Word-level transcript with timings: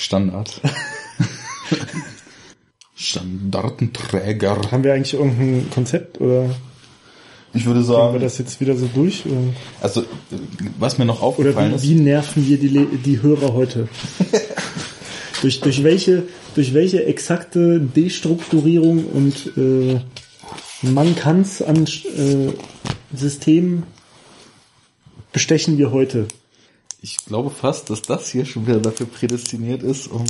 Standard. 0.00 0.60
Standardenträger. 2.94 4.70
Haben 4.70 4.84
wir 4.84 4.94
eigentlich 4.94 5.14
irgendein 5.14 5.70
Konzept 5.70 6.20
oder 6.20 6.54
Ich 7.52 7.66
würde 7.66 7.80
haben 7.80 7.86
wir 7.86 7.94
sagen, 7.94 8.20
das 8.20 8.38
jetzt 8.38 8.60
wieder 8.60 8.76
so 8.76 8.88
durch? 8.94 9.24
Oder, 9.26 9.54
also 9.80 10.04
was 10.78 10.96
mir 10.96 11.04
noch 11.04 11.20
oder 11.20 11.28
aufgefallen 11.28 11.72
wie, 11.72 11.76
ist, 11.76 11.82
wie 11.82 11.94
nerven 11.94 12.48
wir 12.48 12.58
die, 12.58 12.96
die 12.96 13.22
Hörer 13.22 13.52
heute? 13.52 13.88
durch, 15.42 15.60
durch, 15.60 15.84
welche, 15.84 16.22
durch 16.54 16.72
welche 16.72 17.04
exakte 17.04 17.80
Destrukturierung 17.80 19.04
und 19.04 19.52
äh, 19.58 20.00
Mankanz 20.82 21.60
an 21.60 21.84
äh, 21.84 22.52
Systemen 23.14 23.82
bestechen 25.32 25.76
wir 25.76 25.90
heute? 25.90 26.26
Ich 27.02 27.16
glaube 27.26 27.50
fast, 27.50 27.90
dass 27.90 28.02
das 28.02 28.30
hier 28.30 28.44
schon 28.44 28.66
wieder 28.66 28.80
dafür 28.80 29.06
prädestiniert 29.06 29.82
ist, 29.82 30.08
um 30.08 30.24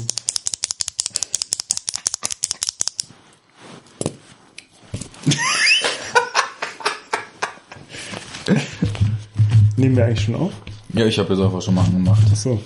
Nehmen 9.76 9.96
wir 9.96 10.04
eigentlich 10.06 10.24
schon 10.24 10.34
auf? 10.36 10.52
Ja, 10.92 11.06
ich 11.06 11.18
habe 11.18 11.32
jetzt 11.34 11.42
einfach 11.42 11.62
schon 11.62 11.74
mal 11.74 11.84
angemacht. 11.84 12.22
So. 12.36 12.60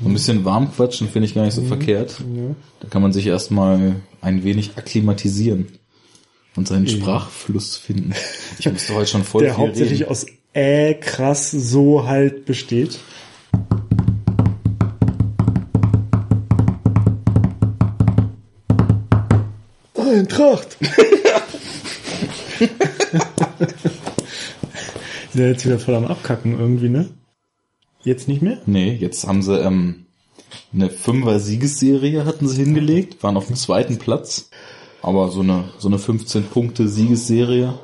So 0.00 0.08
ein 0.08 0.12
bisschen 0.12 0.44
warm 0.44 0.72
quatschen 0.72 1.08
finde 1.08 1.26
ich 1.26 1.34
gar 1.34 1.44
nicht 1.44 1.54
so 1.54 1.62
verkehrt. 1.62 2.20
Ja. 2.20 2.54
Da 2.80 2.88
kann 2.88 3.02
man 3.02 3.12
sich 3.12 3.26
erstmal 3.26 3.96
ein 4.20 4.44
wenig 4.44 4.72
akklimatisieren 4.76 5.66
und 6.54 6.68
seinen 6.68 6.86
Sprachfluss 6.86 7.76
finden. 7.76 8.14
Ich 8.58 8.70
musste 8.70 8.94
heute 8.94 9.10
schon 9.10 9.24
voll 9.24 9.42
Der 9.42 9.54
viel 9.54 9.64
hauptsächlich 9.64 10.00
reden. 10.02 10.10
aus 10.10 10.26
äh 10.52 10.94
krass 10.94 11.50
so 11.50 12.06
halt 12.06 12.44
besteht. 12.44 13.00
Eintracht! 20.32 20.76
Sind 22.58 22.70
ja 25.34 25.46
jetzt 25.48 25.64
wieder 25.64 25.78
voll 25.78 25.94
am 25.94 26.04
Abkacken 26.06 26.58
irgendwie, 26.58 26.88
ne? 26.90 27.08
Jetzt 28.04 28.28
nicht 28.28 28.42
mehr? 28.42 28.58
Nee, 28.66 28.92
jetzt 28.94 29.26
haben 29.26 29.42
sie 29.42 29.58
ähm, 29.58 30.06
eine 30.72 30.90
Fünfer-Siegesserie 30.90 32.24
hatten 32.26 32.46
sie 32.46 32.62
hingelegt, 32.62 33.22
waren 33.22 33.36
auf 33.36 33.46
dem 33.46 33.56
zweiten 33.56 33.98
Platz. 33.98 34.50
Aber 35.02 35.30
so 35.30 35.40
eine, 35.40 35.64
so 35.78 35.88
eine 35.88 35.96
15-Punkte-Siegesserie 35.98 37.74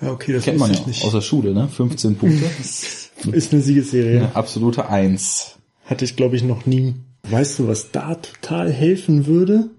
Ja, 0.00 0.10
okay, 0.12 0.32
das 0.32 0.44
kennt 0.44 0.58
man 0.58 0.72
ja 0.72 0.78
ich 0.78 0.86
nicht. 0.86 1.04
aus 1.04 1.12
der 1.12 1.20
Schule, 1.20 1.52
ne? 1.52 1.68
15 1.68 2.16
Punkte. 2.16 2.44
ist 2.60 3.10
Ist 3.32 3.52
eine 3.52 3.62
Siegesserie. 3.62 4.18
eine 4.18 4.36
absolute 4.36 4.88
Eins. 4.88 5.56
Hatte 5.84 6.04
ich, 6.04 6.16
glaube 6.16 6.36
ich, 6.36 6.42
noch 6.42 6.66
nie. 6.66 6.94
Weißt 7.28 7.58
du, 7.58 7.66
was 7.68 7.90
da 7.90 8.14
total 8.14 8.70
helfen 8.72 9.26
würde? 9.26 9.70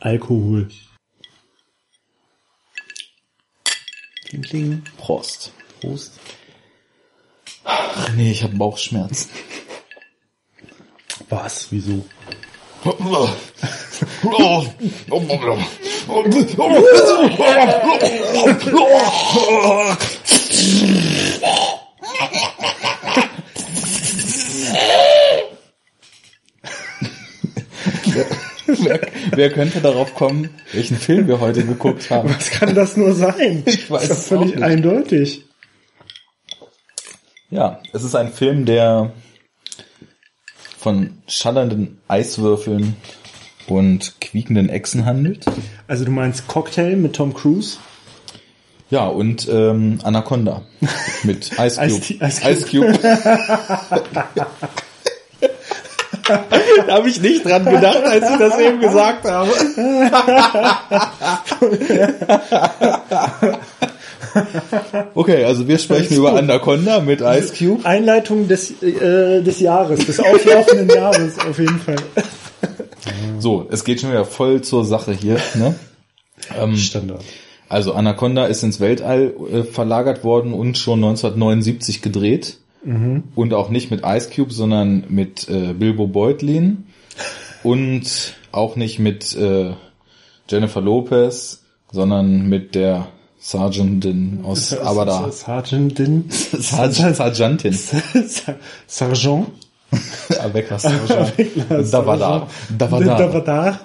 Alkohol. 0.00 0.68
Kling, 4.28 4.42
kling. 4.42 4.82
Prost. 4.98 5.52
Prost. 5.80 6.12
Ach 7.64 8.12
nee, 8.14 8.32
ich 8.32 8.42
habe 8.42 8.54
Bauchschmerzen. 8.56 9.30
Was? 11.30 11.68
Wieso? 11.70 12.04
wer, 28.68 29.00
wer 29.34 29.50
könnte 29.50 29.80
darauf 29.80 30.14
kommen, 30.14 30.50
welchen 30.72 30.96
Film 30.96 31.26
wir 31.28 31.40
heute 31.40 31.64
geguckt 31.64 32.10
haben? 32.10 32.28
Was 32.34 32.50
kann 32.50 32.74
das 32.74 32.96
nur 32.96 33.14
sein? 33.14 33.62
Ich 33.66 33.90
weiß 33.90 34.08
das 34.08 34.18
ist 34.18 34.24
es 34.24 34.28
doch 34.28 34.36
auch 34.36 34.40
völlig 34.40 34.54
nicht. 34.56 34.64
eindeutig. 34.64 35.44
Ja, 37.50 37.80
es 37.92 38.04
ist 38.04 38.14
ein 38.14 38.32
Film, 38.32 38.64
der 38.66 39.12
von 40.78 41.18
schallenden 41.26 42.00
Eiswürfeln 42.08 42.96
und 43.66 44.14
quiekenden 44.20 44.68
Echsen 44.68 45.04
handelt. 45.06 45.44
Also 45.86 46.04
du 46.04 46.10
meinst 46.10 46.46
Cocktail 46.46 46.96
mit 46.96 47.14
Tom 47.16 47.34
Cruise? 47.34 47.78
Ja, 48.90 49.06
und 49.06 49.46
ähm, 49.50 49.98
Anaconda 50.02 50.62
mit 51.22 51.50
Ice 51.58 51.76
Cube. 51.78 52.24
Ice-T- 52.24 52.50
Ice 52.50 52.66
Cube. 52.70 52.98
Da 56.86 56.94
habe 56.94 57.08
ich 57.08 57.20
nicht 57.20 57.44
dran 57.44 57.64
gedacht, 57.64 58.04
als 58.04 58.30
ich 58.30 58.38
das 58.38 58.58
eben 58.58 58.80
gesagt 58.80 59.24
habe. 59.24 59.50
okay, 65.14 65.44
also 65.44 65.66
wir 65.66 65.78
sprechen 65.78 66.16
über 66.16 66.34
Anaconda 66.34 67.00
mit 67.00 67.20
Ice 67.20 67.52
Cube. 67.56 67.84
Einleitung 67.84 68.48
des, 68.48 68.82
äh, 68.82 69.42
des 69.42 69.60
Jahres, 69.60 70.06
des 70.06 70.20
auflaufenden 70.20 70.88
Jahres 70.88 71.38
auf 71.38 71.58
jeden 71.58 71.80
Fall. 71.80 71.96
So, 73.38 73.66
es 73.70 73.84
geht 73.84 74.00
schon 74.00 74.10
wieder 74.10 74.24
voll 74.24 74.62
zur 74.62 74.84
Sache 74.84 75.12
hier. 75.12 75.38
Ne? 75.54 75.74
Ähm, 76.58 76.76
Standard. 76.76 77.24
Also 77.68 77.92
Anaconda 77.92 78.46
ist 78.46 78.62
ins 78.62 78.80
Weltall 78.80 79.34
äh, 79.52 79.62
verlagert 79.62 80.24
worden 80.24 80.54
und 80.54 80.78
schon 80.78 80.98
1979 81.04 82.00
gedreht. 82.02 82.58
Und 83.34 83.54
auch 83.54 83.68
nicht 83.68 83.90
mit 83.90 84.02
Ice 84.04 84.30
Cube, 84.34 84.52
sondern 84.52 85.04
mit 85.08 85.48
äh, 85.48 85.74
Bilbo 85.74 86.06
Beutlin. 86.06 86.86
Und 87.62 88.34
auch 88.52 88.76
nicht 88.76 88.98
mit 88.98 89.36
äh, 89.36 89.72
Jennifer 90.48 90.80
Lopez, 90.80 91.64
sondern 91.90 92.48
mit 92.48 92.74
der 92.74 93.08
Sergeantin 93.38 94.40
aus 94.42 94.76
Abada. 94.78 95.30
Sergeantin. 95.30 96.24
Sergeant, 96.30 97.16
Sergeantin. 97.16 97.72
Sergeant. 98.86 99.46
Avec 100.40 100.70
la 100.70 100.78
Sergeant. 100.78 101.20
Avec 101.20 101.56
la 101.56 101.82
Davada. 101.82 102.48
Davada. 102.70 103.80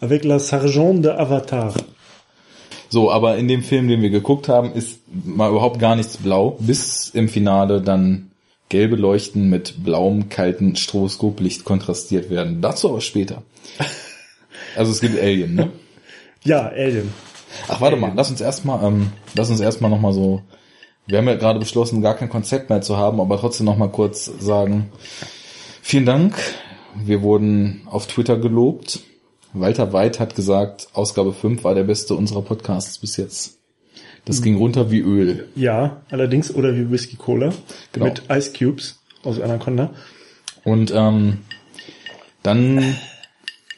Avec 0.00 0.24
la 0.24 0.38
Sergeant 0.38 1.02
de 1.02 1.10
Avatar. 1.10 1.74
So, 2.88 3.10
aber 3.12 3.36
in 3.36 3.46
dem 3.46 3.62
Film, 3.62 3.86
den 3.88 4.02
wir 4.02 4.10
geguckt 4.10 4.48
haben, 4.48 4.72
ist 4.72 5.00
mal 5.24 5.50
überhaupt 5.50 5.78
gar 5.78 5.94
nichts 5.94 6.16
blau, 6.16 6.56
bis 6.58 7.10
im 7.10 7.28
Finale 7.28 7.80
dann 7.80 8.29
gelbe 8.70 8.96
Leuchten 8.96 9.50
mit 9.50 9.84
blauem, 9.84 10.30
kalten 10.30 10.76
Stroboskoplicht 10.76 11.64
kontrastiert 11.64 12.30
werden. 12.30 12.62
Dazu 12.62 12.88
aber 12.88 13.02
später. 13.02 13.42
Also 14.76 14.92
es 14.92 15.00
gibt 15.00 15.18
Alien, 15.18 15.56
ne? 15.56 15.72
Ja, 16.44 16.68
Alien. 16.68 17.12
Ach, 17.66 17.80
warte 17.80 17.96
mal, 17.96 18.12
lass 18.14 18.30
uns 18.30 18.40
erstmal, 18.40 18.86
ähm, 18.86 19.10
lass 19.34 19.50
uns 19.50 19.58
erstmal 19.58 19.90
nochmal 19.90 20.12
so, 20.12 20.42
wir 21.08 21.18
haben 21.18 21.26
ja 21.26 21.34
gerade 21.34 21.58
beschlossen, 21.58 22.02
gar 22.02 22.14
kein 22.14 22.28
Konzept 22.28 22.70
mehr 22.70 22.80
zu 22.80 22.96
haben, 22.96 23.20
aber 23.20 23.40
trotzdem 23.40 23.66
nochmal 23.66 23.90
kurz 23.90 24.26
sagen, 24.38 24.92
vielen 25.82 26.06
Dank, 26.06 26.36
wir 26.94 27.22
wurden 27.22 27.82
auf 27.86 28.06
Twitter 28.06 28.36
gelobt. 28.36 29.00
Walter 29.52 29.92
Weid 29.92 30.20
hat 30.20 30.36
gesagt, 30.36 30.86
Ausgabe 30.92 31.32
5 31.32 31.64
war 31.64 31.74
der 31.74 31.84
beste 31.84 32.14
unserer 32.14 32.42
Podcasts 32.42 32.98
bis 32.98 33.16
jetzt. 33.16 33.59
Das 34.24 34.42
ging 34.42 34.56
runter 34.56 34.90
wie 34.90 35.00
Öl. 35.00 35.48
Ja, 35.56 36.02
allerdings, 36.10 36.54
oder 36.54 36.74
wie 36.76 36.90
Whisky 36.90 37.16
Cola. 37.16 37.52
Genau. 37.92 38.06
Mit 38.06 38.22
Ice 38.30 38.52
Cubes 38.56 39.00
aus 39.22 39.40
Anaconda. 39.40 39.90
Und 40.64 40.92
ähm, 40.94 41.38
dann, 42.42 42.96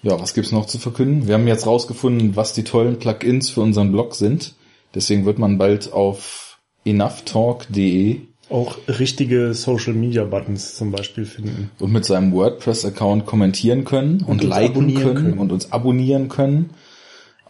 ja, 0.03 0.21
was 0.21 0.35
gibt's 0.35 0.53
noch 0.53 0.67
zu 0.67 0.79
verkünden? 0.79 1.27
Wir 1.27 1.35
haben 1.35 1.47
jetzt 1.47 1.67
rausgefunden, 1.67 2.37
was 2.37 2.53
die 2.53 2.65
tollen 2.65 2.99
Plugins 2.99 3.51
für 3.51 3.61
unseren 3.61 3.93
Blog 3.93 4.15
sind. 4.15 4.55
Deswegen 4.95 5.25
wird 5.25 5.39
man 5.39 5.59
bald 5.59 5.93
auf 5.93 6.59
enoughtalk.de 6.85 8.21
Auch 8.51 8.77
richtige 8.89 9.55
Social 9.55 9.95
Media 9.95 10.25
Buttons 10.25 10.77
zum 10.77 10.91
Beispiel 10.91 11.25
finden. 11.25 11.71
und 11.79 11.93
mit 11.93 12.05
seinem 12.05 12.33
WordPress-Account 12.33 13.25
kommentieren 13.25 13.85
können 13.85 14.23
und, 14.23 14.43
uns 14.43 14.43
liken 14.43 14.95
können, 14.95 15.15
können. 15.15 15.39
und 15.39 15.53
uns 15.53 15.73
abonnieren 15.73 16.29
können. 16.29 16.71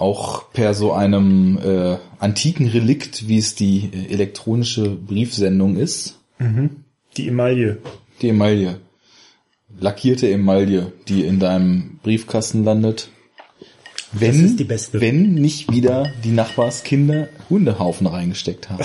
Auch 0.02 0.50
per 0.52 0.75
so 0.75 0.93
einem 0.93 1.58
äh, 1.58 1.96
antiken 2.19 2.66
Relikt, 2.66 3.28
wie 3.28 3.38
es 3.38 3.54
die 3.54 3.88
äh, 3.93 4.12
elektronische 4.12 4.88
Briefsendung 4.90 5.76
ist. 5.76 6.19
Die 7.16 7.28
Emaille. 7.28 7.78
Die 8.20 8.31
Emaille. 8.31 8.81
Lackierte 9.78 10.28
Emaille, 10.28 10.93
die 11.06 11.25
in 11.25 11.38
deinem 11.38 12.00
Briefkasten 12.02 12.64
landet. 12.64 13.10
Wenn, 14.10 14.58
wenn 14.58 15.34
nicht 15.34 15.70
wieder 15.70 16.12
die 16.25 16.32
Nachbarskinder 16.32 17.28
Hundehaufen 17.49 18.08
reingesteckt 18.08 18.70
haben. 18.70 18.84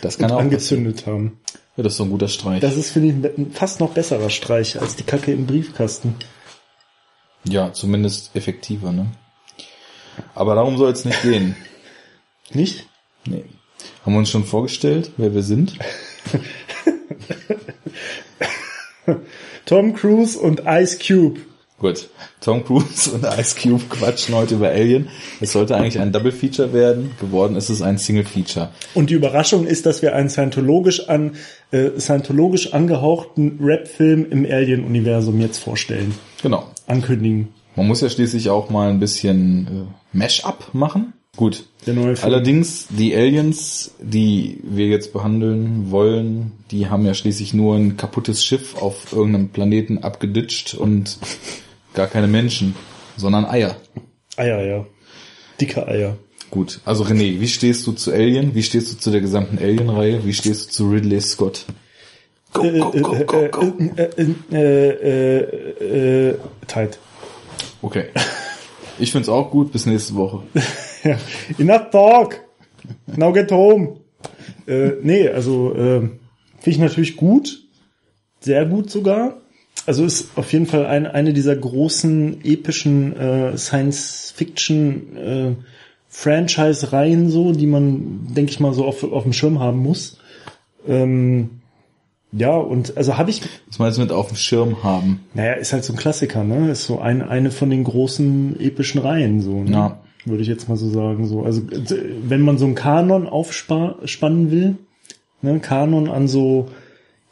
Das 0.00 0.16
kann 0.16 0.30
auch 0.30 0.38
angezündet 0.38 1.06
haben. 1.08 1.40
Ja, 1.76 1.82
das 1.82 1.94
ist 1.94 1.96
so 1.96 2.04
ein 2.04 2.10
guter 2.10 2.28
Streich. 2.28 2.60
Das 2.60 2.76
ist, 2.76 2.90
finde 2.90 3.08
ich, 3.08 3.38
ein 3.38 3.50
fast 3.50 3.80
noch 3.80 3.90
besserer 3.90 4.30
Streich 4.30 4.80
als 4.80 4.94
die 4.94 5.02
Kacke 5.02 5.32
im 5.32 5.46
Briefkasten. 5.46 6.14
ja, 7.42 7.72
zumindest 7.72 8.36
effektiver, 8.36 8.92
ne? 8.92 9.06
Aber 10.34 10.54
darum 10.54 10.76
soll 10.78 10.92
es 10.92 11.04
nicht 11.04 11.22
gehen. 11.22 11.56
Nicht? 12.52 12.86
Nee. 13.26 13.44
Haben 14.04 14.12
wir 14.14 14.18
uns 14.18 14.30
schon 14.30 14.44
vorgestellt, 14.44 15.10
wer 15.16 15.34
wir 15.34 15.42
sind? 15.42 15.74
Tom 19.64 19.94
Cruise 19.94 20.38
und 20.38 20.62
Ice 20.66 20.98
Cube. 20.98 21.40
Gut. 21.78 22.08
Tom 22.40 22.64
Cruise 22.64 23.10
und 23.10 23.24
Ice 23.24 23.56
Cube 23.60 23.82
quatschen 23.88 24.34
heute 24.36 24.54
über 24.54 24.68
Alien. 24.68 25.08
Es 25.40 25.52
sollte 25.52 25.74
eigentlich 25.76 25.98
ein 25.98 26.12
Double 26.12 26.30
Feature 26.30 26.72
werden. 26.72 27.10
Geworden 27.20 27.56
ist 27.56 27.70
es 27.70 27.82
ein 27.82 27.98
Single 27.98 28.24
Feature. 28.24 28.70
Und 28.94 29.10
die 29.10 29.14
Überraschung 29.14 29.66
ist, 29.66 29.84
dass 29.86 30.00
wir 30.00 30.14
einen 30.14 30.28
scientologisch 30.28 31.08
an 31.08 31.36
äh, 31.72 31.98
scientologisch 31.98 32.72
angehauchten 32.72 33.58
Rap-Film 33.60 34.30
im 34.30 34.44
Alien-Universum 34.44 35.40
jetzt 35.40 35.58
vorstellen, 35.58 36.14
Genau. 36.42 36.68
ankündigen. 36.86 37.48
Man 37.76 37.86
muss 37.86 38.00
ja 38.00 38.08
schließlich 38.10 38.50
auch 38.50 38.70
mal 38.70 38.90
ein 38.90 39.00
bisschen 39.00 39.66
äh, 40.12 40.16
Mash-up 40.16 40.74
machen. 40.74 41.14
Gut. 41.36 41.64
Der 41.86 41.94
neue 41.94 42.14
Film. 42.16 42.26
Allerdings, 42.32 42.88
die 42.90 43.14
Aliens, 43.16 43.92
die 44.00 44.60
wir 44.62 44.86
jetzt 44.88 45.14
behandeln 45.14 45.90
wollen, 45.90 46.52
die 46.70 46.88
haben 46.88 47.06
ja 47.06 47.14
schließlich 47.14 47.54
nur 47.54 47.74
ein 47.76 47.96
kaputtes 47.96 48.44
Schiff 48.44 48.76
auf 48.76 49.12
irgendeinem 49.12 49.48
Planeten 49.48 49.98
abgeditscht 50.04 50.74
und 50.74 51.16
gar 51.94 52.06
keine 52.06 52.28
Menschen, 52.28 52.74
sondern 53.16 53.46
Eier. 53.46 53.76
Eier, 54.36 54.62
ja. 54.62 54.86
Dicke 55.60 55.86
Eier. 55.88 56.16
Gut, 56.50 56.80
also 56.84 57.04
René, 57.04 57.40
wie 57.40 57.48
stehst 57.48 57.86
du 57.86 57.92
zu 57.92 58.12
Alien? 58.12 58.54
Wie 58.54 58.62
stehst 58.62 58.92
du 58.92 58.98
zu 58.98 59.10
der 59.10 59.22
gesamten 59.22 59.58
Alien-Reihe? 59.58 60.26
Wie 60.26 60.34
stehst 60.34 60.66
du 60.66 60.70
zu 60.70 60.90
Ridley 60.90 61.18
Scott? 61.22 61.64
Go, 62.52 62.64
Äh, 62.64 62.78
go, 62.78 62.90
go, 62.90 63.14
go, 63.24 63.48
go. 63.50 63.72
äh, 63.96 64.02
äh, 64.02 64.34
äh, 64.52 65.38
äh, 65.40 66.28
äh, 66.28 66.38
tight. 66.68 66.98
Okay. 67.82 68.06
Ich 68.98 69.10
find's 69.10 69.28
auch 69.28 69.50
gut, 69.50 69.72
bis 69.72 69.86
nächste 69.86 70.14
Woche. 70.14 70.44
Enough 71.58 71.90
talk. 71.90 72.40
Now 73.06 73.32
get 73.32 73.50
home. 73.50 73.96
Äh, 74.66 74.92
nee, 75.02 75.28
also 75.28 75.74
äh, 75.74 76.00
finde 76.00 76.20
ich 76.66 76.78
natürlich 76.78 77.16
gut. 77.16 77.64
Sehr 78.40 78.64
gut 78.66 78.90
sogar. 78.90 79.40
Also 79.86 80.04
ist 80.04 80.30
auf 80.36 80.52
jeden 80.52 80.66
Fall 80.66 80.86
ein, 80.86 81.06
eine 81.06 81.32
dieser 81.32 81.56
großen 81.56 82.44
epischen 82.44 83.16
äh, 83.16 83.58
Science-Fiction 83.58 85.16
äh, 85.16 85.54
Franchise-Reihen 86.08 87.30
so, 87.30 87.52
die 87.52 87.66
man, 87.66 88.28
denke 88.34 88.52
ich 88.52 88.60
mal, 88.60 88.74
so 88.74 88.84
auf, 88.84 89.02
auf 89.02 89.24
dem 89.24 89.32
Schirm 89.32 89.58
haben 89.58 89.78
muss. 89.78 90.18
Ähm, 90.86 91.61
ja, 92.32 92.56
und 92.56 92.96
also 92.96 93.18
habe 93.18 93.30
ich, 93.30 93.42
Was 93.68 93.78
meinst 93.78 93.98
du 93.98 94.02
mit 94.02 94.10
auf 94.10 94.28
dem 94.28 94.36
Schirm 94.36 94.82
haben? 94.82 95.20
naja, 95.34 95.52
ist 95.52 95.72
halt 95.72 95.84
so 95.84 95.92
ein 95.92 95.98
Klassiker, 95.98 96.44
ne? 96.44 96.70
Ist 96.70 96.84
so 96.84 96.98
ein, 96.98 97.22
eine 97.22 97.50
von 97.50 97.68
den 97.68 97.84
großen 97.84 98.58
epischen 98.58 99.00
Reihen, 99.00 99.40
so, 99.40 99.62
ne? 99.62 99.70
Ja. 99.70 100.00
Würde 100.24 100.42
ich 100.42 100.48
jetzt 100.48 100.68
mal 100.68 100.76
so 100.76 100.88
sagen. 100.88 101.26
So. 101.26 101.42
Also 101.42 101.62
wenn 102.22 102.42
man 102.42 102.56
so 102.56 102.64
einen 102.64 102.76
Kanon 102.76 103.28
aufspannen 103.28 104.50
will, 104.50 104.76
ne, 105.42 105.58
Kanon 105.58 106.08
an 106.08 106.28
so 106.28 106.68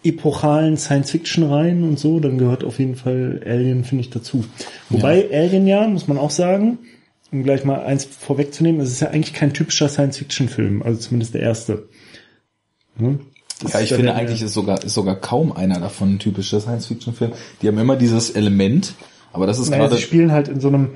epochalen 0.03 0.77
Science-Fiction-Reihen 0.77 1.85
und 1.85 1.99
so, 1.99 2.21
dann 2.21 2.39
gehört 2.39 2.65
auf 2.65 2.79
jeden 2.79 2.97
Fall 2.97 3.43
Alien, 3.47 3.85
finde 3.85 4.03
ich, 4.03 4.11
dazu. 4.11 4.45
Wobei 4.89 5.29
Alien 5.33 5.67
ja, 5.67 5.87
muss 5.87 6.09
man 6.09 6.19
auch 6.19 6.31
sagen, 6.31 6.79
um 7.31 7.45
gleich 7.45 7.65
mal 7.65 7.83
eins 7.85 8.05
vorwegzunehmen, 8.07 8.81
es 8.81 8.91
ist 8.91 9.01
ja 9.01 9.09
eigentlich 9.09 9.35
kein 9.35 9.53
typischer 9.53 9.89
Science-Fiction-Film, 9.89 10.83
also 10.83 10.99
zumindest 10.99 11.35
der 11.35 11.43
erste. 11.43 11.89
Ne? 12.99 13.21
Das 13.63 13.73
Ja, 13.73 13.81
ich 13.81 13.91
ja 13.91 13.97
finde 13.97 14.15
eigentlich 14.15 14.43
ist 14.43 14.55
sogar, 14.55 14.83
ist 14.83 14.95
sogar 14.95 15.17
kaum 15.17 15.53
einer 15.53 15.81
davon 15.81 16.15
ein 16.15 16.19
typischer 16.19 16.61
Science-Fiction-Film. 16.61 17.33
Die 17.61 17.69
haben 17.69 17.79
immer 17.79 17.97
dieses 17.97 18.31
Element, 18.31 18.95
aber 19.33 19.47
das 19.47 19.59
ist 19.59 19.71
Naja, 19.71 19.85
gerade, 19.85 19.97
sie 19.97 20.03
spielen 20.03 20.33
halt 20.33 20.49
in 20.49 20.61
so 20.61 20.69
einem 20.69 20.91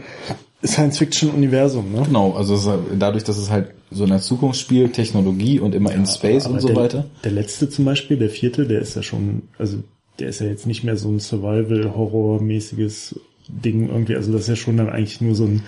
Science-Fiction-Universum, 0.65 1.93
ne? 1.93 2.03
genau, 2.07 2.33
also 2.33 2.55
es 2.55 2.67
ist, 2.67 2.73
dadurch, 2.99 3.25
dass 3.25 3.37
es 3.37 3.51
halt 3.51 3.75
so 3.91 4.05
in 4.05 4.11
der 4.11 4.21
Zukunft 4.21 4.59
spielt, 4.59 4.95
Technologie 4.95 5.61
und 5.61 5.75
immer 5.75 5.93
in 5.93 6.07
Space 6.07 6.47
und 6.47 6.61
so 6.61 6.69
der, 6.69 6.77
weiter. 6.77 7.05
Der 7.23 7.33
letzte 7.33 7.69
zum 7.69 7.85
Beispiel, 7.85 8.17
der 8.17 8.31
vierte, 8.31 8.67
der 8.67 8.81
ist 8.81 8.97
ja 8.97 9.03
schon, 9.03 9.43
also 9.59 9.79
der 10.19 10.29
ist 10.29 10.41
ja 10.41 10.47
jetzt 10.47 10.67
nicht 10.67 10.85
mehr 10.85 10.97
so 10.97 11.11
ein 11.11 11.21
Survival-Horror-mäßiges 11.21 13.17
Ding 13.49 13.89
irgendwie. 13.89 14.17
Also 14.17 14.33
das 14.33 14.43
ist 14.43 14.49
ja 14.49 14.57
schon 14.57 14.77
dann 14.77 14.89
eigentlich 14.89 15.21
nur 15.21 15.35
so 15.35 15.45
ein. 15.45 15.63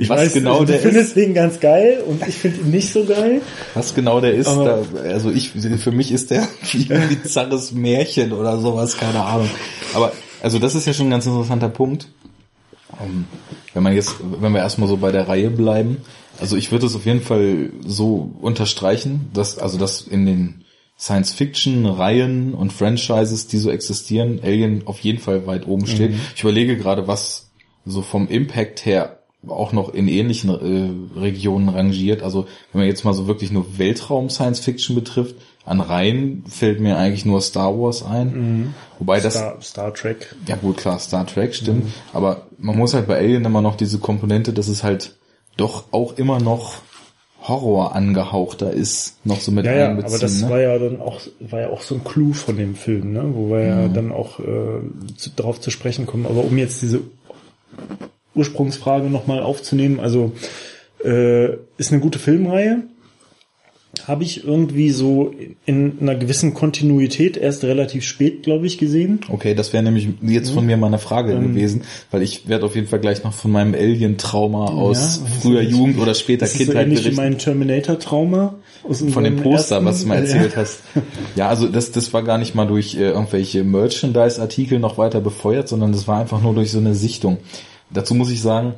Ich 0.00 0.08
Was 0.08 0.20
weiß, 0.20 0.32
genau 0.34 0.60
also, 0.60 0.66
der 0.66 0.78
findest 0.78 1.16
den 1.16 1.34
ganz 1.34 1.58
geil 1.58 2.04
und 2.06 2.26
ich 2.26 2.36
finde 2.36 2.60
ihn 2.60 2.70
nicht 2.70 2.92
so 2.92 3.04
geil. 3.04 3.42
Was 3.74 3.96
genau 3.96 4.20
der 4.20 4.32
ist, 4.32 4.46
da, 4.46 4.82
also 5.02 5.32
ich, 5.32 5.50
für 5.50 5.90
mich 5.90 6.12
ist 6.12 6.30
der 6.30 6.46
wie 6.72 6.94
ein 6.94 7.08
bizarres 7.20 7.72
Märchen 7.72 8.32
oder 8.32 8.60
sowas, 8.60 8.96
keine 8.96 9.24
Ahnung. 9.24 9.50
Aber, 9.94 10.12
also 10.40 10.60
das 10.60 10.76
ist 10.76 10.86
ja 10.86 10.92
schon 10.92 11.08
ein 11.08 11.10
ganz 11.10 11.26
interessanter 11.26 11.68
Punkt. 11.68 12.06
Ähm, 13.02 13.24
Wenn 13.74 13.82
man 13.82 13.92
jetzt, 13.92 14.14
wenn 14.20 14.52
wir 14.52 14.60
erstmal 14.60 14.88
so 14.88 14.98
bei 14.98 15.10
der 15.10 15.26
Reihe 15.26 15.50
bleiben, 15.50 15.98
also 16.40 16.56
ich 16.56 16.70
würde 16.70 16.86
es 16.86 16.94
auf 16.94 17.04
jeden 17.04 17.22
Fall 17.22 17.70
so 17.84 18.30
unterstreichen, 18.40 19.28
dass, 19.34 19.58
also 19.58 19.78
dass 19.78 20.02
in 20.02 20.26
den 20.26 20.64
Science-Fiction-Reihen 20.96 22.54
und 22.54 22.72
Franchises, 22.72 23.48
die 23.48 23.58
so 23.58 23.70
existieren, 23.70 24.40
Alien 24.44 24.86
auf 24.86 25.00
jeden 25.00 25.18
Fall 25.18 25.46
weit 25.46 25.66
oben 25.66 25.86
steht. 25.86 26.14
Ich 26.36 26.42
überlege 26.42 26.76
gerade, 26.76 27.08
was 27.08 27.50
so 27.84 28.02
vom 28.02 28.28
Impact 28.28 28.84
her 28.84 29.17
auch 29.46 29.72
noch 29.72 29.94
in 29.94 30.08
ähnlichen 30.08 30.50
äh, 30.50 31.18
Regionen 31.18 31.68
rangiert. 31.68 32.22
Also 32.22 32.46
wenn 32.72 32.80
man 32.80 32.88
jetzt 32.88 33.04
mal 33.04 33.14
so 33.14 33.26
wirklich 33.26 33.52
nur 33.52 33.78
Weltraum-Science-Fiction 33.78 34.96
betrifft, 34.96 35.36
an 35.64 35.80
Reihen 35.80 36.44
fällt 36.48 36.80
mir 36.80 36.96
eigentlich 36.96 37.26
nur 37.26 37.40
Star 37.40 37.78
Wars 37.78 38.02
ein. 38.02 38.74
Wobei 38.98 39.20
das 39.20 39.34
Star, 39.34 39.60
Star 39.60 39.94
Trek. 39.94 40.34
ja 40.46 40.56
gut, 40.56 40.78
klar, 40.78 40.98
Star 40.98 41.26
Trek 41.26 41.54
stimmt. 41.54 41.92
Aber 42.12 42.46
man 42.56 42.76
muss 42.76 42.94
halt 42.94 43.06
bei 43.06 43.18
Alien 43.18 43.44
immer 43.44 43.60
noch 43.60 43.76
diese 43.76 43.98
Komponente, 43.98 44.52
dass 44.52 44.68
es 44.68 44.82
halt 44.82 45.16
doch 45.56 45.92
auch 45.92 46.16
immer 46.16 46.40
noch 46.40 46.76
Horror 47.42 47.94
angehauchter 47.94 48.72
ist, 48.72 49.24
noch 49.24 49.40
so 49.40 49.52
mit 49.52 49.64
Ja, 49.64 49.72
ja, 49.72 49.90
aber 49.90 50.02
das 50.02 50.42
ne? 50.42 50.50
war 50.50 50.60
ja 50.60 50.78
dann 50.78 51.00
auch, 51.00 51.20
war 51.38 51.60
ja 51.60 51.70
auch 51.70 51.82
so 51.82 51.94
ein 51.94 52.02
Clou 52.02 52.32
von 52.32 52.56
dem 52.56 52.74
Film, 52.74 53.12
ne? 53.12 53.24
wo 53.32 53.50
wir 53.50 53.60
ja 53.60 53.88
dann 53.88 54.10
auch 54.10 54.40
äh, 54.40 54.80
zu, 55.16 55.30
darauf 55.36 55.60
zu 55.60 55.70
sprechen 55.70 56.06
kommen. 56.06 56.26
Aber 56.26 56.44
um 56.44 56.58
jetzt 56.58 56.82
diese 56.82 57.00
Ursprungsfrage 58.38 59.08
nochmal 59.10 59.40
aufzunehmen, 59.42 60.00
also 60.00 60.32
äh, 61.04 61.54
ist 61.76 61.92
eine 61.92 62.00
gute 62.00 62.18
Filmreihe. 62.18 62.84
Habe 64.06 64.22
ich 64.22 64.44
irgendwie 64.44 64.90
so 64.90 65.34
in 65.64 65.94
einer 66.00 66.14
gewissen 66.14 66.52
Kontinuität 66.52 67.36
erst 67.38 67.64
relativ 67.64 68.04
spät, 68.04 68.42
glaube 68.42 68.66
ich, 68.66 68.76
gesehen. 68.78 69.20
Okay, 69.28 69.54
das 69.54 69.72
wäre 69.72 69.82
nämlich 69.82 70.08
jetzt 70.22 70.50
von 70.50 70.66
mir 70.66 70.76
mal 70.76 70.88
eine 70.88 70.98
Frage 70.98 71.32
Ähm. 71.32 71.48
gewesen, 71.54 71.82
weil 72.10 72.22
ich 72.22 72.46
werde 72.48 72.66
auf 72.66 72.74
jeden 72.76 72.86
Fall 72.86 73.00
gleich 73.00 73.24
noch 73.24 73.32
von 73.32 73.50
meinem 73.50 73.74
Alien-Trauma 73.74 74.66
aus 74.66 74.98
ist 75.16 75.22
früher 75.42 75.62
so- 75.64 75.68
Jugend 75.70 75.98
oder 75.98 76.14
später 76.14 76.40
Das 76.40 76.52
ist 76.52 76.58
so 76.58 76.64
Kindheit 76.66 76.84
ähnlich 76.86 77.00
wie 77.00 77.02
berichten. 77.04 77.22
mein 77.22 77.38
Terminator-Trauma. 77.38 78.54
Von 79.10 79.24
dem 79.24 79.36
Poster, 79.36 79.76
ersten- 79.76 79.84
was 79.86 80.02
du 80.02 80.06
mal 80.08 80.14
Ja. 80.16 80.20
erzählt 80.20 80.56
hast. 80.56 80.80
Ja, 81.34 81.48
also 81.48 81.66
das, 81.66 81.90
das 81.90 82.12
war 82.12 82.22
gar 82.22 82.38
nicht 82.38 82.54
mal 82.54 82.66
durch 82.66 82.94
äh, 82.94 83.08
irgendwelche 83.10 83.64
Merchandise-Artikel 83.64 84.78
noch 84.78 84.98
weiter 84.98 85.20
befeuert, 85.20 85.68
sondern 85.68 85.92
das 85.92 86.06
war 86.06 86.20
einfach 86.20 86.40
nur 86.42 86.54
durch 86.54 86.70
so 86.70 86.78
eine 86.78 86.94
Sichtung. 86.94 87.38
Dazu 87.90 88.14
muss 88.14 88.30
ich 88.30 88.42
sagen, 88.42 88.74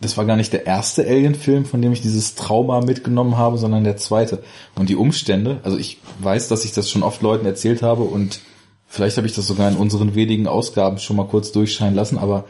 das 0.00 0.16
war 0.16 0.26
gar 0.26 0.36
nicht 0.36 0.52
der 0.52 0.66
erste 0.66 1.06
Alien-Film, 1.06 1.64
von 1.64 1.80
dem 1.80 1.92
ich 1.92 2.02
dieses 2.02 2.34
Trauma 2.34 2.80
mitgenommen 2.80 3.38
habe, 3.38 3.56
sondern 3.56 3.84
der 3.84 3.96
zweite. 3.96 4.42
Und 4.74 4.88
die 4.88 4.96
Umstände, 4.96 5.60
also 5.62 5.78
ich 5.78 5.98
weiß, 6.20 6.48
dass 6.48 6.64
ich 6.64 6.72
das 6.72 6.90
schon 6.90 7.02
oft 7.02 7.22
Leuten 7.22 7.46
erzählt 7.46 7.82
habe 7.82 8.02
und 8.02 8.40
vielleicht 8.86 9.16
habe 9.16 9.26
ich 9.26 9.34
das 9.34 9.46
sogar 9.46 9.70
in 9.70 9.76
unseren 9.76 10.14
wenigen 10.14 10.46
Ausgaben 10.46 10.98
schon 10.98 11.16
mal 11.16 11.26
kurz 11.26 11.50
durchscheinen 11.52 11.94
lassen, 11.94 12.18
aber 12.18 12.44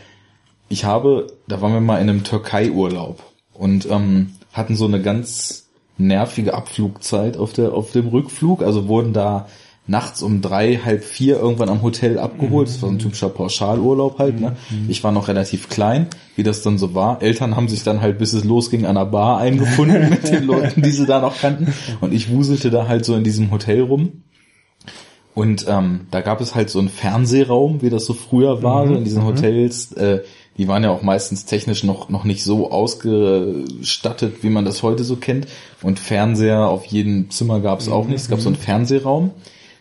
ich 0.68 0.84
habe, 0.84 1.28
da 1.46 1.60
waren 1.60 1.72
wir 1.72 1.80
mal 1.80 2.00
in 2.00 2.10
einem 2.10 2.24
Türkei-Urlaub 2.24 3.22
und 3.54 3.86
ähm, 3.88 4.34
hatten 4.52 4.76
so 4.76 4.86
eine 4.86 5.00
ganz 5.00 5.68
nervige 5.98 6.54
Abflugzeit 6.54 7.36
auf 7.36 7.52
der 7.52 7.72
auf 7.72 7.92
dem 7.92 8.08
Rückflug. 8.08 8.62
Also 8.62 8.88
wurden 8.88 9.12
da 9.12 9.48
nachts 9.86 10.22
um 10.22 10.42
drei, 10.42 10.80
halb 10.84 11.04
vier 11.04 11.38
irgendwann 11.38 11.68
am 11.68 11.82
Hotel 11.82 12.18
abgeholt. 12.18 12.68
Das 12.68 12.82
war 12.82 12.90
ein 12.90 12.98
typischer 12.98 13.28
Pauschalurlaub 13.28 14.18
halt. 14.18 14.40
Ne? 14.40 14.56
Ich 14.88 15.04
war 15.04 15.12
noch 15.12 15.28
relativ 15.28 15.68
klein, 15.68 16.08
wie 16.34 16.42
das 16.42 16.62
dann 16.62 16.78
so 16.78 16.94
war. 16.94 17.22
Eltern 17.22 17.56
haben 17.56 17.68
sich 17.68 17.84
dann 17.84 18.00
halt, 18.00 18.18
bis 18.18 18.32
es 18.32 18.44
losging, 18.44 18.84
an 18.84 18.96
der 18.96 19.06
Bar 19.06 19.38
eingefunden 19.38 20.08
mit 20.10 20.28
den 20.28 20.44
Leuten, 20.44 20.82
die 20.82 20.90
sie 20.90 21.06
da 21.06 21.20
noch 21.20 21.38
kannten. 21.38 21.72
Und 22.00 22.12
ich 22.12 22.30
wuselte 22.30 22.70
da 22.70 22.88
halt 22.88 23.04
so 23.04 23.14
in 23.14 23.24
diesem 23.24 23.50
Hotel 23.50 23.82
rum. 23.82 24.24
Und 25.34 25.66
ähm, 25.68 26.06
da 26.10 26.22
gab 26.22 26.40
es 26.40 26.54
halt 26.54 26.70
so 26.70 26.78
einen 26.78 26.88
Fernsehraum, 26.88 27.82
wie 27.82 27.90
das 27.90 28.06
so 28.06 28.14
früher 28.14 28.62
war, 28.62 28.88
so 28.88 28.94
in 28.94 29.04
diesen 29.04 29.24
Hotels. 29.24 29.92
Äh, 29.92 30.22
die 30.56 30.66
waren 30.66 30.82
ja 30.82 30.90
auch 30.90 31.02
meistens 31.02 31.44
technisch 31.44 31.84
noch, 31.84 32.08
noch 32.08 32.24
nicht 32.24 32.42
so 32.42 32.70
ausgestattet, 32.70 34.42
wie 34.42 34.48
man 34.48 34.64
das 34.64 34.82
heute 34.82 35.04
so 35.04 35.16
kennt. 35.16 35.46
Und 35.82 35.98
Fernseher 35.98 36.66
auf 36.66 36.86
jedem 36.86 37.30
Zimmer 37.30 37.60
gab 37.60 37.80
es 37.80 37.88
auch 37.90 38.06
nicht. 38.06 38.16
Es 38.16 38.30
gab 38.30 38.40
so 38.40 38.48
einen 38.48 38.56
Fernsehraum. 38.56 39.32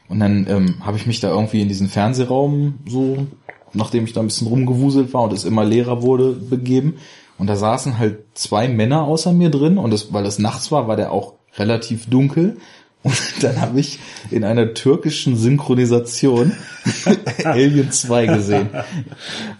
Und 0.07 0.19
dann 0.19 0.45
ähm, 0.47 0.85
habe 0.85 0.97
ich 0.97 1.07
mich 1.07 1.19
da 1.19 1.29
irgendwie 1.29 1.61
in 1.61 1.67
diesen 1.67 1.89
Fernsehraum 1.89 2.79
so, 2.87 3.27
nachdem 3.73 4.05
ich 4.05 4.13
da 4.13 4.21
ein 4.21 4.27
bisschen 4.27 4.47
rumgewuselt 4.47 5.13
war 5.13 5.23
und 5.23 5.33
es 5.33 5.45
immer 5.45 5.65
leerer 5.65 6.01
wurde, 6.01 6.31
begeben. 6.31 6.95
Und 7.37 7.47
da 7.47 7.55
saßen 7.55 7.97
halt 7.97 8.19
zwei 8.33 8.67
Männer 8.67 9.03
außer 9.03 9.33
mir 9.33 9.49
drin. 9.49 9.77
Und 9.77 9.91
das, 9.91 10.13
weil 10.13 10.25
es 10.25 10.39
nachts 10.39 10.71
war, 10.71 10.87
war 10.87 10.95
der 10.95 11.11
auch 11.11 11.33
relativ 11.57 12.09
dunkel. 12.09 12.57
Und 13.03 13.15
dann 13.41 13.61
habe 13.61 13.79
ich 13.79 13.99
in 14.31 14.43
einer 14.43 14.73
türkischen 14.73 15.35
Synchronisation 15.35 16.53
Alien 17.43 17.91
2 17.91 18.27
gesehen. 18.27 18.69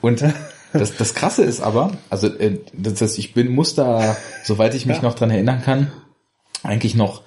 Und 0.01 0.23
das, 0.73 0.95
das 0.97 1.13
Krasse 1.13 1.43
ist 1.43 1.61
aber, 1.61 1.91
also 2.09 2.27
äh, 2.27 2.59
das 2.73 3.01
heißt, 3.01 3.17
ich 3.19 3.33
bin, 3.33 3.53
muss 3.53 3.75
da, 3.75 4.17
soweit 4.43 4.75
ich 4.75 4.85
mich 4.85 5.01
noch 5.01 5.15
dran 5.15 5.29
erinnern 5.29 5.61
kann, 5.63 5.91
eigentlich 6.63 6.95
noch 6.95 7.21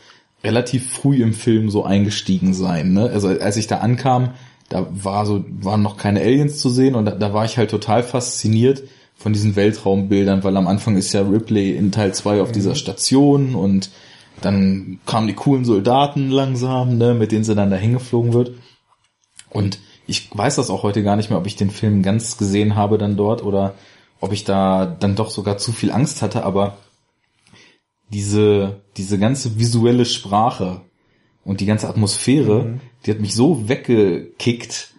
relativ 0.45 0.93
früh 0.93 1.23
im 1.23 1.33
Film 1.33 1.71
so 1.71 1.85
eingestiegen 1.85 2.55
sein. 2.55 2.93
Ne? 2.93 3.11
Also 3.11 3.29
als 3.29 3.57
ich 3.57 3.67
da 3.67 3.79
ankam, 3.79 4.31
da 4.69 4.87
war 4.91 5.27
so, 5.27 5.45
waren 5.49 5.83
noch 5.83 5.97
keine 5.97 6.21
Aliens 6.21 6.59
zu 6.59 6.69
sehen 6.71 6.95
und 6.95 7.07
da, 7.07 7.13
da 7.13 7.33
war 7.33 7.45
ich 7.45 7.59
halt 7.59 7.71
total 7.71 8.03
fasziniert 8.03 8.83
von 9.17 9.33
diesen 9.33 9.57
Weltraumbildern, 9.57 10.45
weil 10.45 10.57
am 10.57 10.69
Anfang 10.69 10.97
ist 10.97 11.13
ja 11.13 11.23
Ripley 11.23 11.73
in 11.73 11.91
Teil 11.91 12.15
2 12.15 12.41
auf 12.41 12.53
dieser 12.53 12.77
Station 12.77 13.55
und 13.55 13.91
dann 14.41 15.01
kamen 15.07 15.27
die 15.27 15.35
coolen 15.35 15.65
Soldaten 15.65 16.31
langsam, 16.31 16.97
ne, 16.97 17.15
mit 17.15 17.33
denen 17.33 17.43
sie 17.43 17.57
dann 17.57 17.71
da 17.71 17.77
hingeflogen 17.77 18.33
wird. 18.33 18.53
Und 19.51 19.81
ich 20.07 20.31
weiß 20.33 20.57
das 20.57 20.71
auch 20.71 20.85
heute 20.85 21.03
gar 21.03 21.17
nicht 21.17 21.31
mehr, 21.31 21.39
ob 21.39 21.47
ich 21.47 21.57
den 21.57 21.71
Film 21.71 22.03
ganz 22.03 22.37
gesehen 22.37 22.77
habe 22.77 22.99
dann 22.99 23.17
dort 23.17 23.43
oder 23.43 23.75
ob 24.21 24.33
ich 24.33 24.45
da 24.45 24.87
dann 24.87 25.17
doch 25.17 25.31
sogar 25.31 25.59
zu 25.59 25.73
viel 25.73 25.91
Angst 25.91 26.23
hatte, 26.23 26.45
aber 26.45 26.77
diese, 28.11 28.81
diese 28.97 29.19
ganze 29.19 29.59
visuelle 29.59 30.05
Sprache 30.05 30.81
und 31.45 31.61
die 31.61 31.67
ganze 31.67 31.89
Atmosphäre, 31.89 32.65
Mhm. 32.65 32.81
die 33.05 33.11
hat 33.11 33.21
mich 33.21 33.35
so 33.35 33.69
weggekickt, 33.69 34.91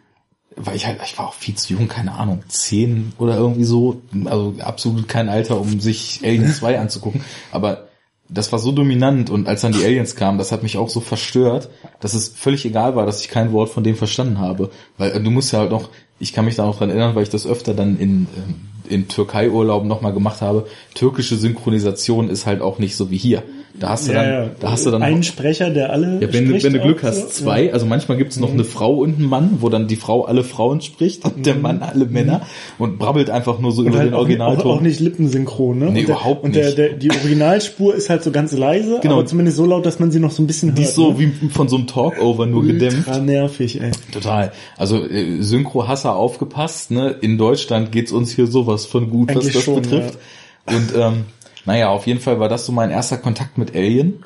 weil 0.55 0.75
ich 0.75 0.85
halt, 0.85 0.99
ich 1.05 1.17
war 1.17 1.27
auch 1.27 1.33
viel 1.33 1.55
zu 1.55 1.73
jung, 1.73 1.87
keine 1.87 2.13
Ahnung, 2.13 2.43
zehn 2.47 3.13
oder 3.17 3.37
irgendwie 3.37 3.63
so, 3.63 4.01
also 4.25 4.55
absolut 4.59 5.07
kein 5.07 5.29
Alter, 5.29 5.59
um 5.59 5.79
sich 5.79 6.21
Alien 6.23 6.51
2 6.51 6.79
anzugucken, 6.81 7.21
aber 7.51 7.87
das 8.31 8.51
war 8.51 8.59
so 8.59 8.71
dominant 8.71 9.31
und 9.31 9.47
als 9.47 9.61
dann 9.61 9.71
die 9.71 9.83
Aliens 9.83 10.15
kamen, 10.15 10.37
das 10.37 10.51
hat 10.51 10.61
mich 10.61 10.77
auch 10.77 10.89
so 10.89 10.99
verstört, 10.99 11.69
dass 11.99 12.13
es 12.13 12.29
völlig 12.29 12.63
egal 12.65 12.95
war, 12.95 13.07
dass 13.07 13.21
ich 13.21 13.29
kein 13.29 13.51
Wort 13.53 13.69
von 13.69 13.83
dem 13.83 13.95
verstanden 13.95 14.37
habe, 14.37 14.69
weil 14.99 15.11
äh, 15.11 15.19
du 15.21 15.31
musst 15.31 15.51
ja 15.51 15.59
halt 15.59 15.71
noch, 15.71 15.89
ich 16.19 16.31
kann 16.33 16.45
mich 16.45 16.55
da 16.55 16.65
noch 16.65 16.77
dran 16.77 16.89
erinnern, 16.89 17.15
weil 17.15 17.23
ich 17.23 17.29
das 17.29 17.47
öfter 17.47 17.73
dann 17.73 17.97
in, 17.97 18.27
ähm, 18.37 18.55
in 18.89 19.07
Türkei-Urlauben 19.07 19.87
nochmal 19.87 20.13
gemacht 20.13 20.41
habe, 20.41 20.67
türkische 20.95 21.37
Synchronisation 21.37 22.29
ist 22.29 22.45
halt 22.45 22.61
auch 22.61 22.79
nicht 22.79 22.95
so 22.95 23.09
wie 23.11 23.17
hier. 23.17 23.43
Da 23.77 23.89
hast 23.89 24.07
du 24.09 24.13
dann, 24.13 24.51
da 24.59 24.71
hast 24.71 24.85
du 24.85 24.91
dann 24.91 25.03
einen 25.03 25.23
Sprecher, 25.23 25.69
der 25.69 25.91
alle. 25.91 26.19
ja, 26.21 26.33
wenn, 26.33 26.51
wenn 26.61 26.73
du 26.73 26.79
Glück 26.79 27.03
hast, 27.03 27.35
so. 27.35 27.43
zwei. 27.45 27.71
Also 27.71 27.85
manchmal 27.85 28.17
gibt 28.17 28.31
es 28.31 28.39
noch 28.39 28.51
eine 28.51 28.63
Frau 28.63 28.95
und 28.95 29.17
einen 29.19 29.29
Mann, 29.29 29.57
wo 29.61 29.69
dann 29.69 29.87
die 29.87 29.95
Frau 29.95 30.25
alle 30.25 30.43
Frauen 30.43 30.81
spricht 30.81 31.23
und 31.23 31.45
der 31.45 31.55
Mann 31.55 31.81
alle 31.81 32.05
Männer 32.05 32.41
und 32.77 32.97
brabbelt 32.99 33.29
einfach 33.29 33.59
nur 33.59 33.71
so 33.71 33.81
Und 33.81 33.89
über 33.89 33.99
halt 33.99 34.07
den 34.07 34.09
nicht- 34.11 34.15
auch, 34.15 34.19
Originalton. 34.21 34.71
auch 34.71 34.81
nicht 34.81 34.99
lippensynchron, 34.99 35.77
ne? 35.79 35.85
Nee, 35.85 35.89
und 35.89 35.95
der, 35.95 36.03
überhaupt 36.05 36.43
Und 36.43 36.55
der, 36.55 36.65
nicht. 36.65 36.77
der, 36.77 36.89
die 36.93 37.11
Originalspur 37.11 37.95
ist 37.95 38.09
halt 38.09 38.23
so 38.23 38.31
ganz 38.31 38.51
leise, 38.53 38.99
Genau. 39.01 39.15
aber 39.15 39.25
zumindest 39.27 39.57
so 39.57 39.65
laut, 39.65 39.85
dass 39.85 39.99
man 39.99 40.11
sie 40.11 40.19
noch 40.19 40.31
so 40.31 40.43
ein 40.43 40.47
bisschen 40.47 40.75
Die 40.75 40.81
hört. 40.81 40.89
ist 40.89 40.95
so 40.95 41.11
ne? 41.13 41.19
wie 41.19 41.49
von 41.49 41.69
so 41.69 41.77
einem 41.77 41.87
Talkover 41.87 42.47
nur 42.47 42.63
gedämpft. 42.65 43.07
Ultra 43.07 43.19
nervig, 43.19 43.79
ey. 43.81 43.91
Total. 44.11 44.51
Also 44.77 45.05
äh, 45.05 45.41
Synchro-Hasser 45.41 46.15
aufgepasst, 46.15 46.91
ne? 46.91 47.15
In 47.21 47.37
Deutschland 47.37 47.91
geht's 47.91 48.11
uns 48.11 48.31
hier 48.31 48.47
sowas 48.47 48.85
von 48.85 49.09
gut, 49.09 49.29
Eigentlich 49.29 49.45
was 49.47 49.53
das 49.53 49.63
schon, 49.63 49.81
betrifft. 49.81 50.17
Und 50.65 50.93
ähm, 50.97 51.23
naja, 51.65 51.89
auf 51.89 52.07
jeden 52.07 52.19
Fall 52.19 52.39
war 52.39 52.49
das 52.49 52.65
so 52.65 52.71
mein 52.71 52.91
erster 52.91 53.17
Kontakt 53.17 53.57
mit 53.57 53.75
Alien. 53.75 54.25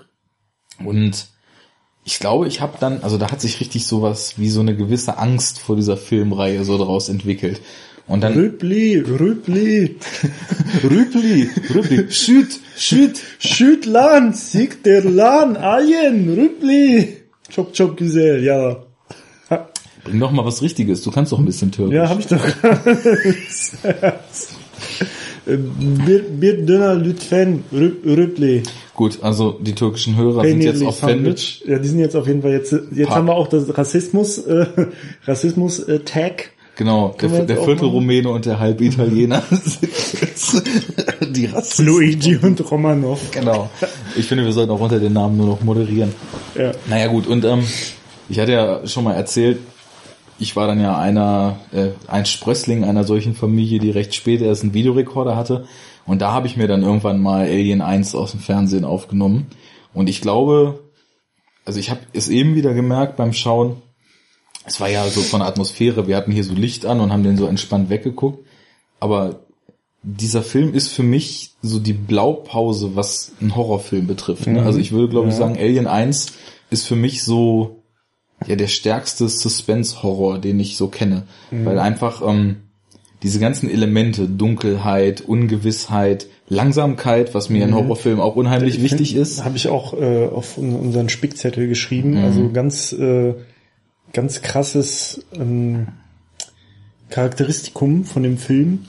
Und 0.83 1.27
ich 2.05 2.19
glaube, 2.19 2.47
ich 2.47 2.61
habe 2.61 2.77
dann, 2.79 3.01
also 3.01 3.17
da 3.17 3.31
hat 3.31 3.41
sich 3.41 3.59
richtig 3.59 3.85
sowas 3.85 4.35
wie 4.37 4.49
so 4.49 4.61
eine 4.61 4.75
gewisse 4.75 5.17
Angst 5.17 5.59
vor 5.59 5.75
dieser 5.75 5.97
Filmreihe 5.97 6.63
so 6.65 6.77
daraus 6.77 7.09
entwickelt. 7.09 7.61
Und 8.05 8.21
dann 8.21 8.33
Rübli, 8.33 8.99
Rübli, 8.99 9.95
Rübli, 10.83 11.49
Rübli, 11.73 12.11
schüt, 12.11 12.59
schüt. 12.75 13.21
schüt 13.39 13.85
Lan, 13.85 14.33
sieg 14.33 14.83
der 14.83 15.05
Lan, 15.05 15.55
Ayen, 15.55 16.35
Rübli. 16.35 17.17
Çok 17.49 17.75
çok 17.75 17.97
güzel, 17.97 18.43
ja. 18.43 18.83
Bring 20.03 20.19
doch 20.19 20.31
mal 20.31 20.43
was 20.43 20.61
Richtiges. 20.61 21.01
Du 21.03 21.11
kannst 21.11 21.31
doch 21.31 21.39
ein 21.39 21.45
bisschen 21.45 21.71
Türkisch. 21.71 21.95
Ja, 21.95 22.09
hab 22.09 22.19
ich 22.19 22.27
doch. 22.27 22.43
bir, 25.47 26.23
bir 26.41 26.67
döner 26.67 26.95
lütfen, 26.95 27.63
Rüb- 27.73 28.05
Rübli. 28.05 28.63
Gut, 28.95 29.19
also 29.23 29.59
die 29.61 29.75
türkischen 29.75 30.15
Hörer 30.17 30.43
sind 30.43 30.61
jetzt 30.61 30.79
Peynirli 30.79 30.85
offended. 30.87 31.39
Sandwich. 31.39 31.63
Ja, 31.67 31.79
die 31.79 31.87
sind 31.87 31.99
jetzt 31.99 32.15
auf 32.15 32.27
jeden 32.27 32.41
Fall 32.41 32.51
jetzt, 32.51 32.71
jetzt 32.95 33.07
Pa- 33.09 33.15
haben 33.15 33.27
wir 33.27 33.35
auch 33.35 33.47
das 33.47 33.75
Rassismus, 33.77 34.37
äh, 34.39 34.65
Rassismus 35.25 35.79
äh, 35.79 35.99
Tag. 35.99 36.51
Genau, 36.75 37.15
der, 37.21 37.29
jetzt 37.29 37.49
der 37.49 37.57
Viertel? 37.61 37.87
Rumäne 37.87 38.29
und 38.29 38.45
der 38.45 38.59
halb 38.59 38.81
Italiener. 38.81 39.43
die 41.35 41.45
Rassisten. 41.45 41.85
Luigi 41.85 42.37
und 42.37 42.71
Romanov. 42.71 43.31
Genau. 43.31 43.69
Ich 44.15 44.25
finde, 44.25 44.43
wir 44.45 44.51
sollten 44.51 44.71
auch 44.71 44.79
unter 44.79 44.99
den 44.99 45.13
Namen 45.13 45.37
nur 45.37 45.47
noch 45.47 45.61
moderieren. 45.61 46.13
Ja. 46.57 46.71
Naja 46.89 47.07
gut, 47.07 47.27
und 47.27 47.45
ähm, 47.45 47.63
ich 48.29 48.39
hatte 48.39 48.51
ja 48.53 48.87
schon 48.87 49.03
mal 49.03 49.13
erzählt, 49.13 49.59
ich 50.39 50.55
war 50.55 50.67
dann 50.67 50.79
ja 50.79 50.97
einer, 50.97 51.57
äh, 51.71 51.89
ein 52.07 52.25
Sprössling 52.25 52.83
einer 52.83 53.03
solchen 53.03 53.35
Familie, 53.35 53.79
die 53.79 53.91
recht 53.91 54.13
spät 54.15 54.41
erst 54.41 54.63
einen 54.63 54.73
Videorekorder 54.73 55.35
hatte. 55.35 55.65
Und 56.05 56.21
da 56.21 56.31
habe 56.33 56.47
ich 56.47 56.57
mir 56.57 56.67
dann 56.67 56.83
irgendwann 56.83 57.21
mal 57.21 57.43
Alien 57.45 57.81
1 57.81 58.15
aus 58.15 58.31
dem 58.31 58.39
Fernsehen 58.39 58.83
aufgenommen. 58.85 59.47
Und 59.93 60.09
ich 60.09 60.21
glaube, 60.21 60.83
also 61.65 61.79
ich 61.79 61.89
habe 61.89 62.01
es 62.13 62.27
eben 62.29 62.55
wieder 62.55 62.73
gemerkt 62.73 63.15
beim 63.15 63.33
Schauen, 63.33 63.77
es 64.65 64.79
war 64.79 64.89
ja 64.89 65.05
so 65.07 65.21
von 65.21 65.39
der 65.41 65.47
Atmosphäre, 65.47 66.07
wir 66.07 66.15
hatten 66.15 66.31
hier 66.31 66.43
so 66.43 66.53
Licht 66.53 66.85
an 66.85 66.99
und 66.99 67.11
haben 67.11 67.23
den 67.23 67.37
so 67.37 67.47
entspannt 67.47 67.89
weggeguckt. 67.89 68.45
Aber 68.99 69.41
dieser 70.03 70.41
Film 70.41 70.73
ist 70.73 70.89
für 70.89 71.03
mich 71.03 71.51
so 71.61 71.79
die 71.79 71.93
Blaupause, 71.93 72.95
was 72.95 73.31
einen 73.39 73.55
Horrorfilm 73.55 74.07
betrifft. 74.07 74.47
Ne? 74.47 74.63
Also 74.63 74.79
ich 74.79 74.91
würde, 74.91 75.09
glaube 75.09 75.27
ich, 75.27 75.33
Ja. 75.33 75.39
sagen, 75.39 75.57
Alien 75.57 75.87
1 75.87 76.33
ist 76.69 76.87
für 76.87 76.95
mich 76.95 77.23
so 77.23 77.82
ja 78.47 78.55
der 78.55 78.67
stärkste 78.67 79.27
Suspense-Horror, 79.27 80.39
den 80.39 80.59
ich 80.59 80.77
so 80.77 80.87
kenne. 80.87 81.23
Weil 81.51 81.79
einfach 81.79 82.21
ähm, 82.27 82.57
diese 83.21 83.39
ganzen 83.39 83.69
Elemente, 83.69 84.27
Dunkelheit, 84.27 85.21
Ungewissheit, 85.21 86.27
Langsamkeit, 86.49 87.33
was 87.33 87.49
mir 87.49 87.63
in 87.63 87.73
Horrorfilmen 87.73 88.19
auch 88.19 88.35
unheimlich 88.35 88.81
wichtig 88.81 89.15
ist. 89.15 89.45
Habe 89.45 89.55
ich 89.55 89.69
auch 89.69 89.93
äh, 89.93 90.27
auf 90.27 90.57
un- 90.57 90.75
unseren 90.75 91.09
Spickzettel 91.09 91.67
geschrieben. 91.67 92.17
Mhm. 92.17 92.23
Also 92.25 92.49
ganz, 92.51 92.91
äh, 92.91 93.33
ganz 94.11 94.41
krasses 94.41 95.25
ähm, 95.33 95.87
Charakteristikum 97.09 98.03
von 98.03 98.23
dem 98.23 98.37
Film. 98.37 98.85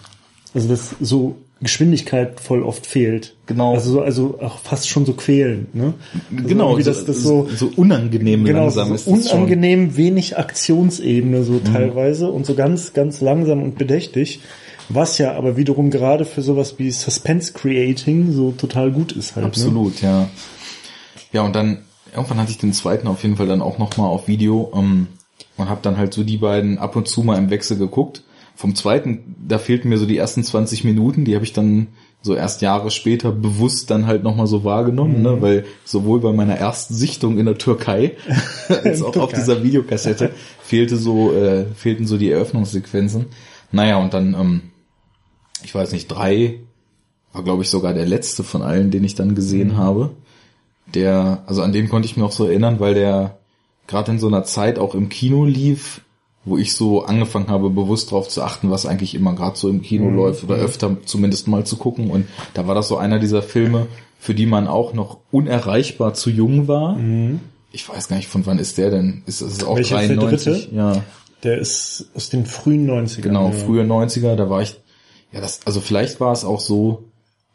Also 0.52 0.68
dass 0.68 0.94
so 1.00 1.37
Geschwindigkeit 1.64 2.38
voll 2.38 2.62
oft 2.62 2.87
fehlt. 2.87 3.35
Genau. 3.47 3.75
Also 3.75 3.90
so, 3.90 4.02
also 4.02 4.38
auch 4.40 4.59
fast 4.59 4.88
schon 4.88 5.04
so 5.04 5.14
quälend, 5.14 5.75
ne? 5.75 5.94
Also 6.35 6.49
Genau, 6.49 6.76
so, 6.76 6.83
das, 6.83 7.04
das 7.04 7.23
so, 7.23 7.49
so 7.54 7.71
unangenehm 7.75 8.44
genau, 8.44 8.64
langsam 8.64 8.88
so 8.88 8.94
ist 8.94 9.06
das 9.06 9.30
schon. 9.30 9.38
Mhm. 9.38 9.44
unangenehm 9.44 9.97
wenig 9.97 10.38
Aktionsebene 10.38 11.42
so 11.42 11.59
teilweise 11.59 12.30
und 12.30 12.47
so 12.47 12.54
ganz, 12.54 12.92
ganz 12.92 13.21
langsam 13.21 13.62
und 13.62 13.76
bedächtig. 13.76 14.40
Was 14.88 15.18
ja 15.18 15.35
aber 15.35 15.56
wiederum 15.56 15.90
gerade 15.90 16.25
für 16.25 16.42
sowas 16.42 16.75
wie 16.78 16.90
Suspense 16.90 17.52
Creating 17.52 18.33
so 18.33 18.52
total 18.52 18.92
gut 18.92 19.12
ist 19.12 19.35
halt. 19.35 19.44
Ne? 19.44 19.49
Absolut, 19.49 20.02
ja. 20.02 20.28
Ja, 21.33 21.42
und 21.42 21.56
dann, 21.56 21.78
irgendwann 22.14 22.38
hatte 22.38 22.50
ich 22.50 22.59
den 22.59 22.73
zweiten 22.73 23.09
auf 23.09 23.23
jeden 23.23 23.37
Fall 23.37 23.47
dann 23.47 23.62
auch 23.62 23.78
nochmal 23.78 24.09
auf 24.09 24.28
Video 24.28 24.71
ähm, 24.75 25.09
und 25.56 25.68
habe 25.68 25.80
dann 25.83 25.97
halt 25.97 26.12
so 26.12 26.23
die 26.23 26.37
beiden 26.37 26.78
ab 26.78 26.97
und 26.97 27.09
zu 27.09 27.23
mal 27.23 27.38
im 27.38 27.50
Wechsel 27.50 27.78
geguckt. 27.78 28.23
Vom 28.54 28.75
zweiten, 28.75 29.37
da 29.46 29.58
fehlten 29.58 29.88
mir 29.88 29.99
so 29.99 30.06
die 30.06 30.16
ersten 30.16 30.44
20 30.44 30.84
Minuten, 30.84 31.25
die 31.25 31.34
habe 31.34 31.44
ich 31.44 31.52
dann 31.52 31.88
so 32.23 32.34
erst 32.34 32.62
Jahre 32.62 32.90
später 32.90 33.32
bewusst 33.32 33.90
dann 33.90 34.06
halt 34.06 34.23
nochmal 34.23 34.46
so 34.46 34.64
wahrgenommen, 34.64 35.20
ne? 35.20 35.42
weil 35.42 35.66
sowohl 35.84 36.20
bei 36.20 36.32
meiner 36.32 36.54
ersten 36.54 36.94
Sichtung 36.94 37.38
in 37.38 37.44
der 37.44 37.58
Türkei 37.58 38.12
als 38.84 39.02
auch 39.02 39.08
auf 39.08 39.30
Türkei. 39.30 39.37
dieser 39.37 39.62
Videokassette 39.62 40.30
fehlte 40.62 40.96
so, 40.96 41.34
äh, 41.34 41.66
fehlten 41.75 42.06
so 42.06 42.16
die 42.16 42.30
Eröffnungssequenzen. 42.30 43.26
Naja, 43.73 43.99
und 43.99 44.14
dann, 44.14 44.34
ähm, 44.34 44.62
ich 45.64 45.75
weiß 45.75 45.92
nicht, 45.92 46.08
drei 46.08 46.61
war 47.34 47.42
glaube 47.42 47.62
ich 47.64 47.68
sogar 47.68 47.92
der 47.92 48.06
letzte 48.06 48.44
von 48.44 48.62
allen, 48.62 48.90
den 48.90 49.04
ich 49.04 49.16
dann 49.16 49.34
gesehen 49.34 49.76
habe. 49.76 50.11
Der, 50.94 51.42
also 51.46 51.62
an 51.62 51.73
den 51.73 51.88
konnte 51.88 52.06
ich 52.06 52.16
mich 52.16 52.23
noch 52.23 52.32
so 52.32 52.46
erinnern, 52.46 52.80
weil 52.80 52.94
der 52.94 53.38
gerade 53.87 54.12
in 54.12 54.18
so 54.18 54.28
einer 54.28 54.44
Zeit 54.44 54.78
auch 54.78 54.94
im 54.94 55.08
Kino 55.08 55.44
lief, 55.44 56.00
wo 56.44 56.58
ich 56.58 56.74
so 56.74 57.04
angefangen 57.04 57.48
habe, 57.48 57.70
bewusst 57.70 58.12
darauf 58.12 58.28
zu 58.28 58.42
achten, 58.42 58.70
was 58.70 58.86
eigentlich 58.86 59.14
immer 59.14 59.34
gerade 59.34 59.56
so 59.56 59.68
im 59.68 59.80
Kino 59.82 60.10
läuft 60.10 60.44
oder 60.44 60.56
öfter 60.56 60.96
zumindest 61.04 61.48
mal 61.48 61.64
zu 61.64 61.76
gucken. 61.76 62.10
Und 62.10 62.26
da 62.52 62.66
war 62.66 62.74
das 62.74 62.88
so 62.88 62.96
einer 62.98 63.18
dieser 63.18 63.42
Filme, 63.42 63.86
für 64.18 64.34
die 64.34 64.46
man 64.46 64.68
auch 64.68 64.92
noch 64.92 65.18
unerreichbar 65.30 66.14
zu 66.14 66.30
jung 66.30 66.68
war. 66.68 66.98
Ich 67.72 67.88
weiß 67.88 68.08
gar 68.08 68.16
nicht, 68.16 68.28
von 68.28 68.44
wann 68.46 68.58
ist 68.58 68.78
der 68.78 68.90
denn? 68.90 69.22
Ist 69.26 69.40
es 69.40 69.64
auch 69.64 69.76
Welcher 69.76 70.00
ist 70.02 70.08
der 70.08 70.16
93? 70.16 70.44
dritte? 70.66 70.74
Ja. 70.74 71.04
Der 71.42 71.58
ist 71.58 72.06
aus 72.14 72.30
den 72.30 72.46
frühen 72.46 72.88
90ern. 72.90 73.20
Genau, 73.20 73.46
ja. 73.46 73.52
frühe 73.52 73.82
90er, 73.84 74.34
da 74.36 74.48
war 74.48 74.62
ich, 74.62 74.76
ja, 75.32 75.40
das, 75.40 75.60
also 75.66 75.80
vielleicht 75.80 76.20
war 76.20 76.32
es 76.32 76.44
auch 76.44 76.60
so, 76.60 77.04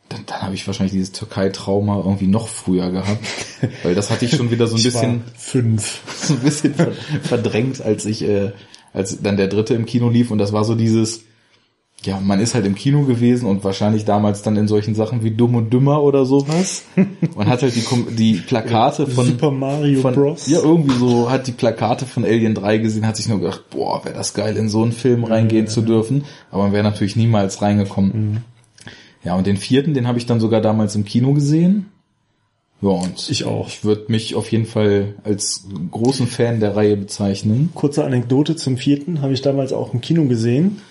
dann, 0.09 0.21
dann 0.27 0.41
habe 0.41 0.53
ich 0.55 0.67
wahrscheinlich 0.67 0.91
dieses 0.91 1.11
Türkei-Trauma 1.11 1.97
irgendwie 1.97 2.27
noch 2.27 2.47
früher 2.47 2.91
gehabt, 2.91 3.19
weil 3.83 3.95
das 3.95 4.11
hatte 4.11 4.25
ich 4.25 4.35
schon 4.35 4.51
wieder 4.51 4.67
so 4.67 4.75
ein 4.75 4.79
Ich 4.79 4.83
bisschen, 4.83 5.23
fünf. 5.35 6.01
so 6.21 6.33
ein 6.33 6.39
bisschen 6.39 6.75
ver- 6.75 6.91
verdrängt, 7.23 7.81
als 7.81 8.05
ich, 8.05 8.21
äh, 8.23 8.51
als 8.93 9.21
dann 9.21 9.37
der 9.37 9.47
dritte 9.47 9.73
im 9.73 9.85
Kino 9.85 10.09
lief 10.09 10.31
und 10.31 10.37
das 10.37 10.53
war 10.53 10.63
so 10.63 10.75
dieses, 10.75 11.23
ja, 12.03 12.19
man 12.19 12.39
ist 12.39 12.55
halt 12.55 12.65
im 12.65 12.75
Kino 12.75 13.03
gewesen 13.03 13.45
und 13.45 13.63
wahrscheinlich 13.63 14.05
damals 14.05 14.41
dann 14.41 14.55
in 14.55 14.67
solchen 14.69 14.95
Sachen 14.95 15.23
wie 15.23 15.31
Dumm 15.31 15.55
und 15.55 15.73
Dümmer 15.73 16.01
oder 16.01 16.25
sowas. 16.25 16.83
Man 17.35 17.47
hat 17.47 17.61
halt 17.61 17.75
die, 17.75 18.15
die 18.15 18.33
Plakate 18.35 19.05
von 19.05 19.25
Super 19.25 19.51
Mario 19.51 19.99
von, 19.99 20.13
Bros. 20.13 20.47
Ja, 20.47 20.59
irgendwie 20.59 20.95
so 20.95 21.29
hat 21.29 21.47
die 21.47 21.51
Plakate 21.51 22.05
von 22.05 22.23
Alien 22.23 22.55
3 22.55 22.77
gesehen, 22.77 23.05
hat 23.05 23.17
sich 23.17 23.27
nur 23.27 23.39
gedacht, 23.39 23.69
boah, 23.69 24.05
wäre 24.05 24.15
das 24.15 24.33
geil, 24.33 24.55
in 24.55 24.69
so 24.69 24.81
einen 24.81 24.93
Film 24.93 25.25
reingehen 25.25 25.67
zu 25.67 25.81
dürfen. 25.81 26.23
Aber 26.51 26.63
man 26.63 26.71
wäre 26.71 26.83
natürlich 26.83 27.17
niemals 27.17 27.61
reingekommen. 27.61 28.45
Ja, 29.23 29.35
und 29.35 29.45
den 29.45 29.57
vierten, 29.57 29.93
den 29.93 30.07
habe 30.07 30.17
ich 30.17 30.25
dann 30.25 30.39
sogar 30.39 30.61
damals 30.61 30.95
im 30.95 31.03
Kino 31.03 31.33
gesehen. 31.33 31.87
Ja, 32.81 32.89
und 32.89 33.29
Ich 33.29 33.43
auch. 33.43 33.67
Ich 33.67 33.83
würde 33.83 34.05
mich 34.07 34.35
auf 34.35 34.51
jeden 34.51 34.65
Fall 34.65 35.15
als 35.23 35.65
großen 35.91 36.27
Fan 36.27 36.59
der 36.59 36.75
Reihe 36.75 36.95
bezeichnen. 36.95 37.69
Kurze 37.75 38.05
Anekdote 38.05 38.55
zum 38.55 38.77
vierten, 38.77 39.21
habe 39.21 39.33
ich 39.33 39.41
damals 39.41 39.73
auch 39.73 39.93
im 39.93 40.01
Kino 40.01 40.25
gesehen. 40.25 40.81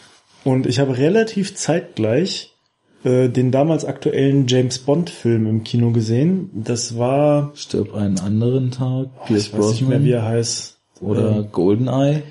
Und 0.44 0.66
ich 0.66 0.78
habe 0.78 0.98
relativ 0.98 1.54
zeitgleich 1.54 2.52
äh, 3.04 3.28
den 3.28 3.50
damals 3.50 3.84
aktuellen 3.84 4.46
James 4.46 4.78
Bond-Film 4.80 5.46
im 5.46 5.64
Kino 5.64 5.90
gesehen. 5.92 6.50
Das 6.54 6.98
war, 6.98 7.52
Stirb 7.54 7.94
einen 7.94 8.18
anderen 8.20 8.70
Tag. 8.70 9.08
ich 9.30 9.52
weiß 9.52 9.70
nicht 9.72 9.88
mehr, 9.88 10.02
wie 10.04 10.12
er 10.12 10.24
heißt. 10.24 10.78
Oder 11.00 11.38
Äh, 11.40 11.44
Goldeneye. 11.50 12.22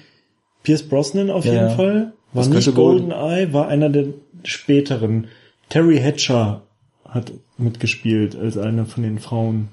Pierce 0.63 0.83
Brosnan 0.83 1.29
auf 1.31 1.45
Ja, 1.45 1.53
jeden. 1.53 1.69
Fall. 1.75 2.13
War 2.33 2.43
nicht 2.45 2.51
könnte 2.53 2.73
Golden- 2.73 3.09
GoldenEye, 3.09 3.53
war 3.53 3.67
einer 3.69 3.89
der 3.89 4.07
späteren. 4.43 5.27
Terry 5.69 5.97
Hatcher 5.99 6.63
hat 7.09 7.31
mitgespielt 7.57 8.35
als 8.35 8.57
eine 8.57 8.85
von 8.85 9.03
den 9.03 9.19
Frauen. 9.19 9.69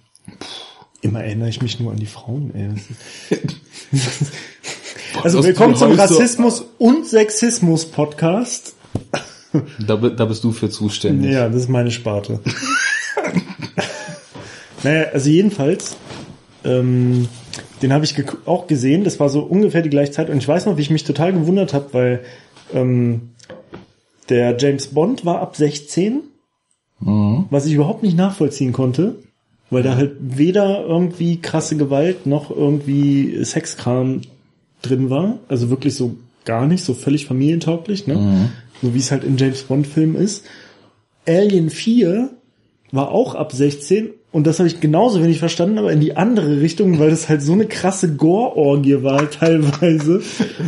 Immer 1.00 1.22
erinnere 1.24 1.48
ich 1.50 1.60
mich 1.60 1.78
nur 1.80 1.90
an 1.92 1.98
die 1.98 2.06
Frauen, 2.06 2.54
ey. 2.54 3.38
Also 5.22 5.38
das 5.38 5.46
willkommen 5.46 5.76
zum 5.76 5.92
so- 5.94 5.98
Rassismus- 6.00 6.64
und 6.78 7.06
Sexismus-Podcast. 7.06 8.74
Da, 9.86 9.94
bi- 9.96 10.14
da 10.16 10.24
bist 10.24 10.42
du 10.42 10.50
für 10.50 10.68
zuständig. 10.68 11.30
Ja, 11.32 11.48
das 11.48 11.62
ist 11.62 11.68
meine 11.68 11.92
Sparte. 11.92 12.40
naja, 14.82 15.04
also 15.12 15.30
jedenfalls, 15.30 15.96
ähm, 16.64 17.28
den 17.80 17.92
habe 17.92 18.04
ich 18.04 18.14
auch 18.46 18.66
gesehen. 18.66 19.04
Das 19.04 19.20
war 19.20 19.28
so 19.28 19.40
ungefähr 19.42 19.82
die 19.82 19.90
gleiche 19.90 20.10
Zeit. 20.12 20.30
Und 20.30 20.38
ich 20.38 20.48
weiß 20.48 20.66
noch, 20.66 20.76
wie 20.76 20.82
ich 20.82 20.90
mich 20.90 21.04
total 21.04 21.32
gewundert 21.32 21.72
habe, 21.74 21.86
weil 21.92 22.24
ähm, 22.72 23.30
der 24.28 24.56
James 24.58 24.88
Bond 24.88 25.24
war 25.24 25.40
ab 25.40 25.56
16, 25.56 26.22
Mhm. 27.00 27.46
was 27.50 27.66
ich 27.66 27.74
überhaupt 27.74 28.02
nicht 28.02 28.16
nachvollziehen 28.16 28.72
konnte, 28.72 29.16
weil 29.70 29.82
da 29.82 29.96
halt 29.96 30.12
weder 30.20 30.84
irgendwie 30.86 31.40
krasse 31.40 31.76
Gewalt 31.76 32.26
noch 32.26 32.50
irgendwie 32.50 33.44
Sexkram 33.44 34.20
drin 34.82 35.10
war. 35.10 35.38
Also 35.48 35.70
wirklich 35.70 35.94
so 35.96 36.16
gar 36.44 36.66
nicht, 36.66 36.84
so 36.84 36.94
völlig 36.94 37.26
familientauglich, 37.26 38.06
ne? 38.06 38.50
So 38.82 38.94
wie 38.94 38.98
es 38.98 39.10
halt 39.10 39.24
in 39.24 39.36
James 39.36 39.62
Bond 39.62 39.86
Filmen 39.86 40.14
ist. 40.14 40.44
Alien 41.26 41.70
4 41.70 42.30
war 42.92 43.10
auch 43.10 43.34
ab 43.34 43.52
16 43.52 44.10
und 44.34 44.48
das 44.48 44.58
habe 44.58 44.66
ich 44.66 44.80
genauso 44.80 45.22
wenig 45.22 45.38
verstanden, 45.38 45.78
aber 45.78 45.92
in 45.92 46.00
die 46.00 46.16
andere 46.16 46.60
Richtung, 46.60 46.98
weil 46.98 47.10
das 47.10 47.28
halt 47.28 47.40
so 47.40 47.52
eine 47.52 47.66
krasse 47.66 48.16
Gore-Orgie 48.16 49.04
war 49.04 49.30
teilweise. 49.30 50.22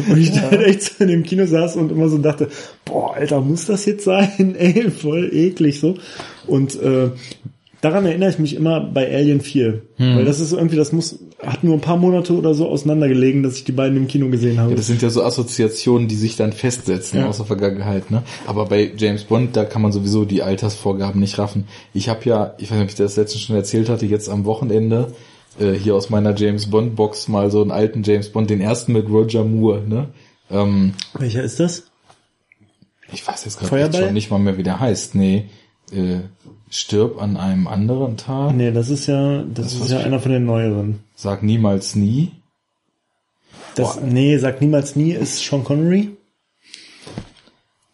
Und 0.08 0.18
ich 0.18 0.30
da 0.30 0.42
halt 0.42 0.62
echt 0.62 0.82
so 0.82 1.02
in 1.02 1.08
dem 1.08 1.24
Kino 1.24 1.46
saß 1.46 1.74
und 1.74 1.90
immer 1.90 2.08
so 2.08 2.16
dachte, 2.18 2.46
boah, 2.84 3.16
Alter, 3.16 3.40
muss 3.40 3.66
das 3.66 3.84
jetzt 3.84 4.04
sein? 4.04 4.54
Ey, 4.58 4.88
voll 4.92 5.30
eklig 5.32 5.80
so. 5.80 5.96
Und 6.46 6.80
äh, 6.80 7.10
daran 7.80 8.06
erinnere 8.06 8.30
ich 8.30 8.38
mich 8.38 8.54
immer 8.54 8.78
bei 8.78 9.12
Alien 9.12 9.40
4. 9.40 9.82
Weil 10.14 10.24
das 10.24 10.38
ist 10.38 10.52
irgendwie, 10.52 10.76
das 10.76 10.92
muss, 10.92 11.18
hat 11.42 11.62
nur 11.64 11.74
ein 11.74 11.80
paar 11.80 11.96
Monate 11.98 12.34
oder 12.34 12.54
so 12.54 12.66
auseinandergelegen, 12.68 13.42
dass 13.42 13.56
ich 13.56 13.64
die 13.64 13.72
beiden 13.72 13.96
im 13.96 14.06
Kino 14.08 14.28
gesehen 14.30 14.58
habe. 14.58 14.70
Ja, 14.70 14.76
das 14.76 14.86
sind 14.86 15.02
ja 15.02 15.10
so 15.10 15.22
Assoziationen, 15.22 16.08
die 16.08 16.14
sich 16.16 16.36
dann 16.36 16.52
festsetzen 16.52 17.20
Ja. 17.20 17.26
aus 17.28 17.36
der 17.36 17.46
Vergangenheit. 17.46 18.10
Ne? 18.10 18.22
Aber 18.46 18.66
bei 18.66 18.90
James 18.96 19.24
Bond, 19.24 19.54
da 19.56 19.64
kann 19.64 19.82
man 19.82 19.92
sowieso 19.92 20.24
die 20.24 20.42
Altersvorgaben 20.42 21.20
nicht 21.20 21.38
raffen. 21.38 21.68
Ich 21.92 22.08
habe 22.08 22.20
ja, 22.24 22.54
ich 22.58 22.70
weiß 22.70 22.78
nicht, 22.78 22.84
ob 22.84 22.88
ich 22.90 22.94
das 22.96 23.16
letztens 23.16 23.42
schon 23.42 23.56
erzählt 23.56 23.88
hatte, 23.90 24.06
jetzt 24.06 24.28
am 24.30 24.44
Wochenende 24.46 25.12
äh, 25.60 25.72
hier 25.72 25.94
aus 25.94 26.08
meiner 26.10 26.34
James 26.34 26.70
Bond 26.70 26.96
Box 26.96 27.28
mal 27.28 27.50
so 27.50 27.60
einen 27.60 27.70
alten 27.70 28.02
James 28.02 28.30
Bond, 28.30 28.48
den 28.48 28.60
ersten 28.62 28.92
mit 28.92 29.08
Roger 29.08 29.44
Moore. 29.44 29.82
Ne? 29.86 30.08
Ähm, 30.50 30.94
Welcher 31.18 31.42
ist 31.42 31.60
das? 31.60 31.84
ich 33.12 33.26
weiß 33.26 33.44
jetzt 33.44 33.60
gerade 33.60 33.96
schon 33.96 34.14
nicht 34.14 34.30
mal 34.30 34.38
mehr, 34.38 34.56
wie 34.58 34.62
der 34.62 34.80
heißt. 34.80 35.14
Nee, 35.14 35.44
äh, 35.92 36.20
stirb 36.70 37.20
an 37.20 37.36
einem 37.36 37.66
anderen 37.66 38.16
Tag. 38.16 38.54
Nee, 38.54 38.72
das 38.72 38.88
ist 38.88 39.06
ja, 39.06 39.42
das, 39.42 39.74
ist 39.74 39.80
was 39.80 39.90
ja 39.90 40.00
einer 40.00 40.20
von 40.20 40.32
den 40.32 40.44
neueren. 40.44 41.00
Sag 41.14 41.42
niemals 41.42 41.94
nie. 41.94 42.32
Das, 43.74 43.96
Boah. 43.96 44.06
nee, 44.06 44.36
sag 44.38 44.60
niemals 44.60 44.96
nie, 44.96 45.12
ist 45.12 45.44
Sean 45.44 45.62
Connery. 45.62 46.16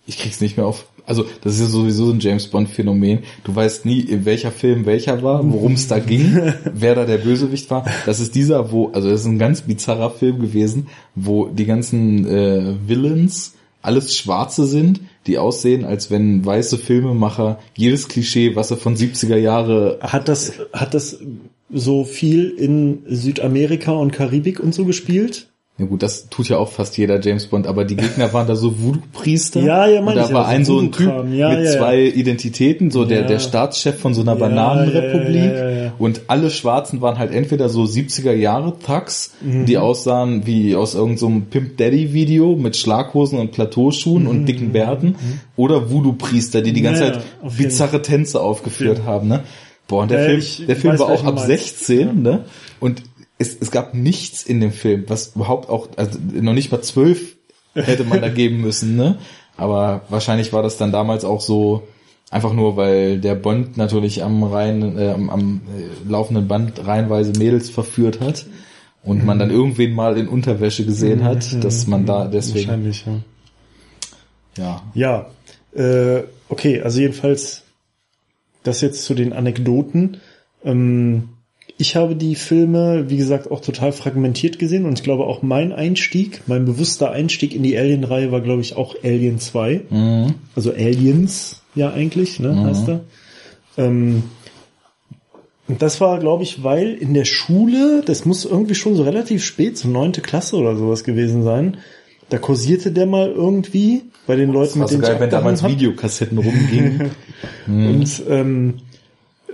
ich 0.06 0.18
krieg's 0.18 0.40
nicht 0.40 0.56
mehr 0.56 0.66
auf. 0.66 0.86
Also 1.04 1.24
das 1.42 1.54
ist 1.54 1.60
ja 1.60 1.66
sowieso 1.66 2.06
so 2.06 2.12
ein 2.12 2.20
James 2.20 2.46
Bond 2.46 2.68
Phänomen. 2.68 3.20
Du 3.42 3.54
weißt 3.54 3.84
nie, 3.86 4.00
in 4.00 4.24
welcher 4.24 4.52
Film 4.52 4.86
welcher 4.86 5.22
war, 5.22 5.40
worum 5.52 5.72
es 5.72 5.88
da 5.88 5.98
ging, 6.00 6.54
wer 6.72 6.94
da 6.94 7.04
der 7.04 7.18
Bösewicht 7.18 7.70
war. 7.70 7.84
Das 8.06 8.20
ist 8.20 8.34
dieser, 8.34 8.70
wo, 8.70 8.90
also 8.92 9.10
das 9.10 9.22
ist 9.22 9.26
ein 9.26 9.38
ganz 9.38 9.62
bizarrer 9.62 10.10
Film 10.10 10.38
gewesen, 10.40 10.88
wo 11.14 11.46
die 11.46 11.66
ganzen 11.66 12.26
äh, 12.26 12.76
Villains 12.86 13.54
alles 13.82 14.16
Schwarze 14.16 14.66
sind, 14.66 15.00
die 15.26 15.38
aussehen, 15.38 15.84
als 15.84 16.10
wenn 16.10 16.44
weiße 16.44 16.78
Filmemacher 16.78 17.58
jedes 17.76 18.08
Klischee, 18.08 18.56
was 18.56 18.70
er 18.70 18.76
von 18.76 18.96
70er 18.96 19.36
Jahre 19.36 19.98
Hat 20.00 20.28
das, 20.28 20.54
hat 20.72 20.94
das 20.94 21.18
so 21.70 22.04
viel 22.04 22.50
in 22.50 23.02
Südamerika 23.06 23.92
und 23.92 24.12
Karibik 24.12 24.60
und 24.60 24.74
so 24.74 24.84
gespielt? 24.84 25.51
Ja 25.82 25.88
gut, 25.88 26.02
das 26.02 26.28
tut 26.28 26.48
ja 26.48 26.58
auch 26.58 26.68
fast 26.70 26.96
jeder 26.96 27.20
James 27.20 27.46
Bond, 27.48 27.66
aber 27.66 27.84
die 27.84 27.96
Gegner 27.96 28.32
waren 28.32 28.46
da 28.46 28.54
so 28.54 28.80
Voodoo-Priester. 28.80 29.60
Ja, 29.60 29.86
ja, 29.88 29.98
Und 29.98 30.04
meine 30.06 30.20
da 30.20 30.24
ich 30.24 30.30
ja, 30.30 30.34
war 30.36 30.44
so 30.44 30.50
ein 30.50 30.64
so 30.64 30.78
ein 30.78 30.92
Typ. 30.92 31.08
Ja, 31.08 31.22
mit 31.24 31.34
ja, 31.34 31.60
ja. 31.60 31.70
zwei 31.72 32.00
Identitäten, 32.02 32.90
so 32.90 33.04
der, 33.04 33.22
Ja. 33.22 33.26
der 33.26 33.38
Staatschef 33.40 33.98
von 33.98 34.14
so 34.14 34.20
einer 34.22 34.32
Ja, 34.34 34.38
Bananenrepublik. 34.38 35.34
ja, 35.34 35.52
ja, 35.52 35.70
ja, 35.70 35.84
ja. 35.86 35.92
Und 35.98 36.22
alle 36.28 36.50
Schwarzen 36.50 37.00
waren 37.00 37.18
halt 37.18 37.32
entweder 37.32 37.68
so 37.68 37.84
70er 37.84 38.32
Jahre 38.32 38.74
Thugs, 38.78 39.32
Mhm. 39.40 39.66
die 39.66 39.76
aussahen 39.78 40.46
wie 40.46 40.76
aus 40.76 40.94
irgendeinem 40.94 41.18
so 41.40 41.42
Pimp 41.50 41.76
Daddy 41.78 42.12
Video 42.12 42.54
mit 42.56 42.76
Schlaghosen 42.76 43.38
und 43.38 43.52
Plateauschuhen 43.52 44.26
und 44.26 44.46
dicken 44.46 44.72
Bärten, 44.72 45.16
oder 45.56 45.90
Voodoo-Priester, 45.90 46.62
die 46.62 46.72
die 46.72 46.82
ganze 46.82 47.02
Mhm. 47.02 47.06
Ja, 47.08 47.12
Zeit 47.14 47.22
auf 47.42 47.56
bizarre 47.56 48.02
Tänze 48.02 48.40
aufgeführt 48.40 49.02
haben, 49.04 49.28
ne? 49.28 49.40
Boah, 49.88 50.02
und 50.02 50.10
der 50.12 50.20
Ja, 50.20 50.26
Film, 50.26 50.38
ich 50.38 50.64
der 50.66 50.76
Film 50.76 50.98
war 50.98 51.06
auch 51.06 51.24
ab 51.24 51.34
du 51.36 51.42
meinst. 51.42 51.46
16, 51.46 52.22
ne? 52.22 52.44
Und 52.80 53.02
es, 53.42 53.56
es 53.60 53.70
gab 53.70 53.94
nichts 53.94 54.42
in 54.42 54.60
dem 54.60 54.72
Film, 54.72 55.04
was 55.08 55.34
überhaupt 55.34 55.68
auch, 55.68 55.88
also 55.96 56.18
noch 56.32 56.54
nicht 56.54 56.72
mal 56.72 56.82
zwölf 56.82 57.36
hätte 57.74 58.04
man 58.04 58.20
da 58.20 58.28
geben 58.40 58.60
müssen, 58.60 58.96
ne? 58.96 59.18
Aber 59.56 60.02
wahrscheinlich 60.08 60.52
war 60.52 60.62
das 60.62 60.78
dann 60.78 60.92
damals 60.92 61.24
auch 61.24 61.40
so, 61.40 61.86
einfach 62.30 62.54
nur, 62.54 62.76
weil 62.76 63.20
der 63.20 63.34
Bond 63.34 63.76
natürlich 63.76 64.24
am 64.24 64.42
rein, 64.42 64.98
äh, 64.98 65.10
am, 65.10 65.30
am 65.30 65.60
äh, 65.76 66.10
laufenden 66.10 66.48
Band 66.48 66.84
reihenweise 66.86 67.32
Mädels 67.38 67.68
verführt 67.68 68.20
hat 68.20 68.46
und 69.04 69.24
man 69.24 69.38
dann 69.38 69.50
irgendwen 69.50 69.92
mal 69.94 70.16
in 70.16 70.28
Unterwäsche 70.28 70.86
gesehen 70.86 71.24
hat, 71.24 71.62
dass 71.62 71.86
man 71.86 72.06
da 72.06 72.26
deswegen, 72.26 72.68
Wahrscheinlich, 72.68 73.04
ja. 74.56 74.82
ja. 74.94 75.26
Ja, 75.74 75.80
äh, 75.80 76.24
okay, 76.48 76.80
also 76.80 77.00
jedenfalls 77.00 77.64
das 78.62 78.80
jetzt 78.80 79.04
zu 79.04 79.14
den 79.14 79.32
Anekdoten. 79.32 80.20
Ähm, 80.64 81.30
ich 81.82 81.96
habe 81.96 82.14
die 82.14 82.36
Filme, 82.36 83.10
wie 83.10 83.16
gesagt, 83.16 83.50
auch 83.50 83.60
total 83.60 83.90
fragmentiert 83.90 84.60
gesehen 84.60 84.86
und 84.86 85.00
ich 85.00 85.02
glaube 85.02 85.24
auch 85.24 85.42
mein 85.42 85.72
Einstieg, 85.72 86.42
mein 86.46 86.64
bewusster 86.64 87.10
Einstieg 87.10 87.56
in 87.56 87.64
die 87.64 87.76
Alien-Reihe 87.76 88.30
war, 88.30 88.40
glaube 88.40 88.60
ich, 88.60 88.76
auch 88.76 88.94
Alien 89.02 89.40
2. 89.40 89.80
Mhm. 89.90 90.34
Also 90.54 90.70
Aliens, 90.70 91.60
ja 91.74 91.92
eigentlich, 91.92 92.38
ne, 92.38 92.64
heißt 92.64 92.88
er. 92.88 93.00
Ähm, 93.76 94.22
und 95.66 95.82
das 95.82 96.00
war, 96.00 96.20
glaube 96.20 96.44
ich, 96.44 96.62
weil 96.62 96.94
in 96.94 97.14
der 97.14 97.24
Schule, 97.24 98.02
das 98.06 98.24
muss 98.26 98.44
irgendwie 98.44 98.76
schon 98.76 98.94
so 98.94 99.02
relativ 99.02 99.42
spät, 99.44 99.76
so 99.76 99.88
neunte 99.88 100.20
Klasse 100.20 100.56
oder 100.56 100.76
sowas 100.76 101.02
gewesen 101.02 101.42
sein, 101.42 101.78
da 102.28 102.38
kursierte 102.38 102.92
der 102.92 103.06
mal 103.06 103.28
irgendwie 103.28 104.04
bei 104.28 104.36
den 104.36 104.52
Leuten, 104.52 104.74
War 104.74 104.82
mit 104.82 104.88
so 104.88 104.94
denen 104.94 105.02
geil, 105.02 105.14
ich 105.16 105.20
wenn 105.20 105.30
damals 105.30 105.64
hab. 105.64 105.70
Videokassetten 105.72 106.38
rumgingen. 106.38 107.10
Und 107.66 108.22
ähm, 108.28 108.74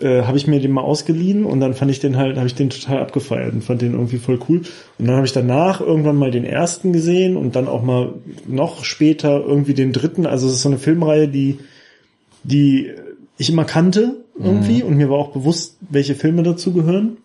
äh, 0.01 0.23
habe 0.23 0.37
ich 0.37 0.47
mir 0.47 0.61
den 0.61 0.73
mal 0.73 0.83
ausgeliehen 0.83 1.45
und 1.45 1.61
dann 1.61 1.75
fand 1.75 1.91
ich 1.91 2.01
den 2.01 2.17
halt, 2.17 2.37
habe 2.37 2.47
ich 2.47 2.55
den 2.55 2.71
total 2.71 2.99
abgefeiert 2.99 3.53
und 3.53 3.65
fand 3.65 3.83
den 3.83 3.93
irgendwie 3.93 4.19
voll 4.19 4.39
cool. 4.49 4.63
Und 4.99 5.07
dann 5.07 5.17
habe 5.17 5.27
ich 5.27 5.33
danach 5.33 5.81
irgendwann 5.81 6.17
mal 6.17 6.31
den 6.31 6.45
ersten 6.45 6.93
gesehen 6.93 7.37
und 7.37 7.57
dann 7.57 7.69
auch 7.69 7.83
mal 7.83 8.15
noch 8.47 8.85
später 8.85 9.41
irgendwie 9.41 9.75
den 9.75 9.93
dritten. 9.93 10.27
Also 10.27 10.47
es 10.47 10.55
ist 10.55 10.63
so 10.63 10.69
eine 10.69 10.79
Filmreihe, 10.79 11.29
die, 11.29 11.59
die 12.45 12.93
ich 13.37 13.51
immer 13.51 13.65
kannte 13.65 14.17
irgendwie 14.41 14.83
und 14.83 14.97
mir 14.97 15.11
war 15.11 15.19
auch 15.19 15.33
bewusst, 15.33 15.77
welche 15.91 16.15
Filme 16.15 16.43
dazu 16.43 16.73
gehören. 16.73 17.19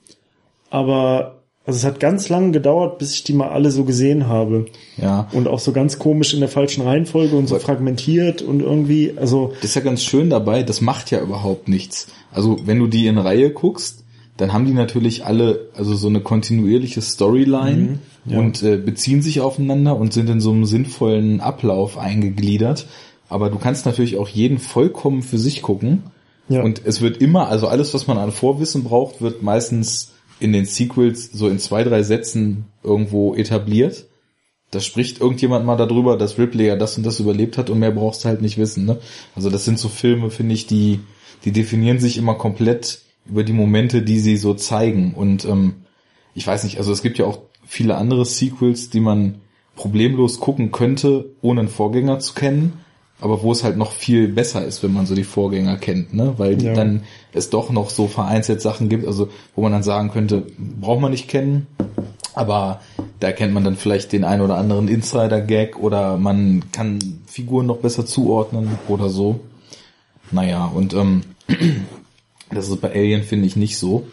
Aber 0.70 1.43
also 1.66 1.78
es 1.78 1.86
hat 1.86 2.00
ganz 2.02 2.28
lange 2.28 2.52
gedauert, 2.52 2.98
bis 3.00 3.14
ich 3.16 3.24
die 3.24 3.34
mal 3.34 3.50
alle 3.50 3.72
so 3.72 3.86
gesehen 3.86 4.28
habe. 4.28 4.66
ja. 4.98 5.30
Und 5.32 5.48
auch 5.48 5.60
so 5.60 5.72
ganz 5.72 5.98
komisch 5.98 6.34
in 6.34 6.42
der 6.42 6.50
falschen 6.50 6.84
Reihenfolge 6.84 7.36
und 7.38 7.48
so 7.48 7.58
fragmentiert 7.58 8.42
und 8.42 8.62
irgendwie, 8.62 9.14
also 9.16 9.54
Das 9.62 9.72
ist 9.72 9.76
ja 9.76 9.82
ganz 9.82 10.04
schön 10.04 10.30
dabei, 10.30 10.64
das 10.64 10.82
macht 10.82 11.10
ja 11.12 11.22
überhaupt 11.22 11.70
nichts. 11.70 12.08
Also 12.34 12.58
wenn 12.66 12.80
du 12.80 12.88
die 12.88 13.08
in 13.08 13.18
Reihe 13.18 13.50
guckst, 13.52 14.04
dann 14.36 14.52
haben 14.52 14.66
die 14.66 14.74
natürlich 14.74 15.26
alle 15.26 15.70
also 15.76 15.96
so 15.96 16.08
eine 16.08 16.20
kontinuierliche 16.20 17.02
Storyline 17.02 18.00
ja. 18.26 18.40
und 18.40 18.62
äh, 18.64 18.78
beziehen 18.78 19.22
sich 19.22 19.40
aufeinander 19.42 19.96
und 19.96 20.12
sind 20.12 20.30
in 20.30 20.42
so 20.42 20.52
einem 20.52 20.66
sinnvollen 20.66 21.40
Ablauf 21.40 21.98
eingegliedert. 21.98 22.88
Aber 23.30 23.50
du 23.50 23.58
kannst 23.58 23.86
natürlich 23.86 24.18
auch 24.18 24.28
jeden 24.28 24.58
vollkommen 24.58 25.22
für 25.22 25.38
sich 25.38 25.62
gucken. 25.62 26.04
Ja. 26.50 26.62
Und 26.62 26.82
es 26.84 27.00
wird 27.00 27.18
immer, 27.18 27.48
also 27.48 27.68
alles, 27.68 27.94
was 27.94 28.06
man 28.06 28.18
an 28.18 28.32
Vorwissen 28.32 28.84
braucht, 28.84 29.22
wird 29.22 29.44
meistens 29.44 30.13
in 30.40 30.54
den 30.54 30.66
Sequels 30.66 31.32
so 31.32 31.48
in 31.48 31.60
zwei, 31.60 31.84
drei 31.84 32.04
Sätzen 32.04 32.66
irgendwo 32.84 33.36
etabliert. 33.36 34.08
Da 34.72 34.80
spricht 34.80 35.22
irgendjemand 35.22 35.66
mal 35.66 35.78
darüber, 35.78 36.18
dass 36.18 36.38
Ripley 36.38 36.68
ja 36.68 36.76
das 36.76 36.98
und 36.98 37.06
das 37.06 37.20
überlebt 37.20 37.58
hat 37.58 37.70
und 37.70 37.80
mehr 37.80 37.92
brauchst 37.92 38.24
du 38.24 38.30
halt 38.30 38.42
nicht 38.42 38.58
wissen. 38.58 38.86
Ne? 38.86 39.00
Also 39.36 39.50
das 39.50 39.66
sind 39.66 39.78
so 39.78 39.88
Filme, 39.88 40.32
finde 40.32 40.56
ich, 40.56 40.66
die, 40.66 41.00
die 41.46 41.52
definieren 41.52 42.00
sich 42.00 42.18
immer 42.18 42.36
komplett 42.36 43.02
über 43.26 43.44
die 43.44 43.54
Momente, 43.54 44.02
die 44.02 44.20
sie 44.20 44.36
so 44.36 44.54
zeigen. 44.54 45.14
Und 45.14 45.46
ähm, 45.46 45.76
ich 46.34 46.46
weiß 46.46 46.64
nicht, 46.64 46.78
also 46.78 46.92
es 46.92 47.02
gibt 47.02 47.18
ja 47.20 47.26
auch 47.26 47.40
viele 47.66 47.96
andere 47.96 48.26
Sequels, 48.26 48.90
die 48.90 49.00
man 49.00 49.42
problemlos 49.76 50.40
gucken 50.40 50.72
könnte, 50.72 51.32
ohne 51.42 51.62
einen 51.62 51.70
Vorgänger 51.70 52.20
zu 52.20 52.34
kennen, 52.34 52.74
aber 53.24 53.42
wo 53.42 53.54
es 53.54 53.64
halt 53.64 53.78
noch 53.78 53.94
viel 53.94 54.28
besser 54.28 54.66
ist, 54.66 54.84
wenn 54.84 54.92
man 54.92 55.06
so 55.06 55.16
die 55.16 55.24
Vorgänger 55.24 55.78
kennt, 55.78 56.14
ne? 56.14 56.34
Weil 56.36 56.62
Ja. 56.62 56.74
dann 56.74 57.04
es 57.32 57.50
doch 57.50 57.70
noch 57.70 57.90
so 57.90 58.08
vereinzelt 58.08 58.62
Sachen 58.62 58.90
gibt, 58.90 59.08
also 59.08 59.30
wo 59.56 59.62
man 59.62 59.72
dann 59.72 59.82
sagen 59.82 60.12
könnte, 60.12 60.44
braucht 60.58 61.00
man 61.00 61.12
nicht 61.12 61.30
kennen, 61.30 61.68
aber 62.34 62.82
da 63.22 63.32
kennt 63.32 63.54
man 63.54 63.64
dann 63.64 63.78
vielleicht 63.78 64.12
den 64.12 64.26
einen 64.26 64.42
oder 64.42 64.58
anderen 64.58 64.90
Insider-Gag 64.90 65.80
oder 65.80 66.18
man 66.18 66.66
kann 66.74 67.00
Figuren 67.26 67.66
noch 67.66 67.78
besser 67.78 68.06
zuordnen 68.06 68.78
oder 68.90 69.08
so. 69.08 69.40
Naja, 70.32 70.66
und 70.66 70.94
ähm, 70.94 71.22
das 72.52 72.68
ist 72.68 72.82
bei 72.82 72.92
Alien, 72.94 73.24
finde 73.24 73.46
ich, 73.48 73.56
nicht 73.56 73.78
so. 73.78 74.06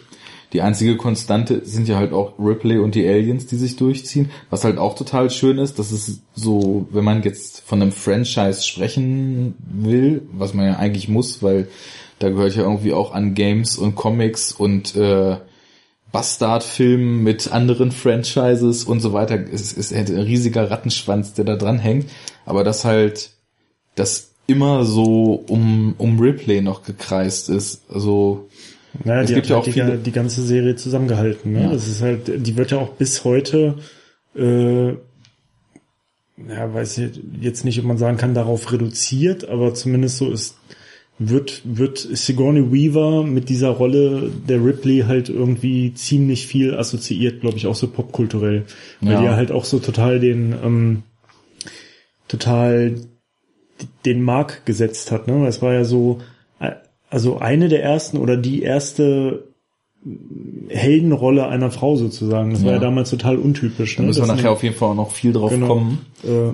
Die 0.53 0.63
einzige 0.63 0.97
Konstante 0.97 1.63
sind 1.65 1.87
ja 1.87 1.97
halt 1.97 2.13
auch 2.13 2.33
Ripley 2.39 2.79
und 2.79 2.95
die 2.95 3.07
Aliens, 3.07 3.47
die 3.47 3.57
sich 3.57 3.77
durchziehen. 3.77 4.31
Was 4.51 4.65
halt 4.65 4.79
auch 4.79 4.97
total 4.97 5.31
schön 5.31 5.59
ist, 5.59 5.79
dass 5.79 5.93
es 5.93 6.21
so, 6.35 6.89
wenn 6.91 7.05
man 7.05 7.23
jetzt 7.23 7.61
von 7.61 7.81
einem 7.81 7.93
Franchise 7.93 8.65
sprechen 8.65 9.55
will, 9.61 10.23
was 10.33 10.53
man 10.53 10.67
ja 10.67 10.77
eigentlich 10.77 11.09
muss, 11.09 11.43
weil 11.43 11.69
da 12.19 12.31
gehört 12.31 12.57
ja 12.57 12.63
irgendwie 12.63 12.93
auch 12.93 13.13
an 13.13 13.35
Games 13.35 13.79
und 13.79 13.95
Comics 13.95 14.53
und 14.53 14.97
äh, 14.97 15.37
Bastard-Filmen 16.13 17.23
mit 17.23 17.53
anderen 17.53 17.93
Franchises 17.93 18.85
und 18.85 19.01
so 19.01 19.13
weiter. 19.13 19.39
Es 19.53 19.73
ist 19.73 19.93
ein 19.93 20.07
riesiger 20.07 20.71
Rattenschwanz, 20.71 21.35
der 21.35 21.45
da 21.45 21.57
dran 21.57 21.79
hängt. 21.79 22.11
Aber 22.45 22.65
dass 22.65 22.85
halt 22.85 23.31
das 23.95 24.33
immer 24.47 24.85
so 24.85 25.45
um, 25.49 25.95
um 25.99 26.19
Ripley 26.19 26.61
noch 26.61 26.83
gekreist 26.83 27.49
ist. 27.49 27.83
Also 27.89 28.49
Naja, 29.05 29.23
Es 29.23 29.29
die 29.29 29.35
gibt 29.35 29.47
hat 29.47 29.51
ja 29.51 29.57
halt 29.57 29.61
auch 29.63 29.65
die, 29.67 29.73
viele- 29.73 29.99
die 29.99 30.13
ganze 30.13 30.43
Serie 30.43 30.77
zusammengehalten. 30.77 31.53
Ne? 31.53 31.63
Ja. 31.65 31.73
Das 31.73 31.87
ist 31.89 32.03
halt, 32.03 32.47
die 32.47 32.57
wird 32.57 32.71
ja 32.73 32.79
auch 32.79 32.91
bis 32.95 33.25
heute, 33.25 33.77
äh, 34.37 34.89
ja, 36.49 36.73
weiß 36.75 36.99
ich 36.99 37.21
jetzt 37.41 37.65
nicht, 37.65 37.79
ob 37.79 37.85
man 37.85 37.99
sagen 37.99 38.17
kann, 38.17 38.35
darauf 38.35 38.73
reduziert, 38.73 39.49
aber 39.49 39.75
zumindest 39.75 40.17
so 40.19 40.31
ist, 40.31 40.57
wird, 41.19 41.61
wird 41.65 41.99
Sigourney 41.99 42.73
Weaver 42.73 43.25
mit 43.25 43.51
dieser 43.51 43.69
Rolle 43.69 44.31
der 44.49 44.65
Ripley 44.65 45.05
halt 45.07 45.29
irgendwie 45.29 45.93
ziemlich 45.93 46.47
viel 46.47 46.75
assoziiert, 46.75 47.43
glaube 47.43 47.59
ich, 47.59 47.67
auch 47.67 47.75
so 47.75 47.89
popkulturell. 47.89 48.65
Weil 49.03 49.13
Ja. 49.13 49.19
die 49.21 49.27
ja 49.27 49.37
halt 49.37 49.53
auch 49.53 49.67
so 49.67 49.79
total 49.81 50.19
den, 50.19 50.55
ähm, 50.65 51.03
total 52.27 52.95
den 54.07 54.23
Mark 54.23 54.65
gesetzt 54.65 55.11
hat. 55.13 55.27
Ne? 55.27 55.47
Es 55.47 55.61
war 55.61 55.75
ja 55.75 55.85
so, 55.85 56.21
also 57.11 57.39
eine 57.39 57.69
der 57.69 57.83
ersten 57.83 58.17
oder 58.17 58.37
die 58.37 58.63
erste 58.63 59.45
Heldenrolle 60.69 61.47
einer 61.49 61.71
Frau 61.71 61.97
sozusagen. 61.97 62.53
Das 62.53 62.63
war 62.63 62.71
Ja. 62.71 62.77
ja 62.77 62.83
damals 62.83 63.11
total 63.11 63.37
untypisch. 63.37 63.97
da 63.97 64.03
ne? 64.03 64.09
müssen 64.09 64.19
wir 64.23 64.27
Dass 64.27 64.37
nachher 64.37 64.49
eine- 64.49 64.51
auf 64.57 64.63
jeden 64.63 64.75
Fall 64.77 64.91
auch 64.91 64.95
noch 64.95 65.11
viel 65.13 65.33
drauf 65.33 65.51
Genau. 65.51 65.67
kommen. 65.69 65.99
äh, 66.25 66.53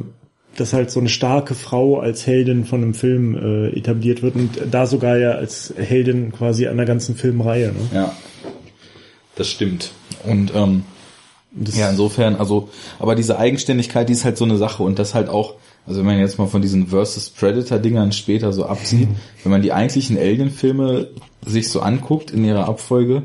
dass 0.57 0.73
halt 0.73 0.91
so 0.91 1.01
eine 1.01 1.11
starke 1.11 1.55
Frau 1.55 1.99
als 2.01 2.27
Heldin 2.27 2.65
von 2.65 2.83
einem 2.83 2.95
Film 2.95 3.37
äh, 3.37 3.77
etabliert 3.77 4.23
wird 4.23 4.37
und 4.37 4.49
da 4.71 4.87
sogar 4.87 5.19
ja 5.19 5.33
als 5.33 5.75
Heldin 5.77 6.33
quasi 6.33 6.67
einer 6.67 6.87
ganzen 6.87 7.15
Filmreihe. 7.15 7.69
Ne? 7.69 7.75
Ja, 7.93 8.17
das 9.35 9.49
stimmt. 9.51 9.91
Und 10.25 10.53
ähm, 10.55 10.85
Das, 11.53 11.77
ja, 11.77 11.91
insofern, 11.91 12.37
also, 12.37 12.69
aber 12.99 13.15
diese 13.15 13.39
Eigenständigkeit, 13.39 14.09
die 14.09 14.15
ist 14.15 14.25
halt 14.25 14.39
so 14.39 14.45
eine 14.47 14.57
Sache 14.57 14.83
und 14.83 14.99
das 14.99 15.15
halt 15.15 15.29
auch, 15.29 15.55
also 15.87 16.01
wenn 16.01 16.07
man 16.07 16.19
jetzt 16.19 16.39
mal 16.39 16.49
von 16.49 16.63
diesen 16.63 16.89
versus 16.89 17.31
Predator-Dingern 17.31 18.13
später 18.13 18.53
so 18.53 18.67
absieht, 18.67 19.09
wenn 19.43 19.53
man 19.53 19.63
die 19.63 19.73
eigentlichen 19.73 20.19
Alien-Filme 20.19 21.09
sich 21.45 21.69
so 21.69 21.81
anguckt 21.81 22.33
in 22.33 22.45
ihrer 22.45 22.69
Abfolge, 22.69 23.23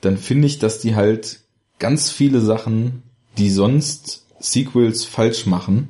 dann 0.00 0.16
finde 0.16 0.46
ich, 0.46 0.58
dass 0.58 0.78
die 0.78 0.94
halt 0.94 1.40
ganz 1.78 2.10
viele 2.10 2.40
Sachen, 2.40 3.02
die 3.38 3.50
sonst 3.50 4.26
Sequels 4.40 5.04
falsch 5.04 5.46
machen, 5.46 5.88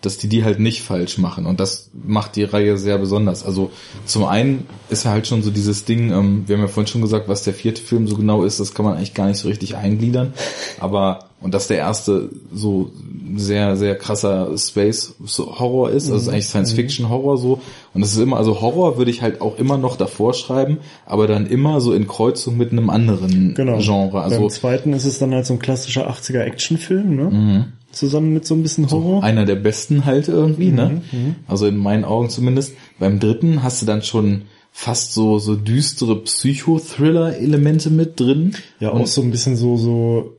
dass 0.00 0.16
die 0.16 0.28
die 0.28 0.44
halt 0.44 0.60
nicht 0.60 0.82
falsch 0.82 1.18
machen 1.18 1.44
und 1.44 1.58
das 1.58 1.90
macht 1.92 2.36
die 2.36 2.44
Reihe 2.44 2.78
sehr 2.78 2.98
besonders. 2.98 3.44
Also 3.44 3.72
zum 4.06 4.24
einen 4.24 4.66
ist 4.90 5.04
ja 5.04 5.10
halt 5.10 5.26
schon 5.26 5.42
so 5.42 5.50
dieses 5.50 5.84
Ding, 5.84 6.12
ähm, 6.12 6.44
wir 6.46 6.56
haben 6.56 6.62
ja 6.62 6.68
vorhin 6.68 6.86
schon 6.86 7.02
gesagt, 7.02 7.28
was 7.28 7.42
der 7.42 7.52
vierte 7.52 7.82
Film 7.82 8.06
so 8.06 8.16
genau 8.16 8.44
ist, 8.44 8.60
das 8.60 8.74
kann 8.74 8.84
man 8.84 8.96
eigentlich 8.96 9.14
gar 9.14 9.26
nicht 9.26 9.38
so 9.38 9.48
richtig 9.48 9.76
eingliedern, 9.76 10.34
aber 10.80 11.24
und 11.40 11.54
dass 11.54 11.68
der 11.68 11.78
erste 11.78 12.30
so 12.52 12.92
sehr 13.36 13.76
sehr 13.76 13.96
krasser 13.96 14.56
Space 14.56 15.14
Horror 15.36 15.90
ist, 15.90 16.10
also 16.10 16.30
eigentlich 16.30 16.46
Science 16.46 16.72
Fiction 16.72 17.08
Horror 17.08 17.36
so 17.36 17.60
und 17.92 18.00
das 18.00 18.12
ist 18.12 18.18
immer 18.18 18.36
also 18.36 18.60
Horror 18.60 18.98
würde 18.98 19.10
ich 19.10 19.22
halt 19.22 19.40
auch 19.40 19.58
immer 19.58 19.78
noch 19.78 19.96
davor 19.96 20.32
schreiben, 20.32 20.78
aber 21.06 21.26
dann 21.26 21.46
immer 21.46 21.80
so 21.80 21.92
in 21.92 22.06
Kreuzung 22.06 22.56
mit 22.56 22.70
einem 22.70 22.88
anderen 22.88 23.54
genau. 23.54 23.78
Genre, 23.78 24.22
also 24.22 24.38
Beim 24.38 24.50
zweiten 24.50 24.92
ist 24.92 25.04
es 25.04 25.18
dann 25.18 25.34
halt 25.34 25.46
so 25.46 25.54
ein 25.54 25.58
klassischer 25.58 26.08
80er 26.08 26.40
Actionfilm, 26.40 27.16
ne? 27.16 27.24
Mhm. 27.24 27.64
Zusammen 27.98 28.32
mit 28.32 28.46
so 28.46 28.54
ein 28.54 28.62
bisschen 28.62 28.90
Horror. 28.90 29.22
einer 29.22 29.44
der 29.44 29.56
besten 29.56 30.04
halt 30.04 30.28
irgendwie, 30.28 30.70
ne? 30.70 31.02
Also 31.46 31.66
in 31.66 31.76
meinen 31.76 32.04
Augen 32.04 32.30
zumindest. 32.30 32.74
Beim 32.98 33.18
dritten 33.20 33.62
hast 33.62 33.82
du 33.82 33.86
dann 33.86 34.02
schon 34.02 34.42
fast 34.72 35.12
so 35.14 35.38
so 35.38 35.56
düstere 35.56 36.22
Psychothriller-Elemente 36.22 37.90
mit 37.90 38.18
drin. 38.20 38.54
Ja, 38.80 38.92
auch 38.92 39.06
so 39.06 39.22
ein 39.22 39.30
bisschen 39.30 39.56
so, 39.56 39.76
so, 39.76 40.36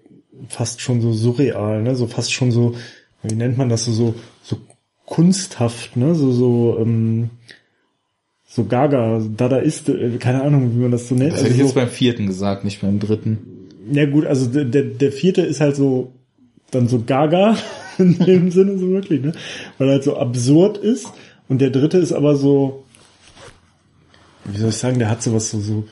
fast 0.48 0.82
schon 0.82 1.02
so 1.02 1.12
surreal, 1.14 1.82
ne? 1.84 1.96
So 1.96 2.08
fast 2.08 2.32
schon 2.32 2.52
so, 2.52 2.76
wie 3.24 3.36
nennt 3.36 3.58
man 3.58 3.70
das 3.70 3.86
so, 3.86 3.92
so, 3.92 4.16
so 4.44 4.58
kunsthaft, 5.06 5.98
ne? 5.98 6.16
So, 6.16 6.32
so, 6.32 6.78
ähm, 6.80 7.30
so 8.48 8.64
gaga, 8.66 9.22
Dadaist, 9.36 9.90
äh, 9.90 10.18
keine 10.20 10.42
Ahnung, 10.44 10.72
wie 10.76 10.80
man 10.82 10.92
das 10.92 11.08
so 11.08 11.16
nennt. 11.16 11.34
Das 11.34 11.40
hätte 11.40 11.48
ich 11.50 11.54
Also 11.54 11.64
jetzt 11.64 11.74
so, 11.74 11.80
beim 11.80 11.90
vierten 11.90 12.28
gesagt, 12.28 12.64
nicht 12.64 12.82
beim 12.82 13.00
dritten. 13.00 13.38
ja 13.92 14.06
gut, 14.06 14.26
also 14.26 14.48
der, 14.48 14.84
der 14.84 15.12
vierte 15.12 15.42
ist 15.42 15.60
halt 15.62 15.76
so, 15.76 16.14
dann 16.72 16.88
so 16.88 17.02
gaga, 17.06 17.56
in 17.98 18.18
dem 18.20 18.52
Sinne 18.52 18.78
so 18.78 18.90
wirklich, 18.90 19.22
ne? 19.22 19.32
Weil 19.78 19.88
er 19.90 19.94
halt 19.96 20.04
so 20.04 20.18
absurd 20.18 20.78
ist. 20.78 21.08
Und 21.48 21.60
der 21.62 21.70
dritte 21.72 21.98
ist 21.98 22.14
aber 22.14 22.36
so, 22.36 22.84
wie 24.46 24.58
soll 24.58 24.70
ich 24.70 24.78
sagen, 24.78 25.00
der 25.00 25.10
hat 25.10 25.24
sowas 25.24 25.50
so, 25.50 25.60
so 25.60 25.84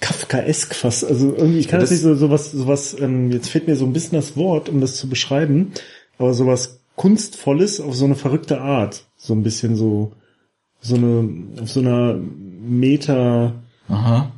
Kafkaesk 0.00 0.74
fast. 0.74 1.04
Also 1.04 1.34
irgendwie, 1.36 1.58
ich 1.58 1.68
kann 1.68 1.78
Ja, 1.78 1.82
das, 1.82 1.90
das- 1.90 1.98
nicht 1.98 2.02
so 2.02 2.14
sowas, 2.14 2.50
sowas, 2.52 2.96
ähm, 3.00 3.30
jetzt 3.32 3.48
fehlt 3.48 3.66
mir 3.68 3.76
so 3.76 3.84
ein 3.84 3.92
bisschen 3.92 4.14
das 4.16 4.36
Wort, 4.36 4.68
um 4.68 4.80
das 4.80 4.96
zu 4.96 5.08
beschreiben, 5.08 5.72
aber 6.18 6.34
sowas 6.34 6.80
Kunstvolles 6.96 7.80
auf 7.80 7.94
so 7.94 8.04
eine 8.04 8.14
verrückte 8.16 8.60
Art. 8.60 9.04
So 9.16 9.34
ein 9.34 9.42
bisschen 9.42 9.76
so, 9.76 10.12
so 10.80 10.96
eine, 10.96 11.28
auf 11.60 11.70
so 11.70 11.80
einer 11.80 12.14
Meta, 12.60 13.54
Aha. 13.88 14.32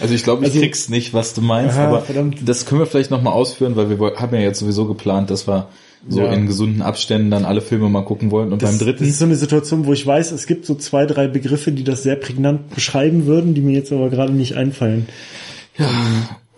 Also 0.00 0.14
ich 0.14 0.24
glaube, 0.24 0.42
ich 0.44 0.50
Also- 0.50 0.60
krieg's 0.60 0.88
nicht, 0.88 1.12
was 1.14 1.34
du 1.34 1.40
meinst, 1.42 1.76
Aha, 1.76 1.88
aber 1.88 2.00
verdammt. 2.02 2.38
das 2.46 2.64
können 2.66 2.80
wir 2.80 2.86
vielleicht 2.86 3.10
nochmal 3.10 3.32
ausführen, 3.34 3.76
weil 3.76 3.90
wir 3.90 4.12
haben 4.16 4.34
ja 4.34 4.40
jetzt 4.42 4.58
sowieso 4.60 4.86
geplant, 4.86 5.30
dass 5.30 5.46
wir 5.46 5.68
so 6.08 6.20
Ja. 6.20 6.32
in 6.32 6.46
gesunden 6.46 6.82
Abständen 6.82 7.30
dann 7.30 7.44
alle 7.44 7.60
Filme 7.60 7.88
mal 7.88 8.02
gucken 8.04 8.30
wollen. 8.30 8.52
Und 8.52 8.62
beim 8.62 8.70
Das, 8.70 8.78
dritten 8.78 9.00
das 9.00 9.08
ist 9.08 9.18
so 9.18 9.24
eine 9.24 9.34
Situation, 9.36 9.86
wo 9.86 9.92
ich 9.92 10.06
weiß, 10.06 10.30
es 10.32 10.46
gibt 10.46 10.64
so 10.66 10.74
zwei, 10.76 11.04
drei 11.06 11.26
Begriffe, 11.26 11.72
die 11.72 11.84
das 11.84 12.02
sehr 12.04 12.16
prägnant 12.16 12.74
beschreiben 12.74 13.26
würden, 13.26 13.54
die 13.54 13.60
mir 13.60 13.72
jetzt 13.74 13.92
aber 13.92 14.08
gerade 14.10 14.32
nicht 14.32 14.54
einfallen. 14.56 15.08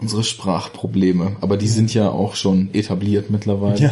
unsere 0.00 0.22
Sprachprobleme, 0.22 1.36
aber 1.40 1.56
die 1.56 1.66
sind 1.68 1.92
ja 1.92 2.08
auch 2.10 2.36
schon 2.36 2.70
etabliert 2.72 3.30
mittlerweile. 3.30 3.78
Ja. 3.80 3.90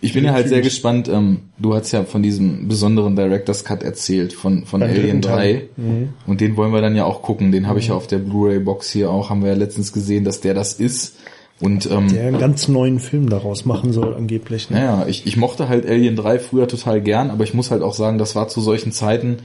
Ich 0.00 0.12
bin 0.12 0.24
ja 0.24 0.32
halt 0.32 0.48
sehr 0.48 0.60
gespannt, 0.60 1.08
ähm, 1.08 1.40
du 1.58 1.74
hast 1.74 1.90
ja 1.92 2.04
von 2.04 2.22
diesem 2.22 2.68
besonderen 2.68 3.16
Director's 3.16 3.64
Cut 3.64 3.82
erzählt, 3.82 4.32
von, 4.32 4.64
von 4.64 4.80
Beim 4.80 4.90
Alien 4.90 5.20
dritten 5.20 5.22
Teil. 5.22 5.68
3. 5.76 5.82
Mhm. 5.82 6.08
Und 6.26 6.40
den 6.40 6.56
wollen 6.56 6.72
wir 6.72 6.80
dann 6.80 6.94
ja 6.94 7.04
auch 7.04 7.22
gucken. 7.22 7.50
Den 7.50 7.66
habe 7.66 7.80
ich 7.80 7.88
ja 7.88 7.94
auf 7.94 8.06
der 8.06 8.18
Blu-ray-Box 8.18 8.90
hier 8.90 9.10
auch, 9.10 9.30
haben 9.30 9.42
wir 9.42 9.50
ja 9.50 9.56
letztens 9.56 9.92
gesehen, 9.92 10.24
dass 10.24 10.40
der 10.40 10.54
das 10.54 10.74
ist. 10.74 11.16
Und 11.60 11.90
ähm, 11.90 12.08
Der 12.12 12.28
einen 12.28 12.38
ganz 12.38 12.68
neuen 12.68 13.00
Film 13.00 13.28
daraus 13.28 13.64
machen 13.64 13.92
soll, 13.92 14.14
angeblich. 14.14 14.70
Ne? 14.70 14.76
naja, 14.76 15.06
ich, 15.08 15.26
ich 15.26 15.36
mochte 15.36 15.68
halt 15.68 15.84
Alien 15.86 16.14
3 16.14 16.38
früher 16.38 16.68
total 16.68 17.00
gern, 17.00 17.30
aber 17.30 17.42
ich 17.42 17.52
muss 17.52 17.72
halt 17.72 17.82
auch 17.82 17.94
sagen, 17.94 18.18
das 18.18 18.36
war 18.36 18.46
zu 18.46 18.60
solchen 18.60 18.92
Zeiten, 18.92 19.38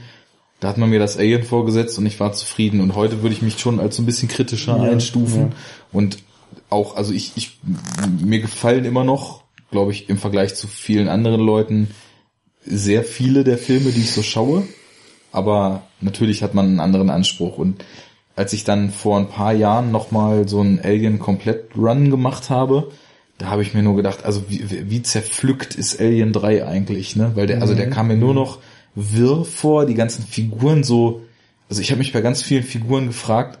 da 0.60 0.68
hat 0.68 0.78
man 0.78 0.90
mir 0.90 1.00
das 1.00 1.16
Alien 1.16 1.42
vorgesetzt 1.42 1.98
und 1.98 2.06
ich 2.06 2.20
war 2.20 2.32
zufrieden. 2.32 2.80
Und 2.80 2.94
heute 2.94 3.22
würde 3.22 3.34
ich 3.34 3.42
mich 3.42 3.58
schon 3.58 3.80
als 3.80 3.96
so 3.96 4.02
ein 4.02 4.06
bisschen 4.06 4.28
kritischer 4.28 4.76
Ja, 4.76 4.84
einstufen. 4.84 5.40
ja. 5.40 5.48
Und 5.92 6.18
auch, 6.70 6.96
also 6.96 7.12
ich, 7.12 7.32
ich, 7.34 7.58
mir 8.22 8.40
gefallen 8.40 8.84
immer 8.84 9.02
noch, 9.04 9.43
glaube 9.74 9.90
ich, 9.90 10.08
im 10.08 10.18
Vergleich 10.18 10.54
zu 10.54 10.68
vielen 10.68 11.08
anderen 11.08 11.40
Leuten 11.40 11.88
sehr 12.64 13.02
viele 13.02 13.42
der 13.42 13.58
Filme, 13.58 13.90
die 13.90 14.02
ich 14.02 14.12
so 14.12 14.22
schaue. 14.22 14.62
Aber 15.32 15.82
natürlich 16.00 16.44
hat 16.44 16.54
man 16.54 16.66
einen 16.66 16.78
anderen 16.78 17.10
Anspruch. 17.10 17.58
Und 17.58 17.84
als 18.36 18.52
ich 18.52 18.62
dann 18.62 18.90
vor 18.90 19.18
ein 19.18 19.28
paar 19.28 19.52
Jahren 19.52 19.90
nochmal 19.90 20.46
so 20.46 20.60
einen 20.60 20.78
Alien 20.78 21.18
Komplett 21.18 21.76
Run 21.76 22.12
gemacht 22.12 22.50
habe, 22.50 22.92
da 23.36 23.46
habe 23.46 23.62
ich 23.62 23.74
mir 23.74 23.82
nur 23.82 23.96
gedacht, 23.96 24.24
also 24.24 24.44
wie, 24.48 24.88
wie 24.88 25.02
zerpflückt 25.02 25.74
ist 25.74 26.00
Alien 26.00 26.32
3 26.32 26.64
eigentlich, 26.64 27.16
ne? 27.16 27.32
Weil 27.34 27.48
der, 27.48 27.60
also 27.60 27.74
der 27.74 27.90
kam 27.90 28.06
mir 28.06 28.16
nur 28.16 28.32
noch 28.32 28.58
wirr 28.94 29.44
vor, 29.44 29.86
die 29.86 29.94
ganzen 29.94 30.24
Figuren 30.24 30.84
so, 30.84 31.22
also 31.68 31.82
ich 31.82 31.90
habe 31.90 31.98
mich 31.98 32.12
bei 32.12 32.20
ganz 32.20 32.42
vielen 32.42 32.62
Figuren 32.62 33.08
gefragt, 33.08 33.58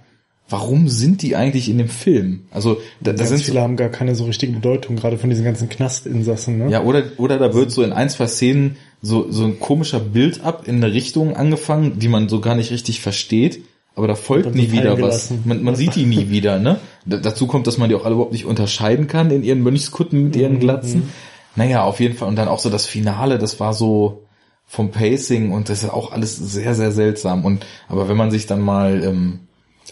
warum 0.48 0.88
sind 0.88 1.22
die 1.22 1.36
eigentlich 1.36 1.68
in 1.70 1.78
dem 1.78 1.88
Film? 1.88 2.42
Also 2.50 2.78
da, 3.00 3.12
da 3.12 3.24
sind 3.24 3.40
viele 3.42 3.60
haben 3.62 3.76
gar 3.76 3.88
keine 3.88 4.14
so 4.14 4.24
richtige 4.24 4.52
Bedeutung, 4.52 4.96
gerade 4.96 5.16
von 5.18 5.30
diesen 5.30 5.44
ganzen 5.44 5.68
Knastinsassen. 5.68 6.58
Ne? 6.58 6.70
ja, 6.70 6.82
oder, 6.82 7.02
oder 7.16 7.38
da 7.38 7.54
wird 7.54 7.70
so 7.70 7.82
in 7.82 7.92
ein, 7.92 8.10
zwei 8.10 8.26
Szenen 8.26 8.76
so, 9.00 9.30
so 9.30 9.44
ein 9.44 9.58
komischer 9.60 10.00
Build-up 10.00 10.68
in 10.68 10.76
eine 10.76 10.92
Richtung 10.92 11.36
angefangen, 11.36 11.98
die 11.98 12.08
man 12.08 12.28
so 12.28 12.40
gar 12.40 12.54
nicht 12.54 12.70
richtig 12.70 13.00
versteht. 13.00 13.62
aber 13.96 14.06
da 14.08 14.14
folgt 14.14 14.54
nie 14.54 14.66
so 14.66 14.72
wieder 14.72 15.00
was. 15.00 15.30
Man, 15.44 15.62
man 15.62 15.76
sieht 15.76 15.94
die 15.94 16.04
nie 16.06 16.28
wieder, 16.30 16.58
ne? 16.58 16.78
D 17.06 17.18
dazu 17.20 17.46
kommt, 17.46 17.66
dass 17.66 17.78
man 17.78 17.88
die 17.88 17.94
auch 17.94 18.04
alle 18.04 18.14
überhaupt 18.14 18.32
nicht 18.32 18.44
unterscheiden 18.46 19.06
kann 19.08 19.30
in 19.30 19.42
ihren 19.44 19.62
Mönchskutten 19.62 20.24
mit 20.24 20.34
Mhm. 20.36 20.40
ihren 20.40 20.58
Glatzen. 20.60 21.10
Naja, 21.56 21.84
auf 21.84 22.00
jeden 22.00 22.16
Fall. 22.16 22.28
Und 22.28 22.36
dann 22.36 22.48
auch 22.48 22.58
so 22.58 22.68
das 22.70 22.86
Finale, 22.86 23.38
das 23.38 23.60
war 23.60 23.72
so 23.74 24.22
vom 24.66 24.90
Pacing 24.90 25.52
und 25.52 25.68
das 25.68 25.84
ist 25.84 25.90
auch 25.90 26.10
alles 26.12 26.36
sehr, 26.36 26.74
sehr 26.74 26.90
seltsam. 26.90 27.44
Und 27.44 27.64
aber 27.88 28.08
wenn 28.08 28.16
man 28.16 28.30
sich 28.30 28.46
dann 28.46 28.60
mal 28.60 29.02
ähm, 29.04 29.40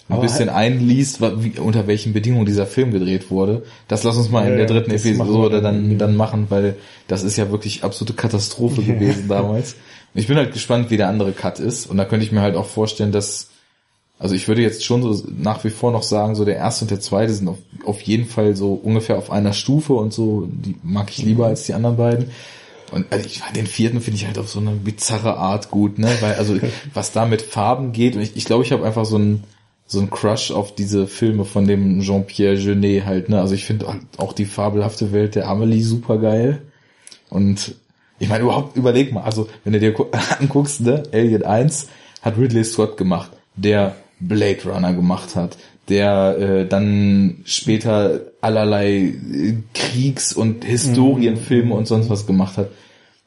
ein 0.08 0.14
Aber 0.14 0.22
bisschen 0.22 0.48
einliest, 0.48 1.20
wa- 1.20 1.32
wie, 1.38 1.58
unter 1.58 1.86
welchen 1.86 2.12
Bedingungen 2.12 2.46
dieser 2.46 2.66
Film 2.66 2.90
gedreht 2.92 3.30
wurde, 3.30 3.62
das 3.88 4.02
lass 4.04 4.16
uns 4.16 4.30
mal 4.30 4.42
in 4.42 4.50
Ja, 4.50 4.64
der 4.64 4.66
ja, 4.66 4.66
dritten 4.66 4.90
Episode 4.90 5.60
dann. 5.60 5.88
dann, 5.90 5.98
dann 5.98 6.16
machen, 6.16 6.46
weil 6.48 6.76
das 7.08 7.22
ist 7.22 7.36
ja 7.36 7.50
wirklich 7.50 7.84
absolute 7.84 8.14
Katastrophe 8.14 8.82
gewesen 8.82 9.28
damals. 9.28 9.76
Ich 10.14 10.26
bin 10.26 10.36
halt 10.36 10.52
gespannt, 10.52 10.90
wie 10.90 10.96
der 10.96 11.08
andere 11.08 11.32
Cut 11.32 11.58
ist. 11.58 11.86
Und 11.86 11.96
da 11.96 12.04
könnte 12.04 12.24
ich 12.26 12.32
mir 12.32 12.42
halt 12.42 12.56
auch 12.56 12.66
vorstellen, 12.66 13.12
dass, 13.12 13.48
also 14.18 14.34
ich 14.34 14.46
würde 14.48 14.60
jetzt 14.62 14.84
schon 14.84 15.02
so 15.02 15.24
nach 15.38 15.64
wie 15.64 15.70
vor 15.70 15.90
noch 15.92 16.02
sagen, 16.02 16.34
so 16.34 16.44
der 16.44 16.56
erste 16.56 16.84
und 16.84 16.90
der 16.90 17.00
zweite 17.00 17.32
sind 17.32 17.48
auf, 17.48 17.58
auf 17.86 18.00
jeden 18.02 18.26
Fall 18.26 18.54
so 18.56 18.74
ungefähr 18.74 19.16
auf 19.18 19.30
einer 19.30 19.52
Stufe 19.54 19.94
und 19.94 20.12
so, 20.12 20.48
die 20.50 20.76
mag 20.82 21.10
ich 21.10 21.18
lieber 21.22 21.46
als 21.46 21.64
die 21.64 21.74
anderen 21.74 21.96
beiden. 21.96 22.30
Und 22.92 23.06
also 23.10 23.24
ich, 23.24 23.40
den 23.56 23.66
vierten 23.66 24.02
finde 24.02 24.18
ich 24.18 24.26
halt 24.26 24.36
auf 24.38 24.50
so 24.50 24.60
eine 24.60 24.72
bizarre 24.72 25.38
Art 25.38 25.70
gut, 25.70 25.98
ne? 25.98 26.08
Weil, 26.20 26.34
also 26.34 26.58
was 26.94 27.12
da 27.12 27.24
mit 27.24 27.40
Farben 27.40 27.92
geht, 27.92 28.16
und 28.16 28.20
ich 28.22 28.28
glaube, 28.32 28.38
ich, 28.38 28.44
glaub, 28.44 28.62
ich 28.64 28.72
habe 28.72 28.84
einfach 28.84 29.06
so 29.06 29.16
ein 29.18 29.44
so 29.92 30.00
ein 30.00 30.10
Crush 30.10 30.50
auf 30.50 30.74
diese 30.74 31.06
Filme 31.06 31.44
von 31.44 31.66
dem 31.66 32.00
Jean-Pierre 32.00 32.54
Jeunet 32.54 33.04
halt, 33.06 33.28
ne? 33.28 33.40
Also 33.40 33.54
ich 33.54 33.64
finde 33.64 33.86
auch 34.16 34.32
die 34.32 34.46
fabelhafte 34.46 35.12
Welt 35.12 35.34
der 35.34 35.48
Amelie 35.48 35.82
super 35.82 36.18
geil. 36.18 36.62
Und 37.30 37.74
ich 38.18 38.28
meine, 38.28 38.44
überhaupt 38.44 38.76
überleg 38.76 39.12
mal, 39.12 39.22
also 39.22 39.48
wenn 39.64 39.72
du 39.72 39.80
dir 39.80 39.92
gu- 39.92 40.06
anguckst, 40.40 40.80
ne, 40.80 41.02
Alien 41.12 41.44
1 41.44 41.88
hat 42.22 42.38
Ridley 42.38 42.64
Scott 42.64 42.96
gemacht, 42.96 43.30
der 43.56 43.96
Blade 44.20 44.58
Runner 44.66 44.92
gemacht 44.94 45.34
hat, 45.36 45.56
der 45.88 46.38
äh, 46.38 46.66
dann 46.66 47.38
später 47.44 48.20
allerlei 48.40 48.96
äh, 48.98 49.54
Kriegs- 49.74 50.32
und 50.32 50.64
Historienfilme 50.64 51.74
und 51.74 51.86
sonst 51.86 52.08
was 52.10 52.26
gemacht 52.26 52.56
hat. 52.56 52.70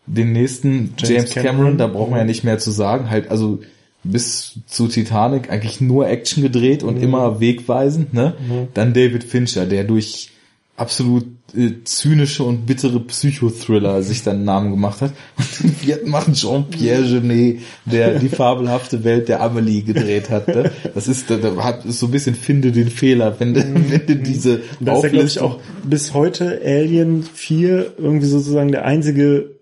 Den 0.08 0.32
nächsten 0.34 0.94
James, 0.98 1.10
James 1.10 1.30
Cameron, 1.32 1.56
Cameron, 1.58 1.78
da 1.78 1.88
braucht 1.88 2.10
man 2.12 2.20
ja 2.20 2.26
nicht 2.26 2.44
mehr 2.44 2.58
zu 2.60 2.72
sagen, 2.72 3.10
halt 3.10 3.30
also 3.32 3.60
bis 4.06 4.60
zu 4.68 4.88
Titanic 4.88 5.50
eigentlich 5.50 5.82
nur 5.82 6.08
Action 6.08 6.44
gedreht 6.44 6.84
und 6.84 6.98
immer 6.98 7.40
wegweisend, 7.40 8.14
ne? 8.14 8.34
Dann 8.74 8.94
David 8.94 9.24
Fincher, 9.24 9.66
der 9.66 9.84
durch 9.84 10.32
absolut 10.78 11.26
äh, 11.56 11.84
zynische 11.86 12.44
und 12.44 12.66
bittere 12.66 13.00
Psychothriller 13.00 14.04
sich 14.04 14.24
dann 14.24 14.38
einen 14.38 14.46
Namen 14.46 14.72
gemacht 14.72 15.02
hat. 15.02 15.14
Und 15.38 15.64
den 15.64 15.72
vierten 15.72 16.10
macht 16.10 16.34
Jean-Pierre 16.34 17.04
Genet, 17.04 17.62
der 17.86 18.20
die 18.20 18.28
fabelhafte 18.28 19.04
Welt 19.04 19.30
der 19.30 19.42
Amelie 19.42 19.84
gedreht 19.84 20.30
hat. 20.30 20.48
Ne? 20.50 20.72
Das 20.94 21.08
ist, 21.08 21.30
da, 21.30 21.38
da 21.38 21.64
hat 21.64 21.84
so 21.84 22.08
ein 22.08 22.12
bisschen 22.12 22.36
finde 22.36 22.72
den 22.72 22.90
Fehler, 22.90 23.40
wenn 23.40 23.54
du, 23.54 23.62
wenn 23.62 24.06
du 24.06 24.16
diese 24.18 24.62
das 24.82 24.98
ist 24.98 25.04
ja, 25.04 25.10
glaube 25.10 25.28
ich, 25.28 25.40
auch 25.40 25.60
bis 25.84 26.14
heute 26.14 26.60
Alien 26.64 27.24
4 27.24 27.94
irgendwie 27.98 28.28
sozusagen 28.28 28.72
der 28.72 28.84
einzige 28.84 29.55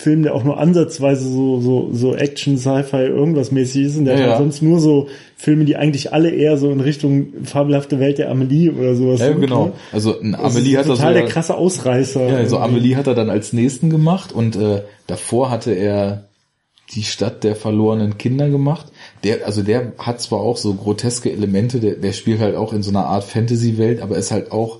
Film, 0.00 0.22
der 0.22 0.34
auch 0.34 0.44
nur 0.44 0.58
ansatzweise 0.58 1.28
so, 1.28 1.60
so, 1.60 1.90
so 1.92 2.14
Action, 2.14 2.56
Sci-Fi, 2.56 3.04
irgendwas 3.04 3.52
mäßig 3.52 3.84
ist. 3.84 3.98
Und 3.98 4.06
der 4.06 4.18
Ja, 4.18 4.30
hat 4.30 4.38
sonst 4.38 4.62
nur 4.62 4.80
so 4.80 5.08
Filme, 5.36 5.66
die 5.66 5.76
eigentlich 5.76 6.14
alle 6.14 6.30
eher 6.30 6.56
so 6.56 6.70
in 6.70 6.80
Richtung 6.80 7.28
fabelhafte 7.44 8.00
Welt 8.00 8.16
der 8.16 8.30
Amelie 8.30 8.70
oder 8.70 8.94
sowas 8.94 9.20
ja, 9.20 9.26
sind. 9.26 9.40
genau. 9.40 9.66
Ne? 9.66 9.72
Also 9.92 10.18
ein 10.18 10.34
Amelie 10.34 10.78
hat 10.78 10.86
er 10.86 10.94
total 10.94 11.14
so 11.14 11.20
der 11.20 11.28
krasse 11.28 11.54
Ausreißer. 11.54 12.28
Ja, 12.28 12.36
also 12.36 12.56
irgendwie. 12.56 12.78
Amelie 12.78 12.96
hat 12.96 13.06
er 13.08 13.14
dann 13.14 13.28
als 13.28 13.52
nächsten 13.52 13.90
gemacht 13.90 14.32
und 14.32 14.56
äh, 14.56 14.82
davor 15.06 15.50
hatte 15.50 15.72
er 15.72 16.24
die 16.94 17.02
Stadt 17.02 17.44
der 17.44 17.54
verlorenen 17.54 18.16
Kinder 18.16 18.48
gemacht. 18.48 18.86
Der, 19.22 19.46
also 19.46 19.62
der 19.62 19.92
hat 19.98 20.20
zwar 20.22 20.40
auch 20.40 20.56
so 20.56 20.72
groteske 20.74 21.30
Elemente, 21.30 21.78
der, 21.78 21.96
der 21.96 22.12
spielt 22.12 22.40
halt 22.40 22.56
auch 22.56 22.72
in 22.72 22.82
so 22.82 22.90
einer 22.90 23.04
Art 23.04 23.24
Fantasy-Welt, 23.24 24.00
aber 24.00 24.16
ist 24.16 24.30
halt 24.30 24.50
auch 24.50 24.78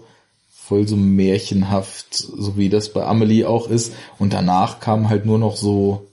voll 0.71 0.87
so 0.87 0.97
märchenhaft, 0.97 2.15
so 2.15 2.57
wie 2.57 2.69
das 2.69 2.93
bei 2.93 3.05
Amelie 3.05 3.45
auch 3.45 3.69
ist. 3.69 3.93
Und 4.21 4.33
danach 4.33 4.79
kamen 4.79 5.09
halt 5.09 5.27
nur 5.27 5.37
noch 5.37 5.57
so, 5.57 6.07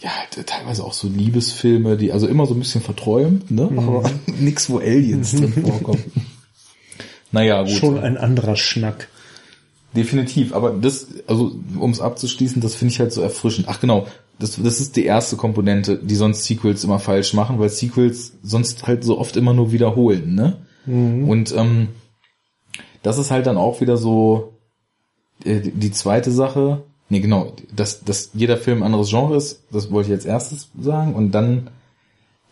ja, 0.00 0.10
halt 0.10 0.46
teilweise 0.46 0.84
auch 0.84 0.92
so 0.92 1.08
Liebesfilme, 1.08 1.96
die 1.96 2.12
also 2.12 2.26
immer 2.26 2.44
so 2.44 2.52
ein 2.52 2.58
bisschen 2.58 2.82
verträumt, 2.82 3.50
ne? 3.50 3.70
Aber 3.74 4.02
nix, 4.38 4.68
wo 4.68 4.80
Aliens 4.80 5.32
drin 5.32 5.54
vorkommen. 5.54 6.04
Naja, 7.32 7.62
gut. 7.62 7.72
Schon 7.72 7.98
ein 7.98 8.18
anderer 8.18 8.56
Schnack. 8.56 9.08
Definitiv, 9.96 10.52
aber 10.52 10.72
das, 10.72 11.06
also 11.26 11.56
um 11.78 11.90
es 11.90 12.02
abzuschließen, 12.02 12.60
das 12.60 12.74
finde 12.74 12.92
ich 12.92 13.00
halt 13.00 13.14
so 13.14 13.22
erfrischend. 13.22 13.68
Ach 13.70 13.80
genau, 13.80 14.06
das, 14.38 14.60
das 14.62 14.78
ist 14.78 14.94
die 14.96 15.06
erste 15.06 15.36
Komponente, 15.36 15.96
die 15.96 16.16
sonst 16.16 16.44
Sequels 16.44 16.84
immer 16.84 16.98
falsch 16.98 17.32
machen, 17.32 17.58
weil 17.58 17.70
Sequels 17.70 18.34
sonst 18.42 18.86
halt 18.86 19.04
so 19.04 19.18
oft 19.18 19.38
immer 19.38 19.54
nur 19.54 19.72
wiederholen, 19.72 20.34
ne? 20.34 20.58
Und 20.86 21.54
ähm, 21.56 21.88
das 23.04 23.18
ist 23.18 23.30
halt 23.30 23.46
dann 23.46 23.58
auch 23.58 23.80
wieder 23.80 23.96
so 23.96 24.54
äh, 25.44 25.60
die 25.60 25.92
zweite 25.92 26.32
Sache. 26.32 26.82
Nee, 27.10 27.20
genau, 27.20 27.52
dass, 27.70 28.02
dass 28.02 28.30
jeder 28.32 28.56
Film 28.56 28.78
ein 28.78 28.86
anderes 28.86 29.10
Genre 29.10 29.36
ist, 29.36 29.62
das 29.70 29.92
wollte 29.92 30.08
ich 30.08 30.14
als 30.14 30.24
erstes 30.24 30.70
sagen. 30.80 31.14
Und 31.14 31.32
dann, 31.32 31.70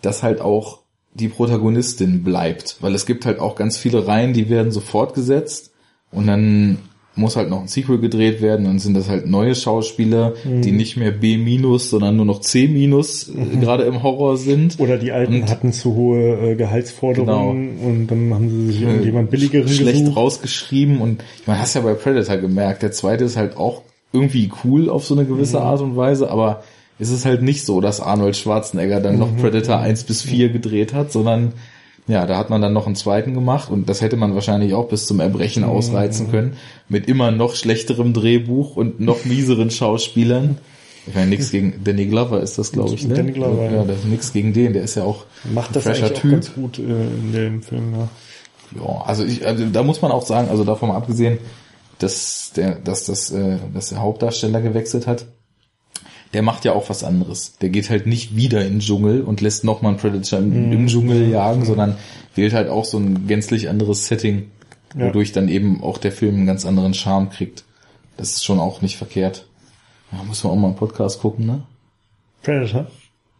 dass 0.03 0.23
halt 0.23 0.41
auch 0.41 0.81
die 1.15 1.29
Protagonistin 1.29 2.23
bleibt. 2.23 2.77
Weil 2.81 2.95
es 2.95 3.07
gibt 3.07 3.25
halt 3.25 3.41
auch 3.41 3.57
ganz 3.57 3.79
viele 3.79 4.07
Reihen, 4.07 4.35
die 4.35 4.51
werden 4.51 4.73
so 4.73 4.81
fortgesetzt 4.81 5.73
und 6.11 6.27
dann 6.27 6.79
muss 7.15 7.37
halt 7.37 7.51
noch 7.51 7.61
ein 7.61 7.69
Sequel 7.69 7.99
gedreht 7.99 8.41
werden 8.41 8.65
und 8.67 8.79
sind 8.79 8.95
das 8.97 9.09
halt 9.09 9.27
neue 9.27 9.55
Schauspieler, 9.55 10.33
die 10.45 10.73
nicht 10.73 10.97
mehr 10.97 11.11
B 11.11 11.37
minus, 11.37 11.91
sondern 11.91 12.17
nur 12.17 12.25
noch 12.25 12.41
C 12.41 12.69
minus 12.69 13.29
äh, 13.29 13.59
gerade 13.61 13.83
im 13.85 14.03
Horror 14.03 14.39
sind. 14.39 14.81
Oder 14.81 14.97
die 14.97 15.13
Alten 15.13 15.43
Und- 15.43 15.51
hatten 15.51 15.73
zu 15.73 15.95
hohe 15.95 16.53
äh, 16.53 16.55
Gehaltsforderungen 16.55 17.79
und 17.85 18.07
dann 18.07 18.33
haben 18.33 18.49
sie 18.49 18.67
sich 18.73 18.83
irgendjemand 18.83 19.31
billigeren 19.31 19.69
schlecht 19.69 20.01
gesucht. 20.01 20.17
rausgeschrieben 20.17 21.01
und 21.01 21.23
ich 21.41 21.47
meine, 21.47 21.61
hast 21.61 21.75
ja 21.75 21.81
bei 21.83 21.95
Predator 21.95 22.37
gemerkt, 22.39 22.83
der 22.83 22.93
zweite 22.93 23.25
ist 23.25 23.37
halt 23.37 23.57
auch 23.57 23.83
irgendwie 24.13 24.51
cool 24.65 24.89
auf 24.89 25.05
so 25.05 25.15
eine 25.15 25.25
gewisse 25.25 25.59
Mhm. 25.59 25.63
Art 25.65 25.81
und 25.81 25.97
Weise, 25.97 26.31
aber 26.31 26.63
es 26.99 27.11
ist 27.11 27.25
halt 27.25 27.43
nicht 27.43 27.65
so, 27.65 27.81
dass 27.81 28.01
Arnold 28.01 28.37
Schwarzenegger 28.37 29.01
dann 29.01 29.15
Mhm. 29.15 29.21
noch 29.21 29.37
Predator 29.37 29.79
1 29.79 30.05
bis 30.05 30.23
4 30.23 30.51
gedreht 30.51 30.93
hat, 30.95 31.11
sondern 31.13 31.53
ja, 32.09 32.27
da 32.27 32.37
hat 32.37 32.51
man 32.51 32.61
dann 32.61 32.73
noch 32.73 32.87
einen 32.87 32.97
zweiten 32.97 33.35
gemacht 33.35 33.71
und 33.71 33.89
das 33.89 34.01
hätte 34.01 34.17
man 34.17 34.35
wahrscheinlich 34.35 34.75
auch 34.75 34.89
bis 34.89 35.07
zum 35.07 35.19
Mhm. 35.19 35.23
Erbrechen 35.23 35.65
ausreizen 35.65 36.31
können, 36.31 36.57
mit 36.89 37.09
immer 37.09 37.31
noch 37.31 37.55
schlechterem 37.55 38.13
Drehbuch 38.13 38.77
und 38.77 39.01
noch 39.01 39.25
mieseren 39.25 39.71
Schauspielern. 39.71 40.59
Ich 41.07 41.15
meine, 41.15 41.31
nix 41.31 41.51
gegen 41.51 41.83
Danny 41.83 42.07
Glover 42.07 42.41
ist 42.41 42.59
das, 42.59 42.71
glaube 42.71 42.95
ich, 42.95 43.07
ne? 43.07 43.15
Danny 43.15 43.33
Glover, 43.33 43.65
ja. 43.65 43.73
ja. 43.73 43.85
das 43.85 43.99
ist 43.99 44.05
nix 44.07 44.33
gegen 44.33 44.53
den, 44.53 44.73
der 44.73 44.83
ist 44.83 44.95
ja 44.95 45.03
auch 45.05 45.25
Macht 45.53 45.75
das 45.75 45.87
eigentlich 45.87 46.17
auch 46.17 46.23
ganz 46.23 46.55
gut 46.55 46.79
äh, 46.79 46.83
in 46.83 47.33
dem 47.33 47.63
Film, 47.63 47.93
ja. 47.93 48.09
Ja, 48.81 49.03
also 49.05 49.25
ich, 49.25 49.47
also 49.47 49.67
da 49.67 49.83
muss 49.83 50.01
man 50.01 50.13
auch 50.13 50.25
sagen, 50.25 50.49
also 50.49 50.65
davon 50.65 50.89
mal 50.89 50.97
abgesehen, 50.97 51.39
dass 51.99 52.53
der, 52.57 52.77
dass 52.77 53.05
das, 53.07 53.31
äh, 53.31 53.59
dass 53.75 53.91
der 53.91 54.01
Hauptdarsteller 54.01 54.61
gewechselt 54.61 55.07
hat, 55.07 55.27
der 56.35 56.43
macht 56.43 56.65
ja 56.65 56.73
auch 56.73 56.89
was 56.89 57.05
anderes. 57.05 57.57
Der 57.61 57.69
geht 57.69 57.91
halt 57.91 58.07
nicht 58.07 58.35
wieder 58.37 58.63
in 58.65 58.75
den 58.75 58.81
Dschungel 58.81 59.23
und 59.23 59.41
lässt 59.41 59.65
nochmal 59.65 59.93
einen 59.93 60.01
Predator 60.01 60.39
im, 60.39 60.67
Mhm. 60.69 60.73
im 60.73 60.87
Dschungel 60.87 61.29
jagen, 61.29 61.65
sondern 61.65 61.97
wählt 62.35 62.53
halt 62.55 62.69
auch 62.69 62.85
so 62.85 62.99
ein 62.99 63.27
gänzlich 63.27 63.69
anderes 63.69 64.07
Setting, 64.07 64.51
Ja. 64.97 65.07
wodurch 65.09 65.33
dann 65.33 65.49
eben 65.49 65.83
auch 65.83 65.99
der 65.99 66.13
Film 66.13 66.37
einen 66.37 66.47
ganz 66.47 66.65
anderen 66.65 66.95
Charme 66.95 67.29
kriegt. 67.31 67.65
Das 68.17 68.31
ist 68.33 68.45
schon 68.45 68.61
auch 68.61 68.83
nicht 68.83 68.97
verkehrt. 68.97 69.47
Ja, 70.11 70.23
muss 70.25 70.43
man 70.45 70.53
auch 70.53 70.57
mal 70.57 70.69
einen 70.69 70.77
Podcast 70.77 71.21
gucken, 71.21 71.47
ne? 71.47 71.63
Predator? 72.43 72.87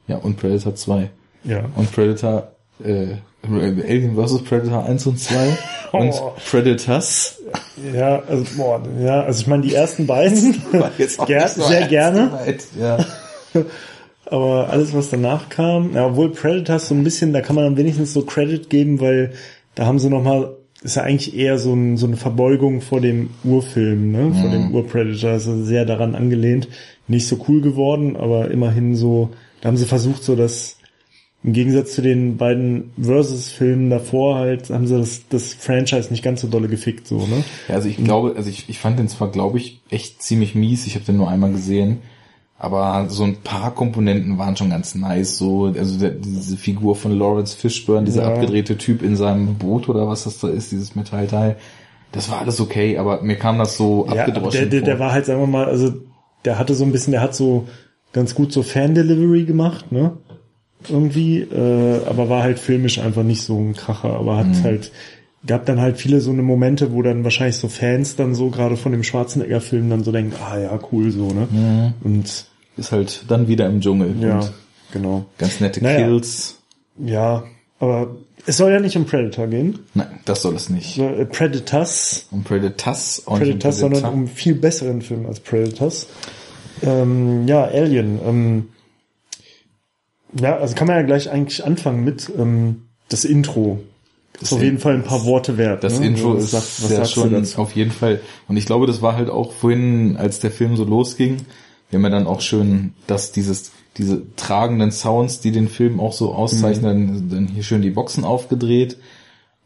Ja, 0.09 0.17
und 0.17 0.37
Predator 0.37 0.75
2. 0.75 1.11
Ja. 1.45 1.65
Und 1.77 1.91
Predator, 1.93 2.53
äh, 2.85 3.17
Alien 3.45 4.15
vs. 4.17 4.43
Predator 4.45 4.85
1 4.87 5.07
und 5.07 5.19
2 5.19 5.35
und 5.93 6.11
Oh. 6.13 6.33
Predators. 6.51 7.39
Ja, 7.95 8.23
also, 8.29 8.45
boah, 8.57 8.81
ja, 9.01 9.23
also 9.23 9.41
ich 9.41 9.47
meine, 9.47 9.63
die 9.63 9.75
ersten 9.75 10.07
beiden, 10.07 10.63
Ger 11.27 11.49
so 11.55 11.63
sehr 11.65 11.87
gerne, 11.89 12.31
Ja. 12.79 13.05
aber 14.27 14.71
alles, 14.71 14.95
was 14.95 15.11
danach 15.11 15.49
kam, 15.49 15.95
ja, 15.95 16.07
obwohl 16.07 16.31
Predators 16.31 16.89
so 16.89 16.95
ein 16.95 17.05
bisschen, 17.05 17.33
da 17.33 17.41
kann 17.41 17.57
man 17.57 17.65
dann 17.65 17.77
wenigstens 17.77 18.13
so 18.13 18.23
Credit 18.23 18.71
geben, 18.71 19.01
weil 19.01 19.33
da 19.75 19.87
haben 19.87 19.99
sie 19.99 20.09
nochmal, 20.09 20.53
ist 20.83 20.97
ja 20.97 21.03
eigentlich 21.03 21.37
eher 21.37 21.59
so, 21.59 21.75
ein, 21.75 21.97
so 21.97 22.07
eine 22.07 22.17
Verbeugung 22.17 22.81
vor 22.81 23.01
dem 23.01 23.31
Urfilm, 23.45 24.13
ne, 24.13 24.33
vor 24.41 24.51
dem 24.51 24.75
Urpredator, 24.75 25.31
also 25.33 25.63
sehr 25.65 25.85
daran 25.85 26.15
angelehnt, 26.15 26.69
nicht 27.09 27.27
so 27.29 27.45
cool 27.49 27.61
geworden, 27.61 28.17
aber 28.17 28.51
immerhin 28.51 28.95
so, 28.97 29.31
da 29.61 29.69
haben 29.69 29.77
sie 29.77 29.85
versucht, 29.87 30.23
so 30.25 30.37
das, 30.37 30.77
im 31.45 31.53
Gegensatz 31.53 31.95
zu 31.95 32.03
den 32.03 32.37
beiden 32.37 32.93
Versus-Filmen 33.01 33.91
davor 33.91 34.37
halt, 34.37 34.71
haben 34.71 34.87
sie 34.87 34.97
das, 34.97 35.23
das 35.29 35.55
Franchise 35.55 36.11
nicht 36.11 36.23
ganz 36.23 36.41
so 36.41 36.49
dolle 36.49 36.69
gefickt, 36.69 37.07
so, 37.09 37.19
ne? 37.27 37.43
ja, 37.69 37.75
also 37.75 37.89
ich 37.89 37.97
glaube, 37.97 38.35
also 38.37 38.49
ich, 38.49 38.69
ich 38.69 38.79
fand 38.79 38.99
den 38.99 39.09
zwar, 39.09 39.31
glaube 39.31 39.59
ich, 39.59 39.81
echt 39.91 40.23
ziemlich 40.23 40.55
mies. 40.55 40.87
Ich 40.87 40.95
habe 40.95 41.05
den 41.05 41.17
nur 41.17 41.29
einmal 41.29 41.51
gesehen. 41.53 41.99
Aber 42.59 43.07
so 43.09 43.25
ein 43.25 43.39
paar 43.43 43.75
Komponenten 43.75 44.39
waren 44.39 44.57
schon 44.57 44.71
ganz 44.71 44.95
nice. 44.95 45.37
So, 45.37 45.65
also 45.77 45.99
der, 45.99 46.11
diese 46.11 46.57
Figur 46.57 46.95
von 46.95 47.11
Lawrence 47.11 47.57
Fishburne, 47.57 48.05
dieser 48.05 48.23
Ja. 48.23 48.29
abgedrehte 48.29 48.79
Typ 48.79 49.03
in 49.03 49.17
seinem 49.17 49.57
Boot 49.57 49.89
oder 49.89 50.07
was 50.07 50.23
das 50.23 50.39
da 50.39 50.49
ist, 50.49 50.71
dieses 50.71 50.95
Metallteil. 50.95 51.57
Das 52.13 52.31
war 52.31 52.39
alles 52.41 52.61
okay, 52.61 52.99
aber 52.99 53.21
mir 53.23 53.35
kam 53.35 53.59
das 53.59 53.77
so 53.77 54.07
Ja, 54.07 54.21
abgedroschen 54.21 54.61
der, 54.61 54.67
der, 54.69 54.79
vor. 54.81 54.87
der 54.87 54.99
war 55.01 55.11
halt, 55.13 55.27
sagen 55.27 55.41
wir 55.41 55.49
mal, 55.49 55.65
also 55.65 55.93
der 56.45 56.57
hatte 56.57 56.75
so 56.77 56.85
ein 56.85 56.93
bisschen, 56.93 57.11
der 57.11 57.21
hat 57.21 57.35
so 57.35 57.67
ganz 58.13 58.33
gut 58.37 58.53
so 58.53 58.63
Fan-Delivery 58.63 59.45
gemacht, 59.45 59.91
ne? 59.91 60.13
Irgendwie, 60.91 61.41
äh, 61.41 62.05
aber 62.07 62.29
war 62.29 62.43
halt 62.43 62.59
filmisch 62.59 62.99
einfach 62.99 63.23
nicht 63.23 63.43
so 63.43 63.59
ein 63.59 63.75
Kracher, 63.75 64.15
aber 64.15 64.37
hat 64.39 64.63
halt 64.63 64.93
gab 65.47 65.67
dann 65.67 65.81
halt 65.81 65.99
viele 65.99 66.21
so 66.21 66.31
eine 66.31 66.43
Momente, 66.43 66.93
wo 66.93 67.03
dann 67.03 67.25
wahrscheinlich 67.25 67.57
so 67.57 67.67
Fans 67.69 68.15
dann 68.15 68.35
so 68.35 68.51
gerade 68.51 68.77
von 68.77 68.93
dem 68.93 69.03
Schwarzenegger-Film 69.03 69.91
dann 69.91 70.05
so 70.05 70.13
denken, 70.13 70.35
ah 70.41 70.59
ja, 70.59 70.79
cool 70.93 71.11
so, 71.11 71.29
ne? 71.33 71.93
Und 72.05 72.47
Ist 72.77 72.93
halt 72.93 73.25
dann 73.29 73.49
wieder 73.49 73.67
im 73.67 73.81
Dschungel. 73.81 74.15
ja, 74.21 74.39
Und 74.39 74.53
genau. 74.93 75.25
ganz 75.39 75.59
nette 75.61 75.83
Naja. 75.83 76.07
Kills. 76.07 76.59
Ja, 77.05 77.43
aber 77.81 78.15
es 78.47 78.57
soll 78.57 78.71
ja 78.71 78.79
nicht 78.79 78.97
um 78.97 79.05
Predator 79.05 79.49
gehen. 79.49 79.81
Nein, 79.95 80.07
das 80.25 80.43
soll 80.43 80.55
es 80.55 80.69
nicht. 80.71 80.95
So, 80.95 81.09
äh, 81.09 81.25
Predators, 81.27 82.27
Um 82.31 82.45
Predators, 82.45 83.23
auch 83.27 83.33
um 83.33 83.39
Predators, 83.41 83.79
sondern 83.81 84.05
um 84.13 84.29
viel 84.29 84.55
besseren 84.55 85.03
Film 85.03 85.27
als 85.27 85.41
Predators. 85.41 86.07
Ähm, 86.83 87.49
ja, 87.49 87.65
Alien. 87.65 88.21
Ähm, 88.25 88.69
ja, 90.35 90.57
also 90.57 90.75
kann 90.75 90.87
man 90.87 90.97
ja 90.97 91.03
gleich 91.03 91.31
eigentlich 91.31 91.65
anfangen 91.65 92.05
mit 92.05 92.31
ähm, 92.39 92.83
das 93.09 93.25
Intro. 93.25 93.81
Ist 94.41 94.53
auf 94.53 94.63
jeden 94.63 94.79
Fall 94.79 94.95
ein 94.95 95.05
paar 95.05 95.25
Worte 95.25 95.59
wert. 95.59 95.85
Das 95.85 96.01
ne? 96.01 96.07
Intro 96.07 96.35
Was 96.35 96.53
ist 96.53 96.83
was 96.85 96.91
ja 96.91 97.05
schon 97.05 97.47
auf 97.57 97.77
jeden 97.77 97.93
Fall. 97.93 98.21
Und 98.49 98.57
ich 98.57 98.67
glaube, 98.67 98.87
das 98.87 99.03
war 99.03 99.15
halt 99.15 99.31
auch 99.31 99.53
vorhin, 99.53 100.17
als 100.17 100.41
der 100.41 100.51
Film 100.51 100.77
so 100.77 100.85
losging, 100.85 101.37
wir 101.91 101.99
haben 101.99 102.05
ja 102.05 102.11
dann 102.11 102.27
auch 102.27 102.41
schön, 102.41 102.95
dass 103.07 103.33
dieses, 103.33 103.71
diese 103.99 104.23
tragenden 104.37 104.91
Sounds, 104.91 105.41
die 105.41 105.53
den 105.53 105.69
Film 105.69 106.01
auch 106.01 106.15
so 106.15 106.33
auszeichnen, 106.35 107.09
dann, 107.09 107.29
dann 107.29 107.47
hier 107.49 107.63
schön 107.63 107.83
die 107.83 107.91
Boxen 107.91 108.25
aufgedreht. 108.25 108.97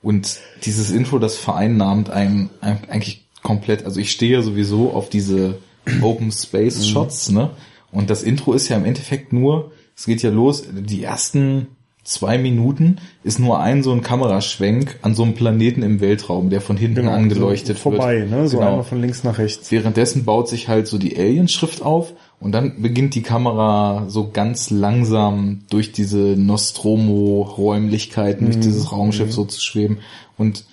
Und 0.03 0.41
dieses 0.65 0.91
Intro, 0.91 1.21
das 1.21 1.37
vereinnahmt 1.37 2.11
einem, 2.11 2.51
eigentlich 2.61 3.27
komplett, 3.43 3.85
also 3.85 4.01
ich 4.01 4.11
stehe 4.11 4.43
sowieso 4.43 4.93
auf 4.93 5.09
diese 5.09 5.59
Open 6.03 6.33
Space 6.33 6.87
Shots, 6.87 7.31
ne? 7.31 7.51
Und 7.93 8.11
das 8.11 8.25
Intro 8.25 8.53
ist 8.53 8.69
ja 8.69 8.77
im 8.77 8.85
Endeffekt 8.85 9.33
nur, 9.33 9.71
es 9.97 10.07
geht 10.07 10.23
ja 10.23 10.31
los, 10.31 10.63
die 10.73 11.03
ersten 11.03 11.69
zwei 12.05 12.39
Minuten 12.39 12.99
ist 13.25 13.41
nur 13.41 13.59
ein 13.59 13.83
so 13.83 13.91
ein 13.91 14.03
Kameraschwenk 14.03 15.01
an 15.03 15.17
so 15.17 15.25
einem 15.25 15.35
Planeten 15.35 15.83
im 15.83 16.01
Weltraum, 16.01 16.51
der 16.51 16.61
von 16.61 16.77
hinten 16.77 16.95
Genau, 16.97 17.11
angeleuchtet 17.13 17.79
so 17.79 17.91
vorbei, 17.91 18.21
wird. 18.21 18.31
ne? 18.31 18.47
So 18.47 18.59
genau. 18.59 18.71
einmal 18.71 18.85
von 18.85 19.01
links 19.01 19.25
nach 19.25 19.39
rechts. 19.39 19.73
Währenddessen 19.73 20.25
baut 20.25 20.49
sich 20.49 20.69
halt 20.69 20.87
so 20.87 20.99
die 20.99 21.17
Alien-Schrift 21.19 21.83
auf 21.83 22.13
und 22.39 22.53
dann 22.53 22.81
beginnt 22.81 23.17
die 23.17 23.23
Kamera 23.23 24.05
so 24.09 24.31
ganz 24.31 24.71
langsam 24.71 25.65
durch 25.69 25.91
diese 25.91 26.37
Nostromo-Räumlichkeiten, 26.37 28.45
durch 28.47 28.61
dieses 28.61 28.93
Raumschiff 28.93 29.33
so 29.33 29.45
zu 29.45 29.61
schweben. 29.61 29.99
Und 30.39 30.65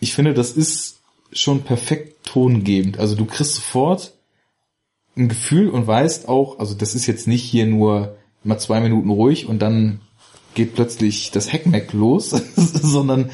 ich 0.00 0.12
finde, 0.12 0.34
das 0.34 0.52
ist 0.52 1.00
schon 1.32 1.62
perfekt 1.62 2.26
tongebend. 2.26 2.98
Also 2.98 3.14
du 3.14 3.24
kriegst 3.24 3.54
sofort 3.54 4.12
ein 5.16 5.28
Gefühl 5.28 5.68
und 5.70 5.86
weißt 5.86 6.28
auch, 6.28 6.58
also 6.58 6.74
das 6.74 6.94
ist 6.94 7.06
jetzt 7.06 7.28
nicht 7.28 7.44
hier 7.44 7.66
nur 7.66 8.16
mal 8.44 8.58
zwei 8.58 8.80
Minuten 8.80 9.10
ruhig 9.10 9.46
und 9.48 9.60
dann 9.60 10.00
geht 10.54 10.74
plötzlich 10.74 11.30
das 11.30 11.52
Hackmack 11.52 11.92
los, 11.92 12.30
sondern 12.56 13.30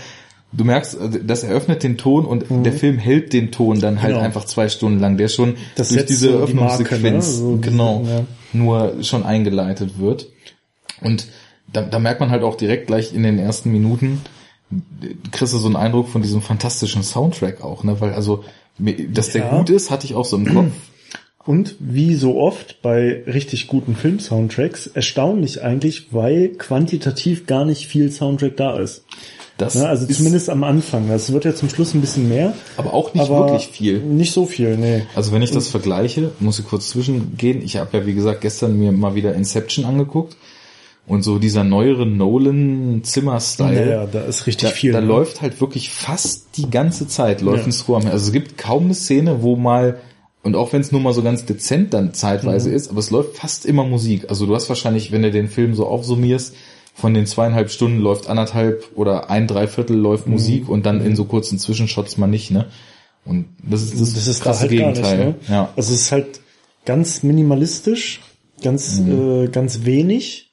du 0.53 0.65
merkst, 0.65 0.97
das 1.27 1.43
eröffnet 1.43 1.83
den 1.83 1.99
Ton 1.99 2.25
und 2.25 2.45
der 2.65 2.73
Film 2.73 2.99
hält 2.99 3.33
den 3.33 3.51
Ton 3.51 3.81
dann 3.81 4.01
halt 4.03 4.13
Genau. 4.15 4.25
einfach 4.25 4.45
zwei 4.45 4.69
Stunden 4.69 4.99
lang, 5.01 5.17
der 5.17 5.29
schon 5.29 5.57
Das 5.77 5.89
durch 5.89 6.07
diese 6.07 6.31
so 6.39 6.47
die 6.47 6.55
Marke, 6.55 6.85
Eröffnungssequenz 6.85 7.27
ne? 7.27 7.33
So 7.35 7.59
genau 7.61 8.05
ja. 8.07 8.25
nur 8.53 9.03
schon 9.03 9.25
eingeleitet 9.25 9.99
wird. 9.99 10.29
Und 11.01 11.27
da, 11.73 11.83
da 11.83 11.99
merkt 11.99 12.21
man 12.21 12.31
halt 12.31 12.43
auch 12.45 12.55
direkt 12.57 12.87
gleich 12.87 13.13
in 13.15 13.23
den 13.25 13.39
ersten 13.39 13.71
Minuten, 13.71 14.23
kriegst 15.33 15.53
du 15.55 15.59
so 15.59 15.67
einen 15.67 15.77
Eindruck 15.77 16.09
von 16.09 16.23
diesem 16.23 16.41
fantastischen 16.43 17.03
Soundtrack 17.03 17.63
auch, 17.63 17.85
ne? 17.85 18.01
Weil 18.01 18.13
also, 18.15 18.45
dass 19.11 19.31
der 19.31 19.47
Ja. 19.47 19.59
gut 19.59 19.71
ist, 19.71 19.91
hatte 19.91 20.07
ich 20.07 20.15
auch 20.15 20.25
so 20.25 20.37
im 20.37 20.47
Kopf. 20.55 20.73
Und 21.49 21.77
wie 21.79 22.15
so 22.15 22.39
oft 22.39 22.83
bei 22.83 23.23
richtig 23.27 23.69
guten 23.69 23.97
Film-Soundtracks, 23.97 24.87
erstaunlich 24.89 25.63
eigentlich, 25.63 26.13
weil 26.13 26.49
quantitativ 26.49 27.47
gar 27.47 27.65
nicht 27.65 27.87
viel 27.87 28.13
Soundtrack 28.13 28.59
da 28.59 28.79
ist. 28.79 29.07
Das 29.57 29.75
Ne? 29.75 29.89
Also 29.89 30.07
ist 30.07 30.19
zumindest 30.19 30.51
am 30.51 30.63
Anfang. 30.63 31.09
Das 31.09 31.33
wird 31.33 31.47
ja 31.47 31.55
zum 31.55 31.71
Schluss 31.71 31.95
ein 31.95 32.03
bisschen 32.03 32.29
mehr. 32.29 32.53
aber 32.77 32.93
auch 32.93 33.15
nicht 33.15 33.31
aber 33.31 33.47
wirklich 33.47 33.69
viel. 33.69 33.99
Nicht 33.99 34.35
so 34.35 34.45
viel, 34.45 34.77
nee. 34.77 35.07
Also 35.15 35.33
wenn 35.33 35.41
ich 35.41 35.51
das 35.51 35.69
vergleiche, 35.69 36.33
muss 36.39 36.59
ich 36.59 36.67
kurz 36.67 36.91
zwischengehen. 36.91 37.63
Ich 37.63 37.79
habe 37.79 37.97
ja, 37.97 38.05
wie 38.05 38.13
gesagt, 38.13 38.43
gestern 38.43 38.79
mir 38.79 38.93
mal 38.93 39.15
wieder 39.15 39.35
Inception 39.35 39.87
angeguckt. 39.87 40.37
Und 41.07 41.23
so 41.23 41.39
dieser 41.39 41.65
neuere 41.65 42.05
Nolan-Zimmer-Style. 42.05 43.87
Naja, 43.87 44.07
da 44.07 44.21
ist 44.25 44.47
richtig 44.47 44.69
da, 44.69 44.75
viel. 44.75 44.93
Da 44.93 45.01
ne? 45.01 45.07
läuft 45.07 45.41
halt 45.41 45.63
wirklich 45.63 45.89
fast 45.89 46.59
die 46.59 46.69
ganze 46.69 47.09
Zeit 47.09 47.41
läuft 47.41 47.61
Ja. 47.61 47.69
ein 47.69 47.73
Score. 47.73 48.05
Also 48.05 48.27
es 48.27 48.33
gibt 48.33 48.59
kaum 48.59 48.85
eine 48.85 48.95
Szene, 48.95 49.43
wo 49.43 49.57
mal 49.57 49.99
und 50.43 50.55
auch 50.57 50.73
wenn 50.73 50.81
es 50.81 50.93
nur 50.93 51.01
mal 51.01 51.13
so 51.13 51.23
ganz 51.23 51.45
dezent 51.45 51.93
dann 51.95 52.07
Mhm. 52.07 52.15
zeitweise 52.15 52.71
ist, 52.71 52.91
aber 52.91 52.99
es 53.01 53.11
läuft 53.11 53.37
fast 53.37 53.67
immer 53.67 53.85
Musik. 53.85 54.27
Also 54.29 54.47
du 54.47 54.55
hast 54.55 54.69
wahrscheinlich, 54.69 55.13
wenn 55.13 55.23
du 55.23 55.31
den 55.31 55.49
Film 55.49 55.75
so 55.75 55.87
aufsummierst, 55.87 56.55
von 56.95 57.15
den 57.15 57.27
zweieinhalb 57.27 57.71
Stunden 57.71 57.99
läuft 58.01 58.29
anderthalb 58.29 58.85
oder 58.97 59.31
ein 59.31 59.47
Dreiviertel 59.47 59.97
läuft 59.97 60.27
Mhm. 60.27 60.33
Musik 60.33 60.69
und 60.69 60.85
dann 60.87 61.01
in 61.05 61.15
so 61.17 61.25
kurzen 61.25 61.59
Zwischenshots 61.59 62.17
mal 62.19 62.27
nicht, 62.27 62.51
ne? 62.51 62.67
Und 63.25 63.47
das 63.63 63.83
ist 63.83 64.01
das, 64.01 64.15
das 64.15 64.27
ist 64.27 64.41
da 64.41 64.45
krasse 64.45 64.61
halt 64.63 64.71
gar 64.79 64.93
Gegenteil. 64.93 65.27
nicht, 65.29 65.49
ne? 65.49 65.55
Ja. 65.55 65.73
Also 65.77 65.93
es 65.93 66.01
ist 66.03 66.13
halt 66.13 66.41
ganz 66.87 67.23
minimalistisch, 67.23 68.21
ganz, 68.63 68.99
Mhm. 68.99 69.45
äh, 69.45 69.49
ganz 69.49 69.85
wenig. 69.85 70.51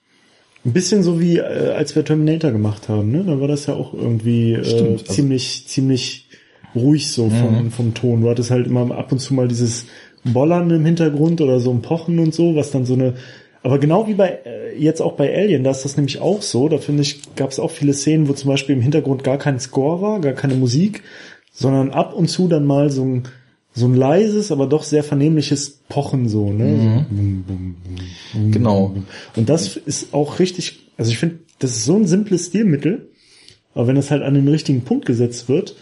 Ein 0.66 0.74
bisschen 0.74 1.02
so 1.04 1.20
wie, 1.22 1.38
äh, 1.38 1.72
als 1.74 1.96
wir 1.96 2.04
Terminator 2.04 2.52
gemacht 2.52 2.90
haben, 2.90 3.12
ne? 3.12 3.24
Da 3.24 3.40
war 3.40 3.48
das 3.48 3.68
ja 3.68 3.76
auch 3.76 3.94
irgendwie 3.94 4.54
äh, 4.54 4.64
Stimmt, 4.64 4.82
also- 4.82 5.04
Mhm. 5.04 5.16
ziemlich, 5.16 5.68
ziemlich 5.68 6.25
ruhig 6.76 7.12
so 7.12 7.30
vom, 7.30 7.72
vom 7.72 7.94
Ton. 7.94 8.22
Du 8.22 8.30
hattest 8.30 8.52
halt 8.52 8.68
immer 8.68 8.96
ab 8.96 9.12
und 9.12 9.20
zu 9.20 9.34
mal 9.34 9.48
dieses 9.48 9.86
Bollern 10.24 10.70
im 10.72 10.86
Hintergrund 10.86 11.42
oder 11.42 11.60
so 11.60 11.72
ein 11.72 11.82
Pochen 11.82 12.20
und 12.20 12.34
so, 12.34 12.56
was 12.56 12.72
dann 12.72 12.86
so 12.86 12.94
eine 12.94 13.14
aber 13.66 13.80
genau 13.80 14.08
wie 14.08 14.14
bei 14.14 14.42
äh, 14.46 14.78
jetzt 14.78 15.02
auch 15.02 15.14
bei 15.14 15.36
Alien, 15.36 15.64
da 15.64 15.72
ist 15.72 15.84
das 15.84 15.98
nämlich 15.98 16.22
auch 16.22 16.44
so. 16.44 16.70
Da 16.70 16.78
finde 16.78 17.02
ich, 17.02 17.36
gab 17.36 17.50
es 17.50 17.60
auch 17.60 17.72
viele 17.72 17.94
Szenen, 17.94 18.28
wo 18.28 18.34
zum 18.34 18.52
Beispiel 18.52 18.76
im 18.76 18.82
Hintergrund 18.82 19.24
gar 19.24 19.40
kein 19.40 19.60
Score 19.60 20.04
war, 20.04 20.22
gar 20.22 20.34
keine 20.34 20.54
Musik, 20.54 21.02
sondern 21.52 21.90
ab 21.90 22.14
und 22.14 22.28
zu 22.28 22.48
dann 22.48 22.66
mal 22.66 22.92
so 22.92 23.04
ein 23.04 23.24
so 23.74 23.88
ein 23.88 23.96
leises, 23.96 24.52
aber 24.52 24.68
doch 24.68 24.84
sehr 24.84 25.04
vernehmliches 25.04 25.82
Pochen 25.90 26.30
so, 26.30 26.54
ne? 26.54 26.64
Mhm. 26.64 26.80
So 26.80 27.06
bum, 27.10 27.44
bum, 27.48 27.76
bum, 28.34 28.52
Genau. 28.52 28.96
Und 29.36 29.50
das 29.50 29.76
ist 29.78 30.14
auch 30.14 30.38
richtig, 30.38 30.88
also 30.96 31.12
ich 31.12 31.18
finde, 31.18 31.40
das 31.58 31.72
ist 31.72 31.86
so 31.86 31.96
ein 31.96 32.06
simples 32.06 32.46
Stilmittel, 32.46 33.10
aber 33.74 33.88
wenn 33.88 33.98
es 33.98 34.12
halt 34.12 34.22
an 34.22 34.36
den 34.36 34.48
richtigen 34.48 34.82
Punkt 34.82 35.08
gesetzt 35.08 35.50
wird, 35.50 35.76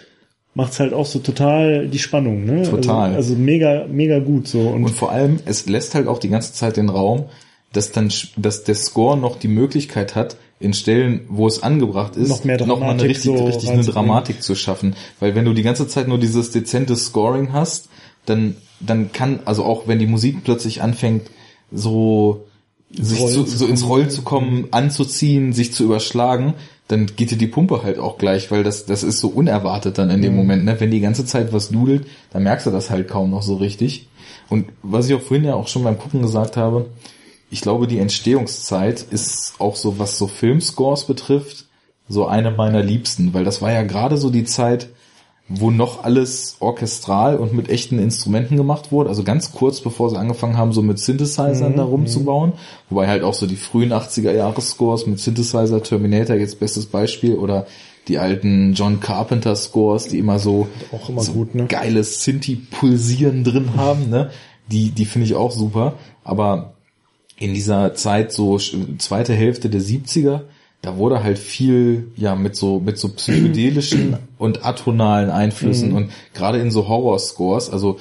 macht's 0.56 0.80
halt 0.80 0.94
auch 0.94 1.06
so 1.06 1.20
total 1.20 1.88
die 1.88 2.00
Spannung, 2.00 2.46
ne? 2.46 2.64
Total. 2.64 3.16
Also, 3.16 3.34
also 3.34 3.36
mega, 3.36 3.86
mega 3.90 4.20
gut 4.20 4.48
so. 4.48 4.62
Und, 4.62 4.86
Und 4.86 4.92
vor 4.92 5.12
allem, 5.12 5.40
es 5.46 5.68
lässt 5.68 5.96
halt 5.96 6.08
auch 6.08 6.20
die 6.20 6.30
ganze 6.30 6.54
Zeit 6.54 6.78
den 6.78 6.90
Raum, 6.90 7.26
dass 7.72 7.92
dann, 7.92 8.12
dass 8.38 8.64
der 8.64 8.76
Score 8.76 9.18
noch 9.18 9.38
die 9.38 9.48
Möglichkeit 9.48 10.16
hat, 10.16 10.38
in 10.60 10.74
Stellen, 10.74 11.22
wo 11.28 11.46
es 11.46 11.62
angebracht 11.62 12.16
ist, 12.16 12.30
Noch 12.30 12.46
mehr 12.46 12.66
noch 12.66 12.80
mal 12.80 12.92
eine 12.92 13.04
richtig, 13.04 13.26
so 13.26 13.46
richtig 13.46 13.70
eine. 13.70 13.84
Dramatik 13.84 14.42
zu 14.42 14.56
schaffen. 14.56 14.96
Weil 15.20 15.36
wenn 15.36 15.44
du 15.44 15.54
die 15.54 15.64
ganze 15.64 15.88
Zeit 15.88 16.08
nur 16.08 16.20
dieses 16.20 16.52
dezente 16.52 16.96
Scoring 16.96 17.52
hast, 17.52 17.90
dann, 18.26 18.56
dann 18.80 19.12
kann, 19.12 19.42
also 19.44 19.66
auch 19.66 19.88
wenn 19.88 20.00
die 20.00 20.06
Musik 20.06 20.44
plötzlich 20.46 20.82
anfängt, 20.82 21.30
so, 21.70 22.46
sich 22.92 23.20
zu, 23.20 23.46
so 23.46 23.66
ins. 23.66 23.86
Rollen 23.86 24.10
zu 24.10 24.22
kommen, 24.22 24.68
anzuziehen, 24.72 25.52
sich 25.52 25.74
zu 25.74 25.84
überschlagen, 25.84 26.54
dann 26.88 27.06
geht 27.16 27.32
dir 27.32 27.38
die 27.38 27.48
Pumpe 27.48 27.82
halt 27.84 27.98
auch 27.98 28.18
gleich, 28.18 28.52
weil 28.52 28.64
das, 28.64 28.86
das 28.86 29.04
ist 29.04 29.20
so 29.20 29.30
unerwartet 29.30 29.98
dann 29.98 30.10
in 30.10 30.18
Mhm. 30.18 30.24
dem 30.24 30.36
Moment, 30.36 30.66
ne? 30.66 30.80
Wenn 30.80 30.92
die 30.92 31.00
ganze 31.00 31.26
Zeit 31.26 31.54
was 31.54 31.70
dudelt, 31.70 32.06
dann 32.32 32.44
merkst 32.44 32.66
du 32.68 32.72
das 32.72 32.90
halt 32.90 33.08
kaum 33.08 33.32
noch 33.32 33.42
so 33.42 33.56
richtig. 33.56 34.08
Und 34.50 34.68
was 34.84 35.08
ich 35.08 35.14
auch 35.16 35.22
vorhin 35.22 35.46
ja 35.46 35.56
auch 35.56 35.68
schon 35.68 35.84
beim 35.84 35.98
Gucken 35.98 36.22
gesagt 36.22 36.58
habe, 36.58 36.88
ich 37.50 37.62
glaube, 37.62 37.88
die 37.88 38.00
Entstehungszeit 38.00 39.06
ist 39.12 39.56
auch 39.60 39.76
so, 39.76 40.00
was 40.00 40.18
so 40.18 40.28
Filmscores 40.28 41.06
betrifft, 41.06 41.66
so 42.10 42.26
eine 42.26 42.52
meiner 42.52 42.84
liebsten, 42.84 43.34
weil 43.34 43.44
das 43.46 43.62
war 43.62 43.72
ja 43.72 43.84
gerade 43.84 44.18
so 44.18 44.30
die 44.30 44.44
Zeit, 44.44 44.90
wo 45.50 45.72
noch 45.72 46.04
alles 46.04 46.58
orchestral 46.60 47.38
und 47.38 47.54
mit 47.54 47.70
echten 47.70 48.00
Instrumenten 48.00 48.56
gemacht 48.56 48.92
wurde, 48.92 49.10
also 49.10 49.24
ganz 49.24 49.52
kurz 49.52 49.82
bevor 49.82 50.10
sie 50.10 50.18
angefangen 50.18 50.58
haben, 50.58 50.72
so 50.72 50.82
mit 50.82 51.00
Synthesizern 51.00 51.76
da 51.76 51.84
rumzubauen, 51.84 52.54
wobei 52.90 53.08
halt 53.08 53.24
auch 53.24 53.34
so 53.34 53.46
die 53.46 53.58
frühen 53.58 53.92
80er 53.92 54.32
Jahre 54.32 54.62
Scores 54.62 55.06
mit 55.06 55.20
Synthesizer, 55.20 55.84
Terminator 55.84 56.38
jetzt 56.38 56.60
bestes 56.60 56.86
Beispiel 56.86 57.36
oder 57.36 57.68
die 58.08 58.18
alten 58.18 58.74
John 58.74 59.00
Carpenter 59.00 59.56
Scores, 59.56 60.08
die 60.08 60.20
immer 60.20 60.40
so, 60.40 60.68
Auch 60.92 61.10
immer 61.10 61.22
so 61.22 61.34
gut, 61.34 61.56
ne? 61.56 61.68
geiles 61.68 62.24
Synthi-Pulsieren 62.24 63.44
drin 63.44 63.72
haben, 63.76 64.10
ne? 64.10 64.30
Die, 64.72 64.92
die 64.92 65.06
finde 65.06 65.28
ich 65.28 65.36
auch 65.36 65.52
super, 65.52 65.94
aber 66.24 66.74
in 67.38 67.54
dieser 67.54 67.96
Zeit 67.96 68.32
so 68.32 68.58
zweite 68.98 69.34
Hälfte 69.34 69.70
der 69.70 69.82
70er, 69.82 70.42
da 70.84 70.98
wurde 70.98 71.24
halt 71.24 71.40
viel 71.40 72.12
ja 72.18 72.36
mit 72.36 72.56
so 72.56 72.80
mit 72.80 73.00
so 73.00 73.08
psychedelischen 73.10 74.18
und 74.38 74.66
atonalen 74.66 75.32
Einflüssen 75.32 75.94
und 75.94 76.12
gerade 76.36 76.60
in 76.60 76.70
so 76.70 76.88
Horror-Scores, 76.88 77.72
also 77.72 77.98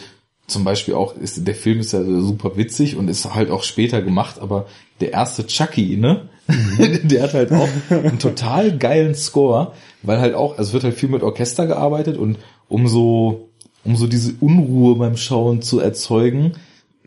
zum 0.49 0.65
Beispiel 0.65 0.95
auch 0.95 1.17
ist 1.17 1.47
der 1.47 1.55
Film 1.55 1.79
ist 1.79 1.93
ja 1.93 2.03
super 2.03 2.57
witzig 2.57 2.97
und 2.97 3.09
ist 3.09 3.35
halt 3.35 3.51
auch 3.51 3.63
später 3.63 4.03
gemacht, 4.03 4.41
aber 4.41 4.67
der 5.01 5.13
erste 5.13 5.47
Chucky, 5.47 5.97
ne, 5.97 6.29
der 7.05 7.23
hat 7.23 7.35
halt 7.35 7.53
auch 7.53 7.69
einen 7.91 8.19
total 8.19 8.77
geilen 8.77 9.15
Score, 9.15 9.73
weil 10.03 10.21
halt 10.21 10.35
auch, 10.35 10.59
also 10.59 10.71
es 10.71 10.73
wird 10.73 10.85
halt 10.85 10.95
viel 10.95 11.09
mit 11.09 11.23
Orchester 11.23 11.69
gearbeitet 11.69 12.17
und 12.17 12.39
um 12.69 12.89
so 12.89 13.49
um 13.85 13.97
so 13.97 14.07
diese 14.07 14.35
Unruhe 14.41 14.97
beim 14.97 15.17
Schauen 15.17 15.63
zu 15.63 15.81
erzeugen, 15.81 16.53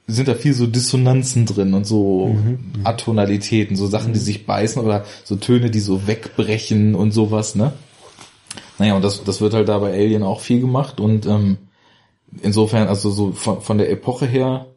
sind 0.07 0.27
da 0.27 0.35
viel 0.35 0.53
so 0.53 0.67
Dissonanzen 0.67 1.45
drin 1.45 1.73
und 1.73 1.85
so 1.87 2.27
Mhm. 2.27 2.59
Atonalitäten, 2.83 3.75
so 3.75 3.87
Sachen, 3.87 4.13
die 4.13 4.19
sich 4.19 4.45
beißen 4.45 4.81
oder 4.83 5.03
so 5.23 5.35
Töne, 5.35 5.71
die 5.71 5.79
so 5.79 6.05
wegbrechen 6.07 6.93
und 6.95 7.11
sowas, 7.11 7.55
ne? 7.55 7.73
Naja, 8.77 8.95
und 8.95 9.03
das, 9.03 9.23
das 9.23 9.41
wird 9.41 9.53
halt 9.53 9.67
da 9.69 9.79
bei 9.79 9.93
Alien 9.93 10.21
auch 10.23 10.41
viel 10.41 10.59
gemacht 10.59 10.99
und 10.99 11.25
ähm, 11.25 11.57
insofern, 12.43 12.87
also 12.87 13.09
so 13.09 13.31
von, 13.31 13.61
von 13.61 13.77
der 13.77 13.89
Epoche 13.89 14.25
her 14.27 14.67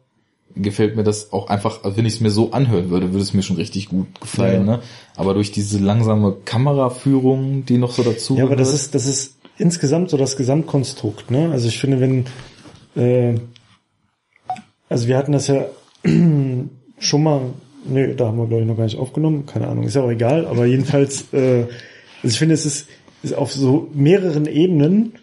gefällt 0.55 0.95
mir 0.95 1.03
das 1.03 1.31
auch 1.31 1.47
einfach, 1.47 1.83
also 1.83 1.95
wenn 1.97 2.05
ich 2.07 2.13
es 2.15 2.21
mir 2.21 2.31
so 2.31 2.51
anhören 2.51 2.89
würde, 2.89 3.11
würde 3.11 3.21
es 3.21 3.33
mir 3.35 3.43
schon 3.43 3.57
richtig 3.57 3.89
gut 3.89 4.19
gefallen, 4.19 4.65
Ja. 4.65 4.77
ne? 4.77 4.79
Aber 5.15 5.33
durch 5.35 5.51
diese 5.51 5.77
langsame 5.77 6.37
Kameraführung, 6.43 7.65
die 7.65 7.77
noch 7.77 7.91
so 7.91 8.01
dazu 8.03 8.35
Ja, 8.35 8.45
aber 8.45 8.55
das 8.55 8.69
gehört- 8.69 8.81
ist, 8.81 8.95
das 8.95 9.05
ist 9.05 9.35
insgesamt 9.59 10.09
so 10.09 10.17
das 10.17 10.37
Gesamtkonstrukt, 10.37 11.29
ne? 11.29 11.49
Also 11.51 11.67
ich 11.67 11.77
finde, 11.77 11.99
wenn, 11.99 12.25
äh, 12.95 13.35
also 14.89 15.07
wir 15.07 15.17
hatten 15.17 15.31
das 15.31 15.47
ja 15.47 15.65
schon 16.99 17.23
mal, 17.23 17.41
nee, 17.85 18.13
da 18.15 18.27
haben 18.27 18.37
wir 18.37 18.47
glaube 18.47 18.63
ich 18.63 18.67
noch 18.67 18.77
gar 18.77 18.83
nicht 18.83 18.99
aufgenommen, 18.99 19.45
keine 19.45 19.67
Ahnung, 19.67 19.85
ist 19.85 19.95
ja 19.95 20.03
auch 20.03 20.11
egal, 20.11 20.45
aber 20.45 20.65
jedenfalls, 20.65 21.25
äh, 21.33 21.65
also 22.23 22.33
ich 22.33 22.39
finde, 22.39 22.55
es 22.55 22.65
ist, 22.65 22.87
ist 23.23 23.33
auf 23.35 23.51
so 23.53 23.89
mehreren 23.93 24.45
Ebenen 24.45 25.13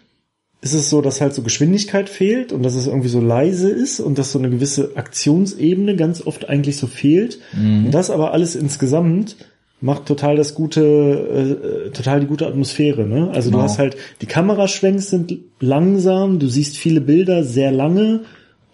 ist 0.61 0.73
es 0.73 0.89
so, 0.89 1.01
dass 1.01 1.21
halt 1.21 1.35
so 1.35 1.43
Geschwindigkeit 1.43 2.09
fehlt 2.09 2.51
und 2.51 2.63
dass 2.63 2.73
es 2.73 2.87
irgendwie 2.87 3.09
so 3.09 3.21
leise 3.21 3.69
ist 3.69 3.99
und 3.99 4.17
dass 4.17 4.31
so 4.31 4.39
eine 4.39 4.49
gewisse 4.49 4.93
Aktionsebene 4.95 5.95
ganz 5.95 6.25
oft 6.25 6.49
eigentlich 6.49 6.77
so 6.77 6.87
fehlt. 6.87 7.39
Und 7.85 7.91
das 7.91 8.09
aber 8.09 8.33
alles 8.33 8.55
insgesamt 8.55 9.35
macht 9.81 10.07
total 10.07 10.35
das 10.35 10.55
gute, 10.55 10.81
äh, 10.81 11.89
total 11.91 12.21
die 12.21 12.25
gute 12.25 12.47
Atmosphäre. 12.47 13.05
Ne? 13.05 13.29
Also 13.31 13.49
Genau. 13.51 13.59
du 13.59 13.63
hast 13.65 13.77
halt, 13.77 13.97
die 14.21 14.25
Kameraschwenks 14.25 15.11
sind 15.11 15.37
langsam, 15.59 16.39
du 16.39 16.47
siehst 16.47 16.77
viele 16.77 17.01
Bilder 17.01 17.43
sehr 17.43 17.71
lange 17.71 18.21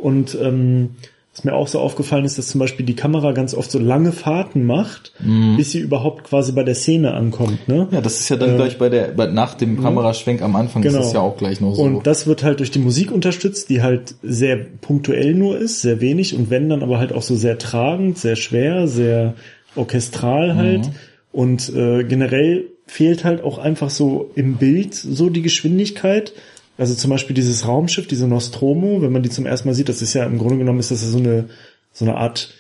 und 0.04 0.38
ähm, 0.42 0.92
was 1.36 1.44
mir 1.46 1.54
auch 1.54 1.68
so 1.68 1.80
aufgefallen 1.80 2.26
ist, 2.26 2.38
dass 2.38 2.50
zum 2.50 2.60
Beispiel 2.60 2.86
die 2.86 2.96
Kamera 2.96 3.32
ganz 3.32 3.56
oft 3.56 3.72
so 3.72 3.80
lange 3.80 4.12
Fahrten 4.12 4.66
macht, 4.68 5.14
bis 5.58 5.72
sie 5.72 5.80
überhaupt 5.80 6.26
quasi 6.26 6.52
bei 6.52 6.62
der 6.62 6.76
Szene 6.76 7.16
ankommt. 7.16 7.68
Ne? 7.68 7.88
Ja, 7.90 8.02
das 8.02 8.20
ist 8.20 8.30
ja 8.30 8.36
dann 8.36 8.56
gleich 8.56 8.78
bei 8.78 8.88
der, 8.90 9.08
bei, 9.08 9.26
nach 9.26 9.56
dem 9.56 9.82
Kameraschwenk 9.82 10.44
am 10.44 10.56
Anfang 10.56 10.84
ist 10.84 10.92
Genau. 10.92 11.04
das 11.04 11.14
ja 11.14 11.22
auch 11.22 11.36
gleich 11.36 11.60
noch 11.60 11.74
so. 11.74 11.82
Und 11.82 12.06
das 12.06 12.28
wird 12.28 12.44
halt 12.44 12.60
durch 12.60 12.70
die 12.70 12.78
Musik 12.78 13.12
unterstützt, 13.12 13.70
die 13.70 13.82
halt 13.82 14.14
sehr 14.22 14.58
punktuell 14.58 15.34
nur 15.34 15.58
ist, 15.58 15.82
sehr 15.82 16.02
wenig 16.02 16.36
und 16.36 16.52
wenn 16.52 16.70
dann 16.70 16.84
aber 16.84 17.00
halt 17.00 17.12
auch 17.12 17.24
so 17.24 17.36
sehr 17.36 17.58
tragend, 17.58 18.20
sehr 18.20 18.36
schwer, 18.36 18.88
sehr 18.88 19.34
orchestral 19.76 20.56
halt. 20.56 20.92
Und 21.32 21.68
äh, 21.76 22.04
generell 22.04 22.66
fehlt 22.86 23.24
halt 23.24 23.44
auch 23.44 23.58
einfach 23.58 23.90
so 23.90 24.30
im 24.36 24.58
Bild 24.58 24.94
so 24.94 25.32
die 25.32 25.42
Geschwindigkeit. 25.42 26.34
Also 26.78 26.96
zum 26.96 27.12
Beispiel 27.12 27.36
dieses 27.36 27.68
Raumschiff, 27.68 28.08
diese 28.08 28.28
Nostromo, 28.28 29.02
wenn 29.02 29.12
man 29.12 29.22
die 29.24 29.30
zum 29.30 29.46
ersten 29.46 29.68
Mal 29.68 29.76
sieht, 29.76 29.90
das 29.90 30.02
ist 30.02 30.14
ja 30.14 30.26
im 30.26 30.40
Grunde 30.40 30.58
genommen 30.58 30.80
ist 30.80 30.92
das 30.92 31.02
so 31.02 31.18
eine 31.18 31.50
so 31.92 32.06
eine 32.06 32.16
Art 32.18 32.54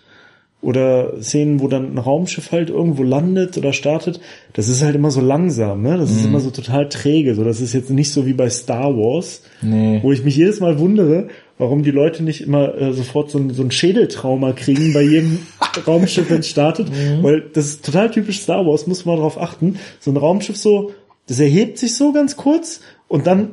oder 0.63 1.15
Szenen, 1.23 1.61
wo 1.61 1.69
dann 1.69 1.95
ein 1.95 1.99
Raumschiff 1.99 2.53
halt 2.53 2.69
irgendwo 2.69 3.03
landet 3.03 3.57
oder 3.57 3.73
startet, 3.73 4.21
das 4.53 4.69
ist 4.69 4.83
halt 4.83 4.95
immer 4.95 5.11
so 5.11 5.21
langsam, 5.23 5.81
ne? 5.83 5.97
Das 5.97 6.11
ist 6.11 6.21
Mhm. 6.23 6.29
immer 6.29 6.41
so 6.41 6.51
total 6.51 6.89
träge. 6.89 7.35
So, 7.35 7.45
das 7.45 7.61
ist 7.63 7.73
jetzt 7.73 7.89
nicht 7.91 8.13
so 8.13 8.27
wie 8.27 8.35
bei 8.35 8.51
Star 8.51 8.95
Wars, 8.97 9.43
Nee. 9.63 10.01
wo 10.03 10.13
ich 10.13 10.23
mich 10.23 10.37
jedes 10.37 10.61
Mal 10.61 10.79
wundere, 10.79 11.29
warum 11.57 11.83
die 11.83 11.91
Leute 11.91 12.23
nicht 12.23 12.43
immer 12.43 12.75
äh, 12.79 12.93
sofort 12.93 13.31
so 13.31 13.39
ein, 13.39 13.51
so 13.55 13.63
ein 13.63 13.71
Schädeltrauma 13.71 14.53
kriegen 14.53 14.93
bei 14.93 15.03
jedem 15.03 15.39
Raumschiff, 15.87 16.29
wenn 16.31 16.41
es 16.41 16.49
startet. 16.49 16.89
Weil 17.23 17.43
das 17.55 17.67
ist 17.67 17.85
total 17.85 18.11
typisch 18.11 18.41
Star 18.41 18.67
Wars, 18.67 18.87
muss 18.87 19.07
man 19.07 19.17
darauf 19.17 19.41
achten. 19.41 19.77
So 19.99 20.11
ein 20.11 20.17
Raumschiff 20.19 20.57
so, 20.59 20.93
das 21.27 21.41
erhebt 21.41 21.79
sich 21.79 21.95
so 21.97 22.13
ganz 22.13 22.37
kurz 22.37 22.81
und 23.09 23.27
dann 23.27 23.53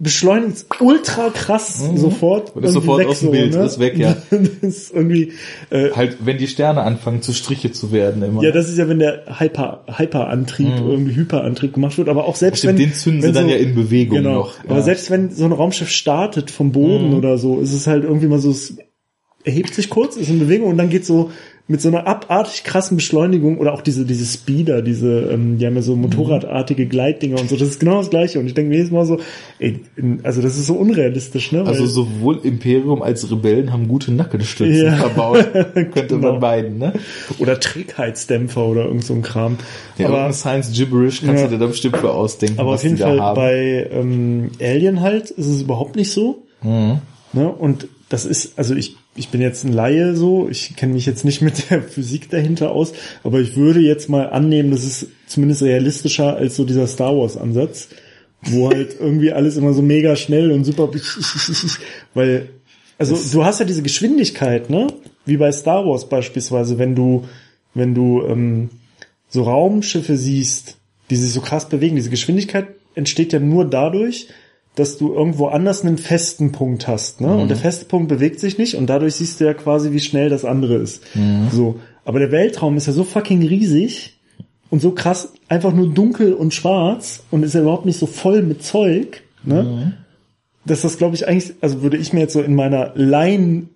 beschleunigt 0.00 0.56
es 0.56 0.66
ultra 0.80 1.30
krass 1.30 1.78
sofort. 1.94 2.54
Und 2.56 2.64
ist 2.64 2.72
sofort 2.72 2.98
weg 3.00 3.06
aus 3.06 3.20
dem 3.20 3.30
Bild, 3.30 3.54
ist 3.54 3.78
weg, 3.78 3.96
ja. 3.96 4.16
das 4.30 4.40
ist 4.62 4.94
irgendwie, 4.94 5.32
äh, 5.70 5.90
Halt, 5.92 6.18
wenn 6.24 6.36
die 6.36 6.48
Sterne 6.48 6.82
anfangen 6.82 7.22
zu 7.22 7.32
Striche 7.32 7.70
zu 7.70 7.92
werden 7.92 8.22
immer. 8.22 8.42
ja, 8.42 8.50
das 8.50 8.68
ist 8.68 8.76
ja, 8.76 8.88
wenn 8.88 8.98
der 8.98 9.38
Hyper, 9.38 9.84
Hyperantrieb, 9.96 10.68
irgendwie 10.80 11.14
Hyperantrieb 11.14 11.74
gemacht 11.74 11.96
wird, 11.96 12.08
aber 12.08 12.24
auch 12.24 12.34
selbst 12.36 12.58
Stimmt, 12.58 12.78
wenn. 12.80 12.86
den 12.86 12.94
zünden 12.94 13.22
wenn 13.22 13.34
sie 13.34 13.40
dann 13.40 13.48
ja 13.48 13.56
in 13.56 13.74
Bewegung 13.76 14.18
genau. 14.18 14.34
noch. 14.34 14.54
Aber 14.64 14.76
Ja. 14.76 14.82
selbst 14.82 15.10
wenn 15.10 15.30
so 15.30 15.44
ein 15.44 15.52
Raumschiff 15.52 15.90
startet 15.90 16.50
vom 16.50 16.72
Boden 16.72 17.14
oder 17.14 17.38
so, 17.38 17.60
ist 17.60 17.72
es 17.72 17.86
halt 17.86 18.02
irgendwie 18.02 18.26
mal 18.26 18.40
so, 18.40 18.50
es 18.50 18.76
erhebt 19.44 19.74
sich 19.74 19.90
kurz, 19.90 20.16
ist 20.16 20.28
in 20.28 20.40
Bewegung 20.40 20.70
und 20.70 20.78
dann 20.78 20.88
geht 20.88 21.06
so 21.06 21.30
mit 21.66 21.80
so 21.80 21.88
einer 21.88 22.06
abartig 22.06 22.62
krassen 22.64 22.98
Beschleunigung 22.98 23.56
oder 23.56 23.72
auch 23.72 23.80
diese, 23.80 24.04
diese 24.04 24.26
Speeder, 24.26 24.82
diese, 24.82 25.30
ähm, 25.32 25.56
die 25.56 25.64
haben 25.66 25.74
ja 25.76 25.80
so 25.80 25.96
motorradartige 25.96 26.84
Gleitdinger 26.86 27.40
und 27.40 27.48
so, 27.48 27.56
das 27.56 27.68
ist 27.68 27.80
genau 27.80 27.96
das 27.98 28.10
gleiche. 28.10 28.38
Und 28.38 28.46
ich 28.46 28.52
denke 28.52 28.68
mir 28.68 28.76
jedes 28.76 28.90
Mal 28.90 29.06
so, 29.06 29.18
ey, 29.60 29.80
also 30.24 30.42
das 30.42 30.58
ist 30.58 30.66
so 30.66 30.74
unrealistisch, 30.74 31.52
ne? 31.52 31.64
Also 31.64 31.80
Weil- 31.84 31.88
sowohl 31.88 32.40
Imperium 32.42 33.00
als 33.00 33.30
Rebellen 33.30 33.72
haben 33.72 33.88
gute 33.88 34.12
Nackenstützen 34.12 34.84
Ja. 34.84 34.96
verbaut. 34.96 35.52
Könnte 35.74 36.06
Genau. 36.16 36.32
man 36.32 36.40
meinen, 36.40 36.76
ne? 36.78 36.92
oder 37.38 37.58
Trägheitsdämpfer 37.58 38.62
oder 38.66 38.84
irgend 38.84 39.04
so 39.04 39.14
ein 39.14 39.22
Kram. 39.22 39.56
Ja, 39.96 40.08
aber, 40.08 40.32
Science 40.34 40.70
Gibberish 40.72 41.22
kannst 41.22 41.42
Ja. 41.44 41.48
du 41.48 41.54
dir 41.54 41.60
da 41.60 41.66
bestimmt 41.68 41.96
für 41.96 42.10
ausdenken, 42.12 42.60
Aber 42.60 42.72
was 42.72 42.80
auf 42.80 42.84
jeden 42.84 42.98
Fall 42.98 43.34
bei 43.34 43.88
ähm, 43.90 44.50
Alien 44.60 45.00
halt 45.00 45.30
ist 45.30 45.46
es 45.46 45.62
überhaupt 45.62 45.96
nicht 45.96 46.10
so. 46.10 46.42
Mhm. 46.62 46.98
Ne? 47.32 47.48
Und 47.48 47.88
das 48.10 48.26
ist, 48.26 48.58
also 48.58 48.74
ich, 48.74 48.96
ich 49.16 49.28
bin 49.28 49.40
jetzt 49.40 49.64
ein 49.64 49.72
Laie 49.72 50.16
so, 50.16 50.48
ich 50.48 50.76
kenne 50.76 50.94
mich 50.94 51.06
jetzt 51.06 51.24
nicht 51.24 51.40
mit 51.40 51.70
der 51.70 51.82
Physik 51.88 52.30
dahinter 52.30 52.72
aus, 52.72 52.92
aber 53.22 53.40
ich 53.40 53.56
würde 53.56 53.80
jetzt 53.80 54.08
mal 54.08 54.30
annehmen, 54.30 54.70
das 54.70 54.84
ist 54.84 55.08
zumindest 55.26 55.62
realistischer 55.62 56.36
als 56.36 56.56
so 56.56 56.64
dieser 56.64 56.86
Star 56.86 57.16
Wars 57.16 57.36
Ansatz, 57.36 57.88
wo 58.42 58.70
halt 58.70 58.96
irgendwie 59.00 59.32
alles 59.32 59.56
immer 59.56 59.72
so 59.72 59.82
mega 59.82 60.16
schnell 60.16 60.50
und 60.50 60.64
super, 60.64 60.90
weil, 62.14 62.50
also 62.98 63.16
du 63.32 63.44
hast 63.44 63.60
ja 63.60 63.66
diese 63.66 63.82
Geschwindigkeit, 63.82 64.70
ne? 64.70 64.88
Wie 65.26 65.38
bei 65.38 65.50
Star 65.52 65.86
Wars 65.86 66.08
beispielsweise, 66.08 66.78
wenn 66.78 66.94
du, 66.94 67.24
wenn 67.72 67.94
du 67.94 68.22
ähm, 68.26 68.68
so 69.28 69.42
Raumschiffe 69.44 70.16
siehst, 70.18 70.76
die 71.08 71.16
sich 71.16 71.32
so 71.32 71.40
krass 71.40 71.68
bewegen, 71.68 71.96
diese 71.96 72.10
Geschwindigkeit 72.10 72.66
entsteht 72.94 73.32
ja 73.32 73.40
nur 73.40 73.64
dadurch, 73.64 74.28
dass 74.74 74.98
du 74.98 75.14
irgendwo 75.14 75.46
anders 75.46 75.82
einen 75.82 75.98
festen 75.98 76.52
Punkt 76.52 76.88
hast, 76.88 77.20
ne? 77.20 77.28
Und 77.36 77.48
der 77.48 77.56
feste 77.56 77.84
Punkt 77.84 78.08
bewegt 78.08 78.40
sich 78.40 78.58
nicht 78.58 78.74
und 78.74 78.86
dadurch 78.88 79.14
siehst 79.14 79.40
du 79.40 79.44
ja 79.44 79.54
quasi, 79.54 79.92
wie 79.92 80.00
schnell 80.00 80.28
das 80.28 80.44
andere 80.44 80.74
ist. 80.74 81.02
So. 81.52 81.78
Aber 82.04 82.18
der 82.18 82.32
Weltraum 82.32 82.76
ist 82.76 82.86
ja 82.86 82.92
so 82.92 83.04
fucking 83.04 83.42
riesig 83.46 84.18
und 84.70 84.82
so 84.82 84.90
krass 84.90 85.32
einfach 85.48 85.72
nur 85.72 85.88
dunkel 85.88 86.32
und 86.34 86.52
schwarz 86.52 87.22
und 87.30 87.44
ist 87.44 87.54
ja 87.54 87.60
überhaupt 87.60 87.86
nicht 87.86 87.98
so 87.98 88.06
voll 88.06 88.42
mit 88.42 88.64
Zeug, 88.64 89.22
ne? 89.44 89.62
Dass 90.66 90.80
das, 90.80 90.98
glaube 90.98 91.14
ich, 91.14 91.28
eigentlich, 91.28 91.54
also 91.60 91.82
würde 91.82 91.98
ich 91.98 92.12
mir 92.12 92.20
jetzt 92.20 92.32
so 92.32 92.40
in 92.40 92.54
meiner 92.54 92.92
Laien 92.94 93.68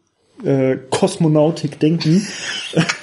äh, 0.44 0.76
Kosmonautik 0.90 1.78
denken, 1.78 2.26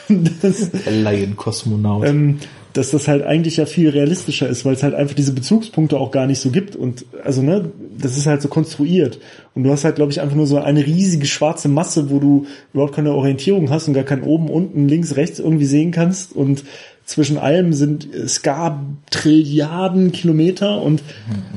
dass, 0.41 0.71
Laien-Kosmonaut. 0.85 2.07
ähm, 2.07 2.39
dass 2.75 2.91
das 2.91 3.07
halt 3.07 3.23
eigentlich 3.23 3.55
ja 3.57 3.65
viel 3.65 3.89
realistischer 3.89 4.49
ist, 4.49 4.65
weil 4.65 4.73
es 4.73 4.83
halt 4.83 4.93
einfach 4.93 5.15
diese 5.15 5.31
Bezugspunkte 5.31 5.97
auch 5.97 6.11
gar 6.11 6.27
nicht 6.27 6.39
so 6.39 6.51
gibt 6.51 6.75
und 6.75 7.05
also 7.23 7.41
ne, 7.41 7.71
das 7.97 8.17
ist 8.17 8.27
halt 8.27 8.41
so 8.41 8.49
konstruiert 8.49 9.19
und 9.53 9.63
du 9.63 9.71
hast 9.71 9.85
halt 9.85 9.95
glaube 9.95 10.11
ich 10.11 10.19
einfach 10.19 10.35
nur 10.35 10.45
so 10.45 10.57
eine 10.57 10.85
riesige 10.85 11.25
schwarze 11.25 11.69
Masse, 11.69 12.09
wo 12.09 12.19
du 12.19 12.45
überhaupt 12.73 12.93
keine 12.93 13.13
Orientierung 13.13 13.69
hast 13.69 13.87
und 13.87 13.93
gar 13.93 14.03
kein 14.03 14.23
oben, 14.23 14.49
unten, 14.49 14.89
links, 14.89 15.15
rechts 15.15 15.39
irgendwie 15.39 15.65
sehen 15.65 15.91
kannst 15.91 16.35
und 16.35 16.65
zwischen 17.05 17.37
allem 17.37 17.71
sind 17.71 18.09
Ska 18.27 18.83
Trilliarden 19.09 20.11
Kilometer 20.11 20.81
und 20.81 21.01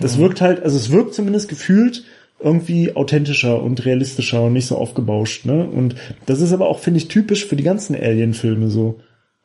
das 0.01 0.19
wirkt 0.19 0.41
halt, 0.41 0.63
also 0.63 0.77
es 0.77 0.93
wirkt 0.93 1.15
zumindest 1.15 1.49
gefühlt 1.49 2.05
irgendwie 2.41 2.95
authentischer 2.95 3.61
und 3.61 3.85
realistischer 3.85 4.43
und 4.43 4.53
nicht 4.53 4.67
so 4.67 4.77
aufgebauscht, 4.77 5.45
ne? 5.45 5.69
Und 5.69 5.97
das 6.27 6.41
ist 6.41 6.53
aber 6.53 6.69
auch, 6.69 6.79
finde 6.79 6.99
ich, 6.99 7.09
typisch 7.09 7.47
für 7.47 7.57
die 7.57 7.65
ganzen 7.65 7.97
Alien-Filme 7.97 8.69
so. 8.69 9.01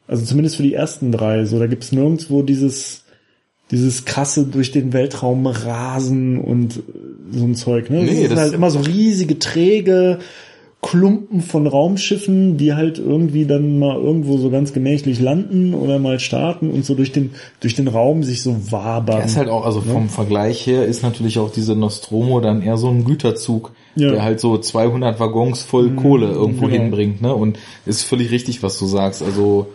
Also 0.07 0.25
zumindest 0.25 0.57
für 0.57 0.63
die 0.63 0.73
ersten 0.73 1.11
drei. 1.11 1.45
So, 1.45 1.59
da 1.59 1.67
gibt's 1.67 1.91
nirgendwo 1.91 2.41
dieses, 2.41 3.03
dieses 3.71 4.05
krasse 4.05 4.45
durch 4.45 4.71
den 4.71 4.93
Weltraum 4.93 5.45
rasen 5.47 6.39
und 6.39 6.77
äh, 6.77 6.81
so 7.31 7.45
ein 7.45 7.55
Zeug. 7.55 7.89
Ne? 7.89 8.03
Nee, 8.03 8.07
das 8.07 8.17
sind 8.17 8.31
das- 8.31 8.39
halt 8.39 8.53
immer 8.53 8.69
so 8.69 8.79
riesige, 8.79 9.39
träge 9.39 10.19
Klumpen 10.81 11.39
von 11.39 11.65
Raumschiffen, 11.65 12.57
die 12.57 12.73
halt 12.73 12.99
irgendwie 12.99 13.45
dann 13.45 13.79
mal 13.79 13.95
irgendwo 13.95 14.37
so 14.37 14.49
ganz 14.49 14.73
gemächlich 14.73 15.21
landen 15.21 15.73
oder 15.73 15.97
mal 15.97 16.19
starten 16.19 16.69
und 16.71 16.83
so 16.83 16.93
durch 16.93 17.13
den, 17.13 17.31
durch 17.61 17.73
den 17.75 17.87
Raum 17.87 18.23
sich 18.23 18.41
so 18.41 18.69
wabern. 18.69 19.19
Ja, 19.19 19.23
ist 19.23 19.37
halt 19.37 19.47
auch, 19.47 19.65
also 19.65 19.79
vom 19.79 20.09
Vergleich 20.09 20.67
her 20.67 20.85
ist 20.85 21.01
natürlich 21.01 21.39
auch 21.39 21.51
diese 21.53 21.73
Nostromo 21.77 22.41
dann 22.41 22.61
eher 22.61 22.75
so 22.75 22.89
ein 22.89 23.05
Güterzug, 23.05 23.71
Ja. 23.95 24.11
der 24.11 24.23
halt 24.23 24.41
so 24.41 24.57
200 24.57 25.21
Waggons 25.21 25.61
voll 25.63 25.91
Kohle 25.91 26.27
irgendwo 26.31 26.65
genau. 26.67 26.83
hinbringt, 26.83 27.21
ne? 27.21 27.33
Und 27.33 27.57
ist 27.85 28.03
völlig 28.03 28.31
richtig, 28.31 28.61
was 28.61 28.77
du 28.77 28.85
sagst. 28.85 29.23
Also 29.23 29.67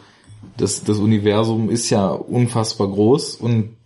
das, 0.57 0.85
das 0.85 0.99
Universum 0.99 1.71
ist 1.71 1.91
ja 1.91 2.09
unfassbar 2.09 2.89
groß 2.89 3.37
und 3.37 3.77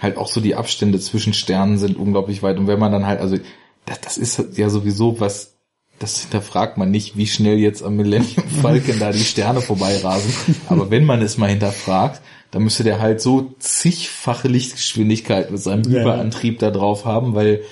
halt 0.00 0.16
auch 0.18 0.28
so 0.28 0.40
die 0.40 0.54
Abstände 0.54 0.98
zwischen 1.00 1.32
Sternen 1.32 1.78
sind 1.78 1.96
unglaublich 1.96 2.42
weit. 2.42 2.58
Und 2.58 2.66
wenn 2.66 2.78
man 2.78 2.92
dann 2.92 3.06
halt, 3.06 3.20
also 3.20 3.38
das, 3.86 4.00
das 4.00 4.18
ist 4.18 4.58
ja 4.58 4.68
sowieso 4.68 5.20
was, 5.20 5.54
das 5.98 6.20
hinterfragt 6.20 6.76
man 6.76 6.90
nicht, 6.90 7.16
wie 7.16 7.26
schnell 7.26 7.58
jetzt 7.58 7.82
am 7.82 7.96
Millennium 7.96 8.46
Falcon 8.62 8.98
da 8.98 9.12
die 9.12 9.24
Sterne 9.24 9.60
vorbeirasen. 9.60 10.32
Aber 10.68 10.90
wenn 10.90 11.04
man 11.04 11.22
es 11.22 11.38
mal 11.38 11.48
hinterfragt, 11.48 12.20
dann 12.50 12.62
müsste 12.62 12.84
der 12.84 13.00
halt 13.00 13.20
so 13.20 13.54
zigfache 13.58 14.48
Lichtgeschwindigkeit 14.48 15.50
mit 15.50 15.60
seinem 15.60 15.90
Ja. 15.90 16.02
Überantrieb 16.02 16.58
da 16.58 16.70
drauf 16.70 17.04
haben, 17.04 17.34
weil 17.34 17.62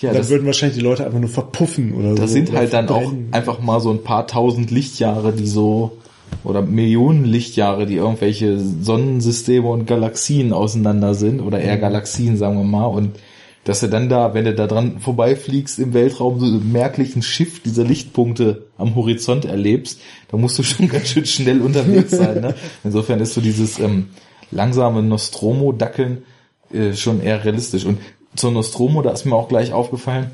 ja, 0.00 0.10
dann 0.10 0.18
das, 0.18 0.30
würden 0.30 0.46
wahrscheinlich 0.46 0.78
die 0.78 0.84
Leute 0.84 1.04
einfach 1.04 1.18
nur 1.18 1.28
verpuffen 1.28 1.94
oder 1.94 2.10
so. 2.10 2.14
das 2.16 2.32
sind 2.32 2.52
halt 2.52 2.72
dann 2.72 2.88
auch 2.88 3.12
einfach 3.32 3.60
mal 3.60 3.80
so 3.80 3.90
ein 3.90 4.02
paar 4.02 4.26
tausend 4.26 4.70
Lichtjahre, 4.70 5.32
die 5.32 5.46
so 5.46 5.98
oder 6.44 6.62
Millionen 6.62 7.24
Lichtjahre, 7.24 7.86
die 7.86 7.96
irgendwelche 7.96 8.58
Sonnensysteme 8.58 9.68
und 9.68 9.86
Galaxien 9.86 10.52
auseinander 10.52 11.14
sind 11.14 11.40
oder 11.40 11.60
eher 11.60 11.78
Galaxien, 11.78 12.36
sagen 12.36 12.56
wir 12.56 12.64
mal, 12.64 12.86
und 12.86 13.18
dass 13.64 13.80
du 13.80 13.88
dann 13.88 14.08
da, 14.08 14.32
wenn 14.32 14.46
du 14.46 14.54
da 14.54 14.66
dran 14.66 15.00
vorbeifliegst 15.00 15.78
im 15.78 15.92
Weltraum, 15.92 16.40
so 16.40 16.46
einen 16.46 16.72
merklichen 16.72 17.22
Shift 17.22 17.66
dieser 17.66 17.84
Lichtpunkte 17.84 18.66
am 18.78 18.94
Horizont 18.94 19.44
erlebst, 19.44 20.00
da 20.30 20.38
musst 20.38 20.58
du 20.58 20.62
schon 20.64 20.88
ganz 20.88 21.08
schön 21.08 21.26
schnell 21.26 21.60
unterwegs 21.60 22.10
sein. 22.10 22.40
Ne? 22.40 22.54
Insofern 22.84 23.20
ist 23.20 23.34
so 23.34 23.40
dieses 23.40 23.78
ähm, 23.78 24.08
langsame 24.50 25.02
Nostromo-Dackeln 25.02 26.22
äh, 26.72 26.94
schon 26.94 27.22
eher 27.22 27.44
realistisch. 27.44 27.84
Und 27.84 27.98
zur 28.34 28.50
Nostromo, 28.50 29.02
da 29.02 29.10
ist 29.10 29.26
mir 29.26 29.36
auch 29.36 29.48
gleich 29.48 29.72
aufgefallen, 29.72 30.30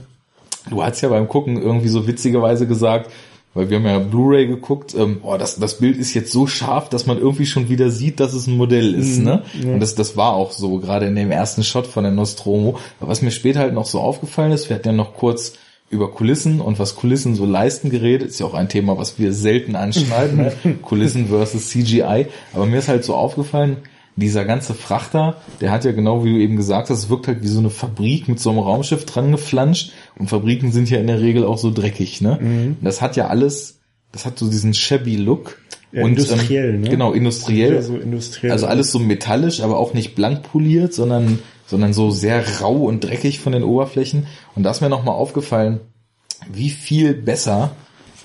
du 0.70 0.82
hast 0.82 1.00
ja 1.00 1.08
beim 1.08 1.28
Gucken 1.28 1.60
irgendwie 1.60 1.88
so 1.88 2.06
witzigerweise 2.06 2.66
gesagt, 2.66 3.10
weil 3.56 3.70
wir 3.70 3.78
haben 3.78 3.86
ja 3.86 3.98
Blu-ray 3.98 4.46
geguckt, 4.46 4.94
ähm, 4.94 5.20
boah, 5.20 5.38
das, 5.38 5.56
das 5.56 5.78
Bild 5.78 5.96
ist 5.96 6.12
jetzt 6.12 6.30
so 6.30 6.46
scharf, 6.46 6.90
dass 6.90 7.06
man 7.06 7.18
irgendwie 7.18 7.46
schon 7.46 7.70
wieder 7.70 7.90
sieht, 7.90 8.20
dass 8.20 8.34
es 8.34 8.46
ein 8.46 8.56
Modell 8.56 8.94
ist, 8.94 9.18
ne? 9.18 9.42
Und 9.72 9.80
das, 9.80 9.94
das 9.94 10.16
war 10.16 10.34
auch 10.34 10.52
so, 10.52 10.78
gerade 10.78 11.06
in 11.06 11.16
dem 11.16 11.30
ersten 11.30 11.64
Shot 11.64 11.86
von 11.86 12.04
der 12.04 12.12
Nostromo. 12.12 12.78
Aber 13.00 13.10
was 13.10 13.22
mir 13.22 13.30
später 13.30 13.60
halt 13.60 13.72
noch 13.72 13.86
so 13.86 14.00
aufgefallen 14.00 14.52
ist, 14.52 14.68
wir 14.68 14.76
hatten 14.76 14.88
ja 14.88 14.92
noch 14.92 15.14
kurz 15.14 15.54
über 15.88 16.10
Kulissen 16.10 16.60
und 16.60 16.78
was 16.78 16.96
Kulissen 16.96 17.34
so 17.34 17.46
leisten 17.46 17.90
geredet, 17.90 18.28
ist 18.28 18.40
ja 18.40 18.46
auch 18.46 18.54
ein 18.54 18.68
Thema, 18.68 18.98
was 18.98 19.18
wir 19.18 19.32
selten 19.32 19.74
anschneiden, 19.74 20.36
ne? 20.36 20.52
Kulissen 20.82 21.28
versus 21.28 21.70
CGI. 21.70 22.26
Aber 22.52 22.66
mir 22.66 22.78
ist 22.78 22.88
halt 22.88 23.04
so 23.04 23.14
aufgefallen, 23.14 23.78
dieser 24.16 24.46
ganze 24.46 24.74
Frachter, 24.74 25.36
der 25.60 25.70
hat 25.70 25.84
ja 25.84 25.92
genau 25.92 26.24
wie 26.24 26.32
du 26.32 26.38
eben 26.38 26.56
gesagt 26.56 26.88
hast, 26.88 26.98
es 26.98 27.10
wirkt 27.10 27.28
halt 27.28 27.42
wie 27.42 27.48
so 27.48 27.58
eine 27.58 27.70
Fabrik 27.70 28.28
mit 28.28 28.40
so 28.40 28.50
einem 28.50 28.60
Raumschiff 28.60 29.04
dran 29.04 29.30
geflanscht 29.30 29.92
und 30.18 30.28
Fabriken 30.28 30.72
sind 30.72 30.88
ja 30.90 30.98
in 30.98 31.06
der 31.06 31.20
Regel 31.20 31.44
auch 31.44 31.58
so 31.58 31.70
dreckig, 31.70 32.22
ne? 32.22 32.38
Und 32.40 32.78
Das 32.82 33.02
hat 33.02 33.16
ja 33.16 33.28
alles, 33.28 33.80
das 34.12 34.24
hat 34.24 34.38
so 34.38 34.48
diesen 34.48 34.72
shabby 34.72 35.16
Look. 35.16 35.58
Ja, 35.92 36.02
und, 36.02 36.10
industriell, 36.10 36.74
ähm, 36.74 36.80
ne? 36.80 36.88
Genau, 36.88 37.12
industriell. 37.12 37.74
Ja, 37.74 37.82
so 37.82 37.96
industriell. 37.96 38.52
Also 38.52 38.66
alles 38.66 38.90
so 38.90 38.98
metallisch, 38.98 39.60
aber 39.60 39.78
auch 39.78 39.94
nicht 39.94 40.14
blank 40.14 40.42
poliert, 40.42 40.94
sondern, 40.94 41.38
sondern 41.66 41.92
so 41.92 42.10
sehr 42.10 42.42
rau 42.60 42.84
und 42.84 43.04
dreckig 43.04 43.40
von 43.40 43.52
den 43.52 43.62
Oberflächen. 43.62 44.26
Und 44.54 44.62
da 44.62 44.70
ist 44.70 44.80
mir 44.80 44.88
nochmal 44.88 45.14
aufgefallen, 45.14 45.80
wie 46.50 46.70
viel 46.70 47.14
besser 47.14 47.72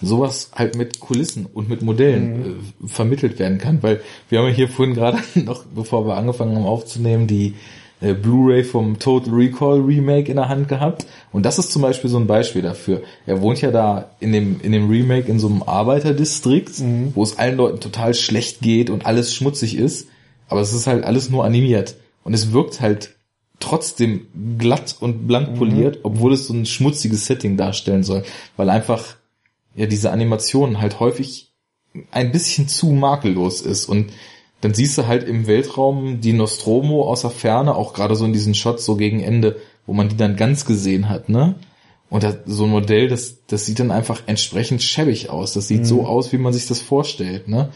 sowas 0.01 0.51
halt 0.53 0.75
mit 0.75 0.99
Kulissen 0.99 1.45
und 1.45 1.69
mit 1.69 1.81
Modellen 1.81 2.61
äh, 2.83 2.87
vermittelt 2.87 3.39
werden 3.39 3.57
kann. 3.57 3.83
Weil 3.83 4.01
wir 4.29 4.39
haben 4.39 4.47
ja 4.47 4.53
hier 4.53 4.69
vorhin 4.69 4.95
gerade 4.95 5.19
noch, 5.35 5.65
bevor 5.65 6.05
wir 6.07 6.15
angefangen 6.15 6.55
haben 6.55 6.65
aufzunehmen, 6.65 7.27
die 7.27 7.55
äh, 8.01 8.13
Blu-ray 8.13 8.63
vom 8.63 8.99
Total 8.99 9.33
Recall 9.33 9.79
Remake 9.79 10.29
in 10.29 10.37
der 10.37 10.49
Hand 10.49 10.67
gehabt. 10.67 11.05
Und 11.31 11.45
das 11.45 11.59
ist 11.59 11.71
zum 11.71 11.81
Beispiel 11.81 12.09
so 12.09 12.17
ein 12.17 12.27
Beispiel 12.27 12.61
dafür. 12.61 13.01
Er 13.25 13.41
wohnt 13.41 13.61
ja 13.61 13.71
da 13.71 14.11
in 14.19 14.31
dem, 14.33 14.59
in 14.61 14.71
dem 14.71 14.89
Remake 14.89 15.29
in 15.29 15.39
so 15.39 15.47
einem 15.47 15.63
Arbeiterdistrikt, 15.63 16.81
wo 17.13 17.23
es 17.23 17.37
allen 17.37 17.57
Leuten 17.57 17.79
total 17.79 18.13
schlecht 18.13 18.61
geht 18.61 18.89
und 18.89 19.05
alles 19.05 19.33
schmutzig 19.33 19.77
ist. 19.77 20.07
Aber 20.47 20.61
es 20.61 20.73
ist 20.73 20.87
halt 20.87 21.05
alles 21.05 21.29
nur 21.29 21.45
animiert. 21.45 21.95
Und 22.23 22.33
es 22.33 22.51
wirkt 22.51 22.81
halt 22.81 23.15
trotzdem 23.59 24.27
glatt 24.57 24.95
und 24.99 25.27
blank 25.27 25.55
poliert, 25.55 25.99
obwohl 26.03 26.33
es 26.33 26.47
so 26.47 26.53
ein 26.53 26.65
schmutziges 26.65 27.27
Setting 27.27 27.57
darstellen 27.57 28.03
soll. 28.03 28.23
Weil 28.57 28.69
einfach 28.69 29.15
ja 29.75 29.85
diese 29.85 30.11
Animation 30.11 30.81
halt 30.81 30.99
häufig 30.99 31.51
ein 32.11 32.31
bisschen 32.31 32.67
zu 32.67 32.87
makellos 32.87 33.61
ist 33.61 33.85
und 33.85 34.11
dann 34.61 34.73
siehst 34.73 34.97
du 34.97 35.07
halt 35.07 35.23
im 35.23 35.47
Weltraum 35.47 36.21
die 36.21 36.33
Nostromo 36.33 37.03
aus 37.07 37.21
der 37.21 37.31
Ferne, 37.31 37.75
auch 37.75 37.93
gerade 37.93 38.15
so 38.15 38.25
in 38.25 38.33
diesen 38.33 38.53
Shots 38.53 38.85
so 38.85 38.95
gegen 38.95 39.19
Ende, 39.21 39.57
wo 39.87 39.93
man 39.93 40.07
die 40.07 40.17
dann 40.17 40.35
ganz 40.35 40.65
gesehen 40.65 41.09
hat, 41.09 41.29
ne? 41.29 41.55
Und 42.09 42.23
das, 42.23 42.37
so 42.45 42.65
ein 42.65 42.69
Modell, 42.69 43.07
das, 43.07 43.37
das 43.47 43.65
sieht 43.65 43.79
dann 43.79 43.89
einfach 43.89 44.23
entsprechend 44.25 44.83
schäbig 44.83 45.29
aus. 45.29 45.53
Das 45.53 45.69
sieht 45.69 45.87
so 45.87 46.05
aus, 46.05 46.33
wie 46.33 46.37
man 46.37 46.51
sich 46.51 46.67
das 46.67 46.81
vorstellt, 46.81 47.47
ne? 47.47 47.69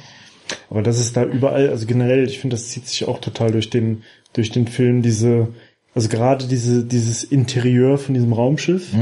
Aber 0.70 0.84
das 0.84 1.00
ist 1.00 1.18
da 1.18 1.24
überall, 1.24 1.70
also 1.70 1.88
generell, 1.88 2.28
ich 2.28 2.40
finde, 2.40 2.56
das 2.56 2.68
zieht 2.70 2.88
sich 2.88 3.08
auch 3.08 3.20
total 3.20 3.52
durch 3.52 3.70
den, 3.70 4.04
durch 4.34 4.52
den 4.52 4.68
Film, 4.68 5.02
diese, 5.02 5.48
also 5.96 6.10
gerade 6.10 6.46
diese, 6.48 6.84
dieses 6.84 7.24
Interieur 7.24 7.98
von 7.98 8.14
diesem 8.14 8.34
Raumschiff, 8.34 8.94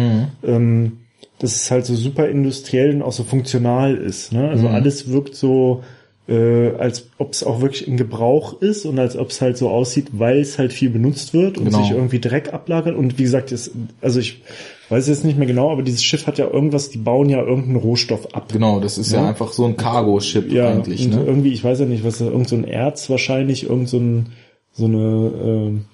ähm, 0.43 0.99
dass 1.43 1.55
es 1.55 1.69
halt 1.71 1.85
so 1.85 1.95
super 1.95 2.27
industriell 2.27 2.95
und 2.95 3.01
auch 3.01 3.11
so 3.11 3.23
funktional 3.23 3.95
ist. 3.95 4.31
Ne? 4.33 4.49
Also 4.49 4.67
alles 4.67 5.09
wirkt 5.09 5.35
so, 5.35 5.83
äh, 6.27 6.69
als 6.77 7.07
ob 7.17 7.33
es 7.33 7.43
auch 7.43 7.61
wirklich 7.61 7.85
in 7.87 7.97
Gebrauch 7.97 8.61
ist 8.61 8.85
und 8.85 8.97
als 8.97 9.17
ob 9.17 9.29
es 9.29 9.41
halt 9.41 9.57
so 9.57 9.69
aussieht, 9.69 10.07
weil 10.13 10.39
es 10.39 10.57
halt 10.57 10.71
viel 10.71 10.89
benutzt 10.89 11.33
wird 11.33 11.57
und 11.57 11.65
Genau. 11.65 11.79
sich 11.81 11.91
irgendwie 11.91 12.19
Dreck 12.19 12.53
ablagert. 12.53 12.95
Und 12.95 13.17
wie 13.19 13.23
gesagt, 13.23 13.51
das, 13.51 13.71
also 14.01 14.19
ich 14.21 14.41
weiß 14.89 15.07
jetzt 15.09 15.25
nicht 15.25 15.37
mehr 15.37 15.47
genau, 15.47 15.69
aber 15.71 15.81
dieses 15.81 16.01
Schiff 16.03 16.25
hat 16.25 16.37
ja 16.37 16.47
irgendwas, 16.49 16.89
die 16.89 16.97
bauen 16.97 17.27
ja 17.29 17.39
irgendeinen 17.41 17.75
Rohstoff 17.75 18.33
ab. 18.33 18.51
Genau, 18.53 18.79
das 18.79 18.97
ist 18.97 19.11
ja, 19.11 19.21
Ja. 19.21 19.27
einfach 19.29 19.51
so 19.51 19.65
ein 19.65 19.75
Cargo-Ship 19.75 20.49
Ja, 20.51 20.69
eigentlich, 20.69 21.07
ne? 21.09 21.21
irgendwie, 21.25 21.51
ich 21.51 21.63
weiß 21.63 21.79
ja 21.81 21.85
nicht, 21.85 22.05
was, 22.05 22.21
irgend 22.21 22.47
so 22.47 22.55
ein 22.55 22.63
Erz 22.63 23.09
wahrscheinlich, 23.09 23.69
irgend 23.69 23.89
so, 23.89 23.97
ein, 23.97 24.27
so 24.71 24.85
eine, 24.85 24.97
ähm, 25.43 25.85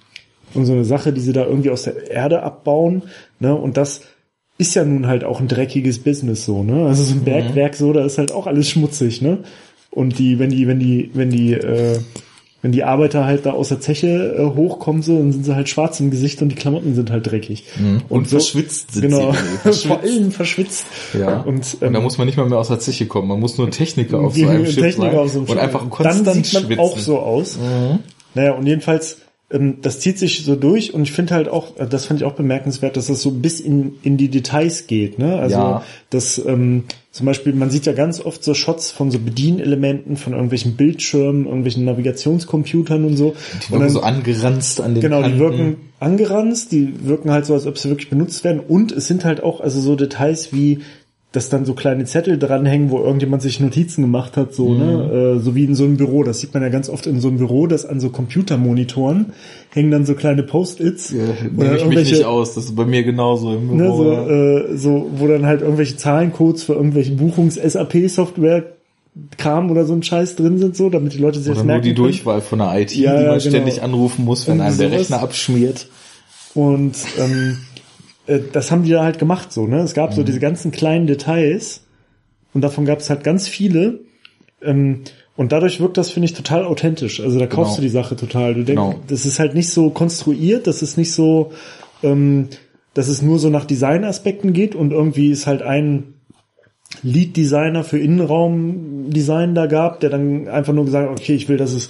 irgend 0.54 0.68
so 0.68 0.74
eine 0.74 0.86
Sache, 0.86 1.12
die 1.12 1.22
sie 1.22 1.34
da 1.34 1.45
irgendwie 1.45 1.72
aus 1.72 1.84
der 1.84 2.12
Erde 2.12 2.43
abbauen, 2.43 3.04
ne, 3.39 3.56
und 3.56 3.78
das 3.78 4.02
ist 4.60 4.76
ja 4.76 4.86
nun 4.86 5.07
halt 5.07 5.24
auch 5.24 5.39
ein 5.39 5.47
dreckiges 5.47 5.99
Business 5.99 6.45
so, 6.45 6.62
ne, 6.62 6.86
also 6.86 7.01
so 7.03 7.16
ein 7.16 7.24
Bergwerk 7.24 7.76
so, 7.76 7.91
da 7.93 8.05
ist 8.05 8.20
halt 8.20 8.32
auch 8.32 8.45
alles 8.45 8.70
schmutzig, 8.70 9.22
ne, 9.24 9.39
und 9.89 10.20
die, 10.20 10.38
wenn 10.38 10.51
die, 10.51 10.68
wenn 10.68 10.80
die, 10.80 11.10
wenn 11.14 11.32
die, 11.32 11.53
äh, 11.53 11.97
wenn 12.62 12.74
die 12.74 12.84
Arbeiter 12.84 13.26
halt 13.26 13.45
da 13.45 13.51
aus 13.53 13.70
der 13.70 13.80
Zeche 13.80 14.36
äh, 14.38 14.43
hochkommen, 14.55 15.01
so, 15.01 15.18
dann 15.18 15.32
sind 15.32 15.45
sie 15.45 15.55
halt 15.55 15.70
schwarz 15.70 15.99
im 16.01 16.12
Gesicht 16.12 16.41
und 16.41 16.49
die 16.49 16.55
Klamotten 16.55 16.93
sind 16.93 17.10
halt 17.10 17.26
dreckig. 17.26 17.64
Und 18.10 18.28
verschwitzt 18.28 18.91
sind 18.91 19.03
genau, 19.03 19.32
sie. 19.32 19.38
Verschwitzt. 19.64 19.88
Vor 19.88 20.01
allem 20.01 20.32
verschwitzt. 20.32 20.86
Ja. 21.18 21.39
Und, 21.39 21.78
Und 21.80 21.82
da 21.82 21.88
ähm, 21.88 22.03
muss 22.03 22.18
man 22.18 22.28
nicht 22.28 22.36
mal 22.36 22.49
mehr 22.49 22.57
aus 22.57 22.68
der 22.68 22.80
Zeche 22.80 23.05
kommen. 23.05 23.30
Man 23.30 23.39
muss 23.39 23.57
nur 23.57 23.72
Techniker 23.72 24.20
auf 24.20 24.36
so 24.36 24.45
einem 24.45 24.66
Schiff 24.66 24.76
Techniker 24.76 25.12
sein 25.12 25.20
auf 25.20 25.30
so 25.32 25.39
einem 25.39 25.47
und 25.47 25.53
Schiff. 25.53 25.64
einfach 25.64 25.89
konstant 25.89 26.28
Dann 26.28 26.43
sieht 26.43 26.53
man 26.53 26.64
schwitzen. 26.64 26.80
auch 26.80 26.97
so 26.97 27.20
aus. 27.20 27.57
Naja, 28.36 28.51
und 28.55 28.68
jedenfalls, 28.68 29.14
ähm, 29.14 29.28
das 29.82 30.00
zieht 30.00 30.20
sich 30.20 30.43
so 30.45 30.56
durch 30.56 30.93
und 30.93 31.02
ich 31.04 31.12
finde 31.12 31.34
halt 31.34 31.50
auch, 31.50 31.76
äh, 31.78 31.88
das 31.88 32.06
fand 32.06 32.20
ich 32.20 32.26
auch 32.26 32.34
bemerkenswert, 32.34 32.95
dass 32.97 33.08
das 33.08 33.22
so 33.24 33.32
bis 33.32 33.60
in, 33.60 33.93
in 34.04 34.16
die 34.16 34.30
Details 34.30 34.86
geht. 34.86 35.18
Ne? 35.18 35.38
Also 35.39 35.56
Ja. 35.58 35.84
das 36.12 36.38
ähm, 36.45 36.84
zum 37.12 37.26
Beispiel, 37.26 37.54
man 37.54 37.72
sieht 37.72 37.88
ja 37.88 37.93
ganz 37.93 38.24
oft 38.24 38.43
so 38.43 38.54
Shots 38.54 38.91
von 38.91 39.10
so 39.10 39.18
Bedienelementen, 39.18 40.16
von 40.18 40.34
irgendwelchen 40.34 40.76
Bildschirmen, 40.76 41.45
irgendwelchen 41.45 41.84
Navigationscomputern 41.86 43.04
und 43.06 43.18
so. 43.18 43.34
Die 43.68 43.74
und 43.74 43.80
wirken 43.80 43.93
so 43.93 44.02
angeranzt 44.02 44.82
an 44.82 44.93
den 44.93 45.02
Genau, 45.02 45.22
Kanten. 45.22 45.34
die 45.34 45.39
wirken 45.39 45.76
angeranzt, 46.00 46.72
die 46.72 46.93
wirken 47.08 47.32
halt 47.32 47.45
so, 47.47 47.56
als 47.56 47.66
ob 47.66 47.78
sie 47.80 47.89
wirklich 47.89 48.10
benutzt 48.12 48.43
werden. 48.43 48.60
Und 48.60 48.91
es 48.91 49.08
sind 49.08 49.26
halt 49.26 49.41
auch 49.41 49.60
also 49.62 49.82
so 49.82 49.95
Details 49.95 50.54
wie, 50.54 50.80
dass 51.32 51.49
dann 51.49 51.63
so 51.63 51.75
kleine 51.75 52.05
Zettel 52.05 52.39
dranhängen, 52.39 52.89
wo 52.89 52.97
irgendjemand 53.03 53.43
sich 53.43 53.59
Notizen 53.59 54.01
gemacht 54.01 54.36
hat, 54.36 54.55
so, 54.55 54.69
Mhm. 54.69 54.77
ne, 54.80 55.36
äh, 55.38 55.39
so 55.39 55.53
wie 55.53 55.63
in 55.65 55.75
so 55.75 55.84
einem 55.84 55.97
Büro. 55.97 56.23
Das 56.23 56.39
sieht 56.39 56.55
man 56.55 56.63
ja 56.63 56.69
ganz 56.69 56.89
oft 56.89 57.05
in 57.05 57.19
so 57.21 57.27
einem 57.27 57.38
Büro, 57.38 57.67
dass 57.67 57.86
an 57.86 57.99
so 57.99 58.09
Computermonitoren 58.09 59.27
hängen 59.71 59.91
dann 59.91 60.05
so 60.07 60.15
kleine 60.15 60.41
Post-its. 60.41 61.11
Ja, 61.11 61.17
oder 61.55 61.63
nehme 61.65 61.77
ich 61.77 61.86
mich 61.86 62.11
nicht 62.11 62.25
aus. 62.25 62.55
Das 62.55 62.65
ist 62.65 62.75
bei 62.75 62.86
mir 62.86 63.03
genauso 63.03 63.53
im 63.53 63.77
Ne, 63.77 63.84
Büro. 63.84 63.97
so, 63.97 64.11
ja. 64.11 64.27
äh, 64.27 64.77
so, 64.77 65.09
wo 65.17 65.27
dann 65.27 65.45
halt 65.45 65.61
irgendwelche 65.61 65.97
Zahlencodes 65.97 66.63
für 66.63 66.73
irgendwelche 66.73 67.11
Buchungs-SAP-Software 67.11 68.63
Kram 69.38 69.69
oder 69.69 69.86
so 69.86 69.93
ein 69.93 70.01
Scheiß 70.03 70.36
drin 70.36 70.57
sind, 70.59 70.75
so, 70.77 70.89
damit 70.89 71.13
die 71.13 71.17
Leute 71.17 71.39
sich 71.39 71.47
Oder 71.49 71.55
das 71.55 71.63
nur 71.63 71.73
merken 71.73 71.84
die 71.84 71.93
können. 71.93 72.03
Durchwahl 72.05 72.41
von 72.41 72.59
der 72.59 72.80
IT, 72.80 72.95
Ja, 72.95 73.11
die 73.11 73.25
man 73.25 73.38
genau. 73.38 73.39
ständig 73.39 73.82
anrufen 73.84 74.23
muss, 74.25 74.47
wenn 74.47 74.61
einem 74.61 74.77
der. 74.77 74.91
Rechner 74.91 75.19
abschmiert. 75.21 75.88
Und 76.55 76.95
ähm, 77.19 77.57
äh, 78.30 78.39
das 78.51 78.71
haben 78.71 78.84
die 78.84 78.91
da 78.91 79.03
halt 79.03 79.19
gemacht 79.19 79.51
so, 79.51 79.67
ne? 79.67 79.80
Es 79.80 79.93
gab 79.93 80.11
Mhm. 80.11 80.15
so 80.15 80.23
diese 80.23 80.39
ganzen 80.39 80.71
kleinen 80.71 81.07
Details 81.07 81.82
und 82.53 82.61
davon 82.61 82.86
gab 82.86 82.99
es 82.99 83.09
halt 83.09 83.23
ganz 83.23 83.47
viele. 83.47 83.99
Ähm, 84.61 85.01
und 85.36 85.51
dadurch 85.53 85.80
wirkt 85.80 85.97
das, 85.97 86.11
finde 86.11 86.25
ich, 86.25 86.34
total 86.34 86.65
authentisch. 86.65 87.21
Also 87.21 87.39
da 87.39 87.47
kaufst 87.47 87.71
Genau. 87.71 87.75
du 87.77 87.82
die 87.84 87.89
Sache 87.89 88.15
total. 88.17 88.53
Du 88.55 88.63
denkst, 88.65 88.82
Genau. 88.84 88.99
das 89.07 89.25
ist 89.25 89.39
halt 89.39 89.55
nicht 89.55 89.69
so 89.69 89.89
konstruiert, 89.89 90.67
das 90.67 90.82
ist 90.82 90.97
nicht 90.97 91.13
so, 91.13 91.51
ähm, 92.03 92.49
dass 92.93 93.07
es 93.07 93.21
nur 93.21 93.39
so 93.39 93.49
nach 93.49 93.63
Designaspekten 93.65 94.51
geht 94.51 94.75
und 94.75 94.91
irgendwie 94.91 95.32
ist 95.32 95.47
halt 95.47 95.61
ein 95.61 96.15
Lead-Designer 97.03 97.84
für 97.86 97.99
Innenraumdesign 97.99 99.55
da 99.55 99.67
gab, 99.67 99.99
der 100.01 100.09
dann 100.09 100.47
einfach 100.47 100.73
nur 100.73 100.86
gesagt 100.86 101.09
hat, 101.09 101.17
okay, 101.19 101.36
ich 101.36 101.47
will, 101.47 101.57
dass 101.57 101.71
es 101.73 101.88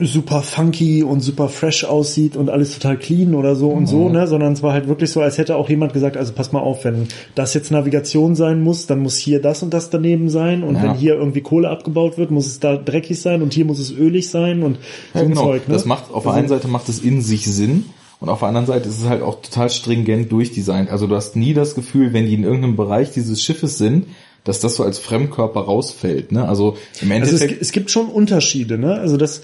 super 0.00 0.42
funky 0.42 1.02
und 1.02 1.20
super 1.20 1.48
fresh 1.48 1.84
aussieht 1.84 2.36
und 2.36 2.48
alles 2.50 2.74
total 2.78 2.98
clean 2.98 3.34
oder 3.34 3.54
so 3.54 3.70
und 3.70 3.86
so, 3.86 4.08
ne, 4.08 4.26
sondern 4.26 4.52
es 4.52 4.62
war 4.62 4.72
halt 4.72 4.88
wirklich 4.88 5.10
so, 5.10 5.20
als 5.20 5.38
hätte 5.38 5.56
auch 5.56 5.68
jemand 5.68 5.92
gesagt, 5.92 6.16
also 6.16 6.32
pass 6.32 6.52
mal 6.52 6.60
auf, 6.60 6.84
wenn 6.84 7.08
das 7.34 7.54
jetzt 7.54 7.70
Navigation 7.70 8.34
sein 8.34 8.62
muss, 8.62 8.86
dann 8.86 9.00
muss 9.00 9.16
hier 9.16 9.40
das 9.40 9.62
und 9.62 9.74
das 9.74 9.90
daneben 9.90 10.28
sein 10.28 10.62
und 10.62 10.76
Ja. 10.76 10.82
wenn 10.82 10.94
hier 10.94 11.14
irgendwie 11.14 11.40
Kohle 11.40 11.68
abgebaut 11.68 12.18
wird, 12.18 12.30
muss 12.30 12.46
es 12.46 12.60
da 12.60 12.76
dreckig 12.76 13.20
sein 13.20 13.42
und 13.42 13.52
hier 13.52 13.64
muss 13.64 13.78
es 13.78 13.90
ölig 13.90 14.30
sein 14.30 14.62
und 14.62 14.78
so 15.12 15.18
Ja, 15.18 15.20
ein 15.24 15.28
genau. 15.30 15.42
Zeug, 15.44 15.68
ne? 15.68 15.74
Das 15.74 15.84
macht 15.84 16.12
auf 16.12 16.24
der 16.24 16.32
einen 16.32 16.48
Seite 16.48 16.68
macht 16.68 16.88
es 16.88 17.00
in 17.00 17.22
sich 17.22 17.46
Sinn 17.46 17.84
und 18.20 18.28
auf 18.28 18.40
der 18.40 18.48
anderen 18.48 18.66
Seite 18.66 18.88
ist 18.88 18.98
es 19.00 19.08
halt 19.08 19.22
auch 19.22 19.40
total 19.40 19.70
stringent 19.70 20.30
durchdesignt. 20.30 20.90
Also 20.90 21.06
du 21.06 21.16
hast 21.16 21.36
nie 21.36 21.54
das 21.54 21.74
Gefühl, 21.74 22.12
wenn 22.12 22.26
die 22.26 22.34
in 22.34 22.44
irgendeinem 22.44 22.76
Bereich 22.76 23.12
dieses 23.12 23.42
Schiffes 23.42 23.78
sind, 23.78 24.06
dass 24.44 24.60
das 24.60 24.76
so 24.76 24.84
als 24.84 24.98
Fremdkörper 24.98 25.60
rausfällt. 25.60 26.32
Ne? 26.32 26.46
Also 26.48 26.76
im 27.00 27.12
also 27.12 27.24
es, 27.24 27.40
Endeffekt, 27.40 27.62
es 27.62 27.72
gibt 27.72 27.90
schon 27.90 28.06
Unterschiede, 28.06 28.78
ne? 28.78 28.94
Also 28.94 29.16
das 29.16 29.42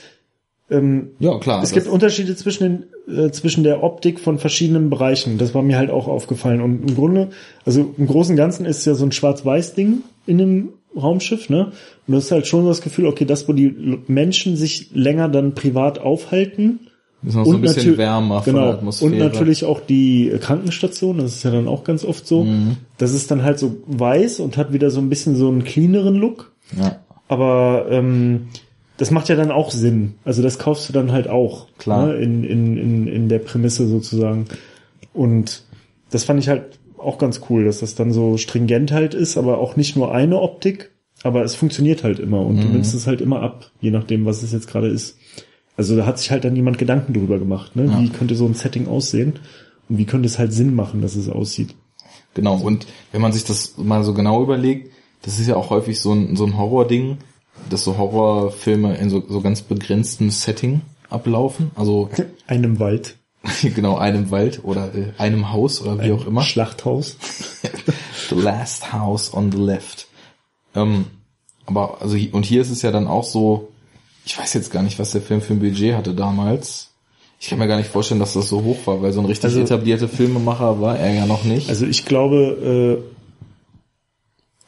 ähm, 0.69 1.11
ja 1.19 1.39
klar. 1.39 1.63
Es 1.63 1.73
gibt 1.73 1.87
Unterschiede 1.87 2.35
zwischen, 2.35 2.87
den, 3.07 3.17
äh, 3.17 3.31
zwischen 3.31 3.63
der 3.63 3.83
Optik 3.83 4.19
von 4.19 4.39
verschiedenen 4.39 4.91
Bereichen. 4.91 5.39
Das 5.39 5.55
war 5.55 5.63
mir 5.63 5.79
halt 5.79 5.91
auch 5.91 6.09
aufgefallen. 6.09 6.61
Und 6.61 6.89
im 6.89 6.97
Grunde, 6.97 7.29
also 7.65 7.95
im 7.97 8.07
Großen 8.07 8.33
und 8.33 8.37
Ganzen 8.37 8.67
ist 8.67 8.85
ja 8.85 8.95
so 8.95 9.05
ein 9.05 9.13
Schwarz-Weiß-Ding 9.13 10.03
in 10.27 10.41
einem 10.41 10.69
Raumschiff, 11.01 11.51
ne? 11.51 11.73
Und 12.07 12.15
das 12.15 12.25
ist 12.25 12.31
halt 12.33 12.47
schon 12.47 12.63
so 12.63 12.69
das 12.69 12.81
Gefühl, 12.81 13.07
okay, 13.07 13.25
das, 13.25 13.49
wo 13.49 13.53
die 13.53 14.01
Menschen 14.09 14.57
sich 14.57 14.91
länger 14.93 15.29
dann 15.29 15.55
privat 15.55 15.99
aufhalten. 16.01 16.81
ist 17.23 17.37
noch 17.37 17.45
so 17.45 17.55
ein 17.55 17.61
bisschen 17.61 17.97
wärmer 17.97 18.43
von 18.43 18.55
genau, 18.55 18.67
der 18.67 18.75
Atmosphäre. 18.75 19.13
Und 19.13 19.19
natürlich 19.19 19.65
auch 19.65 19.81
die 19.81 20.33
Krankenstation, 20.41 21.19
das 21.19 21.35
ist 21.35 21.45
ja 21.45 21.51
dann 21.51 21.69
auch 21.69 21.85
ganz 21.85 22.05
oft 22.05 22.27
so. 22.27 22.45
Mhm. 22.45 22.79
Das 22.99 23.13
ist 23.13 23.31
dann 23.31 23.45
halt 23.45 23.59
so 23.59 23.77
weiß 23.87 24.41
und 24.41 24.57
hat 24.57 24.73
wieder 24.73 24.91
so 24.91 25.01
ein 25.01 25.11
bisschen 25.11 25.37
so 25.37 25.49
einen 25.49 25.65
cleaneren 25.65 26.17
Look. 26.17 26.53
Ja. 26.77 27.01
Aber 27.29 27.87
ähm, 27.91 28.49
das 28.97 29.11
macht 29.11 29.29
ja 29.29 29.37
dann 29.37 29.51
auch 29.51 29.71
Sinn. 29.71 30.15
Also 30.25 30.43
das 30.43 30.59
kaufst 30.59 30.89
du 30.89 30.93
dann 30.93 31.13
halt 31.13 31.29
auch. 31.29 31.69
Klar. 31.79 32.07
Ne? 32.07 32.15
In, 32.17 32.45
in, 32.45 32.77
in, 32.77 33.07
in 33.07 33.29
der 33.29 33.39
Prämisse 33.39 33.87
sozusagen. 33.87 34.47
Und 35.13 35.65
das 36.11 36.25
fand 36.25 36.41
ich 36.41 36.49
halt 36.49 36.79
auch 36.99 37.19
ganz 37.19 37.43
cool, 37.51 37.65
dass 37.65 37.81
das 37.81 37.95
dann 37.95 38.13
so 38.13 38.37
stringent 38.37 38.93
halt 38.93 39.15
ist, 39.15 39.37
aber 39.37 39.59
auch 39.59 39.77
nicht 39.77 39.97
nur 39.97 40.13
eine 40.13 40.41
Optik, 40.41 40.91
aber 41.23 41.45
es 41.45 41.55
funktioniert 41.55 42.05
halt 42.05 42.19
immer 42.19 42.41
und 42.41 42.63
du 42.63 42.69
nimmst 42.69 42.95
es 42.95 43.07
halt 43.07 43.21
immer 43.21 43.43
ab, 43.43 43.71
je 43.81 43.91
nachdem, 43.91 44.25
was 44.25 44.43
es 44.43 44.53
jetzt 44.53 44.69
gerade 44.69 44.89
ist. 44.89 45.19
Also 45.77 45.97
da 45.97 46.07
hat 46.07 46.19
sich 46.19 46.31
halt 46.31 46.45
dann 46.45 46.55
niemand 46.55 46.79
Gedanken 46.79 47.13
drüber 47.13 47.39
gemacht, 47.39 47.77
ne? 47.77 47.95
Wie 47.99 48.09
könnte 48.09 48.35
so 48.35 48.47
ein 48.47 48.55
Setting 48.55 48.89
aussehen 48.89 49.35
und 49.89 49.99
wie 49.99 50.07
könnte 50.07 50.27
es 50.27 50.39
halt 50.39 50.53
Sinn 50.53 50.75
machen, 50.75 51.03
dass 51.03 51.17
es 51.17 51.29
aussieht. 51.29 51.75
Genau, 52.35 52.57
und 52.57 52.87
wenn 53.13 53.21
man 53.21 53.33
sich 53.33 53.45
das 53.45 53.77
mal 53.79 54.03
so 54.03 54.15
genau 54.15 54.43
überlegt, 54.43 54.91
das 55.23 55.39
ist 55.39 55.49
ja 55.49 55.57
auch 55.57 55.71
häufig 55.71 56.01
so 56.01 56.13
ein, 56.13 56.37
so 56.37 56.45
ein 56.45 56.57
Horror-Ding, 56.57 57.19
dass 57.71 57.85
so 57.85 57.97
Horrorfilme 57.99 58.97
in 58.97 59.11
so, 59.11 59.23
so 59.29 59.41
ganz 59.41 59.63
begrenztem 59.63 60.31
Setting 60.31 60.81
ablaufen. 61.11 61.71
Also 61.75 62.11
Einem 62.47 62.79
Wald, 62.79 63.17
genau 63.63 63.97
einem 63.97 64.31
Wald 64.31 64.61
oder 64.65 64.93
äh, 64.95 65.13
einem 65.19 65.53
Haus 65.53 65.81
oder 65.81 66.03
wie 66.03 66.13
auch 66.13 66.27
immer. 66.27 66.43
Schlachthaus. 66.43 67.17
The 68.29 68.35
last 68.35 68.93
house 68.93 69.33
on 69.33 69.53
the 69.53 69.59
left. 69.59 70.09
Ähm, 70.75 71.07
aber 71.65 72.01
also 72.01 72.17
und 72.33 72.45
hier 72.45 72.61
ist 72.61 72.71
es 72.71 72.83
ja 72.83 72.91
dann 72.91 73.07
auch 73.07 73.25
so, 73.25 73.69
ich 74.25 74.37
weiß 74.39 74.55
jetzt 74.55 74.73
gar 74.73 74.83
nicht, 74.83 74.99
was 74.99 75.13
der 75.13 75.23
Film 75.23 75.41
für 75.41 75.53
ein 75.55 75.61
Budget 75.61 75.95
hatte 75.95 76.13
damals. 76.15 76.91
Ich 77.39 77.49
kann 77.49 77.59
mir 77.59 77.69
gar 77.69 77.77
nicht 77.77 77.91
vorstellen, 77.91 78.19
dass 78.19 78.33
das 78.33 78.49
so 78.49 78.63
hoch 78.65 78.79
war, 78.87 79.03
weil 79.03 79.13
so 79.13 79.21
ein 79.21 79.27
richtig 79.27 79.45
Also- 79.45 79.61
etablierter 79.61 80.09
Filmemacher 80.09 80.81
war 80.81 80.99
er 80.99 81.13
ja 81.15 81.27
noch 81.27 81.45
nicht. 81.45 81.69
Also 81.69 81.87
ich 81.87 82.05
glaube, 82.05 83.03
äh, 83.05 83.16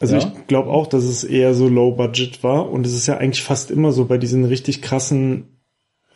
also 0.01 0.17
Ja? 0.17 0.21
ich 0.21 0.47
glaube 0.47 0.71
auch, 0.71 0.87
dass 0.87 1.05
es 1.05 1.25
eher 1.25 1.55
so 1.55 1.69
low 1.69 1.93
budget 1.93 2.43
war 2.43 2.71
und 2.71 2.87
es 2.87 2.95
ist 2.95 3.07
ja 3.07 3.17
eigentlich 3.17 3.43
fast 3.43 3.71
immer 3.71 3.93
so 3.93 4.05
bei 4.05 4.19
diesen 4.19 4.45
richtig 4.45 4.83
krassen 4.83 5.59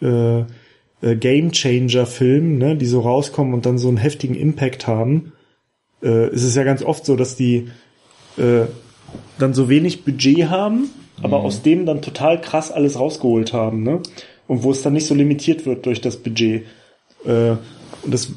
äh, 0.00 0.40
äh, 0.40 1.16
Game 1.16 1.52
Changer 1.52 2.06
Filmen, 2.06 2.58
ne, 2.58 2.76
die 2.76 2.86
so 2.86 3.00
rauskommen 3.00 3.54
und 3.54 3.66
dann 3.66 3.78
so 3.78 3.88
einen 3.88 3.96
heftigen 3.96 4.34
Impact 4.34 4.86
haben, 4.86 5.32
äh, 6.02 6.32
ist 6.32 6.44
es 6.44 6.54
ja 6.54 6.64
ganz 6.64 6.82
oft 6.82 7.04
so, 7.04 7.16
dass 7.16 7.36
die 7.36 7.68
äh, 8.36 8.66
dann 9.38 9.54
so 9.54 9.68
wenig 9.68 10.04
Budget 10.04 10.48
haben, 10.48 10.90
aber 11.22 11.40
aus 11.40 11.62
dem 11.62 11.86
dann 11.86 12.02
total 12.02 12.40
krass 12.40 12.70
alles 12.70 12.98
rausgeholt 12.98 13.52
haben, 13.52 13.82
ne? 13.82 14.00
Und 14.48 14.64
wo 14.64 14.70
es 14.70 14.82
dann 14.82 14.92
nicht 14.92 15.06
so 15.06 15.14
limitiert 15.14 15.66
wird 15.66 15.86
durch 15.86 16.00
das 16.00 16.16
Budget. 16.16 16.64
Äh, 17.24 17.56
und 18.02 18.12
das 18.12 18.32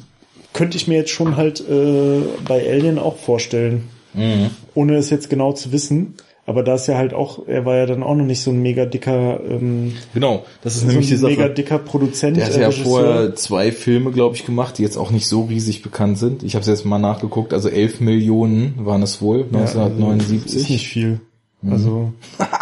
könnte 0.52 0.76
ich 0.76 0.86
mir 0.86 0.96
jetzt 0.96 1.10
schon 1.10 1.36
halt 1.36 1.60
äh, 1.60 2.20
bei 2.46 2.68
Alien 2.70 2.98
auch 2.98 3.16
vorstellen, 3.16 3.88
Mhm. 4.16 4.50
ohne 4.74 4.96
es 4.96 5.10
jetzt 5.10 5.30
genau 5.30 5.52
zu 5.52 5.70
wissen. 5.72 6.14
Aber 6.48 6.62
da 6.62 6.76
ist 6.76 6.86
ja 6.86 6.96
halt 6.96 7.12
auch, 7.12 7.48
er 7.48 7.64
war 7.64 7.74
ja 7.76 7.86
dann 7.86 8.04
auch 8.04 8.14
noch 8.14 8.24
nicht 8.24 8.40
so 8.40 8.52
ein 8.52 8.62
mega 8.62 8.86
dicker, 8.86 9.40
ähm, 9.50 9.94
Genau, 10.14 10.44
das 10.62 10.76
ist 10.76 10.82
so 10.82 10.86
nämlich 10.86 11.08
die 11.08 11.14
ein 11.14 11.18
Sache. 11.18 11.32
mega 11.32 11.48
dicker 11.48 11.78
Produzent. 11.80 12.36
Der 12.36 12.46
hat 12.46 12.54
äh, 12.56 12.60
ja 12.60 12.68
Regisseur. 12.68 12.84
vorher 12.86 13.34
zwei 13.34 13.72
Filme, 13.72 14.12
glaube 14.12 14.36
ich, 14.36 14.46
gemacht, 14.46 14.78
die 14.78 14.82
jetzt 14.84 14.96
auch 14.96 15.10
nicht 15.10 15.26
so 15.26 15.42
riesig 15.42 15.82
bekannt 15.82 16.18
sind. 16.18 16.44
Ich 16.44 16.54
habe 16.54 16.60
es 16.60 16.68
jetzt 16.68 16.84
mal 16.84 17.00
nachgeguckt, 17.00 17.52
also 17.52 17.68
11 17.68 17.98
Millionen 18.00 18.74
waren 18.86 19.02
es 19.02 19.20
wohl, 19.20 19.44
Ja, 19.52 19.58
also 19.62 19.80
1979. 19.80 20.54
Ist 20.62 20.70
nicht 20.70 20.86
viel. 20.86 21.20
Mhm. 21.62 21.72
Also 21.72 22.12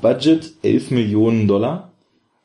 Budget 0.00 0.52
11 0.62 0.90
Millionen 0.92 1.48
Dollar. 1.48 1.90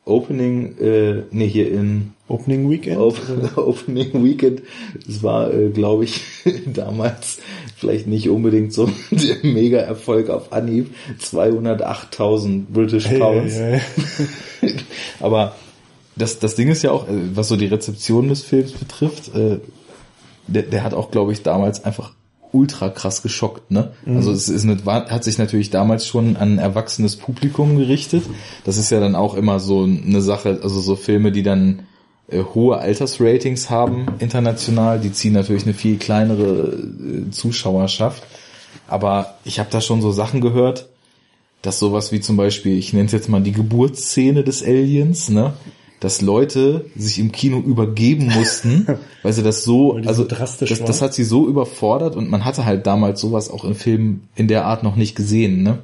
Opening, 0.05 0.77
äh, 0.79 1.23
nee, 1.31 1.47
hier 1.47 1.71
in 1.71 2.13
Opening 2.27 2.69
Weekend. 2.69 2.97
Op 2.97 3.19
Opening 3.55 4.23
Weekend, 4.23 4.63
das 5.05 5.21
war, 5.21 5.53
äh, 5.53 5.69
glaube 5.69 6.05
ich, 6.05 6.21
damals 6.73 7.39
vielleicht 7.75 8.07
nicht 8.07 8.29
unbedingt 8.29 8.73
so 8.73 8.89
der 9.11 9.37
Mega-Erfolg 9.43 10.29
auf 10.29 10.51
Anhieb. 10.51 10.93
208.000 11.21 12.63
British 12.71 13.07
Pounds. 13.07 13.55
hey, 13.55 13.81
hey. 14.61 14.75
Aber 15.19 15.55
das, 16.15 16.39
das 16.39 16.55
Ding 16.55 16.69
ist 16.69 16.81
ja 16.81 16.91
auch, 16.91 17.07
äh, 17.07 17.13
was 17.35 17.47
so 17.47 17.57
die 17.57 17.67
Rezeption 17.67 18.29
des 18.29 18.41
Films 18.41 18.71
betrifft, 18.71 19.35
äh, 19.35 19.59
der, 20.47 20.63
der 20.63 20.83
hat 20.83 20.93
auch, 20.93 21.11
glaube 21.11 21.31
ich, 21.31 21.43
damals 21.43 21.83
einfach 21.83 22.13
ultra 22.51 22.89
krass 22.89 23.21
geschockt, 23.21 23.69
ne? 23.69 23.91
Also 24.05 24.31
es 24.31 24.47
ist 24.47 24.63
eine, 24.63 24.81
hat 24.85 25.23
sich 25.25 25.37
natürlich 25.37 25.71
damals 25.71 26.07
schon 26.07 26.37
an 26.37 26.53
ein 26.53 26.57
erwachsenes 26.57 27.17
Publikum 27.17 27.77
gerichtet. 27.77 28.23
Das 28.63 28.77
ist 28.77 28.91
ja 28.91 29.01
dann 29.01 29.15
auch 29.15 29.35
immer 29.35 29.59
so 29.59 29.83
eine 29.83 30.21
Sache, 30.21 30.59
also 30.63 30.79
so 30.79 30.95
Filme, 30.95 31.33
die 31.33 31.43
dann 31.43 31.81
hohe 32.31 32.77
Altersratings 32.77 33.69
haben 33.69 34.07
international, 34.19 34.99
die 34.99 35.11
ziehen 35.11 35.33
natürlich 35.33 35.63
eine 35.63 35.73
viel 35.73 35.97
kleinere 35.97 36.73
äh, 36.73 37.31
Zuschauerschaft. 37.31 38.23
Aber 38.87 39.35
ich 39.45 39.59
habe 39.59 39.69
da 39.71 39.81
schon 39.81 40.01
so 40.01 40.11
Sachen 40.11 40.41
gehört, 40.41 40.87
dass 41.61 41.79
sowas 41.79 42.11
wie 42.11 42.19
zum 42.19 42.37
Beispiel, 42.37 42.77
ich 42.77 42.93
nenne 42.93 43.05
es 43.05 43.11
jetzt 43.11 43.29
mal 43.29 43.41
die 43.41 43.51
Geburtsszene 43.51 44.43
des 44.43 44.63
Aliens, 44.63 45.29
ne? 45.29 45.53
Dass 45.99 46.21
Leute 46.21 46.85
sich 46.95 47.19
im 47.19 47.31
Kino 47.31 47.59
übergeben 47.59 48.27
mussten, 48.27 48.85
weil 49.23 49.33
sie 49.33 49.41
das 49.41 49.63
so, 49.63 49.93
also 50.05 50.25
drastisch 50.27 50.69
das, 50.69 50.83
das 50.83 51.01
hat 51.01 51.13
sie 51.13 51.23
so 51.23 51.47
überfordert 51.47 52.15
und 52.15 52.29
man 52.29 52.45
hatte 52.45 52.65
halt 52.65 52.85
damals 52.85 53.21
sowas 53.21 53.49
auch 53.49 53.63
in 53.63 53.75
Filmen 53.75 54.27
in 54.35 54.47
der 54.47 54.65
Art 54.65 54.83
noch 54.83 54.95
nicht 54.95 55.15
gesehen, 55.15 55.63
ne? 55.63 55.79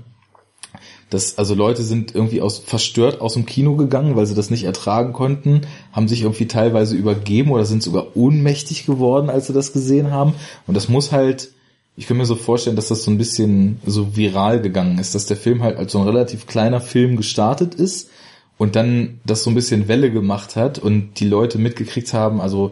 Das, 1.11 1.37
also 1.37 1.55
Leute 1.55 1.83
sind 1.83 2.15
irgendwie 2.15 2.41
aus, 2.41 2.59
verstört 2.59 3.19
aus 3.19 3.33
dem 3.33 3.45
Kino 3.45 3.75
gegangen, 3.75 4.15
weil 4.15 4.25
sie 4.25 4.33
das 4.33 4.49
nicht 4.49 4.63
ertragen 4.63 5.11
konnten, 5.11 5.61
haben 5.91 6.07
sich 6.07 6.21
irgendwie 6.21 6.47
teilweise 6.47 6.95
übergeben 6.95 7.51
oder 7.51 7.65
sind 7.65 7.83
sogar 7.83 8.15
ohnmächtig 8.15 8.85
geworden, 8.85 9.29
als 9.29 9.47
sie 9.47 9.53
das 9.53 9.73
gesehen 9.73 10.11
haben. 10.11 10.33
Und 10.67 10.75
das 10.75 10.87
muss 10.87 11.11
halt, 11.11 11.51
ich 11.97 12.07
kann 12.07 12.15
mir 12.15 12.25
so 12.25 12.35
vorstellen, 12.35 12.77
dass 12.77 12.87
das 12.87 13.03
so 13.03 13.11
ein 13.11 13.17
bisschen 13.17 13.79
so 13.85 14.15
viral 14.15 14.61
gegangen 14.61 14.99
ist, 14.99 15.13
dass 15.13 15.25
der 15.25 15.35
Film 15.35 15.61
halt 15.61 15.77
als 15.77 15.91
so 15.91 15.99
ein 15.99 16.07
relativ 16.07 16.47
kleiner 16.47 16.79
Film 16.79 17.17
gestartet 17.17 17.75
ist 17.75 18.09
und 18.57 18.77
dann 18.77 19.19
das 19.25 19.43
so 19.43 19.49
ein 19.49 19.55
bisschen 19.55 19.89
Welle 19.89 20.11
gemacht 20.11 20.55
hat 20.55 20.79
und 20.79 21.19
die 21.19 21.27
Leute 21.27 21.57
mitgekriegt 21.57 22.13
haben, 22.13 22.39
also 22.39 22.71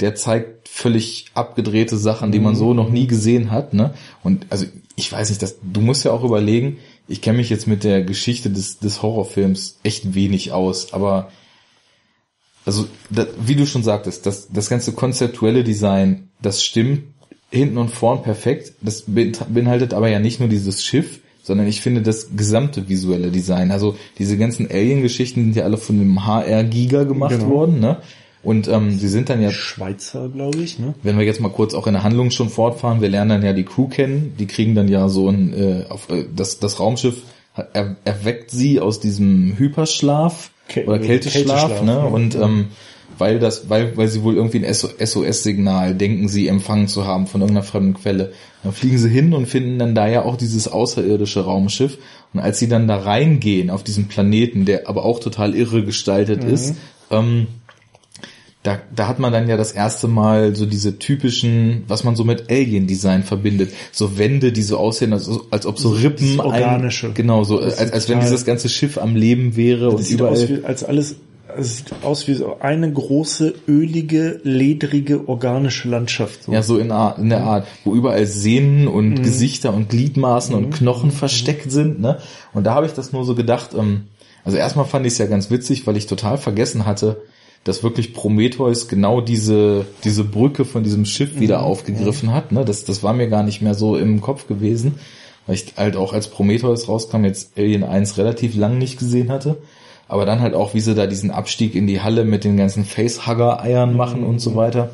der 0.00 0.14
zeigt 0.14 0.68
völlig 0.68 1.30
abgedrehte 1.32 1.96
Sachen, 1.96 2.32
die 2.32 2.38
man 2.38 2.54
so 2.54 2.74
noch 2.74 2.90
nie 2.90 3.06
gesehen 3.06 3.50
hat, 3.50 3.72
ne? 3.72 3.94
Und 4.22 4.46
also 4.50 4.66
ich 4.94 5.10
weiß 5.10 5.30
nicht, 5.30 5.40
das, 5.42 5.56
du 5.62 5.80
musst 5.80 6.04
ja 6.04 6.12
auch 6.12 6.22
überlegen, 6.22 6.76
ich 7.08 7.22
kenne 7.22 7.38
mich 7.38 7.50
jetzt 7.50 7.66
mit 7.66 7.84
der 7.84 8.02
Geschichte 8.02 8.50
des, 8.50 8.78
des 8.78 9.02
Horrorfilms 9.02 9.78
echt 9.82 10.14
wenig 10.14 10.52
aus, 10.52 10.92
aber 10.92 11.30
also 12.64 12.86
da, 13.08 13.26
wie 13.40 13.56
du 13.56 13.66
schon 13.66 13.82
sagtest, 13.82 14.26
das, 14.26 14.48
das 14.52 14.68
ganze 14.68 14.92
konzeptuelle 14.92 15.64
Design, 15.64 16.28
das 16.42 16.62
stimmt 16.62 17.04
hinten 17.50 17.78
und 17.78 17.90
vorn 17.90 18.22
perfekt. 18.22 18.74
Das 18.82 19.04
beinhaltet 19.06 19.94
aber 19.94 20.08
ja 20.10 20.18
nicht 20.18 20.38
nur 20.38 20.50
dieses 20.50 20.84
Schiff, 20.84 21.20
sondern 21.42 21.66
ich 21.66 21.80
finde 21.80 22.02
das 22.02 22.28
gesamte 22.36 22.90
visuelle 22.90 23.30
Design. 23.30 23.70
Also 23.70 23.96
diese 24.18 24.36
ganzen 24.36 24.70
Alien-Geschichten 24.70 25.44
sind 25.44 25.56
ja 25.56 25.64
alle 25.64 25.78
von 25.78 25.98
dem 25.98 26.26
HR 26.26 26.62
Giga 26.64 27.04
gemacht 27.04 27.38
Genau. 27.38 27.48
worden, 27.48 27.80
ne? 27.80 28.02
Und 28.42 28.68
ähm, 28.68 28.98
sie 28.98 29.08
sind 29.08 29.28
dann 29.30 29.42
ja 29.42 29.50
Schweizer, 29.50 30.28
glaube 30.28 30.58
ich, 30.58 30.78
ne? 30.78 30.94
wenn 31.02 31.18
wir 31.18 31.24
jetzt 31.24 31.40
mal 31.40 31.50
kurz 31.50 31.74
auch 31.74 31.86
in 31.86 31.94
der 31.94 32.04
Handlung 32.04 32.30
schon 32.30 32.50
fortfahren, 32.50 33.00
wir 33.00 33.08
lernen 33.08 33.30
dann 33.30 33.42
ja 33.44 33.52
die 33.52 33.64
Crew 33.64 33.88
kennen, 33.88 34.34
die 34.38 34.46
kriegen 34.46 34.74
dann 34.74 34.88
ja 34.88 35.08
so 35.08 35.28
ein, 35.28 35.52
äh, 35.52 35.84
auf, 35.88 36.08
äh, 36.10 36.24
das, 36.34 36.60
das 36.60 36.78
Raumschiff 36.78 37.22
er, 37.72 37.96
erweckt 38.04 38.50
sie 38.50 38.80
aus 38.80 39.00
diesem 39.00 39.56
Hyperschlaf 39.58 40.50
Kä- 40.70 40.86
oder 40.86 40.98
Kälteschlaf, 40.98 41.68
Kälteschlaf, 41.68 41.82
ne? 41.82 41.92
ja. 41.92 42.04
Und 42.04 42.34
ähm, 42.34 42.66
weil 43.16 43.40
das, 43.40 43.68
weil, 43.68 43.96
weil 43.96 44.06
sie 44.06 44.22
wohl 44.22 44.36
irgendwie 44.36 44.64
ein 44.64 44.72
SOS-Signal 44.72 45.94
denken 45.94 46.28
sie 46.28 46.46
empfangen 46.46 46.86
zu 46.86 47.04
haben 47.04 47.26
von 47.26 47.40
irgendeiner 47.40 47.66
fremden 47.66 47.94
Quelle. 47.94 48.32
Dann 48.62 48.72
fliegen 48.72 48.98
sie 48.98 49.08
hin 49.08 49.34
und 49.34 49.46
finden 49.46 49.78
dann 49.78 49.94
da 49.94 50.06
ja 50.06 50.22
auch 50.24 50.36
dieses 50.36 50.68
außerirdische 50.68 51.40
Raumschiff. 51.40 51.98
Und 52.32 52.40
als 52.40 52.58
sie 52.60 52.68
dann 52.68 52.86
da 52.86 52.98
reingehen 52.98 53.70
auf 53.70 53.82
diesen 53.82 54.06
Planeten, 54.06 54.66
der 54.66 54.88
aber 54.88 55.04
auch 55.04 55.18
total 55.18 55.56
irre 55.56 55.84
gestaltet 55.84 56.44
mhm. 56.44 56.50
ist, 56.50 56.76
ähm, 57.10 57.48
da, 58.68 58.78
da 58.94 59.08
hat 59.08 59.18
man 59.18 59.32
dann 59.32 59.48
ja 59.48 59.56
das 59.56 59.72
erste 59.72 60.08
Mal 60.08 60.54
so 60.54 60.66
diese 60.66 60.98
typischen, 60.98 61.84
was 61.88 62.04
man 62.04 62.16
so 62.16 62.24
mit 62.24 62.50
Alien-Design 62.50 63.22
verbindet. 63.22 63.72
So 63.92 64.18
Wände, 64.18 64.52
die 64.52 64.60
so 64.60 64.76
aussehen, 64.76 65.14
als, 65.14 65.30
als 65.50 65.64
ob 65.64 65.78
so 65.78 65.88
Rippen. 65.88 66.38
Organische. 66.38 67.06
Ein, 67.06 67.14
genau, 67.14 67.44
so, 67.44 67.60
als, 67.60 67.78
als 67.78 68.10
wenn 68.10 68.20
dieses 68.20 68.44
ganze 68.44 68.68
Schiff 68.68 68.98
am 68.98 69.16
Leben 69.16 69.56
wäre 69.56 69.90
das 69.90 69.94
und 69.94 70.10
überall. 70.10 70.32
Aus 70.34 70.48
wie, 70.50 70.64
als 70.64 70.84
alles, 70.84 71.16
es 71.56 71.78
sieht 71.78 71.94
aus 72.02 72.28
wie 72.28 72.34
so 72.34 72.58
eine 72.60 72.92
große, 72.92 73.54
ölige, 73.66 74.38
ledrige, 74.42 75.26
organische 75.30 75.88
Landschaft. 75.88 76.44
So. 76.44 76.52
Ja, 76.52 76.62
so 76.62 76.76
in, 76.76 76.90
in 76.90 77.30
der 77.30 77.44
Art, 77.44 77.66
wo 77.84 77.94
überall 77.94 78.26
Sehnen 78.26 78.86
und 78.86 79.12
mhm. 79.12 79.22
Gesichter 79.22 79.72
und 79.72 79.88
Gliedmaßen 79.88 80.54
mhm. 80.54 80.64
und 80.64 80.74
Knochen 80.74 81.08
mhm. 81.08 81.14
versteckt 81.14 81.72
sind, 81.72 82.00
ne? 82.00 82.18
Und 82.52 82.64
da 82.64 82.74
habe 82.74 82.84
ich 82.84 82.92
das 82.92 83.14
nur 83.14 83.24
so 83.24 83.34
gedacht, 83.34 83.70
ähm, 83.74 84.08
also 84.44 84.58
erstmal 84.58 84.84
fand 84.84 85.06
ich 85.06 85.14
es 85.14 85.18
ja 85.18 85.26
ganz 85.26 85.50
witzig, 85.50 85.86
weil 85.86 85.96
ich 85.96 86.06
total 86.06 86.36
vergessen 86.36 86.84
hatte, 86.84 87.22
dass 87.64 87.82
wirklich 87.82 88.14
Prometheus 88.14 88.88
genau 88.88 89.20
diese, 89.20 89.86
diese 90.04 90.24
Brücke 90.24 90.64
von 90.64 90.82
diesem 90.82 91.04
Schiff 91.04 91.38
wieder 91.38 91.58
mhm. 91.58 91.64
aufgegriffen 91.64 92.32
hat. 92.32 92.52
Ne? 92.52 92.64
Das, 92.64 92.84
das 92.84 93.02
war 93.02 93.12
mir 93.12 93.28
gar 93.28 93.42
nicht 93.42 93.60
mehr 93.60 93.74
so 93.74 93.96
im 93.96 94.20
Kopf 94.20 94.46
gewesen, 94.46 94.98
weil 95.46 95.56
ich 95.56 95.74
halt 95.76 95.96
auch 95.96 96.12
als 96.12 96.28
Prometheus 96.28 96.88
rauskam, 96.88 97.24
jetzt 97.24 97.58
Alien 97.58 97.84
1 97.84 98.16
relativ 98.18 98.54
lang 98.54 98.78
nicht 98.78 98.98
gesehen 98.98 99.30
hatte. 99.30 99.58
Aber 100.08 100.24
dann 100.24 100.40
halt 100.40 100.54
auch, 100.54 100.72
wie 100.72 100.80
sie 100.80 100.94
da 100.94 101.06
diesen 101.06 101.30
Abstieg 101.30 101.74
in 101.74 101.86
die 101.86 102.00
Halle 102.00 102.24
mit 102.24 102.44
den 102.44 102.56
ganzen 102.56 102.86
Facehugger-Eiern 102.86 103.94
machen 103.94 104.24
und 104.24 104.38
so 104.38 104.50
mhm. 104.50 104.56
weiter. 104.56 104.90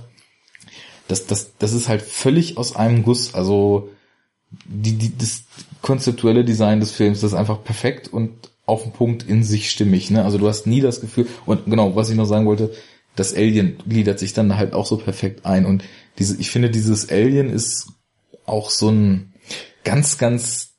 Das, 1.07 1.27
das, 1.27 1.53
das 1.59 1.73
ist 1.73 1.89
halt 1.89 2.03
völlig 2.03 2.59
aus 2.59 2.75
einem 2.75 3.05
Guss. 3.05 3.35
Also 3.35 3.91
die, 4.65 4.93
die, 4.93 5.17
das 5.17 5.45
konzeptuelle 5.83 6.45
Design 6.45 6.81
des 6.81 6.93
Films, 6.93 7.21
das 7.21 7.33
ist 7.33 7.39
einfach 7.39 7.63
perfekt 7.63 8.09
und 8.09 8.31
auf 8.67 8.83
den 8.83 8.93
Punkt 8.93 9.23
in 9.29 9.43
sich 9.43 9.71
stimmig. 9.71 10.11
Ne? 10.11 10.25
Also 10.25 10.39
du 10.39 10.49
hast 10.49 10.67
nie 10.67 10.81
das 10.81 11.01
Gefühl, 11.01 11.27
und 11.47 11.67
genau, 11.67 11.97
was 11.97 12.09
ich 12.11 12.17
noch 12.17 12.27
sagen 12.27 12.47
wollte, 12.47 12.71
das 13.17 13.35
Alien 13.35 13.77
gliedert 13.89 14.19
sich 14.19 14.33
dann 14.33 14.57
halt 14.57 14.73
auch 14.73 14.87
so 14.87 14.97
perfekt 14.97 15.47
ein. 15.47 15.67
Und 15.67 15.85
diese, 16.19 16.41
ich 16.41 16.51
finde, 16.51 16.71
dieses 16.71 17.11
Alien 17.11 17.51
ist 17.51 17.89
auch 18.47 18.71
so 18.71 18.91
ein 18.91 19.35
ganz, 19.85 20.19
ganz 20.19 20.71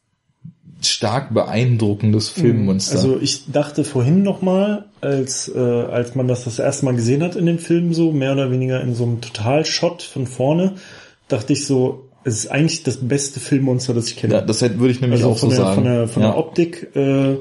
stark 0.82 1.34
beeindruckendes 1.34 2.30
Filmmonster. 2.30 2.98
Also 2.98 3.20
ich 3.20 3.52
dachte 3.52 3.84
vorhin 3.84 4.24
nochmal, 4.24 4.86
als, 5.02 5.52
äh, 5.54 5.60
als 5.60 6.16
man 6.16 6.28
das 6.28 6.44
das 6.44 6.60
erste 6.60 6.86
Mal 6.86 6.96
gesehen 6.96 7.24
hat 7.24 7.36
in 7.36 7.46
dem 7.46 7.60
Film, 7.60 7.94
so 7.94 8.12
mehr 8.12 8.34
oder 8.34 8.52
weniger 8.52 8.82
in 8.82 8.94
so 8.94 9.04
einem 9.04 9.22
Totalshot 9.22 10.04
von 10.04 10.28
vorne, 10.28 10.76
dachte 11.28 11.54
ich 11.54 11.66
so, 11.66 12.10
es 12.24 12.40
ist 12.40 12.48
eigentlich 12.52 12.84
das 12.84 12.98
beste 12.98 13.40
Filmmonster, 13.40 13.94
das 13.94 14.10
ich 14.10 14.18
kenne. 14.18 14.34
Ja, 14.34 14.42
das 14.42 14.62
würde 14.62 14.90
ich 14.90 15.02
nämlich 15.02 15.22
also 15.24 15.34
auch 15.34 15.38
so 15.38 15.48
der, 15.48 15.58
sagen. 15.58 15.76
Von 15.76 15.84
der, 15.86 16.08
von 16.08 16.24
ja. 16.24 16.30
der 16.30 16.38
Optik 16.38 16.96
äh, 16.96 17.38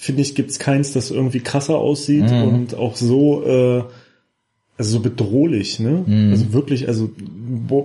finde 0.00 0.22
ich, 0.22 0.34
gibt's 0.34 0.58
keins, 0.58 0.94
das 0.94 1.10
irgendwie 1.10 1.40
krasser 1.40 1.76
aussieht 1.76 2.30
mhm. 2.30 2.42
und 2.42 2.74
auch 2.74 2.96
so, 2.96 3.44
äh, 3.44 3.82
also 4.78 4.92
so 4.92 5.00
bedrohlich, 5.00 5.78
ne? 5.78 6.04
Mhm. 6.06 6.30
Also 6.30 6.52
wirklich, 6.54 6.88
also 6.88 7.10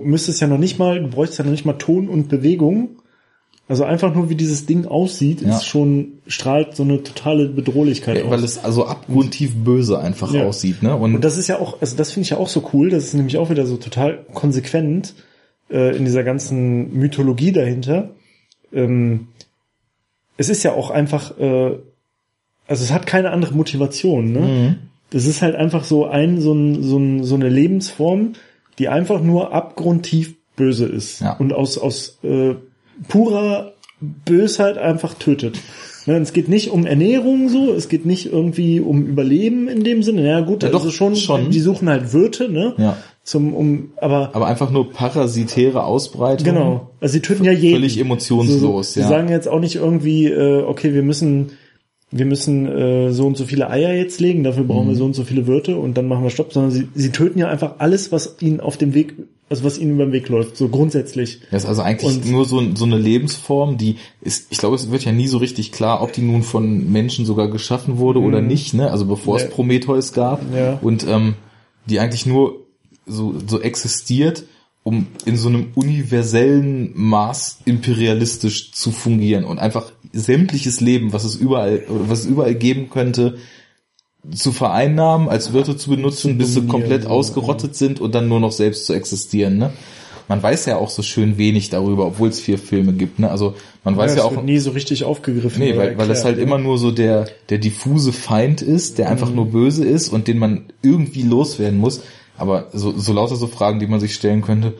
müsstest 0.02 0.40
ja 0.40 0.46
noch 0.46 0.56
nicht 0.56 0.78
mal, 0.78 0.98
du 0.98 1.08
bräuchst 1.08 1.36
ja 1.38 1.44
noch 1.44 1.50
nicht 1.50 1.66
mal 1.66 1.74
Ton 1.74 2.08
und 2.08 2.28
Bewegung. 2.28 2.96
Also 3.68 3.84
einfach 3.84 4.14
nur, 4.14 4.30
wie 4.30 4.34
dieses 4.34 4.64
Ding 4.64 4.86
aussieht, 4.86 5.42
ja. 5.42 5.56
ist 5.56 5.66
schon, 5.66 6.20
strahlt 6.26 6.74
so 6.74 6.84
eine 6.84 7.02
totale 7.02 7.48
Bedrohlichkeit 7.48 8.16
ja, 8.16 8.24
aus. 8.24 8.30
Weil 8.30 8.44
es 8.44 8.64
also 8.64 8.86
abgrundtief 8.86 9.54
böse 9.54 9.98
einfach 9.98 10.32
ja. 10.32 10.46
aussieht, 10.46 10.82
ne? 10.82 10.96
Und, 10.96 11.16
und 11.16 11.24
das 11.24 11.36
ist 11.36 11.48
ja 11.48 11.58
auch, 11.58 11.82
also 11.82 11.96
das 11.96 12.12
finde 12.12 12.24
ich 12.24 12.30
ja 12.30 12.38
auch 12.38 12.48
so 12.48 12.66
cool, 12.72 12.88
das 12.88 13.04
ist 13.04 13.14
nämlich 13.14 13.36
auch 13.36 13.50
wieder 13.50 13.66
so 13.66 13.76
total 13.76 14.24
konsequent 14.32 15.14
äh, 15.68 15.94
in 15.94 16.06
dieser 16.06 16.24
ganzen 16.24 16.96
Mythologie 16.96 17.52
dahinter. 17.52 18.12
Ähm, 18.72 19.28
es 20.38 20.48
ist 20.48 20.62
ja 20.62 20.72
auch 20.72 20.90
einfach, 20.90 21.38
äh, 21.38 21.76
also 22.66 22.84
es 22.84 22.92
hat 22.92 23.06
keine 23.06 23.30
andere 23.30 23.54
Motivation, 23.54 24.32
ne? 24.32 24.40
Mhm. 24.40 24.74
Das 25.10 25.26
ist 25.26 25.40
halt 25.40 25.54
einfach 25.54 25.84
so 25.84 26.06
ein, 26.06 26.40
so, 26.40 26.52
ein, 26.52 26.82
so, 26.82 26.98
ein, 26.98 27.22
so 27.22 27.36
eine 27.36 27.48
Lebensform, 27.48 28.32
die 28.78 28.88
einfach 28.88 29.22
nur 29.22 29.52
abgrundtief 29.52 30.34
böse 30.56 30.86
ist 30.86 31.20
ja. 31.20 31.36
und 31.36 31.52
aus, 31.52 31.78
aus 31.78 32.18
äh, 32.24 32.54
purer 33.08 33.72
Bösheit 34.00 34.78
einfach 34.78 35.14
tötet. 35.14 35.58
Ne, 36.06 36.18
es 36.18 36.32
geht 36.32 36.48
nicht 36.48 36.70
um 36.70 36.86
Ernährung 36.86 37.48
so, 37.48 37.72
es 37.72 37.88
geht 37.88 38.06
nicht 38.06 38.32
irgendwie 38.32 38.80
um 38.80 39.06
Überleben 39.06 39.68
in 39.68 39.82
dem 39.82 40.02
Sinne. 40.04 40.26
Ja 40.26 40.40
gut, 40.40 40.62
ja, 40.62 40.68
also 40.68 40.86
doch, 40.86 40.92
schon, 40.92 41.16
schon, 41.16 41.50
die 41.50 41.60
suchen 41.60 41.88
halt 41.88 42.12
Wirte, 42.12 42.48
ne? 42.48 42.74
Ja. 42.78 42.96
Zum, 43.24 43.54
um, 43.54 43.90
aber, 43.96 44.30
aber 44.34 44.46
einfach 44.46 44.70
nur 44.70 44.92
parasitäre 44.92 45.82
Ausbreitung. 45.82 46.44
Genau. 46.44 46.90
Also 47.00 47.14
sie 47.14 47.22
töten 47.22 47.42
ja 47.42 47.50
jeden. 47.50 47.78
Völlig 47.78 47.98
emotionslos, 47.98 48.60
so, 48.60 48.82
so, 48.82 49.00
ja. 49.00 49.06
Sie 49.06 49.12
sagen 49.12 49.28
jetzt 49.28 49.48
auch 49.48 49.58
nicht 49.58 49.74
irgendwie, 49.74 50.26
äh, 50.26 50.62
okay, 50.62 50.94
wir 50.94 51.02
müssen 51.02 51.50
wir 52.12 52.24
müssen 52.24 52.66
äh, 52.66 53.12
so 53.12 53.26
und 53.26 53.36
so 53.36 53.44
viele 53.44 53.68
Eier 53.68 53.92
jetzt 53.92 54.20
legen, 54.20 54.44
dafür 54.44 54.64
brauchen 54.64 54.86
mhm. 54.86 54.90
wir 54.90 54.96
so 54.96 55.04
und 55.04 55.14
so 55.14 55.24
viele 55.24 55.46
Wirte 55.48 55.76
und 55.76 55.96
dann 55.96 56.06
machen 56.06 56.22
wir 56.22 56.30
Stopp, 56.30 56.52
sondern 56.52 56.70
sie, 56.70 56.88
sie 56.94 57.10
töten 57.10 57.38
ja 57.38 57.48
einfach 57.48 57.74
alles, 57.78 58.12
was 58.12 58.36
ihnen 58.40 58.60
auf 58.60 58.76
dem 58.76 58.94
Weg, 58.94 59.14
also 59.48 59.64
was 59.64 59.76
ihnen 59.76 59.92
über 59.94 60.04
den 60.04 60.12
Weg 60.12 60.28
läuft, 60.28 60.56
so 60.56 60.68
grundsätzlich. 60.68 61.40
Das 61.50 61.64
ist 61.64 61.68
also 61.68 61.82
eigentlich 61.82 62.18
und, 62.18 62.30
nur 62.30 62.44
so, 62.44 62.62
so 62.76 62.84
eine 62.84 62.98
Lebensform, 62.98 63.76
die 63.76 63.96
ist, 64.20 64.46
ich 64.50 64.58
glaube, 64.58 64.76
es 64.76 64.90
wird 64.90 65.04
ja 65.04 65.10
nie 65.10 65.26
so 65.26 65.38
richtig 65.38 65.72
klar, 65.72 66.00
ob 66.00 66.12
die 66.12 66.22
nun 66.22 66.44
von 66.44 66.92
Menschen 66.92 67.26
sogar 67.26 67.50
geschaffen 67.50 67.98
wurde 67.98 68.20
oder 68.20 68.40
mhm. 68.40 68.46
nicht, 68.46 68.72
ne? 68.72 68.90
Also 68.90 69.06
bevor 69.06 69.38
ja. 69.38 69.44
es 69.44 69.50
Prometheus 69.50 70.12
gab 70.12 70.42
ja. 70.54 70.78
und 70.80 71.04
ähm, 71.08 71.34
die 71.86 71.98
eigentlich 71.98 72.24
nur 72.24 72.66
so, 73.04 73.34
so 73.46 73.60
existiert 73.60 74.44
um 74.86 75.08
in 75.24 75.36
so 75.36 75.48
einem 75.48 75.72
universellen 75.74 76.92
Maß 76.94 77.62
imperialistisch 77.64 78.70
zu 78.70 78.92
fungieren 78.92 79.42
und 79.42 79.58
einfach 79.58 79.90
sämtliches 80.12 80.80
Leben, 80.80 81.12
was 81.12 81.24
es 81.24 81.36
überall, 81.36 81.82
was 81.88 82.20
es 82.20 82.26
überall 82.26 82.54
geben 82.54 82.90
könnte, 82.90 83.38
zu 84.34 84.52
vereinnahmen, 84.52 85.28
als 85.28 85.52
Wörter 85.52 85.76
zu 85.76 85.90
benutzen, 85.90 86.38
bis 86.38 86.54
sie 86.54 86.66
komplett 86.66 87.06
ausgerottet 87.06 87.76
sind 87.76 88.00
und 88.00 88.14
dann 88.14 88.28
nur 88.28 88.40
noch 88.40 88.52
selbst 88.52 88.86
zu 88.86 88.92
existieren. 88.92 89.58
Ne? 89.58 89.72
Man 90.28 90.42
weiß 90.42 90.66
ja 90.66 90.78
auch 90.78 90.90
so 90.90 91.02
schön 91.02 91.38
wenig 91.38 91.70
darüber, 91.70 92.06
obwohl 92.06 92.28
es 92.28 92.40
vier 92.40 92.58
Filme 92.58 92.92
gibt. 92.92 93.20
Ne? 93.20 93.30
Also 93.30 93.54
man 93.84 93.96
weiß 93.96 94.16
ja, 94.16 94.18
ja 94.18 94.24
auch 94.24 94.42
nie 94.42 94.58
so 94.58 94.72
richtig 94.72 95.04
aufgegriffen. 95.04 95.62
Nee, 95.62 95.76
weil, 95.76 95.96
weil 95.96 96.08
das 96.08 96.24
halt 96.24 96.38
ja. 96.38 96.42
immer 96.42 96.58
nur 96.58 96.78
so 96.78 96.90
der 96.90 97.28
der 97.50 97.58
diffuse 97.58 98.12
Feind 98.12 98.62
ist, 98.62 98.98
der 98.98 99.08
einfach 99.08 99.28
mhm. 99.30 99.36
nur 99.36 99.46
böse 99.46 99.84
ist 99.84 100.08
und 100.08 100.26
den 100.26 100.38
man 100.38 100.64
irgendwie 100.82 101.22
loswerden 101.22 101.78
muss. 101.78 102.02
Aber 102.36 102.68
so, 102.72 102.92
so 102.98 103.12
lauter 103.12 103.36
so 103.36 103.46
Fragen, 103.46 103.78
die 103.78 103.86
man 103.86 104.00
sich 104.00 104.14
stellen 104.14 104.42
könnte, 104.42 104.74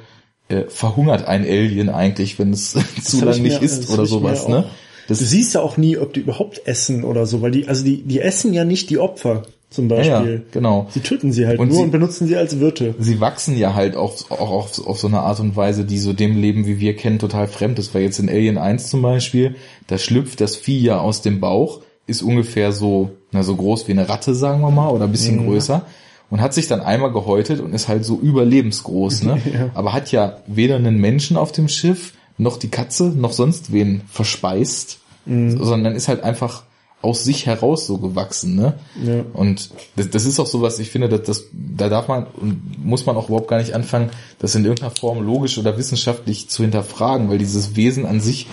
äh, 0.48 0.64
verhungert 0.68 1.26
ein 1.26 1.42
Alien 1.42 1.88
eigentlich, 1.88 2.38
wenn 2.38 2.52
es 2.52 2.76
zu 3.02 3.24
lang 3.24 3.40
nicht 3.40 3.62
isst 3.62 3.88
oder 3.90 4.06
sowas, 4.06 4.48
ne? 4.48 4.68
Das 5.08 5.18
du 5.18 5.24
siehst 5.24 5.54
ja 5.54 5.60
auch 5.60 5.76
nie, 5.76 5.96
ob 5.96 6.12
die 6.12 6.20
überhaupt 6.20 6.66
essen 6.66 7.04
oder 7.04 7.26
so, 7.26 7.42
weil 7.42 7.50
die, 7.50 7.68
also 7.68 7.84
die, 7.84 8.02
die 8.02 8.20
essen 8.20 8.52
ja 8.52 8.64
nicht 8.64 8.90
die 8.90 8.98
Opfer 8.98 9.42
zum 9.70 9.88
Beispiel. 9.88 10.12
Ja, 10.12 10.24
ja, 10.24 10.40
genau. 10.52 10.86
Sie 10.90 11.00
töten 11.00 11.32
sie 11.32 11.46
halt 11.46 11.58
und 11.58 11.68
nur 11.68 11.78
sie, 11.78 11.82
und 11.84 11.90
benutzen 11.90 12.26
sie 12.26 12.36
als 12.36 12.60
Wirte. 12.60 12.94
Sie 12.98 13.20
wachsen 13.20 13.56
ja 13.56 13.74
halt 13.74 13.96
auch, 13.96 14.14
auch 14.30 14.50
auf, 14.50 14.86
auf 14.86 14.98
so 14.98 15.06
eine 15.06 15.20
Art 15.20 15.40
und 15.40 15.56
Weise, 15.56 15.84
die 15.84 15.98
so 15.98 16.12
dem 16.12 16.36
Leben, 16.36 16.66
wie 16.66 16.80
wir 16.80 16.96
kennen, 16.96 17.18
total 17.18 17.48
fremd 17.48 17.78
ist. 17.78 17.94
Weil 17.94 18.02
jetzt 18.02 18.18
in 18.18 18.28
Alien 18.28 18.58
1 18.58 18.88
zum 18.88 19.02
Beispiel, 19.02 19.56
da 19.86 19.98
schlüpft 19.98 20.40
das 20.40 20.56
Vieh 20.56 20.80
ja 20.80 21.00
aus 21.00 21.22
dem 21.22 21.40
Bauch, 21.40 21.80
ist 22.06 22.22
ungefähr 22.22 22.72
so, 22.72 23.10
na, 23.32 23.42
so 23.42 23.56
groß 23.56 23.88
wie 23.88 23.92
eine 23.92 24.08
Ratte, 24.08 24.34
sagen 24.34 24.60
wir 24.60 24.70
mal, 24.70 24.90
oder 24.90 25.04
ein 25.04 25.12
bisschen 25.12 25.42
mhm. 25.42 25.46
größer 25.48 25.84
und 26.30 26.40
hat 26.40 26.54
sich 26.54 26.66
dann 26.66 26.80
einmal 26.80 27.12
gehäutet 27.12 27.60
und 27.60 27.72
ist 27.72 27.88
halt 27.88 28.04
so 28.04 28.18
überlebensgroß, 28.18 29.22
ne? 29.24 29.40
ja. 29.52 29.70
Aber 29.74 29.92
hat 29.92 30.12
ja 30.12 30.38
weder 30.46 30.76
einen 30.76 30.98
Menschen 30.98 31.36
auf 31.36 31.52
dem 31.52 31.68
Schiff, 31.68 32.14
noch 32.38 32.56
die 32.58 32.68
Katze, 32.68 33.04
noch 33.04 33.32
sonst 33.32 33.72
wen 33.72 34.02
verspeist, 34.08 34.98
mhm. 35.24 35.62
sondern 35.62 35.94
ist 35.94 36.08
halt 36.08 36.22
einfach 36.22 36.64
aus 37.02 37.24
sich 37.24 37.46
heraus 37.46 37.86
so 37.86 37.98
gewachsen, 37.98 38.56
ne? 38.56 38.74
Ja. 39.04 39.24
Und 39.32 39.70
das, 39.96 40.10
das 40.10 40.24
ist 40.24 40.40
auch 40.40 40.46
so 40.46 40.62
was, 40.62 40.78
ich 40.78 40.90
finde, 40.90 41.08
dass 41.08 41.22
das, 41.22 41.44
da 41.52 41.88
darf 41.88 42.08
man 42.08 42.26
und 42.26 42.84
muss 42.84 43.06
man 43.06 43.16
auch 43.16 43.28
überhaupt 43.28 43.48
gar 43.48 43.58
nicht 43.58 43.74
anfangen, 43.74 44.10
das 44.38 44.54
in 44.54 44.64
irgendeiner 44.64 44.90
Form 44.90 45.24
logisch 45.24 45.58
oder 45.58 45.76
wissenschaftlich 45.76 46.48
zu 46.48 46.62
hinterfragen, 46.62 47.28
weil 47.28 47.38
dieses 47.38 47.76
Wesen 47.76 48.06
an 48.06 48.20
sich 48.20 48.46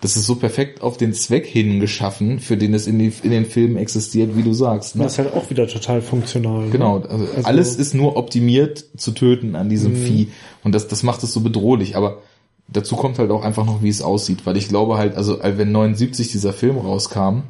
das 0.00 0.16
ist 0.16 0.26
so 0.26 0.36
perfekt 0.36 0.80
auf 0.80 0.96
den 0.96 1.12
Zweck 1.12 1.46
hin 1.46 1.78
geschaffen, 1.78 2.40
für 2.40 2.56
den 2.56 2.72
es 2.72 2.86
in, 2.86 2.98
die, 2.98 3.12
in 3.22 3.30
den 3.30 3.44
Filmen 3.44 3.76
existiert, 3.76 4.34
wie 4.34 4.42
du 4.42 4.54
sagst. 4.54 4.96
Ne? 4.96 5.04
Das 5.04 5.12
ist 5.12 5.18
halt 5.18 5.34
auch 5.34 5.50
wieder 5.50 5.66
total 5.66 6.00
funktional. 6.00 6.64
Ne? 6.64 6.70
Genau, 6.70 7.00
also, 7.00 7.26
also 7.36 7.46
alles 7.46 7.76
ist 7.76 7.94
nur 7.94 8.16
optimiert 8.16 8.84
zu 8.96 9.12
töten 9.12 9.56
an 9.56 9.68
diesem 9.68 9.92
mhm. 9.92 10.04
Vieh 10.06 10.28
und 10.64 10.74
das, 10.74 10.88
das 10.88 11.02
macht 11.02 11.22
es 11.22 11.32
so 11.32 11.40
bedrohlich, 11.40 11.96
aber 11.96 12.22
dazu 12.72 12.96
kommt 12.96 13.18
halt 13.18 13.30
auch 13.30 13.44
einfach 13.44 13.64
noch, 13.64 13.82
wie 13.82 13.88
es 13.88 14.02
aussieht, 14.02 14.46
weil 14.46 14.56
ich 14.56 14.68
glaube 14.68 14.98
halt, 14.98 15.16
also 15.16 15.38
wenn 15.42 15.72
79 15.72 16.30
dieser 16.30 16.52
Film 16.52 16.78
rauskam, 16.78 17.42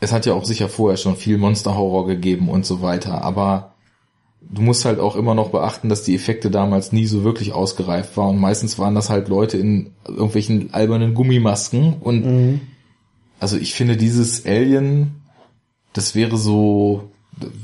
es 0.00 0.12
hat 0.12 0.26
ja 0.26 0.34
auch 0.34 0.44
sicher 0.44 0.68
vorher 0.68 0.96
schon 0.96 1.16
viel 1.16 1.38
Monster-Horror 1.38 2.06
gegeben 2.06 2.48
und 2.48 2.66
so 2.66 2.82
weiter, 2.82 3.22
aber 3.22 3.74
du 4.50 4.62
musst 4.62 4.84
halt 4.84 5.00
auch 5.00 5.16
immer 5.16 5.34
noch 5.34 5.50
beachten, 5.50 5.88
dass 5.88 6.02
die 6.02 6.14
Effekte 6.14 6.50
damals 6.50 6.92
nie 6.92 7.06
so 7.06 7.24
wirklich 7.24 7.52
ausgereift 7.52 8.16
waren. 8.16 8.36
Und 8.36 8.40
meistens 8.40 8.78
waren 8.78 8.94
das 8.94 9.10
halt 9.10 9.28
Leute 9.28 9.56
in 9.56 9.92
irgendwelchen 10.06 10.72
albernen 10.72 11.14
Gummimasken. 11.14 11.94
Und 12.00 12.24
mhm. 12.24 12.60
also 13.40 13.56
ich 13.56 13.74
finde 13.74 13.96
dieses 13.96 14.44
Alien, 14.46 15.22
das 15.92 16.14
wäre 16.14 16.36
so, 16.36 17.10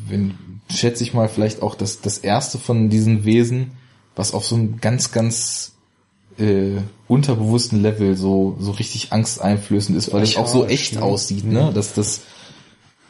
wenn, 0.08 0.34
schätze 0.70 1.02
ich 1.02 1.14
mal, 1.14 1.28
vielleicht 1.28 1.62
auch 1.62 1.74
das, 1.74 2.00
das 2.00 2.18
erste 2.18 2.58
von 2.58 2.88
diesen 2.88 3.24
Wesen, 3.24 3.72
was 4.16 4.34
auf 4.34 4.46
so 4.46 4.56
einem 4.56 4.80
ganz, 4.80 5.12
ganz 5.12 5.74
äh, 6.38 6.78
unterbewussten 7.08 7.82
Level 7.82 8.16
so, 8.16 8.56
so 8.60 8.72
richtig 8.72 9.12
angsteinflößend 9.12 9.96
ist, 9.96 10.12
weil 10.12 10.22
es 10.22 10.36
auch 10.36 10.46
so 10.46 10.66
echt 10.66 10.94
ne? 10.94 11.02
aussieht, 11.02 11.44
ne? 11.44 11.70
Dass 11.74 11.94
das, 11.94 12.22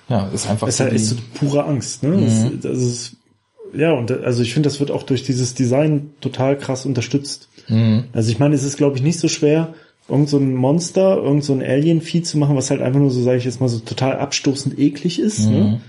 ja, 0.09 0.29
ist 0.29 0.49
einfach 0.49 0.69
Es 0.69 0.75
ist 0.75 0.81
halt 0.81 0.93
echt 0.93 1.05
so 1.07 1.17
pure 1.35 1.65
Angst, 1.65 2.03
ne? 2.03 2.21
Das, 2.23 2.63
das 2.63 2.79
ist, 2.79 3.17
ja, 3.73 3.93
und 3.93 4.11
also 4.11 4.43
ich 4.43 4.53
finde, 4.53 4.69
das 4.69 4.81
wird 4.81 4.91
auch 4.91 5.03
durch 5.03 5.23
dieses 5.23 5.55
Design 5.55 6.11
total 6.21 6.59
krass 6.59 6.87
unterstützt. 6.87 7.49
Also 8.13 8.33
ich 8.33 8.39
meine, 8.39 8.55
es 8.55 8.65
ist, 8.65 8.77
glaube 8.77 8.97
ich, 8.97 9.03
nicht 9.03 9.21
so 9.21 9.29
schwer, 9.29 9.75
irgend 10.09 10.29
so 10.29 10.39
ein 10.39 10.55
Monster, 10.55 11.19
irgend 11.19 11.45
so 11.45 11.53
ein 11.53 11.63
Alien-Vieh 11.63 12.23
zu 12.23 12.37
machen, 12.37 12.57
was 12.57 12.71
halt 12.71 12.83
einfach 12.83 12.99
nur 12.99 13.11
so, 13.11 13.23
sage 13.23 13.39
ich 13.39 13.45
jetzt 13.45 13.61
mal, 13.61 13.69
so 13.69 13.79
total 13.79 14.17
abstoßend 14.19 14.79
eklig 14.79 15.21
ist. 15.21 15.49
Ne? 15.49 15.81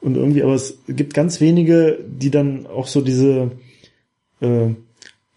Und 0.00 0.16
irgendwie, 0.16 0.42
aber 0.42 0.54
es 0.54 0.78
gibt 0.88 1.12
ganz 1.12 1.40
wenige, 1.40 1.98
die 2.06 2.30
dann 2.30 2.66
auch 2.66 2.86
so 2.86 3.02
diese, 3.02 3.50
äh, 4.40 4.68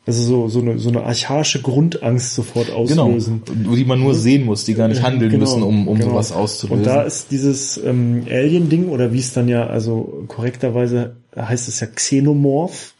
also 0.08 0.24
so, 0.24 0.48
so 0.50 0.60
eine, 0.62 0.80
so 0.80 0.90
eine 0.90 1.04
archaische 1.04 1.62
Grundangst 1.62 2.34
sofort 2.34 2.68
Genau, 2.88 3.06
auslösen. 3.08 3.44
die 3.48 3.86
man 3.86 4.00
nur 4.00 4.16
sehen 4.16 4.46
muss, 4.46 4.64
die 4.66 4.74
gar 4.74 4.88
nicht 4.88 5.04
handeln 5.04 5.30
Genau, 5.32 5.42
müssen, 5.42 5.62
um, 5.64 5.88
um 5.88 5.98
genau. 5.98 6.12
sowas 6.12 6.32
auszulösen. 6.32 6.80
Und 6.80 6.86
da 6.88 7.04
ist 7.04 7.32
dieses 7.32 7.78
ähm, 7.78 8.24
Alien-Ding, 8.30 8.90
oder 8.90 9.14
wie 9.14 9.20
es 9.20 9.34
dann 9.34 9.48
ja, 9.48 9.68
also 9.68 10.24
korrekterweise 10.28 11.16
heißt 11.36 11.68
es 11.68 11.80
ja 11.80 11.88
Xenomorph, 11.88 12.94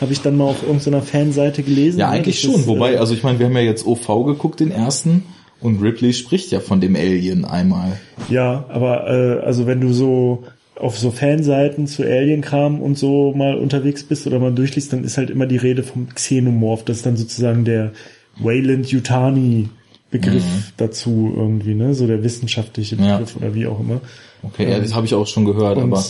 habe 0.00 0.12
ich 0.12 0.20
dann 0.22 0.36
mal 0.36 0.44
auf 0.44 0.62
irgendeiner 0.62 1.02
Fanseite 1.02 1.62
gelesen. 1.62 2.00
ja, 2.00 2.08
eigentlich 2.08 2.40
Das 2.42 2.52
schon. 2.52 2.66
Wobei, 2.66 2.94
äh, 2.94 2.96
also 2.96 3.12
ich 3.14 3.22
meine, 3.22 3.38
wir 3.38 3.46
haben 3.46 3.54
ja 3.54 3.60
jetzt 3.62 3.86
OV 3.86 4.24
geguckt, 4.26 4.60
den 4.60 4.70
ersten, 4.70 5.24
und 5.60 5.82
Ripley 5.82 6.12
spricht 6.12 6.52
ja 6.52 6.60
von 6.60 6.80
dem 6.80 6.94
Alien 6.94 7.44
einmal. 7.44 7.98
Ja, 8.30 8.64
aber 8.68 9.08
äh, 9.10 9.44
also 9.44 9.66
wenn 9.66 9.80
du 9.80 9.92
so 9.92 10.44
auf 10.78 10.98
so 10.98 11.10
Fanseiten 11.10 11.86
zu 11.86 12.02
Alien-Kram 12.04 12.80
und 12.80 12.98
so 12.98 13.32
mal 13.34 13.56
unterwegs 13.56 14.04
bist 14.04 14.26
oder 14.26 14.38
mal 14.38 14.52
durchliest, 14.52 14.92
dann 14.92 15.04
ist 15.04 15.18
halt 15.18 15.30
immer 15.30 15.46
die 15.46 15.56
Rede 15.56 15.82
vom 15.82 16.08
Xenomorph. 16.08 16.84
Das 16.84 16.98
ist 16.98 17.06
dann 17.06 17.16
sozusagen 17.16 17.64
der 17.64 17.92
Wayland 18.38 18.90
Yutani 18.90 19.68
Begriff 20.10 20.72
dazu 20.78 21.32
irgendwie, 21.36 21.74
ne? 21.74 21.94
So 21.94 22.06
der 22.06 22.22
wissenschaftliche 22.22 22.96
Mhm. 22.96 23.04
Ja. 23.04 23.18
Begriff 23.18 23.36
oder 23.36 23.54
wie 23.54 23.66
auch 23.66 23.78
immer. 23.80 24.00
Okay, 24.42 24.70
ja, 24.70 24.78
das 24.78 24.94
habe 24.94 25.04
ich 25.04 25.14
auch 25.14 25.26
schon 25.26 25.44
gehört, 25.44 25.76
Und 25.76 25.92
aber 25.92 26.02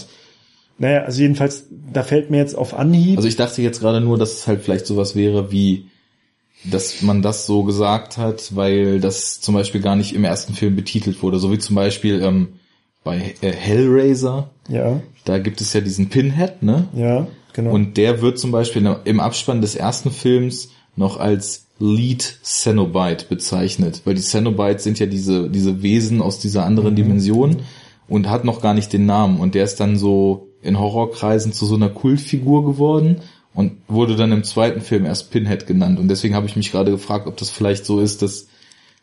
naja, 0.79 1.03
also 1.03 1.21
jedenfalls, 1.23 1.67
da 1.93 2.05
fällt 2.05 2.31
mir 2.31 2.37
jetzt 2.37 2.57
auf 2.57 2.79
Anhieb. 2.79 3.17
also 3.17 3.27
ich 3.27 3.35
dachte 3.35 3.61
jetzt 3.63 3.81
gerade 3.81 4.01
nur, 4.01 4.17
dass 4.17 4.35
es 4.35 4.47
halt 4.47 4.63
vielleicht 4.63 4.87
sowas 4.87 5.17
wäre 5.17 5.51
wie, 5.51 5.87
dass 6.63 7.03
man 7.03 7.23
das 7.23 7.47
so 7.47 7.65
gesagt 7.65 8.17
hat, 8.17 8.55
weil 8.55 9.01
das 9.01 9.41
zum 9.41 9.55
Beispiel 9.55 9.81
gar 9.81 9.97
nicht 9.97 10.15
im 10.15 10.23
ersten 10.23 10.55
Film 10.55 10.77
betitelt 10.77 11.21
wurde, 11.23 11.41
so 11.41 11.51
wie 11.51 11.59
zum 11.59 11.75
Beispiel 11.75 12.23
ähm, 12.23 12.49
bei 13.09 13.35
äh, 13.41 13.53
Hellraiser, 13.53 14.51
ja, 14.69 15.01
da 15.25 15.39
gibt 15.39 15.63
es 15.63 15.73
ja 15.73 15.81
diesen 15.81 16.11
Pinhead, 16.11 16.63
ne? 16.63 16.89
ja, 16.95 17.27
genau. 17.55 17.71
Und 17.71 17.97
der 17.97 18.21
wird 18.21 18.39
zum 18.39 18.51
Beispiel 18.51 18.97
im 19.07 19.19
Abspann 19.19 19.63
des 19.63 19.77
ersten 19.77 20.11
Films 20.11 20.73
noch 20.95 21.19
als 21.19 21.69
Lead 21.79 22.39
Cenobite 22.43 23.25
bezeichnet, 23.27 24.03
weil 24.05 24.15
die 24.15 24.21
Cenobites 24.21 24.85
sind 24.85 24.99
ja 24.99 25.07
diese, 25.07 25.49
diese 25.49 25.83
Wesen 25.83 26.21
aus 26.21 26.39
dieser 26.39 26.67
anderen 26.67 26.97
Dimension 26.97 27.63
und 28.09 28.29
hat 28.29 28.45
noch 28.45 28.61
gar 28.61 28.75
nicht 28.75 28.93
den 28.93 29.07
Namen. 29.07 29.41
Und 29.41 29.55
der 29.55 29.65
ist 29.65 29.81
dann 29.81 29.97
so 29.97 30.49
in 30.61 30.79
Horrorkreisen 30.79 31.55
zu 31.55 31.65
so 31.65 31.77
einer 31.77 31.89
Kultfigur 31.89 32.67
geworden 32.67 33.23
und 33.55 33.79
wurde 33.89 34.17
dann 34.17 34.33
im 34.33 34.45
zweiten 34.45 34.83
Film 34.83 35.07
erst 35.07 35.31
Pinhead 35.31 35.67
genannt. 35.67 35.99
Und 35.99 36.09
deswegen 36.09 36.35
habe 36.35 36.45
ich 36.45 36.57
mich 36.57 36.73
gerade 36.73 36.91
gefragt, 36.91 37.27
ob 37.27 37.39
das 37.39 37.49
vielleicht 37.49 37.87
so 37.87 38.01
ist, 38.01 38.21
dass 38.21 38.49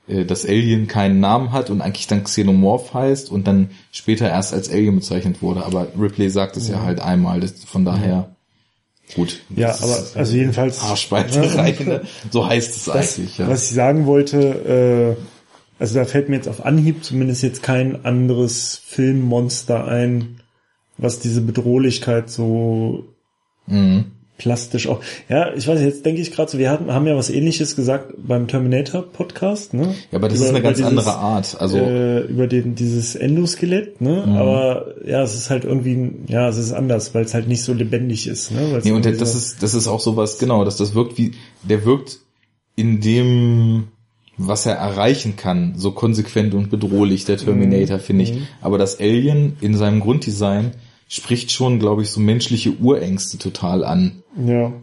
das 0.08 0.46
Alien 0.46 0.88
keinen 0.88 1.20
Namen 1.20 1.52
hat 1.52 1.70
und 1.70 1.82
eigentlich 1.82 2.08
dann 2.08 2.24
Xenomorph 2.24 2.94
heißt 2.94 3.32
und 3.32 3.48
dann 3.48 3.72
später 3.92 4.30
erst 4.30 4.54
als 4.54 4.70
Alien 4.70 4.96
bezeichnet 4.96 5.42
wurde, 5.42 5.66
aber 5.66 5.88
Ripley 6.00 6.30
sagt 6.30 6.58
es 6.58 6.68
ja 6.68 6.82
halt 6.84 7.00
einmal, 7.00 7.40
das, 7.40 7.64
von 7.64 7.86
daher 7.86 8.36
gut. 9.16 9.42
ja, 9.56 9.70
aber 9.70 9.98
ist 9.98 10.16
also 10.16 10.36
jedenfalls 10.36 10.82
Arschbeißerei, 10.82 11.76
ne? 11.86 12.02
so 12.32 12.48
heißt 12.48 12.76
es 12.76 12.84
das, 12.86 13.18
eigentlich, 13.18 13.38
ja. 13.38 13.48
was 13.48 13.70
ich 13.70 13.76
sagen 13.76 14.06
wollte, 14.06 15.18
äh, 15.18 15.22
also 15.80 15.96
da 15.96 16.06
fällt 16.06 16.30
mir 16.30 16.36
jetzt 16.38 16.48
auf 16.48 16.66
Anhieb 16.66 17.04
zumindest 17.04 17.44
jetzt 17.44 17.64
kein 17.64 18.06
anderes 18.06 18.82
Filmmonster 18.86 19.86
ein, 19.86 20.42
was 20.98 21.20
diese 21.20 21.42
Bedrohlichkeit 21.42 22.30
so 22.30 23.06
Mhm. 23.68 24.12
Plastisch 24.38 24.88
auch. 24.88 25.00
Ja, 25.30 25.54
ich 25.54 25.68
weiß, 25.68 25.80
jetzt 25.82 26.06
denke 26.06 26.22
ich 26.22 26.32
gerade 26.32 26.52
so, 26.52 26.58
wir 26.58 26.70
hatten, 26.70 26.92
haben 26.92 27.08
ja 27.08 27.16
was 27.16 27.30
ähnliches 27.30 27.76
gesagt 27.76 28.14
beim 28.18 28.48
Terminator 28.48 29.02
Podcast, 29.04 29.74
ne? 29.74 29.96
Ja, 30.12 30.18
aber 30.20 30.28
das 30.28 30.38
Über- 30.40 30.46
ist 30.48 30.50
eine 30.54 30.62
ganz 30.62 30.78
dieses, 30.78 30.90
andere 30.90 31.14
Art. 31.16 31.56
Also 31.60 31.78
äh, 31.78 32.20
über 32.22 32.48
den 32.48 32.76
dieses 32.76 33.16
Endoskelett, 33.16 34.02
ne? 34.02 34.26
Aber 34.38 34.88
ja, 35.06 35.22
es 35.24 35.36
ist 35.36 35.50
halt 35.50 35.64
irgendwie, 35.64 36.12
ja, 36.28 36.50
es 36.50 36.58
ist 36.58 36.74
anders, 36.74 37.14
weil 37.16 37.24
es 37.26 37.34
halt 37.34 37.48
nicht 37.48 37.64
so 37.64 37.74
lebendig 37.74 38.28
ist, 38.28 38.52
ne? 38.52 38.72
Weil's 38.74 38.84
Nee, 38.86 38.92
und 38.92 39.06
das 39.06 39.18
so- 39.32 39.38
ist, 39.38 39.64
das 39.64 39.74
ist 39.74 39.88
auch 39.88 40.00
sowas, 40.02 40.38
genau, 40.38 40.66
dass 40.66 40.78
das 40.78 40.96
wirkt 40.96 41.18
wie, 41.18 41.32
der 41.64 41.86
wirkt 41.86 42.20
in 42.76 43.00
dem, 43.00 43.88
was 44.38 44.66
er 44.66 44.76
erreichen 44.76 45.38
kann, 45.38 45.76
so 45.78 45.92
konsequent 45.92 46.54
und 46.56 46.70
bedrohlich, 46.70 47.24
der 47.24 47.38
Terminator, 47.38 48.00
finde 48.00 48.24
ich. 48.26 48.34
Aber 48.62 48.78
das 48.78 49.00
Alien 49.00 49.56
in 49.62 49.76
seinem 49.76 50.02
Grunddesign 50.02 50.72
spricht 51.08 51.52
schon, 51.52 51.80
glaube 51.80 52.02
ich, 52.02 52.10
so 52.10 52.20
menschliche 52.20 52.72
Urängste 52.72 53.38
total 53.38 53.84
an. 53.84 54.24
ja. 54.38 54.74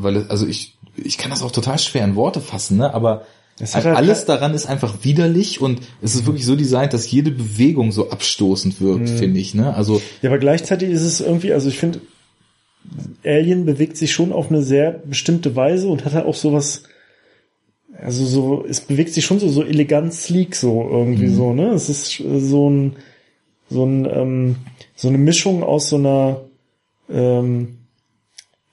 Weil, 0.00 0.14
es, 0.14 0.30
also 0.30 0.46
ich, 0.46 0.78
ich 0.94 1.18
kann 1.18 1.30
das 1.30 1.42
auch 1.42 1.50
total 1.50 1.76
schwer 1.80 2.04
in 2.04 2.14
Worte 2.14 2.40
fassen, 2.40 2.76
ne, 2.76 2.94
aber 2.94 3.26
hat 3.60 3.84
halt 3.84 3.96
alles 3.96 4.24
daran 4.24 4.54
ist 4.54 4.66
einfach 4.66 5.02
widerlich 5.02 5.60
und 5.60 5.80
es 6.00 6.14
ist 6.14 6.24
wirklich 6.24 6.46
so 6.46 6.54
designt, 6.54 6.92
dass 6.92 7.10
jede 7.10 7.32
Bewegung 7.32 7.90
so 7.90 8.10
abstoßend 8.10 8.80
wirkt, 8.80 9.10
finde 9.10 9.40
ich, 9.40 9.54
ne, 9.54 9.74
also, 9.74 10.00
Ja, 10.22 10.30
aber 10.30 10.38
gleichzeitig 10.38 10.90
ist 10.90 11.02
es 11.02 11.20
irgendwie, 11.20 11.52
also 11.52 11.68
ich 11.68 11.78
finde, 11.78 12.00
Alien 13.24 13.64
bewegt 13.64 13.96
sich 13.96 14.12
schon 14.12 14.32
auf 14.32 14.50
eine 14.50 14.62
sehr 14.62 14.92
bestimmte 14.92 15.56
Weise 15.56 15.88
und 15.88 16.04
hat 16.04 16.12
halt 16.12 16.26
auch 16.26 16.36
sowas, 16.36 16.84
also 18.00 18.24
so, 18.24 18.64
es 18.68 18.80
bewegt 18.80 19.12
sich 19.12 19.24
schon 19.24 19.40
so, 19.40 19.48
so 19.48 19.64
elegant 19.64 20.14
sleek 20.14 20.54
so 20.54 20.88
irgendwie 20.88 21.28
so, 21.28 21.52
ne? 21.52 21.70
Es 21.70 21.88
ist 21.88 22.22
so 22.22 22.70
ein, 22.70 22.96
so 23.70 23.84
ein, 23.84 24.06
ähm, 24.10 24.56
so 24.96 25.08
eine 25.08 25.18
Mischung 25.18 25.62
aus 25.62 25.88
so 25.88 25.96
einer, 25.96 26.40
ähm, 27.10 27.78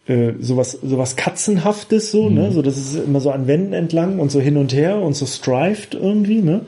äh, 0.07 0.33
sowas, 0.39 0.71
sowas 0.83 1.15
Katzenhaftes 1.15 2.11
so, 2.11 2.29
ne? 2.29 2.51
So, 2.51 2.61
das 2.61 2.77
ist 2.77 2.95
immer 2.95 3.19
so 3.19 3.31
an 3.31 3.47
Wänden 3.47 3.73
entlang 3.73 4.19
und 4.19 4.31
so 4.31 4.39
hin 4.39 4.57
und 4.57 4.73
her 4.73 5.01
und 5.01 5.15
so 5.15 5.25
strived 5.25 5.95
irgendwie, 5.95 6.41
ne? 6.41 6.61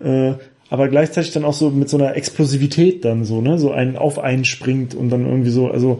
Äh, 0.00 0.34
aber 0.70 0.88
gleichzeitig 0.88 1.32
dann 1.32 1.44
auch 1.44 1.52
so 1.54 1.70
mit 1.70 1.88
so 1.88 1.96
einer 1.96 2.16
Explosivität 2.16 3.04
dann 3.04 3.24
so, 3.24 3.40
ne? 3.40 3.58
So 3.58 3.70
ein 3.72 3.96
auf 3.96 4.18
einen 4.18 4.44
springt 4.44 4.94
und 4.94 5.10
dann 5.10 5.24
irgendwie 5.26 5.50
so, 5.50 5.68
also 5.68 5.98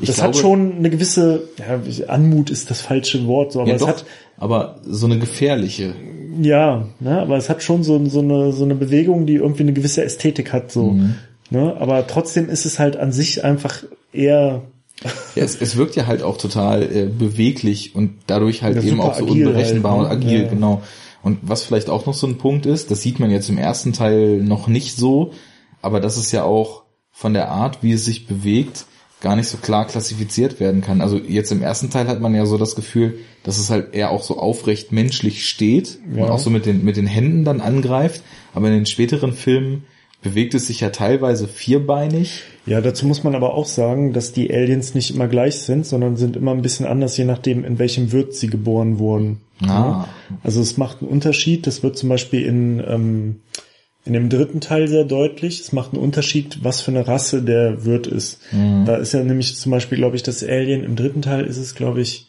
Ich 0.00 0.06
das 0.08 0.22
hat 0.22 0.32
glaube- 0.32 0.42
schon 0.46 0.76
eine 0.78 0.90
gewisse, 0.90 1.48
ja, 1.58 2.06
Anmut 2.08 2.50
ist 2.50 2.70
das 2.70 2.80
falsche 2.80 3.26
Wort, 3.26 3.52
so, 3.52 3.60
aber 3.60 3.68
ja 3.70 3.74
es 3.76 3.80
doch, 3.80 3.88
hat, 3.88 4.04
aber 4.38 4.80
so 4.84 5.06
eine 5.06 5.18
gefährliche, 5.18 5.94
ja, 6.40 6.86
ne, 7.00 7.20
aber 7.20 7.36
es 7.36 7.48
hat 7.48 7.62
schon 7.62 7.82
so, 7.84 8.04
so 8.08 8.20
eine, 8.20 8.52
so 8.52 8.64
eine 8.64 8.74
Bewegung, 8.74 9.26
die 9.26 9.34
irgendwie 9.36 9.62
eine 9.62 9.72
gewisse 9.72 10.02
Ästhetik 10.04 10.52
hat, 10.52 10.70
so, 10.72 10.92
Mhm. 10.92 11.14
ne? 11.50 11.76
Aber 11.78 12.06
trotzdem 12.06 12.48
ist 12.48 12.66
es 12.66 12.78
halt 12.78 12.96
an 12.96 13.12
sich 13.12 13.44
einfach 13.44 13.82
eher, 14.12 14.62
Ja, 15.34 15.42
es, 15.44 15.60
es 15.60 15.76
wirkt 15.76 15.96
ja 15.96 16.06
halt 16.06 16.22
auch 16.22 16.36
total 16.38 16.82
äh, 16.84 17.06
beweglich 17.06 17.94
und 17.96 18.14
dadurch 18.28 18.62
halt 18.62 18.76
Ja, 18.76 18.82
eben 18.82 19.00
auch 19.00 19.14
so 19.18 19.24
unberechenbar 19.26 20.08
halt, 20.08 20.12
und 20.12 20.20
ne? 20.20 20.26
agil, 20.26 20.42
Ja. 20.42 20.48
genau. 20.48 20.82
Und 21.24 21.38
was 21.42 21.64
vielleicht 21.64 21.88
auch 21.88 22.04
noch 22.06 22.14
so 22.14 22.26
ein 22.26 22.38
Punkt 22.38 22.66
ist, 22.66 22.90
das 22.90 23.00
sieht 23.00 23.18
man 23.18 23.30
jetzt 23.30 23.48
im 23.48 23.58
ersten 23.58 23.92
Teil 23.94 24.42
noch 24.42 24.68
nicht 24.68 24.94
so, 24.96 25.32
aber 25.82 25.98
das 25.98 26.18
ist 26.18 26.30
ja 26.32 26.44
auch 26.44 26.82
von 27.10 27.32
der 27.32 27.48
Art, 27.50 27.82
wie 27.82 27.92
es 27.92 28.04
sich 28.04 28.26
bewegt, 28.26 28.84
gar 29.22 29.34
nicht 29.34 29.48
so 29.48 29.56
klar 29.56 29.86
klassifiziert 29.86 30.60
werden 30.60 30.82
kann. 30.82 31.00
Also 31.00 31.16
jetzt 31.16 31.50
im 31.50 31.62
ersten 31.62 31.88
Teil 31.88 32.08
hat 32.08 32.20
man 32.20 32.34
ja 32.34 32.44
so 32.44 32.58
das 32.58 32.76
Gefühl, 32.76 33.20
dass 33.42 33.58
es 33.58 33.70
halt 33.70 33.94
eher 33.94 34.10
auch 34.10 34.22
so 34.22 34.38
aufrecht 34.38 34.92
menschlich 34.92 35.48
steht 35.48 35.98
Ja. 36.14 36.24
und 36.24 36.30
auch 36.30 36.38
so 36.38 36.50
mit 36.50 36.66
den, 36.66 36.84
mit 36.84 36.98
den 36.98 37.06
Händen 37.06 37.44
dann 37.44 37.62
angreift, 37.62 38.22
aber 38.52 38.68
in 38.68 38.74
den 38.74 38.86
späteren 38.86 39.32
Filmen 39.32 39.84
bewegt 40.24 40.54
es 40.54 40.66
sich 40.66 40.80
ja 40.80 40.90
teilweise 40.90 41.46
vierbeinig. 41.46 42.42
ja, 42.66 42.80
dazu 42.80 43.06
muss 43.06 43.22
man 43.22 43.36
aber 43.36 43.54
auch 43.54 43.66
sagen, 43.66 44.12
dass 44.12 44.32
die 44.32 44.52
Aliens 44.52 44.94
nicht 44.94 45.14
immer 45.14 45.28
gleich 45.28 45.56
sind, 45.60 45.86
sondern 45.86 46.16
sind 46.16 46.34
immer 46.34 46.50
ein 46.52 46.62
bisschen 46.62 46.86
anders, 46.86 47.16
je 47.16 47.24
nachdem, 47.26 47.64
in 47.64 47.78
welchem 47.78 48.10
Wirt 48.10 48.34
sie 48.34 48.48
geboren 48.48 48.98
wurden. 48.98 49.40
Ah. 49.64 50.06
Also 50.42 50.60
es 50.60 50.76
macht 50.78 51.00
einen 51.02 51.10
Unterschied, 51.10 51.66
das 51.68 51.82
wird 51.84 51.96
zum 51.96 52.08
Beispiel 52.08 52.42
in, 52.42 52.82
ähm, 52.84 53.40
in 54.06 54.14
dem 54.14 54.28
dritten 54.30 54.60
Teil 54.60 54.88
sehr 54.88 55.04
deutlich. 55.04 55.60
Es 55.60 55.72
macht 55.72 55.92
einen 55.92 56.02
Unterschied, 56.02 56.58
was 56.64 56.80
für 56.80 56.90
eine 56.90 57.06
Rasse 57.06 57.42
der 57.42 57.84
Wirt 57.84 58.06
ist. 58.06 58.40
Mhm. 58.52 58.84
Da 58.86 58.96
ist 58.96 59.12
ja 59.14 59.22
nämlich 59.22 59.54
zum 59.56 59.70
Beispiel, 59.70 59.98
glaube 59.98 60.16
ich, 60.16 60.22
das 60.22 60.42
Alien, 60.42 60.82
im 60.84 60.96
dritten 60.96 61.22
Teil 61.22 61.44
ist 61.44 61.58
es, 61.58 61.74
glaube 61.74 62.00
ich, 62.00 62.26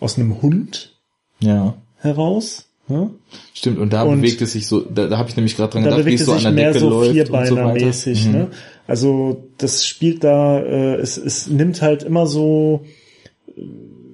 aus 0.00 0.16
einem 0.18 0.40
Hund 0.42 0.96
Ja. 1.40 1.74
heraus. 1.98 2.70
Ne? 2.88 3.10
Stimmt, 3.52 3.78
und 3.78 3.92
da 3.92 4.02
Und 4.02 4.20
bewegt 4.20 4.40
es 4.42 4.52
sich 4.52 4.66
so, 4.66 4.80
da, 4.80 5.08
da 5.08 5.18
habe 5.18 5.28
ich 5.28 5.36
nämlich 5.36 5.56
gerade 5.56 5.72
dran 5.72 5.82
Da 5.82 5.90
gedacht, 5.90 6.06
wie 6.06 6.10
bewegt 6.10 6.20
es 6.20 6.26
so 6.26 6.34
sich 6.34 6.46
an 6.46 6.54
der 6.56 6.64
mehr 6.64 6.72
Decke 6.72 6.88
so 6.88 6.98
und 6.98 7.04
so 7.04 7.12
vierbeinermäßig. 7.12 8.26
Mhm. 8.26 8.32
Ne? 8.32 8.46
Also 8.86 9.44
das 9.58 9.86
spielt 9.86 10.22
da, 10.22 10.60
äh, 10.60 10.94
es, 10.96 11.16
es 11.16 11.48
nimmt 11.48 11.82
halt 11.82 12.04
immer 12.04 12.26
so, 12.26 12.84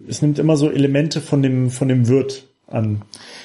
es 0.09 0.23
nimmt 0.23 0.39
immer 0.39 0.57
so 0.57 0.71
Elemente 0.71 1.21
von 1.21 1.43
dem 1.43 1.71
von 1.71 1.89
dem 1.89 2.09
Wirt 2.09 2.45
an. 2.67 3.03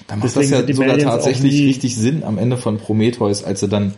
Da 0.08 0.16
macht 0.16 0.26
Deswegen 0.26 0.52
das 0.52 0.68
ja 0.68 0.74
sogar 0.74 0.98
tatsächlich 0.98 1.68
richtig 1.68 1.98
Sinn 1.98 2.24
am 2.24 2.38
Ende 2.38 2.56
von 2.56 2.78
Prometheus, 2.78 3.44
als 3.44 3.62
er 3.62 3.68
dann 3.68 3.94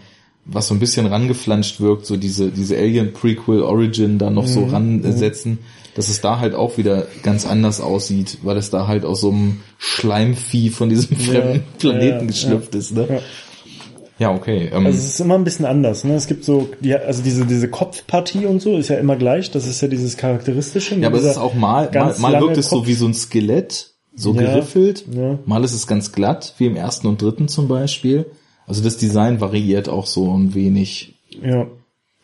was 0.52 0.68
so 0.68 0.74
ein 0.74 0.80
bisschen 0.80 1.06
rangeflanscht 1.06 1.80
wirkt, 1.80 2.06
so 2.06 2.18
diese, 2.18 2.50
diese 2.50 2.78
Alien 2.78 3.14
Prequel 3.14 3.62
Origin 3.62 4.18
da 4.18 4.30
noch 4.30 4.48
so 4.48 4.66
ransetzen, 4.66 5.60
dass 5.96 6.10
es 6.10 6.22
da 6.22 6.40
halt 6.40 6.56
auch 6.56 6.78
wieder 6.78 7.08
ganz 7.24 7.46
anders 7.46 7.82
aussieht, 7.82 8.40
weil 8.44 8.58
es 8.58 8.70
da 8.70 8.88
halt 8.88 9.06
aus 9.06 9.22
so 9.22 9.32
einem 9.32 9.62
Schleimvieh 9.78 10.70
von 10.70 10.90
diesem 10.90 11.18
fremden 11.20 11.64
Planeten 11.78 12.20
ja, 12.22 12.26
geschlüpft 12.26 12.74
ja. 12.74 12.80
ist, 12.80 12.94
ne? 12.94 13.08
Ja. 13.10 13.20
Ja, 14.20 14.34
okay. 14.34 14.70
Ähm, 14.74 14.86
Also 14.86 14.98
es 14.98 15.06
ist 15.06 15.20
immer 15.22 15.36
ein 15.36 15.46
bisschen 15.46 15.66
anders. 15.66 16.04
Ne? 16.04 16.14
Es 16.14 16.28
gibt 16.28 16.44
so, 16.44 16.68
die, 16.82 16.94
also 16.94 17.24
diese, 17.24 17.46
diese 17.46 17.70
Kopfpartie 17.70 18.46
und 18.46 18.62
so 18.62 18.78
ist 18.78 18.90
ja 18.90 18.98
immer 18.98 19.16
gleich. 19.16 19.50
Das 19.52 19.66
ist 19.66 19.80
ja 19.80 19.88
dieses 19.88 20.18
charakteristische. 20.18 20.96
ja, 20.96 21.08
aber 21.08 21.20
es 21.20 21.24
ist 21.24 21.38
auch 21.38 21.54
mal, 21.54 21.90
mal, 21.94 22.14
mal 22.20 22.42
wirkt 22.42 22.58
es 22.58 22.70
so 22.70 22.78
Kopf. 22.80 22.88
wie 22.88 22.96
so 22.96 23.06
ein 23.06 23.14
Skelett, 23.14 23.92
so 24.14 24.34
Ja, 24.34 24.42
geriffelt. 24.42 25.06
ja. 25.10 25.40
Mal 25.46 25.64
ist 25.64 25.74
es 25.74 25.88
ganz 25.88 26.12
glatt, 26.12 26.54
wie 26.58 26.66
im 26.66 26.76
ersten 26.76 27.08
und 27.08 27.22
dritten 27.22 27.48
zum 27.48 27.70
Beispiel. 27.70 28.26
Also 28.70 28.82
das 28.84 28.96
Design 28.98 29.42
variiert 29.42 29.90
auch 29.90 30.06
so 30.06 30.34
ein 30.38 30.54
wenig. 30.54 31.16
Ja. 31.44 31.68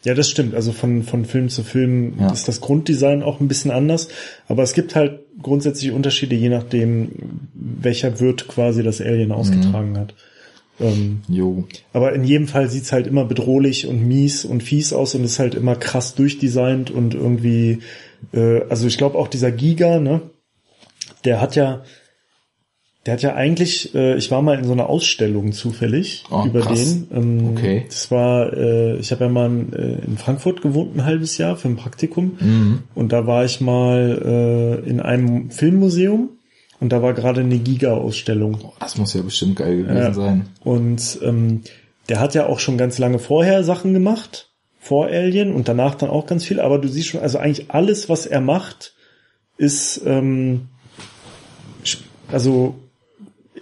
Ja, 0.04 0.14
das 0.14 0.30
stimmt. 0.30 0.54
Also 0.54 0.72
von, 0.72 1.02
von 1.02 1.26
Film 1.26 1.50
zu 1.50 1.64
Film 1.64 2.14
Ja. 2.20 2.32
ist 2.32 2.48
das 2.48 2.62
Grunddesign 2.62 3.24
auch 3.24 3.40
ein 3.40 3.48
bisschen 3.48 3.72
anders. 3.72 4.08
Aber 4.48 4.62
es 4.62 4.74
gibt 4.74 4.96
halt 4.96 5.22
grundsätzlich 5.42 5.92
Unterschiede, 5.92 6.36
je 6.36 6.50
nachdem, 6.50 7.12
welcher 7.56 8.20
Wirt 8.20 8.48
quasi 8.48 8.84
das 8.84 9.02
Alien 9.02 9.32
ausgetragen 9.32 9.98
hat. 9.98 10.14
Ähm, 10.80 11.22
Jo. 11.30 11.64
aber 11.94 12.14
in 12.14 12.26
jedem 12.26 12.48
Fall 12.50 12.70
sieht's 12.70 12.92
halt 12.92 13.08
immer 13.08 13.24
bedrohlich 13.24 13.88
und 13.88 14.06
mies 14.06 14.44
und 14.44 14.62
fies 14.62 14.92
aus 14.92 15.16
und 15.16 15.24
ist 15.24 15.40
halt 15.40 15.56
immer 15.56 15.76
krass 15.78 16.16
durchdesignt 16.16 16.92
und 16.92 17.14
irgendwie, 17.16 17.80
äh, 18.34 18.60
also 18.70 18.86
ich 18.86 18.98
glaube 18.98 19.18
auch 19.18 19.30
dieser 19.30 19.52
Giga, 19.54 20.00
ne, 20.00 20.22
der 21.24 21.40
hat 21.40 21.56
ja, 21.56 21.84
der 23.06 23.14
hat 23.14 23.22
ja 23.22 23.36
eigentlich, 23.36 23.94
äh, 23.94 24.16
ich 24.16 24.32
war 24.32 24.42
mal 24.42 24.58
in 24.58 24.64
so 24.66 24.72
einer 24.72 24.90
Ausstellung 24.90 25.52
zufällig 25.52 26.24
Oh, 26.32 26.44
über 26.46 26.62
krass. 26.62 26.80
den. 26.84 27.08
Ähm, 27.14 27.48
Okay. 27.52 27.86
Das 27.88 28.10
war, 28.10 28.52
äh, 28.54 28.98
ich 28.98 29.12
habe 29.12 29.26
ja 29.26 29.30
mal 29.30 29.50
äh, 29.74 30.06
in 30.06 30.18
Frankfurt 30.18 30.62
gewohnt 30.62 30.96
ein 30.96 31.06
halbes 31.06 31.38
Jahr 31.38 31.56
für 31.56 31.68
ein 31.68 31.76
Praktikum 31.76 32.38
Mhm. 32.40 32.80
und 32.96 33.12
da 33.12 33.28
war 33.28 33.46
ich 33.46 33.62
mal 33.62 34.82
äh, 34.84 34.90
in 34.90 35.00
einem 35.00 35.52
Filmmuseum 35.52 36.30
und 36.80 36.90
da 36.92 37.02
war 37.02 37.14
gerade 37.14 37.42
eine 37.42 37.58
Giga-Ausstellung. 37.60 38.58
Oh, 38.64 38.74
Das 38.80 38.98
muss 38.98 39.14
ja 39.14 39.22
bestimmt 39.22 39.56
geil 39.58 39.78
gewesen 39.78 39.96
Ja. 39.98 40.14
sein. 40.14 40.50
Und 40.64 41.20
ähm, 41.24 41.62
der 42.10 42.20
hat 42.20 42.34
ja 42.36 42.48
auch 42.48 42.60
schon 42.60 42.78
ganz 42.78 42.98
lange 42.98 43.20
vorher 43.20 43.64
Sachen 43.64 43.94
gemacht, 43.94 44.50
vor 44.80 45.08
Alien 45.08 45.54
und 45.54 45.68
danach 45.68 45.96
dann 45.96 46.10
auch 46.10 46.26
ganz 46.28 46.44
viel. 46.46 46.60
Aber 46.60 46.78
du 46.80 46.88
siehst 46.88 47.08
schon, 47.08 47.22
also 47.22 47.38
eigentlich 47.40 47.72
alles, 47.72 48.10
was 48.10 48.26
er 48.26 48.42
macht, 48.42 48.94
ist 49.58 50.02
ähm, 50.06 50.68
also 52.32 52.76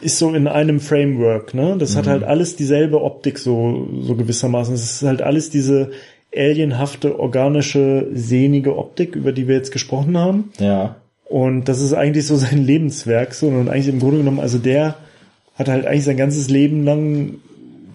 ist 0.04 0.20
so 0.20 0.34
in 0.34 0.47
einem 0.47 0.80
Framework, 0.80 1.54
ne? 1.54 1.76
Das 1.78 1.95
hat 1.95 2.08
halt 2.08 2.24
alles 2.24 2.56
dieselbe 2.56 3.01
Optik 3.01 3.39
so 3.39 3.88
so 4.01 4.16
gewissermaßen. 4.16 4.74
Es 4.76 5.01
ist 5.01 5.04
halt 5.08 5.22
alles 5.22 5.49
diese 5.49 5.91
alienhafte, 6.36 7.20
organische, 7.20 8.08
sehnige 8.14 8.78
Optik, 8.78 9.16
über 9.16 9.32
die 9.32 9.47
wir 9.47 9.56
jetzt 9.56 9.72
gesprochen 9.72 10.18
haben. 10.18 10.51
Ja. 10.60 10.95
Und 11.26 11.66
das 11.66 11.82
ist 11.82 11.93
eigentlich 11.93 12.28
so 12.28 12.36
sein 12.36 12.64
Lebenswerk 12.66 13.34
so 13.34 13.47
und 13.47 13.70
eigentlich 13.70 13.88
im 13.88 13.99
Grunde 13.99 14.18
genommen, 14.18 14.39
also 14.39 14.58
der 14.58 14.95
hat 15.56 15.68
halt 15.70 15.86
eigentlich 15.86 16.04
sein 16.06 16.18
ganzes 16.18 16.49
Leben 16.49 16.84
lang 16.84 17.36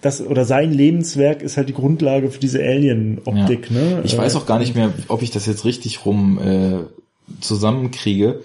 das 0.01 0.21
oder 0.25 0.45
sein 0.45 0.71
Lebenswerk 0.73 1.41
ist 1.41 1.57
halt 1.57 1.67
die 1.67 1.73
Grundlage 1.73 2.31
für 2.31 2.39
diese 2.39 2.59
Alien-Optik, 2.59 3.69
Ja. 3.69 3.75
ne? 3.77 4.01
Ich 4.05 4.17
weiß 4.17 4.37
auch 4.37 4.45
gar 4.45 4.59
nicht 4.59 4.73
mehr, 4.75 4.93
ob 5.09 5.21
ich 5.21 5.31
das 5.31 5.45
jetzt 5.45 5.65
richtig 5.65 6.05
rum 6.05 6.39
äh, 6.41 7.41
zusammenkriege, 7.41 8.39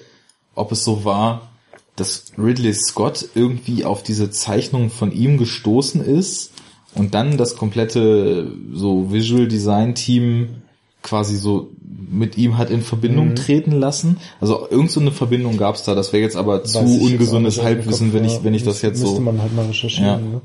ob 0.56 0.72
es 0.72 0.82
so 0.84 1.04
war, 1.04 1.50
dass 1.96 2.32
Ridley 2.36 2.74
Scott 2.74 3.28
irgendwie 3.34 3.84
auf 3.84 4.02
diese 4.02 4.30
Zeichnung 4.30 4.90
von 4.90 5.12
ihm 5.12 5.38
gestoßen 5.38 6.00
ist 6.04 6.52
und 6.94 7.14
dann 7.14 7.36
das 7.36 7.56
komplette 7.56 8.52
so 8.72 9.12
Visual 9.12 9.46
Design 9.48 9.94
Team 9.94 10.62
quasi 11.02 11.36
so 11.36 11.70
mit 12.10 12.36
ihm 12.38 12.56
hat 12.58 12.70
in 12.70 12.82
Verbindung 12.82 13.30
Mhm. 13.30 13.34
treten 13.36 13.72
lassen. 13.72 14.16
Also 14.40 14.66
irgend 14.70 14.90
so 14.90 15.00
eine 15.00 15.12
Verbindung 15.12 15.56
gab 15.56 15.74
es 15.74 15.82
da. 15.84 15.94
Das 15.94 16.12
wäre 16.12 16.22
jetzt 16.22 16.36
aber 16.36 16.64
zu 16.64 16.78
weiß 16.78 16.84
auch 16.86 17.00
ungesundes 17.02 17.62
Halbwissen, 17.62 18.12
wenn 18.12 18.24
ich 18.24 18.42
wenn 18.42 18.54
ich 18.54 18.64
das 18.64 18.82
jetzt 18.82 19.00
Müsste 19.00 19.16
so 19.16 19.20
man 19.22 19.40
halt 19.40 19.54
mal 19.54 19.66
recherchieren, 19.66 20.06
Ja. 20.08 20.16
ne? 20.18 20.40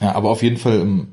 Ja, 0.00 0.14
aber 0.14 0.30
auf 0.30 0.42
jeden 0.42 0.56
Fall 0.56 0.80
ähm, 0.80 1.08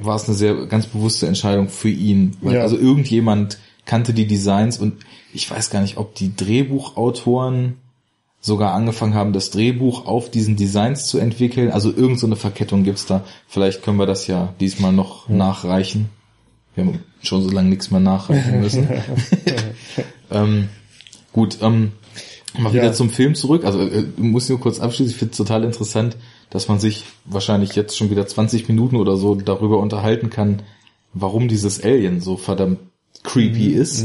war 0.00 0.16
es 0.16 0.26
eine 0.26 0.36
sehr 0.36 0.66
ganz 0.66 0.86
bewusste 0.86 1.26
Entscheidung 1.26 1.68
für 1.68 1.88
ihn. 1.90 2.36
Weil, 2.40 2.54
Ja. 2.54 2.60
Also 2.62 2.76
irgendjemand 2.76 3.58
kannte 3.84 4.12
die 4.14 4.26
Designs 4.26 4.78
und 4.78 4.94
ich 5.32 5.50
weiß 5.50 5.70
gar 5.70 5.82
nicht, 5.82 5.96
ob 5.98 6.14
die 6.14 6.34
Drehbuchautoren 6.34 7.74
sogar 8.44 8.74
angefangen 8.74 9.14
haben, 9.14 9.32
das 9.32 9.48
Drehbuch 9.48 10.04
auf 10.04 10.30
diesen 10.30 10.54
Designs 10.54 11.06
zu 11.06 11.16
entwickeln. 11.16 11.70
Also 11.70 11.90
irgend 11.90 12.20
so 12.20 12.26
eine 12.26 12.36
Verkettung 12.36 12.84
gibt's 12.84 13.06
da. 13.06 13.24
Vielleicht 13.48 13.82
können 13.82 13.96
wir 13.96 14.04
das 14.04 14.26
ja 14.26 14.52
diesmal 14.60 14.92
noch 14.92 15.30
nachreichen. 15.30 16.10
Wir 16.74 16.84
haben 16.84 16.98
schon 17.22 17.42
so 17.42 17.48
lange 17.48 17.70
nichts 17.70 17.90
mehr 17.90 18.00
nachreichen 18.00 18.60
müssen. 18.60 18.86
ähm, 20.30 20.68
gut, 21.32 21.56
ähm, 21.62 21.92
mal 22.58 22.68
Ja. 22.74 22.82
wieder 22.82 22.92
zum 22.92 23.08
Film 23.08 23.34
zurück. 23.34 23.64
Also 23.64 23.80
äh, 23.80 24.04
du 24.14 24.22
musst 24.22 24.50
nur 24.50 24.60
kurz 24.60 24.78
abschließen. 24.78 25.12
Ich 25.12 25.16
finde 25.16 25.32
es 25.32 25.38
total 25.38 25.64
interessant, 25.64 26.18
dass 26.50 26.68
man 26.68 26.78
sich 26.78 27.04
wahrscheinlich 27.24 27.74
jetzt 27.74 27.96
schon 27.96 28.10
wieder 28.10 28.26
20 28.26 28.68
Minuten 28.68 28.96
oder 28.96 29.16
so 29.16 29.36
darüber 29.36 29.78
unterhalten 29.78 30.28
kann, 30.28 30.60
warum 31.14 31.48
dieses 31.48 31.82
Alien 31.82 32.20
so 32.20 32.36
verdammt 32.36 32.78
creepy 33.22 33.68
ist. 33.68 34.04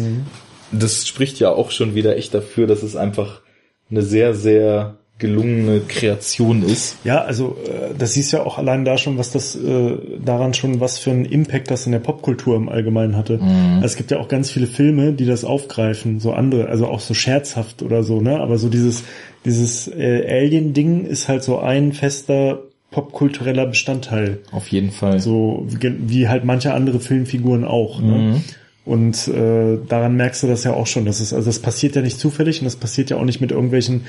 Das 0.72 1.06
spricht 1.06 1.40
ja 1.40 1.52
auch 1.52 1.72
schon 1.72 1.94
wieder 1.94 2.16
echt 2.16 2.34
dafür, 2.34 2.68
dass 2.68 2.84
es 2.84 2.96
einfach 2.96 3.42
eine 3.90 4.02
sehr, 4.02 4.34
sehr 4.34 4.96
gelungene 5.18 5.82
Kreation 5.86 6.64
ist. 6.64 6.98
Ja, 7.04 7.22
also 7.22 7.58
äh, 7.66 7.94
das 7.98 8.14
siehst 8.14 8.32
ja 8.32 8.42
auch 8.44 8.58
allein 8.58 8.86
da 8.86 8.98
schon, 8.98 9.18
was 9.18 9.32
das 9.32 9.54
äh, 9.56 9.98
daran 10.24 10.54
schon, 10.54 10.80
was 10.80 10.98
für 10.98 11.12
einen 11.12 11.26
Impact 11.26 11.70
das 11.70 11.86
in 11.86 11.92
der 11.92 12.00
Popkultur 12.00 12.56
im 12.56 12.70
Allgemeinen 12.70 13.18
hatte. 13.18 13.40
Also 13.76 13.86
es 13.86 13.96
gibt 13.98 14.12
ja 14.12 14.20
auch 14.20 14.30
ganz 14.30 14.50
viele 14.50 14.66
Filme, 14.66 15.12
die 15.12 15.26
das 15.26 15.44
aufgreifen, 15.44 16.22
so 16.22 16.32
andere, 16.32 16.70
also 16.70 16.88
auch 16.88 17.02
so 17.02 17.14
scherzhaft 17.14 17.84
oder 17.84 18.04
so, 18.04 18.22
ne? 18.22 18.40
Aber 18.40 18.58
so 18.58 18.70
dieses 18.70 19.04
dieses 19.46 19.88
äh, 19.88 20.26
Alien-Ding 20.28 21.06
ist 21.06 21.28
halt 21.28 21.44
so 21.44 21.60
ein 21.60 21.94
fester 21.94 22.60
popkultureller 22.92 23.68
Bestandteil, 23.68 24.40
Auf 24.52 24.68
jeden 24.70 24.92
Fall. 24.92 25.20
so 25.20 25.66
wie, 25.68 25.94
wie 26.08 26.28
halt 26.28 26.44
manche 26.44 26.74
andere 26.74 27.00
Filmfiguren 27.00 27.64
auch. 27.64 28.02
Ne? 28.02 28.42
Und 28.86 29.28
äh, 29.28 29.78
daran 29.88 30.16
merkst 30.16 30.44
du 30.44 30.48
das 30.48 30.64
ja 30.64 30.74
auch 30.74 30.88
schon. 30.88 31.06
Das 31.06 31.20
ist, 31.20 31.34
also 31.34 31.46
das 31.46 31.60
passiert 31.60 31.96
ja 31.96 32.02
nicht 32.02 32.20
zufällig 32.20 32.60
und 32.60 32.66
das 32.66 32.76
passiert 32.76 33.10
ja 33.10 33.18
auch 33.18 33.24
nicht 33.26 33.42
mit 33.42 33.52
irgendwelchen 33.52 34.06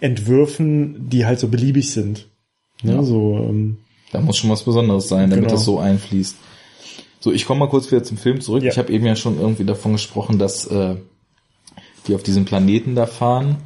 Entwürfen, 0.00 1.08
die 1.08 1.24
halt 1.26 1.38
so 1.38 1.48
beliebig 1.48 1.92
sind. 1.92 2.28
Ne? 2.82 2.94
Ja. 2.94 3.02
So, 3.02 3.36
ähm, 3.38 3.78
Da 4.12 4.20
muss 4.20 4.36
schon 4.36 4.50
was 4.50 4.62
Besonderes 4.64 5.08
sein, 5.08 5.30
damit 5.30 5.44
Genau. 5.46 5.54
das 5.54 5.64
so 5.64 5.78
einfließt. 5.78 6.36
So, 7.20 7.32
ich 7.32 7.46
komme 7.46 7.60
mal 7.60 7.68
kurz 7.68 7.90
wieder 7.90 8.02
zum 8.02 8.16
Film 8.18 8.40
zurück. 8.40 8.62
Ja. 8.62 8.70
Ich 8.70 8.78
habe 8.78 8.92
eben 8.92 9.06
ja 9.06 9.16
schon 9.16 9.38
irgendwie 9.40 9.64
davon 9.64 9.92
gesprochen, 9.92 10.38
dass 10.38 10.66
äh, 10.66 10.96
die 12.06 12.14
auf 12.14 12.22
diesem 12.22 12.44
Planeten 12.44 12.94
da 12.94 13.06
fahren, 13.06 13.56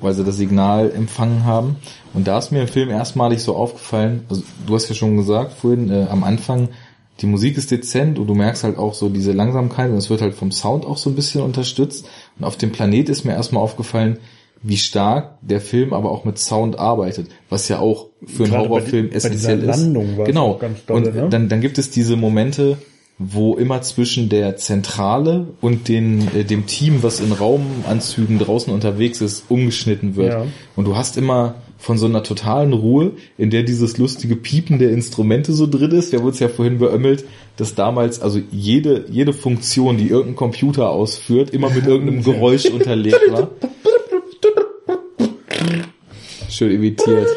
weil 0.00 0.14
sie 0.14 0.24
das 0.24 0.36
Signal 0.36 0.90
empfangen 0.90 1.44
haben. 1.44 1.76
Und 2.14 2.26
da 2.26 2.38
ist 2.38 2.52
mir 2.52 2.62
im 2.62 2.68
Film 2.68 2.88
erstmalig 2.90 3.42
so 3.42 3.54
aufgefallen, 3.54 4.24
also 4.30 4.42
du 4.66 4.74
hast 4.74 4.88
ja 4.88 4.94
schon 4.94 5.16
gesagt 5.16 5.52
vorhin, 5.52 5.90
äh, 5.90 6.06
am 6.10 6.24
Anfang, 6.24 6.68
die 7.20 7.26
Musik 7.26 7.56
ist 7.56 7.70
dezent 7.70 8.18
und 8.18 8.26
du 8.26 8.34
merkst 8.34 8.64
halt 8.64 8.76
auch 8.76 8.94
so 8.94 9.08
diese 9.08 9.32
Langsamkeit 9.32 9.90
und 9.90 9.96
es 9.96 10.10
wird 10.10 10.20
halt 10.20 10.34
vom 10.34 10.52
Sound 10.52 10.84
auch 10.84 10.98
so 10.98 11.10
ein 11.10 11.16
bisschen 11.16 11.40
unterstützt. 11.42 12.06
Und 12.38 12.44
auf 12.44 12.56
dem 12.56 12.72
Planet 12.72 13.08
ist 13.08 13.24
mir 13.24 13.32
erstmal 13.32 13.62
aufgefallen, 13.62 14.18
wie 14.62 14.76
stark 14.76 15.38
der 15.42 15.60
Film 15.60 15.92
aber 15.92 16.10
auch 16.10 16.24
mit 16.24 16.38
Sound 16.38 16.78
arbeitet, 16.78 17.28
was 17.48 17.68
ja 17.68 17.78
auch 17.78 18.08
für 18.26 18.44
einen 18.44 18.52
Gerade 18.52 18.64
bei 18.64 18.68
Horrorfilm 18.68 19.10
bei 19.10 19.16
essentiell 19.16 19.60
ist. 19.60 19.66
Landung 19.66 20.18
es 20.18 20.24
genau. 20.26 20.60
dolle, 20.86 21.08
und 21.08 21.14
ne? 21.14 21.28
dann, 21.30 21.48
dann 21.48 21.60
gibt 21.60 21.78
es 21.78 21.90
diese 21.90 22.16
Momente, 22.16 22.76
wo 23.18 23.56
immer 23.56 23.80
zwischen 23.80 24.28
der 24.28 24.56
Zentrale 24.56 25.48
und 25.60 25.88
den, 25.88 26.28
äh, 26.34 26.44
dem 26.44 26.66
Team, 26.66 27.02
was 27.02 27.20
in 27.20 27.32
Raumanzügen 27.32 28.38
draußen 28.38 28.72
unterwegs 28.72 29.20
ist, 29.20 29.44
umgeschnitten 29.48 30.16
wird. 30.16 30.32
Ja. 30.32 30.46
Und 30.74 30.84
du 30.84 30.96
hast 30.96 31.16
immer 31.16 31.54
von 31.78 31.98
so 31.98 32.06
einer 32.06 32.22
totalen 32.22 32.72
Ruhe, 32.72 33.12
in 33.38 33.50
der 33.50 33.62
dieses 33.62 33.98
lustige 33.98 34.36
Piepen 34.36 34.78
der 34.78 34.90
Instrumente 34.90 35.52
so 35.52 35.66
drin 35.66 35.90
ist. 35.92 36.12
Wir 36.12 36.18
haben 36.18 36.26
uns 36.26 36.38
ja 36.38 36.48
vorhin 36.48 36.78
beömmelt, 36.78 37.24
dass 37.56 37.74
damals 37.74 38.20
also 38.20 38.40
jede, 38.50 39.06
jede 39.10 39.32
Funktion, 39.32 39.96
die 39.96 40.08
irgendein 40.08 40.36
Computer 40.36 40.90
ausführt, 40.90 41.50
immer 41.50 41.70
mit 41.70 41.86
irgendeinem 41.86 42.22
Geräusch 42.24 42.66
unterlegt 42.66 43.20
war. 43.30 43.50
Schön 46.48 46.72
imitiert. 46.72 47.28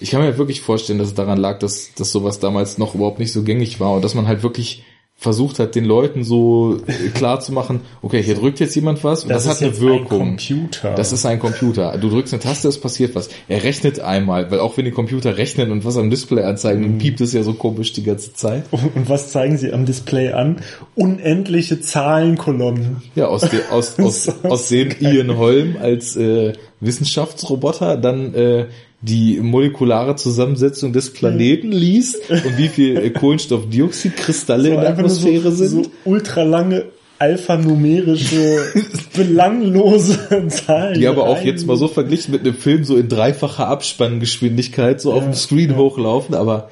Ich 0.00 0.10
kann 0.10 0.22
mir 0.22 0.38
wirklich 0.38 0.62
vorstellen, 0.62 0.98
dass 0.98 1.08
es 1.08 1.14
daran 1.14 1.38
lag, 1.38 1.58
dass, 1.58 1.92
dass 1.94 2.10
sowas 2.10 2.40
damals 2.40 2.78
noch 2.78 2.94
überhaupt 2.94 3.18
nicht 3.18 3.32
so 3.32 3.42
gängig 3.42 3.80
war 3.80 3.92
und 3.92 4.02
dass 4.02 4.14
man 4.14 4.26
halt 4.26 4.42
wirklich 4.42 4.82
versucht 5.20 5.58
hat, 5.58 5.74
den 5.74 5.84
Leuten 5.84 6.24
so 6.24 6.78
äh, 6.86 7.08
klar 7.10 7.40
zu 7.40 7.52
machen, 7.52 7.82
okay, 8.00 8.22
hier 8.22 8.34
drückt 8.36 8.58
jetzt 8.58 8.74
jemand 8.74 9.04
was 9.04 9.24
und 9.24 9.28
das, 9.28 9.44
ist 9.44 9.50
hat 9.50 9.62
eine 9.62 9.78
Wirkung. 9.78 10.20
Ein 10.22 10.36
Computer. 10.38 10.94
Das 10.94 11.12
ist 11.12 11.26
ein 11.26 11.38
Computer. 11.38 11.98
Du 11.98 12.08
drückst 12.08 12.32
eine 12.32 12.42
Taste, 12.42 12.68
es 12.68 12.80
passiert 12.80 13.14
was. 13.14 13.28
Er 13.46 13.62
rechnet 13.62 14.00
einmal, 14.00 14.50
weil 14.50 14.60
auch 14.60 14.78
wenn 14.78 14.86
die 14.86 14.90
Computer 14.92 15.36
rechnen 15.36 15.72
und 15.72 15.84
was 15.84 15.98
am 15.98 16.08
Display 16.08 16.42
anzeigen, 16.44 16.80
Mhm. 16.80 16.84
dann 16.84 16.98
piept 16.98 17.20
es 17.20 17.34
ja 17.34 17.42
so 17.42 17.52
komisch 17.52 17.92
die 17.92 18.02
ganze 18.02 18.32
Zeit. 18.32 18.64
und 18.70 19.10
was 19.10 19.30
zeigen 19.30 19.58
sie 19.58 19.74
am 19.74 19.84
Display 19.84 20.32
an? 20.32 20.56
Unendliche 20.94 21.80
Zahlenkolonnen. 21.80 23.02
Ja, 23.14 23.26
aus, 23.26 23.42
de, 23.42 23.60
aus, 23.70 23.98
aus, 24.00 24.28
aus 24.42 24.68
dem 24.68 24.88
Ian 25.00 25.36
Holm 25.36 25.76
als 25.78 26.16
äh, 26.16 26.54
Wissenschaftsroboter 26.80 27.96
dann 27.98 28.34
äh, 28.34 28.66
die 29.02 29.40
molekulare 29.40 30.16
Zusammensetzung 30.16 30.92
des 30.92 31.12
Planeten 31.12 31.72
liest 31.72 32.18
und 32.28 32.58
wie 32.58 32.68
viel 32.68 32.98
äh, 32.98 33.10
Kohlenstoffdioxidkristalle 33.10 34.68
So 34.68 34.74
in 34.74 34.80
der 34.80 34.90
Atmosphäre 34.90 35.52
so, 35.52 35.64
sind. 35.64 35.84
So 35.84 35.90
ultralange 36.04 36.84
alphanumerische, 37.18 38.64
belanglose 39.14 40.48
Zahlen. 40.48 40.98
Die 40.98 41.06
aber 41.06 41.24
auch 41.24 41.42
jetzt 41.42 41.66
mal 41.66 41.76
so 41.76 41.86
verglichen 41.86 42.32
mit 42.32 42.40
einem 42.40 42.54
Film 42.54 42.84
so 42.84 42.96
in 42.96 43.08
dreifacher 43.08 43.68
Abspanngeschwindigkeit 43.68 45.00
so 45.00 45.12
auf 45.12 45.24
dem 45.24 45.34
Screen 45.34 45.76
hochlaufen, 45.76 46.34
aber 46.34 46.70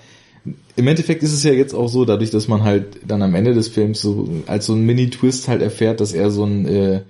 im 0.77 0.87
Endeffekt 0.87 1.23
ist 1.23 1.35
es 1.35 1.45
ja 1.45 1.53
jetzt 1.53 1.75
auch 1.75 1.89
so, 1.89 2.05
dadurch, 2.05 2.31
dass 2.31 2.49
man 2.49 2.63
halt 2.63 3.01
dann 3.07 3.21
am 3.23 3.35
Ende 3.35 3.53
des 3.53 3.69
Films 3.69 4.01
so 4.01 4.29
als 4.47 4.67
so 4.67 4.73
ein 4.73 4.83
Mini-Twist 4.83 5.49
halt 5.49 5.61
erfährt, 5.61 6.01
dass 6.01 6.13
er 6.13 6.31
so 6.31 6.45
ein 6.45 6.67
äh, 6.67 7.01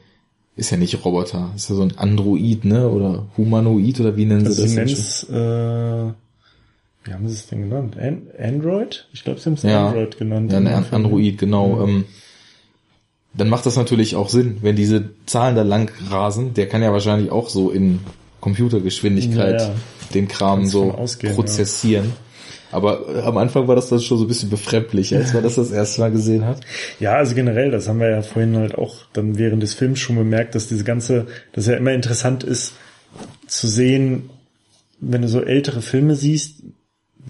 ist 0.59 0.71
ja 0.71 0.77
nicht 0.77 1.05
Roboter, 1.05 1.51
ist 1.57 1.71
ja 1.71 1.77
so 1.77 1.83
ein 1.83 1.97
Android, 1.97 2.65
ne? 2.65 2.89
Oder 2.89 3.27
Humanoid 3.37 4.01
oder 4.01 4.17
wie 4.17 4.27
nennen 4.27 4.47
Also 4.47 4.63
sie 4.63 4.63
das? 4.63 4.75
nennen 4.75 4.87
denn 4.89 4.97
es, 4.97 5.23
äh, 5.25 6.13
wie 7.05 7.13
haben 7.15 7.29
sie 7.29 7.35
es 7.35 7.47
denn 7.47 7.63
genannt? 7.71 7.97
An 7.99 8.23
Android? 8.39 9.07
Ich 9.13 9.25
glaube, 9.25 9.41
sie 9.41 9.47
haben 9.47 9.55
es 9.55 9.63
Ja. 9.63 9.89
Android 9.89 10.19
genannt. 10.19 10.53
Ja, 10.53 10.61
ne. 10.61 10.85
Android, 10.91 11.39
genau. 11.39 11.83
Ähm, 11.85 12.05
dann 13.35 13.49
macht 13.49 13.67
das 13.67 13.77
natürlich 13.77 14.17
auch 14.17 14.29
Sinn, 14.29 14.59
wenn 14.63 14.75
diese 14.77 15.11
Zahlen 15.27 15.55
da 15.55 15.63
lang 15.63 15.91
rasen. 16.11 16.55
Der 16.55 16.69
kann 16.69 16.83
ja 16.83 16.93
wahrscheinlich 16.93 17.31
auch 17.31 17.49
so 17.49 17.71
in 17.71 18.01
Computergeschwindigkeit 18.41 19.61
Ja, 19.61 19.69
ja. 19.69 19.75
den 20.15 20.29
Kram 20.29 20.61
Kannst 20.61 20.73
so 20.73 20.91
ausgehen, 20.93 21.35
prozessieren. 21.35 22.13
Aber 22.71 23.09
äh, 23.09 23.21
am 23.23 23.37
Anfang 23.39 23.69
war 23.69 23.77
das 23.77 23.89
dann 23.89 24.01
schon 24.01 24.19
so 24.19 24.25
ein 24.25 24.29
bisschen 24.29 24.51
befremdlich, 24.51 25.15
als 25.15 25.33
man 25.33 25.43
das 25.43 25.55
das 25.55 25.71
erste 25.71 26.01
Mal 26.01 26.11
gesehen 26.11 26.45
hat. 26.45 26.61
Ja, 27.01 27.15
also 27.15 27.35
generell, 27.35 27.71
das 27.71 27.89
haben 27.89 28.01
wir 28.01 28.11
ja 28.11 28.23
vorhin 28.23 28.57
halt 28.57 28.77
auch 28.77 28.97
dann 29.13 29.39
während 29.39 29.63
des 29.63 29.75
Films 29.75 30.01
schon 30.01 30.17
bemerkt, 30.17 30.55
dass 30.55 30.69
diese 30.69 30.85
ganze, 30.85 31.27
dass 31.53 31.67
ja 31.67 31.77
immer 31.77 31.93
interessant 31.93 32.45
ist 32.45 32.75
zu 33.47 33.67
sehen, 33.67 34.31
wenn 35.01 35.23
du 35.23 35.29
so 35.29 35.43
ältere 35.43 35.81
Filme 35.81 36.15
siehst, 36.15 36.63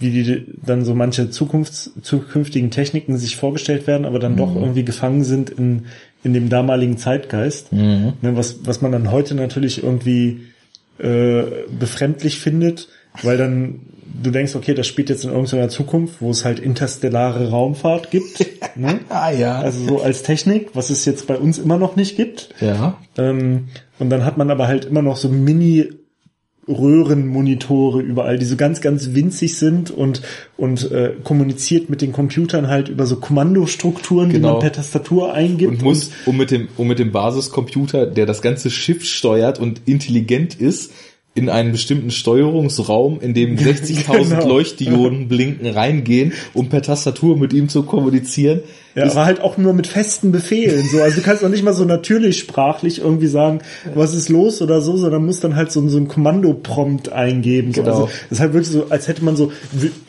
wie 0.00 0.10
die 0.10 0.46
dann 0.64 0.84
so 0.84 0.94
manche 0.94 1.30
Zukunfts, 1.30 1.92
zukünftigen 2.02 2.70
Techniken 2.70 3.18
sich 3.18 3.36
vorgestellt 3.36 3.86
werden, 3.86 4.06
aber 4.06 4.18
dann 4.18 4.36
doch 4.36 4.54
irgendwie 4.54 4.84
gefangen 4.84 5.24
sind 5.24 5.50
in, 5.50 5.86
in 6.22 6.34
dem 6.34 6.48
damaligen 6.48 6.98
Zeitgeist. 6.98 7.72
Ne, 8.22 8.36
was, 8.36 8.60
was 8.64 8.80
man 8.80 8.92
dann 8.92 9.10
heute 9.10 9.34
natürlich 9.34 9.82
irgendwie 9.82 10.46
äh, 10.98 11.42
befremdlich 11.78 12.38
findet, 12.38 12.88
weil 13.22 13.36
dann 13.38 13.80
du 14.22 14.30
denkst, 14.30 14.54
okay, 14.54 14.74
das 14.74 14.86
spielt 14.86 15.08
jetzt 15.08 15.24
in 15.24 15.30
irgendeiner 15.30 15.68
Zukunft, 15.68 16.20
wo 16.20 16.30
es 16.30 16.44
halt 16.44 16.58
interstellare 16.58 17.50
Raumfahrt 17.50 18.10
gibt. 18.10 18.46
ne? 18.76 19.00
Ah 19.08 19.30
ja. 19.30 19.58
Also 19.60 19.86
so 19.86 20.00
als 20.02 20.22
Technik, 20.22 20.70
was 20.74 20.90
es 20.90 21.04
jetzt 21.04 21.26
bei 21.26 21.36
uns 21.36 21.58
immer 21.58 21.78
noch 21.78 21.96
nicht 21.96 22.16
gibt. 22.16 22.54
ja. 22.60 22.98
Ähm, 23.16 23.68
und 23.98 24.10
dann 24.10 24.24
hat 24.24 24.38
man 24.38 24.48
aber 24.50 24.68
halt 24.68 24.84
immer 24.84 25.02
noch 25.02 25.16
so 25.16 25.28
Mini 25.28 25.88
Röhrenmonitore 26.68 28.00
überall, 28.02 28.38
die 28.38 28.44
so 28.44 28.56
ganz, 28.56 28.80
ganz 28.80 29.14
winzig 29.14 29.56
sind 29.56 29.90
und, 29.90 30.22
und 30.56 30.90
äh, 30.92 31.14
kommuniziert 31.24 31.88
mit 31.88 32.02
den 32.02 32.12
Computern 32.12 32.68
halt 32.68 32.88
über 32.88 33.06
so 33.06 33.16
Kommandostrukturen, 33.16 34.28
die 34.28 34.36
Genau. 34.36 34.52
man 34.52 34.60
per 34.60 34.72
Tastatur 34.72 35.32
eingibt. 35.32 35.72
Und 35.72 35.82
muss, 35.82 36.10
um 36.26 36.36
mit 36.36 36.50
dem, 36.50 36.68
um 36.76 36.86
mit 36.86 36.98
dem 36.98 37.10
Basiscomputer, 37.10 38.06
der 38.06 38.26
das 38.26 38.42
ganze 38.42 38.70
Schiff 38.70 39.04
steuert 39.04 39.58
und 39.58 39.82
intelligent 39.86 40.60
ist, 40.60 40.92
in 41.38 41.48
einen 41.48 41.72
bestimmten 41.72 42.10
Steuerungsraum, 42.10 43.20
in 43.20 43.32
dem 43.34 43.56
60.000 43.56 44.28
Genau. 44.28 44.48
Leuchtdioden 44.48 45.28
blinken, 45.28 45.66
reingehen, 45.66 46.32
um 46.54 46.68
per 46.68 46.82
Tastatur 46.82 47.36
mit 47.38 47.52
ihm 47.52 47.68
zu 47.68 47.82
kommunizieren. 47.84 48.60
Ja, 48.94 49.04
aber 49.04 49.26
halt 49.26 49.40
auch 49.40 49.56
nur 49.58 49.74
mit 49.74 49.86
festen 49.86 50.32
Befehlen. 50.32 50.84
So, 50.90 51.00
also 51.00 51.16
du 51.16 51.22
kannst 51.22 51.44
auch 51.44 51.48
nicht 51.48 51.62
mal 51.62 51.72
so 51.72 51.84
natürlich 51.84 52.38
sprachlich 52.38 52.98
irgendwie 53.00 53.28
sagen, 53.28 53.60
was 53.94 54.12
ist 54.12 54.28
los 54.28 54.60
oder 54.60 54.80
so, 54.80 54.96
sondern 54.96 55.24
musst 55.24 55.44
dann 55.44 55.54
halt 55.54 55.70
so, 55.70 55.86
so 55.88 55.98
ein 55.98 56.08
Kommandoprompt 56.08 57.12
eingeben. 57.12 57.72
So. 57.72 57.82
Genau. 57.82 57.92
Also 57.94 58.06
das 58.06 58.32
ist 58.32 58.40
halt 58.40 58.52
wirklich 58.54 58.72
so, 58.72 58.86
als 58.88 59.06
hätte 59.06 59.24
man 59.24 59.36
so 59.36 59.52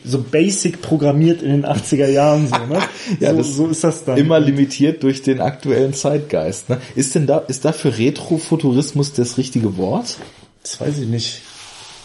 so 0.04 0.18
basic 0.18 0.82
programmiert 0.82 1.40
in 1.42 1.50
den 1.50 1.64
80er 1.66 2.08
Jahren 2.08 2.48
so, 2.48 2.56
ne? 2.72 2.80
Ja, 3.20 3.30
so, 3.30 3.36
das 3.38 3.54
so 3.54 3.66
ist 3.68 3.84
das 3.84 4.04
dann. 4.04 4.16
Immer 4.18 4.40
limitiert 4.40 5.04
durch 5.04 5.22
den 5.22 5.40
aktuellen 5.40 5.94
Zeitgeist. 5.94 6.68
Ne? 6.68 6.78
Ist 6.96 7.14
denn 7.14 7.26
da, 7.26 7.38
ist 7.38 7.64
dafür 7.64 7.96
Retrofuturismus 7.96 9.12
das 9.12 9.38
richtige 9.38 9.76
Wort? 9.76 10.16
Das 10.62 10.80
weiß 10.80 10.98
ich 10.98 11.08
nicht. 11.08 11.42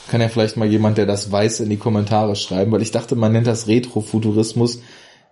Kann 0.10 0.22
ja 0.22 0.30
vielleicht 0.30 0.56
mal 0.58 0.68
jemand, 0.68 0.98
der 0.98 1.06
das 1.06 1.32
weiß, 1.32 1.62
in 1.62 1.70
die 1.70 1.78
Kommentare 1.78 2.36
schreiben, 2.36 2.72
weil 2.72 2.82
ich 2.82 2.92
dachte, 2.92 3.16
man 3.16 3.32
nennt 3.32 3.48
das 3.48 3.68
Retrofuturismus, 3.68 4.82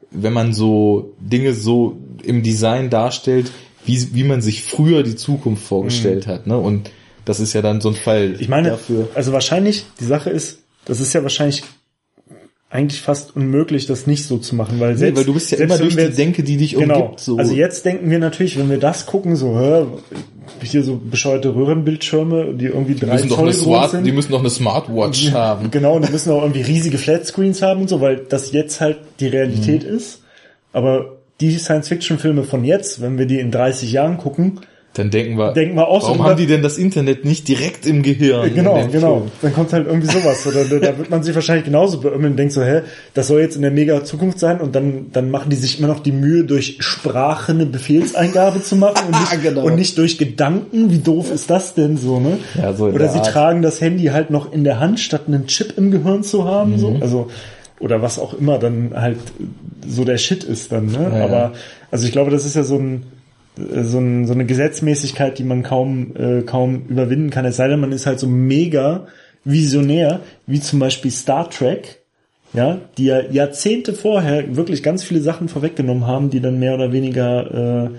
wenn 0.10 0.34
man 0.34 0.54
so 0.54 1.14
Dinge 1.20 1.54
so 1.54 1.98
im 2.24 2.44
Design 2.44 2.90
darstellt, 2.90 3.52
wie, 3.86 4.16
wie 4.16 4.24
man 4.24 4.42
sich 4.42 4.64
früher 4.64 5.04
die 5.04 5.16
Zukunft 5.16 5.64
vorgestellt 5.64 6.28
hat. 6.28 6.48
Ne? 6.48 6.58
Und 6.58 6.90
das 7.26 7.40
ist 7.40 7.54
ja 7.54 7.62
dann 7.62 7.82
so 7.82 7.90
ein 7.90 7.96
Fall 7.96 8.30
Mhm. 8.30 8.36
Ich 8.40 8.50
meine, 8.50 8.70
dafür. 8.70 9.10
also 9.14 9.32
wahrscheinlich, 9.32 9.86
die 10.00 10.06
Sache 10.06 10.30
ist, 10.30 10.60
das 10.86 11.00
ist 11.00 11.14
ja 11.14 11.22
wahrscheinlich 11.24 11.64
eigentlich 12.74 13.02
fast 13.02 13.36
unmöglich, 13.36 13.86
das 13.86 14.08
nicht 14.08 14.26
so 14.26 14.38
zu 14.40 14.56
machen, 14.56 14.80
weil 14.80 14.98
selbst, 14.98 15.18
weil 15.20 15.26
du 15.26 15.34
bist 15.36 15.52
ja 15.52 15.60
immer 15.60 15.78
durch 15.78 15.96
die 15.96 16.02
jetzt- 16.02 16.18
Denke, 16.18 16.42
die 16.42 16.58
dich 16.58 16.74
Genau. 16.76 17.02
umgibt. 17.02 17.20
So. 17.20 17.38
Also 17.38 17.54
jetzt 17.54 17.86
denken 17.86 18.10
wir 18.10 18.18
natürlich, 18.18 18.58
wenn 18.58 18.70
wir 18.70 18.80
das 18.80 19.06
gucken, 19.06 19.36
so, 19.36 19.60
hä, 19.60 19.86
hier 20.64 20.84
so 20.84 21.00
bescheuerte 21.00 21.54
Röhrenbildschirme, 21.56 22.56
die 22.56 22.66
irgendwie 22.66 22.96
die 22.96 23.02
drei 23.06 23.14
müssen, 23.14 23.30
Zoll 23.30 23.52
groß 23.52 23.92
sind. 23.92 24.06
die 24.06 24.12
müssen 24.12 24.32
doch 24.32 24.40
eine 24.40 24.50
Smartwatch 24.50 25.32
haben. 25.34 25.70
Genau, 25.70 25.96
und 25.98 26.08
die 26.08 26.12
müssen 26.12 26.32
auch 26.32 26.42
irgendwie 26.42 26.62
riesige 26.62 26.98
Flatscreens 26.98 27.62
haben 27.62 27.82
und 27.82 27.90
so, 27.90 28.02
weil 28.02 28.18
das 28.28 28.52
jetzt 28.52 28.82
halt 28.82 28.98
die 29.20 29.28
Realität 29.28 29.84
Mhm. 29.88 29.96
ist. 29.98 30.22
Aber 30.72 31.18
die 31.42 31.56
Science-Fiction-Filme 31.58 32.44
von 32.44 32.64
jetzt, 32.66 33.02
wenn 33.02 33.20
wir 33.20 33.28
die 33.28 33.40
in 33.40 33.52
30 33.52 33.92
Jahren 33.92 34.18
gucken, 34.18 34.62
Dann 34.96 35.10
denken 35.10 35.38
wir, 35.40 35.54
Denken 35.54 35.76
wir 35.76 35.88
auch 35.88 36.02
so 36.02 36.08
warum 36.10 36.20
über- 36.20 36.30
haben 36.30 36.38
die 36.38 36.46
denn 36.46 36.62
das 36.62 36.78
Internet 36.78 37.26
nicht 37.26 37.48
direkt 37.48 37.88
im 37.88 38.04
Gehirn? 38.04 38.54
Genau, 38.54 38.88
genau. 38.92 39.18
Film? 39.22 39.32
Dann 39.42 39.54
kommt 39.54 39.74
halt 39.74 39.88
irgendwie 39.88 40.06
sowas. 40.06 40.46
Oder 40.46 40.66
da, 40.66 40.78
da 40.92 40.98
wird 41.00 41.10
man 41.10 41.24
sich 41.24 41.34
wahrscheinlich 41.34 41.66
genauso 41.66 42.00
beömmeln 42.00 42.34
und 42.34 42.38
denkt 42.38 42.54
so, 42.54 42.62
hä, 42.62 42.82
das 43.16 43.28
soll 43.28 43.42
jetzt 43.42 43.56
in 43.56 43.64
der 43.64 43.72
mega 43.72 44.04
Zukunft 44.04 44.38
sein 44.38 44.62
und 44.62 44.76
dann, 44.76 45.08
dann 45.12 45.32
machen 45.32 45.50
die 45.50 45.56
sich 45.56 45.80
immer 45.80 45.88
noch 45.88 46.00
die 46.02 46.12
Mühe, 46.12 46.44
durch 46.44 46.78
Sprache 46.80 47.54
eine 47.54 47.66
Befehlseingabe 47.66 48.62
zu 48.62 48.76
machen 48.76 49.08
und 49.08 49.20
nicht, 49.20 49.42
Genau. 49.42 49.64
und 49.64 49.76
nicht 49.76 49.98
durch 49.98 50.20
Gedanken. 50.20 50.92
Wie 50.92 51.00
doof 51.00 51.32
ist 51.32 51.50
das 51.50 51.74
denn 51.74 51.98
so, 51.98 52.20
ne? 52.20 52.38
Ja, 52.56 52.74
so 52.74 52.86
oder 52.86 53.00
der 53.00 53.10
sie 53.10 53.18
Art. 53.18 53.32
tragen 53.32 53.62
das 53.64 53.82
Handy 53.82 54.06
halt 54.06 54.30
noch 54.30 54.54
in 54.54 54.64
der 54.64 54.80
Hand, 54.80 55.00
statt 55.00 55.24
einen 55.28 55.48
Chip 55.48 55.74
im 55.76 55.90
Gehirn 55.90 56.22
zu 56.22 56.46
haben, 56.46 56.74
Mhm. 56.74 56.78
so. 56.78 56.98
Also, 57.02 57.28
oder 57.80 58.04
was 58.04 58.20
auch 58.20 58.36
immer 58.36 58.60
dann 58.60 58.92
halt 58.96 59.18
so 59.88 60.06
der 60.06 60.18
Shit 60.20 60.44
ist 60.44 60.72
dann, 60.72 60.86
ne? 60.86 61.12
Ja. 61.16 61.24
Aber, 61.26 61.54
also 61.90 62.06
ich 62.06 62.12
glaube, 62.12 62.30
das 62.30 62.46
ist 62.46 62.56
ja 62.56 62.64
so 62.64 62.78
ein, 62.78 63.04
so, 63.56 64.00
ein, 64.00 64.26
so 64.26 64.34
eine 64.34 64.46
Gesetzmäßigkeit, 64.46 65.38
die 65.38 65.44
man 65.44 65.64
kaum, 65.64 66.16
äh, 66.16 66.42
kaum 66.42 66.86
überwinden 66.88 67.30
kann. 67.30 67.46
Es 67.46 67.58
sei 67.58 67.68
denn, 67.68 67.80
man 67.80 67.92
ist 67.92 68.06
halt 68.06 68.20
so 68.20 68.28
mega 68.28 69.08
visionär, 69.46 70.22
wie 70.48 70.60
zum 70.60 70.80
Beispiel 70.80 71.12
Star 71.12 71.50
Trek, 71.50 72.00
ja, 72.54 72.80
die 72.98 73.06
ja 73.06 73.22
Jahrzehnte 73.22 73.94
vorher 73.94 74.56
wirklich 74.56 74.84
ganz 74.84 75.04
viele 75.04 75.22
Sachen 75.22 75.50
vorweggenommen 75.50 76.08
haben, 76.08 76.30
die 76.30 76.40
dann 76.40 76.60
mehr 76.60 76.76
oder 76.76 76.92
weniger 76.92 77.86
äh, 77.86 77.90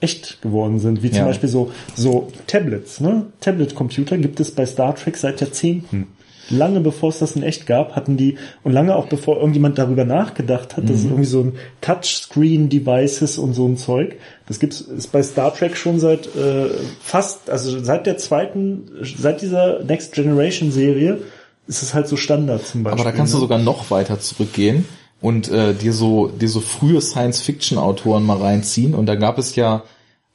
echt 0.00 0.42
geworden 0.42 0.78
sind. 0.78 1.02
Wie 1.02 1.10
zum 1.10 1.20
Ja. 1.20 1.26
Beispiel 1.26 1.48
so, 1.48 1.72
so 1.94 2.32
Tablets, 2.46 3.00
ne? 3.00 3.26
Tablet-Computer 3.40 4.18
gibt 4.18 4.40
es 4.40 4.50
bei 4.50 4.66
Star 4.66 4.94
Trek 4.94 5.16
seit 5.16 5.40
Jahrzehnten. 5.40 6.08
Lange 6.48 6.80
bevor 6.80 7.08
es 7.08 7.18
das 7.18 7.36
in 7.36 7.42
echt 7.42 7.66
gab, 7.66 7.96
hatten 7.96 8.16
die, 8.16 8.36
und 8.62 8.72
lange 8.72 8.94
auch 8.94 9.08
bevor 9.08 9.36
irgendjemand 9.36 9.78
darüber 9.78 10.04
nachgedacht 10.04 10.76
hat, 10.76 10.88
dass 10.88 10.98
es 10.98 11.04
irgendwie 11.04 11.24
so 11.24 11.40
ein 11.40 11.52
Touchscreen-Devices 11.80 13.38
und 13.38 13.54
so 13.54 13.66
ein 13.66 13.76
Zeug, 13.76 14.16
das 14.46 14.60
gibt's 14.60 14.80
ist 14.80 15.12
bei 15.12 15.22
Star 15.22 15.52
Trek 15.52 15.76
schon 15.76 15.98
seit 15.98 16.26
äh, 16.36 16.68
fast, 17.00 17.50
also 17.50 17.82
seit 17.82 18.06
der 18.06 18.16
zweiten, 18.16 18.90
seit 19.02 19.42
dieser 19.42 19.82
Next 19.82 20.14
Generation 20.14 20.70
Serie 20.70 21.18
ist 21.66 21.82
es 21.82 21.94
halt 21.94 22.06
so 22.06 22.16
Standard 22.16 22.64
zum 22.64 22.84
Beispiel. 22.84 23.00
Aber 23.00 23.10
da 23.10 23.16
kannst 23.16 23.32
du 23.32 23.38
ne? 23.38 23.40
sogar 23.40 23.58
noch 23.58 23.90
weiter 23.90 24.20
zurückgehen 24.20 24.84
und 25.20 25.48
äh, 25.48 25.74
dir 25.74 25.92
so 25.92 26.28
dir 26.28 26.48
so 26.48 26.60
frühe 26.60 27.00
Science-Fiction-Autoren 27.00 28.24
mal 28.24 28.38
reinziehen. 28.38 28.94
Und 28.94 29.06
da 29.06 29.14
gab 29.16 29.38
es 29.38 29.56
ja, 29.56 29.82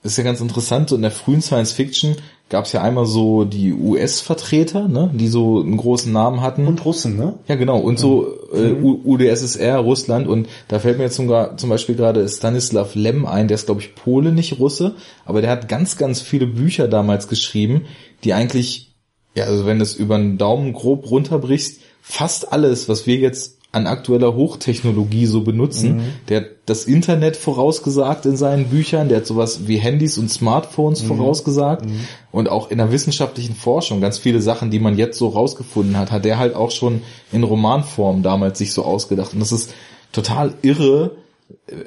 ist 0.04 0.18
ja 0.18 0.24
ganz 0.24 0.42
interessant, 0.42 0.90
so 0.90 0.96
in 0.96 1.02
der 1.02 1.12
frühen 1.12 1.42
Science-Fiction 1.42 2.18
gab 2.52 2.66
es 2.66 2.74
ja 2.74 2.82
einmal 2.84 3.06
so 3.08 3.46
die 3.46 3.74
US-Vertreter, 3.74 4.88
ne, 4.88 5.10
die 5.14 5.28
so 5.30 5.62
einen 5.62 5.78
großen 5.78 6.12
Namen 6.12 6.42
hatten. 6.42 6.68
und 6.68 6.84
Russen, 6.86 7.18
ne? 7.18 7.40
Ja, 7.48 7.56
genau. 7.56 7.80
Und 7.80 7.98
so 7.98 8.28
äh, 8.54 8.74
U- 8.74 9.00
UdSSR, 9.06 9.78
Russland. 9.78 10.28
Und 10.28 10.48
da 10.68 10.78
fällt 10.80 10.98
mir 10.98 11.06
jetzt 11.06 11.16
sogar 11.16 11.56
zum 11.58 11.70
Beispiel 11.70 11.96
gerade 11.96 12.28
Stanislav 12.28 12.94
Lem 12.94 13.26
ein, 13.26 13.48
der 13.48 13.56
ist, 13.56 13.66
glaube 13.68 13.82
ich, 13.82 13.96
Pole, 13.96 14.32
nicht 14.34 14.60
Russe. 14.60 14.96
Aber 15.26 15.42
der 15.42 15.50
hat 15.50 15.70
ganz, 15.70 15.98
ganz 15.98 16.20
viele 16.22 16.46
Bücher 16.46 16.88
damals 16.90 17.30
geschrieben, 17.30 17.86
die 18.26 18.34
eigentlich, 18.34 18.92
ja, 19.34 19.46
also 19.46 19.66
wenn 19.66 19.80
du 19.80 19.84
es 19.84 19.96
über 19.96 20.18
den 20.18 20.38
Daumen 20.38 20.74
grob 20.74 21.10
runterbrichst, 21.10 21.80
fast 22.02 22.52
alles, 22.52 22.90
was 22.90 23.08
wir 23.08 23.16
jetzt 23.16 23.60
an 23.74 23.88
aktueller 23.88 24.36
Hochtechnologie 24.36 25.26
so 25.26 25.42
benutzen. 25.42 26.02
Der 26.28 26.42
hat 26.42 26.48
das 26.66 26.86
Internet 26.86 27.38
vorausgesagt 27.38 28.26
in 28.26 28.36
seinen 28.36 28.66
Büchern, 28.66 29.08
der 29.08 29.20
hat 29.20 29.26
sowas 29.26 29.68
wie 29.68 29.78
Handys 29.78 30.18
und 30.18 30.30
Smartphones 30.30 31.02
vorausgesagt. 31.02 31.86
Und 32.32 32.50
auch 32.50 32.70
in 32.70 32.80
der 32.80 32.92
wissenschaftlichen 32.92 33.56
Forschung 33.56 34.02
ganz 34.02 34.18
viele 34.18 34.42
Sachen, 34.42 34.72
die 34.72 34.80
man 34.80 34.98
jetzt 34.98 35.18
so 35.18 35.30
rausgefunden 35.30 35.98
hat, 35.98 36.12
hat 36.12 36.26
der 36.26 36.38
halt 36.38 36.54
auch 36.54 36.72
schon 36.72 37.02
in 37.32 37.44
Romanform 37.44 38.24
damals 38.24 38.60
sich 38.60 38.74
so 38.74 38.84
ausgedacht. 38.84 39.34
Und 39.34 39.40
das 39.40 39.52
ist 39.54 39.74
total 40.12 40.54
irre. 40.62 41.12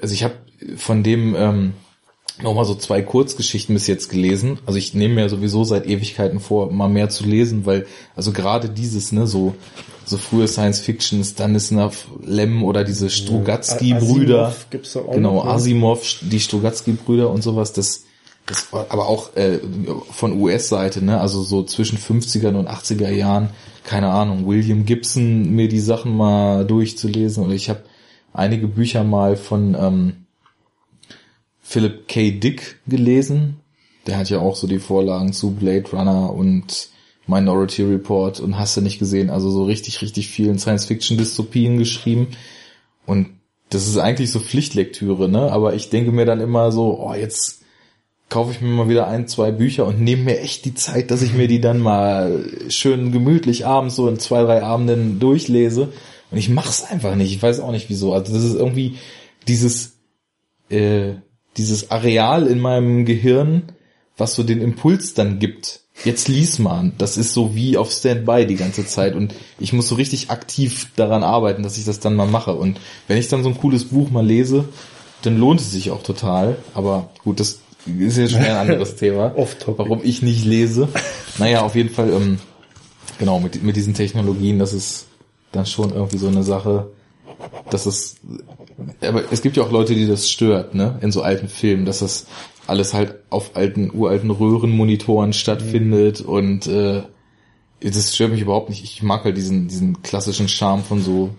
Also 0.00 0.14
ich 0.14 0.24
habe 0.24 0.34
von 0.76 1.02
dem 1.02 1.34
ähm, 1.36 1.72
nochmal 2.42 2.64
so 2.64 2.74
zwei 2.74 3.02
Kurzgeschichten 3.02 3.74
bis 3.74 3.86
jetzt 3.86 4.08
gelesen. 4.08 4.58
Also 4.66 4.78
ich 4.78 4.94
nehme 4.94 5.14
mir 5.14 5.28
sowieso 5.28 5.64
seit 5.64 5.86
Ewigkeiten 5.86 6.40
vor, 6.40 6.72
mal 6.72 6.88
mehr 6.88 7.08
zu 7.08 7.24
lesen, 7.24 7.66
weil 7.66 7.86
also 8.16 8.32
gerade 8.32 8.68
dieses, 8.68 9.12
ne, 9.12 9.26
so 9.26 9.54
so 10.06 10.18
frühe 10.18 10.46
Science 10.48 10.80
Fiction, 10.80 11.24
Stanislav 11.24 12.06
Lem 12.22 12.62
oder 12.62 12.84
diese 12.84 13.08
Strugatsky-Brüder, 13.08 14.48
Asimov 14.48 14.66
gibt's 14.70 14.96
auch 14.96 15.10
genau 15.10 15.36
noch, 15.36 15.44
ne? 15.46 15.50
Asimov, 15.52 16.16
die 16.20 16.40
Strugatsky-Brüder 16.40 17.30
und 17.30 17.42
sowas, 17.42 17.72
das 17.72 18.04
das 18.46 18.70
war 18.74 18.84
aber 18.90 19.08
auch 19.08 19.34
äh, 19.36 19.58
von 20.10 20.38
US-Seite, 20.38 21.02
ne, 21.02 21.18
also 21.18 21.42
so 21.42 21.62
zwischen 21.62 21.96
50er 21.96 22.54
und 22.54 22.68
80er 22.68 23.08
Jahren, 23.08 23.48
keine 23.84 24.10
Ahnung, 24.10 24.46
William 24.46 24.84
Gibson 24.84 25.54
mir 25.54 25.68
die 25.68 25.80
Sachen 25.80 26.14
mal 26.14 26.66
durchzulesen 26.66 27.42
oder 27.42 27.54
ich 27.54 27.70
habe 27.70 27.84
einige 28.34 28.68
Bücher 28.68 29.02
mal 29.02 29.36
von 29.36 29.74
ähm, 29.78 30.12
Philip 31.64 32.06
K. 32.06 32.30
Dick 32.30 32.78
gelesen. 32.86 33.56
Der 34.06 34.18
hat 34.18 34.28
ja 34.28 34.38
auch 34.38 34.54
so 34.54 34.66
die 34.66 34.78
Vorlagen 34.78 35.32
zu 35.32 35.52
Blade 35.52 35.90
Runner 35.90 36.32
und 36.32 36.90
Minority 37.26 37.82
Report 37.82 38.38
und 38.38 38.58
hast 38.58 38.76
du 38.76 38.82
nicht 38.82 38.98
gesehen, 38.98 39.30
also 39.30 39.50
so 39.50 39.64
richtig, 39.64 40.02
richtig 40.02 40.28
vielen 40.28 40.58
Science-Fiction-Dystopien 40.58 41.78
geschrieben. 41.78 42.28
Und 43.06 43.30
das 43.70 43.88
ist 43.88 43.96
eigentlich 43.96 44.30
so 44.30 44.40
Pflichtlektüre, 44.40 45.28
ne? 45.28 45.50
Aber 45.50 45.74
ich 45.74 45.88
denke 45.88 46.12
mir 46.12 46.26
dann 46.26 46.40
immer 46.40 46.70
so, 46.70 47.00
oh, 47.00 47.14
jetzt 47.14 47.62
kaufe 48.28 48.52
ich 48.52 48.60
mir 48.60 48.68
mal 48.68 48.90
wieder 48.90 49.08
ein, 49.08 49.26
zwei 49.26 49.50
Bücher 49.50 49.86
und 49.86 50.00
nehme 50.00 50.24
mir 50.24 50.40
echt 50.40 50.66
die 50.66 50.74
Zeit, 50.74 51.10
dass 51.10 51.22
ich 51.22 51.32
mir 51.32 51.48
die 51.48 51.62
dann 51.62 51.80
mal 51.80 52.44
schön 52.68 53.10
gemütlich 53.10 53.64
abends 53.64 53.96
so 53.96 54.06
in 54.06 54.18
zwei, 54.18 54.42
drei 54.42 54.62
Abenden 54.62 55.18
durchlese. 55.18 55.94
Und 56.30 56.38
ich 56.38 56.50
mach's 56.50 56.84
einfach 56.84 57.14
nicht. 57.14 57.32
Ich 57.32 57.42
weiß 57.42 57.60
auch 57.60 57.70
nicht 57.70 57.88
wieso. 57.88 58.12
Also 58.12 58.34
das 58.34 58.44
ist 58.44 58.54
irgendwie 58.54 58.98
dieses, 59.48 59.98
äh, 60.68 61.14
dieses 61.56 61.90
Areal 61.90 62.46
in 62.46 62.60
meinem 62.60 63.04
Gehirn, 63.04 63.62
was 64.16 64.34
so 64.34 64.42
den 64.42 64.60
Impuls 64.60 65.14
dann 65.14 65.38
gibt. 65.38 65.80
Jetzt 66.04 66.28
lies 66.28 66.58
mal. 66.58 66.92
Das 66.98 67.16
ist 67.16 67.32
so 67.32 67.54
wie 67.54 67.76
auf 67.76 67.92
Standby 67.92 68.46
die 68.46 68.56
ganze 68.56 68.84
Zeit 68.84 69.14
und 69.14 69.32
ich 69.58 69.72
muss 69.72 69.88
so 69.88 69.94
richtig 69.94 70.30
aktiv 70.30 70.88
daran 70.96 71.22
arbeiten, 71.22 71.62
dass 71.62 71.78
ich 71.78 71.84
das 71.84 72.00
dann 72.00 72.16
mal 72.16 72.26
mache. 72.26 72.54
Und 72.54 72.80
wenn 73.06 73.16
ich 73.16 73.28
dann 73.28 73.42
so 73.42 73.48
ein 73.48 73.58
cooles 73.58 73.86
Buch 73.86 74.10
mal 74.10 74.26
lese, 74.26 74.68
dann 75.22 75.38
lohnt 75.38 75.60
es 75.60 75.70
sich 75.70 75.90
auch 75.90 76.02
total. 76.02 76.56
Aber 76.74 77.10
gut, 77.22 77.38
das 77.38 77.60
ist 77.86 78.16
jetzt 78.16 78.32
schon 78.32 78.42
ein 78.42 78.56
anderes 78.56 78.96
Thema. 78.96 79.32
Warum 79.66 80.00
ich 80.02 80.22
nicht 80.22 80.44
lese. 80.44 80.88
Naja, 81.38 81.62
auf 81.62 81.76
jeden 81.76 81.90
Fall, 81.90 82.10
ähm, 82.10 82.38
genau, 83.18 83.38
mit, 83.38 83.62
mit 83.62 83.76
diesen 83.76 83.94
Technologien, 83.94 84.58
das 84.58 84.72
ist 84.72 85.06
dann 85.52 85.66
schon 85.66 85.92
irgendwie 85.92 86.18
so 86.18 86.26
eine 86.26 86.42
Sache, 86.42 86.90
dass 87.70 87.86
es, 87.86 88.16
aber 89.00 89.24
es 89.32 89.42
gibt 89.42 89.56
ja 89.56 89.62
auch 89.62 89.70
Leute, 89.70 89.94
die 89.94 90.06
das 90.06 90.30
stört, 90.30 90.74
ne, 90.74 90.98
in 91.00 91.12
so 91.12 91.22
alten 91.22 91.48
Filmen, 91.48 91.84
dass 91.84 92.00
das 92.00 92.26
alles 92.66 92.94
halt 92.94 93.16
auf 93.30 93.56
alten, 93.56 93.90
uralten 93.92 94.30
Röhrenmonitoren 94.30 95.32
stattfindet 95.32 96.20
und 96.20 96.66
äh, 96.66 97.02
das 97.80 98.14
stört 98.14 98.32
mich 98.32 98.40
überhaupt 98.40 98.70
nicht. 98.70 98.82
Ich 98.82 99.02
mag 99.02 99.24
halt 99.24 99.36
diesen, 99.36 99.68
diesen 99.68 100.02
klassischen 100.02 100.48
Charme 100.48 100.82
von 100.82 101.02
so 101.02 101.30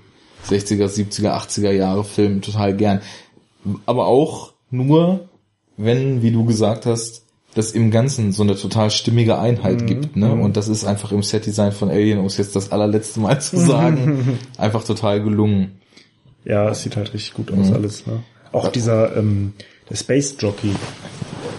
60er, 0.47 0.85
70er, 0.85 1.31
80er 1.31 1.71
Jahre 1.71 2.03
Filmen 2.03 2.41
total 2.41 2.75
gern. 2.75 3.01
Aber 3.87 4.05
auch 4.05 4.53
nur, 4.69 5.27
wenn, 5.77 6.21
wie 6.21 6.31
du 6.31 6.45
gesagt 6.45 6.85
hast, 6.85 7.25
das 7.55 7.71
im 7.71 7.89
Ganzen 7.89 8.33
so 8.33 8.43
eine 8.43 8.55
total 8.55 8.91
stimmige 8.91 9.39
Einheit 9.39 9.87
gibt, 9.87 10.17
ne? 10.17 10.33
Und 10.33 10.57
das 10.57 10.67
ist 10.67 10.83
einfach 10.83 11.13
im 11.13 11.23
Setdesign 11.23 11.71
von 11.71 11.89
Alien, 11.89 12.19
um 12.19 12.25
es 12.25 12.35
jetzt 12.35 12.55
das 12.55 12.71
allerletzte 12.73 13.21
Mal 13.21 13.39
zu 13.39 13.57
sagen, 13.65 14.37
einfach 14.57 14.83
total 14.83 15.23
gelungen. 15.23 15.79
Ja, 16.45 16.69
es 16.69 16.83
sieht 16.83 16.95
halt 16.95 17.13
richtig 17.13 17.33
gut 17.33 17.51
aus 17.51 17.71
alles. 17.71 18.05
Ne? 18.07 18.23
Auch 18.51 18.69
dieser 18.69 19.17
ähm, 19.17 19.53
der 19.89 19.95
Space 19.95 20.35
Jockey. 20.39 20.71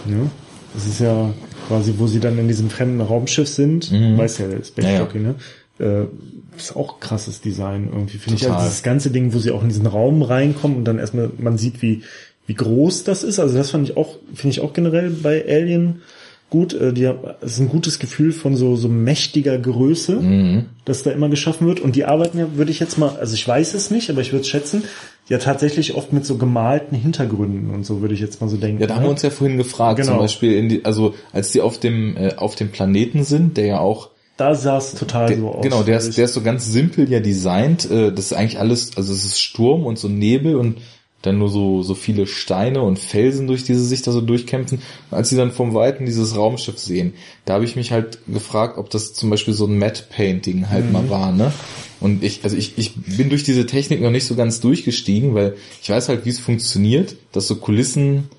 Ne? 0.05 0.29
Das 0.73 0.85
ist 0.85 0.99
ja 0.99 1.33
quasi, 1.67 1.93
wo 1.97 2.07
sie 2.07 2.19
dann 2.19 2.37
in 2.39 2.47
diesem 2.47 2.69
fremden 2.69 3.01
Raumschiff 3.01 3.47
sind. 3.47 3.91
Weiß 3.91 4.37
ja, 4.39 4.47
der 4.47 4.63
Space 4.63 4.85
Ja. 4.85 4.99
Jockey, 4.99 5.19
ne? 5.19 5.35
Äh, 5.79 6.05
ist 6.57 6.75
auch 6.75 6.99
krasses 6.99 7.41
Design 7.41 7.89
irgendwie, 7.91 8.17
finde 8.17 8.37
ich. 8.37 8.49
Also 8.49 8.63
dieses 8.65 8.81
ganze 8.81 9.11
Ding, 9.11 9.33
wo 9.33 9.39
sie 9.39 9.51
auch 9.51 9.61
in 9.61 9.69
diesen 9.69 9.85
Raum 9.85 10.21
reinkommen 10.23 10.77
und 10.77 10.85
dann 10.85 10.97
erstmal 10.97 11.29
man 11.37 11.57
sieht, 11.57 11.81
wie, 11.81 12.03
wie 12.47 12.55
groß 12.55 13.03
das 13.03 13.23
ist. 13.23 13.39
Also 13.39 13.57
das 13.57 13.69
fand 13.69 13.87
ich 13.89 13.97
auch, 13.97 14.15
finde 14.33 14.51
ich 14.51 14.61
auch 14.61 14.73
generell 14.73 15.11
bei 15.11 15.45
Alien 15.47 16.01
gut. 16.49 16.73
Äh, 16.73 16.93
die, 16.93 17.07
haben- 17.07 17.19
es 17.41 17.53
ist 17.53 17.59
ein 17.59 17.69
gutes 17.69 17.99
Gefühl 17.99 18.31
von 18.31 18.55
so, 18.55 18.75
so 18.75 18.87
mächtiger 18.87 19.57
Größe, 19.57 20.17
Mhm. 20.17 20.65
das 20.85 21.03
da 21.03 21.11
immer 21.11 21.29
geschaffen 21.29 21.67
wird. 21.67 21.79
Und 21.79 21.95
die 21.95 22.05
arbeiten 22.05 22.37
ja, 22.39 22.47
würde 22.55 22.71
ich 22.71 22.79
jetzt 22.79 22.97
mal, 22.97 23.15
also 23.19 23.33
ich 23.33 23.47
weiß 23.47 23.73
es 23.73 23.91
nicht, 23.91 24.09
aber 24.09 24.21
ich 24.21 24.31
würde 24.31 24.41
es 24.41 24.47
schätzen, 24.47 24.83
ja 25.29 25.37
tatsächlich 25.39 25.95
oft 25.95 26.13
mit 26.13 26.25
so 26.25 26.37
gemalten 26.37 26.95
Hintergründen 26.95 27.69
und 27.71 27.85
so 27.85 28.01
würde 28.01 28.13
ich 28.13 28.21
jetzt 28.21 28.39
mal 28.39 28.47
so 28.47 28.55
denken. 28.57 28.79
Ja, 28.81 28.87
da 28.87 28.95
haben 28.95 29.01
wir 29.03 29.07
ne? 29.07 29.11
uns 29.11 29.21
ja 29.23 29.29
vorhin 29.29 29.57
gefragt, 29.57 29.99
Genau. 29.99 30.11
zum 30.13 30.19
Beispiel 30.19 30.53
in 30.53 30.69
die, 30.69 30.85
also 30.85 31.15
als 31.33 31.51
die 31.51 31.59
auf 31.61 31.79
dem 31.79 32.15
äh, 32.15 32.35
auf 32.35 32.55
dem 32.55 32.69
Planeten 32.69 33.23
sind, 33.25 33.57
der 33.57 33.65
ja 33.65 33.79
auch 33.79 34.09
da 34.37 34.53
sah 34.53 34.77
es 34.77 34.93
total 34.93 35.27
der, 35.29 35.37
so 35.39 35.49
aus. 35.49 35.63
genau, 35.63 35.81
der 35.81 35.97
ist, 35.97 36.15
der 36.15 36.25
ist 36.25 36.33
so 36.35 36.41
ganz 36.41 36.71
simpel 36.71 37.09
ja 37.11 37.19
designt. 37.19 37.89
Äh, 37.89 38.11
das 38.13 38.25
ist 38.25 38.33
eigentlich 38.33 38.59
alles, 38.59 38.95
also 38.95 39.11
es 39.11 39.25
ist 39.25 39.41
Sturm 39.41 39.83
und 39.85 39.97
so 39.97 40.07
Nebel 40.07 40.55
und 40.55 40.77
dann 41.21 41.39
nur 41.39 41.49
so 41.49 41.81
so 41.83 41.95
viele 41.95 42.27
Steine 42.27 42.81
und 42.83 42.99
Felsen, 42.99 43.47
durch 43.47 43.63
diese 43.63 43.83
sich 43.83 44.01
da 44.03 44.11
so 44.11 44.21
durchkämpfen. 44.21 44.79
Und 45.09 45.17
als 45.17 45.29
sie 45.29 45.35
dann 45.35 45.51
vom 45.51 45.73
Weiten 45.73 46.05
dieses 46.05 46.35
Raumschiff 46.35 46.77
sehen, 46.77 47.13
da 47.45 47.55
habe 47.55 47.65
ich 47.65 47.75
mich 47.75 47.91
halt 47.91 48.19
gefragt, 48.27 48.77
ob 48.77 48.89
das 48.89 49.13
zum 49.13 49.29
Beispiel 49.29 49.53
so 49.53 49.65
ein 49.65 49.79
Matte 49.79 50.03
Painting 50.09 50.69
halt 50.69 50.85
Mhm. 50.85 50.91
mal 50.91 51.09
war, 51.09 51.31
ne? 51.31 51.51
Und 51.99 52.23
ich, 52.23 52.43
also 52.43 52.55
ich, 52.55 52.77
ich 52.77 52.93
bin 52.95 53.29
durch 53.29 53.43
diese 53.43 53.65
Technik 53.65 54.01
noch 54.01 54.11
nicht 54.11 54.25
so 54.25 54.35
ganz 54.35 54.59
durchgestiegen, 54.59 55.33
weil 55.33 55.55
ich 55.81 55.89
weiß 55.89 56.09
halt, 56.09 56.25
wie 56.25 56.29
es 56.29 56.37
funktioniert, 56.39 57.15
dass 57.31 57.47
so 57.47 57.55
Kulissen 57.55 58.29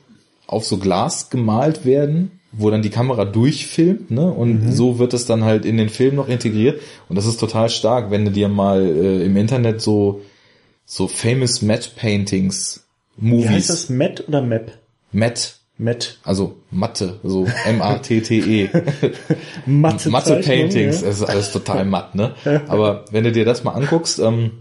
auf 0.47 0.65
so 0.65 0.77
Glas 0.79 1.29
gemalt 1.31 1.85
werden, 1.85 2.31
wo 2.53 2.71
dann 2.71 2.81
die 2.83 2.89
Kamera 2.91 3.25
durchfilmt, 3.25 4.11
ne? 4.13 4.31
Und 4.31 4.73
so 4.73 4.99
wird 5.01 5.13
es 5.13 5.27
dann 5.27 5.43
halt 5.45 5.65
in 5.67 5.77
den 5.77 5.89
Film 5.89 6.15
noch 6.15 6.29
integriert. 6.29 6.81
Und 7.09 7.17
das 7.17 7.27
ist 7.27 7.39
total 7.41 7.69
stark, 7.69 8.11
wenn 8.13 8.25
du 8.25 8.31
dir 8.31 8.49
mal 8.49 8.81
äh, 8.81 9.25
im 9.25 9.37
Internet 9.37 9.81
so 9.83 10.23
so 10.90 11.06
famous 11.06 11.60
Matte 11.60 11.90
Paintings, 11.94 12.82
Wie 13.19 13.28
Movies, 13.31 13.48
heißt 13.51 13.70
das? 13.70 13.89
Matt 13.90 14.27
oder 14.27 14.40
Map? 14.40 14.73
Matte, 15.12 15.51
Matt. 15.77 16.16
also 16.24 16.56
Matte, 16.70 17.20
so 17.23 17.47
M-A-T-T-E. 17.66 18.70
Mathe, 19.66 20.09
Matte 20.09 20.36
Paintings, 20.36 21.02
Ja. 21.02 21.09
es 21.09 21.16
ist 21.20 21.24
alles 21.28 21.52
total 21.52 21.85
matt, 21.85 22.15
ne? 22.15 22.35
Aber 22.69 23.05
wenn 23.10 23.24
du 23.24 23.32
dir 23.32 23.44
das 23.44 23.65
mal 23.65 23.73
anguckst, 23.73 24.19
ähm, 24.19 24.52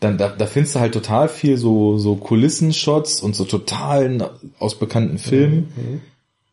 dann 0.00 0.16
da, 0.18 0.28
da 0.28 0.46
findest 0.46 0.74
du 0.76 0.80
halt 0.80 0.92
total 0.94 1.28
viel 1.28 1.56
so 1.58 1.98
so 1.98 2.16
Kulissenshots 2.16 3.20
und 3.20 3.36
so 3.36 3.44
totalen 3.44 4.22
aus 4.58 4.78
bekannten 4.78 5.18
Filmen, 5.18 6.02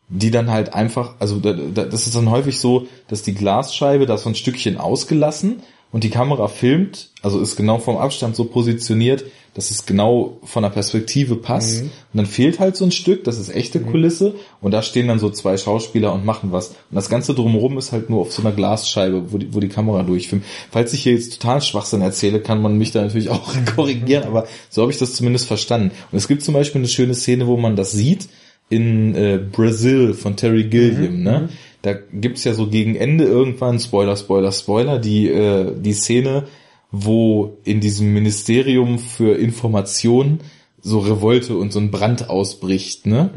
die 0.09 0.31
dann 0.31 0.51
halt 0.51 0.73
einfach, 0.73 1.15
also 1.19 1.39
da, 1.39 1.53
da, 1.53 1.85
das 1.85 2.07
ist 2.07 2.15
dann 2.15 2.29
häufig 2.29 2.59
so, 2.59 2.87
dass 3.07 3.21
die 3.21 3.33
Glasscheibe 3.33 4.05
da 4.05 4.15
ist 4.15 4.23
so 4.23 4.29
ein 4.29 4.35
Stückchen 4.35 4.77
ausgelassen 4.77 5.61
und 5.93 6.03
die 6.03 6.09
Kamera 6.09 6.49
filmt, 6.49 7.11
also 7.21 7.39
ist 7.39 7.55
genau 7.55 7.77
vom 7.77 7.97
Abstand 7.97 8.35
so 8.35 8.43
positioniert, 8.43 9.23
dass 9.53 9.69
es 9.69 9.85
genau 9.85 10.39
von 10.43 10.63
der 10.63 10.71
Perspektive 10.71 11.35
passt. 11.35 11.83
Und 11.83 11.91
dann 12.13 12.25
fehlt 12.25 12.59
halt 12.59 12.75
so 12.75 12.83
ein 12.83 12.91
Stück, 12.91 13.23
das 13.23 13.37
ist 13.37 13.55
echte 13.55 13.79
Kulisse 13.79 14.33
und 14.59 14.71
da 14.71 14.81
stehen 14.81 15.07
dann 15.07 15.19
so 15.19 15.29
zwei 15.29 15.55
Schauspieler 15.55 16.11
und 16.11 16.25
machen 16.25 16.51
was. 16.51 16.69
Und 16.69 16.95
das 16.95 17.09
Ganze 17.09 17.35
drumherum 17.35 17.77
ist 17.77 17.91
halt 17.91 18.09
nur 18.09 18.21
auf 18.21 18.33
so 18.33 18.41
einer 18.41 18.51
Glasscheibe, 18.51 19.31
wo 19.31 19.37
die, 19.37 19.53
wo 19.53 19.59
die 19.59 19.69
Kamera 19.69 20.01
durchfilmt. 20.01 20.43
Falls 20.71 20.93
ich 20.93 21.03
hier 21.03 21.13
jetzt 21.13 21.39
total 21.39 21.61
Schwachsinn 21.61 22.01
erzähle, 22.01 22.39
kann 22.41 22.63
man 22.63 22.77
mich 22.77 22.91
da 22.91 23.03
natürlich 23.03 23.29
auch 23.29 23.53
korrigieren, 23.75 24.23
aber 24.23 24.47
so 24.71 24.81
habe 24.81 24.91
ich 24.91 24.97
das 24.97 25.13
zumindest 25.13 25.45
verstanden. 25.45 25.91
Und 26.11 26.17
es 26.17 26.27
gibt 26.27 26.41
zum 26.41 26.55
Beispiel 26.55 26.81
eine 26.81 26.87
schöne 26.87 27.13
Szene, 27.13 27.45
wo 27.45 27.55
man 27.55 27.75
das 27.75 27.91
sieht 27.91 28.27
in 28.69 29.13
äh, 29.13 29.37
Brazil 29.37 30.15
von 30.15 30.35
Terry 30.35 30.63
Gilliam, 30.63 31.21
ne? 31.21 31.49
Da 31.83 31.93
gibt's 31.93 32.45
ja 32.45 32.53
so 32.53 32.67
gegen 32.67 32.95
Ende 32.95 33.25
irgendwann, 33.25 33.77
Spoiler, 33.77 34.15
Spoiler, 34.15 34.51
Spoiler, 34.53 34.99
die, 34.99 35.27
äh, 35.27 35.73
die 35.77 35.93
Szene, 35.93 36.45
wo 36.91 37.57
in 37.65 37.81
diesem 37.81 38.13
Ministerium 38.13 38.99
für 38.99 39.37
Information 39.37 40.39
so 40.81 40.99
Revolte 40.99 41.57
und 41.57 41.73
so 41.73 41.79
ein 41.79 41.91
Brand 41.91 42.29
ausbricht, 42.29 43.05
ne? 43.05 43.29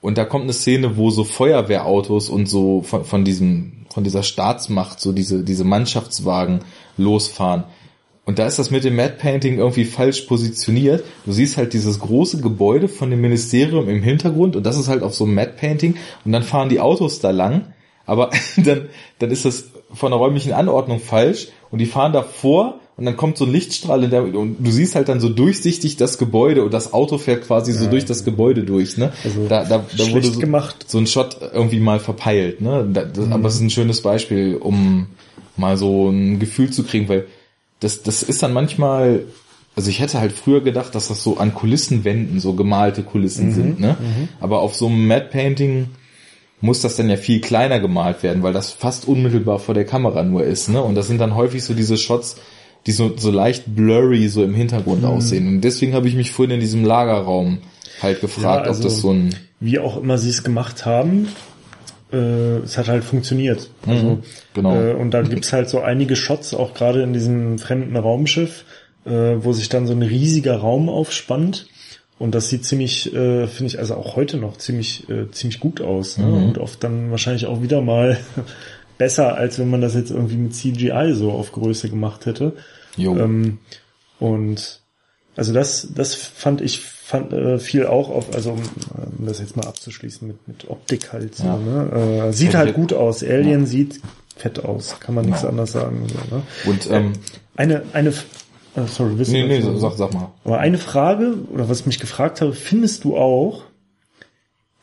Und 0.00 0.16
da 0.16 0.24
kommt 0.24 0.44
eine 0.44 0.52
Szene, 0.52 0.96
wo 0.96 1.10
so 1.10 1.24
Feuerwehrautos 1.24 2.28
und 2.30 2.46
so 2.48 2.82
von, 2.82 3.04
von 3.04 3.24
diesem, 3.24 3.84
von 3.90 4.04
dieser 4.04 4.22
Staatsmacht, 4.22 5.00
so 5.00 5.12
diese, 5.12 5.42
diese 5.42 5.64
Mannschaftswagen 5.64 6.60
losfahren. 6.96 7.64
Und 8.30 8.38
da 8.38 8.46
ist 8.46 8.60
das 8.60 8.70
mit 8.70 8.84
dem 8.84 8.94
Matte 8.94 9.16
Painting 9.18 9.58
irgendwie 9.58 9.84
falsch 9.84 10.20
positioniert. 10.20 11.02
Du 11.26 11.32
siehst 11.32 11.56
halt 11.56 11.72
dieses 11.72 11.98
große 11.98 12.40
Gebäude 12.40 12.86
von 12.86 13.10
dem 13.10 13.20
Ministerium 13.20 13.88
im 13.88 14.04
Hintergrund 14.04 14.54
und 14.54 14.64
das 14.64 14.78
ist 14.78 14.86
halt 14.86 15.02
auf 15.02 15.14
so 15.14 15.24
einem 15.24 15.34
Matte 15.34 15.54
Painting 15.58 15.96
und 16.24 16.30
dann 16.30 16.44
fahren 16.44 16.68
die 16.68 16.78
Autos 16.78 17.18
da 17.18 17.32
lang, 17.32 17.74
aber 18.06 18.30
dann, 18.56 18.82
dann 19.18 19.32
ist 19.32 19.46
das 19.46 19.70
von 19.92 20.12
der 20.12 20.20
räumlichen 20.20 20.52
Anordnung 20.52 21.00
falsch 21.00 21.48
und 21.72 21.80
die 21.80 21.86
fahren 21.86 22.12
davor 22.12 22.78
und 22.96 23.04
dann 23.04 23.16
kommt 23.16 23.36
so 23.36 23.46
ein 23.46 23.50
Lichtstrahl 23.50 24.04
in 24.04 24.10
der, 24.10 24.22
und 24.22 24.58
du 24.60 24.70
siehst 24.70 24.94
halt 24.94 25.08
dann 25.08 25.18
so 25.18 25.28
durchsichtig 25.28 25.96
das 25.96 26.16
Gebäude 26.16 26.62
und 26.62 26.72
das 26.72 26.92
Auto 26.92 27.18
fährt 27.18 27.44
quasi 27.44 27.72
so 27.72 27.90
durch 27.90 28.04
das 28.04 28.24
Gebäude 28.24 28.62
durch, 28.62 28.96
ne? 28.96 29.12
Also 29.24 29.48
da, 29.48 29.64
da, 29.64 29.84
da 29.98 30.12
wurde 30.12 30.28
so, 30.28 30.38
gemacht. 30.38 30.84
so 30.86 30.98
ein 30.98 31.08
Shot 31.08 31.38
irgendwie 31.52 31.80
mal 31.80 31.98
verpeilt, 31.98 32.60
ne? 32.60 32.88
Da, 32.92 33.02
das, 33.06 33.28
Aber 33.32 33.48
es 33.48 33.54
ist 33.56 33.62
ein 33.62 33.70
schönes 33.70 34.02
Beispiel, 34.02 34.54
um 34.54 35.08
mal 35.56 35.76
so 35.76 36.10
ein 36.10 36.38
Gefühl 36.38 36.70
zu 36.70 36.84
kriegen, 36.84 37.08
weil 37.08 37.26
das, 37.80 38.02
das 38.02 38.22
ist 38.22 38.42
dann 38.42 38.52
manchmal 38.52 39.24
also 39.76 39.88
ich 39.88 40.00
hätte 40.00 40.18
halt 40.20 40.32
früher 40.32 40.60
gedacht, 40.62 40.94
dass 40.96 41.08
das 41.08 41.22
so 41.22 41.38
an 41.38 41.54
Kulissenwänden 41.54 42.40
so 42.40 42.54
gemalte 42.54 43.02
Kulissen 43.04 43.48
Mhm, 43.50 43.54
sind, 43.54 43.80
ne? 43.80 43.96
Aber 44.40 44.60
auf 44.60 44.74
so 44.74 44.88
einem 44.88 45.06
Matte 45.06 45.28
Painting 45.30 45.86
muss 46.60 46.80
das 46.82 46.96
dann 46.96 47.08
ja 47.08 47.16
viel 47.16 47.40
kleiner 47.40 47.78
gemalt 47.80 48.22
werden, 48.24 48.42
weil 48.42 48.52
das 48.52 48.70
fast 48.72 49.06
unmittelbar 49.06 49.60
vor 49.60 49.74
der 49.74 49.84
Kamera 49.86 50.22
nur 50.24 50.42
ist, 50.44 50.68
ne? 50.68 50.82
Und 50.82 50.96
das 50.96 51.06
sind 51.06 51.18
dann 51.18 51.36
häufig 51.36 51.62
so 51.62 51.72
diese 51.72 51.96
Shots, 51.96 52.36
die 52.86 52.92
so, 52.92 53.12
so 53.16 53.30
leicht 53.30 53.74
blurry 53.74 54.28
so 54.28 54.42
im 54.42 54.50
Mhm. 54.50 54.56
Hintergrund 54.56 55.04
aussehen. 55.04 55.46
Und 55.46 55.60
deswegen 55.62 55.94
habe 55.94 56.08
ich 56.08 56.14
mich 56.16 56.32
vorhin 56.32 56.54
in 56.56 56.60
diesem 56.60 56.84
Lagerraum 56.84 57.58
halt 58.02 58.20
gefragt, 58.20 58.64
Ja, 58.66 58.70
also- 58.72 58.80
ob 58.82 58.84
das 58.84 58.98
so 59.00 59.12
ein 59.12 59.34
Wie 59.60 59.78
auch 59.78 59.96
immer 59.98 60.18
sie 60.18 60.30
es 60.30 60.42
gemacht 60.42 60.84
haben, 60.84 61.28
äh, 62.12 62.58
es 62.58 62.78
hat 62.78 62.88
halt 62.88 63.04
funktioniert. 63.04 63.70
Also, 63.86 64.20
genau. 64.54 64.74
Äh, 64.74 64.94
und 64.94 65.12
da 65.12 65.22
gibt's 65.22 65.52
halt 65.52 65.68
so 65.68 65.80
einige 65.80 66.16
Shots, 66.16 66.54
auch 66.54 66.74
gerade 66.74 67.02
in 67.02 67.12
diesem 67.12 67.58
fremden 67.58 67.96
Raumschiff, 67.96 68.64
äh, 69.04 69.10
wo 69.10 69.52
sich 69.52 69.68
dann 69.68 69.86
so 69.86 69.92
ein 69.92 70.02
riesiger 70.02 70.56
Raum 70.56 70.88
aufspannt. 70.88 71.66
Und 72.18 72.34
das 72.34 72.50
sieht 72.50 72.66
ziemlich, 72.66 73.14
äh, 73.14 73.46
finde 73.46 73.66
ich, 73.68 73.78
also 73.78 73.94
auch 73.94 74.14
heute 74.14 74.36
noch 74.36 74.58
ziemlich, 74.58 75.08
äh, 75.08 75.30
ziemlich 75.30 75.58
gut 75.58 75.80
aus. 75.80 76.18
Ne? 76.18 76.30
Und 76.30 76.58
oft 76.58 76.84
dann 76.84 77.10
wahrscheinlich 77.10 77.46
auch 77.46 77.62
wieder 77.62 77.80
mal 77.80 78.18
besser, 78.98 79.36
als 79.36 79.58
wenn 79.58 79.70
man 79.70 79.80
das 79.80 79.94
jetzt 79.94 80.10
irgendwie 80.10 80.36
mit 80.36 80.54
CGI 80.54 81.14
so 81.14 81.32
auf 81.32 81.52
Größe 81.52 81.88
gemacht 81.88 82.26
hätte. 82.26 82.56
Jo. 82.96 83.16
Ähm, 83.16 83.58
und 84.18 84.80
also 85.36 85.52
das, 85.52 85.88
das 85.94 86.14
fand 86.14 86.60
ich 86.60 86.80
fand 86.80 87.32
äh, 87.32 87.58
viel 87.58 87.86
auch 87.86 88.08
auf, 88.08 88.32
also 88.34 88.52
um, 88.52 88.60
um 89.18 89.26
das 89.26 89.40
jetzt 89.40 89.56
mal 89.56 89.66
abzuschließen 89.66 90.28
mit, 90.28 90.46
mit 90.46 90.68
Optik 90.70 91.12
halt. 91.12 91.34
So, 91.34 91.44
Ja. 91.44 91.56
ne? 91.56 92.26
äh, 92.28 92.32
sieht 92.32 92.52
Ja, 92.52 92.60
halt 92.60 92.74
gut 92.74 92.92
aus. 92.92 93.22
Alien 93.24 93.66
sieht 93.66 94.00
fett 94.36 94.64
aus, 94.64 95.00
kann 95.00 95.16
man 95.16 95.24
nichts 95.24 95.40
Genau. 95.40 95.50
anderes 95.50 95.72
sagen. 95.72 96.06
So, 96.08 96.36
ne? 96.36 96.42
Und 96.66 96.88
ähm, 96.90 97.12
Eine, 97.56 97.82
eine, 97.92 98.10
äh, 98.10 98.86
sorry, 98.86 99.18
wisst 99.18 99.32
nee, 99.32 99.44
nee, 99.44 99.60
sag, 99.60 99.96
sag 99.96 100.14
mal. 100.14 100.30
Aber 100.44 100.58
eine 100.60 100.78
Frage, 100.78 101.34
oder 101.52 101.68
was 101.68 101.80
ich 101.80 101.86
mich 101.86 101.98
gefragt 101.98 102.40
habe, 102.40 102.52
findest 102.52 103.02
du 103.04 103.16
auch, 103.16 103.64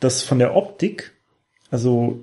dass 0.02 0.22
von 0.22 0.38
der 0.38 0.56
Optik, 0.56 1.14
also 1.72 2.20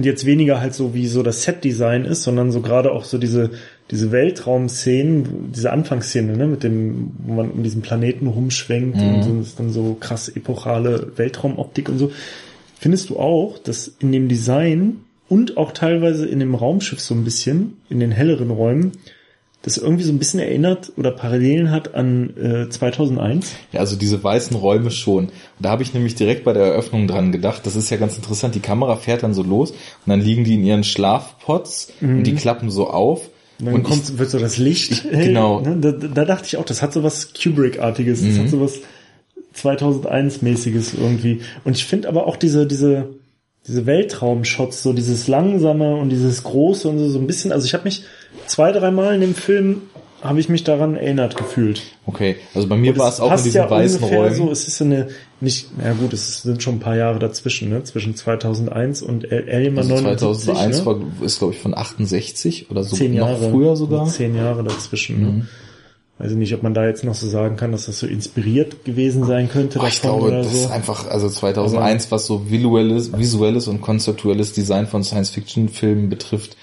jetzt 0.00 0.26
weniger 0.26 0.60
halt 0.60 0.74
so 0.74 0.92
wie 0.94 1.06
so 1.06 1.22
das 1.22 1.42
Set-Design 1.44 2.04
ist, 2.04 2.22
sondern 2.24 2.50
so 2.52 2.60
gerade 2.60 2.92
auch 2.92 3.04
so 3.04 3.16
diese, 3.18 3.50
diese 3.90 4.10
Weltraumszenen, 4.10 5.52
diese 5.54 5.72
Anfangsszene, 5.72 6.36
ne, 6.36 6.46
mit 6.46 6.64
dem, 6.64 7.12
wo 7.18 7.34
man 7.34 7.50
um 7.50 7.62
diesen 7.62 7.82
Planeten 7.82 8.26
rumschwenkt 8.26 8.98
und 8.98 9.22
so, 9.22 9.40
ist 9.40 9.60
dann 9.60 9.70
so 9.70 9.96
krass 9.98 10.28
epochale 10.28 11.12
Weltraumoptik 11.16 11.88
und 11.88 11.98
so. 11.98 12.10
Findest 12.78 13.10
du 13.10 13.18
auch, 13.18 13.58
dass 13.58 13.88
in 14.00 14.12
dem 14.12 14.28
Design 14.28 14.98
und 15.28 15.56
auch 15.56 15.72
teilweise 15.72 16.26
in 16.26 16.40
dem 16.40 16.54
Raumschiff 16.54 17.00
so 17.00 17.14
ein 17.14 17.24
bisschen, 17.24 17.78
in 17.88 18.00
den 18.00 18.10
helleren 18.10 18.50
Räumen, 18.50 18.92
das 19.62 19.78
irgendwie 19.78 20.04
so 20.04 20.12
ein 20.12 20.18
bisschen 20.18 20.38
erinnert 20.38 20.92
oder 20.96 21.10
Parallelen 21.10 21.72
hat 21.72 21.94
an 21.94 22.36
äh, 22.36 22.68
2001? 22.68 23.52
Ja, 23.72 23.80
also 23.80 23.96
diese 23.96 24.22
weißen 24.22 24.56
Räume 24.56 24.92
schon. 24.92 25.24
Und 25.24 25.32
da 25.58 25.70
habe 25.70 25.82
ich 25.82 25.92
nämlich 25.92 26.14
direkt 26.14 26.44
bei 26.44 26.52
der 26.52 26.66
Eröffnung 26.66 27.08
dran 27.08 27.32
gedacht. 27.32 27.66
Das 27.66 27.74
ist 27.74 27.90
ja 27.90 27.96
ganz 27.96 28.16
interessant. 28.16 28.54
Die 28.54 28.60
Kamera 28.60 28.94
fährt 28.94 29.24
dann 29.24 29.34
so 29.34 29.42
los 29.42 29.72
und 29.72 29.78
dann 30.06 30.20
liegen 30.20 30.44
die 30.44 30.54
in 30.54 30.64
ihren 30.64 30.84
Schlafpots 30.84 31.92
und 32.00 32.22
die 32.22 32.34
klappen 32.36 32.70
so 32.70 32.88
auf. 32.88 33.28
Und 33.58 33.66
dann 33.66 33.74
und 33.76 33.82
kommt, 33.84 34.18
wird 34.18 34.30
so 34.30 34.38
das 34.38 34.58
Licht. 34.58 35.04
hell, 35.04 35.28
genau. 35.28 35.60
Ne? 35.60 35.76
Da, 35.80 35.92
da 35.92 36.24
dachte 36.24 36.46
ich 36.46 36.56
auch, 36.56 36.64
das 36.64 36.82
hat 36.82 36.92
so 36.92 37.02
was 37.02 37.32
Kubrick-artiges, 37.32 38.22
das 38.22 38.38
hat 38.38 38.48
so 38.48 38.60
was 38.60 38.80
2001-mäßiges 39.56 40.94
irgendwie. 40.98 41.40
Und 41.64 41.76
ich 41.76 41.84
finde 41.84 42.08
aber 42.08 42.26
auch 42.26 42.36
diese, 42.36 42.66
diese, 42.66 43.08
diese 43.66 43.86
Weltraumshots, 43.86 44.82
so 44.82 44.92
dieses 44.92 45.28
langsame 45.28 45.96
und 45.96 46.10
dieses 46.10 46.42
große 46.42 46.88
und 46.88 46.98
so, 46.98 47.08
so 47.08 47.18
ein 47.18 47.26
bisschen, 47.26 47.52
also 47.52 47.64
ich 47.64 47.74
habe 47.74 47.84
mich 47.84 48.04
zwei, 48.46 48.72
dreimal 48.72 49.14
in 49.14 49.20
dem 49.20 49.34
Film 49.34 49.82
habe 50.22 50.40
ich 50.40 50.48
mich 50.48 50.64
daran 50.64 50.96
erinnert 50.96 51.36
gefühlt. 51.36 51.78
ich, 51.78 51.94
okay, 52.06 52.36
also 52.54 52.68
bei 52.68 52.76
mir 52.76 52.96
war 52.98 53.08
es 53.08 53.20
auch 53.20 53.36
in 53.36 53.44
diesen 53.44 53.70
weißen 53.70 53.98
ungefähr 53.98 54.18
Räumen. 54.18 54.34
So, 54.34 54.50
es 54.50 54.66
ist 54.66 54.78
so 54.78 54.84
eine, 54.84 55.08
nicht, 55.40 55.68
na 55.76 55.92
gut, 55.92 56.12
es 56.12 56.42
sind 56.42 56.62
schon 56.62 56.76
ein 56.76 56.80
paar 56.80 56.96
Jahre 56.96 57.18
dazwischen, 57.18 57.68
ne? 57.68 57.84
Zwischen 57.84 58.16
2001 58.16 59.02
und 59.02 59.30
Alien 59.30 59.76
also 59.76 59.94
79, 59.94 60.44
2001 60.44 60.78
ne? 60.78 60.86
war, 60.86 61.00
ist 61.22 61.38
glaube 61.38 61.54
ich 61.54 61.60
von 61.60 61.76
68 61.76 62.70
oder 62.70 62.82
so 62.84 62.96
zehn 62.96 63.14
noch 63.14 63.28
Jahre. 63.28 63.50
früher 63.50 63.76
sogar. 63.76 64.06
Mhm. 64.06 64.10
Zehn 64.10 64.34
Jahre 64.34 64.64
dazwischen. 64.64 65.20
Ne? 65.20 65.46
Weiß 66.18 66.30
ich 66.30 66.38
nicht, 66.38 66.54
ob 66.54 66.62
man 66.62 66.72
da 66.72 66.86
jetzt 66.86 67.04
noch 67.04 67.14
so 67.14 67.28
sagen 67.28 67.56
kann, 67.56 67.72
dass 67.72 67.86
das 67.86 67.98
so 67.98 68.06
inspiriert 68.06 68.86
gewesen 68.86 69.26
sein 69.26 69.50
könnte 69.50 69.78
Boah, 69.78 69.88
ich 69.88 70.00
glaube, 70.00 70.30
das 70.30 70.50
so. 70.50 70.64
ist 70.64 70.70
einfach, 70.70 71.06
also 71.08 71.28
2001, 71.28 72.10
was 72.10 72.26
so 72.26 72.50
visuelles, 72.50 73.16
visuelles 73.16 73.68
und 73.68 73.82
konzeptuelles 73.82 74.54
Design 74.54 74.86
von 74.86 75.04
Science-Fiction-Filmen 75.04 76.08
betrifft, 76.08 76.56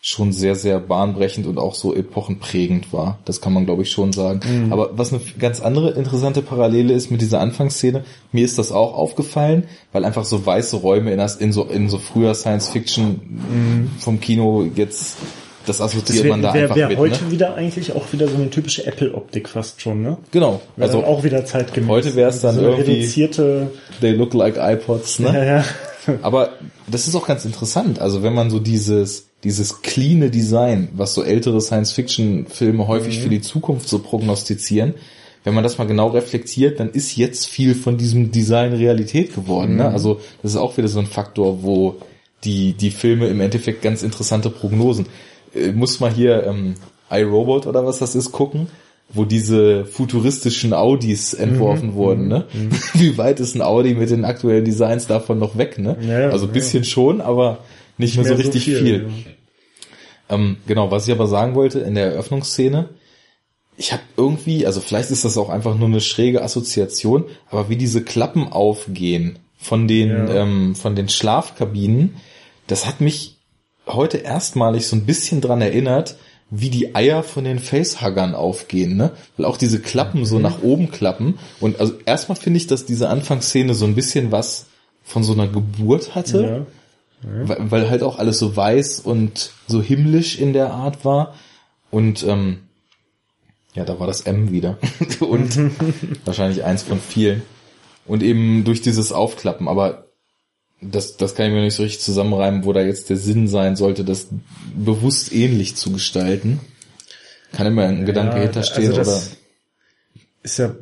schon 0.00 0.32
sehr, 0.32 0.54
sehr 0.54 0.78
bahnbrechend 0.78 1.46
und 1.46 1.58
auch 1.58 1.74
so 1.74 1.92
epochenprägend 1.94 2.92
war. 2.92 3.18
Das 3.24 3.40
kann 3.40 3.52
man, 3.52 3.64
glaube 3.66 3.82
ich, 3.82 3.90
schon 3.90 4.12
sagen. 4.12 4.40
Mhm. 4.66 4.72
Aber 4.72 4.90
was 4.96 5.12
eine 5.12 5.20
ganz 5.40 5.60
andere 5.60 5.90
interessante 5.90 6.40
Parallele 6.40 6.94
ist 6.94 7.10
mit 7.10 7.20
dieser 7.20 7.40
Anfangsszene, 7.40 8.04
mir 8.30 8.44
ist 8.44 8.58
das 8.58 8.70
auch 8.70 8.94
aufgefallen, 8.94 9.64
weil 9.92 10.04
einfach 10.04 10.24
so 10.24 10.46
weiße 10.46 10.76
Räume 10.76 11.10
in, 11.10 11.18
das, 11.18 11.34
in, 11.36 11.52
so, 11.52 11.64
in 11.64 11.88
so 11.90 11.98
früher 11.98 12.32
Science-Fiction 12.34 13.90
vom 13.98 14.20
Kino 14.20 14.68
jetzt, 14.76 15.16
das 15.66 15.80
assoziiert 15.80 16.24
das 16.26 16.30
man 16.30 16.42
da 16.42 16.54
wäre 16.54 16.62
einfach 16.64 16.76
wär 16.76 16.88
mit. 16.90 16.98
heute 16.98 17.24
Ne? 17.24 17.30
wieder 17.32 17.54
eigentlich 17.56 17.92
auch 17.92 18.12
wieder 18.12 18.28
so 18.28 18.36
eine 18.36 18.50
typische 18.50 18.86
Apple-Optik 18.86 19.48
fast 19.48 19.80
schon, 19.82 20.02
ne? 20.02 20.16
Genau. 20.30 20.60
Wäre 20.76 20.88
Also 20.92 21.04
auch 21.04 21.24
wieder 21.24 21.44
zeitgemäß. 21.44 21.88
heute 21.90 22.14
wär's 22.14 22.40
dann 22.40 22.54
so 22.54 22.62
irgendwie- 22.62 22.92
reduzierte, 23.00 23.72
they 24.00 24.12
look 24.12 24.32
like 24.32 24.56
iPods, 24.58 25.18
ne? 25.18 25.34
ja, 25.34 25.44
ja. 25.44 25.64
Aber 26.22 26.50
das 26.86 27.06
ist 27.08 27.14
auch 27.16 27.26
ganz 27.26 27.44
interessant. 27.44 27.98
Also 28.00 28.22
wenn 28.22 28.32
man 28.32 28.48
so 28.48 28.60
dieses, 28.60 29.27
dieses 29.44 29.82
cleane 29.82 30.30
Design, 30.30 30.88
was 30.92 31.14
so 31.14 31.22
ältere 31.22 31.60
Science-Fiction-Filme 31.60 32.88
häufig 32.88 33.20
für 33.20 33.28
die 33.28 33.40
Zukunft 33.40 33.88
so 33.88 34.00
prognostizieren, 34.00 34.94
wenn 35.44 35.54
man 35.54 35.62
das 35.62 35.78
mal 35.78 35.86
genau 35.86 36.08
reflektiert, 36.08 36.80
dann 36.80 36.90
ist 36.90 37.16
jetzt 37.16 37.46
viel 37.46 37.74
von 37.74 37.96
diesem 37.96 38.32
Design 38.32 38.72
Realität 38.72 39.34
geworden. 39.34 39.76
Ne? 39.76 39.88
Also 39.88 40.20
das 40.42 40.52
ist 40.52 40.56
auch 40.58 40.76
wieder 40.76 40.88
so 40.88 40.98
ein 40.98 41.06
Faktor, 41.06 41.62
wo 41.62 41.96
die, 42.44 42.72
die 42.72 42.90
Filme 42.90 43.28
im 43.28 43.40
Endeffekt 43.40 43.80
ganz 43.80 44.02
interessante 44.02 44.50
Prognosen. 44.50 45.06
Äh, 45.54 45.72
muss 45.72 46.00
mal 46.00 46.12
hier 46.12 46.44
ähm, 46.44 46.74
iRobot 47.10 47.66
oder 47.66 47.86
was 47.86 47.98
das 47.98 48.14
ist 48.14 48.32
gucken 48.32 48.68
wo 49.10 49.24
diese 49.24 49.86
futuristischen 49.86 50.74
Audis 50.74 51.32
Mhm. 51.32 51.44
entworfen 51.44 51.94
wurden, 51.94 52.28
ne? 52.28 52.44
Wie 52.94 53.16
weit 53.16 53.40
ist 53.40 53.54
ein 53.54 53.62
Audi 53.62 53.94
mit 53.94 54.10
den 54.10 54.24
aktuellen 54.24 54.64
Designs 54.64 55.06
davon 55.06 55.38
noch 55.38 55.56
weg, 55.56 55.78
ne? 55.78 55.96
Ja, 56.06 56.28
also 56.28 56.44
ein 56.44 56.48
ja. 56.48 56.54
bisschen 56.54 56.84
schon, 56.84 57.20
aber 57.20 57.58
nicht 57.98 58.16
mehr 58.16 58.24
so 58.24 58.34
richtig 58.34 58.64
viel. 58.64 59.08
Ähm, 60.30 60.56
genau, 60.66 60.90
was 60.90 61.06
ich 61.06 61.12
aber 61.12 61.26
sagen 61.26 61.54
wollte 61.54 61.80
in 61.80 61.94
der 61.94 62.12
Eröffnungsszene, 62.12 62.90
ich 63.76 63.92
habe 63.92 64.02
irgendwie, 64.16 64.66
also 64.66 64.80
vielleicht 64.80 65.10
ist 65.10 65.24
das 65.24 65.38
auch 65.38 65.48
einfach 65.48 65.76
nur 65.76 65.88
eine 65.88 66.00
schräge 66.00 66.42
Assoziation, 66.42 67.24
aber 67.50 67.68
wie 67.68 67.76
diese 67.76 68.02
Klappen 68.02 68.48
aufgehen 68.52 69.38
von 69.56 69.86
den 69.88 70.08
Ja. 70.10 70.42
ähm, 70.42 70.74
von 70.74 70.96
den 70.96 71.08
Schlafkabinen, 71.08 72.16
das 72.66 72.86
hat 72.86 73.00
mich 73.00 73.36
heute 73.86 74.18
erstmalig 74.18 74.86
so 74.86 74.96
ein 74.96 75.06
bisschen 75.06 75.40
dran 75.40 75.60
erinnert, 75.60 76.16
wie 76.50 76.70
die 76.70 76.94
Eier 76.94 77.22
von 77.22 77.44
den 77.44 77.58
Facehuggern 77.58 78.34
aufgehen, 78.34 78.96
ne? 78.96 79.12
Weil 79.36 79.46
auch 79.46 79.58
diese 79.58 79.80
Klappen 79.80 80.24
so 80.24 80.38
nach 80.38 80.62
oben 80.62 80.90
klappen. 80.90 81.38
Und 81.60 81.78
also 81.78 81.94
erstmal 82.06 82.36
finde 82.36 82.56
ich, 82.56 82.66
dass 82.66 82.86
diese 82.86 83.08
Anfangsszene 83.10 83.74
so 83.74 83.84
ein 83.84 83.94
bisschen 83.94 84.32
was 84.32 84.66
von 85.04 85.22
so 85.22 85.34
einer 85.34 85.46
Geburt 85.46 86.14
hatte. 86.14 86.42
Ja. 86.42 86.66
Weil, 87.22 87.70
weil 87.70 87.90
halt 87.90 88.02
auch 88.02 88.18
alles 88.18 88.38
so 88.38 88.54
weiß 88.56 89.00
und 89.00 89.50
so 89.66 89.82
himmlisch 89.82 90.38
in 90.38 90.52
der 90.52 90.72
Art 90.72 91.04
war. 91.04 91.34
Und 91.90 92.24
ähm, 92.24 92.60
ja, 93.74 93.84
da 93.84 93.98
war 93.98 94.06
das 94.06 94.22
M 94.22 94.50
wieder. 94.50 94.78
und 95.20 95.58
wahrscheinlich 96.24 96.64
eins 96.64 96.82
von 96.82 97.00
vielen. 97.00 97.42
Und 98.06 98.22
eben 98.22 98.64
durch 98.64 98.80
dieses 98.80 99.12
Aufklappen, 99.12 99.68
aber 99.68 100.06
das, 100.80 101.16
das 101.16 101.34
kann 101.34 101.46
ich 101.46 101.52
mir 101.52 101.62
nicht 101.62 101.74
so 101.74 101.82
richtig 101.82 102.00
zusammenreimen, 102.00 102.64
wo 102.64 102.72
da 102.72 102.80
jetzt 102.80 103.10
der 103.10 103.16
Sinn 103.16 103.48
sein 103.48 103.76
sollte, 103.76 104.04
das 104.04 104.28
bewusst 104.74 105.32
ähnlich 105.32 105.76
zu 105.76 105.92
gestalten. 105.92 106.60
Kann 107.52 107.66
immer 107.66 107.84
ein 107.84 108.06
Gedanke 108.06 108.36
Ja, 108.36 108.42
hinterstehen 108.42 108.92
also 108.92 109.00
oder. 109.00 109.22
Ist 110.42 110.58
ja, 110.58 110.74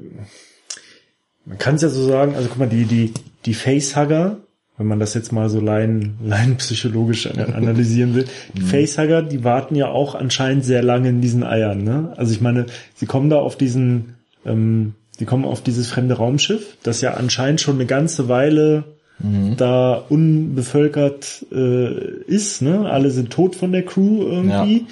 man 1.44 1.58
kann 1.58 1.76
es 1.76 1.82
ja 1.82 1.88
so 1.88 2.06
sagen, 2.06 2.34
also 2.34 2.48
guck 2.48 2.58
mal, 2.58 2.68
die, 2.68 2.84
die, 2.84 3.14
die 3.46 3.54
Facehugger, 3.54 4.38
wenn 4.78 4.86
man 4.86 5.00
das 5.00 5.14
jetzt 5.14 5.32
mal 5.32 5.48
so 5.48 5.60
lein, 5.60 6.16
laienpsychologisch 6.22 7.26
an- 7.28 7.54
analysieren 7.54 8.14
will, 8.14 8.26
die 8.54 8.60
Mhm. 8.62 8.66
Facehugger, 8.66 9.22
die 9.22 9.42
warten 9.44 9.74
ja 9.74 9.88
auch 9.88 10.14
anscheinend 10.14 10.64
sehr 10.64 10.82
lange 10.82 11.08
in 11.08 11.20
diesen 11.20 11.42
Eiern, 11.44 11.82
ne? 11.84 12.12
Also 12.16 12.32
ich 12.32 12.40
meine, 12.40 12.66
sie 12.94 13.06
kommen 13.06 13.30
da 13.30 13.38
auf 13.38 13.56
diesen, 13.56 14.16
ähm, 14.44 14.94
die 15.18 15.24
kommen 15.24 15.44
auf 15.46 15.62
dieses 15.62 15.88
fremde 15.88 16.14
Raumschiff, 16.14 16.76
das 16.82 17.00
ja 17.00 17.14
anscheinend 17.14 17.60
schon 17.62 17.76
eine 17.76 17.86
ganze 17.86 18.28
Weile 18.28 18.84
Mhm. 19.18 19.56
da 19.56 20.04
unbevölkert 20.10 21.46
äh, 21.52 22.10
ist, 22.26 22.62
ne? 22.62 22.88
Alle 22.90 23.10
sind 23.10 23.30
tot 23.30 23.56
von 23.56 23.72
der 23.72 23.82
Crew 23.84 24.22
irgendwie. 24.22 24.78
Ja. 24.80 24.86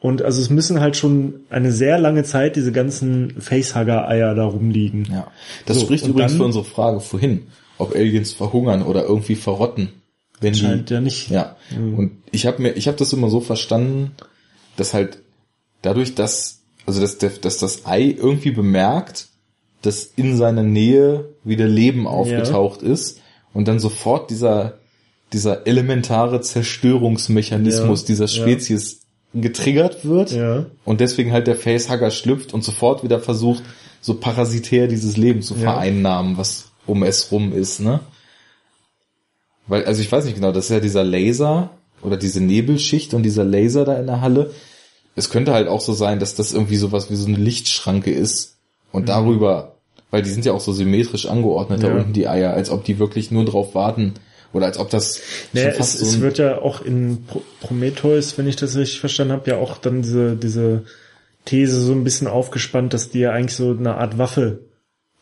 Und 0.00 0.22
also 0.22 0.40
es 0.40 0.48
müssen 0.50 0.80
halt 0.80 0.96
schon 0.96 1.40
eine 1.50 1.72
sehr 1.72 1.98
lange 1.98 2.22
Zeit 2.22 2.54
diese 2.56 2.70
ganzen 2.72 3.34
Facehugger-Eier 3.40 4.34
da 4.34 4.44
rumliegen. 4.44 5.08
Ja. 5.10 5.26
Das 5.66 5.78
So, 5.78 5.86
spricht 5.86 6.06
übrigens 6.06 6.32
dann- 6.32 6.38
für 6.38 6.44
unsere 6.44 6.64
Frage 6.64 7.00
vorhin, 7.00 7.40
ob 7.78 7.94
Aliens 7.94 8.32
verhungern 8.32 8.82
oder 8.82 9.04
irgendwie 9.04 9.36
verrotten. 9.36 9.90
Wenn 10.40 10.52
die, 10.52 10.60
Scheint 10.60 10.90
ja 10.90 11.00
nicht. 11.00 11.30
Ja. 11.30 11.56
Und 11.76 12.12
ich 12.30 12.46
habe 12.46 12.62
mir, 12.62 12.72
ich 12.72 12.86
habe 12.86 12.96
das 12.96 13.12
immer 13.12 13.28
so 13.30 13.40
verstanden, 13.40 14.12
dass 14.76 14.94
halt 14.94 15.18
dadurch, 15.82 16.14
dass 16.14 16.58
also 16.86 17.00
dass, 17.02 17.18
dass 17.18 17.58
das 17.58 17.84
Ei 17.86 18.14
irgendwie 18.16 18.50
bemerkt, 18.50 19.28
dass 19.82 20.04
in 20.16 20.36
seiner 20.36 20.62
Nähe 20.62 21.26
wieder 21.44 21.66
Leben 21.68 22.06
aufgetaucht 22.06 22.82
ist 22.82 23.20
und 23.52 23.68
dann 23.68 23.78
sofort 23.78 24.30
dieser, 24.30 24.78
dieser 25.32 25.66
elementare 25.66 26.40
Zerstörungsmechanismus 26.40 28.02
Ja, 28.02 28.06
dieser 28.06 28.24
ja. 28.24 28.28
Spezies 28.28 29.00
getriggert 29.34 30.04
wird 30.06 30.32
Ja. 30.32 30.66
und 30.86 31.00
deswegen 31.00 31.32
halt 31.32 31.46
der 31.46 31.56
Facehugger 31.56 32.10
schlüpft 32.10 32.54
und 32.54 32.64
sofort 32.64 33.04
wieder 33.04 33.20
versucht, 33.20 33.62
so 34.00 34.14
parasitär 34.14 34.88
dieses 34.88 35.16
Leben 35.18 35.42
zu 35.42 35.54
Ja. 35.54 35.60
vereinnahmen, 35.72 36.38
was 36.38 36.67
um 36.88 37.02
es 37.04 37.30
rum 37.30 37.52
ist, 37.52 37.80
ne? 37.80 38.00
Weil, 39.68 39.84
also 39.84 40.00
ich 40.00 40.10
weiß 40.10 40.24
nicht 40.24 40.34
genau, 40.34 40.50
das 40.50 40.64
ist 40.64 40.70
ja 40.70 40.80
dieser 40.80 41.04
Laser 41.04 41.70
oder 42.02 42.16
diese 42.16 42.40
Nebelschicht 42.40 43.14
und 43.14 43.22
dieser 43.22 43.44
Laser 43.44 43.84
da 43.84 43.98
in 43.98 44.06
der 44.06 44.20
Halle. 44.20 44.50
Es 45.14 45.30
könnte 45.30 45.52
halt 45.52 45.68
auch 45.68 45.80
so 45.80 45.92
sein, 45.92 46.18
dass 46.20 46.34
das 46.34 46.54
irgendwie 46.54 46.76
sowas 46.76 47.10
wie 47.10 47.16
so 47.16 47.26
eine 47.26 47.36
Lichtschranke 47.36 48.10
ist 48.10 48.56
und 48.92 49.08
darüber, 49.08 49.74
weil 50.10 50.22
die 50.22 50.30
sind 50.30 50.44
ja 50.44 50.52
auch 50.52 50.60
so 50.60 50.72
symmetrisch 50.72 51.26
angeordnet 51.26 51.82
da 51.82 51.88
Mhm. 51.88 51.94
Ja. 51.94 52.00
unten 52.00 52.12
die 52.14 52.28
Eier, 52.28 52.54
als 52.54 52.70
ob 52.70 52.84
die 52.84 52.98
wirklich 52.98 53.30
nur 53.30 53.44
drauf 53.44 53.74
warten 53.74 54.14
oder 54.54 54.66
als 54.66 54.78
ob 54.78 54.88
das 54.88 55.20
Naja, 55.52 55.74
es, 55.78 55.98
so 55.98 56.06
es 56.06 56.20
wird 56.20 56.38
ja 56.38 56.62
auch 56.62 56.80
in 56.80 57.24
Pro 57.26 57.42
Prometheus, 57.60 58.38
wenn 58.38 58.48
ich 58.48 58.56
das 58.56 58.76
richtig 58.76 59.00
verstanden 59.00 59.34
habe, 59.34 59.50
ja 59.50 59.58
auch 59.58 59.76
dann 59.76 60.00
diese, 60.00 60.36
diese 60.36 60.84
These 61.44 61.80
so 61.80 61.92
ein 61.92 62.04
bisschen 62.04 62.28
aufgespannt, 62.28 62.94
dass 62.94 63.10
die 63.10 63.20
ja 63.20 63.32
eigentlich 63.32 63.56
so 63.56 63.72
eine 63.72 63.96
Art 63.96 64.16
Waffe 64.16 64.60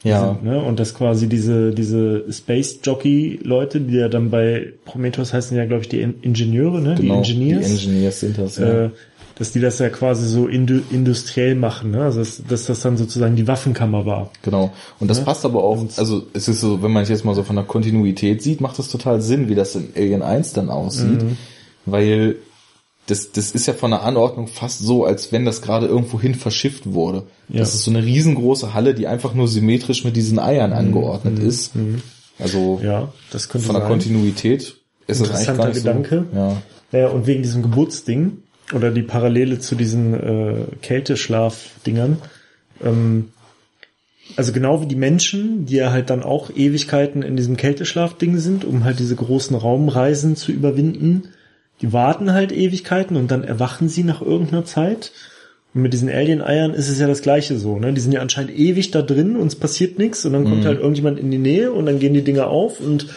ja, 0.06 0.28
sind, 0.34 0.44
ne? 0.44 0.62
Und 0.62 0.78
dass 0.80 0.94
quasi 0.94 1.28
diese, 1.28 1.72
diese 1.72 2.24
Space 2.32 2.78
Jockey 2.82 3.38
Leute, 3.42 3.80
die 3.80 3.96
ja 3.96 4.08
dann 4.08 4.30
bei 4.30 4.72
Prometheus 4.84 5.32
heißen 5.32 5.56
ja, 5.56 5.64
glaube 5.66 5.82
ich, 5.82 5.88
die 5.88 6.00
In 6.00 6.14
Ingenieure, 6.22 6.80
ne? 6.80 6.94
genau, 6.96 7.22
die 7.22 7.32
Engineers. 7.32 7.66
die 7.66 7.72
Engineers 7.72 8.20
sind 8.20 8.38
das, 8.38 8.56
ja. 8.58 8.84
äh, 8.86 8.90
dass 9.38 9.52
die 9.52 9.60
das 9.60 9.78
ja 9.80 9.90
quasi 9.90 10.26
so 10.26 10.46
indu 10.46 10.80
industriell 10.90 11.54
machen, 11.54 11.90
ne? 11.90 12.04
Also 12.04 12.20
dass, 12.20 12.42
dass 12.48 12.64
das 12.66 12.80
dann 12.80 12.96
sozusagen 12.96 13.36
die 13.36 13.46
Waffenkammer 13.46 14.06
war. 14.06 14.30
Genau. 14.42 14.72
Und 14.98 15.08
das 15.10 15.18
Ne? 15.18 15.24
passt 15.26 15.44
aber 15.44 15.62
auch, 15.62 15.84
also 15.98 16.22
es 16.32 16.48
ist 16.48 16.60
so, 16.60 16.82
wenn 16.82 16.90
man 16.90 17.02
es 17.02 17.10
jetzt 17.10 17.24
mal 17.24 17.34
so 17.34 17.42
von 17.42 17.56
der 17.56 17.64
Kontinuität 17.66 18.42
sieht, 18.42 18.60
macht 18.62 18.78
das 18.78 18.88
total 18.88 19.20
Sinn, 19.20 19.48
wie 19.50 19.54
das 19.54 19.74
in 19.74 19.88
Alien 19.94 20.22
1 20.22 20.54
dann 20.54 20.70
aussieht. 20.70 21.22
Mhm. 21.22 21.36
Weil 21.84 22.36
das, 23.06 23.32
das 23.32 23.52
ist 23.52 23.66
ja 23.66 23.72
von 23.72 23.90
der 23.92 24.02
Anordnung 24.02 24.48
fast 24.48 24.80
so, 24.80 25.04
als 25.04 25.30
wenn 25.32 25.44
das 25.44 25.62
gerade 25.62 25.86
irgendwo 25.86 26.20
hin 26.20 26.34
verschifft 26.34 26.92
wurde. 26.92 27.24
Ja. 27.48 27.60
Das 27.60 27.74
ist 27.74 27.84
so 27.84 27.90
eine 27.90 28.04
riesengroße 28.04 28.74
Halle, 28.74 28.94
die 28.94 29.06
einfach 29.06 29.32
nur 29.34 29.48
symmetrisch 29.48 30.04
mit 30.04 30.16
diesen 30.16 30.38
Eiern 30.38 30.72
angeordnet 30.72 31.38
ist. 31.38 31.72
Also 32.38 32.78
Mhm. 32.80 32.84
Ja, 32.86 33.12
das 33.30 33.48
könnte 33.48 33.66
von 33.66 33.74
der 33.74 33.82
sein. 33.82 33.90
Kontinuität 33.90 34.76
ist 35.06 35.20
das 35.20 35.30
eigentlich 35.30 35.48
Interessanter 35.48 35.62
gar 35.62 35.68
nicht 35.68 35.76
Gedanke. 35.78 36.24
so. 36.32 36.38
Ja. 36.38 36.62
Ja, 36.92 37.08
und 37.08 37.26
wegen 37.26 37.42
diesem 37.42 37.62
Geburtsding 37.62 38.38
oder 38.74 38.90
die 38.90 39.02
Parallele 39.02 39.58
zu 39.60 39.74
diesen 39.74 40.14
äh, 40.14 40.54
Kälteschlaf-Dingern. 40.82 42.18
Ähm, 42.84 43.28
also 44.36 44.52
genau 44.52 44.82
wie 44.82 44.86
die 44.86 44.96
Menschen, 44.96 45.66
die 45.66 45.76
ja 45.76 45.92
halt 45.92 46.10
dann 46.10 46.22
auch 46.22 46.50
Ewigkeiten 46.50 47.22
in 47.22 47.36
diesem 47.36 47.56
Kälteschlaf-Ding 47.56 48.38
sind, 48.38 48.64
um 48.64 48.84
halt 48.84 48.98
diese 48.98 49.14
großen 49.14 49.54
Raumreisen 49.56 50.34
zu 50.36 50.50
überwinden. 50.52 51.28
Die 51.82 51.92
warten 51.92 52.32
halt 52.32 52.52
Ewigkeiten 52.52 53.16
und 53.16 53.30
dann 53.30 53.44
erwachen 53.44 53.88
sie 53.88 54.02
nach 54.02 54.22
irgendeiner 54.22 54.64
Zeit. 54.64 55.12
Und 55.74 55.82
mit 55.82 55.92
diesen 55.92 56.08
Alien-Eiern 56.08 56.72
ist 56.72 56.88
es 56.88 56.98
ja 56.98 57.06
das 57.06 57.20
gleiche 57.20 57.58
so, 57.58 57.78
ne? 57.78 57.92
Die 57.92 58.00
sind 58.00 58.12
ja 58.12 58.20
anscheinend 58.20 58.56
ewig 58.56 58.92
da 58.92 59.02
drin 59.02 59.36
und 59.36 59.48
es 59.48 59.56
passiert 59.56 59.98
nichts 59.98 60.24
und 60.24 60.32
dann 60.32 60.44
kommt 60.44 60.64
halt 60.64 60.78
irgendjemand 60.78 61.18
in 61.18 61.30
die 61.30 61.38
Nähe 61.38 61.70
und 61.70 61.84
dann 61.84 61.98
gehen 61.98 62.14
die 62.14 62.24
Dinger 62.24 62.46
auf 62.46 62.80
und 62.80 63.08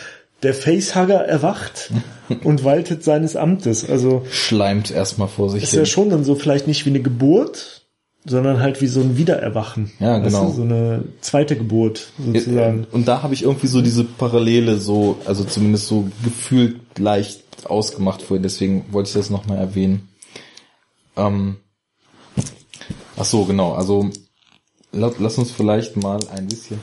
der 0.43 0.53
Facehugger 0.53 1.19
erwacht 1.25 1.91
und 2.43 2.63
waltet 2.65 3.03
seines 3.03 3.35
Amtes. 3.37 3.89
Also 3.89 4.25
Schleimt 4.29 4.91
erstmal 4.91 5.29
vor 5.29 5.49
sich 5.49 5.63
ist 5.63 5.71
hin. 5.71 5.79
ja 5.79 5.85
schon 5.85 6.09
dann 6.09 6.25
so 6.25 6.35
vielleicht 6.35 6.67
nicht 6.67 6.85
wie 6.85 6.89
eine 6.89 7.01
Geburt, 7.01 7.78
sondern 8.25 8.59
halt 8.59 8.81
wie 8.81 8.87
so 8.87 9.01
ein 9.01 9.17
Wiedererwachen. 9.17 9.91
Ja, 9.99 10.21
Weißt 10.21 10.35
genau. 10.35 10.47
Du? 10.47 10.53
So 10.53 10.61
eine 10.63 11.03
zweite 11.21 11.57
Geburt 11.57 12.11
sozusagen. 12.17 12.85
Und 12.91 13.07
da 13.07 13.23
habe 13.23 13.33
ich 13.33 13.43
irgendwie 13.43 13.67
so 13.67 13.81
diese 13.81 14.03
Parallele 14.03 14.77
so, 14.77 15.17
also 15.25 15.43
zumindest 15.43 15.87
so 15.87 16.09
gefühlt 16.23 16.79
leicht 16.97 17.43
ausgemacht 17.65 18.21
vorhin, 18.21 18.43
deswegen 18.43 18.85
wollte 18.91 19.09
ich 19.09 19.13
das 19.13 19.29
nochmal 19.29 19.57
erwähnen. 19.57 20.09
Ähm, 21.17 21.57
ach 23.17 23.25
so, 23.25 23.45
genau, 23.45 23.73
also 23.73 24.09
la, 24.91 25.11
lass 25.19 25.37
uns 25.37 25.51
vielleicht 25.51 25.97
mal 25.97 26.19
ein 26.33 26.47
bisschen 26.47 26.79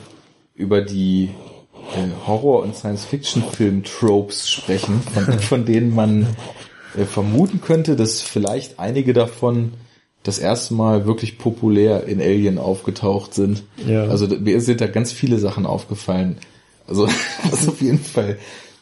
über 0.53 0.81
die 0.81 1.31
äh, 1.95 2.27
Horror- 2.27 2.63
und 2.63 2.75
Science-Fiction-Film-Tropes 2.75 4.49
sprechen, 4.49 5.01
von, 5.01 5.39
von 5.39 5.65
denen 5.65 5.93
man 5.93 6.27
äh, 6.95 7.05
vermuten 7.05 7.61
könnte, 7.61 7.95
dass 7.95 8.21
vielleicht 8.21 8.79
einige 8.79 9.13
davon 9.13 9.73
das 10.27 10.39
erste 10.39 10.73
Mal 10.73 11.05
wirklich 11.05 11.37
populär 11.37 12.05
in 12.05 12.19
Alien 12.19 12.57
aufgetaucht 12.57 13.33
sind. 13.33 13.63
Ja. 13.87 14.03
Also 14.03 14.27
mir 14.27 14.59
sind 14.59 14.81
da 14.81 14.87
ganz 14.87 15.13
viele 15.13 15.39
Sachen 15.39 15.65
aufgefallen. 15.65 16.37
Also 16.85 17.07
was 17.49 17.67
auf 17.67 17.81
jeden 17.81 17.99
Fall 17.99 18.37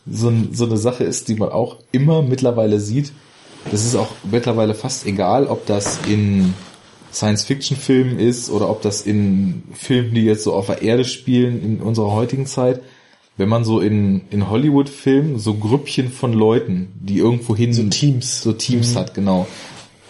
so, 0.09 0.33
so 0.51 0.65
eine 0.65 0.77
Sache 0.77 1.03
ist, 1.03 1.27
die 1.27 1.35
man 1.35 1.49
auch 1.49 1.77
immer 1.91 2.23
mittlerweile 2.23 2.79
sieht. 2.79 3.11
Das 3.71 3.85
ist 3.85 3.95
auch 3.95 4.09
mittlerweile 4.29 4.73
fast 4.73 5.05
egal, 5.05 5.47
ob 5.47 5.65
das 5.67 5.99
in 6.07 6.53
Science-Fiction-Filmen 7.13 8.19
ist 8.19 8.49
oder 8.49 8.69
ob 8.69 8.81
das 8.81 9.03
in 9.03 9.63
Filmen, 9.73 10.13
die 10.15 10.23
jetzt 10.23 10.43
so 10.43 10.53
auf 10.53 10.65
der 10.67 10.81
Erde 10.81 11.05
spielen 11.05 11.63
in 11.63 11.79
unserer 11.79 12.11
heutigen 12.11 12.47
Zeit. 12.47 12.81
Wenn 13.37 13.49
man 13.49 13.65
so 13.65 13.81
in, 13.81 14.21
in 14.31 14.49
Hollywood-Filmen 14.49 15.39
so 15.39 15.55
Grüppchen 15.55 16.09
von 16.09 16.33
Leuten, 16.33 16.93
die 16.99 17.17
irgendwo 17.17 17.55
hin... 17.55 17.73
So 17.73 17.83
Teams. 17.83 18.41
So 18.41 18.53
Teams 18.53 18.95
hat, 18.95 19.13
genau. 19.13 19.47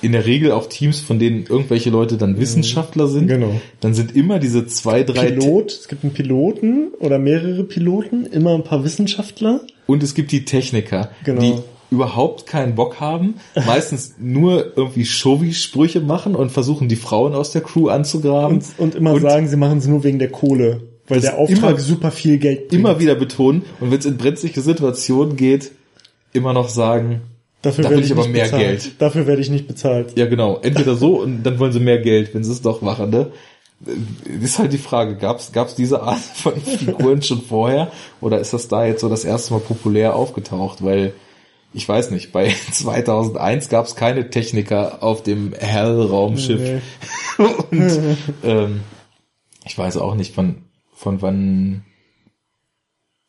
In 0.06 0.12
der 0.12 0.26
Regel 0.26 0.52
auch 0.52 0.68
Teams, 0.68 1.00
von 1.00 1.18
denen 1.18 1.46
irgendwelche 1.48 1.90
Leute 1.90 2.18
dann 2.18 2.40
Wissenschaftler 2.40 3.08
sind. 3.08 3.28
Genau. 3.28 3.60
Dann 3.80 3.94
sind 3.96 4.16
immer 4.16 4.38
diese 4.40 4.68
zwei, 4.68 5.04
drei... 5.04 5.32
Pilot, 5.32 5.72
es 5.72 5.88
gibt 5.88 6.04
einen 6.04 6.14
Piloten 6.14 6.90
oder 7.00 7.18
mehrere 7.18 7.64
Piloten, 7.64 8.26
immer 8.28 8.54
ein 8.54 8.64
paar 8.64 8.84
Wissenschaftler. 8.84 9.62
Und 9.88 10.04
es 10.04 10.14
gibt 10.14 10.32
die 10.32 10.46
Techniker, 10.46 11.10
Genau. 11.24 11.42
die 11.42 11.54
überhaupt 11.90 12.46
keinen 12.46 12.76
Bock 12.76 13.00
haben, 13.00 13.36
meistens 13.66 14.16
nur 14.20 14.74
irgendwie 14.76 15.06
Showy-Sprüche 15.06 16.02
machen 16.02 16.36
und 16.36 16.52
versuchen, 16.52 16.88
die 16.88 16.96
Frauen 16.98 17.34
aus 17.34 17.52
der 17.52 17.62
Crew 17.62 17.88
anzugraben. 17.90 18.58
Und, 18.58 18.66
und 18.78 18.96
immer 18.96 19.20
sagen, 19.20 19.48
sie 19.48 19.58
machen 19.58 19.80
es 19.80 19.88
nur 19.88 20.04
wegen 20.04 20.20
der 20.20 20.30
Kohle, 20.30 20.82
weil 21.08 21.20
der 21.22 21.38
Auftrag 21.38 21.72
immer- 21.72 21.80
super 21.80 22.12
viel 22.12 22.38
Geld 22.38 22.68
bringt. 22.70 22.74
immer 22.80 23.00
wieder 23.00 23.16
betonen 23.16 23.64
und 23.80 23.90
wenn 23.92 24.00
es 24.00 24.06
in 24.06 24.18
brenzliche 24.18 24.62
Situationen 24.62 25.36
geht, 25.36 25.72
immer 26.34 26.54
noch 26.54 26.70
sagen, 26.70 27.22
Dafür 27.66 27.84
da 27.84 27.90
werde 27.90 28.02
will 28.02 28.06
ich 28.06 28.12
aber 28.12 28.22
nicht 28.22 28.34
mehr 28.34 28.44
bezahlt. 28.44 28.62
Geld. 28.62 29.02
Dafür 29.02 29.26
werde 29.26 29.42
ich 29.42 29.50
nicht 29.50 29.68
bezahlt. 29.68 30.18
ja 30.18 30.28
genau, 30.28 30.60
entweder 30.62 30.96
so 30.96 31.20
und 31.20 31.42
dann 31.44 31.58
wollen 31.58 31.72
sie 31.72 31.80
mehr 31.80 32.00
Geld, 32.00 32.34
wenn 32.36 32.44
sie 32.44 32.52
es 32.52 32.62
doch 32.62 32.82
machen, 32.82 33.10
ne? 33.10 33.32
Ist 34.42 34.60
halt 34.60 34.72
die 34.72 34.78
Frage, 34.78 35.18
gab's 35.18 35.52
gab's 35.52 35.74
diese 35.74 36.02
Art 36.02 36.20
von 36.36 36.56
Figuren 36.56 37.24
schon 37.24 37.42
vorher 37.42 37.92
oder 38.22 38.40
ist 38.40 38.54
das 38.54 38.68
da 38.68 38.86
jetzt 38.86 39.02
so 39.02 39.10
das 39.10 39.26
erste 39.26 39.54
Mal 39.54 39.62
populär 39.62 40.16
aufgetaucht? 40.16 40.84
Weil 40.84 41.14
ich 41.74 41.90
weiß 41.90 42.12
nicht, 42.12 42.32
bei 42.32 42.54
2001 42.72 43.70
gab's 43.70 43.96
keine 43.96 44.30
Techniker 44.30 45.02
auf 45.02 45.24
dem 45.24 45.54
Hell-Raumschiff 45.54 46.62
Nee. 46.62 46.82
und 47.72 48.18
ähm, 48.44 48.82
ich 49.66 49.76
weiß 49.76 49.98
auch 49.98 50.14
nicht, 50.14 50.36
von 50.36 50.58
von 50.94 51.22
wann 51.24 51.84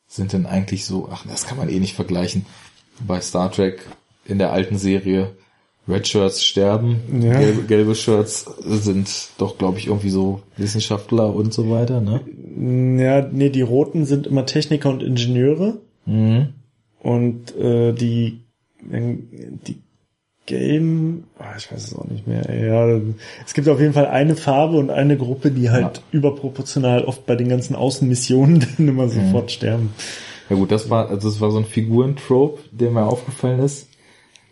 sind 0.07 0.31
denn 0.31 0.45
eigentlich 0.45 0.85
so, 0.85 1.09
ach, 1.11 1.25
das 1.27 1.45
kann 1.47 1.57
man 1.57 1.69
eh 1.69 1.79
nicht 1.79 1.95
vergleichen. 1.95 2.45
Bei 3.05 3.19
Star 3.19 3.51
Trek 3.51 3.85
in 4.27 4.37
der 4.39 4.51
alten 4.51 4.77
Serie 4.77 5.31
Red 5.87 6.05
Shirts 6.07 6.43
sterben, 6.45 6.97
Ja. 7.21 7.39
gelbe, 7.39 7.61
gelbe 7.63 7.95
Shirts 7.95 8.45
sind 8.61 9.09
doch, 9.37 9.57
glaube 9.57 9.79
ich, 9.79 9.87
irgendwie 9.87 10.09
so 10.09 10.41
Wissenschaftler 10.57 11.33
und 11.33 11.53
so 11.53 11.69
weiter, 11.69 12.01
ne? 12.01 12.19
Ja, 13.01 13.25
nee, 13.31 13.49
die 13.49 13.61
Roten 13.61 14.05
sind 14.05 14.27
immer 14.27 14.45
Techniker 14.45 14.89
und 14.89 15.01
Ingenieure 15.01 15.77
Mhm. 16.05 16.49
und 16.99 17.55
äh, 17.55 17.93
die 17.93 18.41
die 18.81 19.77
Gelben, 20.45 21.25
ah, 21.39 21.55
ich 21.57 21.69
weiß 21.69 21.83
es 21.87 21.95
auch 21.95 22.05
nicht 22.05 22.25
mehr. 22.25 22.43
Ja, 22.55 23.01
es 23.45 23.53
gibt 23.53 23.67
auf 23.67 23.81
jeden 23.81 23.91
Fall 23.91 24.05
eine 24.07 24.35
Farbe 24.37 24.77
und 24.77 24.89
eine 24.89 25.17
Gruppe, 25.17 25.51
die 25.51 25.69
halt 25.71 26.01
überproportional 26.13 27.03
oft 27.03 27.25
bei 27.25 27.35
den 27.35 27.49
ganzen 27.49 27.75
Außenmissionen 27.75 28.65
dann 28.77 28.87
immer 28.87 29.09
sofort 29.09 29.51
sterben. 29.51 29.89
Ja 30.49 30.55
gut, 30.55 30.71
das 30.71 30.89
war, 30.89 31.09
also 31.09 31.27
das 31.29 31.41
war 31.41 31.51
so 31.51 31.57
ein 31.57 31.65
Figurentrope, 31.65 32.61
der 32.71 32.91
mir 32.91 33.03
aufgefallen 33.03 33.59
ist. 33.59 33.86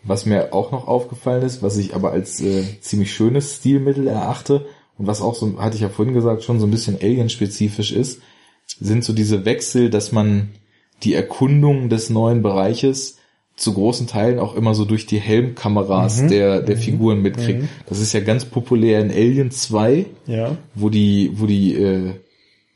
Was 0.06 0.26
mir 0.26 0.54
auch 0.54 0.72
noch 0.72 0.88
aufgefallen 0.88 1.44
ist, 1.44 1.64
was 1.64 1.78
ich 1.78 1.96
aber 1.96 2.12
als 2.12 2.40
äh, 2.42 2.64
ziemlich 2.80 3.14
schönes 3.14 3.56
Stilmittel 3.56 4.08
erachte 4.08 4.66
und 4.98 5.08
was 5.08 5.22
auch 5.22 5.36
so, 5.36 5.60
hatte 5.60 5.76
ich 5.76 5.82
ja 5.82 5.90
vorhin 5.90 6.14
gesagt, 6.14 6.44
schon 6.44 6.60
so 6.60 6.68
ein 6.68 6.72
bisschen 6.72 6.98
alien-spezifisch 7.02 7.92
ist, 7.92 8.22
sind 8.80 9.04
so 9.04 9.14
diese 9.14 9.46
Wechsel, 9.46 9.90
dass 9.90 10.12
man 10.12 10.50
die 11.04 11.14
Erkundung 11.14 11.90
des 11.90 12.10
neuen 12.10 12.42
Bereiches 12.42 13.18
zu 13.56 13.74
großen 13.74 14.08
Teilen 14.08 14.40
auch 14.40 14.56
immer 14.56 14.76
so 14.76 14.86
durch 14.86 15.06
die 15.06 15.20
Helmkameras 15.20 16.28
der, 16.28 16.62
der 16.62 16.78
Figuren 16.78 17.22
mitkriegt. 17.22 17.64
Das 17.88 18.00
ist 18.00 18.12
ja 18.14 18.20
ganz 18.20 18.46
populär 18.46 19.00
in 19.00 19.12
Alien 19.12 19.50
2, 19.50 20.06
Ja, 20.28 20.58
wo 20.74 20.90
die, 20.90 21.32
wo 21.36 21.46
die, 21.46 21.74
äh, 21.76 22.12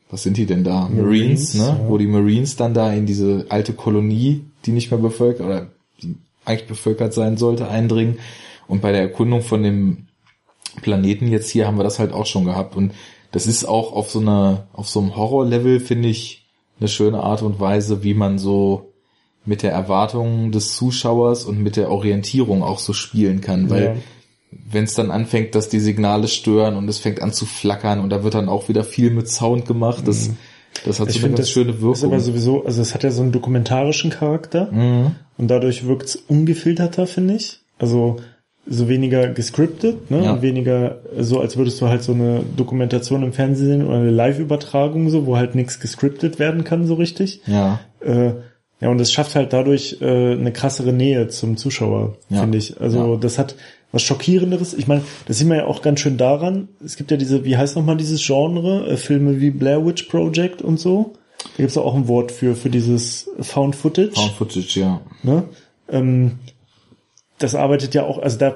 was 0.10 0.24
sind 0.24 0.38
die 0.38 0.46
denn 0.46 0.64
da? 0.64 0.90
Marines, 0.90 1.54
Marines, 1.54 1.54
ne? 1.56 1.64
ja. 1.64 1.90
Wo 1.90 1.98
die 1.98 2.08
Marines 2.08 2.56
dann 2.56 2.74
da 2.74 2.94
in 2.94 3.06
diese 3.06 3.46
alte 3.50 3.74
Kolonie, 3.74 4.46
die 4.66 4.72
nicht 4.72 4.90
mehr 4.90 5.00
bevölkert 5.00 5.46
oder 5.46 5.68
die 6.02 6.16
eigentlich 6.46 6.68
bevölkert 6.68 7.14
sein 7.14 7.38
sollte, 7.38 7.68
eindringen 7.68 8.20
und 8.68 8.82
bei 8.82 8.92
der 8.92 9.02
Erkundung 9.02 9.42
von 9.42 9.64
dem 9.64 10.08
Planeten 10.82 11.28
jetzt 11.28 11.50
hier 11.50 11.68
haben 11.68 11.78
wir 11.78 11.84
das 11.84 12.00
halt 12.00 12.14
auch 12.14 12.26
schon 12.26 12.46
gehabt 12.46 12.76
und 12.76 12.94
das 13.32 13.48
ist 13.48 13.66
auch 13.66 13.94
auf 13.94 14.10
so 14.10 14.20
einer, 14.20 14.68
auf 14.74 14.90
so 14.90 15.00
einem 15.00 15.16
Horror-Level, 15.16 15.80
finde 15.80 16.10
ich, 16.10 16.48
eine 16.80 16.88
schöne 16.88 17.22
Art 17.22 17.42
und 17.42 17.60
Weise, 17.60 18.04
wie 18.04 18.14
man 18.14 18.40
so 18.40 18.94
mit 19.46 19.64
der 19.64 19.72
Erwartung 19.72 20.52
des 20.52 20.76
Zuschauers 20.76 21.46
und 21.46 21.62
mit 21.62 21.76
der 21.76 21.92
Orientierung 21.92 22.64
auch 22.64 22.80
so 22.80 22.94
spielen 22.94 23.42
kann, 23.42 23.70
weil 23.70 23.84
ja. 23.84 23.96
wenn 24.52 24.84
es 24.84 24.96
dann 24.96 25.12
anfängt, 25.12 25.56
dass 25.56 25.70
die 25.70 25.80
Signale 25.80 26.28
stören 26.28 26.76
und 26.76 26.88
es 26.88 27.00
fängt 27.00 27.22
an 27.22 27.34
zu 27.34 27.46
flackern 27.46 28.00
und 28.00 28.10
da 28.10 28.24
wird 28.24 28.34
dann 28.34 28.50
auch 28.50 28.70
wieder 28.70 28.84
viel 28.84 29.12
mit 29.12 29.30
Sound 29.30 29.66
gemacht, 29.66 30.08
das, 30.08 30.30
mhm. 30.30 30.38
Das 30.86 31.00
hat 31.00 31.10
ich 31.10 31.16
so 31.16 31.20
eine 31.20 31.30
ganz 31.30 31.40
das 31.40 31.52
schöne 31.52 31.74
Wirkung. 31.76 31.94
Ist 31.94 32.04
aber 32.04 32.20
sowieso, 32.20 32.66
also 32.66 32.82
es 32.82 32.94
hat 32.94 33.04
ja 33.04 33.12
so 33.12 33.22
einen 33.22 33.32
dokumentarischen 33.32 34.10
Charakter 34.10 34.72
mhm. 34.72 35.16
und 35.38 35.48
dadurch 35.50 35.88
wirkt 35.88 36.08
es 36.08 36.16
ungefilterter, 36.16 37.08
finde 37.08 37.36
ich. 37.36 37.60
Also 37.78 38.18
so 38.68 38.88
weniger 38.88 39.28
gescriptet, 39.30 40.12
ne? 40.12 40.24
Ja. 40.24 40.34
Und 40.34 40.42
weniger 40.42 41.00
so, 41.18 41.40
als 41.40 41.58
würdest 41.58 41.82
du 41.82 41.88
halt 41.88 42.04
so 42.04 42.14
eine 42.14 42.44
Dokumentation 42.56 43.24
im 43.24 43.34
Fernsehen 43.34 43.86
oder 43.86 43.98
eine 43.98 44.12
Live-Übertragung 44.12 45.10
so, 45.10 45.26
wo 45.26 45.38
halt 45.38 45.56
nichts 45.56 45.80
gescriptet 45.80 46.38
werden 46.38 46.64
kann 46.64 46.86
so 46.86 46.94
richtig. 46.94 47.42
Ja. 47.48 47.80
Äh, 48.02 48.34
ja, 48.82 48.90
und 48.90 49.02
es 49.02 49.12
schafft 49.12 49.36
halt 49.36 49.52
dadurch 49.54 49.98
äh, 50.02 50.34
eine 50.34 50.54
krassere 50.54 50.94
Nähe 50.94 51.28
zum 51.28 51.58
Zuschauer, 51.58 52.18
ja. 52.30 52.42
finde 52.42 52.58
ich. 52.58 52.80
Also 52.80 53.14
ja. 53.14 53.20
das 53.20 53.38
hat 53.38 53.56
was 53.92 54.04
Schockierenderes. 54.04 54.74
Ich 54.74 54.88
meine, 54.88 55.04
das 55.28 55.38
sieht 55.38 55.48
man 55.48 55.58
ja 55.58 55.66
auch 55.66 55.82
ganz 55.82 56.00
schön 56.00 56.18
daran. 56.18 56.68
Es 56.84 56.96
gibt 56.96 57.12
ja 57.12 57.18
diese, 57.18 57.46
wie 57.46 57.58
heißt 57.58 57.76
nochmal 57.76 57.98
dieses 57.98 58.26
Genre, 58.26 58.88
äh, 58.88 58.98
Filme 58.98 59.40
wie 59.40 59.50
Blair 59.50 59.86
Witch 59.86 60.04
Project 60.04 60.62
und 60.62 60.80
so. 60.80 61.14
Da 61.58 61.64
gibt's 61.64 61.78
auch 61.78 61.96
ein 61.96 62.08
Wort 62.08 62.32
für, 62.32 62.56
für 62.56 62.70
dieses 62.70 63.30
Found 63.40 63.76
Footage. 63.76 64.16
Found 64.16 64.34
Footage, 64.34 64.80
ja. 64.80 65.02
Ne? 65.24 65.44
Ähm, 65.90 66.40
das 67.38 67.56
arbeitet 67.56 67.94
ja 67.94 68.04
auch, 68.04 68.18
also 68.18 68.38
da 68.38 68.56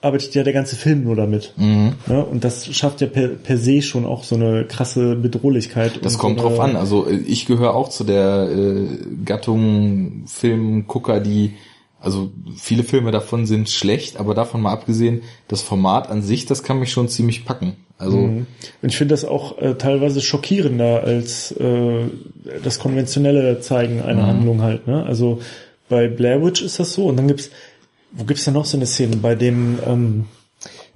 arbeitet 0.00 0.34
ja 0.34 0.44
der 0.44 0.52
ganze 0.52 0.76
Film 0.76 1.04
nur 1.04 1.16
damit. 1.16 1.54
Mhm. 1.56 1.94
Ja, 2.06 2.20
und 2.20 2.44
das 2.44 2.72
schafft 2.74 3.00
ja 3.00 3.08
per, 3.08 3.28
per 3.28 3.56
se 3.56 3.82
schon 3.82 4.04
auch 4.04 4.22
so 4.22 4.36
eine 4.36 4.64
krasse 4.64 5.16
Bedrohlichkeit. 5.16 6.04
Das 6.04 6.18
kommt 6.18 6.38
so 6.38 6.48
drauf 6.48 6.60
an. 6.60 6.76
Also 6.76 7.06
äh, 7.06 7.16
ich 7.16 7.46
gehöre 7.46 7.74
auch 7.74 7.88
zu 7.88 8.04
der 8.04 8.48
äh, 8.50 8.86
Gattung 9.24 10.24
Filmgucker, 10.26 11.20
die 11.20 11.54
also 12.00 12.30
viele 12.56 12.84
Filme 12.84 13.10
davon 13.10 13.46
sind 13.46 13.70
schlecht, 13.70 14.18
aber 14.18 14.34
davon 14.34 14.60
mal 14.60 14.72
abgesehen, 14.72 15.22
das 15.48 15.62
Format 15.62 16.08
an 16.10 16.22
sich, 16.22 16.46
das 16.46 16.62
kann 16.62 16.78
mich 16.78 16.92
schon 16.92 17.08
ziemlich 17.08 17.44
packen. 17.44 17.76
Also 17.98 18.18
mhm. 18.18 18.46
und 18.82 18.88
ich 18.88 18.96
finde 18.96 19.12
das 19.12 19.24
auch 19.24 19.58
äh, 19.58 19.74
teilweise 19.74 20.20
schockierender 20.20 21.02
als 21.02 21.50
äh, 21.52 22.04
das 22.62 22.78
konventionelle 22.78 23.60
Zeigen 23.60 24.02
einer 24.02 24.22
mhm. 24.22 24.26
Handlung 24.26 24.62
halt. 24.62 24.86
Ne? 24.86 25.04
Also 25.04 25.40
bei 25.88 26.06
Blair 26.06 26.44
Witch 26.44 26.62
ist 26.62 26.78
das 26.78 26.92
so 26.92 27.06
und 27.06 27.16
dann 27.16 27.26
gibt's 27.26 27.50
wo 28.12 28.24
gibt's 28.24 28.44
denn 28.44 28.54
noch 28.54 28.64
so 28.64 28.76
eine 28.76 28.86
Szene? 28.86 29.16
Bei 29.16 29.34
dem, 29.34 29.78
ähm, 29.86 30.24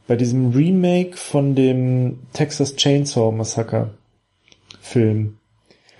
bei 0.06 0.16
diesem 0.16 0.50
Remake 0.50 1.16
von 1.16 1.54
dem 1.54 2.20
Texas 2.32 2.76
Chainsaw 2.76 3.32
Massacre 3.32 3.90
Film. 4.80 5.36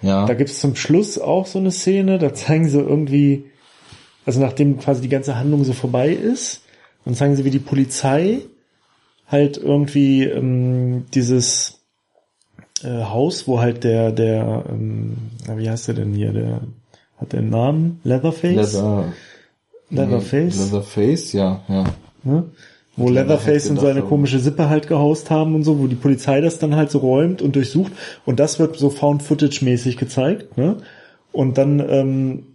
Ja. 0.01 0.27
Da 0.27 0.35
gibt's 0.35 0.61
zum 0.61 0.75
Schluss 0.75 1.19
auch 1.19 1.47
so 1.47 1.59
eine 1.59 1.71
Szene, 1.71 2.19
da 2.19 2.35
zeigen 2.35 2.69
sie 2.69 2.81
irgendwie, 2.81 3.45
also 4.25 4.41
nachdem 4.41 4.79
quasi 4.79 5.01
die 5.01 5.09
ganze 5.09 5.37
Handlung 5.37 5.65
so 5.65 5.73
vorbei 5.73 6.11
ist, 6.11 6.63
dann 7.05 7.15
zeigen 7.15 7.37
sie, 7.37 7.45
wie 7.45 7.51
die 7.51 7.59
Polizei 7.59 8.41
halt 9.27 9.57
irgendwie 9.57 10.25
ähm, 10.25 11.07
dieses 11.15 11.81
äh, 12.85 13.05
Haus, 13.05 13.49
wo 13.49 13.61
halt 13.61 13.85
der, 13.85 14.13
der, 14.13 14.65
ähm, 14.69 15.17
wie 15.57 15.69
heißt 15.69 15.89
der 15.89 15.95
denn 15.95 16.13
hier, 16.13 16.33
der 16.33 16.61
hat 17.17 17.33
den 17.33 17.51
Namen 17.51 18.01
Leatherface? 18.05 18.75
Leather. 18.75 19.13
Leatherface. 19.91 20.59
Leatherface, 20.59 21.33
ja, 21.33 21.63
ja. 21.69 21.85
Ne? 22.25 22.45
Wo 22.97 23.09
Leatherface 23.09 23.71
und 23.71 23.81
seine 23.81 24.03
komische 24.03 24.39
Sippe 24.39 24.69
halt 24.69 24.87
gehaust 24.87 25.31
haben 25.31 25.55
und 25.55 25.63
so, 25.63 25.79
wo 25.79 25.87
die 25.87 25.95
Polizei 25.95 26.43
das 26.43 26.59
dann 26.59 26.77
halt 26.77 26.91
so 26.91 26.99
räumt 26.99 27.41
und 27.41 27.57
durchsucht. 27.57 27.93
Und 28.27 28.39
das 28.39 28.59
wird 28.59 28.77
so 28.77 28.91
Found-Footage-mäßig 28.91 29.97
gezeigt. 29.97 30.59
Ne? 30.59 30.77
Und 31.33 31.57
dann 31.57 31.81
ähm, 31.81 32.52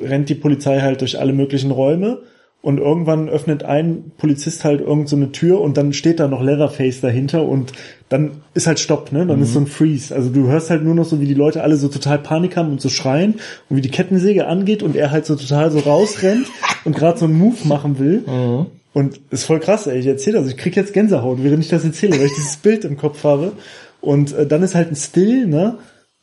rennt 0.00 0.28
die 0.28 0.34
Polizei 0.34 0.80
halt 0.80 1.00
durch 1.00 1.18
alle 1.18 1.32
möglichen 1.32 1.70
Räume 1.70 2.22
und 2.60 2.78
irgendwann 2.78 3.28
öffnet 3.28 3.62
ein 3.62 4.10
Polizist 4.18 4.64
halt 4.64 4.80
irgend 4.80 5.08
so 5.08 5.16
eine 5.16 5.30
Tür 5.30 5.60
und 5.60 5.76
dann 5.76 5.92
steht 5.92 6.18
da 6.18 6.26
noch 6.26 6.42
Leatherface 6.42 7.00
dahinter 7.00 7.44
und 7.44 7.72
dann 8.08 8.42
ist 8.54 8.66
halt 8.66 8.80
Stopp, 8.80 9.12
ne? 9.12 9.26
Dann 9.26 9.36
mhm. 9.36 9.42
ist 9.44 9.52
so 9.52 9.60
ein 9.60 9.66
Freeze. 9.68 10.14
Also 10.14 10.30
du 10.30 10.48
hörst 10.48 10.68
halt 10.70 10.82
nur 10.82 10.94
noch 10.94 11.04
so, 11.04 11.20
wie 11.20 11.26
die 11.26 11.34
Leute 11.34 11.62
alle 11.62 11.76
so 11.76 11.88
total 11.88 12.18
Panik 12.18 12.56
haben 12.56 12.70
und 12.70 12.80
so 12.80 12.88
schreien 12.88 13.34
und 13.68 13.76
wie 13.76 13.80
die 13.80 13.90
Kettensäge 13.90 14.48
angeht 14.48 14.82
und 14.82 14.96
er 14.96 15.12
halt 15.12 15.24
so 15.24 15.36
total 15.36 15.70
so 15.70 15.78
rausrennt 15.78 16.46
und 16.84 16.96
gerade 16.96 17.18
so 17.18 17.26
einen 17.26 17.38
Move 17.38 17.56
machen 17.64 17.98
will. 17.98 18.24
Mhm. 18.26 18.66
Und 18.92 19.20
ist 19.30 19.44
voll 19.44 19.60
krass, 19.60 19.86
ey. 19.86 20.00
Ich 20.00 20.06
erzähle 20.06 20.40
das, 20.40 20.48
ich 20.48 20.56
krieg 20.56 20.74
jetzt 20.74 20.92
Gänsehaut, 20.92 21.38
während 21.42 21.62
ich 21.62 21.70
das 21.70 21.84
erzähle, 21.84 22.18
weil 22.18 22.26
ich 22.26 22.34
dieses 22.34 22.56
Bild 22.62 22.84
im 22.84 22.96
Kopf 22.96 23.22
habe. 23.22 23.52
Und 24.00 24.32
äh, 24.32 24.46
dann 24.46 24.64
ist 24.64 24.74
halt 24.74 24.90
ein 24.90 24.96
Still, 24.96 25.46
ne? 25.46 25.78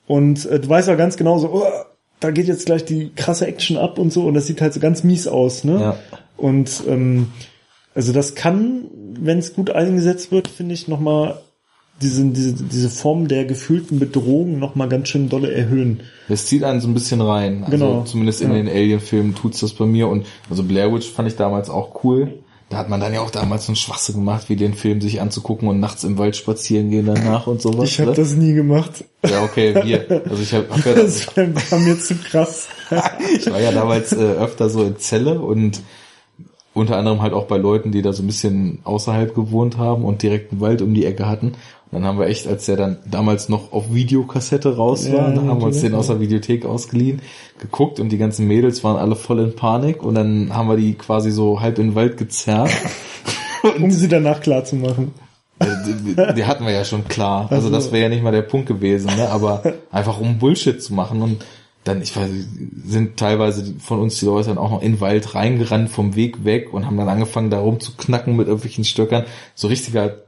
Und 0.08 0.46
äh, 0.46 0.60
du 0.60 0.68
weißt 0.68 0.90
auch 0.90 0.98
ganz 0.98 1.16
genau 1.16 1.40
so, 1.40 1.50
oh, 1.54 1.64
da 2.20 2.32
geht 2.32 2.48
jetzt 2.48 2.66
gleich 2.66 2.86
die 2.86 3.12
krasse 3.16 3.48
Action 3.48 3.78
ab 3.78 4.00
und 4.00 4.12
so 4.12 4.26
und 4.26 4.34
das 4.34 4.48
sieht 4.48 4.62
halt 4.62 4.74
so 4.74 4.80
ganz 4.80 5.04
mies 5.04 5.28
aus, 5.28 5.64
ne? 5.64 5.80
Ja. 5.80 6.00
Und 6.38 6.84
ähm, 6.88 7.28
also 7.94 8.12
das 8.12 8.36
kann, 8.36 8.86
wenn 9.20 9.40
es 9.40 9.54
gut 9.54 9.70
eingesetzt 9.72 10.32
wird, 10.32 10.48
finde 10.48 10.74
ich, 10.74 10.88
nochmal 10.88 11.40
diese, 12.02 12.26
diese, 12.26 12.54
diese 12.54 12.90
Form 12.90 13.28
der 13.28 13.46
gefühlten 13.46 14.00
Bedrohung 14.00 14.60
nochmal 14.60 14.90
ganz 14.90 15.08
schön 15.08 15.30
dolle 15.30 15.54
erhöhen. 15.54 16.02
Es 16.28 16.46
zieht 16.46 16.64
einen 16.64 16.82
so 16.82 16.90
ein 16.90 16.94
bisschen 16.94 17.22
rein. 17.22 17.64
Also 17.64 17.72
genau. 17.72 18.04
Zumindest 18.04 18.42
in 18.42 18.50
ja. 18.50 18.56
den 18.56 18.68
Alien-Filmen 18.68 19.34
tut's 19.34 19.62
das 19.62 19.74
bei 19.74 19.86
mir. 19.86 20.10
Und 20.10 20.26
also 20.50 20.64
Blair 20.64 20.94
Witch 20.94 21.10
fand 21.10 21.30
ich 21.30 21.38
damals 21.38 21.70
auch 21.70 22.04
cool. 22.04 22.44
Da 22.76 22.80
hat 22.80 22.90
man 22.90 23.00
dann 23.00 23.14
ja 23.14 23.22
auch 23.22 23.32
damals 23.32 23.68
so 23.68 23.70
einen 23.70 23.78
Schwachsinn 23.78 24.16
gemacht, 24.16 24.50
wie 24.50 24.58
den 24.58 24.74
Film 24.74 25.00
sich 25.00 25.22
anzugucken 25.22 25.70
und 25.70 25.80
nachts 25.80 26.04
im 26.04 26.18
Wald 26.18 26.36
spazieren 26.36 26.90
gehen 26.90 27.06
danach 27.06 27.48
und 27.48 27.62
sowas. 27.62 27.88
Ich 27.88 28.02
habe 28.02 28.10
ne? 28.10 28.18
das 28.18 28.36
nie 28.36 28.54
gemacht. 28.54 29.06
Ja, 29.26 29.44
okay, 29.44 29.74
wir. 29.82 30.24
Also 30.30 30.44
ich 30.44 30.54
habe 30.54 30.68
hab 30.70 30.86
ja 30.86 30.94
das 30.94 31.72
war 31.72 31.80
mir 31.80 31.98
zu 31.98 32.16
krass. 32.16 32.68
ich 33.40 33.50
war 33.50 33.62
ja 33.62 33.72
damals 33.72 34.12
äh, 34.12 34.18
öfter 34.18 34.68
so 34.68 34.84
in 34.84 34.98
Zelle 34.98 35.40
und 35.40 35.84
unter 36.74 36.98
anderem 36.98 37.22
halt 37.22 37.32
auch 37.32 37.46
bei 37.46 37.56
Leuten, 37.56 37.94
die 37.94 38.02
da 38.02 38.12
so 38.12 38.24
ein 38.24 38.28
bisschen 38.28 38.80
außerhalb 38.84 39.34
gewohnt 39.34 39.78
haben 39.78 40.04
und 40.04 40.22
direkt 40.22 40.52
einen 40.52 40.60
Wald 40.60 40.82
um 40.82 40.94
die 40.94 41.06
Ecke 41.06 41.30
hatten. 41.30 41.54
Und 41.92 42.02
dann 42.02 42.06
haben 42.06 42.20
wir 42.20 42.28
echt, 42.28 42.48
als 42.48 42.66
der 42.66 42.78
dann 42.78 42.98
damals 43.10 43.48
noch 43.48 43.72
auf 43.72 43.94
Videokassette 43.94 44.76
raus 44.76 45.12
war, 45.12 45.34
ja, 45.34 45.42
haben 45.42 45.60
wir 45.60 45.68
uns 45.68 45.82
den 45.82 45.94
aus 45.94 46.08
der 46.08 46.20
Videothek 46.20 46.66
ausgeliehen, 46.66 47.22
geguckt 47.60 48.00
und 48.00 48.10
die 48.10 48.18
ganzen 48.18 48.48
Mädels 48.48 48.84
waren 48.84 48.98
alle 48.98 49.16
voll 49.16 49.40
in 49.40 49.56
Panik 49.56 50.04
und 50.04 50.16
dann 50.16 50.54
haben 50.54 50.68
wir 50.68 50.78
die 50.78 50.96
quasi 50.96 51.32
so 51.32 51.62
halb 51.62 51.78
in 51.80 51.90
den 51.90 51.96
Wald 51.96 52.18
gezerrt. 52.18 52.72
um 53.80 53.92
sie 53.92 54.08
danach 54.08 54.42
klar 54.42 54.66
zu 54.66 54.76
machen. 54.76 55.14
Die, 55.64 56.16
die, 56.36 56.46
hatten 56.46 56.66
wir 56.66 56.74
ja 56.74 56.84
schon 56.84 57.08
klar. 57.08 57.48
Also 57.50 57.70
das 57.70 57.94
wäre 57.94 58.04
ja 58.04 58.10
nicht 58.10 58.24
mal 58.24 58.32
der 58.32 58.42
Punkt 58.42 58.68
gewesen, 58.68 59.16
ne? 59.16 59.30
aber 59.30 59.64
einfach 59.92 60.20
um 60.20 60.38
Bullshit 60.38 60.82
zu 60.84 60.94
machen 60.94 61.22
und 61.22 61.46
dann, 61.86 62.02
ich 62.02 62.16
weiß, 62.18 62.30
sind 62.84 63.18
teilweise 63.18 63.76
von 63.80 64.00
uns 64.00 64.20
die 64.20 64.26
Leute 64.26 64.50
dann 64.50 64.58
auch 64.58 64.72
noch 64.72 64.82
in 64.82 64.94
den 64.94 65.02
Wald 65.02 65.36
reingerannt 65.36 65.90
vom 65.90 66.16
Weg 66.16 66.44
weg 66.44 66.74
und 66.74 66.86
haben 66.86 66.98
dann 66.98 67.08
angefangen, 67.08 67.52
da 67.52 67.60
rumzuknacken 67.60 68.36
mit 68.36 68.48
irgendwelchen 68.48 68.84
Stöckern. 68.84 69.26
So 69.54 69.68
richtiger 69.68 70.25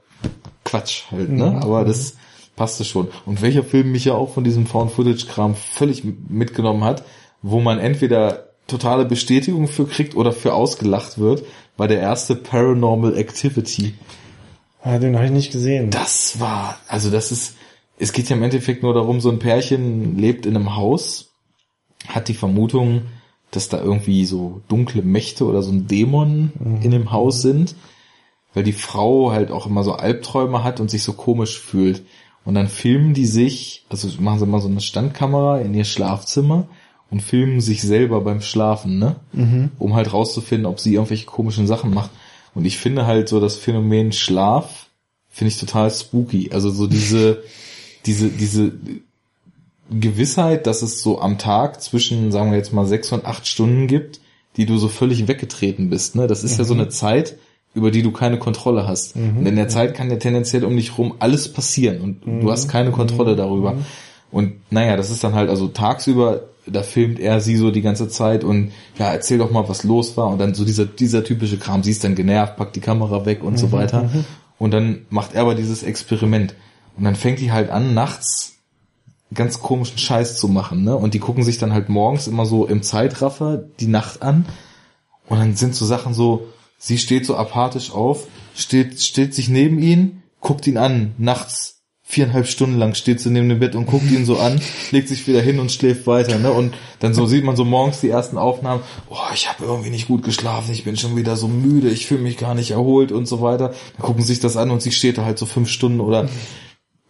Quatsch 0.68 1.04
halt, 1.12 1.30
ne? 1.30 1.52
Mhm. 1.52 1.58
Aber 1.58 1.86
das 1.86 2.16
passte 2.56 2.84
schon. 2.84 3.08
Und 3.26 3.42
welcher 3.42 3.64
Film 3.64 3.92
mich 3.92 4.06
ja 4.06 4.14
auch 4.14 4.34
von 4.34 4.44
diesem 4.44 4.66
Found-Footage-Kram 4.66 5.56
völlig 5.56 6.04
mitgenommen 6.30 6.84
hat, 6.84 7.04
wo 7.42 7.60
man 7.60 7.80
entweder 7.80 8.50
totale 8.68 9.06
Bestätigung 9.06 9.68
für 9.68 9.86
kriegt 9.86 10.16
oder 10.16 10.34
für 10.34 10.54
ausgelacht 10.54 11.20
wird, 11.20 11.44
war 11.78 11.88
der 11.88 12.00
erste 12.00 12.36
Paranormal 12.36 13.16
Activity. 13.16 13.94
Ah, 14.82 14.98
den 14.98 15.16
habe 15.16 15.26
ich 15.26 15.32
nicht 15.32 15.52
gesehen. 15.52 15.90
Das 15.90 16.40
war, 16.40 16.78
also 16.88 17.10
das 17.10 17.32
ist, 17.32 17.56
es 17.98 18.12
geht 18.12 18.30
ja 18.30 18.36
im 18.36 18.44
Endeffekt 18.44 18.84
nur 18.84 18.94
darum, 18.94 19.22
so 19.22 19.30
ein 19.30 19.40
Pärchen 19.40 20.18
lebt 20.18 20.46
in 20.46 20.56
einem 20.56 20.76
Haus 20.76 21.28
hat 22.08 22.28
die 22.28 22.34
Vermutung, 22.34 23.04
dass 23.52 23.70
da 23.70 23.82
irgendwie 23.82 24.26
so 24.26 24.62
dunkle 24.68 25.02
Mächte 25.02 25.46
oder 25.46 25.62
so 25.62 25.72
ein 25.72 25.88
Dämon 25.88 26.52
mhm. 26.60 26.82
in 26.82 26.92
dem 26.92 27.12
Haus 27.12 27.42
sind, 27.42 27.76
weil 28.54 28.64
die 28.64 28.74
Frau 28.74 29.32
halt 29.32 29.52
auch 29.52 29.68
immer 29.68 29.84
so 29.84 29.94
Albträume 29.94 30.64
hat 30.64 30.80
und 30.80 30.90
sich 30.90 31.04
so 31.04 31.14
komisch 31.14 31.60
fühlt. 31.60 32.04
Und 32.46 32.56
dann 32.56 32.68
filmen 32.68 33.14
die 33.14 33.26
sich, 33.26 33.86
also 33.90 34.08
machen 34.22 34.40
sie 34.40 34.46
mal 34.46 34.62
so 34.62 34.70
eine 34.70 34.82
Standkamera 34.82 35.60
in 35.60 35.74
ihr 35.74 35.84
Schlafzimmer 35.84 36.68
und 37.10 37.22
filmen 37.22 37.62
sich 37.62 37.82
selber 37.82 38.22
beim 38.22 38.42
Schlafen, 38.42 39.00
ne? 39.00 39.18
Mhm. 39.34 39.72
Um 39.80 39.96
halt 39.96 40.14
rauszufinden, 40.14 40.66
ob 40.66 40.80
sie 40.80 40.94
irgendwelche 40.94 41.26
komischen 41.26 41.68
Sachen 41.68 41.94
macht. 41.94 42.12
Und 42.56 42.66
ich 42.66 42.78
finde 42.78 43.06
halt 43.06 43.30
so 43.30 43.40
das 43.40 43.56
Phänomen 43.56 44.12
Schlaf 44.12 44.88
finde 45.38 45.50
ich 45.50 45.60
total 45.60 45.92
spooky. 45.92 46.50
Also 46.52 46.72
so 46.72 46.88
diese, 46.88 47.44
diese, 48.06 48.30
diese 48.30 48.72
Gewissheit, 49.92 50.68
dass 50.68 50.82
es 50.82 51.02
so 51.02 51.22
am 51.22 51.38
Tag 51.38 51.82
zwischen, 51.82 52.32
sagen 52.32 52.52
wir 52.52 52.58
jetzt 52.58 52.74
mal, 52.74 52.88
sechs 52.88 53.12
und 53.12 53.26
acht 53.26 53.46
Stunden 53.46 53.88
gibt, 53.88 54.20
die 54.58 54.66
du 54.66 54.78
so 54.78 54.88
völlig 54.88 55.28
weggetreten 55.28 55.90
bist. 55.90 56.16
Ne? 56.16 56.28
Das 56.28 56.44
ist 56.44 56.54
mhm. 56.54 56.58
ja 56.58 56.64
so 56.66 56.74
mhm. 56.74 56.80
eine 56.82 56.90
Zeit, 56.90 57.38
über 57.78 57.92
die 57.92 58.02
du 58.02 58.12
keine 58.12 58.40
Kontrolle 58.40 58.88
hast. 58.88 59.16
Mhm. 59.16 59.38
Und 59.38 59.46
in 59.46 59.56
der 59.56 59.70
Zeit 59.70 59.94
kann 59.94 60.10
ja 60.10 60.18
tendenziell 60.18 60.66
um 60.66 60.76
dich 60.76 60.98
rum 60.98 61.14
alles 61.20 61.54
passieren 61.54 62.02
und 62.02 62.26
mhm. 62.26 62.42
du 62.42 62.52
hast 62.52 62.68
keine 62.68 62.92
Kontrolle 62.92 63.34
mhm. 63.34 63.38
darüber. 63.38 63.76
Und 64.32 64.54
naja, 64.72 64.98
das 64.98 65.10
ist 65.10 65.24
dann 65.24 65.36
halt, 65.36 65.50
also 65.50 65.68
tagsüber 65.68 66.42
da 66.70 66.84
filmt 66.84 67.20
er 67.20 67.40
sie 67.40 67.56
so 67.56 67.72
die 67.72 67.82
ganze 67.82 68.10
Zeit 68.10 68.44
und 68.44 68.72
ja, 68.98 69.12
erzähl 69.12 69.38
doch 69.38 69.52
mal, 69.52 69.70
was 69.70 69.84
los 69.84 70.18
war 70.18 70.28
und 70.28 70.40
dann 70.40 70.54
so 70.54 70.66
dieser, 70.66 70.86
dieser 70.86 71.24
typische 71.24 71.58
Kram, 71.58 71.84
sie 71.84 71.92
ist 71.92 72.04
dann 72.04 72.16
genervt, 72.16 72.58
packt 72.58 72.76
die 72.76 72.82
Kamera 72.82 73.26
weg 73.26 73.44
und 73.44 73.58
so 73.58 73.72
weiter 73.72 74.10
und 74.60 74.72
dann 74.72 75.06
macht 75.10 75.34
er 75.34 75.42
aber 75.42 75.56
dieses 75.56 75.84
Experiment 75.84 76.56
und 76.98 77.04
dann 77.04 77.16
fängt 77.16 77.40
die 77.40 77.52
halt 77.52 77.70
an, 77.70 77.94
nachts 77.94 78.56
ganz 79.34 79.62
komischen 79.62 79.98
Scheiß 79.98 80.38
zu 80.38 80.48
machen, 80.48 80.84
ne? 80.84 80.96
Und 80.96 81.14
die 81.14 81.20
gucken 81.20 81.44
sich 81.44 81.58
dann 81.58 81.74
halt 81.74 81.90
morgens 81.90 82.28
immer 82.28 82.46
so 82.46 82.66
im 82.66 82.82
Zeitraffer 82.82 83.58
die 83.80 83.88
Nacht 83.88 84.22
an 84.22 84.46
und 85.28 85.38
dann 85.38 85.56
sind 85.56 85.76
so 85.76 85.86
Sachen 85.86 86.14
so, 86.14 86.48
sie 86.78 86.98
steht 86.98 87.26
so 87.26 87.36
apathisch 87.36 87.92
auf, 87.92 88.28
steht, 88.56 89.02
steht 89.02 89.34
sich 89.34 89.50
neben 89.50 89.80
ihn, 89.80 90.24
guckt 90.40 90.68
ihn 90.68 90.78
an, 90.78 91.14
nachts 91.18 91.78
viereinhalb 92.10 92.48
Stunden 92.48 92.78
lang 92.78 92.94
steht 92.94 93.20
sie 93.20 93.30
neben 93.30 93.50
dem 93.50 93.60
Bett 93.60 93.76
und 93.76 93.86
guckt 93.86 94.10
ihn 94.10 94.26
so 94.26 94.40
an, 94.40 94.62
legt 94.92 95.10
sich 95.10 95.28
wieder 95.28 95.42
hin 95.42 95.60
und 95.60 95.74
schläft 95.74 96.08
weiter, 96.08 96.40
ne? 96.40 96.54
Und 96.54 96.74
dann 97.00 97.14
so 97.14 97.26
sieht 97.26 97.44
man 97.44 97.58
so 97.58 97.66
morgens 97.66 98.00
die 98.00 98.10
ersten 98.10 98.38
Aufnahmen, 98.38 98.82
oh, 99.10 99.18
ich 99.34 99.50
habe 99.50 99.66
irgendwie 99.66 99.90
nicht 99.90 100.08
gut 100.08 100.24
geschlafen, 100.24 100.72
ich 100.72 100.86
bin 100.86 100.96
schon 100.96 101.18
wieder 101.18 101.36
so 101.36 101.50
müde, 101.50 101.90
ich 101.90 102.08
fühle 102.08 102.22
mich 102.22 102.38
gar 102.38 102.56
nicht 102.56 102.72
erholt 102.72 103.12
und 103.12 103.28
so 103.28 103.42
weiter. 103.42 103.74
Dann 103.98 104.06
gucken 104.06 104.22
sie 104.22 104.30
sich 104.30 104.40
das 104.40 104.56
an 104.56 104.72
und 104.72 104.82
sie 104.82 104.94
steht 104.94 105.18
da 105.18 105.26
halt 105.26 105.38
so 105.38 105.46
fünf 105.46 105.68
Stunden 105.68 106.00
oder 106.00 106.30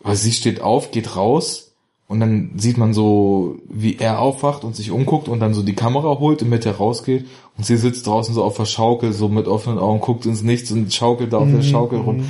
weil 0.01 0.15
sie 0.15 0.33
steht 0.33 0.61
auf, 0.61 0.89
geht 0.89 1.15
raus 1.15 1.66
und 2.07 2.21
dann 2.21 2.51
sieht 2.57 2.77
man 2.77 2.93
so, 2.93 3.59
wie 3.67 3.97
er 3.97 4.19
aufwacht 4.19 4.63
und 4.63 4.75
sich 4.75 4.91
umguckt 4.91 5.27
und 5.27 5.39
dann 5.39 5.53
so 5.53 5.61
die 5.61 5.75
Kamera 5.75 6.19
holt 6.19 6.41
und 6.41 6.49
mit 6.49 6.63
der 6.63 6.77
rausgeht 6.77 7.25
und 7.57 7.65
sie 7.65 7.75
sitzt 7.75 8.07
draußen 8.07 8.33
so 8.33 8.43
auf 8.43 8.55
der 8.55 8.65
Schaukel, 8.65 9.11
so 9.11 9.27
mit 9.27 9.47
offenen 9.47 9.77
Augen, 9.77 9.99
guckt 9.99 10.25
ins 10.25 10.41
Nichts 10.41 10.71
und 10.71 10.93
schaukelt 10.93 11.33
da 11.33 11.37
auf 11.37 11.51
der 11.51 11.63
Schaukel 11.63 11.99
rum. 11.99 12.25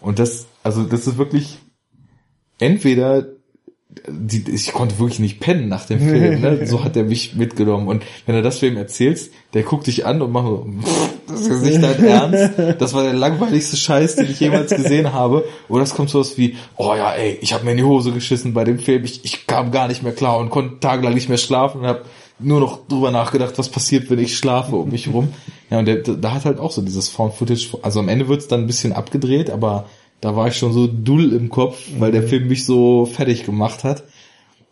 Und 0.00 0.18
das, 0.18 0.46
also 0.62 0.82
das 0.82 1.06
ist 1.06 1.16
wirklich 1.16 1.58
entweder 2.58 3.26
die, 4.08 4.50
ich 4.50 4.72
konnte 4.72 4.98
wirklich 4.98 5.18
nicht 5.18 5.40
pennen 5.40 5.68
nach 5.68 5.86
dem 5.86 6.00
Film, 6.00 6.40
ne? 6.40 6.66
so 6.66 6.82
hat 6.82 6.96
er 6.96 7.04
mich 7.04 7.34
mitgenommen. 7.34 7.88
Und 7.88 8.04
wenn 8.26 8.34
du 8.34 8.42
das 8.42 8.58
für 8.58 8.66
ihn 8.66 8.76
erzählst, 8.76 9.32
der 9.54 9.62
guckt 9.62 9.86
dich 9.86 10.06
an 10.06 10.22
und 10.22 10.32
macht 10.32 10.46
so, 10.46 10.66
"Pff, 10.82 11.10
das 11.28 11.40
ist 11.40 11.50
jetzt 11.50 11.64
nicht 11.64 11.82
dein 11.82 12.04
Ernst. 12.32 12.80
Das 12.80 12.94
war 12.94 13.02
der 13.02 13.12
langweiligste 13.12 13.76
Scheiß, 13.76 14.16
den 14.16 14.30
ich 14.30 14.40
jemals 14.40 14.74
gesehen 14.74 15.12
habe. 15.12 15.44
Oder 15.68 15.84
es 15.84 15.94
kommt 15.94 16.10
sowas 16.10 16.38
wie, 16.38 16.56
oh 16.76 16.94
ja, 16.96 17.12
ey, 17.12 17.38
ich 17.40 17.52
habe 17.52 17.64
mir 17.64 17.72
in 17.72 17.76
die 17.78 17.84
Hose 17.84 18.12
geschissen 18.12 18.54
bei 18.54 18.64
dem 18.64 18.78
Film, 18.78 19.04
ich, 19.04 19.24
ich 19.24 19.46
kam 19.46 19.70
gar 19.70 19.88
nicht 19.88 20.02
mehr 20.02 20.12
klar 20.12 20.38
und 20.38 20.50
konnte 20.50 20.80
tagelang 20.80 21.14
nicht 21.14 21.28
mehr 21.28 21.38
schlafen 21.38 21.82
und 21.82 21.86
habe 21.86 22.02
nur 22.38 22.60
noch 22.60 22.86
drüber 22.88 23.10
nachgedacht, 23.10 23.58
was 23.58 23.68
passiert, 23.68 24.10
wenn 24.10 24.18
ich 24.18 24.36
schlafe 24.36 24.74
um 24.74 24.90
mich 24.90 25.12
rum. 25.12 25.28
Ja, 25.70 25.78
und 25.78 25.88
da 26.22 26.32
hat 26.32 26.44
halt 26.44 26.58
auch 26.58 26.72
so 26.72 26.82
dieses 26.82 27.08
Found 27.08 27.34
Footage, 27.34 27.78
also 27.82 28.00
am 28.00 28.08
Ende 28.08 28.28
wird's 28.28 28.48
dann 28.48 28.60
ein 28.60 28.66
bisschen 28.66 28.92
abgedreht, 28.92 29.50
aber 29.50 29.86
da 30.22 30.34
war 30.36 30.48
ich 30.48 30.56
schon 30.56 30.72
so 30.72 30.86
dull 30.86 31.32
im 31.34 31.50
Kopf, 31.50 31.78
weil 31.98 32.12
der 32.12 32.22
Film 32.22 32.48
mich 32.48 32.64
so 32.64 33.04
fertig 33.04 33.44
gemacht 33.44 33.84
hat. 33.84 34.04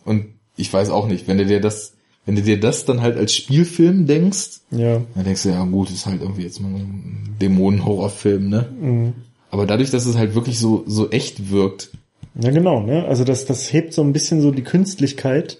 Und 0.06 0.27
ich 0.56 0.72
weiß 0.72 0.89
auch 0.90 1.06
nicht, 1.06 1.28
wenn 1.28 1.36
du 1.39 1.44
dir 1.44 1.60
das, 1.60 1.93
wenn 2.24 2.36
du 2.36 2.43
dir 2.43 2.59
das 2.59 2.86
dann 2.86 3.02
halt 3.02 3.16
als 3.18 3.35
Spielfilm 3.35 4.06
denkst, 4.06 4.60
Ja. 4.70 5.02
dann 5.14 5.24
denkst 5.24 5.43
du, 5.43 5.51
ja 5.51 5.62
gut, 5.64 5.90
ist 5.90 6.06
halt 6.06 6.22
irgendwie 6.22 6.43
jetzt 6.44 6.60
mal 6.60 6.68
ein 6.68 7.36
Dämonen-Horrorfilm, 7.40 8.48
ne? 8.48 8.66
Mhm. 8.81 9.12
Aber 9.51 9.66
dadurch, 9.66 9.90
dass 9.90 10.06
es 10.06 10.16
halt 10.16 10.35
wirklich 10.35 10.59
so, 10.59 10.85
so 10.86 11.10
echt 11.10 11.51
wirkt, 11.51 11.90
Ja, 12.40 12.51
genau, 12.52 12.81
ne? 12.81 13.05
Also 13.06 13.24
das, 13.24 13.44
das 13.47 13.72
hebt 13.72 13.93
so 13.93 14.02
ein 14.02 14.12
bisschen 14.12 14.40
so 14.40 14.52
die 14.52 14.62
Künstlichkeit 14.62 15.59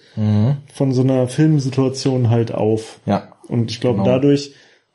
von 0.73 0.93
so 0.93 1.01
einer 1.01 1.27
Filmsituation 1.27 2.29
halt 2.29 2.53
auf. 2.53 2.99
ja, 3.05 3.27
Und 3.49 3.69
ich 3.71 3.81
glaube, 3.81 3.97
Genau. 3.99 4.09
dadurch 4.09 4.53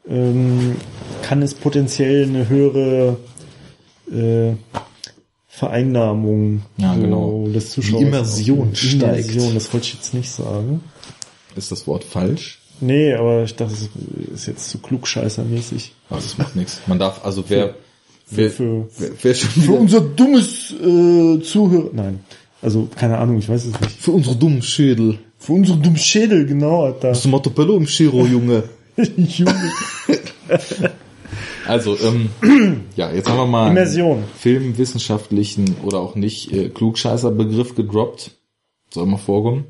ähm, 0.09 0.77
kann 1.23 1.43
es 1.43 1.53
potenziell 1.55 2.25
eine 2.25 2.49
höhere 2.49 3.19
äh, 4.13 4.53
Vereinnahmung 5.49 6.63
Ja, 6.77 6.95
so 6.95 7.01
genau. 7.01 7.49
des 7.49 7.71
Zuschauers. 7.71 7.99
Die 8.01 8.07
Immersion 8.07 8.71
Die 8.73 8.77
steigt. 8.77 9.31
Immersion, 9.31 9.55
das 9.55 9.73
wollte 9.73 9.87
ich 9.87 9.95
jetzt 9.95 10.15
nicht 10.15 10.31
sagen. 10.31 10.83
ist 11.55 11.73
das 11.73 11.87
Wort 11.87 12.05
falsch? 12.05 12.61
Nee, 12.81 13.15
aber 13.15 13.45
ich 13.45 13.55
dachte, 13.57 13.73
es 13.73 13.89
ist 14.35 14.47
jetzt 14.47 14.69
zu 14.69 14.79
klugscheißermäßig. 14.79 15.95
Aber 16.11 16.21
das 16.21 16.37
macht 16.37 16.57
nichts. 16.57 16.81
Man 16.87 16.99
darf, 16.99 17.25
also 17.25 17.43
wer, 17.49 17.75
wer, 18.31 18.51
für- 18.51 18.87
wer, 18.99 19.11
wer 19.23 19.35
schon 19.35 19.63
Für 19.63 19.73
unser 19.73 20.01
dummes 20.03 20.73
äh, 20.73 21.41
Zuhörer. 21.43 21.89
Nein. 21.95 22.21
Also, 22.61 22.89
keine 22.95 23.17
Ahnung, 23.17 23.39
ich 23.39 23.49
weiß 23.49 23.65
es 23.65 23.81
nicht. 23.81 23.93
für 23.99 24.11
unsere 24.11 24.37
dummen 24.37 24.61
Schädel. 24.61 25.19
Für 25.39 25.53
unsere 25.55 25.79
dummen 25.79 25.97
Schädel, 25.99 26.45
genau, 26.45 26.85
Alter. 26.85 27.11
Bist 27.11 27.25
du 27.25 27.29
Montepello 27.31 27.77
im 27.79 27.87
Chiro, 27.87 28.27
Junge? 28.27 28.65
Junge. 29.17 29.55
Also, 31.69 31.97
ähm, 31.99 32.31
ja, 32.97 33.13
jetzt 33.13 33.29
haben 33.29 33.39
wir 33.39 33.47
mal 33.47 33.71
Immersion. 33.71 34.19
einen 34.19 34.29
filmwissenschaftlichen 34.39 35.77
oder 35.85 35.99
auch 36.01 36.15
nicht 36.15 36.53
äh, 36.53 36.69
klugscheißer 36.69 37.31
Begriff 37.31 37.75
gedroppt. 37.75 38.33
Soll 38.91 39.07
mal 39.07 39.17
vorkommen. 39.19 39.65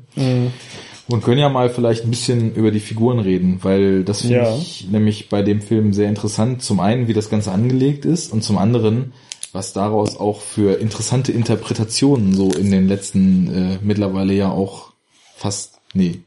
Und 1.09 1.23
können 1.23 1.39
ja 1.39 1.49
mal 1.49 1.69
vielleicht 1.69 2.03
ein 2.03 2.09
bisschen 2.11 2.53
über 2.53 2.69
die 2.71 2.79
Figuren 2.79 3.19
reden, 3.19 3.59
weil 3.63 4.03
das 4.03 4.21
finde 4.21 4.35
Ja. 4.37 4.55
ich 4.55 4.87
nämlich 4.91 5.29
bei 5.29 5.41
dem 5.41 5.61
Film 5.61 5.93
sehr 5.93 6.07
interessant. 6.09 6.61
Zum 6.61 6.79
einen, 6.79 7.07
wie 7.07 7.13
das 7.13 7.29
Ganze 7.29 7.51
angelegt 7.51 8.05
ist 8.05 8.31
und 8.31 8.43
zum 8.43 8.57
anderen, 8.57 9.13
was 9.53 9.73
daraus 9.73 10.17
auch 10.17 10.41
für 10.41 10.79
interessante 10.79 11.31
Interpretationen 11.31 12.35
so 12.35 12.51
in 12.51 12.69
den 12.69 12.87
letzten 12.87 13.47
äh, 13.53 13.79
mittlerweile 13.81 14.33
ja 14.33 14.51
auch 14.51 14.91
fast, 15.35 15.79
nee, 15.93 16.19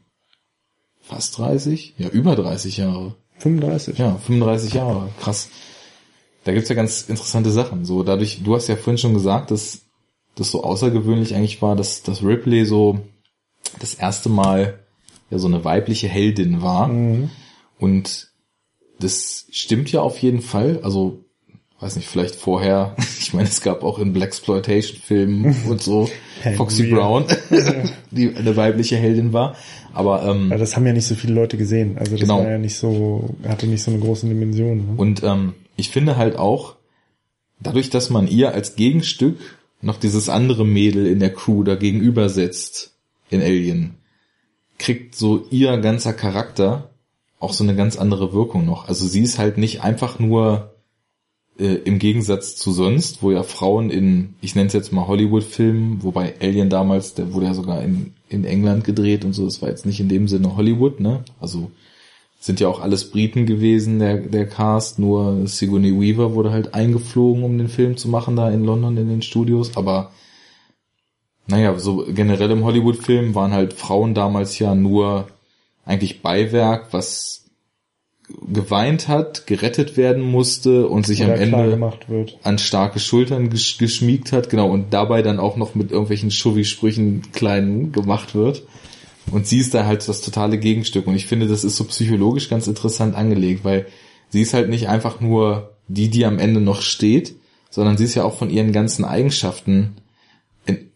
fast 1.01 1.37
30? 1.37 1.93
Ja, 1.97 2.09
über 2.09 2.35
30 2.35 2.77
Jahre. 2.77 3.15
35. 3.41 3.97
Ja, 3.97 4.15
35 4.15 4.73
Jahre, 4.73 5.09
krass. 5.19 5.49
Da 6.43 6.53
gibt's 6.53 6.69
ja 6.69 6.75
ganz 6.75 7.03
interessante 7.03 7.51
Sachen. 7.51 7.85
So 7.85 8.03
dadurch, 8.03 8.41
du 8.43 8.55
hast 8.55 8.67
ja 8.67 8.75
vorhin 8.75 8.97
schon 8.97 9.13
gesagt, 9.13 9.51
dass 9.51 9.81
das 10.35 10.51
so 10.51 10.63
außergewöhnlich 10.63 11.35
eigentlich 11.35 11.61
war, 11.61 11.75
dass, 11.75 12.03
dass 12.03 12.23
Ripley 12.23 12.65
so 12.65 12.99
das 13.79 13.93
erste 13.93 14.29
Mal 14.29 14.79
ja 15.29 15.37
so 15.37 15.47
eine 15.47 15.63
weibliche 15.63 16.07
Heldin 16.07 16.61
war. 16.61 16.89
Und 17.79 18.31
das 18.99 19.47
stimmt 19.51 19.91
ja 19.91 20.01
auf 20.01 20.21
jeden 20.21 20.41
Fall. 20.41 20.79
Also, 20.83 21.25
weiß 21.81 21.95
nicht, 21.95 22.07
vielleicht 22.07 22.35
vorher, 22.35 22.95
ich 23.19 23.33
meine, 23.33 23.47
es 23.47 23.61
gab 23.61 23.83
auch 23.83 23.99
in 23.99 24.13
Blaxploitation-Filmen 24.13 25.55
und 25.67 25.81
so 25.81 26.09
Foxy. 26.55 26.87
Brown, 26.89 27.25
die 28.11 28.35
eine 28.35 28.55
weibliche 28.55 28.97
Heldin 28.97 29.33
war. 29.33 29.55
Aber 29.93 30.23
ähm, 30.23 30.49
Ja, 30.51 30.57
das 30.57 30.75
haben 30.75 30.85
ja 30.85 30.93
nicht 30.93 31.05
so 31.07 31.15
viele 31.15 31.33
Leute 31.33 31.57
gesehen. 31.57 31.97
Also 31.97 32.11
das 32.11 32.21
Genau. 32.21 32.39
war 32.39 32.49
ja 32.49 32.57
nicht 32.57 32.75
so, 32.75 33.29
hatte 33.47 33.67
nicht 33.67 33.83
so 33.83 33.91
eine 33.91 33.99
große 33.99 34.27
Dimension. 34.27 34.77
Ne? 34.77 34.93
Und 34.97 35.23
ähm, 35.23 35.53
ich 35.75 35.89
finde 35.89 36.17
halt 36.17 36.37
auch, 36.37 36.75
dadurch, 37.59 37.89
dass 37.89 38.09
man 38.09 38.27
ihr 38.27 38.53
als 38.53 38.75
Gegenstück 38.75 39.37
noch 39.81 39.97
dieses 39.97 40.29
andere 40.29 40.65
Mädel 40.65 41.07
in 41.07 41.19
der 41.19 41.33
Crew 41.33 41.63
da 41.63 41.75
gegenüber 41.75 42.29
setzt 42.29 42.93
in 43.29 43.41
Alien, 43.41 43.95
kriegt 44.77 45.15
so 45.15 45.45
ihr 45.51 45.77
ganzer 45.77 46.13
Charakter 46.13 46.89
auch 47.39 47.53
so 47.53 47.63
eine 47.63 47.75
ganz 47.75 47.97
andere 47.97 48.33
Wirkung 48.33 48.65
noch. 48.65 48.87
Also 48.87 49.07
sie 49.07 49.21
ist 49.21 49.39
halt 49.39 49.57
nicht 49.57 49.81
einfach 49.81 50.19
nur 50.19 50.73
äh, 51.61 51.75
im 51.75 51.99
Gegensatz 51.99 52.55
zu 52.55 52.71
sonst, 52.71 53.21
wo 53.21 53.31
ja 53.31 53.43
Frauen 53.43 53.91
in, 53.91 54.33
ich 54.41 54.55
nenne 54.55 54.67
es 54.67 54.73
jetzt 54.73 54.91
mal 54.91 55.07
Hollywood-Filmen, 55.07 56.03
wobei 56.03 56.33
Alien 56.41 56.69
damals, 56.69 57.13
der 57.13 57.33
wurde 57.33 57.45
ja 57.45 57.53
sogar 57.53 57.83
in, 57.83 58.13
in 58.29 58.45
England 58.45 58.83
gedreht 58.83 59.23
und 59.23 59.33
so, 59.33 59.45
das 59.45 59.61
war 59.61 59.69
jetzt 59.69 59.85
nicht 59.85 59.99
in 59.99 60.09
dem 60.09 60.27
Sinne 60.27 60.57
Hollywood, 60.57 60.99
ne? 60.99 61.23
Also 61.39 61.71
sind 62.39 62.59
ja 62.59 62.67
auch 62.67 62.81
alles 62.81 63.11
Briten 63.11 63.45
gewesen, 63.45 63.99
der, 63.99 64.17
der 64.17 64.47
Cast, 64.47 64.97
nur 64.97 65.47
Sigourney 65.47 65.99
Weaver 65.99 66.33
wurde 66.33 66.51
halt 66.51 66.73
eingeflogen, 66.73 67.43
um 67.43 67.57
den 67.59 67.69
Film 67.69 67.95
zu 67.95 68.09
machen, 68.09 68.35
da 68.35 68.49
in 68.49 68.65
London 68.65 68.97
in 68.97 69.09
den 69.09 69.21
Studios, 69.21 69.77
aber 69.77 70.11
naja, 71.45 71.77
so 71.77 72.05
generell 72.07 72.49
im 72.49 72.63
Hollywood-Film 72.63 73.35
waren 73.35 73.51
halt 73.51 73.73
Frauen 73.73 74.15
damals 74.15 74.57
ja 74.57 74.73
nur 74.73 75.27
eigentlich 75.85 76.23
Beiwerk, 76.23 76.91
was 76.91 77.40
geweint 78.51 79.07
hat, 79.07 79.47
gerettet 79.47 79.97
werden 79.97 80.23
musste 80.23 80.87
und 80.87 81.05
sich 81.05 81.23
Oder 81.23 81.33
am 81.33 81.39
Ende 81.39 81.93
an 82.43 82.57
starke 82.57 82.99
Schultern 82.99 83.49
gesch 83.49 83.77
geschmiegt 83.77 84.31
hat, 84.31 84.49
genau, 84.49 84.69
und 84.69 84.93
dabei 84.93 85.21
dann 85.21 85.39
auch 85.39 85.57
noch 85.57 85.75
mit 85.75 85.91
irgendwelchen 85.91 86.31
Schuvi-Sprüchen 86.31 87.31
klein 87.31 87.91
gemacht 87.91 88.35
wird. 88.35 88.63
Und 89.31 89.47
sie 89.47 89.59
ist 89.59 89.73
da 89.73 89.85
halt 89.85 90.07
das 90.07 90.21
totale 90.21 90.57
Gegenstück. 90.57 91.07
Und 91.07 91.15
ich 91.15 91.27
finde, 91.27 91.47
das 91.47 91.63
ist 91.63 91.75
so 91.75 91.83
psychologisch 91.85 92.49
ganz 92.49 92.67
interessant 92.67 93.15
angelegt, 93.15 93.63
weil 93.63 93.85
sie 94.29 94.41
ist 94.41 94.53
halt 94.53 94.69
nicht 94.69 94.89
einfach 94.89 95.21
nur 95.21 95.71
die, 95.87 96.09
die 96.09 96.25
am 96.25 96.39
Ende 96.39 96.61
noch 96.61 96.81
steht, 96.81 97.35
sondern 97.69 97.97
sie 97.97 98.03
ist 98.03 98.15
ja 98.15 98.23
auch 98.23 98.37
von 98.37 98.49
ihren 98.49 98.71
ganzen 98.71 99.05
Eigenschaften 99.05 99.95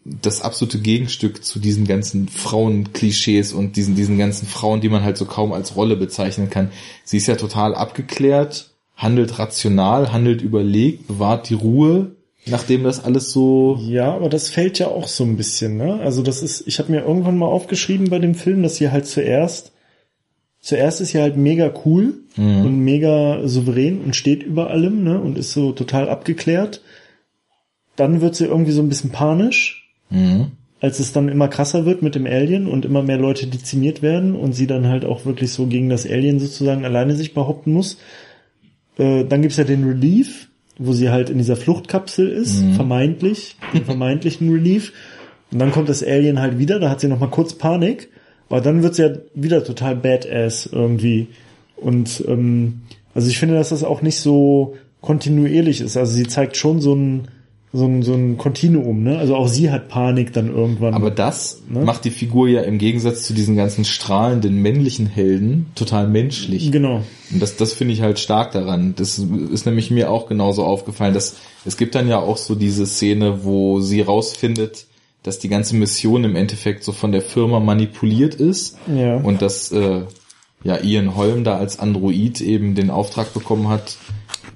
das 0.06 0.42
absolute 0.42 0.80
Gegenstück 0.80 1.44
zu 1.44 1.58
diesen 1.58 1.88
ganzen 1.88 2.28
Frauenklischees 2.28 3.54
und 3.54 3.76
diesen, 3.76 3.96
diesen 3.96 4.20
ganzen 4.20 4.48
Frauen, 4.48 4.80
die 4.80 4.90
man 4.90 5.04
halt 5.04 5.18
so 5.18 5.26
kaum 5.26 5.52
als 5.52 5.76
Rolle 5.76 5.96
bezeichnen 5.96 6.52
kann. 6.52 6.72
Sie 7.04 7.18
ist 7.18 7.26
ja 7.26 7.36
total 7.36 7.74
abgeklärt, 7.74 8.70
handelt 8.96 9.40
rational, 9.40 10.14
handelt 10.14 10.44
überlegt, 10.44 11.08
bewahrt 11.08 11.50
die 11.50 11.56
Ruhe, 11.56 12.12
nachdem 12.46 12.84
das 12.84 13.04
alles 13.04 13.32
so 13.32 13.80
Ja, 13.82 14.14
aber 14.14 14.30
das 14.30 14.50
fällt 14.50 14.78
ja 14.78 14.88
auch 14.88 15.08
so 15.08 15.24
ein 15.24 15.38
bisschen, 15.38 15.76
ne? 15.78 16.00
Also 16.02 16.22
das 16.22 16.44
ist, 16.44 16.68
ich 16.68 16.78
habe 16.78 16.92
mir 16.92 17.02
irgendwann 17.02 17.40
mal 17.40 17.48
aufgeschrieben 17.48 18.12
bei 18.12 18.20
dem 18.20 18.36
Film, 18.36 18.62
dass 18.62 18.76
sie 18.76 18.92
halt 18.92 19.08
zuerst, 19.08 19.72
zuerst 20.60 21.02
ist 21.02 21.10
sie 21.10 21.20
halt 21.20 21.36
mega 21.36 21.74
cool 21.84 22.14
und 22.38 22.80
mega 22.80 23.48
souverän 23.48 24.02
und 24.02 24.16
steht 24.16 24.44
über 24.44 24.70
allem, 24.70 25.04
ne? 25.04 25.20
Und 25.20 25.38
ist 25.38 25.54
so 25.54 25.72
total 25.72 26.10
abgeklärt. 26.10 26.82
Dann 27.96 28.22
wird 28.22 28.36
sie 28.36 28.46
irgendwie 28.46 28.74
so 28.74 28.82
ein 28.82 28.90
bisschen 28.90 29.12
panisch. 29.12 29.85
Mhm. 30.10 30.52
als 30.82 31.00
es 31.00 31.14
dann 31.14 31.30
immer 31.30 31.48
krasser 31.48 31.86
wird 31.86 32.02
mit 32.04 32.14
dem 32.16 32.26
Alien 32.28 32.68
und 32.68 32.86
immer 32.86 33.02
mehr 33.02 33.18
Leute 33.18 33.48
dezimiert 33.48 34.02
werden 34.04 34.36
und 34.36 34.54
sie 34.54 34.68
dann 34.68 34.88
halt 34.88 35.04
auch 35.06 35.26
wirklich 35.26 35.52
so 35.52 35.66
gegen 35.66 35.90
das 35.90 36.06
Alien 36.06 36.40
sozusagen 36.40 36.86
alleine 36.86 37.16
sich 37.16 37.34
behaupten 37.34 37.74
muss. 37.74 37.98
Äh, 38.98 39.24
dann 39.26 39.42
gibt's 39.42 39.58
ja 39.58 39.64
den 39.64 39.84
Relief, 39.84 40.50
wo 40.78 40.94
sie 40.94 41.10
halt 41.10 41.30
in 41.30 41.38
dieser 41.38 41.56
Fluchtkapsel 41.56 42.28
ist, 42.30 42.62
Mhm. 42.62 42.74
vermeintlich, 42.74 43.56
den 43.74 43.86
vermeintlichen 43.86 44.52
Relief. 44.52 44.94
Und 45.52 45.60
dann 45.60 45.72
kommt 45.72 45.90
das 45.90 46.04
Alien 46.04 46.40
halt 46.40 46.60
wieder, 46.60 46.80
da 46.80 46.90
hat 46.90 47.00
sie 47.00 47.08
noch 47.08 47.20
mal 47.20 47.30
kurz 47.30 47.54
Panik, 47.54 48.10
aber 48.50 48.62
dann 48.62 48.84
wird's 48.84 48.98
ja 48.98 49.10
wieder 49.34 49.64
total 49.64 49.96
badass 49.96 50.70
irgendwie. 50.72 51.28
Und 51.78 52.24
ähm, 52.28 52.82
also 53.14 53.28
ich 53.30 53.40
finde, 53.40 53.56
dass 53.56 53.70
das 53.70 53.84
auch 53.84 54.02
nicht 54.02 54.18
so 54.20 54.76
kontinuierlich 55.02 55.82
ist. 55.82 55.98
Also 55.98 56.14
sie 56.14 56.28
zeigt 56.28 56.58
schon 56.58 56.80
so 56.82 56.94
ein 56.94 57.28
so 57.76 57.86
ein, 57.86 58.04
so 58.04 58.14
ein 58.14 58.38
Kontinuum, 58.38 59.04
ne? 59.04 59.18
Also 59.18 59.36
auch 59.36 59.48
sie 59.48 59.70
hat 59.70 59.90
Panik 59.90 60.32
dann 60.34 60.48
irgendwann. 60.54 60.94
Aber 60.94 61.12
das 61.12 61.62
Ne? 61.68 61.82
macht 61.82 62.06
die 62.06 62.10
Figur 62.12 62.48
ja 62.48 62.62
im 62.62 62.78
Gegensatz 62.78 63.24
zu 63.24 63.34
diesen 63.34 63.56
ganzen 63.56 63.86
strahlenden 63.86 64.62
männlichen 64.62 65.08
Helden 65.08 65.68
total 65.76 66.08
menschlich. 66.08 66.72
genau. 66.72 67.02
Und 67.32 67.42
das, 67.42 67.56
das 67.58 67.74
finde 67.74 67.94
ich 67.94 68.02
halt 68.02 68.20
stark 68.20 68.52
daran. 68.52 68.94
Das 68.96 69.18
ist 69.20 69.66
nämlich 69.66 69.92
mir 69.92 70.12
auch 70.12 70.28
genauso 70.28 70.64
aufgefallen, 70.64 71.14
dass 71.14 71.36
es 71.66 71.76
gibt 71.78 71.96
dann 71.96 72.08
ja 72.08 72.20
auch 72.20 72.38
so 72.38 72.56
diese 72.56 72.86
Szene, 72.86 73.44
wo 73.44 73.80
sie 73.82 74.02
rausfindet, 74.02 74.86
dass 75.24 75.40
die 75.40 75.50
ganze 75.50 75.76
Mission 75.76 76.24
im 76.24 76.36
Endeffekt 76.36 76.84
so 76.84 76.92
von 76.92 77.12
der 77.12 77.24
Firma 77.24 77.60
manipuliert 77.60 78.36
ist 78.36 78.78
Ja. 78.96 79.16
und 79.18 79.42
dass 79.42 79.72
äh, 79.72 80.02
ja 80.64 80.78
Ian 80.84 81.16
Holm 81.16 81.44
da 81.44 81.58
als 81.58 81.80
Android 81.80 82.42
eben 82.42 82.76
den 82.76 82.90
Auftrag 82.92 83.34
bekommen 83.34 83.68
hat, 83.70 83.98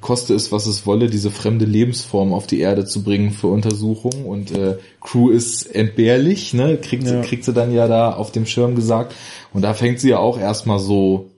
koste 0.01 0.34
es, 0.34 0.51
was 0.51 0.65
es 0.65 0.85
wolle, 0.85 1.09
diese 1.09 1.30
fremde 1.31 1.65
Lebensform 1.65 2.34
auf 2.34 2.47
die 2.47 2.59
Erde 2.59 2.85
zu 2.85 3.03
bringen 3.03 3.31
für 3.31 3.47
Untersuchungen 3.47 4.26
und 4.26 4.51
äh, 4.51 4.77
Crew 5.01 5.30
ist 5.30 5.65
entbehrlich, 5.65 6.53
ne, 6.53 6.77
kriegt, 6.77 7.03
Ja. 7.03 7.21
sie, 7.21 7.27
kriegt 7.27 7.43
sie 7.43 7.53
dann 7.53 7.73
ja 7.73 7.88
da 7.88 8.13
auf 8.13 8.31
dem 8.31 8.45
Schirm 8.45 8.76
gesagt 8.76 9.13
und 9.53 9.61
da 9.61 9.73
fängt 9.73 9.99
sie 9.99 10.09
ja 10.09 10.19
auch 10.19 10.39
erstmal 10.39 10.80
so 10.80 11.30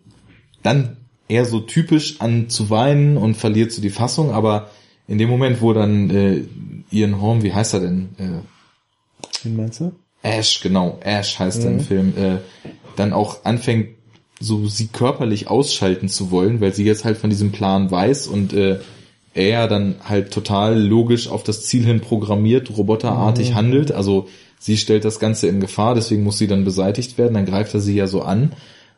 dann 0.64 0.98
eher 1.28 1.46
so 1.46 1.60
typisch 1.60 2.20
an 2.20 2.50
zu 2.50 2.70
weinen 2.70 3.18
und 3.18 3.36
verliert 3.36 3.72
so 3.72 3.82
die 3.82 3.90
Fassung, 3.90 4.32
aber 4.32 4.70
in 5.08 5.18
dem 5.18 5.30
Moment, 5.30 5.62
wo 5.62 5.74
dann 5.74 6.10
äh, 6.10 6.44
Ian 6.92 7.22
Holm, 7.22 7.42
wie 7.44 7.54
heißt 7.54 7.74
er 7.74 7.80
denn? 7.80 8.10
Äh, 8.18 9.44
Wen 9.44 9.56
meinst 9.56 9.80
du? 9.80 9.92
Ash, 10.24 10.62
genau, 10.62 11.00
Ash 11.02 11.40
heißt 11.40 11.64
er 11.64 11.72
im 11.72 11.80
Film, 11.80 12.14
äh, 12.16 12.38
dann 12.96 13.12
auch 13.12 13.44
anfängt, 13.44 13.90
so 14.42 14.68
sie 14.68 14.88
körperlich 14.88 15.48
ausschalten 15.48 16.10
zu 16.10 16.32
wollen, 16.32 16.60
weil 16.60 16.74
sie 16.74 16.84
jetzt 16.84 17.06
halt 17.06 17.18
von 17.18 17.30
diesem 17.30 17.52
Plan 17.52 17.92
weiß 17.92 18.28
und 18.28 18.54
äh, 18.54 18.80
er 19.34 19.68
dann 19.68 19.96
halt 20.04 20.32
total 20.32 20.78
logisch 20.80 21.30
auf 21.30 21.44
das 21.44 21.64
Ziel 21.64 21.86
hin 21.86 22.02
programmiert, 22.02 22.76
roboterartig 22.76 23.54
handelt. 23.54 23.92
Also 23.92 24.28
sie 24.60 24.78
stellt 24.78 25.06
das 25.06 25.20
Ganze 25.20 25.48
in 25.48 25.62
Gefahr, 25.62 25.96
deswegen 25.96 26.24
muss 26.24 26.38
sie 26.38 26.48
dann 26.48 26.66
beseitigt 26.66 27.18
werden, 27.18 27.36
dann 27.36 27.46
greift 27.46 27.74
er 27.74 27.80
sie 27.80 27.96
ja 27.96 28.08
so 28.08 28.24
an. 28.24 28.54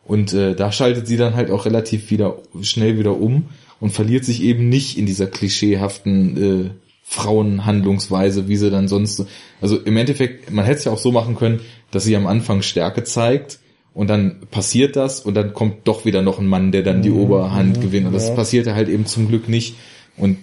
Und 0.06 0.34
äh, 0.34 0.56
da 0.56 0.72
schaltet 0.72 1.08
sie 1.08 1.18
dann 1.18 1.36
halt 1.36 1.52
auch 1.52 1.66
relativ 1.66 2.10
wieder 2.10 2.40
schnell 2.62 2.98
wieder 2.98 3.20
um 3.20 3.46
und 3.80 3.92
verliert 3.92 4.26
sich 4.26 4.42
eben 4.42 4.70
nicht 4.70 4.98
in 4.98 5.06
dieser 5.06 5.28
klischeehaften 5.28 6.38
äh, 6.38 6.70
Frauenhandlungsweise, 7.04 8.48
wie 8.48 8.58
sie 8.58 8.72
dann 8.72 8.88
sonst. 8.88 9.26
Also 9.62 9.78
im 9.78 9.96
Endeffekt, 9.98 10.52
man 10.52 10.66
hätte 10.66 10.80
es 10.80 10.86
ja 10.86 10.92
auch 10.92 10.98
so 10.98 11.12
machen 11.12 11.36
können, 11.36 11.62
dass 11.92 12.06
sie 12.06 12.16
am 12.16 12.28
Anfang 12.28 12.64
Stärke 12.64 13.04
zeigt 13.04 13.60
und 13.94 14.08
dann 14.10 14.40
passiert 14.50 14.96
das 14.96 15.22
und 15.22 15.36
dann 15.36 15.54
kommt 15.54 15.88
doch 15.88 16.06
wieder 16.06 16.22
noch 16.22 16.40
ein 16.40 16.48
Mann, 16.48 16.72
der 16.72 16.82
dann 16.82 17.02
die 17.02 17.12
Oberhand 17.12 17.80
gewinnt. 17.80 18.08
Und 18.08 18.14
das 18.14 18.30
ja. 18.30 18.36
passierte 18.36 18.74
halt 18.74 18.90
eben 18.90 19.06
zum 19.06 19.28
Glück 19.28 19.48
nicht. 19.48 19.76
Und 20.18 20.38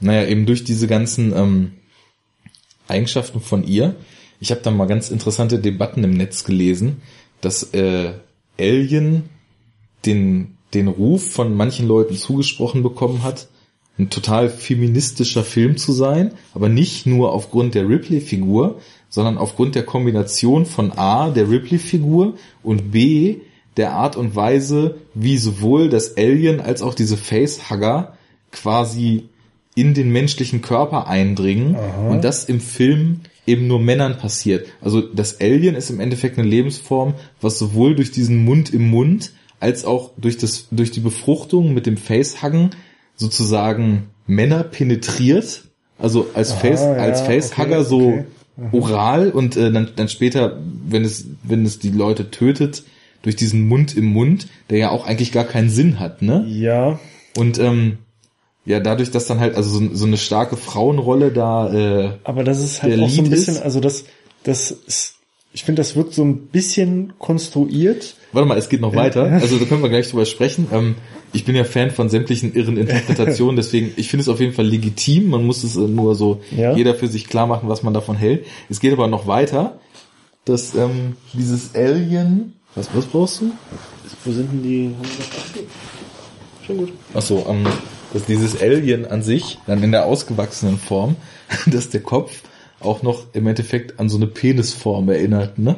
naja, 0.00 0.26
eben 0.26 0.44
durch 0.44 0.64
diese 0.64 0.88
ganzen 0.88 1.32
ähm, 1.34 1.72
Eigenschaften 2.88 3.40
von 3.40 3.64
ihr. 3.64 3.94
Ich 4.40 4.50
habe 4.50 4.60
da 4.62 4.70
mal 4.70 4.86
ganz 4.86 5.10
interessante 5.10 5.58
Debatten 5.58 6.04
im 6.04 6.16
Netz 6.16 6.44
gelesen, 6.44 7.00
dass 7.40 7.74
äh, 7.74 8.12
Alien 8.58 9.28
den, 10.04 10.56
den 10.74 10.88
Ruf 10.88 11.30
von 11.30 11.56
manchen 11.56 11.86
Leuten 11.86 12.16
zugesprochen 12.16 12.82
bekommen 12.82 13.22
hat, 13.22 13.48
ein 13.98 14.10
total 14.10 14.50
feministischer 14.50 15.42
Film 15.42 15.76
zu 15.78 15.92
sein, 15.92 16.32
aber 16.54 16.68
nicht 16.68 17.06
nur 17.06 17.32
aufgrund 17.32 17.74
der 17.74 17.88
Ripley-Figur, 17.88 18.80
sondern 19.16 19.38
aufgrund 19.38 19.74
der 19.74 19.86
Kombination 19.86 20.66
von 20.66 20.92
A, 20.92 21.30
der 21.30 21.48
Ripley-Figur 21.48 22.34
und 22.62 22.92
B, 22.92 23.36
der 23.78 23.94
Art 23.94 24.14
und 24.14 24.36
Weise, 24.36 24.96
wie 25.14 25.38
sowohl 25.38 25.88
das 25.88 26.18
Alien 26.18 26.60
als 26.60 26.82
auch 26.82 26.92
diese 26.92 27.16
Facehugger 27.16 28.12
quasi 28.52 29.30
in 29.74 29.94
den 29.94 30.10
menschlichen 30.10 30.60
Körper 30.60 31.06
eindringen 31.06 31.76
und 32.10 32.24
das 32.24 32.44
im 32.44 32.60
Film 32.60 33.20
eben 33.46 33.66
nur 33.66 33.80
Männern 33.80 34.18
passiert. 34.18 34.66
Also 34.82 35.00
das 35.00 35.40
Alien 35.40 35.76
ist 35.76 35.88
im 35.88 35.98
Endeffekt 35.98 36.38
eine 36.38 36.46
Lebensform, 36.46 37.14
was 37.40 37.58
sowohl 37.58 37.94
durch 37.94 38.10
diesen 38.10 38.44
Mund 38.44 38.74
im 38.74 38.86
Mund 38.90 39.32
als 39.60 39.86
auch 39.86 40.10
durch 40.18 40.36
das 40.36 40.68
durch 40.70 40.90
die 40.90 41.00
Befruchtung 41.00 41.72
mit 41.72 41.86
dem 41.86 41.96
Facehuggen 41.96 42.72
sozusagen 43.14 44.10
Männer 44.26 44.62
penetriert, 44.62 45.64
also 45.98 46.26
als 46.34 46.52
Face 46.52 46.82
ja, 46.82 46.92
als 46.92 47.22
Facehugger 47.22 47.78
okay, 47.78 47.88
so 47.88 48.08
okay. 48.08 48.24
Oral 48.72 49.30
und 49.30 49.56
äh, 49.56 49.70
dann 49.70 49.90
dann 49.96 50.08
später, 50.08 50.58
wenn 50.88 51.04
es 51.04 51.26
wenn 51.42 51.64
es 51.66 51.78
die 51.78 51.90
Leute 51.90 52.30
tötet, 52.30 52.84
durch 53.22 53.36
diesen 53.36 53.66
Mund 53.68 53.96
im 53.96 54.06
Mund, 54.06 54.46
der 54.70 54.78
ja 54.78 54.90
auch 54.90 55.06
eigentlich 55.06 55.32
gar 55.32 55.44
keinen 55.44 55.68
Sinn 55.68 55.98
hat, 56.00 56.22
ne? 56.22 56.44
Ja, 56.48 56.98
Und 57.36 57.58
ähm, 57.58 57.98
ja, 58.64 58.80
dadurch, 58.80 59.10
dass 59.10 59.26
dann 59.26 59.40
halt 59.40 59.54
also 59.56 59.68
so, 59.78 59.94
so 59.94 60.06
eine 60.06 60.16
starke 60.16 60.56
Frauenrolle 60.56 61.32
da 61.32 61.72
äh, 61.72 62.10
aber 62.24 62.44
das 62.44 62.62
ist 62.62 62.82
halt 62.82 62.98
auch 63.00 63.08
so 63.10 63.22
ein 63.22 63.30
bisschen, 63.30 63.54
ist- 63.56 63.62
also 63.62 63.80
das, 63.80 64.04
das 64.42 64.70
ist, 64.70 65.15
ich 65.56 65.64
finde, 65.64 65.80
das 65.80 65.96
wirkt 65.96 66.12
so 66.12 66.22
ein 66.22 66.48
bisschen 66.48 67.14
konstruiert. 67.18 68.16
Warte 68.32 68.46
mal, 68.46 68.58
es 68.58 68.68
geht 68.68 68.82
noch 68.82 68.94
weiter. 68.94 69.22
Also 69.32 69.56
da 69.56 69.64
können 69.64 69.80
wir 69.82 69.88
gleich 69.88 70.10
drüber 70.10 70.26
sprechen. 70.26 70.66
Ähm, 70.70 70.96
ich 71.32 71.46
bin 71.46 71.56
ja 71.56 71.64
Fan 71.64 71.90
von 71.90 72.10
sämtlichen 72.10 72.54
irren 72.54 72.76
Interpretationen, 72.76 73.56
deswegen 73.56 73.90
ich 73.96 74.10
finde 74.10 74.20
es 74.20 74.28
auf 74.28 74.38
jeden 74.38 74.52
Fall 74.52 74.66
legitim. 74.66 75.30
Man 75.30 75.46
muss 75.46 75.64
es 75.64 75.76
äh, 75.76 75.80
nur 75.80 76.14
so 76.14 76.42
Ja. 76.54 76.76
jeder 76.76 76.94
für 76.94 77.08
sich 77.08 77.26
klar 77.26 77.46
machen, 77.46 77.70
was 77.70 77.82
man 77.82 77.94
davon 77.94 78.16
hält. 78.16 78.44
Es 78.68 78.80
geht 78.80 78.92
aber 78.92 79.06
noch 79.08 79.26
weiter, 79.26 79.80
dass 80.44 80.74
ähm, 80.74 81.16
dieses 81.32 81.74
Alien. 81.74 82.52
Was, 82.74 82.90
was 82.94 83.06
brauchst 83.06 83.40
du? 83.40 83.50
Wo 84.26 84.32
sind 84.32 84.52
denn 84.52 84.62
die? 84.62 84.90
Schon 86.66 86.76
gut. 86.76 86.92
Achso, 87.14 87.46
ähm, 87.48 87.64
dass 88.12 88.26
dieses 88.26 88.60
Alien 88.60 89.06
an 89.06 89.22
sich 89.22 89.58
dann 89.66 89.82
in 89.82 89.90
der 89.90 90.04
ausgewachsenen 90.04 90.76
Form, 90.76 91.16
dass 91.66 91.88
der 91.88 92.02
Kopf 92.02 92.42
auch 92.86 93.02
noch 93.02 93.26
im 93.34 93.46
Endeffekt 93.46 93.98
an 94.00 94.08
so 94.08 94.16
eine 94.16 94.26
Penisform 94.26 95.08
erinnert, 95.08 95.58
ne? 95.58 95.76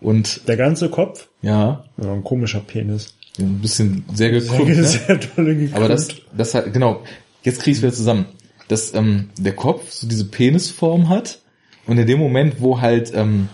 Und 0.00 0.48
Der 0.48 0.56
ganze 0.56 0.88
Kopf? 0.90 1.28
ja, 1.42 1.84
Ja, 2.02 2.12
ein 2.12 2.24
komischer 2.24 2.60
Penis. 2.60 3.14
ein 3.38 3.60
bisschen 3.60 4.04
sehr 4.12 4.30
Sehr, 4.30 4.40
gekrümmt, 4.40 4.76
ne? 4.76 4.84
sehr 4.84 5.20
tolle 5.20 5.54
gekrümmt. 5.54 5.74
Aber 5.76 5.88
das, 5.88 6.08
das 6.36 6.54
hat, 6.54 6.72
genau, 6.72 7.02
jetzt 7.42 7.62
krieg 7.62 7.74
ich 7.76 7.82
wieder 7.82 7.92
zusammen. 7.92 8.26
Dass 8.68 8.94
ähm, 8.94 9.30
der 9.38 9.54
Kopf 9.54 9.90
so 9.90 10.06
diese 10.08 10.24
Penisform 10.24 11.08
hat 11.08 11.40
und 11.86 11.98
in 11.98 12.06
dem 12.06 12.18
Moment, 12.18 12.60
wo 12.60 12.80
halt 12.80 13.12
ähm, 13.14 13.48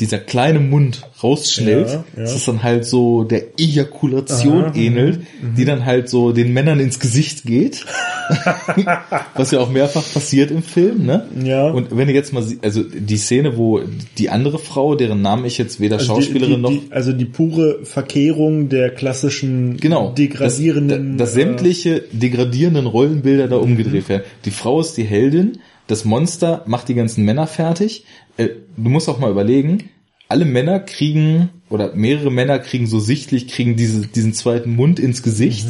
dieser 0.00 0.18
kleine 0.18 0.58
Mund 0.58 1.02
rausschnellt, 1.22 1.88
Ja, 1.88 1.94
ja. 2.16 2.22
dass 2.22 2.34
es 2.34 2.44
dann 2.44 2.62
halt 2.62 2.84
so 2.84 3.24
der 3.24 3.58
Ejakulation 3.58 4.64
Aha, 4.64 4.74
ähnelt, 4.74 5.20
mhm, 5.20 5.54
die 5.56 5.64
dann 5.64 5.84
halt 5.84 6.08
so 6.08 6.32
den 6.32 6.52
Männern 6.52 6.80
ins 6.80 6.98
Gesicht 6.98 7.44
geht. 7.44 7.84
Was 9.34 9.50
ja 9.50 9.60
auch 9.60 9.70
mehrfach 9.70 10.04
passiert 10.12 10.50
im 10.50 10.62
Film, 10.62 11.04
ne? 11.06 11.26
Ja. 11.44 11.68
Und 11.70 11.96
wenn 11.96 12.08
ihr 12.08 12.14
jetzt 12.14 12.32
mal, 12.32 12.44
also 12.62 12.82
die 12.82 13.16
Szene, 13.16 13.56
wo 13.56 13.80
die 14.18 14.30
andere 14.30 14.58
Frau, 14.58 14.94
deren 14.94 15.22
Namen 15.22 15.44
ich 15.44 15.58
jetzt 15.58 15.78
weder 15.80 15.98
also 15.98 16.14
Schauspielerin 16.14 16.56
die, 16.56 16.60
noch 16.60 16.70
die, 16.70 16.80
die, 16.80 16.92
also 16.92 17.12
die 17.12 17.24
pure 17.24 17.84
Verkehrung 17.84 18.68
der 18.68 18.90
klassischen 18.90 19.76
Genau. 19.76 20.12
degradierenden 20.12 21.18
Dass, 21.18 21.28
dass 21.34 21.36
äh, 21.36 21.44
sämtliche 21.44 22.02
degradierenden 22.12 22.86
Rollenbilder 22.86 23.48
da 23.48 23.56
umgedreht 23.56 24.08
werden. 24.08 24.22
Die 24.44 24.50
Frau 24.50 24.80
ist 24.80 24.96
die 24.96 25.04
Heldin, 25.04 25.58
das 25.92 26.06
Monster 26.06 26.62
macht 26.66 26.88
die 26.88 26.94
ganzen 26.94 27.24
Männer 27.24 27.46
fertig. 27.46 28.06
Äh, 28.38 28.48
du 28.76 28.88
musst 28.88 29.10
auch 29.10 29.18
mal 29.18 29.30
überlegen, 29.30 29.90
alle 30.26 30.46
Männer 30.46 30.80
kriegen, 30.80 31.50
oder 31.68 31.94
mehrere 31.94 32.30
Männer 32.30 32.58
kriegen 32.58 32.86
so 32.86 32.98
sichtlich, 32.98 33.46
kriegen 33.48 33.76
diese, 33.76 34.06
diesen 34.06 34.32
zweiten 34.32 34.74
Mund 34.74 34.98
ins 34.98 35.22
Gesicht. 35.22 35.66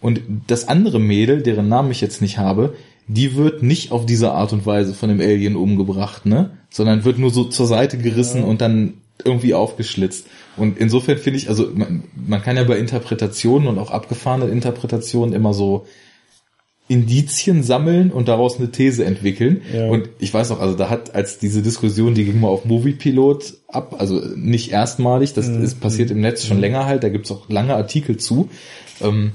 Und 0.00 0.20
das 0.46 0.68
andere 0.68 1.00
Mädel, 1.00 1.42
deren 1.42 1.68
Namen 1.68 1.90
ich 1.90 2.00
jetzt 2.00 2.22
nicht 2.22 2.38
habe, 2.38 2.76
die 3.08 3.34
wird 3.34 3.64
nicht 3.64 3.90
auf 3.90 4.06
diese 4.06 4.30
Art 4.30 4.52
und 4.52 4.66
Weise 4.66 4.94
von 4.94 5.08
dem 5.08 5.20
Alien 5.20 5.56
umgebracht, 5.56 6.26
ne? 6.26 6.50
Sondern 6.70 7.04
wird 7.04 7.18
nur 7.18 7.30
so 7.30 7.44
zur 7.44 7.66
Seite 7.66 7.98
gerissen 7.98 8.44
und 8.44 8.60
dann 8.60 8.94
irgendwie 9.24 9.54
aufgeschlitzt. 9.54 10.28
Und 10.56 10.78
insofern 10.78 11.18
finde 11.18 11.38
ich, 11.38 11.48
also 11.48 11.70
man, 11.74 12.04
man 12.14 12.42
kann 12.42 12.56
ja 12.56 12.62
bei 12.62 12.78
Interpretationen 12.78 13.66
und 13.66 13.78
auch 13.78 13.90
abgefahrene 13.90 14.46
Interpretationen 14.46 15.34
immer 15.34 15.54
so 15.54 15.86
Indizien 16.88 17.64
sammeln 17.64 18.12
und 18.12 18.28
daraus 18.28 18.58
eine 18.58 18.70
These 18.70 19.04
entwickeln. 19.04 19.62
Ja. 19.74 19.88
Und 19.88 20.08
ich 20.20 20.32
weiß 20.32 20.50
noch, 20.50 20.60
also 20.60 20.76
da 20.76 20.88
hat 20.88 21.14
als 21.14 21.38
diese 21.38 21.62
Diskussion, 21.62 22.14
die 22.14 22.24
ging 22.24 22.40
mal 22.40 22.48
auf 22.48 22.64
Moviepilot 22.64 23.54
ab, 23.68 23.96
also 23.98 24.20
nicht 24.36 24.70
erstmalig, 24.70 25.34
das 25.34 25.48
ist 25.48 25.80
passiert 25.80 26.10
im 26.10 26.20
Netz 26.20 26.46
schon 26.46 26.60
länger 26.60 26.86
halt, 26.86 27.02
da 27.02 27.08
gibt's 27.08 27.30
auch 27.32 27.48
lange 27.48 27.74
Artikel 27.74 28.18
zu. 28.18 28.48
Ähm, 29.00 29.32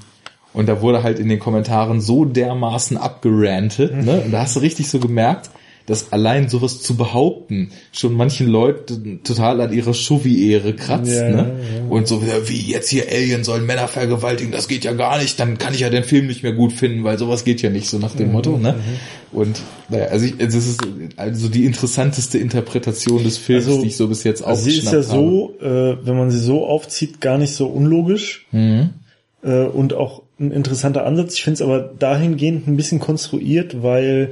und 0.53 0.67
da 0.67 0.81
wurde 0.81 1.03
halt 1.03 1.19
in 1.19 1.29
den 1.29 1.39
Kommentaren 1.39 2.01
so 2.01 2.25
dermaßen 2.25 2.97
abgerantet, 2.97 3.95
ne? 4.03 4.21
Und 4.21 4.31
da 4.31 4.41
hast 4.41 4.55
du 4.55 4.59
richtig 4.59 4.89
so 4.89 4.99
gemerkt, 4.99 5.49
dass 5.91 6.11
allein 6.11 6.49
sowas 6.49 6.81
zu 6.81 6.95
behaupten 6.95 7.71
schon 7.91 8.13
manchen 8.13 8.47
Leuten 8.47 9.21
total 9.23 9.61
an 9.61 9.71
ihrer 9.73 9.93
Chauvi-Ehre 9.93 10.73
kratzt, 10.73 11.11
Ja, 11.11 11.29
ne? 11.29 11.37
ja. 11.77 11.89
Und 11.89 12.07
so 12.07 12.23
wieder, 12.23 12.47
wie 12.49 12.59
jetzt 12.71 12.89
hier 12.89 13.03
Alien 13.11 13.43
sollen 13.43 13.65
Männer 13.65 13.87
vergewaltigen, 13.87 14.51
das 14.51 14.67
geht 14.67 14.83
ja 14.85 14.93
gar 14.93 15.19
nicht, 15.19 15.39
dann 15.39 15.57
kann 15.57 15.73
ich 15.73 15.81
ja 15.81 15.89
den 15.89 16.03
Film 16.03 16.27
nicht 16.27 16.41
mehr 16.41 16.53
gut 16.53 16.71
finden, 16.73 17.03
weil 17.03 17.17
sowas 17.19 17.43
geht 17.43 17.61
ja 17.61 17.69
nicht, 17.69 17.87
so 17.89 17.99
nach 17.99 18.15
dem 18.15 18.27
Mhm, 18.27 18.33
Motto, 18.33 18.57
ne? 18.57 18.75
Und 19.31 19.61
naja, 19.89 20.05
also 20.05 20.25
ich, 20.25 20.37
das 20.37 20.55
ist 20.55 20.79
also 21.17 21.49
die 21.49 21.65
interessanteste 21.65 22.37
Interpretation 22.37 23.23
des 23.23 23.37
Films, 23.37 23.67
Also, 23.67 23.81
die 23.81 23.87
ich 23.89 23.97
so 23.97 24.07
bis 24.07 24.23
jetzt 24.23 24.43
Also 24.43 24.63
sie 24.63 24.77
ist 24.77 24.83
ja 24.91 24.99
aufgeschnappt 24.99 25.19
habe. 25.21 25.29
so, 25.29 25.53
äh, 25.61 26.05
wenn 26.05 26.17
man 26.17 26.31
sie 26.31 26.39
so 26.39 26.65
aufzieht, 26.65 27.21
gar 27.21 27.37
nicht 27.37 27.53
so 27.53 27.67
unlogisch 27.67 28.47
Mhm. 28.51 28.89
äh, 29.43 29.63
und 29.65 29.93
auch 29.93 30.23
ein 30.39 30.51
interessanter 30.51 31.05
Ansatz. 31.05 31.35
Ich 31.35 31.43
finde 31.43 31.55
es 31.55 31.61
aber 31.61 31.79
dahingehend 31.79 32.67
ein 32.67 32.75
bisschen 32.77 32.99
konstruiert, 32.99 33.83
weil 33.83 34.31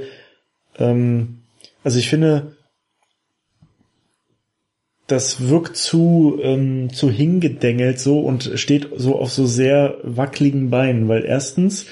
ähm, 0.78 1.39
also 1.84 2.00
ich 2.00 2.10
finde, 2.10 2.54
das 5.08 5.48
wirkt 5.50 5.76
zu 5.76 6.40
ähm, 6.42 6.94
zu 6.94 7.10
hingedengelt 7.10 8.00
so 8.00 8.20
und 8.20 8.52
steht 8.56 8.90
so 8.96 9.16
auf 9.18 9.32
so 9.32 9.48
sehr 9.48 9.96
wackeligen 10.04 10.70
Beinen, 10.70 11.08
weil 11.08 11.26
erstens 11.26 11.88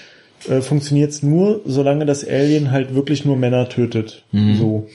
äh, 0.48 0.62
funktioniert 0.62 1.12
es 1.12 1.24
nur, 1.24 1.62
solange 1.66 2.06
das 2.06 2.28
Alien 2.28 2.72
halt 2.72 2.94
wirklich 2.94 3.26
nur 3.26 3.36
Männer 3.36 3.70
tötet. 3.70 4.24
So. 4.32 4.88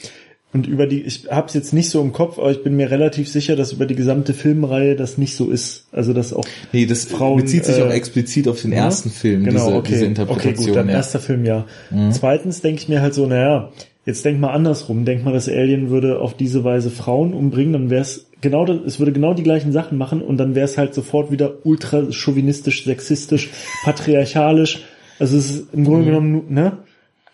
Und 0.53 0.67
über 0.67 0.87
die, 0.87 1.01
ich 1.01 1.29
habe 1.31 1.49
es 1.49 1.55
jetzt 1.55 1.73
nicht 1.73 1.89
so 1.89 2.01
im 2.03 2.13
Kopf, 2.13 2.39
aber 2.39 2.51
ich 2.51 2.63
bin 2.63 2.77
mir 2.77 2.91
relativ 2.91 3.27
sicher, 3.29 3.57
dass 3.57 3.73
über 3.73 3.87
die 3.87 3.95
gesamte 3.95 4.35
Filmreihe 4.35 4.95
das 4.97 5.17
nicht 5.17 5.35
so 5.35 5.51
ist. 5.51 5.87
Also 5.93 6.13
dass 6.13 6.33
auch 6.35 6.45
Nee, 6.73 6.85
das 6.85 7.07
Frauen, 7.07 7.41
bezieht 7.41 7.65
sich 7.65 7.79
äh, 7.79 7.83
auch 7.83 7.91
explizit 7.91 8.47
auf 8.47 8.61
den 8.61 8.73
ja? 8.73 8.85
ersten 8.85 9.11
Film, 9.11 9.45
genau, 9.45 9.65
diese, 9.65 9.77
okay. 9.77 9.89
diese 9.89 9.99
Okay, 10.01 10.07
Interpretation. 10.09 10.67
gut, 10.67 10.77
dann 10.77 10.87
ja. 10.87 10.93
Mhm. 10.93 10.97
erster 10.97 11.21
Film 11.21 11.45
ja. 11.47 11.67
Zweitens 12.11 12.61
denke 12.61 12.83
ich 12.83 12.89
mir 12.89 13.01
halt 13.01 13.15
so, 13.15 13.27
naja, 13.27 13.73
jetzt 14.05 14.25
denk 14.25 14.41
mal 14.41 14.53
andersrum. 14.53 15.05
Denk 15.05 15.25
mal, 15.25 15.33
das 15.33 15.49
Alien 15.49 15.91
würde 15.91 16.21
auf 16.21 16.35
diese 16.35 16.65
Weise 16.65 16.91
Frauen 16.91 17.35
umbringen, 17.35 17.73
dann 17.73 17.91
wäre 17.91 18.03
es 18.03 18.27
genau, 18.41 18.65
das, 18.65 18.79
es 18.87 18.99
würde 18.99 19.13
genau 19.13 19.35
die 19.35 19.45
gleichen 19.45 19.73
Sachen 19.73 19.99
machen 19.99 20.21
und 20.23 20.37
dann 20.39 20.55
wäre 20.55 20.65
es 20.65 20.77
halt 20.79 20.95
sofort 20.95 21.31
wieder 21.31 21.55
ultra 21.65 22.11
chauvinistisch, 22.11 22.85
sexistisch, 22.85 23.51
patriarchalisch. 23.85 24.81
Also 25.19 25.37
es 25.37 25.51
ist 25.51 25.73
im 25.73 25.81
Mhm. 25.81 25.85
Grunde 25.85 26.05
genommen, 26.07 26.43
ne? 26.49 26.79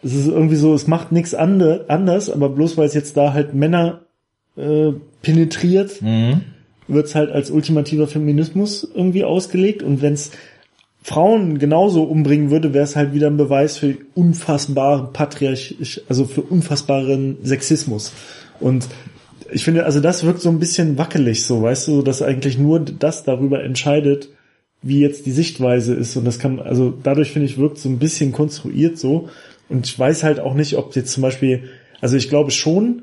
Es 0.02 0.14
ist 0.14 0.28
irgendwie 0.28 0.56
so, 0.56 0.74
es 0.74 0.86
macht 0.86 1.10
nichts 1.10 1.34
ande, 1.34 1.86
anders, 1.88 2.30
aber 2.30 2.50
bloß 2.50 2.76
weil 2.76 2.86
es 2.86 2.94
jetzt 2.94 3.16
da 3.16 3.32
halt 3.32 3.54
Männer 3.54 4.00
äh, 4.56 4.92
penetriert, 5.22 6.02
Mhm. 6.02 6.42
wird's 6.86 7.14
halt 7.14 7.30
als 7.32 7.50
ultimativer 7.50 8.06
Feminismus 8.06 8.86
irgendwie 8.94 9.24
ausgelegt 9.24 9.82
und 9.82 10.00
wenn's 10.02 10.30
Frauen 11.02 11.58
genauso 11.58 12.02
umbringen 12.02 12.50
würde, 12.50 12.74
wäre 12.74 12.84
es 12.84 12.96
halt 12.96 13.14
wieder 13.14 13.28
ein 13.28 13.36
Beweis 13.36 13.78
für 13.78 13.96
unfassbaren 14.14 15.12
Patriarch, 15.12 16.02
also 16.08 16.24
für 16.24 16.42
unfassbaren 16.42 17.38
Sexismus. 17.42 18.12
Und 18.60 18.86
ich 19.50 19.64
finde, 19.64 19.84
also 19.84 20.00
das 20.00 20.24
wirkt 20.24 20.40
so 20.40 20.50
ein 20.50 20.58
bisschen 20.58 20.98
wackelig, 20.98 21.44
so, 21.44 21.62
weißt 21.62 21.88
du, 21.88 22.02
dass 22.02 22.20
eigentlich 22.20 22.58
nur 22.58 22.80
das 22.80 23.24
darüber 23.24 23.62
entscheidet, 23.62 24.28
wie 24.82 25.00
jetzt 25.00 25.26
die 25.26 25.32
Sichtweise 25.32 25.94
ist. 25.94 26.16
Und 26.16 26.24
das 26.24 26.38
kann, 26.38 26.60
also 26.60 26.92
dadurch 27.02 27.32
finde 27.32 27.46
ich, 27.46 27.58
wirkt 27.58 27.78
so 27.78 27.88
ein 27.88 27.98
bisschen 27.98 28.32
konstruiert 28.32 28.98
so. 28.98 29.28
Und 29.68 29.86
ich 29.86 29.98
weiß 29.98 30.24
halt 30.24 30.40
auch 30.40 30.54
nicht, 30.54 30.76
ob 30.76 30.94
jetzt 30.94 31.12
zum 31.12 31.22
Beispiel, 31.22 31.64
also 32.00 32.16
ich 32.16 32.28
glaube 32.28 32.50
schon, 32.50 33.02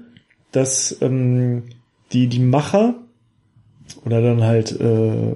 dass 0.51 0.97
ähm, 1.01 1.63
die, 2.11 2.27
die 2.27 2.39
Macher 2.39 2.95
oder 4.05 4.21
dann 4.21 4.43
halt, 4.43 4.79
äh, 4.79 5.31
äh, 5.31 5.35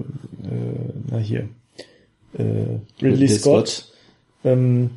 na 1.11 1.17
hier, 1.17 1.49
äh, 2.33 2.41
Ridley, 3.01 3.11
Ridley 3.11 3.27
Scott, 3.29 3.91
ähm, 4.43 4.91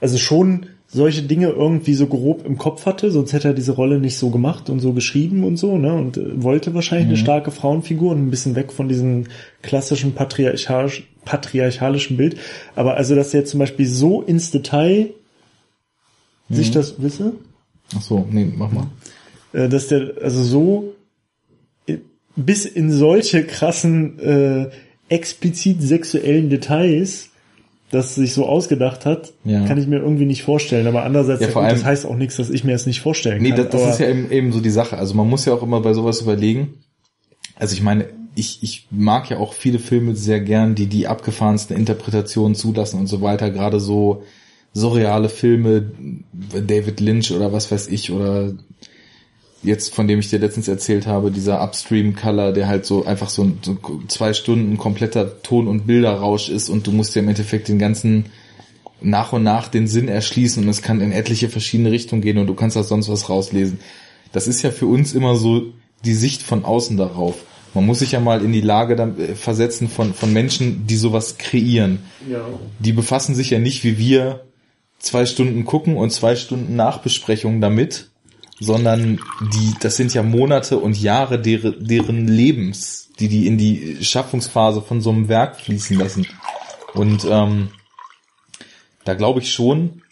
also 0.00 0.18
schon 0.18 0.66
solche 0.86 1.22
Dinge 1.22 1.48
irgendwie 1.48 1.94
so 1.94 2.06
grob 2.06 2.46
im 2.46 2.56
Kopf 2.56 2.86
hatte, 2.86 3.10
sonst 3.10 3.32
hätte 3.32 3.48
er 3.48 3.54
diese 3.54 3.72
Rolle 3.72 3.98
nicht 3.98 4.16
so 4.16 4.30
gemacht 4.30 4.70
und 4.70 4.78
so 4.78 4.92
geschrieben 4.92 5.42
und 5.42 5.56
so, 5.56 5.76
ne? 5.76 5.92
Und 5.92 6.16
äh, 6.16 6.42
wollte 6.42 6.72
wahrscheinlich 6.72 7.08
eine 7.08 7.16
starke 7.16 7.50
Frauenfigur 7.50 8.12
und 8.12 8.26
ein 8.26 8.30
bisschen 8.30 8.54
weg 8.54 8.72
von 8.72 8.88
diesem 8.88 9.24
klassischen 9.62 10.12
patriarchalisch, 10.14 11.08
patriarchalischen 11.24 12.16
Bild. 12.16 12.36
Aber 12.76 12.96
also, 12.96 13.16
dass 13.16 13.34
er 13.34 13.44
zum 13.44 13.58
Beispiel 13.58 13.86
so 13.86 14.22
ins 14.22 14.52
Detail 14.52 15.10
sich 16.48 16.70
das 16.70 17.02
wisse, 17.02 17.32
Ach 17.96 18.02
so, 18.02 18.26
nee, 18.30 18.50
mach 18.54 18.70
mal. 18.70 18.86
äh, 19.52 19.68
dass 19.68 19.88
der 19.88 20.12
also 20.22 20.42
so 20.42 20.94
bis 22.36 22.66
in 22.66 22.90
solche 22.90 23.44
krassen 23.44 24.18
äh, 24.18 24.70
explizit 25.08 25.82
sexuellen 25.82 26.50
Details 26.50 27.30
das 27.90 28.16
sich 28.16 28.32
so 28.34 28.46
ausgedacht 28.46 29.06
hat, 29.06 29.34
Ja. 29.44 29.66
kann 29.66 29.78
ich 29.78 29.86
mir 29.86 29.98
irgendwie 30.00 30.24
nicht 30.24 30.42
vorstellen. 30.42 30.88
Aber 30.88 31.04
andererseits, 31.04 31.42
Ja, 31.42 31.46
ja, 31.48 31.54
gut, 31.54 31.62
das 31.64 31.72
allem- 31.74 31.84
heißt 31.84 32.06
auch 32.06 32.16
nichts, 32.16 32.36
dass 32.36 32.50
ich 32.50 32.64
mir 32.64 32.72
das 32.72 32.86
nicht 32.86 33.00
vorstellen 33.00 33.40
Nee, 33.40 33.50
kann. 33.50 33.58
das, 33.58 33.68
das 33.68 33.82
aber, 33.82 33.90
ist 33.92 34.00
ja 34.00 34.08
eben, 34.08 34.30
eben 34.32 34.52
so 34.52 34.60
die 34.60 34.70
Sache. 34.70 34.98
Also 34.98 35.14
man 35.14 35.28
muss 35.28 35.44
ja 35.44 35.52
auch 35.54 35.62
immer 35.62 35.80
bei 35.80 35.92
sowas 35.94 36.20
überlegen. 36.20 36.74
Also 37.54 37.74
ich 37.74 37.82
meine, 37.82 38.06
ich, 38.34 38.58
ich 38.64 38.88
mag 38.90 39.30
ja 39.30 39.36
auch 39.36 39.52
viele 39.52 39.78
Filme 39.78 40.16
sehr 40.16 40.40
gern, 40.40 40.74
die 40.74 40.86
die 40.86 41.06
abgefahrensten 41.06 41.76
Interpretationen 41.76 42.56
zulassen 42.56 42.98
und 42.98 43.06
so 43.06 43.20
weiter. 43.20 43.50
Gerade 43.50 43.78
so 43.78 44.24
surreale 44.72 45.28
Filme, 45.28 45.92
David 46.66 46.98
Lynch 46.98 47.30
oder 47.30 47.52
was 47.52 47.70
weiß 47.70 47.86
ich, 47.88 48.10
oder 48.10 48.54
jetzt, 49.64 49.94
von 49.94 50.06
dem 50.06 50.18
ich 50.18 50.30
dir 50.30 50.38
letztens 50.38 50.68
erzählt 50.68 51.06
habe, 51.06 51.30
dieser 51.30 51.62
Upstream 51.62 52.14
Color, 52.14 52.52
der 52.52 52.68
halt 52.68 52.86
so 52.86 53.04
einfach 53.04 53.28
so, 53.28 53.42
ein, 53.42 53.58
so 53.62 53.76
zwei 54.08 54.32
Stunden 54.32 54.78
kompletter 54.78 55.42
Ton- 55.42 55.68
und 55.68 55.86
Bilderrausch 55.86 56.48
ist 56.48 56.68
und 56.68 56.86
du 56.86 56.92
musst 56.92 57.14
dir 57.14 57.20
im 57.20 57.28
Endeffekt 57.28 57.68
den 57.68 57.78
ganzen 57.78 58.26
nach 59.00 59.32
und 59.32 59.42
nach 59.42 59.68
den 59.68 59.86
Sinn 59.86 60.08
erschließen 60.08 60.62
und 60.62 60.68
es 60.68 60.82
kann 60.82 61.00
in 61.00 61.12
etliche 61.12 61.48
verschiedene 61.48 61.90
Richtungen 61.90 62.22
gehen 62.22 62.38
und 62.38 62.46
du 62.46 62.54
kannst 62.54 62.76
da 62.76 62.82
sonst 62.82 63.08
was 63.08 63.28
rauslesen. 63.28 63.80
Das 64.32 64.46
ist 64.46 64.62
ja 64.62 64.70
für 64.70 64.86
uns 64.86 65.14
immer 65.14 65.36
so 65.36 65.72
die 66.04 66.14
Sicht 66.14 66.42
von 66.42 66.64
außen 66.64 66.96
darauf. 66.96 67.36
Man 67.74 67.86
muss 67.86 67.98
sich 67.98 68.12
ja 68.12 68.20
mal 68.20 68.42
in 68.42 68.52
die 68.52 68.60
Lage 68.60 68.96
dann, 68.96 69.18
äh, 69.18 69.34
versetzen 69.34 69.88
von, 69.88 70.14
von 70.14 70.32
Menschen, 70.32 70.86
die 70.86 70.96
sowas 70.96 71.38
kreieren. 71.38 72.00
ja. 72.30 72.46
Die 72.78 72.92
befassen 72.92 73.34
sich 73.34 73.50
ja 73.50 73.58
nicht 73.58 73.84
wie 73.84 73.98
wir 73.98 74.44
zwei 74.98 75.26
Stunden 75.26 75.64
gucken 75.64 75.96
und 75.96 76.10
zwei 76.10 76.36
Stunden 76.36 76.76
Nachbesprechungen 76.76 77.60
damit, 77.60 78.10
sondern 78.64 79.20
die, 79.52 79.74
das 79.80 79.96
sind 79.96 80.14
ja 80.14 80.22
Monate 80.22 80.78
und 80.78 81.00
Jahre 81.00 81.40
deren, 81.40 81.86
deren 81.86 82.26
Lebens, 82.26 83.10
die 83.18 83.28
die 83.28 83.46
in 83.46 83.58
die 83.58 83.98
Schaffungsphase 84.02 84.82
von 84.82 85.00
so 85.00 85.10
einem 85.10 85.28
Werk 85.28 85.60
fließen 85.60 85.98
lassen. 85.98 86.26
Und 86.94 87.24
ähm, 87.28 87.70
da 89.04 89.14
glaube 89.14 89.40
ich 89.40 89.52
schon, 89.52 90.02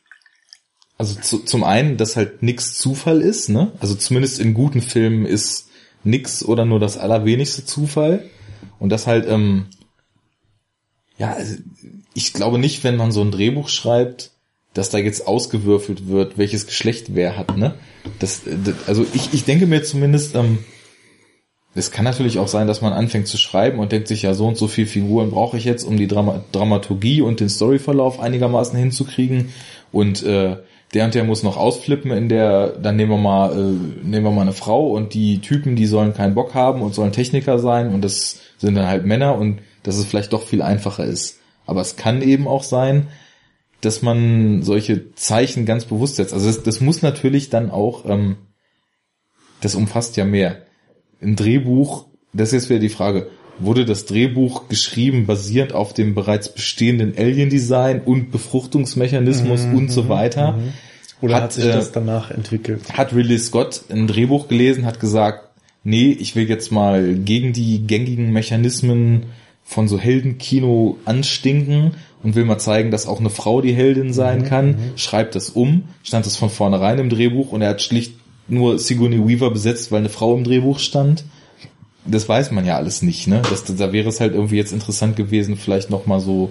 also 0.98 1.20
zu, 1.20 1.40
zum 1.40 1.64
einen, 1.64 1.96
dass 1.96 2.16
halt 2.16 2.42
nix 2.42 2.74
Zufall 2.74 3.22
ist, 3.22 3.48
ne? 3.48 3.72
Also 3.80 3.94
zumindest 3.94 4.38
in 4.38 4.54
guten 4.54 4.82
Filmen 4.82 5.26
ist 5.26 5.68
nix 6.04 6.44
oder 6.44 6.64
nur 6.64 6.80
das 6.80 6.98
allerwenigste 6.98 7.64
Zufall. 7.64 8.28
Und 8.78 8.90
das 8.90 9.06
halt, 9.06 9.26
ähm, 9.28 9.66
ja, 11.18 11.32
also 11.32 11.56
ich 12.14 12.32
glaube 12.32 12.58
nicht, 12.58 12.84
wenn 12.84 12.96
man 12.96 13.12
so 13.12 13.22
ein 13.22 13.30
Drehbuch 13.30 13.68
schreibt, 13.68 14.31
dass 14.74 14.90
da 14.90 14.98
jetzt 14.98 15.26
ausgewürfelt 15.26 16.08
wird, 16.08 16.38
welches 16.38 16.66
Geschlecht 16.66 17.14
wer 17.14 17.36
hat, 17.36 17.56
ne? 17.56 17.74
Das, 18.18 18.42
das 18.44 18.74
also 18.86 19.06
ich, 19.12 19.32
ich 19.32 19.44
denke 19.44 19.66
mir 19.66 19.82
zumindest, 19.82 20.34
ähm, 20.34 20.58
es 21.74 21.90
kann 21.90 22.04
natürlich 22.04 22.38
auch 22.38 22.48
sein, 22.48 22.66
dass 22.66 22.82
man 22.82 22.92
anfängt 22.92 23.28
zu 23.28 23.38
schreiben 23.38 23.78
und 23.78 23.92
denkt 23.92 24.08
sich, 24.08 24.22
ja, 24.22 24.34
so 24.34 24.46
und 24.46 24.58
so 24.58 24.68
viele 24.68 24.86
Figuren 24.86 25.30
brauche 25.30 25.56
ich 25.56 25.64
jetzt, 25.64 25.84
um 25.84 25.96
die 25.96 26.06
Drama 26.06 26.44
Dramaturgie 26.52 27.22
und 27.22 27.40
den 27.40 27.48
Storyverlauf 27.48 28.20
einigermaßen 28.20 28.78
hinzukriegen. 28.78 29.52
Und 29.90 30.22
äh, 30.22 30.56
der 30.92 31.04
und 31.06 31.14
der 31.14 31.24
muss 31.24 31.42
noch 31.42 31.56
ausflippen 31.56 32.10
in 32.10 32.28
der, 32.28 32.68
dann 32.68 32.96
nehmen 32.96 33.12
wir 33.12 33.18
mal, 33.18 33.52
äh, 33.52 34.06
nehmen 34.06 34.24
wir 34.24 34.30
mal 34.30 34.42
eine 34.42 34.52
Frau 34.52 34.88
und 34.88 35.14
die 35.14 35.40
Typen, 35.40 35.74
die 35.74 35.86
sollen 35.86 36.12
keinen 36.12 36.34
Bock 36.34 36.54
haben 36.54 36.82
und 36.82 36.94
sollen 36.94 37.12
Techniker 37.12 37.58
sein 37.58 37.94
und 37.94 38.02
das 38.02 38.40
sind 38.58 38.74
dann 38.74 38.86
halt 38.86 39.06
Männer 39.06 39.38
und 39.38 39.60
dass 39.82 39.96
es 39.96 40.04
vielleicht 40.04 40.32
doch 40.32 40.42
viel 40.42 40.60
einfacher 40.60 41.04
ist. 41.04 41.40
Aber 41.64 41.80
es 41.80 41.96
kann 41.96 42.20
eben 42.20 42.46
auch 42.46 42.62
sein, 42.62 43.08
dass 43.82 44.00
man 44.00 44.62
solche 44.62 45.12
Zeichen 45.14 45.66
ganz 45.66 45.84
bewusst 45.84 46.16
setzt. 46.16 46.32
Also 46.32 46.46
das, 46.46 46.62
das 46.62 46.80
muss 46.80 47.02
natürlich 47.02 47.50
dann 47.50 47.70
auch, 47.70 48.08
ähm, 48.08 48.36
das 49.60 49.74
umfasst 49.74 50.16
ja 50.16 50.24
mehr. 50.24 50.62
Ein 51.20 51.36
Drehbuch, 51.36 52.06
das 52.32 52.48
ist 52.48 52.62
jetzt 52.62 52.70
wieder 52.70 52.80
die 52.80 52.88
Frage, 52.88 53.28
wurde 53.58 53.84
das 53.84 54.06
Drehbuch 54.06 54.68
geschrieben 54.68 55.26
basierend 55.26 55.74
auf 55.74 55.92
dem 55.92 56.14
bereits 56.14 56.52
bestehenden 56.54 57.14
Alien-Design 57.18 58.02
und 58.02 58.30
Befruchtungsmechanismus 58.30 59.64
und 59.64 59.90
so 59.90 60.08
weiter? 60.08 60.58
Oder 61.20 61.36
hat, 61.36 61.42
Hat, 61.44 61.52
sich 61.52 61.64
äh, 61.64 61.72
das 61.72 61.92
danach 61.92 62.30
entwickelt? 62.30 62.82
Hat 62.92 63.12
Ridley 63.12 63.38
Scott 63.38 63.82
ein 63.90 64.06
Drehbuch 64.06 64.48
gelesen, 64.48 64.86
hat 64.86 65.00
gesagt, 65.00 65.50
nee, 65.82 66.12
ich 66.12 66.36
will 66.36 66.48
jetzt 66.48 66.70
mal 66.70 67.14
gegen 67.14 67.52
die 67.52 67.84
gängigen 67.86 68.32
Mechanismen 68.32 69.26
von 69.64 69.88
so 69.88 69.98
Heldenkino 69.98 70.98
anstinken 71.04 71.92
und 72.22 72.34
will 72.34 72.44
mal 72.44 72.58
zeigen, 72.58 72.90
dass 72.90 73.06
auch 73.06 73.20
eine 73.20 73.30
Frau 73.30 73.60
die 73.60 73.72
Heldin 73.74 74.12
sein 74.12 74.44
kann, 74.44 74.76
schreibt 74.96 75.34
das 75.34 75.50
um, 75.50 75.84
stand 76.02 76.24
das 76.26 76.36
von 76.36 76.50
vornherein 76.50 76.98
im 76.98 77.08
Drehbuch 77.10 77.52
und 77.52 77.62
er 77.62 77.70
hat 77.70 77.82
schlicht 77.82 78.14
nur 78.48 78.78
Sigourney 78.78 79.26
Weaver 79.26 79.50
besetzt, 79.50 79.90
weil 79.92 80.00
eine 80.00 80.08
Frau 80.08 80.34
im 80.36 80.44
Drehbuch 80.44 80.78
stand. 80.78 81.24
Das 82.04 82.28
weiß 82.28 82.50
man 82.50 82.64
ja 82.66 82.76
alles 82.76 83.02
nicht, 83.02 83.28
ne? 83.28 83.42
Das, 83.48 83.64
da 83.64 83.92
wäre 83.92 84.08
es 84.08 84.20
halt 84.20 84.34
irgendwie 84.34 84.56
jetzt 84.56 84.72
interessant 84.72 85.14
gewesen, 85.16 85.56
vielleicht 85.56 85.88
noch 85.90 86.06
mal 86.06 86.18
so 86.20 86.50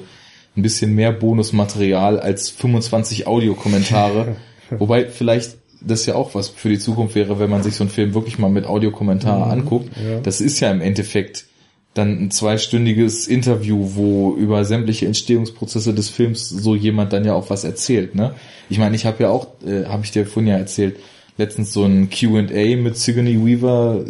ein 0.55 0.61
bisschen 0.61 0.95
mehr 0.95 1.11
Bonusmaterial 1.11 2.19
als 2.19 2.49
25 2.49 3.27
Audiokommentare. 3.27 4.35
Wobei 4.69 5.05
vielleicht 5.07 5.57
das 5.81 6.05
ja 6.05 6.15
auch 6.15 6.35
was 6.35 6.47
für 6.49 6.69
die 6.69 6.79
Zukunft 6.79 7.15
wäre, 7.15 7.39
wenn 7.39 7.49
man 7.49 7.63
sich 7.63 7.75
so 7.75 7.83
einen 7.83 7.91
Film 7.91 8.13
wirklich 8.13 8.37
mal 8.39 8.49
mit 8.49 8.65
Audiokommentar 8.65 9.45
Mhm, 9.47 9.51
anguckt. 9.51 9.89
ja. 9.97 10.19
Das 10.21 10.39
ist 10.39 10.59
ja 10.59 10.71
im 10.71 10.79
Endeffekt 10.79 11.45
dann 11.93 12.23
ein 12.23 12.31
zweistündiges 12.31 13.27
Interview, 13.27 13.91
wo 13.95 14.33
über 14.35 14.63
sämtliche 14.63 15.05
Entstehungsprozesse 15.07 15.93
des 15.93 16.09
Films 16.09 16.47
so 16.47 16.75
jemand 16.75 17.11
dann 17.11 17.25
ja 17.25 17.33
auch 17.33 17.49
was 17.49 17.63
erzählt. 17.65 18.15
Ne? 18.15 18.33
Ich 18.69 18.77
meine, 18.77 18.95
ich 18.95 19.05
habe 19.05 19.23
ja 19.23 19.29
auch, 19.29 19.47
äh, 19.65 19.85
habe 19.85 20.05
ich 20.05 20.11
dir 20.11 20.25
vorhin 20.25 20.51
ja 20.51 20.57
erzählt, 20.57 20.97
letztens 21.37 21.73
so 21.73 21.83
ein 21.83 22.09
Q&A 22.09 22.77
mit 22.77 22.97
Sigourney 22.97 23.45
Weaver 23.45 24.05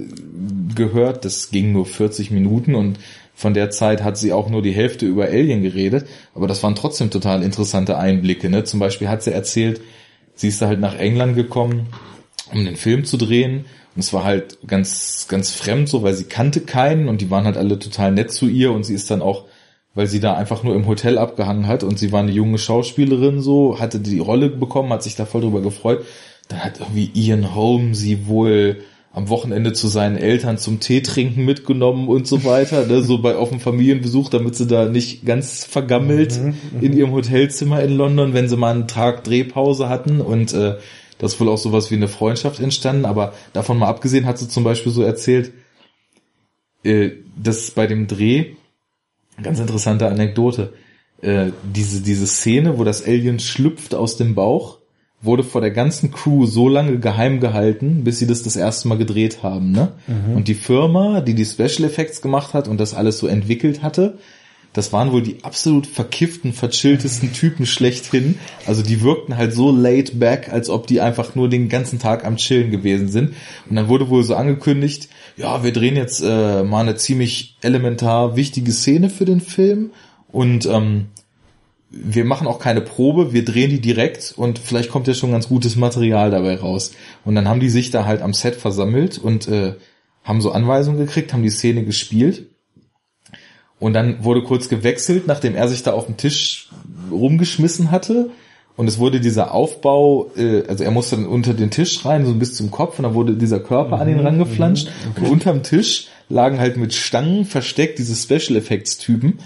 gehört. 0.76 1.26
Das 1.26 1.49
ging 1.49 1.72
nur 1.72 1.86
40 1.86 2.30
Minuten 2.30 2.76
und 2.76 2.99
von 3.34 3.56
der 3.56 3.72
Zeit 3.72 4.03
hat 4.03 4.18
sie 4.18 4.34
auch 4.34 4.49
nur 4.49 4.62
die 4.62 4.74
Hälfte 4.74 5.08
über 5.08 5.26
Alien 5.26 5.64
geredet. 5.64 6.06
Aber 6.36 6.48
das 6.48 6.62
waren 6.62 6.76
trotzdem 6.76 7.10
total 7.10 7.41
interessante 7.41 7.98
Einblicke. 7.98 8.49
Ne? 8.49 8.64
Zum 8.64 8.80
Beispiel 8.80 9.10
hat 9.10 9.24
sie 9.24 9.32
erzählt, 9.32 9.82
sie 10.36 10.49
ist 10.49 10.62
da 10.62 10.68
halt 10.68 10.80
nach 10.80 10.95
England 10.95 11.36
gekommen, 11.36 11.88
um 12.52 12.64
den 12.64 12.76
Film 12.76 13.06
zu 13.06 13.18
drehen. 13.18 13.66
Und 13.95 13.99
es 14.01 14.13
war 14.13 14.23
halt 14.23 14.57
ganz, 14.68 15.26
ganz 15.27 15.51
fremd 15.51 15.89
so, 15.89 16.03
weil 16.03 16.13
sie 16.13 16.23
kannte 16.23 16.61
keinen 16.61 17.09
und 17.09 17.22
die 17.22 17.30
waren 17.30 17.45
halt 17.45 17.57
alle 17.57 17.77
total 17.77 18.11
nett 18.11 18.31
zu 18.31 18.47
ihr 18.47 18.72
und 18.72 18.85
sie 18.85 18.93
ist 18.93 19.11
dann 19.11 19.22
auch, 19.22 19.45
weil 19.93 20.07
sie 20.07 20.22
da 20.22 20.35
einfach 20.35 20.63
nur 20.63 20.76
im 20.76 20.88
Hotel 20.88 21.18
abgehangen 21.18 21.68
hat 21.68 21.84
und 21.84 21.99
sie 21.99 22.11
war 22.11 22.22
eine 22.22 22.31
junge 22.31 22.57
Schauspielerin 22.57 23.41
so, 23.41 23.80
hatte 23.80 23.99
die 23.99 24.19
Rolle 24.19 24.49
bekommen, 24.49 24.93
hat 24.93 25.03
sich 25.03 25.15
da 25.15 25.26
voll 25.26 25.41
drüber 25.41 25.61
gefreut. 25.61 26.05
Dann 26.47 26.63
hat 26.63 26.80
irgendwie 26.80 27.11
Ian 27.13 27.53
Holm 27.53 27.93
sie 27.93 28.27
wohl 28.27 28.77
am 29.13 29.27
Wochenende 29.27 29.73
zu 29.73 29.88
seinen 29.88 30.15
Eltern 30.15 30.57
zum 30.57 30.80
Tee 30.80 31.01
trinken 31.01 31.43
mitgenommen 31.43 32.07
und 32.07 32.27
so 32.27 32.45
weiter, 32.45 32.85
ne, 32.85 33.01
so 33.01 33.18
bei 33.18 33.35
auf 33.35 33.49
dem 33.49 33.59
Familienbesuch, 33.59 34.30
damit 34.30 34.55
sie 34.55 34.68
da 34.68 34.85
nicht 34.85 35.26
ganz 35.26 35.65
vergammelt 35.65 36.39
in 36.80 36.97
ihrem 36.97 37.11
Hotelzimmer 37.11 37.81
in 37.84 37.97
London, 37.97 38.34
wenn 38.34 38.47
sie 38.47 38.55
mal 38.55 38.73
einen 38.73 38.88
Tag 38.88 39.26
Drehpause 39.26 39.89
hatten 39.89 40.22
und 40.22 40.53
äh, 40.53 40.76
das 41.22 41.34
ist 41.34 41.39
wohl 41.39 41.49
auch 41.49 41.57
sowas 41.60 41.91
wie 41.91 41.95
eine 41.95 42.07
Freundschaft 42.07 42.60
entstanden, 42.60 43.06
aber 43.06 43.34
davon 43.53 43.77
mal 43.77 43.88
abgesehen 43.88 44.26
hat 44.26 44.39
sie 44.39 44.48
zum 44.48 44.64
Beispiel 44.64 44.91
so 44.91 45.03
erzählt, 45.03 45.53
äh, 46.84 47.11
dass 47.38 47.69
bei 47.69 47.85
dem 47.85 48.07
Dreh, 48.07 48.53
ganz 49.41 49.60
interessante 49.60 50.07
Anekdote, 50.07 50.73
äh, 51.22 51.52
diese, 51.61 52.02
diese 52.02 52.26
Szene, 52.26 52.80
wo 52.80 52.84
das 52.84 53.06
Alien 53.06 53.38
schlüpft 53.39 53.93
aus 53.93 54.18
dem 54.18 54.34
Bauch, 54.34 54.80
wurde 55.22 55.43
vor 55.43 55.61
der 55.61 55.69
ganzen 55.69 56.10
Crew 56.10 56.48
so 56.48 56.68
lange 56.68 56.98
geheim 56.98 57.39
gehalten, 57.39 58.03
bis 58.03 58.18
sie 58.18 58.26
das 58.26 58.41
das 58.41 58.56
erste 58.56 58.88
Mal 58.88 58.98
gedreht 58.98 59.43
haben. 59.43 59.72
Ne? 59.72 59.91
Und 60.35 60.48
die 60.48 60.56
Firma, 60.56 61.22
die 61.22 61.35
die 61.35 61.45
Special 61.45 61.84
Effects 61.84 62.23
gemacht 62.23 62.56
hat 62.56 62.68
und 62.68 62.80
das 62.80 62.95
alles 62.95 63.19
so 63.19 63.27
entwickelt 63.27 63.84
hatte, 63.84 64.18
das 64.73 64.93
waren 64.93 65.11
wohl 65.11 65.22
die 65.22 65.43
absolut 65.43 65.85
verkifften, 65.85 66.53
verchilltesten 66.53 67.34
Typen 67.34 67.65
schlechthin. 67.65 68.39
Also 68.65 68.84
die 68.84 69.02
wirkten 69.02 69.35
halt 69.38 69.53
so 69.53 69.72
laid 69.72 70.19
back, 70.19 70.49
als 70.52 70.69
ob 70.69 70.88
die 70.88 71.02
einfach 71.02 71.35
nur 71.35 71.49
den 71.49 71.68
ganzen 71.68 71.99
Tag 71.99 72.26
am 72.26 72.38
Chillen 72.38 72.72
gewesen 72.72 73.10
sind. 73.10 73.34
Und 73.69 73.76
dann 73.76 73.89
wurde 73.89 74.10
wohl 74.10 74.23
so 74.23 74.35
angekündigt, 74.35 75.10
ja, 75.35 75.64
wir 75.64 75.73
drehen 75.73 75.95
jetzt 75.98 76.22
äh, 76.22 76.64
mal 76.64 76.81
eine 76.81 76.95
ziemlich 76.95 77.57
elementar 77.61 78.35
wichtige 78.35 78.72
Szene 78.72 79.10
für 79.10 79.26
den 79.26 79.41
Film 79.41 79.91
und 80.31 80.65
ähm, 80.65 81.07
wir 81.89 82.23
machen 82.23 82.48
auch 82.48 82.60
keine 82.60 82.80
Probe, 82.80 83.34
wir 83.34 83.43
drehen 83.43 83.69
die 83.69 83.81
direkt 83.81 84.34
und 84.38 84.60
vielleicht 84.60 84.89
kommt 84.89 85.07
ja 85.07 85.14
schon 85.14 85.31
ganz 85.31 85.49
gutes 85.49 85.76
Material 85.76 86.31
dabei 86.31 86.56
raus. 86.56 86.93
Und 87.26 87.35
dann 87.35 87.49
haben 87.49 87.60
die 87.60 87.69
sich 87.69 87.91
da 87.91 88.06
halt 88.06 88.22
am 88.22 88.34
Set 88.34 88.56
versammelt 88.56 89.18
und 89.18 89.49
äh, 89.49 89.76
haben 90.23 90.39
so 90.39 90.52
Anweisungen 90.52 90.99
gekriegt, 90.99 91.34
haben 91.34 91.43
die 91.43 91.49
Szene 91.49 91.84
gespielt. 91.84 92.51
Und 93.82 93.94
dann 93.94 94.24
wurde 94.24 94.44
kurz 94.44 94.70
gewechselt, 94.70 95.26
nachdem 95.26 95.56
er 95.56 95.68
sich 95.68 95.82
da 95.82 95.94
auf 95.94 96.06
den 96.06 96.16
Tisch 96.16 96.70
rumgeschmissen 97.12 97.90
hatte. 97.90 98.30
Und 98.78 98.88
es 98.88 98.99
wurde 98.99 99.20
dieser 99.20 99.56
Aufbau, 99.56 100.30
äh, 100.38 100.64
also 100.68 100.84
er 100.84 100.91
musste 100.91 101.16
dann 101.16 101.26
unter 101.26 101.56
den 101.56 101.72
Tisch 101.72 102.06
rein, 102.06 102.24
so 102.24 102.36
bis 102.36 102.53
zum 102.53 102.70
Kopf, 102.70 102.99
und 102.99 103.03
dann 103.03 103.16
wurde 103.16 103.34
dieser 103.34 103.60
Körper 103.60 103.99
an 103.99 104.08
ihn 104.08 104.20
rangeflanscht. 104.20 104.88
Und 105.18 105.28
unterm 105.28 105.64
Tisch 105.64 106.10
lagen 106.30 106.60
halt 106.60 106.78
mit 106.78 106.94
Stangen 106.94 107.44
versteckt 107.44 107.98
diese 107.98 108.16
Special 108.16 108.56
Effects 108.56 108.99
Typen. 108.99 109.40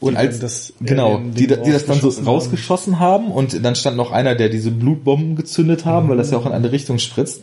Und 0.00 0.14
Die 0.14 0.18
als 0.18 0.40
das 0.40 0.72
genau, 0.80 1.14
Alien 1.14 1.34
die, 1.34 1.46
die 1.46 1.70
das 1.70 1.86
dann 1.86 2.00
so 2.00 2.08
rausgeschossen 2.08 2.24
rausgeschossen 2.26 2.98
haben. 2.98 3.30
und 3.30 3.64
dann 3.64 3.76
stand 3.76 3.96
noch 3.96 4.10
einer, 4.10 4.34
der 4.34 4.48
diese 4.48 4.72
Blutbomben 4.72 5.36
gezündet 5.36 5.84
haben, 5.84 6.08
weil 6.08 6.16
das 6.16 6.32
ja 6.32 6.38
auch 6.38 6.46
in 6.46 6.52
eine 6.52 6.72
Richtung 6.72 6.98
spritzt. 6.98 7.42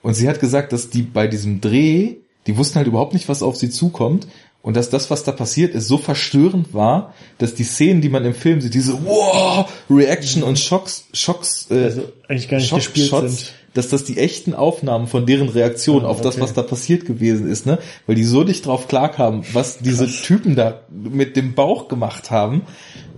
Und 0.00 0.14
sie 0.14 0.26
hat 0.26 0.40
gesagt, 0.40 0.72
dass 0.72 0.88
die 0.88 1.02
bei 1.02 1.26
diesem 1.26 1.60
Dreh, 1.60 2.14
die 2.46 2.56
wussten 2.56 2.76
halt 2.76 2.86
überhaupt 2.86 3.12
nicht, 3.12 3.28
was 3.28 3.42
auf 3.42 3.56
sie 3.56 3.68
zukommt. 3.68 4.26
Und 4.62 4.76
dass 4.76 4.90
das, 4.90 5.10
was 5.10 5.24
da 5.24 5.32
passiert 5.32 5.74
ist, 5.74 5.88
so 5.88 5.96
verstörend 5.96 6.74
war, 6.74 7.14
dass 7.38 7.54
die 7.54 7.64
Szenen, 7.64 8.02
die 8.02 8.10
man 8.10 8.24
im 8.26 8.34
Film 8.34 8.60
sieht, 8.60 8.74
diese 8.74 8.92
wow, 9.06 9.66
Reaction 9.88 10.42
und 10.42 10.58
Schocks, 10.58 11.04
Schocks, 11.14 11.66
äh, 11.70 11.84
Also 11.84 12.02
eigentlich 12.28 12.48
gar 12.48 12.58
nicht 12.58 12.68
Schock- 12.68 12.76
gespielt 12.80 13.08
Shots, 13.08 13.36
sind. 13.38 13.52
Dass 13.74 13.88
das 13.88 14.04
die 14.04 14.18
echten 14.18 14.54
Aufnahmen 14.54 15.06
von 15.06 15.26
deren 15.26 15.48
Reaktion 15.48 16.04
Ah, 16.04 16.08
auf 16.08 16.20
das, 16.20 16.34
okay. 16.34 16.42
was 16.42 16.54
da 16.54 16.62
passiert 16.62 17.06
gewesen 17.06 17.48
ist, 17.48 17.66
ne? 17.66 17.78
Weil 18.06 18.16
die 18.16 18.24
so 18.24 18.42
nicht 18.42 18.66
drauf 18.66 18.88
klarkamen, 18.88 19.44
was 19.52 19.78
diese 19.78 20.08
Typen 20.08 20.56
da 20.56 20.80
mit 20.90 21.36
dem 21.36 21.54
Bauch 21.54 21.88
gemacht 21.88 22.30
haben. 22.30 22.62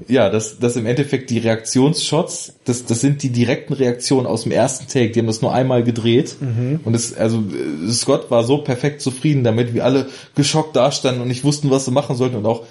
Ja, 0.08 0.28
das, 0.30 0.58
das 0.58 0.76
im 0.76 0.84
Endeffekt 0.84 1.30
die 1.30 1.38
Reaktionsshots, 1.38 2.54
das, 2.64 2.84
das 2.84 3.00
sind 3.00 3.22
die 3.22 3.30
direkten 3.30 3.72
Reaktionen 3.72 4.26
aus 4.26 4.42
dem 4.42 4.52
ersten 4.52 4.88
Take. 4.88 5.10
Die 5.10 5.20
haben 5.20 5.26
das 5.26 5.42
nur 5.42 5.54
einmal 5.54 5.84
gedreht. 5.84 6.36
Mhm. 6.40 6.80
Und 6.84 6.94
es, 6.94 7.14
also, 7.14 7.42
Scott 7.88 8.30
war 8.30 8.44
so 8.44 8.58
perfekt 8.58 9.00
zufrieden 9.00 9.44
damit, 9.44 9.74
wie 9.74 9.80
alle 9.80 10.08
geschockt 10.34 10.76
dastanden 10.76 11.22
und 11.22 11.28
nicht 11.28 11.44
wussten, 11.44 11.70
was 11.70 11.84
sie 11.84 11.92
machen 11.92 12.16
sollten 12.16 12.36
und 12.36 12.46
auch 12.46 12.64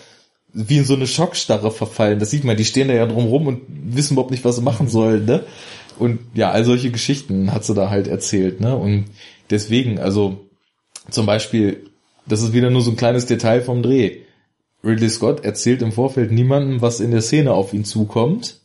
wie 0.53 0.77
in 0.77 0.85
so 0.85 0.95
eine 0.95 1.07
Schockstarre 1.07 1.71
verfallen. 1.71 2.19
Das 2.19 2.31
sieht 2.31 2.43
man, 2.43 2.57
die 2.57 2.65
stehen 2.65 2.87
da 2.87 2.93
ja 2.93 3.05
drum 3.05 3.25
rum 3.25 3.47
und 3.47 3.61
wissen 3.67 4.13
überhaupt 4.13 4.31
nicht, 4.31 4.43
was 4.45 4.57
sie 4.57 4.61
machen 4.61 4.87
sollen, 4.87 5.25
ne? 5.25 5.43
Und 5.99 6.19
ja, 6.33 6.51
all 6.51 6.65
solche 6.65 6.91
Geschichten 6.91 7.53
hat 7.53 7.63
sie 7.63 7.73
da 7.73 7.89
halt 7.89 8.07
erzählt, 8.07 8.59
ne? 8.59 8.75
Und 8.75 9.05
deswegen, 9.49 9.99
also 9.99 10.45
zum 11.09 11.25
Beispiel, 11.25 11.89
das 12.25 12.41
ist 12.41 12.53
wieder 12.53 12.69
nur 12.69 12.81
so 12.81 12.91
ein 12.91 12.97
kleines 12.97 13.25
Detail 13.25 13.61
vom 13.61 13.83
Dreh. 13.83 14.17
Ridley 14.83 15.09
Scott 15.09 15.45
erzählt 15.45 15.81
im 15.81 15.91
Vorfeld 15.91 16.31
niemandem, 16.31 16.81
was 16.81 16.99
in 16.99 17.11
der 17.11 17.21
Szene 17.21 17.53
auf 17.53 17.73
ihn 17.73 17.85
zukommt. 17.85 18.61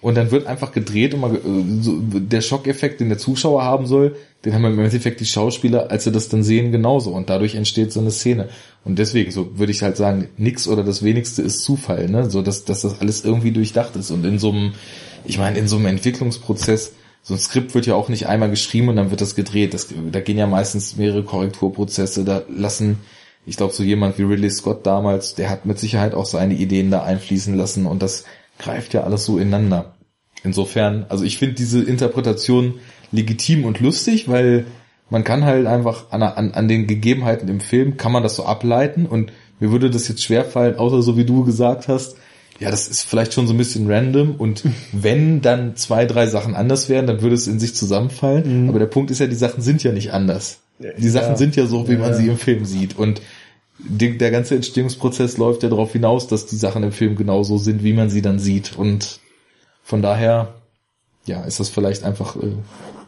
Und 0.00 0.16
dann 0.16 0.30
wird 0.30 0.46
einfach 0.46 0.72
gedreht 0.72 1.14
und 1.14 1.20
mal, 1.20 1.34
äh, 1.34 2.20
der 2.20 2.40
Schockeffekt, 2.40 3.00
den 3.00 3.08
der 3.08 3.18
Zuschauer 3.18 3.64
haben 3.64 3.86
soll, 3.86 4.16
den 4.46 4.54
haben 4.54 4.64
im 4.64 4.78
Endeffekt 4.78 5.18
die 5.18 5.26
Schauspieler, 5.26 5.90
als 5.90 6.04
sie 6.04 6.12
das 6.12 6.28
dann 6.28 6.44
sehen, 6.44 6.70
genauso. 6.70 7.10
Und 7.10 7.28
dadurch 7.28 7.56
entsteht 7.56 7.92
so 7.92 7.98
eine 7.98 8.12
Szene. 8.12 8.48
Und 8.84 9.00
deswegen, 9.00 9.32
so 9.32 9.58
würde 9.58 9.72
ich 9.72 9.82
halt 9.82 9.96
sagen, 9.96 10.28
nix 10.36 10.68
oder 10.68 10.84
das 10.84 11.02
wenigste 11.02 11.42
ist 11.42 11.62
Zufall, 11.62 12.08
ne? 12.08 12.30
So, 12.30 12.42
dass, 12.42 12.64
dass 12.64 12.82
das 12.82 13.00
alles 13.00 13.24
irgendwie 13.24 13.50
durchdacht 13.50 13.96
ist. 13.96 14.12
Und 14.12 14.24
in 14.24 14.38
so 14.38 14.52
einem, 14.52 14.74
ich 15.24 15.38
meine, 15.38 15.58
in 15.58 15.66
so 15.66 15.76
einem 15.76 15.86
Entwicklungsprozess, 15.86 16.92
so 17.22 17.34
ein 17.34 17.40
Skript 17.40 17.74
wird 17.74 17.86
ja 17.86 17.96
auch 17.96 18.08
nicht 18.08 18.28
einmal 18.28 18.48
geschrieben 18.48 18.88
und 18.88 18.94
dann 18.94 19.10
wird 19.10 19.20
das 19.20 19.34
gedreht. 19.34 19.74
Das, 19.74 19.88
da 20.12 20.20
gehen 20.20 20.38
ja 20.38 20.46
meistens 20.46 20.96
mehrere 20.96 21.24
Korrekturprozesse. 21.24 22.24
Da 22.24 22.42
lassen, 22.48 23.00
ich 23.46 23.56
glaube, 23.56 23.74
so 23.74 23.82
jemand 23.82 24.16
wie 24.16 24.22
Ridley 24.22 24.50
Scott 24.50 24.86
damals, 24.86 25.34
der 25.34 25.50
hat 25.50 25.66
mit 25.66 25.80
Sicherheit 25.80 26.14
auch 26.14 26.26
seine 26.26 26.54
Ideen 26.54 26.92
da 26.92 27.02
einfließen 27.02 27.56
lassen 27.56 27.86
und 27.86 28.00
das 28.00 28.24
greift 28.60 28.94
ja 28.94 29.02
alles 29.02 29.24
so 29.24 29.38
ineinander. 29.38 29.96
Insofern, 30.44 31.06
also 31.08 31.24
ich 31.24 31.38
finde 31.38 31.56
diese 31.56 31.82
Interpretation 31.82 32.74
legitim 33.12 33.64
und 33.64 33.80
lustig, 33.80 34.28
weil 34.28 34.66
man 35.10 35.24
kann 35.24 35.44
halt 35.44 35.66
einfach 35.66 36.10
an, 36.10 36.22
an, 36.22 36.52
an 36.52 36.68
den 36.68 36.86
Gegebenheiten 36.86 37.48
im 37.48 37.60
Film, 37.60 37.96
kann 37.96 38.12
man 38.12 38.22
das 38.22 38.36
so 38.36 38.44
ableiten 38.44 39.06
und 39.06 39.32
mir 39.60 39.70
würde 39.70 39.88
das 39.90 40.08
jetzt 40.08 40.22
schwerfallen, 40.22 40.76
außer 40.76 41.02
so 41.02 41.16
wie 41.16 41.24
du 41.24 41.44
gesagt 41.44 41.88
hast, 41.88 42.16
ja, 42.58 42.70
das 42.70 42.88
ist 42.88 43.02
vielleicht 43.02 43.34
schon 43.34 43.46
so 43.46 43.52
ein 43.54 43.58
bisschen 43.58 43.90
random 43.90 44.34
und 44.36 44.64
wenn 44.92 45.40
dann 45.42 45.76
zwei, 45.76 46.06
drei 46.06 46.26
Sachen 46.26 46.54
anders 46.54 46.88
wären, 46.88 47.06
dann 47.06 47.20
würde 47.22 47.34
es 47.34 47.46
in 47.46 47.60
sich 47.60 47.74
zusammenfallen. 47.74 48.68
Aber 48.68 48.78
der 48.78 48.86
Punkt 48.86 49.10
ist 49.10 49.18
ja, 49.20 49.26
die 49.26 49.34
Sachen 49.34 49.62
sind 49.62 49.82
ja 49.82 49.92
nicht 49.92 50.12
anders. 50.12 50.60
Die 50.78 51.08
Sachen 51.08 51.30
Ja. 51.32 51.36
sind 51.36 51.56
ja 51.56 51.66
so, 51.66 51.88
wie 51.88 51.96
man 51.96 52.10
Ja. 52.10 52.16
sie 52.16 52.28
im 52.28 52.36
Film 52.38 52.64
sieht 52.64 52.98
und 52.98 53.20
die, 53.78 54.16
der 54.18 54.30
ganze 54.30 54.54
Entstehungsprozess 54.56 55.36
läuft 55.36 55.62
ja 55.62 55.68
darauf 55.68 55.92
hinaus, 55.92 56.26
dass 56.28 56.46
die 56.46 56.56
Sachen 56.56 56.82
im 56.82 56.92
Film 56.92 57.14
genauso 57.14 57.58
sind, 57.58 57.84
wie 57.84 57.92
man 57.92 58.08
sie 58.10 58.22
dann 58.22 58.38
sieht 58.38 58.76
und 58.76 59.20
von 59.84 60.00
daher, 60.02 60.54
ja, 61.26 61.44
ist 61.44 61.60
das 61.60 61.68
vielleicht 61.68 62.02
einfach 62.04 62.36
äh, 62.36 62.52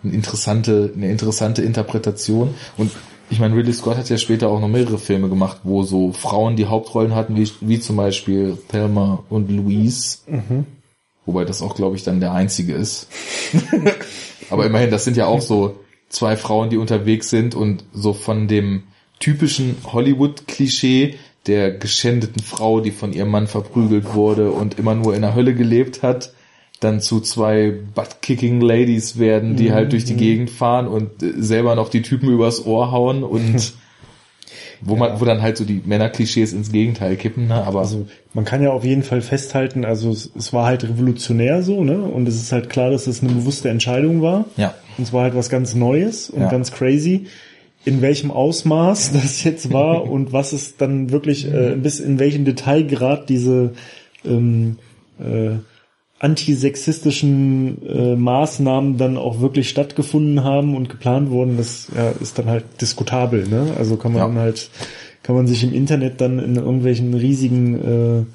eine 0.02 0.12
interessante, 0.12 0.92
eine 0.94 1.10
interessante 1.10 1.62
Interpretation. 1.62 2.54
Und 2.76 2.90
ich 3.30 3.40
meine, 3.40 3.54
Ridley 3.54 3.72
Scott 3.72 3.96
hat 3.96 4.08
ja 4.08 4.16
später 4.16 4.48
auch 4.48 4.60
noch 4.60 4.68
mehrere 4.68 4.98
Filme 4.98 5.28
gemacht, 5.28 5.60
wo 5.64 5.82
so 5.82 6.12
Frauen 6.12 6.56
die 6.56 6.66
Hauptrollen 6.66 7.14
hatten, 7.14 7.36
wie, 7.36 7.50
wie 7.60 7.80
zum 7.80 7.96
Beispiel 7.96 8.58
Thelma 8.68 9.22
und 9.28 9.50
Louise. 9.50 10.18
Wobei 11.26 11.44
das 11.44 11.60
auch, 11.60 11.74
glaube 11.74 11.96
ich, 11.96 12.04
dann 12.04 12.20
der 12.20 12.32
einzige 12.32 12.74
ist. 12.74 13.08
Aber 14.50 14.64
immerhin, 14.64 14.90
das 14.90 15.04
sind 15.04 15.16
ja 15.16 15.26
auch 15.26 15.42
so 15.42 15.80
zwei 16.08 16.36
Frauen, 16.36 16.70
die 16.70 16.78
unterwegs 16.78 17.28
sind 17.28 17.54
und 17.54 17.84
so 17.92 18.14
von 18.14 18.48
dem 18.48 18.84
typischen 19.20 19.76
Hollywood-Klischee 19.84 21.16
der 21.46 21.72
geschändeten 21.72 22.42
Frau, 22.42 22.80
die 22.80 22.90
von 22.90 23.12
ihrem 23.12 23.30
Mann 23.30 23.46
verprügelt 23.46 24.14
wurde 24.14 24.50
und 24.50 24.78
immer 24.78 24.94
nur 24.94 25.14
in 25.14 25.22
der 25.22 25.34
Hölle 25.34 25.54
gelebt 25.54 26.02
hat, 26.02 26.32
dann 26.80 27.00
zu 27.00 27.20
zwei 27.20 27.72
Butt-Kicking 27.94 28.60
Ladies 28.60 29.18
werden, 29.18 29.56
die 29.56 29.72
halt 29.72 29.92
durch 29.92 30.04
die 30.04 30.14
Gegend 30.14 30.50
fahren 30.50 30.86
und 30.86 31.22
äh, 31.22 31.32
selber 31.38 31.74
noch 31.74 31.88
die 31.88 32.02
Typen 32.02 32.28
übers 32.30 32.64
Ohr 32.66 32.92
hauen 32.92 33.24
und 33.24 33.72
wo 34.80 34.94
man, 34.94 35.20
wo 35.20 35.24
dann 35.24 35.42
halt 35.42 35.56
so 35.56 35.64
die 35.64 35.82
Männerklischees 35.84 36.52
ins 36.52 36.70
Gegenteil 36.70 37.16
kippen, 37.16 37.48
ne? 37.48 37.64
Aber 37.66 37.80
Also 37.80 38.06
man 38.32 38.44
kann 38.44 38.62
ja 38.62 38.70
auf 38.70 38.84
jeden 38.84 39.02
Fall 39.02 39.22
festhalten, 39.22 39.84
also 39.84 40.10
es, 40.12 40.30
es 40.36 40.52
war 40.52 40.66
halt 40.66 40.84
revolutionär 40.84 41.62
so, 41.62 41.82
ne? 41.82 41.98
Und 42.00 42.28
es 42.28 42.36
ist 42.36 42.52
halt 42.52 42.70
klar, 42.70 42.90
dass 42.90 43.08
es 43.08 43.22
eine 43.22 43.32
bewusste 43.32 43.70
Entscheidung 43.70 44.22
war. 44.22 44.44
ja, 44.56 44.74
Und 44.96 45.02
es 45.04 45.12
war 45.12 45.22
halt 45.24 45.34
was 45.34 45.48
ganz 45.50 45.74
Neues 45.74 46.30
und 46.30 46.42
Ja. 46.42 46.48
ganz 46.48 46.70
crazy. 46.70 47.26
In 47.84 48.02
welchem 48.02 48.30
Ausmaß 48.30 49.12
das 49.20 49.42
jetzt 49.42 49.72
war 49.72 50.04
und 50.10 50.32
was 50.32 50.52
es 50.52 50.76
dann 50.76 51.10
wirklich, 51.10 51.52
äh, 51.52 51.74
bis 51.74 51.98
in 51.98 52.20
welchem 52.20 52.44
Detailgrad 52.44 53.28
diese 53.28 53.72
ähm, 54.24 54.78
äh, 55.18 55.56
antisexistischen 56.20 57.86
äh, 57.86 58.16
Maßnahmen 58.16 58.98
dann 58.98 59.16
auch 59.16 59.40
wirklich 59.40 59.68
stattgefunden 59.68 60.44
haben 60.44 60.76
und 60.76 60.88
geplant 60.88 61.30
wurden, 61.30 61.56
das 61.56 61.88
ja, 61.96 62.10
ist 62.20 62.38
dann 62.38 62.46
halt 62.46 62.64
diskutabel. 62.80 63.46
Ne? 63.48 63.72
Also 63.78 63.96
kann 63.96 64.12
man 64.12 64.34
Ja. 64.34 64.40
halt, 64.40 64.70
kann 65.22 65.36
man 65.36 65.46
sich 65.46 65.62
im 65.64 65.72
Internet 65.72 66.20
dann 66.20 66.38
in 66.38 66.56
irgendwelchen 66.56 67.14
riesigen 67.14 68.26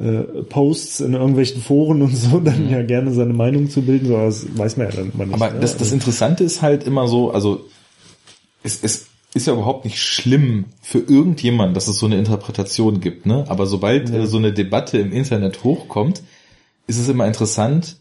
äh, 0.00 0.04
äh, 0.04 0.22
Posts 0.48 1.00
in 1.00 1.14
irgendwelchen 1.14 1.60
Foren 1.62 2.02
und 2.02 2.14
so 2.16 2.38
dann 2.44 2.70
ja 2.70 2.82
gerne 2.82 3.12
seine 3.12 3.32
Meinung 3.32 3.68
zu 3.70 3.82
bilden, 3.82 4.06
so 4.08 4.16
aber 4.16 4.26
das 4.26 4.46
weiß 4.56 4.76
man 4.76 4.88
ja 4.88 4.96
dann 4.96 5.12
immer 5.12 5.26
nicht. 5.26 5.34
aber 5.34 5.50
ne? 5.52 5.60
das, 5.60 5.72
das 5.72 5.82
Also- 5.82 5.94
Interessante 5.94 6.44
ist 6.44 6.62
halt 6.62 6.84
immer 6.84 7.08
so, 7.08 7.30
also 7.32 7.64
es, 8.62 8.82
es 8.82 9.06
ist 9.34 9.46
ja 9.46 9.52
überhaupt 9.52 9.84
nicht 9.84 10.00
schlimm 10.02 10.64
für 10.82 10.98
irgendjemand, 10.98 11.76
dass 11.76 11.86
es 11.88 11.98
so 11.98 12.06
eine 12.06 12.16
Interpretation 12.16 13.00
gibt, 13.00 13.26
ne? 13.26 13.44
Aber 13.48 13.66
sobald 13.66 14.10
äh, 14.10 14.26
so 14.26 14.38
eine 14.38 14.52
Debatte 14.52 14.98
im 14.98 15.12
Internet 15.12 15.62
hochkommt, 15.64 16.22
ist 16.88 16.98
es 16.98 17.08
immer 17.08 17.26
interessant, 17.26 17.96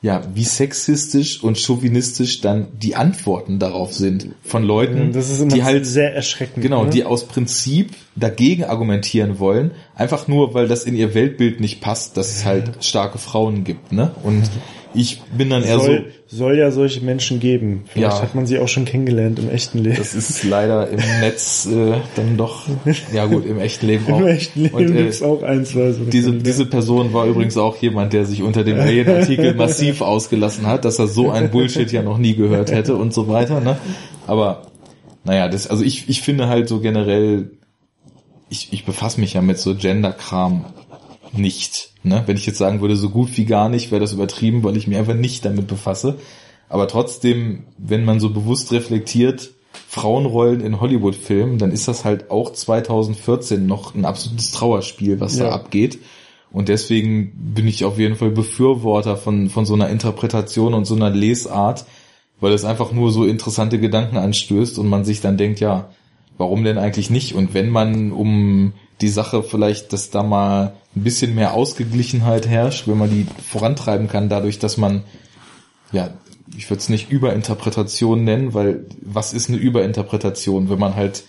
ja, 0.00 0.20
wie 0.34 0.42
sexistisch 0.42 1.44
und 1.44 1.56
chauvinistisch 1.56 2.40
dann 2.40 2.66
die 2.76 2.96
Antworten 2.96 3.60
darauf 3.60 3.94
sind 3.94 4.30
von 4.42 4.64
Leuten, 4.64 5.12
die 5.48 5.62
halt 5.62 5.86
sehr 5.86 6.12
erschreckend. 6.12 6.60
Genau, 6.60 6.84
ne? 6.84 6.90
die 6.90 7.04
aus 7.04 7.28
Prinzip 7.28 7.92
dagegen 8.16 8.64
argumentieren 8.64 9.38
wollen, 9.38 9.70
einfach 9.94 10.26
nur, 10.26 10.54
weil 10.54 10.66
das 10.66 10.82
in 10.82 10.96
ihr 10.96 11.14
Weltbild 11.14 11.60
nicht 11.60 11.80
passt, 11.80 12.16
dass 12.16 12.34
es 12.34 12.44
halt 12.44 12.84
starke 12.84 13.18
Frauen 13.18 13.62
gibt, 13.62 13.92
ne? 13.92 14.10
Und 14.24 14.50
ich 14.94 15.22
bin 15.36 15.50
dann 15.50 15.62
eher 15.62 15.78
soll, 15.78 16.06
so, 16.26 16.36
soll 16.36 16.58
ja 16.58 16.70
solche 16.70 17.00
Menschen 17.04 17.40
geben. 17.40 17.84
Vielleicht 17.86 18.16
Ja. 18.16 18.22
hat 18.22 18.34
man 18.34 18.46
sie 18.46 18.58
auch 18.58 18.68
schon 18.68 18.84
kennengelernt 18.84 19.38
im 19.38 19.50
echten 19.50 19.78
Leben. 19.78 19.96
das 19.96 20.14
ist 20.14 20.44
leider 20.44 20.88
im 20.88 21.00
Netz 21.20 21.66
äh, 21.66 21.94
dann 22.16 22.36
doch, 22.36 22.66
ja 23.12 23.26
gut, 23.26 23.46
im 23.46 23.58
echten 23.58 23.86
Leben 23.86 24.12
auch. 24.12 24.20
Im 24.20 24.26
echten 24.26 24.62
Leben 24.62 24.74
Und, 24.74 24.90
äh, 24.90 25.02
gibt's 25.02 25.22
auch 25.22 25.42
ein, 25.42 25.64
zwei 25.64 25.92
so 25.92 26.04
diese, 26.04 26.32
diese 26.32 26.66
Person 26.66 27.12
war 27.12 27.26
übrigens 27.26 27.56
auch 27.56 27.76
jemand, 27.76 28.12
der 28.12 28.24
sich 28.24 28.42
unter 28.42 28.64
dem 28.64 28.78
Alien-Artikel 28.78 29.54
massiv 29.56 30.00
ausgelassen 30.00 30.66
hat, 30.66 30.84
dass 30.84 30.98
er 30.98 31.06
so 31.06 31.30
ein 31.30 31.50
Bullshit 31.50 31.90
ja 31.92 32.02
noch 32.02 32.18
nie 32.18 32.34
gehört 32.34 32.70
hätte 32.70 32.96
und 32.96 33.12
so 33.14 33.28
weiter. 33.28 33.60
Ne? 33.60 33.76
Aber 34.26 34.62
naja, 35.24 35.48
das, 35.48 35.66
also 35.68 35.84
ich, 35.84 36.08
ich 36.08 36.22
finde 36.22 36.48
halt 36.48 36.68
so 36.68 36.80
generell, 36.80 37.50
ich, 38.48 38.72
ich 38.72 38.84
befasse 38.84 39.20
mich 39.20 39.34
ja 39.34 39.40
mit 39.40 39.58
so 39.58 39.74
Gender-Kram 39.74 40.64
nicht. 41.32 41.90
Ne? 42.02 42.22
Wenn 42.26 42.36
ich 42.36 42.46
jetzt 42.46 42.58
sagen 42.58 42.80
würde, 42.80 42.96
so 42.96 43.10
gut 43.10 43.36
wie 43.36 43.44
gar 43.44 43.68
nicht, 43.68 43.90
wäre 43.90 44.00
das 44.00 44.12
übertrieben, 44.12 44.62
weil 44.64 44.76
ich 44.76 44.86
mich 44.86 44.98
einfach 44.98 45.14
nicht 45.14 45.44
damit 45.44 45.66
befasse. 45.66 46.18
Aber 46.68 46.88
trotzdem, 46.88 47.64
wenn 47.78 48.04
man 48.04 48.20
so 48.20 48.30
bewusst 48.30 48.72
reflektiert, 48.72 49.50
Frauenrollen 49.88 50.60
in 50.60 50.80
Hollywood-Filmen, 50.80 51.58
dann 51.58 51.70
ist 51.70 51.88
das 51.88 52.04
halt 52.04 52.30
auch 52.30 52.52
2014 52.52 53.66
noch 53.66 53.94
ein 53.94 54.04
absolutes 54.04 54.50
Trauerspiel, 54.52 55.20
was 55.20 55.36
da 55.36 55.46
Ja. 55.46 55.52
abgeht. 55.52 55.98
Und 56.50 56.68
deswegen 56.68 57.32
bin 57.54 57.66
ich 57.66 57.84
auf 57.84 57.98
jeden 57.98 58.16
Fall 58.16 58.30
Befürworter 58.30 59.16
von, 59.16 59.48
von 59.48 59.64
so 59.64 59.74
einer 59.74 59.88
Interpretation 59.88 60.74
und 60.74 60.84
so 60.84 60.94
einer 60.94 61.08
Lesart, 61.10 61.86
weil 62.40 62.52
es 62.52 62.64
einfach 62.64 62.92
nur 62.92 63.10
so 63.10 63.24
interessante 63.24 63.78
Gedanken 63.78 64.16
anstößt 64.18 64.78
und 64.78 64.88
man 64.88 65.04
sich 65.04 65.20
dann 65.22 65.38
denkt, 65.38 65.60
ja, 65.60 65.88
warum 66.36 66.64
denn 66.64 66.76
eigentlich 66.78 67.08
nicht? 67.08 67.34
Und 67.34 67.54
wenn 67.54 67.70
man 67.70 68.12
um 68.12 68.72
die 69.00 69.08
Sache 69.08 69.42
vielleicht, 69.42 69.92
dass 69.92 70.10
da 70.10 70.22
mal 70.22 70.74
ein 70.94 71.02
bisschen 71.02 71.34
mehr 71.34 71.54
Ausgeglichenheit 71.54 72.46
herrscht, 72.46 72.86
wenn 72.86 72.98
man 72.98 73.10
die 73.10 73.26
vorantreiben 73.42 74.08
kann, 74.08 74.28
dadurch, 74.28 74.58
dass 74.58 74.76
man, 74.76 75.04
ja, 75.90 76.10
ich 76.56 76.68
würde 76.68 76.80
es 76.80 76.88
nicht 76.88 77.10
Überinterpretation 77.10 78.24
nennen, 78.24 78.54
weil 78.54 78.84
was 79.00 79.32
ist 79.32 79.48
eine 79.48 79.58
Überinterpretation? 79.58 80.68
Wenn 80.68 80.78
man 80.78 80.96
halt 80.96 81.24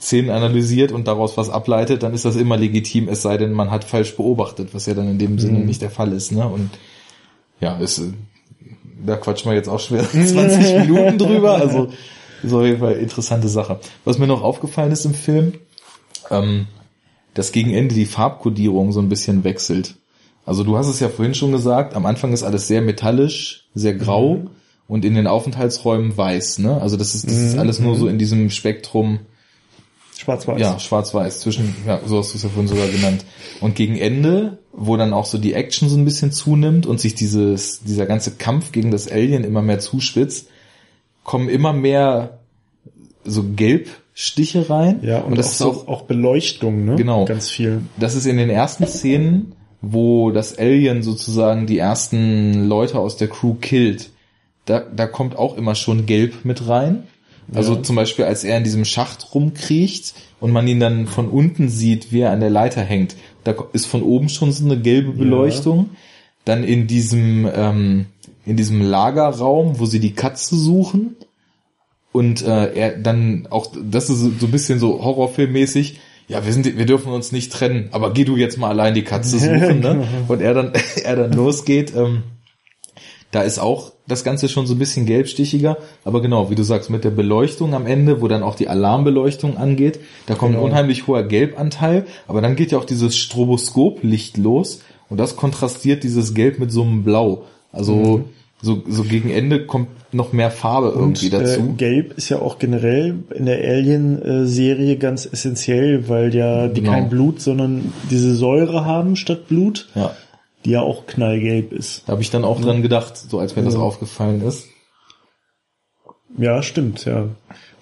Szenen 0.00 0.30
analysiert 0.30 0.92
und 0.92 1.06
daraus 1.06 1.36
was 1.36 1.50
ableitet, 1.50 2.02
dann 2.02 2.14
ist 2.14 2.24
das 2.24 2.36
immer 2.36 2.56
legitim, 2.56 3.08
es 3.08 3.22
sei 3.22 3.36
denn, 3.36 3.52
man 3.52 3.70
hat 3.70 3.84
falsch 3.84 4.16
beobachtet, 4.16 4.74
was 4.74 4.86
ja 4.86 4.94
dann 4.94 5.08
in 5.08 5.18
dem 5.18 5.38
Sinne 5.38 5.58
nicht 5.60 5.82
der 5.82 5.90
Fall 5.90 6.12
ist. 6.12 6.32
Ne? 6.32 6.46
Und 6.46 6.70
ja, 7.60 7.76
ist, 7.78 7.98
äh, 7.98 8.12
da 9.04 9.16
quatschen 9.16 9.50
wir 9.50 9.56
jetzt 9.56 9.68
auch 9.68 9.80
schwer 9.80 10.08
20 10.10 10.78
Minuten 10.86 11.18
drüber. 11.18 11.56
Also 11.56 11.88
ist 12.42 12.52
auf 12.52 12.64
jeden 12.64 12.78
Fall 12.78 12.94
interessante 12.94 13.48
Sache. 13.48 13.80
Was 14.04 14.18
mir 14.18 14.26
noch 14.26 14.42
aufgefallen 14.42 14.92
ist 14.92 15.04
im 15.04 15.14
Film, 15.14 15.54
ähm, 16.30 16.66
dass 17.34 17.52
gegen 17.52 17.72
Ende 17.72 17.94
die 17.94 18.06
Farbkodierung 18.06 18.92
so 18.92 19.00
ein 19.00 19.08
bisschen 19.08 19.44
wechselt. 19.44 19.96
Also 20.44 20.64
du 20.64 20.76
hast 20.78 20.88
es 20.88 21.00
ja 21.00 21.08
vorhin 21.08 21.34
schon 21.34 21.52
gesagt, 21.52 21.94
am 21.94 22.06
Anfang 22.06 22.32
ist 22.32 22.42
alles 22.42 22.66
sehr 22.66 22.80
metallisch, 22.80 23.66
sehr 23.74 23.94
grau 23.94 24.46
und 24.86 25.04
in 25.04 25.14
den 25.14 25.26
Aufenthaltsräumen 25.26 26.16
weiß. 26.16 26.60
Ne? 26.60 26.80
Also 26.80 26.96
das 26.96 27.14
ist, 27.14 27.26
das 27.26 27.34
ist 27.34 27.58
alles 27.58 27.80
nur 27.80 27.96
so 27.96 28.08
in 28.08 28.18
diesem 28.18 28.50
Spektrum 28.50 29.20
Schwarz-Weiß. 30.18 30.60
ja, 30.60 30.78
schwarz-weiß 30.78 31.40
zwischen, 31.40 31.76
ja, 31.86 32.00
so 32.04 32.18
hast 32.18 32.32
du 32.32 32.38
es 32.38 32.42
ja 32.42 32.48
vorhin 32.48 32.66
sogar 32.66 32.88
genannt. 32.88 33.24
Und 33.60 33.76
gegen 33.76 33.96
Ende, 33.96 34.58
wo 34.72 34.96
dann 34.96 35.12
auch 35.12 35.26
so 35.26 35.38
die 35.38 35.52
Action 35.52 35.88
so 35.88 35.96
ein 35.96 36.04
bisschen 36.04 36.32
zunimmt 36.32 36.86
und 36.86 36.98
sich 36.98 37.14
dieses, 37.14 37.82
dieser 37.84 38.06
ganze 38.06 38.32
Kampf 38.32 38.72
gegen 38.72 38.90
das 38.90 39.08
Alien 39.08 39.44
immer 39.44 39.62
mehr 39.62 39.78
zuspitzt, 39.78 40.48
kommen 41.22 41.48
immer 41.48 41.72
mehr 41.72 42.40
so 43.24 43.44
Gelbstiche 44.18 44.68
rein. 44.68 44.98
Ja, 45.02 45.20
und, 45.20 45.38
das 45.38 45.62
auch, 45.62 45.72
ist 45.72 45.78
auch, 45.82 45.88
auch 45.88 46.02
Beleuchtung, 46.02 46.84
ne? 46.84 46.96
Genau. 46.96 47.24
Ganz 47.24 47.50
viel. 47.50 47.82
das 47.98 48.16
ist 48.16 48.26
in 48.26 48.36
den 48.36 48.50
ersten 48.50 48.84
Szenen, 48.86 49.52
wo 49.80 50.32
das 50.32 50.58
Alien 50.58 51.04
sozusagen 51.04 51.66
die 51.68 51.78
ersten 51.78 52.68
Leute 52.68 52.98
aus 52.98 53.16
der 53.16 53.28
Crew 53.28 53.54
killt. 53.54 54.10
Da, 54.64 54.80
da 54.80 55.06
kommt 55.06 55.36
auch 55.38 55.56
immer 55.56 55.76
schon 55.76 56.06
Gelb 56.06 56.44
mit 56.44 56.68
rein. 56.68 57.04
Also 57.54 57.76
Ja. 57.76 57.82
zum 57.82 57.94
Beispiel, 57.94 58.24
als 58.24 58.42
er 58.42 58.58
in 58.58 58.64
diesem 58.64 58.84
Schacht 58.84 59.34
rumkriecht 59.34 60.14
und 60.40 60.50
man 60.50 60.66
ihn 60.66 60.80
dann 60.80 61.06
von 61.06 61.28
unten 61.28 61.68
sieht, 61.68 62.12
wie 62.12 62.20
er 62.20 62.32
an 62.32 62.40
der 62.40 62.50
Leiter 62.50 62.82
hängt. 62.82 63.14
Da 63.44 63.54
ist 63.72 63.86
von 63.86 64.02
oben 64.02 64.28
schon 64.28 64.50
so 64.52 64.64
eine 64.64 64.78
gelbe 64.78 65.12
Beleuchtung. 65.12 65.90
Dann 66.44 66.64
in 66.64 66.88
diesem, 66.88 67.48
ähm, 67.54 68.06
in 68.44 68.56
diesem 68.56 68.82
Lagerraum, 68.82 69.78
wo 69.78 69.86
sie 69.86 70.00
die 70.00 70.12
Katze 70.12 70.56
suchen. 70.56 71.14
Und 72.18 72.42
äh, 72.42 72.72
er 72.74 72.98
dann 72.98 73.46
auch, 73.50 73.66
das 73.90 74.10
ist 74.10 74.20
so 74.40 74.46
ein 74.46 74.50
bisschen 74.50 74.78
so 74.80 75.04
Horrorfilmmäßig. 75.04 76.00
Ja, 76.26 76.44
wir 76.44 76.52
sind, 76.52 76.66
wir 76.76 76.84
dürfen 76.86 77.12
uns 77.12 77.32
nicht 77.32 77.52
trennen, 77.52 77.88
aber 77.92 78.12
geh 78.12 78.24
du 78.24 78.36
jetzt 78.36 78.58
mal 78.58 78.68
allein 78.70 78.94
die 78.94 79.04
Katze 79.04 79.38
suchen, 79.46 79.80
ne? 79.80 80.06
Und 80.28 80.40
er 80.42 80.52
dann, 80.54 80.72
er 81.04 81.16
dann 81.16 81.32
losgeht. 81.32 81.94
Ähm, 81.96 82.22
da 83.30 83.42
ist 83.42 83.58
auch 83.58 83.92
das 84.06 84.24
Ganze 84.24 84.48
schon 84.48 84.66
so 84.66 84.74
ein 84.74 84.78
bisschen 84.78 85.04
gelbstichiger, 85.06 85.76
aber 86.04 86.22
genau, 86.22 86.50
wie 86.50 86.54
du 86.54 86.62
sagst, 86.62 86.88
mit 86.90 87.04
der 87.04 87.10
Beleuchtung 87.10 87.74
am 87.74 87.86
Ende, 87.86 88.22
wo 88.22 88.26
dann 88.28 88.42
auch 88.42 88.54
die 88.54 88.68
Alarmbeleuchtung 88.68 89.56
angeht, 89.58 90.00
da 90.26 90.34
kommt 90.34 90.52
Genau. 90.52 90.64
ein 90.64 90.70
unheimlich 90.70 91.06
hoher 91.06 91.22
Gelbanteil, 91.24 92.06
aber 92.26 92.40
dann 92.40 92.56
geht 92.56 92.72
ja 92.72 92.78
auch 92.78 92.86
dieses 92.86 93.16
Stroboskoplicht 93.18 94.38
los 94.38 94.80
und 95.10 95.18
das 95.18 95.36
kontrastiert 95.36 96.04
dieses 96.04 96.32
Gelb 96.34 96.58
mit 96.58 96.72
so 96.72 96.82
einem 96.82 97.04
Blau. 97.04 97.44
Also 97.70 97.94
Mhm. 97.94 98.24
So, 98.60 98.82
so 98.88 99.04
gegen 99.04 99.30
Ende 99.30 99.66
kommt 99.66 99.88
noch 100.12 100.32
mehr 100.32 100.50
Farbe 100.50 100.88
irgendwie 100.94 101.26
Und 101.26 101.32
dazu. 101.34 101.60
äh, 101.60 101.72
Gelb 101.76 102.16
ist 102.16 102.28
ja 102.28 102.38
auch 102.40 102.58
generell 102.58 103.14
in 103.34 103.46
der 103.46 103.58
Alien-Serie 103.58 104.96
ganz 104.96 105.26
essentiell, 105.30 106.08
weil 106.08 106.34
ja 106.34 106.66
die 106.68 106.80
Genau. 106.80 106.92
kein 106.92 107.08
Blut, 107.08 107.40
sondern 107.40 107.92
diese 108.10 108.34
Säure 108.34 108.84
haben 108.84 109.16
statt 109.16 109.48
Blut, 109.48 109.88
ja, 109.94 110.12
die 110.64 110.70
ja 110.70 110.80
auch 110.80 111.06
knallgelb 111.06 111.72
ist. 111.72 112.02
da 112.06 112.12
habe 112.12 112.22
ich 112.22 112.30
dann 112.30 112.44
auch 112.44 112.60
dran 112.60 112.82
gedacht, 112.82 113.16
so 113.16 113.38
als 113.38 113.54
mir 113.54 113.62
das 113.62 113.74
Ja. 113.74 113.80
aufgefallen 113.80 114.42
ist. 114.42 114.66
Ja, 116.36 116.62
stimmt, 116.62 117.04
ja. 117.04 117.28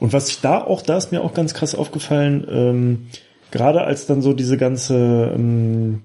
Und 0.00 0.12
was 0.12 0.28
ich 0.28 0.40
da 0.40 0.62
auch, 0.62 0.82
da 0.82 0.96
ist 0.96 1.12
mir 1.12 1.22
auch 1.22 1.34
ganz 1.34 1.52
krass 1.54 1.74
aufgefallen, 1.74 2.46
ähm, 2.50 3.06
gerade 3.50 3.82
als 3.82 4.06
dann 4.06 4.22
so 4.22 4.32
diese 4.32 4.56
ganze, 4.56 5.32
ähm, 5.34 6.02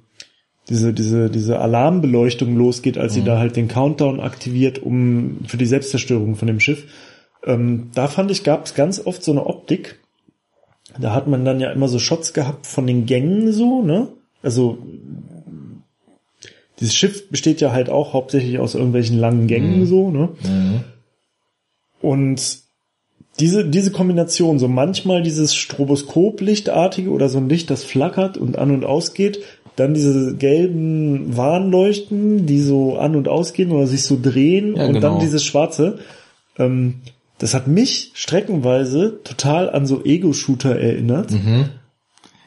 diese, 0.70 0.94
diese, 0.94 1.30
diese 1.30 1.60
Alarmbeleuchtung 1.60 2.56
losgeht, 2.56 2.98
als 2.98 3.14
sie 3.14 3.24
da 3.24 3.38
halt 3.38 3.56
den 3.56 3.68
Countdown 3.68 4.20
aktiviert, 4.20 4.82
um 4.82 5.40
für 5.48 5.58
die 5.58 5.66
Selbstzerstörung 5.66 6.36
von 6.36 6.48
dem 6.48 6.60
Schiff, 6.60 6.86
ähm, 7.46 7.90
da 7.94 8.08
fand 8.08 8.32
ich, 8.32 8.44
gab 8.44 8.66
es 8.66 8.76
ganz 8.76 9.06
oft 9.06 9.24
so 9.24 9.32
eine 9.32 9.46
Optik. 9.46 10.00
Da 11.00 11.14
hat 11.14 11.28
man 11.28 11.46
dann 11.46 11.60
ja 11.60 11.72
immer 11.72 11.88
so 11.88 12.00
Shots 12.00 12.34
gehabt 12.34 12.68
von 12.68 12.86
den 12.86 13.06
Gängen 13.06 13.52
so, 13.52 13.82
ne? 13.82 14.10
Also 14.44 14.78
dieses 16.80 16.96
Schiff 16.96 17.30
besteht 17.30 17.62
ja 17.62 17.72
halt 17.72 17.90
auch 17.90 18.14
hauptsächlich 18.14 18.60
aus 18.60 18.76
irgendwelchen 18.76 19.18
langen 19.18 19.48
Gängen 19.48 19.86
so, 19.86 20.12
ne? 20.12 20.30
Und 22.02 22.60
diese, 23.40 23.66
diese 23.66 23.92
Kombination, 23.92 24.60
so 24.60 24.68
manchmal 24.68 25.22
dieses 25.24 25.56
Stroboskoplichtartige 25.56 27.10
oder 27.10 27.30
so 27.30 27.38
ein 27.38 27.50
Licht, 27.50 27.70
das 27.70 27.84
flackert 27.84 28.38
und 28.38 28.58
an 28.58 28.72
und 28.72 28.84
ausgeht, 28.84 29.40
dann 29.76 29.93
diese 29.93 30.35
gelben 30.35 31.35
Warnleuchten, 31.38 32.45
die 32.45 32.61
so 32.61 32.98
an 32.98 33.15
und 33.15 33.27
ausgehen 33.27 33.72
oder 33.72 33.88
sich 33.88 34.03
so 34.03 34.18
drehen 34.22 34.76
Ja, 34.76 34.85
und 34.85 34.93
genau. 34.93 35.10
dann 35.11 35.19
dieses 35.19 35.43
schwarze, 35.43 35.99
ähm, 36.57 36.95
das 37.38 37.53
hat 37.53 37.68
mich 37.68 38.11
streckenweise 38.14 39.19
total 39.23 39.69
an 39.69 39.85
so 39.85 40.03
Ego-Shooter 40.03 40.76
erinnert. 40.80 41.31
Mhm. 41.31 41.65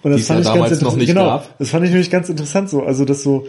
Und 0.02 0.10
das 0.10 0.16
Die 0.18 0.22
es 0.22 0.28
ja 0.28 0.40
damals 0.40 0.72
interessant. 0.72 0.82
noch 0.82 0.96
nicht 0.96 1.08
genau, 1.08 1.24
gab. 1.24 1.58
das 1.58 1.70
fand 1.70 1.84
ich 1.84 1.90
nämlich 1.90 2.10
ganz 2.10 2.28
interessant 2.28 2.68
so. 2.68 2.82
Also 2.82 3.04
das 3.06 3.22
so 3.22 3.46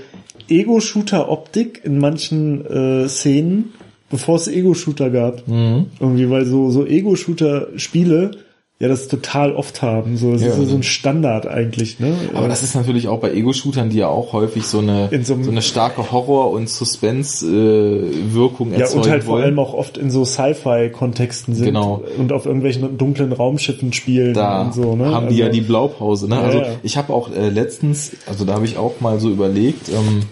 Ego-Shooter-Optik 0.50 1.82
in 1.84 2.00
manchen 2.00 2.66
äh, 2.66 3.08
Szenen, 3.10 3.74
bevor 4.10 4.36
es 4.38 4.48
Ego-Shooter 4.48 5.10
gab. 5.10 5.48
Mhm. 5.48 5.88
Irgendwie, 6.00 6.30
weil 6.30 6.46
so, 6.46 6.72
so 6.72 6.86
Ego-Shooter-Spiele 6.86 8.32
ja 8.78 8.90
das 8.90 9.08
total 9.08 9.56
oft 9.56 9.82
haben. 9.82 10.18
So, 10.18 10.34
das 10.34 10.42
Ja, 10.42 10.50
ist 10.50 10.58
so, 10.58 10.64
so 10.66 10.72
ja. 10.72 10.76
ein 10.76 10.84
Standard 10.84 11.48
eigentlich, 11.48 12.02
ne? 12.02 12.14
Aber 12.34 12.50
das 12.50 12.62
ist 12.62 12.76
natürlich 12.76 13.08
auch 13.08 13.22
bei 13.22 13.32
Ego-Shootern, 13.34 13.90
die 13.90 14.00
ja 14.00 14.10
auch 14.10 14.34
häufig 14.34 14.66
so 14.66 14.80
eine, 14.80 15.08
In 15.12 15.24
so 15.24 15.36
so, 15.36 15.40
einem- 15.40 15.50
eine 15.52 15.62
starke 15.62 16.12
Horror- 16.12 16.52
und 16.52 16.70
Suspense-Wirkung 16.70 18.72
ja, 18.74 18.80
erzeugen 18.80 19.04
und 19.04 19.10
halt 19.10 19.24
vor 19.24 19.36
wollen. 19.36 19.44
allem 19.46 19.60
auch 19.60 19.74
oft 19.74 19.98
in 19.98 20.12
so 20.12 20.26
Sci-Fi-Kontexten 20.26 21.56
sind 21.56 21.66
Genau. 21.66 22.04
und 22.18 22.32
auf 22.34 22.46
irgendwelchen 22.46 22.98
dunklen 22.98 23.32
Raumschiffen 23.32 23.94
spielen 23.94 24.34
da 24.34 24.62
und 24.64 24.74
so, 24.74 24.96
ne? 24.96 25.12
haben 25.14 25.30
die 25.30 25.38
ja 25.38 25.46
Also- 25.48 25.60
die 25.60 25.66
Blaupause. 25.66 26.28
Ne? 26.28 26.36
Ja, 26.36 26.42
also 26.42 26.58
ja. 26.60 26.66
ich 26.84 26.98
habe 26.98 27.14
auch 27.14 27.32
äh, 27.34 27.50
letztens, 27.50 28.12
also 28.28 28.46
da 28.46 28.54
habe 28.56 28.66
ich 28.66 28.78
auch 28.78 29.00
mal 29.00 29.20
so 29.20 29.30
überlegt, 29.30 29.90
ähm, 29.90 30.24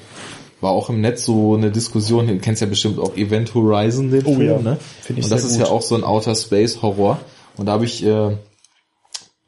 war 0.61 0.71
auch 0.71 0.89
im 0.89 1.01
Netz 1.01 1.25
so 1.25 1.55
eine 1.55 1.71
Diskussion, 1.71 2.27
du 2.27 2.37
kennst 2.37 2.61
ja 2.61 2.67
bestimmt 2.67 2.99
auch 2.99 3.15
Event 3.17 3.53
Horizon, 3.53 4.11
den 4.11 4.25
Oh 4.25 4.35
Film, 4.35 4.41
ja, 4.49 4.59
ne? 4.59 4.77
find 5.01 5.19
ich 5.19 5.25
Und 5.25 5.31
das 5.31 5.43
ist 5.43 5.57
gut. 5.57 5.67
ja 5.67 5.71
auch 5.73 5.81
so 5.81 5.95
ein 5.95 6.03
Outer 6.03 6.35
Space 6.35 6.81
Horror. 6.81 7.19
Und 7.57 7.65
da 7.67 7.73
habe 7.73 7.85
ich 7.85 8.03
äh, 8.05 8.35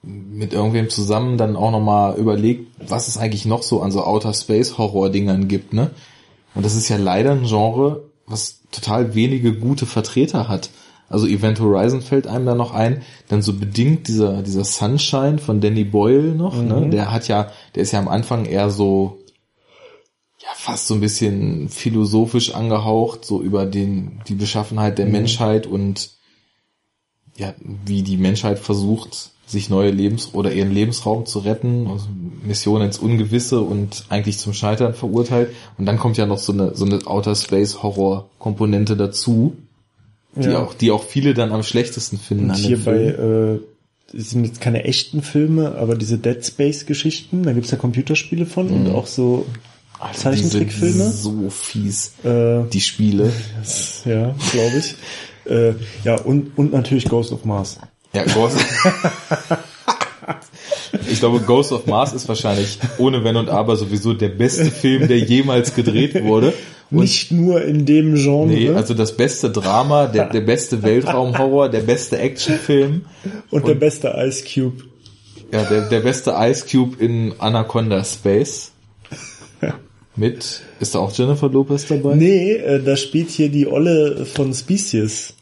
mit 0.04 0.54
irgendwem 0.54 0.90
zusammen 0.90 1.38
dann 1.38 1.56
auch 1.56 1.72
nochmal 1.72 2.16
überlegt, 2.18 2.68
was 2.88 3.08
es 3.08 3.18
eigentlich 3.18 3.46
noch 3.46 3.64
so 3.64 3.82
an 3.82 3.92
so 3.92 4.04
Outer 4.04 4.34
Space 4.34 4.78
Horror 4.78 5.10
Dingern 5.10 5.48
gibt, 5.48 5.74
ne? 5.74 5.92
Und 6.54 6.64
das 6.64 6.76
ist 6.76 6.88
ja 6.90 6.98
leider 6.98 7.32
ein 7.32 7.46
Genre, 7.46 8.04
was 8.28 8.62
total 8.72 9.16
wenige 9.16 9.54
gute 9.58 9.86
Vertreter 9.86 10.48
hat. 10.48 10.70
Also 11.10 11.28
Event 11.28 11.60
Horizon 11.60 12.02
fällt 12.02 12.28
einem 12.28 12.46
da 12.46 12.56
noch 12.56 12.74
ein, 12.74 13.02
dann 13.28 13.42
so 13.42 13.54
bedingt 13.54 14.08
dieser 14.08 14.42
dieser 14.42 14.64
Sunshine 14.64 15.38
von 15.40 15.60
Danny 15.62 15.84
Boyle 15.84 16.34
noch, 16.36 16.56
Mhm. 16.62 16.68
ne? 16.68 16.90
Der 16.90 17.12
hat 17.12 17.28
ja, 17.28 17.52
der 17.76 17.84
ist 17.84 17.92
ja 17.92 18.00
am 18.00 18.08
Anfang 18.08 18.46
eher 18.46 18.70
so 18.70 19.20
ja 20.40 20.50
fast 20.56 20.88
so 20.88 20.94
ein 20.94 21.00
bisschen 21.00 21.70
philosophisch 21.70 22.54
angehaucht, 22.54 23.26
so 23.26 23.42
über 23.42 23.66
den 23.66 24.22
die 24.28 24.36
Beschaffenheit 24.36 24.94
Mhm. 24.94 24.98
der 24.98 25.06
Menschheit 25.08 25.66
und 25.68 26.12
ja, 27.38 27.54
wie 27.86 28.02
die 28.04 28.18
Menschheit 28.18 28.60
versucht, 28.60 29.32
sich 29.48 29.70
neue 29.70 29.92
Lebens- 29.92 30.34
oder 30.34 30.52
ihren 30.54 30.72
Lebensraum 30.74 31.26
zu 31.26 31.40
retten, 31.40 31.88
also 31.88 32.08
Mission 32.44 32.82
ins 32.82 32.98
Ungewisse 32.98 33.62
und 33.62 34.06
eigentlich 34.10 34.38
zum 34.40 34.54
Scheitern 34.54 34.94
verurteilt. 34.96 35.50
Und 35.78 35.86
dann 35.86 36.00
kommt 36.00 36.18
ja 36.18 36.26
noch 36.26 36.40
so 36.40 36.52
eine, 36.54 36.76
so 36.76 36.86
eine 36.86 37.06
Outer 37.06 37.36
Space 37.36 37.84
Horror 37.84 38.28
Komponente 38.40 38.98
dazu, 38.98 39.56
die 40.36 40.50
Ja. 40.50 40.64
auch, 40.64 40.74
die 40.74 40.90
auch 40.92 41.04
viele 41.04 41.34
dann 41.34 41.52
am 41.52 41.62
schlechtesten 41.64 42.18
finden 42.18 42.46
Und 42.46 42.52
an 42.52 42.58
hier 42.58 42.78
dem 42.78 42.84
bei, 42.86 42.98
Film. 43.14 43.60
äh, 44.14 44.20
sind 44.20 44.46
jetzt 44.46 44.62
keine 44.62 44.84
echten 44.86 45.22
Filme, 45.22 45.76
aber 45.76 45.96
diese 45.96 46.18
Dead 46.18 46.44
Space 46.46 46.86
Geschichten, 46.86 47.44
da 47.44 47.54
gibt's 47.54 47.72
ja 47.72 47.78
Computerspiele 47.78 48.46
von 48.46 48.70
und 48.70 48.90
auch 48.92 49.08
so 49.08 49.46
Zeichentrickfilme. 50.14 50.94
die 50.94 51.00
sind 51.00 51.14
So 51.14 51.50
fies, 51.50 52.14
Äh, 52.24 52.64
die 52.72 52.82
Spiele. 52.82 53.32
ja, 54.06 54.34
glaube 54.52 54.78
ich. 54.80 54.96
Äh, 55.46 55.74
ja, 56.04 56.20
und, 56.22 56.58
und 56.58 56.74
natürlich 56.74 57.06
Ghost 57.06 57.32
of 57.32 57.46
Mars. 57.46 57.80
Ja, 58.14 58.24
Ghost. 58.24 58.58
ich 61.10 61.20
glaube, 61.20 61.40
Ghost 61.42 61.72
of 61.72 61.86
Mars 61.86 62.14
ist 62.14 62.28
wahrscheinlich 62.28 62.80
ohne 62.98 63.24
Wenn 63.24 63.36
und 63.36 63.50
Aber 63.50 63.76
sowieso 63.76 64.14
der 64.14 64.30
beste 64.30 64.66
Film, 64.66 65.08
der 65.08 65.20
jemals 65.20 65.76
gedreht 65.76 66.24
wurde. 66.24 66.54
Und 66.92 67.00
Nicht 67.00 67.32
nur 67.32 67.64
in 67.64 67.86
dem 67.86 68.16
Genre. 68.16 68.48
nee, 68.48 68.70
also 68.70 68.94
das 68.94 69.18
beste 69.18 69.50
Drama, 69.50 70.06
der, 70.06 70.30
der 70.30 70.42
beste 70.42 70.84
Weltraumhorror, 70.84 71.70
der 71.70 71.82
beste 71.82 72.20
Actionfilm, 72.20 73.06
und, 73.50 73.68
der 73.68 73.74
beste 73.74 74.14
Ice 74.18 74.44
Cube. 74.44 74.84
ja, 75.52 75.64
der, 75.64 75.90
der 75.90 76.02
beste 76.02 76.36
Ice 76.38 76.66
Cube 76.72 77.04
in 77.04 77.34
Anaconda 77.40 78.04
Space. 78.04 78.72
Mit, 80.16 80.62
ist 80.80 80.96
da 80.96 81.00
auch 81.00 81.12
Jennifer 81.12 81.50
Lopez 81.50 81.88
dabei? 81.88 82.16
Nee, 82.16 82.54
äh, 82.54 82.84
da 82.84 82.96
spielt 82.96 83.32
hier 83.32 83.50
die 83.50 83.68
Olle 83.68 84.26
von 84.26 84.54
Species. 84.54 85.34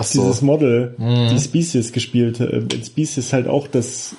Ach 0.00 0.04
so. 0.04 0.22
Dieses 0.22 0.42
Model, 0.42 0.94
Mhm. 0.98 1.28
die 1.34 1.38
Species 1.40 1.92
gespielt 1.92 2.40
hat. 2.40 2.48
Äh, 2.50 2.84
Species 2.84 3.32
halt 3.32 3.46
auch 3.48 3.68
das 3.68 4.14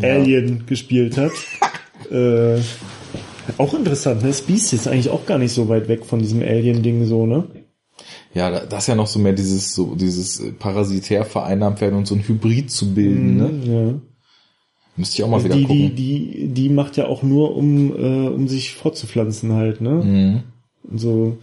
Alien 0.00 0.66
gespielt 0.66 1.16
hat. 1.16 1.32
äh, 2.10 2.60
auch 3.56 3.74
interessant, 3.74 4.22
ne? 4.22 4.32
Species 4.32 4.72
ist 4.74 4.88
eigentlich 4.88 5.08
auch 5.08 5.26
gar 5.26 5.38
nicht 5.38 5.52
so 5.52 5.68
weit 5.68 5.88
weg 5.88 6.04
von 6.04 6.18
diesem 6.20 6.42
Alien-Ding 6.42 7.06
so, 7.06 7.26
ne? 7.26 7.44
Ja, 8.34 8.50
da- 8.50 8.66
das 8.66 8.84
ist 8.84 8.88
ja 8.88 8.94
noch 8.94 9.06
so 9.06 9.18
mehr 9.18 9.32
dieses, 9.32 9.74
so, 9.74 9.94
dieses 9.94 10.38
äh, 10.40 10.52
parasitär 10.52 11.24
vereinnahmt 11.24 11.80
werden 11.80 11.96
und 11.96 12.06
so 12.06 12.14
ein 12.14 12.26
Hybrid 12.28 12.70
zu 12.70 12.94
bilden, 12.94 13.36
ne? 13.36 13.50
Ja. 13.64 13.94
Müsste 14.96 15.14
ich 15.16 15.22
auch 15.24 15.28
mal 15.28 15.36
Also 15.36 15.46
wieder 15.46 15.56
die, 15.56 15.62
gucken. 15.64 15.96
die, 15.96 16.30
die, 16.46 16.48
die 16.48 16.68
macht 16.68 16.96
ja 16.96 17.06
auch 17.06 17.22
nur, 17.22 17.56
um, 17.56 17.92
äh, 17.96 18.28
um 18.28 18.48
sich 18.48 18.74
fortzupflanzen 18.74 19.52
halt, 19.54 19.80
ne? 19.80 19.90
Mhm. 20.04 20.42
So, 20.98 21.38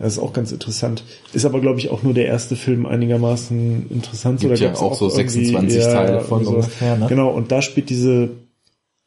das 0.00 0.14
ist 0.14 0.18
auch 0.18 0.32
ganz 0.32 0.50
interessant. 0.50 1.04
Ist 1.32 1.44
aber, 1.44 1.60
glaube 1.60 1.78
ich, 1.78 1.90
auch 1.90 2.02
nur 2.02 2.14
der 2.14 2.26
erste 2.26 2.56
Film 2.56 2.86
einigermaßen 2.86 3.90
interessant. 3.90 4.40
Gibt 4.40 4.52
Oder 4.52 4.60
ja 4.60 4.68
gab's 4.68 4.80
auch 4.80 4.94
so 4.94 5.08
irgendwie- 5.08 5.44
26 5.46 5.82
Teile 5.84 6.20
von 6.22 6.44
so. 6.44 6.50
ungefähr, 6.52 6.96
ne? 6.96 7.06
Genau, 7.08 7.30
und 7.30 7.52
da 7.52 7.62
spielt 7.62 7.90
diese, 7.90 8.30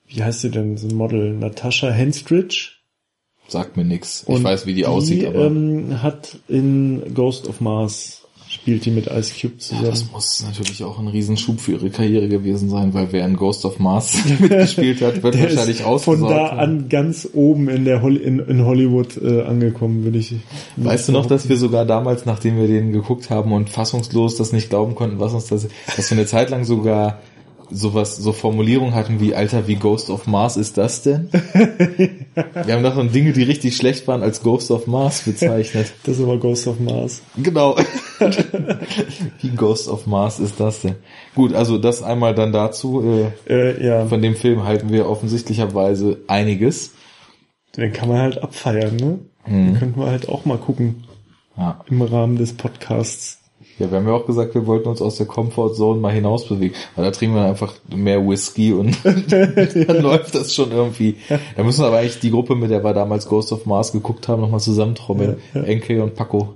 wie 0.08 0.24
heißt 0.24 0.42
sie 0.42 0.52
denn, 0.52 0.78
so 0.78 0.88
ein 0.88 0.96
Model, 0.96 1.34
Natascha 1.34 1.90
Henstridge. 1.90 2.72
Sagt 3.48 3.76
mir 3.76 3.84
nix. 3.84 4.24
Ich 4.24 4.30
Und 4.30 4.44
weiß, 4.44 4.66
wie 4.66 4.74
die, 4.74 4.86
aussieht, 4.86 5.26
aber 5.26 5.48
ähm, 5.48 6.02
hat 6.02 6.38
in 6.48 7.14
Ghost 7.14 7.48
of 7.50 7.60
Mars 7.60 8.23
spielt 8.54 8.86
die 8.86 8.92
mit 8.92 9.08
Ice 9.08 9.34
Cube 9.40 9.58
zusammen. 9.58 9.86
das 9.88 10.12
muss 10.12 10.44
natürlich 10.46 10.84
auch 10.84 11.00
ein 11.00 11.08
Riesenschub 11.08 11.60
für 11.60 11.74
ihre 11.74 11.90
Karriere 11.90 12.30
gewesen 12.30 12.70
sein, 12.70 12.94
weil 12.94 13.08
wer 13.12 13.26
in 13.26 13.36
Ghost 13.36 13.66
of 13.66 13.80
Mars 13.80 14.16
mitgespielt 14.40 15.02
hat, 15.02 15.24
wird 15.24 15.40
wahrscheinlich 15.42 15.80
ist 15.80 15.86
ausgesorgt. 15.86 16.22
von 16.22 16.30
da 16.30 16.48
an 16.50 16.88
ganz 16.88 17.28
oben 17.34 17.68
in 17.68 17.86
der 17.86 18.02
Hol 18.02 18.16
in, 18.18 18.40
in 18.40 18.64
Hollywood 18.66 19.18
äh, 19.18 19.42
angekommen, 19.42 20.04
würde 20.04 20.20
ich. 20.20 20.36
Weißt 20.78 21.08
du 21.08 21.12
noch, 21.12 21.26
dass 21.26 21.50
wir 21.50 21.58
sogar 21.58 21.86
damals, 21.86 22.26
nachdem 22.26 22.58
wir 22.58 22.68
den 22.68 22.92
geguckt 22.92 23.30
haben 23.30 23.52
und 23.52 23.70
fassungslos 23.70 24.38
das 24.38 24.52
nicht 24.52 24.70
glauben 24.70 24.96
konnten, 24.96 25.20
was 25.20 25.34
uns 25.34 25.48
das, 25.48 25.68
dass 25.96 26.12
wir 26.12 26.18
eine 26.18 26.28
Zeit 26.28 26.50
lang 26.50 26.64
sogar 26.64 27.20
sowas, 27.72 28.18
so 28.18 28.34
Formulierungen 28.34 28.94
hatten 28.96 29.20
wie, 29.20 29.36
Alter, 29.36 29.68
wie 29.68 29.76
Ghost 29.76 30.10
of 30.10 30.28
Mars 30.28 30.58
ist 30.58 30.78
das 30.78 31.02
denn? 31.04 31.30
wir 31.32 32.74
haben 32.74 32.84
so 32.96 33.04
Dinge, 33.04 33.34
die 33.34 33.44
richtig 33.44 33.76
schlecht 33.76 34.08
waren, 34.08 34.22
als 34.24 34.42
Ghost 34.44 34.72
of 34.72 34.88
Mars 34.88 35.22
bezeichnet. 35.22 35.94
Das 36.06 36.18
ist 36.18 36.24
aber 36.24 36.38
Ghost 36.38 36.68
of 36.68 36.80
Mars. 36.80 37.22
Genau. 37.38 37.76
Wie 39.42 39.50
Ghost 39.50 39.88
of 39.88 40.06
Mars 40.08 40.40
ist 40.40 40.60
das 40.60 40.82
denn? 40.82 40.96
Gut, 41.36 41.54
also 41.54 41.78
das 41.78 42.04
einmal 42.04 42.34
dann 42.36 42.52
dazu. 42.52 43.04
Äh, 43.48 43.54
Äh, 43.54 43.86
ja, 43.86 44.06
von 44.06 44.22
dem 44.22 44.36
Film 44.36 44.64
halten 44.66 44.90
wir 44.92 45.10
offensichtlicherweise 45.10 46.20
einiges. 46.28 46.92
den 47.78 47.92
kann 47.94 48.10
man 48.10 48.20
halt 48.20 48.42
abfeiern, 48.44 48.96
ne? 48.96 49.20
Den 49.48 49.78
könnten 49.78 50.00
wir 50.00 50.08
halt 50.08 50.30
auch 50.30 50.46
mal 50.46 50.58
gucken 50.58 51.04
Ja. 51.58 51.82
im 51.90 52.02
Rahmen 52.02 52.38
des 52.38 52.54
Podcasts. 52.54 53.40
Ja, 53.80 53.90
wir 53.90 53.98
haben 53.98 54.08
ja 54.08 54.14
auch 54.14 54.26
gesagt, 54.26 54.54
wir 54.54 54.68
wollten 54.68 54.88
uns 54.88 55.02
aus 55.02 55.18
der 55.18 55.26
Comfortzone 55.26 56.00
mal 56.00 56.14
hinausbewegen. 56.14 56.76
Weil 56.96 57.06
da 57.06 57.12
trinken 57.12 57.36
wir 57.36 57.46
einfach 57.46 57.74
mehr 57.94 58.26
Whisky 58.28 58.72
und 58.74 58.98
dann 59.04 60.02
läuft 60.02 60.36
das 60.36 60.54
schon 60.54 60.72
irgendwie. 60.72 61.18
Da 61.56 61.64
müssen 61.64 61.82
wir 61.82 61.88
aber 61.88 61.98
eigentlich 61.98 62.20
die 62.20 62.32
Gruppe, 62.32 62.56
mit 62.56 62.70
der 62.70 62.84
wir 62.84 62.94
damals 62.94 63.28
Ghost 63.28 63.52
of 63.52 63.66
Mars 63.66 63.92
geguckt 63.92 64.28
haben, 64.28 64.42
nochmal 64.42 64.60
zusammentrommeln. 64.60 65.38
Ja, 65.54 65.62
ja. 65.62 65.68
Enke 65.68 66.04
und 66.04 66.16
Paco. 66.16 66.56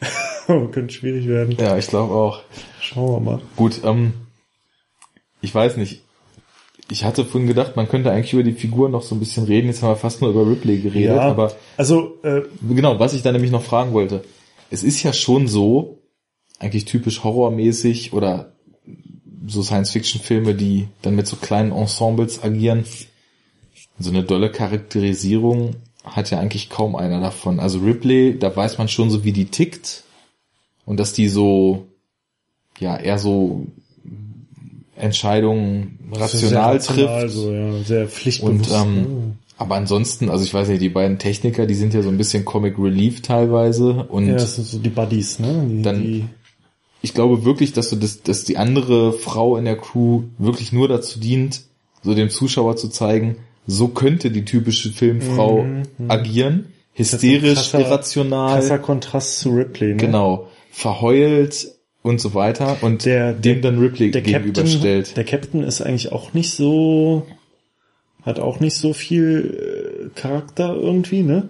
Oh, 0.48 0.68
könnte 0.68 0.94
schwierig 0.94 1.26
werden. 1.26 1.56
Ja, 1.58 1.76
ich 1.76 1.88
glaube 1.88 2.14
auch. 2.14 2.40
Schauen 2.80 3.14
wir 3.14 3.20
mal. 3.32 3.40
Gut, 3.56 3.80
ähm, 3.82 4.12
ich 5.40 5.52
weiß 5.52 5.76
nicht. 5.76 6.02
Ich 6.88 7.04
hatte 7.04 7.24
vorhin 7.24 7.48
gedacht, 7.48 7.74
man 7.74 7.88
könnte 7.88 8.12
eigentlich 8.12 8.32
über 8.32 8.44
die 8.44 8.52
Figur 8.52 8.88
noch 8.88 9.02
so 9.02 9.16
ein 9.16 9.18
bisschen 9.18 9.44
reden. 9.44 9.66
Jetzt 9.66 9.82
haben 9.82 9.90
wir 9.90 9.96
fast 9.96 10.22
nur 10.22 10.30
über 10.30 10.48
Ripley 10.48 10.78
geredet, 10.78 11.18
aber 11.18 11.50
also 11.76 12.14
äh, 12.22 12.42
genau, 12.68 13.00
was 13.00 13.12
ich 13.12 13.22
da 13.22 13.32
nämlich 13.32 13.50
noch 13.50 13.64
fragen 13.64 13.92
wollte. 13.92 14.22
Es 14.70 14.84
ist 14.84 15.02
ja 15.02 15.12
schon 15.12 15.48
so, 15.48 15.95
eigentlich 16.58 16.84
typisch 16.86 17.22
horrormäßig 17.24 18.12
oder 18.12 18.52
so 19.46 19.62
Science-Fiction-Filme, 19.62 20.54
die 20.54 20.88
dann 21.02 21.14
mit 21.14 21.26
so 21.26 21.36
kleinen 21.36 21.72
Ensembles 21.72 22.42
agieren. 22.42 22.84
So 23.98 24.10
eine 24.10 24.22
dolle 24.24 24.50
Charakterisierung 24.50 25.76
hat 26.04 26.30
ja 26.30 26.38
eigentlich 26.40 26.68
kaum 26.70 26.96
einer 26.96 27.20
davon. 27.20 27.60
Also 27.60 27.78
Ripley, 27.80 28.38
da 28.38 28.54
weiß 28.54 28.78
man 28.78 28.88
schon 28.88 29.10
so, 29.10 29.24
wie 29.24 29.32
die 29.32 29.46
tickt 29.46 30.04
und 30.84 30.98
dass 31.00 31.12
die 31.12 31.28
so, 31.28 31.86
ja, 32.78 32.96
eher 32.96 33.18
so 33.18 33.66
Entscheidungen 34.96 35.98
rational 36.12 36.48
sehr 36.48 36.62
rational, 36.62 37.20
trifft. 37.22 37.34
so, 37.34 37.52
ja, 37.52 37.72
sehr 37.82 38.02
Und 38.02 38.10
pflichtbewusst. 38.10 38.72
ähm, 38.72 38.94
ne? 39.02 39.36
aber 39.58 39.74
ansonsten, 39.76 40.30
also 40.30 40.44
ich 40.44 40.52
weiß 40.54 40.68
nicht, 40.68 40.80
die 40.82 40.88
beiden 40.88 41.18
Techniker, 41.18 41.66
die 41.66 41.74
sind 41.74 41.92
ja 41.94 42.02
so 42.02 42.08
ein 42.08 42.16
bisschen 42.18 42.44
Comic 42.44 42.78
Relief 42.78 43.20
teilweise 43.22 44.04
und 44.04 44.26
ja, 44.28 44.34
das 44.34 44.54
sind 44.56 44.66
so 44.66 44.78
die 44.78 44.88
Buddies, 44.90 45.38
ne? 45.38 45.66
Die, 45.68 45.82
dann- 45.82 46.02
die, 46.02 46.24
ich 47.02 47.14
glaube 47.14 47.44
wirklich, 47.44 47.72
dass 47.72 47.90
du 47.90 47.96
das, 47.96 48.22
dass 48.22 48.44
die 48.44 48.56
andere 48.56 49.12
Frau 49.12 49.56
in 49.56 49.64
der 49.64 49.76
Crew 49.76 50.24
wirklich 50.38 50.72
nur 50.72 50.88
dazu 50.88 51.18
dient, 51.20 51.62
so 52.02 52.14
dem 52.14 52.30
Zuschauer 52.30 52.76
zu 52.76 52.88
zeigen, 52.88 53.36
so 53.66 53.88
könnte 53.88 54.30
die 54.30 54.44
typische 54.44 54.90
Filmfrau 54.90 55.62
Mhm, 55.64 55.82
agieren, 56.08 56.66
hysterisch, 56.94 57.58
krasser- 57.58 57.80
irrational, 57.80 58.54
krasser 58.60 58.78
Kontrast 58.78 59.38
zu 59.40 59.50
Ripley, 59.50 59.88
ne? 59.90 59.96
genau, 59.96 60.48
verheult 60.70 61.68
und 62.02 62.20
so 62.20 62.34
weiter 62.34 62.76
und 62.82 63.04
Der- 63.04 63.32
dem 63.32 63.62
dann 63.62 63.78
Ripley 63.78 64.10
der 64.12 64.22
Captain, 64.22 64.52
gegenüberstellt. 64.52 65.16
der 65.16 65.24
Captain 65.24 65.62
ist 65.64 65.80
eigentlich 65.82 66.12
auch 66.12 66.32
nicht 66.34 66.50
so, 66.52 67.26
hat 68.22 68.38
auch 68.40 68.60
nicht 68.60 68.76
so 68.76 68.92
viel 68.92 70.06
äh, 70.14 70.20
Charakter 70.20 70.74
irgendwie, 70.74 71.22
ne? 71.22 71.48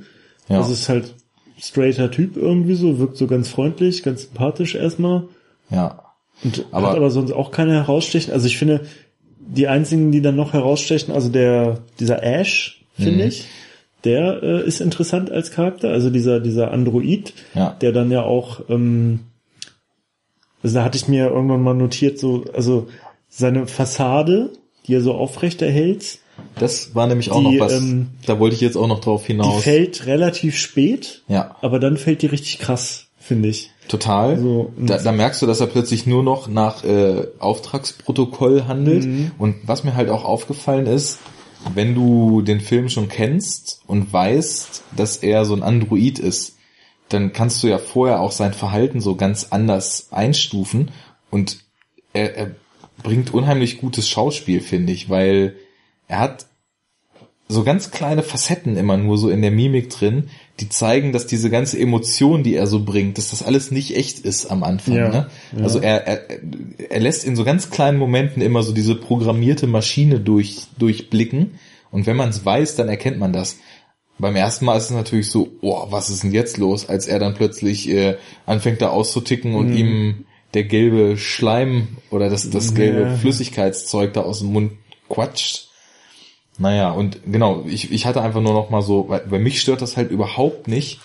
Ja. 0.49 0.59
Also 0.59 0.73
ist 0.73 0.89
halt 0.89 1.15
straighter 1.59 2.11
Typ 2.11 2.37
irgendwie 2.37 2.75
so, 2.75 2.99
wirkt 2.99 3.17
so 3.17 3.27
ganz 3.27 3.49
freundlich, 3.49 4.03
ganz 4.03 4.23
sympathisch 4.23 4.75
erstmal. 4.75 5.25
Ja. 5.71 6.03
Und 6.45 6.67
Aber- 6.71 6.91
hat 6.91 6.97
aber 6.97 7.11
sonst 7.11 7.33
auch 7.33 7.51
keine 7.51 7.73
herausstechen. 7.73 8.33
Also 8.33 8.47
ich 8.47 8.59
finde, 8.59 8.83
die 9.39 9.69
einzigen, 9.69 10.13
die 10.13 10.21
dann 10.21 10.37
noch 10.37 10.53
herausstechen, 10.53 11.15
also 11.15 11.29
der, 11.31 11.79
dieser 11.99 12.23
Ash, 12.23 12.85
finde 12.95 13.23
Mhm. 13.25 13.29
ich, 13.29 13.45
der 14.05 14.43
äh, 14.43 14.67
ist 14.67 14.81
interessant 14.81 15.31
als 15.31 15.51
Charakter. 15.51 15.89
Also 15.91 16.11
dieser, 16.11 16.41
dieser 16.41 16.73
Android, 16.73 17.33
Ja. 17.55 17.71
der 17.81 17.93
dann 17.93 18.11
ja 18.11 18.23
auch, 18.23 18.61
ähm, 18.69 19.21
also 20.63 20.77
da 20.77 20.85
hatte 20.85 20.97
ich 20.99 21.09
mir 21.09 21.29
irgendwann 21.29 21.63
mal 21.63 21.75
notiert, 21.75 22.19
so, 22.19 22.45
also 22.53 22.89
seine 23.29 23.67
Fassade, 23.67 24.51
die 24.87 24.95
er 24.95 25.01
so 25.01 25.15
aufrecht 25.15 25.63
erhält, 25.63 26.19
Das 26.59 26.95
war 26.95 27.07
nämlich 27.07 27.31
auch 27.31 27.39
Die, 27.41 27.57
noch 27.57 27.65
was, 27.65 27.73
ähm, 27.81 28.09
da 28.27 28.39
wollte 28.39 28.57
ich 28.57 28.61
jetzt 28.61 28.77
auch 28.77 28.87
noch 28.89 29.01
drauf 29.01 29.23
die 29.23 29.29
hinaus. 29.33 29.63
fällt 29.63 30.05
relativ 30.05 30.59
spät, 30.59 31.23
ja, 31.29 31.57
aber 31.63 31.79
dann 31.79 31.97
fällt 31.97 32.21
die 32.21 32.27
richtig 32.27 32.59
krass, 32.59 33.06
finde 33.27 33.49
ich. 33.49 33.71
total. 33.89 34.39
So, 34.39 34.73
und- 34.77 34.89
da, 34.89 34.99
da 34.99 35.13
merkst 35.13 35.43
du, 35.43 35.47
dass 35.47 35.61
er 35.61 35.67
plötzlich 35.67 36.07
nur 36.07 36.23
noch 36.23 36.49
nach 36.49 36.85
äh, 36.85 37.27
Auftragsprotokoll 37.39 38.65
handelt. 38.67 39.05
Mhm. 39.05 39.33
Und 39.39 39.57
was 39.67 39.85
mir 39.85 39.95
halt 39.95 40.09
auch 40.09 40.25
aufgefallen 40.25 40.87
ist, 40.87 41.19
wenn 41.75 41.95
du 41.95 42.43
den 42.43 42.61
Film 42.61 42.89
schon 42.89 43.09
kennst 43.09 43.81
und 43.87 44.13
weißt, 44.13 44.83
dass 44.97 45.17
er 45.19 45.45
so 45.45 45.55
ein 45.55 45.63
Android 45.63 46.19
ist, 46.19 46.57
dann 47.09 47.33
kannst 47.33 47.63
du 47.63 47.69
ja 47.69 47.79
vorher 47.79 48.21
auch 48.21 48.33
sein 48.33 48.53
Verhalten 48.53 49.01
so 49.01 49.15
ganz 49.17 49.49
anders 49.51 50.09
einstufen 50.11 50.91
und 51.31 51.59
er, 52.13 52.37
er 52.37 52.51
bringt 53.03 53.33
unheimlich 53.35 53.79
gutes 53.79 54.09
Schauspiel, 54.09 54.61
finde 54.61 54.93
ich, 54.93 55.11
weil 55.11 55.57
er 56.09 56.19
hat 56.21 56.47
so 57.49 57.63
ganz 57.63 57.91
kleine 57.91 58.23
Facetten 58.23 58.77
immer 58.77 58.97
nur 58.97 59.19
so 59.19 59.29
in 59.29 59.43
der 59.43 59.53
Mimik 59.53 59.91
drin, 59.91 60.31
die 60.61 60.69
zeigen, 60.69 61.13
dass 61.13 61.27
diese 61.27 61.51
ganze 61.51 61.79
Emotion, 61.79 62.43
die 62.43 62.55
er 62.55 62.67
so 62.67 62.85
bringt, 62.85 63.19
dass 63.19 63.31
das 63.31 63.43
alles 63.43 63.71
nicht 63.71 63.95
echt 63.97 64.21
ist 64.21 64.47
am 64.47 64.63
Anfang. 64.63 64.95
Ja, 64.95 65.09
ne? 65.09 65.31
ja. 65.57 65.63
Also 65.63 65.81
er, 65.81 66.07
er, 66.07 66.21
er 66.91 67.01
lässt 67.01 67.25
in 67.25 67.37
so 67.37 67.45
ganz 67.45 67.71
kleinen 67.71 67.99
Momenten 67.99 68.41
immer 68.43 68.63
so 68.63 68.73
diese 68.73 68.95
programmierte 68.95 69.67
Maschine 69.67 70.19
durch, 70.21 70.63
durchblicken. 70.79 71.59
Und 71.91 72.07
wenn 72.07 72.17
man 72.17 72.31
es 72.31 72.45
weiß, 72.45 72.77
dann 72.77 72.89
erkennt 72.89 73.19
man 73.19 73.33
das. 73.33 73.59
Beim 74.19 74.35
ersten 74.35 74.65
Mal 74.65 74.79
ist 74.79 74.85
es 74.85 74.91
natürlich 74.93 75.31
so, 75.31 75.49
oh, 75.61 75.87
was 75.91 76.09
ist 76.09 76.23
denn 76.23 76.33
jetzt 76.33 76.57
los, 76.57 76.89
als 76.89 77.07
er 77.07 77.19
dann 77.19 77.35
plötzlich 77.35 77.89
äh, 77.91 78.17
anfängt 78.47 78.81
da 78.81 78.89
auszuticken 78.89 79.55
und 79.55 79.69
Mhm. 79.71 79.77
ihm 79.77 80.25
der 80.55 80.65
gelbe 80.65 81.19
Schleim 81.19 81.89
oder 82.11 82.31
das, 82.31 82.49
das 82.49 82.75
gelbe 82.75 83.01
Ja. 83.03 83.17
Flüssigkeitszeug 83.17 84.15
da 84.15 84.23
aus 84.23 84.39
dem 84.39 84.53
Mund 84.53 84.73
quatscht. 85.11 85.69
Naja, 86.59 86.91
und 86.91 87.19
genau, 87.31 87.65
ich, 87.69 87.93
ich 87.93 88.07
hatte 88.07 88.23
einfach 88.23 88.41
nur 88.41 88.55
noch 88.55 88.71
mal 88.71 88.83
so, 88.83 89.09
weil, 89.09 89.23
weil 89.31 89.41
mich 89.41 89.61
stört 89.61 89.83
das 89.83 89.97
halt 89.97 90.11
überhaupt 90.11 90.69
nicht, 90.69 91.01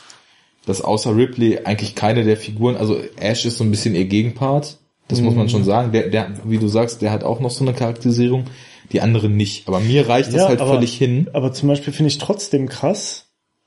dass 0.65 0.81
außer 0.81 1.15
Ripley 1.15 1.59
eigentlich 1.65 1.95
keine 1.95 2.23
der 2.23 2.37
Figuren, 2.37 2.77
also 2.77 2.97
Ash 3.19 3.45
ist 3.45 3.57
so 3.57 3.63
ein 3.63 3.71
bisschen 3.71 3.95
ihr 3.95 4.05
Gegenpart, 4.05 4.77
das 5.07 5.19
muss 5.19 5.35
man 5.35 5.49
schon 5.49 5.65
sagen, 5.65 5.91
der, 5.91 6.07
der, 6.09 6.31
wie 6.45 6.57
du 6.57 6.69
sagst, 6.69 7.01
der 7.01 7.11
hat 7.11 7.25
auch 7.25 7.41
noch 7.41 7.49
so 7.49 7.65
eine 7.65 7.73
Charakterisierung, 7.73 8.45
die 8.93 9.01
anderen 9.01 9.35
nicht. 9.35 9.67
Aber 9.67 9.81
mir 9.81 10.07
reicht 10.07 10.29
das 10.29 10.35
Ja, 10.43 10.47
halt 10.47 10.61
aber- 10.61 10.75
völlig 10.75 10.93
hin. 10.97 11.29
Aber 11.33 11.51
zum 11.51 11.67
Beispiel 11.67 11.91
finde 11.91 12.07
ich 12.07 12.17
trotzdem 12.17 12.69
krass, 12.69 13.25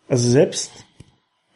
also 0.09 0.31
selbst 0.31 0.71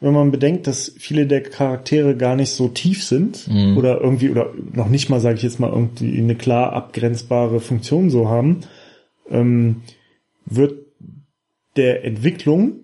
wenn 0.00 0.12
man 0.12 0.30
bedenkt, 0.30 0.66
dass 0.66 0.92
viele 0.98 1.26
der 1.26 1.42
Charaktere 1.42 2.16
gar 2.16 2.36
nicht 2.36 2.50
so 2.50 2.68
tief 2.68 3.02
sind 3.02 3.48
Mhm. 3.48 3.76
oder 3.78 4.00
irgendwie, 4.00 4.30
oder 4.30 4.52
noch 4.74 4.88
nicht 4.88 5.08
mal, 5.08 5.20
sage 5.20 5.36
ich 5.38 5.42
jetzt 5.42 5.58
mal, 5.58 5.70
irgendwie 5.70 6.18
eine 6.18 6.34
klar 6.36 6.72
abgrenzbare 6.74 7.58
Funktion 7.60 8.10
so 8.10 8.28
haben, 8.28 8.60
ähm, 9.30 9.82
wird 10.48 10.74
der 11.76 12.04
Entwicklung 12.04 12.80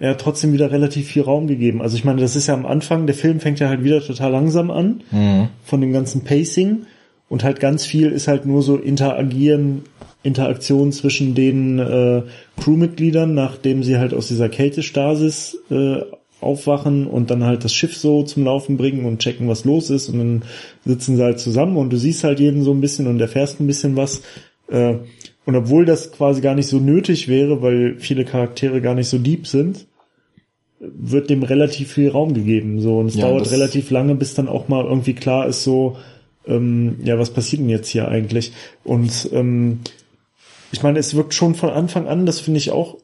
ja 0.00 0.14
trotzdem 0.14 0.52
wieder 0.52 0.70
relativ 0.70 1.08
viel 1.08 1.22
Raum 1.22 1.46
gegeben. 1.46 1.82
Also 1.82 1.96
ich 1.96 2.04
meine, 2.04 2.20
das 2.20 2.34
ist 2.34 2.46
ja 2.46 2.54
am 2.54 2.66
Anfang, 2.66 3.06
der 3.06 3.14
Film 3.14 3.40
fängt 3.40 3.60
ja 3.60 3.68
halt 3.68 3.84
wieder 3.84 4.00
total 4.00 4.32
langsam 4.32 4.70
an 4.70 5.02
Mhm. 5.10 5.48
von 5.64 5.80
dem 5.80 5.92
ganzen 5.92 6.22
Pacing 6.24 6.86
und 7.28 7.44
halt 7.44 7.60
ganz 7.60 7.84
viel 7.84 8.10
ist 8.10 8.28
halt 8.28 8.46
nur 8.46 8.62
so 8.62 8.76
interagieren, 8.76 9.82
Interaktion 10.22 10.92
zwischen 10.92 11.34
den 11.34 11.78
äh, 11.78 12.22
Crewmitgliedern, 12.60 13.34
nachdem 13.34 13.82
sie 13.82 13.98
halt 13.98 14.14
aus 14.14 14.28
dieser 14.28 14.48
Kältestasis 14.48 15.58
äh, 15.70 15.96
aufwachen 16.40 17.06
und 17.06 17.30
dann 17.30 17.44
halt 17.44 17.64
das 17.64 17.74
Schiff 17.74 17.96
so 17.96 18.22
zum 18.22 18.44
Laufen 18.44 18.76
bringen 18.76 19.04
und 19.04 19.20
checken, 19.20 19.48
was 19.48 19.64
los 19.64 19.90
ist 19.90 20.08
und 20.08 20.18
dann 20.18 20.42
sitzen 20.84 21.16
sie 21.16 21.22
halt 21.22 21.38
zusammen 21.38 21.76
und 21.76 21.90
du 21.90 21.96
siehst 21.96 22.24
halt 22.24 22.40
jeden 22.40 22.62
so 22.64 22.72
ein 22.72 22.80
bisschen 22.80 23.06
und 23.06 23.20
erfährst 23.20 23.60
ein 23.60 23.66
bisschen 23.66 23.96
was. 23.96 24.22
Äh, 24.68 24.96
und 25.44 25.56
obwohl 25.56 25.84
das 25.84 26.12
quasi 26.12 26.40
gar 26.40 26.54
nicht 26.54 26.68
so 26.68 26.78
nötig 26.78 27.28
wäre, 27.28 27.62
weil 27.62 27.96
viele 27.98 28.24
Charaktere 28.24 28.80
gar 28.80 28.94
nicht 28.94 29.08
so 29.08 29.18
deep 29.18 29.46
sind, 29.46 29.86
wird 30.78 31.30
dem 31.30 31.42
relativ 31.42 31.92
viel 31.92 32.10
Raum 32.10 32.34
gegeben. 32.34 32.80
So 32.80 32.98
und 32.98 33.06
es 33.06 33.14
Ja, 33.14 33.28
dauert 33.28 33.50
relativ 33.50 33.90
lange, 33.90 34.14
bis 34.14 34.34
dann 34.34 34.48
auch 34.48 34.68
mal 34.68 34.84
irgendwie 34.84 35.14
klar 35.14 35.46
ist, 35.46 35.62
so 35.62 35.96
ähm, 36.46 36.96
ja, 37.04 37.18
was 37.18 37.30
passiert 37.30 37.62
denn 37.62 37.68
jetzt 37.68 37.88
hier 37.88 38.08
eigentlich? 38.08 38.52
Und 38.84 39.28
ähm, 39.32 39.80
ich 40.72 40.82
meine, 40.82 40.98
es 40.98 41.14
wirkt 41.14 41.34
schon 41.34 41.54
von 41.54 41.70
Anfang 41.70 42.06
an, 42.08 42.26
das 42.26 42.40
finde 42.40 42.58
ich 42.58 42.70
auch, 42.70 42.98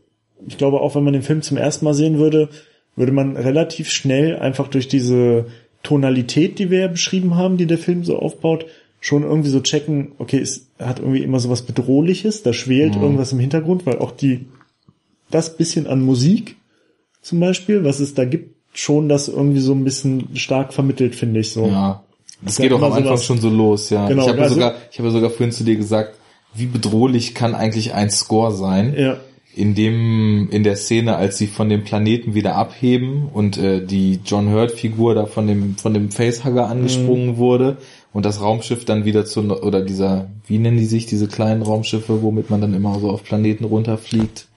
ich 0.46 0.58
glaube 0.58 0.80
auch, 0.80 0.94
wenn 0.94 1.04
man 1.04 1.12
den 1.12 1.22
Film 1.22 1.42
zum 1.42 1.56
ersten 1.56 1.84
Mal 1.84 1.94
sehen 1.94 2.18
würde, 2.18 2.48
würde 2.96 3.12
man 3.12 3.36
relativ 3.36 3.90
schnell 3.90 4.36
einfach 4.36 4.68
durch 4.68 4.88
diese 4.88 5.46
Tonalität, 5.82 6.58
die 6.58 6.70
wir 6.70 6.80
ja 6.80 6.88
beschrieben 6.88 7.36
haben, 7.36 7.56
die 7.56 7.66
der 7.66 7.78
Film 7.78 8.04
so 8.04 8.18
aufbaut, 8.18 8.66
schon 9.00 9.22
irgendwie 9.22 9.50
so 9.50 9.60
checken, 9.60 10.12
okay, 10.18 10.38
es 10.38 10.66
hat 10.78 10.98
irgendwie 10.98 11.22
immer 11.22 11.38
so 11.40 11.50
was 11.50 11.62
Bedrohliches, 11.62 12.42
da 12.42 12.52
schwelt 12.52 12.96
irgendwas 12.96 13.32
im 13.32 13.38
Hintergrund, 13.38 13.86
weil 13.86 13.98
auch 13.98 14.10
die, 14.12 14.46
das 15.30 15.56
bisschen 15.56 15.86
an 15.86 16.02
Musik 16.02 16.56
zum 17.22 17.40
Beispiel, 17.40 17.84
was 17.84 18.00
es 18.00 18.14
da 18.14 18.24
gibt, 18.24 18.54
schon 18.72 19.08
das 19.08 19.28
irgendwie 19.28 19.60
so 19.60 19.72
ein 19.72 19.84
bisschen 19.84 20.28
stark 20.36 20.72
vermittelt, 20.72 21.14
finde 21.14 21.40
ich 21.40 21.50
so. 21.52 21.66
Ja. 21.66 22.02
Das 22.42 22.58
Ja, 22.58 22.64
geht 22.64 22.72
auch 22.72 22.78
am 22.82 22.92
Anfang 22.92 23.04
sowas- 23.04 23.24
schon 23.24 23.40
so 23.40 23.50
los, 23.50 23.90
ja. 23.90 24.06
Genau, 24.08 24.22
ich 24.22 24.28
habe 24.28 24.38
ja 24.38 24.44
also- 24.44 24.54
sogar, 24.54 24.74
ich 24.90 24.98
habe 24.98 25.08
ja 25.08 25.14
sogar 25.14 25.30
vorhin 25.30 25.52
zu 25.52 25.64
dir 25.64 25.76
gesagt, 25.76 26.14
wie 26.54 26.66
bedrohlich 26.66 27.34
kann 27.34 27.54
eigentlich 27.54 27.94
ein 27.94 28.10
Score 28.10 28.52
sein? 28.52 28.94
Ja. 28.96 29.16
in 29.54 29.74
dem 29.74 30.48
in 30.52 30.62
der 30.62 30.76
Szene, 30.76 31.16
als 31.16 31.36
sie 31.36 31.48
von 31.48 31.68
dem 31.68 31.82
Planeten 31.82 32.34
wieder 32.34 32.54
abheben 32.54 33.28
und 33.32 33.58
äh, 33.58 33.84
die 33.84 34.20
John 34.24 34.52
Hurt 34.52 34.70
Figur 34.70 35.16
da 35.16 35.26
von 35.26 35.48
dem 35.48 35.74
von 35.76 35.92
dem 35.94 36.12
Facehugger 36.12 36.68
angesprungen 36.68 37.30
Mhm. 37.30 37.36
wurde 37.38 37.76
und 38.18 38.24
das 38.24 38.40
Raumschiff 38.40 38.84
dann 38.84 39.04
wieder 39.04 39.26
zu 39.26 39.42
oder 39.62 39.80
dieser 39.80 40.28
wie 40.48 40.58
nennen 40.58 40.76
die 40.76 40.86
sich 40.86 41.06
diese 41.06 41.28
kleinen 41.28 41.62
Raumschiffe, 41.62 42.20
womit 42.20 42.50
man 42.50 42.60
dann 42.60 42.74
immer 42.74 42.98
so 42.98 43.10
auf 43.10 43.22
Planeten 43.22 43.62
runterfliegt? 43.62 44.48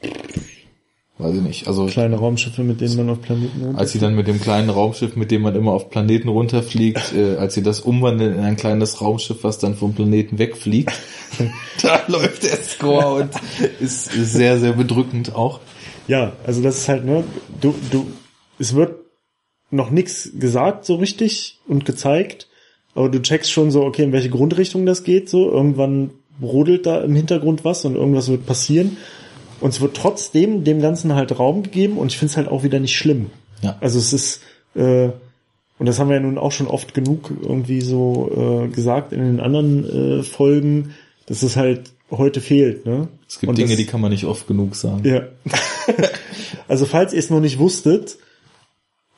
Weiß 1.20 1.36
ich 1.36 1.44
nicht. 1.44 1.68
Also 1.68 1.86
Kleine 1.86 2.16
Raumschiffe, 2.16 2.64
mit 2.64 2.82
denen 2.82 2.96
man 2.96 3.12
auf 3.12 3.22
Planeten 3.22 3.62
runter- 3.62 3.78
als 3.78 3.92
sie 3.92 4.00
dann 4.00 4.16
mit 4.16 4.26
dem 4.26 4.42
kleinen 4.42 4.72
Raumschiff, 4.72 5.16
mit 5.16 5.30
dem 5.30 5.44
man 5.44 5.54
immer 5.54 5.74
auf 5.74 5.92
Planeten 5.92 6.30
runterfliegt, 6.30 7.14
äh, 7.14 7.36
als 7.36 7.54
sie 7.54 7.62
das 7.62 7.82
umwandeln 7.82 8.34
in 8.34 8.40
ein 8.40 8.56
kleines 8.56 9.00
Raumschiff, 9.00 9.44
was 9.44 9.60
dann 9.60 9.76
vom 9.76 9.94
Planeten 9.94 10.40
wegfliegt, 10.40 10.94
da 11.84 12.02
läuft 12.08 12.42
der 12.42 12.58
Score 12.64 13.22
und 13.22 13.30
ist, 13.80 14.12
ist 14.16 14.34
sehr, 14.34 14.58
sehr 14.58 14.74
bedrückend 14.74 15.36
auch. 15.36 15.60
Ja, 16.08 16.32
also 16.48 16.64
das 16.64 16.80
ist 16.80 16.90
halt, 16.90 17.06
ne, 17.06 17.24
du, 17.62 17.76
du, 17.92 18.08
es 18.58 18.74
wird 18.74 18.96
noch 19.70 19.92
nichts 19.92 20.32
gesagt 20.34 20.84
so 20.84 20.96
richtig 20.96 21.60
und 21.68 21.86
gezeigt, 21.86 22.48
aber 22.96 23.10
du 23.10 23.22
checkst 23.22 23.52
schon 23.52 23.72
so, 23.72 23.84
okay, 23.84 24.04
in 24.04 24.12
welche 24.12 24.30
Grundrichtung 24.30 24.86
das 24.86 25.04
geht, 25.04 25.30
so, 25.30 25.50
irgendwann 25.50 26.12
brodelt 26.40 26.86
da 26.86 27.02
im 27.02 27.16
Hintergrund 27.16 27.64
was 27.64 27.86
und 27.86 27.96
irgendwas 27.96 28.28
wird 28.30 28.46
passieren 28.46 28.98
und 29.60 29.70
es 29.70 29.82
wird 29.82 29.96
trotzdem 29.96 30.64
dem 30.64 30.82
Ganzen 30.82 31.16
halt 31.16 31.38
Raum 31.38 31.64
gegeben 31.64 31.98
und 31.98 32.12
ich 32.12 32.18
finde 32.18 32.32
es 32.32 32.38
halt 32.38 32.48
auch 32.48 32.64
wieder 32.64 32.80
nicht 32.80 32.96
schlimm. 32.96 33.28
Ja. 33.62 33.78
Also 33.80 34.00
es 34.00 34.12
ist, 34.12 34.42
äh, 34.76 35.10
und 35.78 35.86
das 35.86 36.00
haben 36.00 36.10
wir 36.10 36.18
ja 36.18 36.22
nun 36.22 36.38
auch 36.38 36.52
schon 36.52 36.68
oft 36.68 36.94
genug 36.94 37.32
irgendwie 37.42 37.82
so 37.82 38.66
äh, 38.66 38.68
gesagt 38.68 39.14
in 39.14 39.20
den 39.20 39.40
anderen 39.40 40.20
äh, 40.20 40.24
Folgen, 40.24 40.94
dass 41.28 41.44
es 41.44 41.56
halt 41.56 41.92
heute 42.10 42.42
fehlt, 42.42 42.86
ne? 42.86 43.08
Es 43.28 43.40
gibt 43.40 43.50
und 43.50 43.58
Dinge, 43.58 43.70
das, 43.70 43.78
die 43.78 43.86
kann 43.86 44.02
man 44.02 44.12
nicht 44.12 44.26
oft 44.26 44.48
genug 44.48 44.76
sagen. 44.76 45.08
ja. 45.08 45.22
also 46.68 46.86
falls 46.86 47.14
ihr 47.14 47.20
es 47.20 47.30
noch 47.30 47.40
nicht 47.40 47.58
wusstet, 47.58 48.18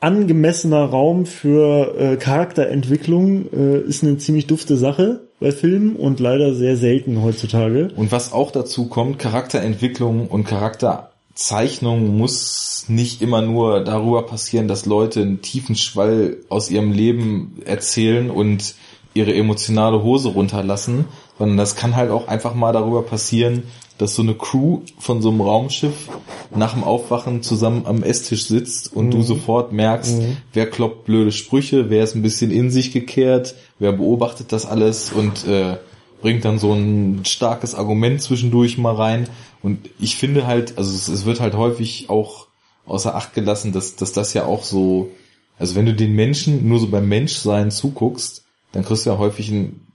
angemessener 0.04 0.84
Raum 0.84 1.24
für 1.24 1.98
äh, 1.98 2.16
Charakterentwicklung 2.16 3.46
äh, 3.52 3.78
ist 3.80 4.04
eine 4.04 4.18
ziemlich 4.18 4.46
dufte 4.46 4.76
Sache 4.76 5.20
bei 5.40 5.50
Filmen 5.50 5.96
und 5.96 6.20
leider 6.20 6.54
sehr 6.54 6.76
selten 6.76 7.22
heutzutage. 7.22 7.88
Und 7.96 8.12
was 8.12 8.32
auch 8.32 8.50
dazu 8.50 8.86
kommt, 8.86 9.18
Charakterentwicklung 9.18 10.28
und 10.28 10.44
Charakterzeichnung 10.44 12.18
muss 12.18 12.84
nicht 12.88 13.22
immer 13.22 13.40
nur 13.40 13.82
darüber 13.82 14.26
passieren, 14.26 14.68
dass 14.68 14.84
Leute 14.84 15.22
einen 15.22 15.40
tiefen 15.40 15.74
Schwall 15.74 16.36
aus 16.50 16.70
ihrem 16.70 16.92
Leben 16.92 17.62
erzählen 17.64 18.30
und 18.30 18.74
ihre 19.14 19.34
emotionale 19.34 20.02
Hose 20.02 20.28
runterlassen, 20.28 21.06
sondern 21.38 21.56
das 21.56 21.76
kann 21.76 21.96
halt 21.96 22.10
auch 22.10 22.28
einfach 22.28 22.54
mal 22.54 22.72
darüber 22.72 23.02
passieren, 23.02 23.62
dass 23.98 24.14
so 24.14 24.22
eine 24.22 24.34
Crew 24.34 24.80
von 24.98 25.22
so 25.22 25.30
einem 25.30 25.40
Raumschiff 25.40 26.08
nach 26.54 26.74
dem 26.74 26.84
Aufwachen 26.84 27.42
zusammen 27.42 27.86
am 27.86 28.02
Esstisch 28.02 28.46
sitzt 28.46 28.92
und 28.94 29.10
du 29.12 29.22
sofort 29.22 29.72
merkst, 29.72 30.20
wer 30.52 30.68
kloppt 30.68 31.04
blöde 31.04 31.32
Sprüche, 31.32 31.90
wer 31.90 32.02
ist 32.02 32.14
ein 32.14 32.22
bisschen 32.22 32.50
in 32.50 32.70
sich 32.70 32.92
gekehrt, 32.92 33.54
wer 33.78 33.92
beobachtet 33.92 34.52
das 34.52 34.66
alles 34.66 35.12
und 35.12 35.46
äh, 35.46 35.76
bringt 36.20 36.44
dann 36.44 36.58
so 36.58 36.72
ein 36.72 37.24
starkes 37.24 37.74
Argument 37.74 38.20
zwischendurch 38.20 38.78
mal 38.78 38.94
rein. 38.94 39.28
Und 39.62 39.90
ich 40.00 40.16
finde 40.16 40.46
halt, 40.46 40.78
also 40.78 40.94
es, 40.94 41.08
es 41.08 41.24
wird 41.24 41.40
halt 41.40 41.54
häufig 41.54 42.08
auch 42.08 42.46
außer 42.86 43.14
Acht 43.14 43.34
gelassen, 43.34 43.72
dass, 43.72 43.96
dass 43.96 44.12
das 44.12 44.34
ja 44.34 44.44
auch 44.44 44.64
so, 44.64 45.10
also 45.58 45.74
wenn 45.74 45.86
du 45.86 45.94
den 45.94 46.14
Menschen 46.14 46.68
nur 46.68 46.78
so 46.78 46.88
beim 46.88 47.08
Menschsein 47.08 47.70
zuguckst, 47.70 48.44
dann 48.72 48.84
kriegst 48.84 49.06
du 49.06 49.10
ja 49.10 49.18
häufig 49.18 49.50
einen 49.50 49.86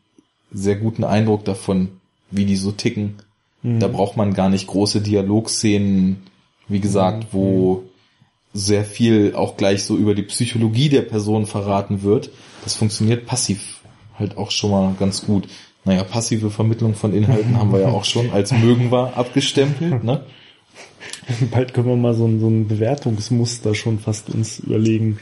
sehr 0.51 0.75
guten 0.75 1.03
Eindruck 1.03 1.45
davon, 1.45 1.99
wie 2.31 2.45
die 2.45 2.55
so 2.55 2.71
ticken. 2.71 3.17
Da 3.61 3.87
braucht 3.87 4.15
man 4.15 4.33
gar 4.33 4.49
nicht 4.49 4.67
große 4.67 5.01
Dialogszenen, 5.01 6.23
wie 6.67 6.79
gesagt, 6.79 7.27
wo 7.31 7.83
sehr 8.53 8.85
viel 8.85 9.35
auch 9.35 9.57
gleich 9.57 9.83
so 9.83 9.97
über 9.97 10.15
die 10.15 10.23
Psychologie 10.23 10.89
der 10.89 11.01
Person 11.01 11.45
verraten 11.45 12.03
wird. 12.03 12.31
Das 12.63 12.75
funktioniert 12.75 13.25
passiv 13.25 13.81
halt 14.17 14.37
auch 14.37 14.51
schon 14.51 14.71
mal 14.71 14.95
ganz 14.99 15.25
gut. 15.25 15.47
Naja, 15.85 16.03
passive 16.03 16.49
Vermittlung 16.49 16.93
von 16.93 17.13
Inhalten 17.13 17.57
haben 17.57 17.71
wir 17.71 17.81
ja 17.81 17.87
auch 17.89 18.05
schon 18.05 18.31
als 18.31 18.51
mögen 18.51 18.91
wir 18.91 19.17
abgestempelt, 19.17 20.03
ne? 20.03 20.23
Bald 21.51 21.73
können 21.73 21.87
wir 21.87 21.95
mal 21.95 22.13
so 22.13 22.25
ein, 22.25 22.39
so 22.39 22.47
ein 22.47 22.67
Bewertungsmuster 22.67 23.75
schon 23.75 23.99
fast 23.99 24.29
uns 24.29 24.59
überlegen. 24.59 25.19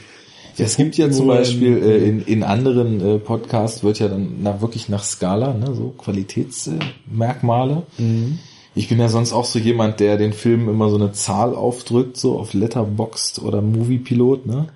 Ja, 0.58 0.64
es 0.64 0.76
gibt 0.76 0.96
ja 0.96 1.08
zum 1.08 1.28
Beispiel 1.28 1.78
äh, 1.78 2.08
in, 2.08 2.20
in 2.24 2.42
anderen 2.42 3.00
äh, 3.00 3.18
Podcasts 3.18 3.84
wird 3.84 4.00
ja 4.00 4.08
dann 4.08 4.38
na, 4.42 4.60
wirklich 4.60 4.88
nach 4.88 5.04
Skala, 5.04 5.54
ne, 5.54 5.72
so 5.72 5.94
Qualitätsmerkmale. 5.96 7.84
Mhm. 7.96 8.40
Ich 8.74 8.88
bin 8.88 8.98
ja 8.98 9.08
sonst 9.08 9.32
auch 9.32 9.44
so 9.44 9.60
jemand, 9.60 10.00
der 10.00 10.16
den 10.16 10.32
Film 10.32 10.68
immer 10.68 10.90
so 10.90 10.96
eine 10.96 11.12
Zahl 11.12 11.54
aufdrückt, 11.54 12.16
so 12.16 12.38
auf 12.40 12.54
Letterboxd 12.54 13.40
oder 13.40 13.62
Moviepilot, 13.62 14.46
ne? 14.46 14.68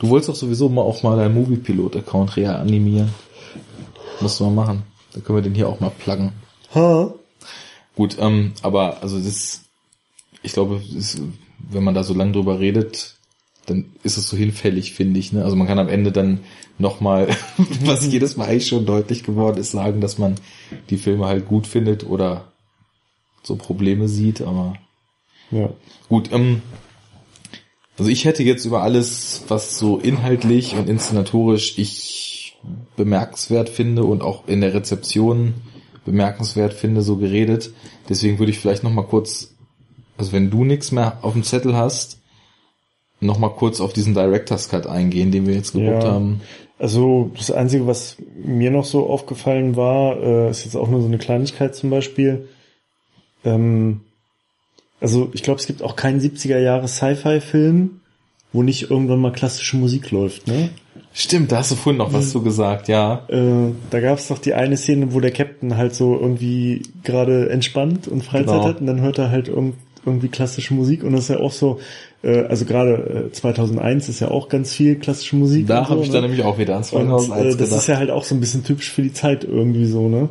Du 0.00 0.08
wolltest 0.08 0.28
doch 0.28 0.34
sowieso 0.34 0.68
mal 0.68 0.82
auch 0.82 1.04
mal 1.04 1.16
deinen 1.16 1.34
Moviepilot-Account 1.34 2.36
reanimieren. 2.36 3.10
Musst 4.20 4.40
du 4.40 4.44
mal 4.44 4.64
machen. 4.64 4.82
Dann 5.12 5.24
können 5.24 5.38
wir 5.38 5.42
den 5.42 5.54
hier 5.54 5.68
auch 5.68 5.80
mal 5.80 5.90
pluggen. 5.90 6.32
Ha? 6.74 7.12
Gut, 7.94 8.16
ähm, 8.20 8.52
aber 8.62 9.02
also 9.02 9.18
das, 9.18 9.62
ich 10.42 10.52
glaube, 10.52 10.80
das, 10.94 11.20
wenn 11.70 11.84
man 11.84 11.94
da 11.94 12.02
so 12.02 12.14
lange 12.14 12.32
drüber 12.32 12.60
redet, 12.60 13.17
dann 13.68 13.86
ist 14.02 14.16
es 14.16 14.28
so 14.28 14.36
hinfällig, 14.36 14.94
finde 14.94 15.18
ich. 15.20 15.32
Ne? 15.32 15.44
Also 15.44 15.56
man 15.56 15.66
kann 15.66 15.78
am 15.78 15.88
Ende 15.88 16.12
dann 16.12 16.40
nochmal, 16.78 17.28
was 17.84 18.06
jedes 18.06 18.36
Mal 18.36 18.46
eigentlich 18.48 18.68
schon 18.68 18.86
deutlich 18.86 19.24
geworden 19.24 19.58
ist, 19.58 19.72
sagen, 19.72 20.00
dass 20.00 20.18
man 20.18 20.36
die 20.90 20.96
Filme 20.96 21.26
halt 21.26 21.46
gut 21.46 21.66
findet 21.66 22.04
oder 22.06 22.52
so 23.42 23.56
Probleme 23.56 24.08
sieht, 24.08 24.42
aber 24.42 24.74
Ja. 25.50 25.70
gut. 26.08 26.30
Ähm, 26.32 26.62
also 27.98 28.10
ich 28.10 28.24
hätte 28.24 28.42
jetzt 28.42 28.64
über 28.64 28.82
alles, 28.82 29.42
was 29.48 29.78
so 29.78 29.98
inhaltlich 29.98 30.74
und 30.74 30.88
inszenatorisch 30.88 31.78
ich 31.78 32.56
bemerkenswert 32.96 33.68
finde 33.68 34.04
und 34.04 34.22
auch 34.22 34.46
in 34.46 34.60
der 34.60 34.74
Rezeption 34.74 35.54
bemerkenswert 36.04 36.74
finde, 36.74 37.02
so 37.02 37.16
geredet. 37.16 37.70
Deswegen 38.08 38.38
würde 38.38 38.50
ich 38.50 38.58
vielleicht 38.58 38.82
noch 38.84 38.92
mal 38.92 39.02
kurz, 39.04 39.54
also 40.16 40.32
wenn 40.32 40.50
du 40.50 40.64
nichts 40.64 40.92
mehr 40.92 41.18
auf 41.22 41.32
dem 41.32 41.42
Zettel 41.42 41.76
hast, 41.76 42.17
noch 43.20 43.38
mal 43.38 43.48
kurz 43.50 43.80
auf 43.80 43.92
diesen 43.92 44.14
Director's 44.14 44.68
Cut 44.68 44.86
eingehen, 44.86 45.30
den 45.32 45.46
wir 45.46 45.54
jetzt 45.54 45.72
geguckt 45.72 46.04
Ja. 46.04 46.10
haben. 46.12 46.40
Also 46.78 47.32
das 47.36 47.50
Einzige, 47.50 47.86
was 47.88 48.16
mir 48.40 48.70
noch 48.70 48.84
so 48.84 49.08
aufgefallen 49.10 49.74
war, 49.74 50.16
äh, 50.22 50.50
ist 50.50 50.64
jetzt 50.64 50.76
auch 50.76 50.88
nur 50.88 51.00
so 51.00 51.08
eine 51.08 51.18
Kleinigkeit 51.18 51.74
zum 51.74 51.90
Beispiel. 51.90 52.46
Ähm, 53.44 54.00
also 55.00 55.30
ich 55.32 55.42
glaube, 55.42 55.60
es 55.60 55.66
gibt 55.66 55.82
auch 55.82 55.96
keinen 55.96 56.20
70er 56.20 56.58
Jahre 56.58 56.86
Sci-Fi-Film, 56.88 58.00
wo 58.52 58.62
nicht 58.62 58.90
irgendwann 58.90 59.20
mal 59.20 59.32
klassische 59.32 59.76
Musik 59.76 60.10
läuft. 60.10 60.46
Ne? 60.46 60.70
Stimmt, 61.12 61.50
da 61.52 61.58
hast 61.58 61.70
du 61.72 61.74
vorhin 61.76 61.98
noch 61.98 62.12
was 62.12 62.30
zu 62.30 62.42
gesagt, 62.42 62.88
ja. 62.88 63.24
Äh, 63.28 63.72
da 63.90 64.00
gab 64.00 64.18
es 64.18 64.28
doch 64.28 64.38
die 64.38 64.54
eine 64.54 64.76
Szene, 64.76 65.12
wo 65.12 65.20
der 65.20 65.32
Captain 65.32 65.76
halt 65.76 65.94
so 65.94 66.14
irgendwie 66.18 66.82
gerade 67.02 67.50
entspannt 67.50 68.06
und 68.08 68.22
Freizeit 68.24 68.46
Genau. 68.54 68.64
hat 68.68 68.80
und 68.80 68.86
dann 68.86 69.00
hört 69.00 69.18
er 69.18 69.30
halt 69.30 69.48
irgend, 69.48 69.74
irgendwie 70.06 70.28
klassische 70.28 70.74
Musik 70.74 71.02
und 71.02 71.12
das 71.12 71.22
ist 71.22 71.30
ja 71.30 71.40
auch 71.40 71.52
so, 71.52 71.80
äh, 72.22 72.42
also 72.42 72.64
gerade 72.64 73.28
äh, 73.28 73.32
2001 73.32 74.08
ist 74.08 74.20
ja 74.20 74.30
auch 74.30 74.48
ganz 74.48 74.72
viel 74.72 74.96
klassische 74.96 75.36
Musik. 75.36 75.66
Da 75.66 75.80
und 75.80 75.88
habe 75.88 75.96
so, 75.96 76.02
ich 76.02 76.08
ne? 76.08 76.14
dann 76.14 76.22
nämlich 76.24 76.44
auch 76.44 76.58
wieder 76.58 76.74
an 76.74 76.80
Und 76.80 76.86
2001 76.86 77.30
äh, 77.30 77.44
das 77.44 77.56
gedacht. 77.58 77.80
ist 77.80 77.86
ja 77.86 77.96
halt 77.96 78.10
auch 78.10 78.24
so 78.24 78.34
ein 78.34 78.40
bisschen 78.40 78.64
typisch 78.64 78.90
für 78.90 79.02
die 79.02 79.12
Zeit 79.12 79.44
irgendwie 79.44 79.86
so, 79.86 80.08
ne? 80.08 80.28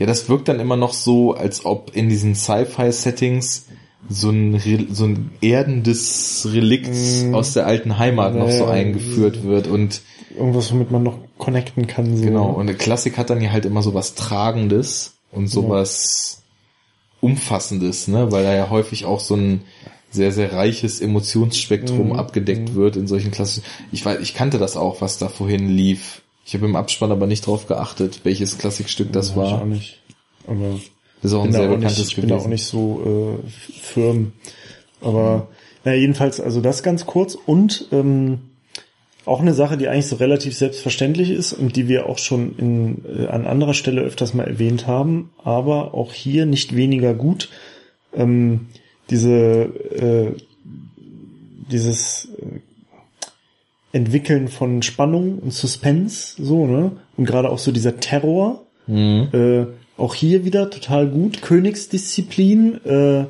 Ja, 0.00 0.06
das 0.06 0.28
wirkt 0.28 0.48
dann 0.48 0.58
immer 0.58 0.76
noch 0.76 0.92
so, 0.92 1.34
als 1.34 1.64
ob 1.64 1.94
in 1.94 2.08
diesen 2.08 2.34
Sci-Fi-Settings 2.34 3.66
so 4.08 4.30
ein, 4.30 4.56
Re 4.56 4.86
so 4.90 5.04
ein 5.04 5.30
erdendes 5.40 6.48
Relikt 6.52 6.90
aus 7.32 7.54
der 7.54 7.66
alten 7.66 7.98
Heimat 7.98 8.34
noch 8.34 8.50
so 8.50 8.64
Mm. 8.64 8.68
Ja, 8.68 8.72
eingeführt 8.74 9.44
wird 9.44 9.66
und 9.66 10.02
Irgendwas, 10.36 10.72
womit 10.72 10.90
man 10.90 11.04
noch 11.04 11.18
connecten 11.38 11.86
kann. 11.86 12.16
So. 12.16 12.24
genau, 12.24 12.48
und 12.50 12.62
eine 12.62 12.74
Klassik 12.74 13.16
hat 13.16 13.30
dann 13.30 13.40
ja 13.40 13.52
halt 13.52 13.64
immer 13.64 13.82
so 13.82 13.94
was 13.94 14.16
Tragendes 14.16 15.14
und 15.30 15.46
so 15.46 15.68
was 15.68 16.42
Umfassendes, 17.20 18.08
ne, 18.08 18.32
weil 18.32 18.42
da 18.42 18.52
ja 18.52 18.68
häufig 18.68 19.04
auch 19.04 19.20
so 19.20 19.36
ein 19.36 19.62
sehr, 20.14 20.32
sehr 20.32 20.52
reiches 20.52 21.00
Emotionsspektrum 21.00 22.08
Mhm. 22.08 22.12
abgedeckt 22.16 22.74
wird 22.74 22.96
in 22.96 23.06
solchen 23.06 23.30
Klassen. 23.30 23.62
Ich 23.92 24.04
weiß, 24.04 24.20
ich 24.20 24.34
kannte 24.34 24.58
das 24.58 24.76
auch, 24.76 25.00
was 25.00 25.18
da 25.18 25.28
vorhin 25.28 25.68
lief. 25.68 26.22
Ich 26.46 26.54
habe 26.54 26.66
im 26.66 26.76
Abspann 26.76 27.10
aber 27.12 27.26
nicht 27.26 27.46
drauf 27.46 27.66
geachtet, 27.66 28.20
welches 28.24 28.58
Klassikstück 28.58 29.12
das 29.12 29.28
Ja, 29.28 29.32
Ich 29.32 29.38
war. 29.38 29.62
auch 29.62 29.66
nicht. 29.66 29.98
Aber 30.46 30.78
Das 31.22 31.32
ist 31.32 31.36
auch 31.36 31.44
ein 31.44 31.52
sehr 31.52 31.62
auch 31.62 31.68
nicht, 31.68 31.78
bekanntes 31.80 32.08
ich 32.08 32.16
bin 32.16 32.28
da 32.28 32.34
auch 32.36 32.38
gewesen. 32.44 32.50
nicht 32.50 32.64
so 32.66 33.40
äh, 33.44 33.50
firm. 33.80 34.32
Aber 35.00 35.48
naja, 35.84 35.98
jedenfalls, 35.98 36.40
also 36.40 36.60
das 36.60 36.82
ganz 36.82 37.06
kurz 37.06 37.34
und 37.34 37.88
ähm, 37.92 38.38
auch 39.26 39.40
eine 39.40 39.54
Sache, 39.54 39.78
die 39.78 39.88
eigentlich 39.88 40.06
so 40.06 40.16
relativ 40.16 40.54
selbstverständlich 40.54 41.30
ist 41.30 41.54
und 41.54 41.76
die 41.76 41.88
wir 41.88 42.06
auch 42.10 42.18
schon 42.18 42.56
in, 42.58 43.04
äh, 43.06 43.26
an 43.26 43.46
anderer 43.46 43.72
Stelle 43.74 44.02
öfters 44.02 44.34
mal 44.34 44.46
erwähnt 44.46 44.86
haben, 44.86 45.30
aber 45.42 45.94
auch 45.94 46.12
hier 46.12 46.44
nicht 46.44 46.76
weniger 46.76 47.14
gut. 47.14 47.48
Ähm, 48.14 48.66
diese 49.10 49.30
äh, 49.30 50.32
dieses 51.70 52.28
äh, 52.38 52.60
Entwickeln 53.96 54.48
von 54.48 54.82
Spannung 54.82 55.38
und 55.38 55.52
Suspense, 55.52 56.42
so, 56.42 56.66
ne? 56.66 56.92
Und 57.16 57.26
gerade 57.26 57.48
auch 57.48 57.58
so 57.58 57.72
dieser 57.72 58.00
Terror, 58.00 58.60
Mhm. 58.86 59.28
äh, 59.32 59.66
auch 59.96 60.14
hier 60.14 60.44
wieder 60.44 60.68
total 60.68 61.08
gut. 61.08 61.40
Königsdisziplin, 61.40 62.84
äh, 62.84 63.24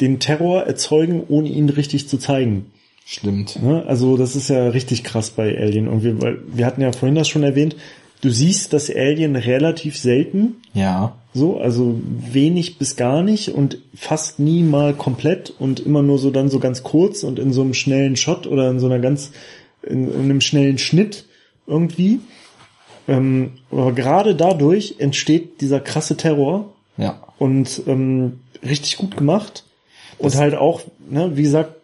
den 0.00 0.18
Terror 0.18 0.64
erzeugen, 0.64 1.22
ohne 1.28 1.48
ihn 1.48 1.68
richtig 1.70 2.08
zu 2.08 2.18
zeigen. 2.18 2.66
Stimmt. 3.04 3.62
Ne? 3.62 3.84
Also 3.86 4.16
das 4.16 4.36
ist 4.36 4.48
ja 4.48 4.68
richtig 4.68 5.02
krass 5.04 5.30
bei 5.30 5.56
Alien. 5.58 5.88
Und 5.88 6.02
wir, 6.04 6.20
weil 6.20 6.38
wir 6.46 6.66
hatten 6.66 6.82
ja 6.82 6.92
vorhin 6.92 7.14
das 7.14 7.28
schon 7.28 7.42
erwähnt, 7.42 7.76
du 8.22 8.30
siehst 8.30 8.72
das 8.72 8.90
Alien 8.90 9.36
relativ 9.36 9.98
selten, 9.98 10.56
Ja. 10.72 11.14
so, 11.34 11.58
also 11.60 12.00
wenig 12.32 12.78
bis 12.78 12.96
gar 12.96 13.22
nicht 13.22 13.50
und 13.50 13.78
fast 13.94 14.38
nie 14.38 14.62
mal 14.62 14.94
komplett 14.94 15.52
und 15.58 15.80
immer 15.80 16.02
nur 16.02 16.18
so 16.18 16.30
dann 16.30 16.48
so 16.48 16.58
ganz 16.58 16.82
kurz 16.82 17.22
und 17.24 17.38
in 17.38 17.52
so 17.52 17.60
einem 17.62 17.74
schnellen 17.74 18.16
Shot 18.16 18.46
oder 18.46 18.70
in 18.70 18.80
so 18.80 18.86
einer 18.86 18.98
ganz, 19.00 19.32
in, 19.82 20.10
in 20.10 20.20
einem 20.22 20.40
schnellen 20.40 20.78
Schnitt 20.78 21.24
irgendwie. 21.66 22.20
Ähm, 23.08 23.52
aber 23.70 23.92
gerade 23.92 24.34
dadurch 24.34 24.96
entsteht 24.98 25.60
dieser 25.60 25.80
krasse 25.80 26.16
Terror 26.16 26.72
Ja. 26.96 27.20
und 27.38 27.82
ähm, 27.86 28.40
richtig 28.62 28.96
gut 28.96 29.16
gemacht 29.16 29.64
und 30.18 30.36
halt 30.36 30.54
auch, 30.54 30.82
ne, 31.10 31.32
wie 31.34 31.42
gesagt, 31.42 31.74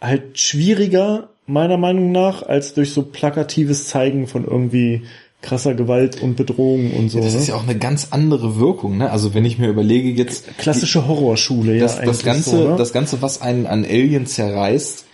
halt 0.00 0.38
schwieriger 0.38 1.28
meiner 1.46 1.76
Meinung 1.76 2.12
nach 2.12 2.42
als 2.42 2.72
durch 2.72 2.92
so 2.92 3.02
plakatives 3.02 3.88
Zeigen 3.88 4.26
von 4.26 4.44
irgendwie 4.46 5.02
krasser 5.42 5.74
Gewalt 5.74 6.22
und 6.22 6.36
Bedrohung 6.36 6.92
und 6.92 7.10
so. 7.10 7.20
Das 7.20 7.34
ne? 7.34 7.40
ist 7.40 7.48
ja 7.48 7.56
auch 7.56 7.64
eine 7.64 7.76
ganz 7.76 8.08
andere 8.10 8.58
Wirkung, 8.58 8.96
ne? 8.96 9.10
Also 9.10 9.34
wenn 9.34 9.44
ich 9.44 9.58
mir 9.58 9.68
überlege 9.68 10.08
jetzt 10.10 10.56
Klassische 10.56 11.06
Horrorschule, 11.06 11.78
das, 11.78 11.98
ja. 11.98 12.04
das 12.04 12.22
ganze, 12.22 12.50
so, 12.50 12.68
ne? 12.70 12.76
das 12.76 12.92
ganze, 12.92 13.20
was 13.20 13.42
einen 13.42 13.66
an 13.66 13.84
Alien 13.84 14.26
zerreißt, 14.26 15.04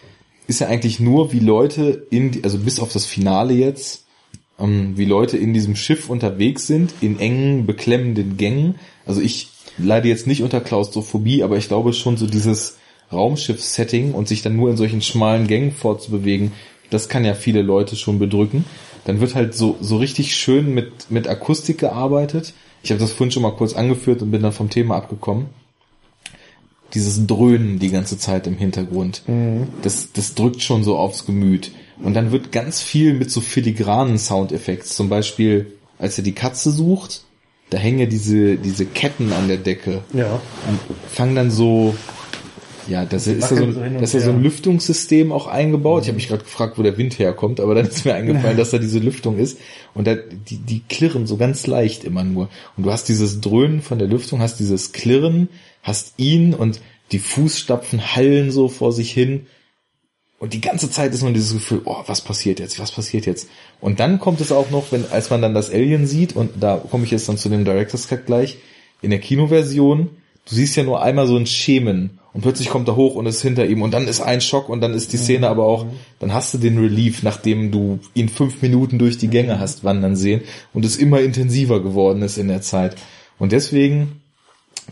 ist 0.47 0.61
ja 0.61 0.69
eigentlich 0.69 1.01
nur, 1.01 1.33
wie 1.33 1.41
Leute 1.41 2.07
in, 2.11 2.31
die, 2.31 2.45
also 2.45 2.59
bis 2.59 2.79
auf 2.79 2.93
das 2.93 3.07
Finale 3.07 3.55
jetzt, 3.55 4.05
ähm, 4.59 4.97
wie 4.97 5.07
Leute 5.07 5.37
in 5.37 5.55
diesem 5.55 5.77
Schiff 5.77 6.11
unterwegs 6.11 6.67
sind, 6.67 6.95
in 7.01 7.19
engen, 7.19 7.67
beklemmenden 7.67 8.37
Gängen. 8.37 8.77
Also 9.07 9.21
ich 9.21 9.49
leide 9.79 10.09
jetzt 10.09 10.27
nicht 10.27 10.43
unter 10.43 10.61
Klaustrophobie, 10.61 11.43
aber 11.43 11.57
ich 11.57 11.69
glaube 11.69 11.93
schon 11.93 12.17
so 12.17 12.27
dieses 12.27 12.77
Raumschiff-Setting 13.13 14.13
und 14.13 14.29
sich 14.29 14.43
dann 14.43 14.57
nur 14.57 14.71
in 14.71 14.77
solchen 14.77 15.01
schmalen 15.01 15.47
Gängen 15.47 15.73
fortzubewegen, 15.73 16.53
das 16.91 17.09
kann 17.09 17.25
ja 17.25 17.35
viele 17.35 17.63
Leute 17.63 17.97
schon 17.97 18.19
bedrücken. 18.19 18.65
Dann 19.09 19.21
wird 19.21 19.35
halt 19.35 19.55
so, 19.55 19.79
so 19.81 19.97
richtig 19.97 20.37
schön 20.37 20.75
mit, 20.75 21.11
mit 21.11 21.27
Akustik 21.29 21.79
gearbeitet. 21.79 22.53
Ich 22.83 22.91
habe 22.91 23.01
das 23.01 23.11
vorhin 23.11 23.31
schon 23.33 23.43
mal 23.43 23.53
kurz 23.57 23.73
angeführt 23.73 24.21
und 24.21 24.31
bin 24.31 24.43
dann 24.43 24.53
vom 24.53 24.69
Thema 24.69 24.97
abgekommen 24.97 25.47
dieses 26.95 27.27
Dröhnen 27.27 27.79
die 27.79 27.91
ganze 27.91 28.19
Zeit 28.19 28.47
im 28.47 28.57
Hintergrund. 28.57 29.23
Das, 29.83 30.13
das 30.13 30.35
drückt 30.35 30.63
schon 30.63 30.85
so 30.85 30.97
aufs 30.97 31.27
Gemüt. 31.27 31.71
Und 32.03 32.15
dann 32.15 32.33
wird 32.33 32.53
ganz 32.53 32.81
viel 32.81 33.13
mit 33.13 33.31
so 33.31 33.41
filigranen 33.41 34.19
Soundeffekts, 34.19 34.95
zum 34.97 35.09
Beispiel, 35.09 35.73
als 35.99 36.17
er 36.17 36.25
die 36.25 36.33
Katze 36.33 36.71
sucht, 36.71 37.23
da 37.71 37.77
hängen 37.77 37.99
ja 37.99 38.07
diese, 38.07 38.57
diese 38.57 38.87
Ketten 38.87 39.33
an 39.33 39.49
der 39.49 39.59
Decke 39.59 40.03
Ja. 40.15 40.41
und 40.69 40.81
fangen 41.11 41.35
dann 41.35 41.51
so, 41.51 41.95
ja, 42.89 43.05
das 43.05 43.27
ist 43.27 43.43
ja 43.43 43.49
so, 43.49 43.55
wackeln 43.57 43.75
so 43.75 43.81
ein, 43.81 43.97
und 43.97 44.03
das 44.03 44.15
ist 44.15 44.25
so 44.25 44.31
ein. 44.31 44.43
Lüftungssystem 44.43 45.33
auch 45.33 45.47
eingebaut. 45.47 46.03
Ich 46.03 46.09
habe 46.09 46.17
mich 46.17 46.29
gerade 46.29 46.45
gefragt, 46.45 46.79
wo 46.79 46.83
der 46.83 46.97
Wind 46.97 47.19
herkommt, 47.19 47.61
aber 47.61 47.75
dann 47.75 47.87
ist 47.87 48.05
mir 48.05 48.15
eingefallen, 48.15 48.57
dass 48.57 48.71
da 48.71 48.79
diese 48.79 48.99
Lüftung 48.99 49.39
ist 49.39 49.59
und 49.95 50.07
da, 50.07 50.15
die, 50.15 50.57
die 50.57 50.81
klirren 50.89 51.27
so 51.27 51.37
ganz 51.37 51.67
leicht 51.67 52.05
immer 52.05 52.25
nur. 52.25 52.49
Und 52.77 52.87
du 52.87 52.93
hast 52.93 53.09
dieses 53.09 53.41
Dröhnen 53.41 53.83
von 53.83 53.99
der 53.99 54.09
Lüftung, 54.09 54.41
hast 54.41 54.59
dieses 54.59 54.93
Klirren, 54.93 55.49
hast 55.83 56.15
ihn 56.17 56.55
und 56.55 56.81
die 57.13 57.19
Fußstapfen 57.19 58.17
hallen 58.17 58.51
so 58.51 58.69
vor 58.69 58.93
sich 58.93 59.13
hin. 59.13 59.47
Und 60.39 60.53
die 60.53 60.61
ganze 60.61 60.91
Zeit 60.91 61.13
ist 61.13 61.23
nur 61.23 61.33
dieses 61.33 61.53
Gefühl, 61.53 61.83
oh, 61.85 62.03
was 62.07 62.21
passiert 62.21 62.61
jetzt, 62.61 62.79
was 62.79 62.93
passiert 62.93 63.27
jetzt? 63.27 63.49
Und 63.81 63.99
dann 63.99 64.21
kommt 64.21 64.41
es 64.41 64.53
auch 64.53 64.71
noch, 64.71 64.93
wenn, 64.93 65.05
als 65.11 65.31
man 65.31 65.43
dann 65.43 65.53
das 65.53 65.71
Alien 65.71 66.07
sieht, 66.07 66.37
und 66.37 66.51
da 66.61 66.77
komme 66.77 67.05
ich 67.05 67.11
jetzt 67.11 67.29
dann 67.29 67.39
zu 67.39 67.49
dem 67.49 67.65
Director's 67.65 68.09
Cut 68.09 68.27
gleich, 68.27 68.59
in 69.03 69.11
der 69.11 69.19
Kinoversion, 69.19 70.11
du 70.49 70.55
siehst 70.55 70.77
ja 70.77 70.85
nur 70.85 71.03
einmal 71.03 71.27
so 71.27 71.37
ein 71.37 71.47
Schemen 71.47 72.19
und 72.39 72.43
plötzlich 72.43 72.69
kommt 72.69 72.87
er 72.87 72.95
hoch 72.95 73.17
und 73.17 73.27
ist 73.27 73.43
hinter 73.43 73.67
ihm 73.67 73.83
und 73.83 73.91
dann 73.93 74.07
ist 74.07 74.21
ein 74.21 74.41
Schock 74.41 74.69
und 74.69 74.81
dann 74.81 74.95
ist 74.95 75.13
die 75.13 75.17
Szene 75.17 75.49
aber 75.49 75.65
auch, 75.65 75.87
dann 76.21 76.33
hast 76.33 76.55
du 76.55 76.59
den 76.59 76.79
Relief, 76.79 77.25
nachdem 77.25 77.73
du 77.73 77.99
ihn 78.15 78.29
fünf 78.29 78.63
Minuten 78.63 78.97
durch 78.97 79.19
die 79.19 79.27
Gänge 79.27 79.59
hast 79.59 79.83
wandern 79.83 80.15
sehen 80.15 80.43
und 80.73 80.85
es 80.85 80.99
immer 80.99 81.21
intensiver 81.21 81.83
geworden 81.83 82.23
ist 82.23 82.39
in 82.39 82.47
der 82.47 82.63
Zeit. 82.63 82.95
Und 83.41 83.51
deswegen, 83.51 84.23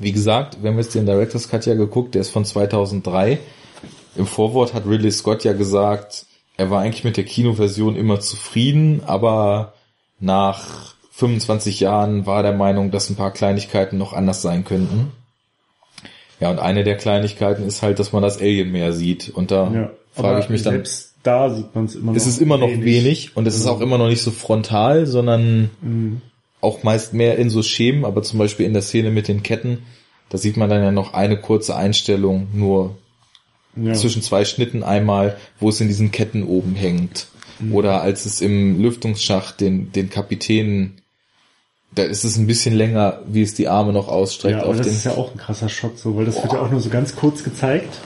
wie 0.00 0.10
gesagt, 0.10 0.60
wir 0.60 0.70
haben 0.70 0.78
jetzt 0.78 0.96
den 0.96 1.06
Director's 1.06 1.48
Cut 1.48 1.66
ja 1.66 1.74
geguckt, 1.74 2.16
der 2.16 2.22
ist 2.22 2.30
von 2.30 2.44
2003. 2.44 3.38
Im 4.16 4.26
Vorwort 4.26 4.74
hat 4.74 4.84
Ridley 4.84 5.12
Scott 5.12 5.44
ja 5.44 5.52
gesagt, 5.52 6.26
er 6.56 6.70
war 6.70 6.80
eigentlich 6.80 7.04
mit 7.04 7.16
der 7.16 7.22
Kinoversion 7.22 7.94
immer 7.94 8.18
zufrieden, 8.18 9.02
aber 9.06 9.74
nach 10.18 10.96
25 11.12 11.78
Jahren 11.78 12.26
war 12.26 12.38
er 12.38 12.50
der 12.50 12.54
Meinung, 12.54 12.90
dass 12.90 13.08
ein 13.08 13.14
paar 13.14 13.30
Kleinigkeiten 13.30 13.98
noch 13.98 14.14
anders 14.14 14.42
sein 14.42 14.64
könnten. 14.64 15.12
Ja, 16.40 16.50
und 16.50 16.58
eine 16.58 16.84
der 16.84 16.96
Kleinigkeiten 16.96 17.64
ist 17.66 17.82
halt, 17.82 17.98
dass 17.98 18.12
man 18.12 18.22
das 18.22 18.38
Alien 18.40 18.70
mehr 18.72 18.92
sieht. 18.92 19.30
Und 19.30 19.50
da 19.50 19.72
ja. 19.72 19.90
frage 20.12 20.40
ich 20.40 20.48
mich 20.50 20.62
dann, 20.62 20.74
Selbst 20.74 21.14
da 21.22 21.50
sieht 21.54 21.74
man 21.74 21.86
es 21.86 21.94
immer 21.94 22.12
noch. 22.12 22.16
es 22.16 22.26
ist 22.26 22.40
immer 22.40 22.58
noch 22.58 22.68
wenig, 22.68 23.36
und 23.36 23.46
es 23.46 23.56
ist 23.56 23.66
auch 23.66 23.80
immer 23.80 23.98
noch 23.98 24.08
nicht 24.08 24.22
so 24.22 24.30
frontal, 24.30 25.06
sondern 25.06 25.70
Mhm. 25.80 26.20
auch 26.60 26.82
meist 26.82 27.14
mehr 27.14 27.38
in 27.38 27.50
so 27.50 27.62
Schemen, 27.62 28.04
aber 28.04 28.22
zum 28.22 28.38
Beispiel 28.38 28.66
in 28.66 28.72
der 28.74 28.82
Szene 28.82 29.10
mit 29.10 29.28
den 29.28 29.42
Ketten, 29.42 29.78
da 30.28 30.38
sieht 30.38 30.56
man 30.56 30.68
dann 30.70 30.82
ja 30.82 30.90
noch 30.92 31.14
eine 31.14 31.36
kurze 31.40 31.74
Einstellung 31.76 32.48
nur 32.52 32.96
Ja. 33.76 33.92
zwischen 33.94 34.22
zwei 34.22 34.44
Schnitten 34.44 34.82
einmal, 34.82 35.36
wo 35.60 35.68
es 35.68 35.80
in 35.80 35.88
diesen 35.88 36.10
Ketten 36.12 36.42
oben 36.44 36.74
hängt. 36.74 37.26
Oder 37.72 38.02
als 38.02 38.26
es 38.26 38.40
im 38.42 38.82
Lüftungsschacht 38.82 39.60
den, 39.60 39.90
den 39.92 40.10
Kapitän, 40.10 40.94
da 41.96 42.04
ist 42.04 42.22
es 42.24 42.36
ein 42.36 42.46
bisschen 42.46 42.74
länger, 42.74 43.20
wie 43.26 43.42
es 43.42 43.54
die 43.54 43.66
Arme 43.68 43.92
noch 43.92 44.06
ausstreckt 44.08 44.56
Ja, 44.56 44.60
aber 44.62 44.70
auf 44.70 44.76
das 44.76 44.86
den. 44.86 44.94
ist 44.96 45.04
ja 45.04 45.12
auch 45.12 45.32
ein 45.32 45.38
krasser 45.38 45.68
Shot 45.68 45.98
so, 45.98 46.16
weil 46.16 46.24
das 46.26 46.36
wird 46.42 46.52
ja 46.52 46.60
auch 46.60 46.70
nur 46.70 46.80
so 46.80 46.88
ganz 46.90 47.16
kurz 47.16 47.42
gezeigt. 47.42 47.98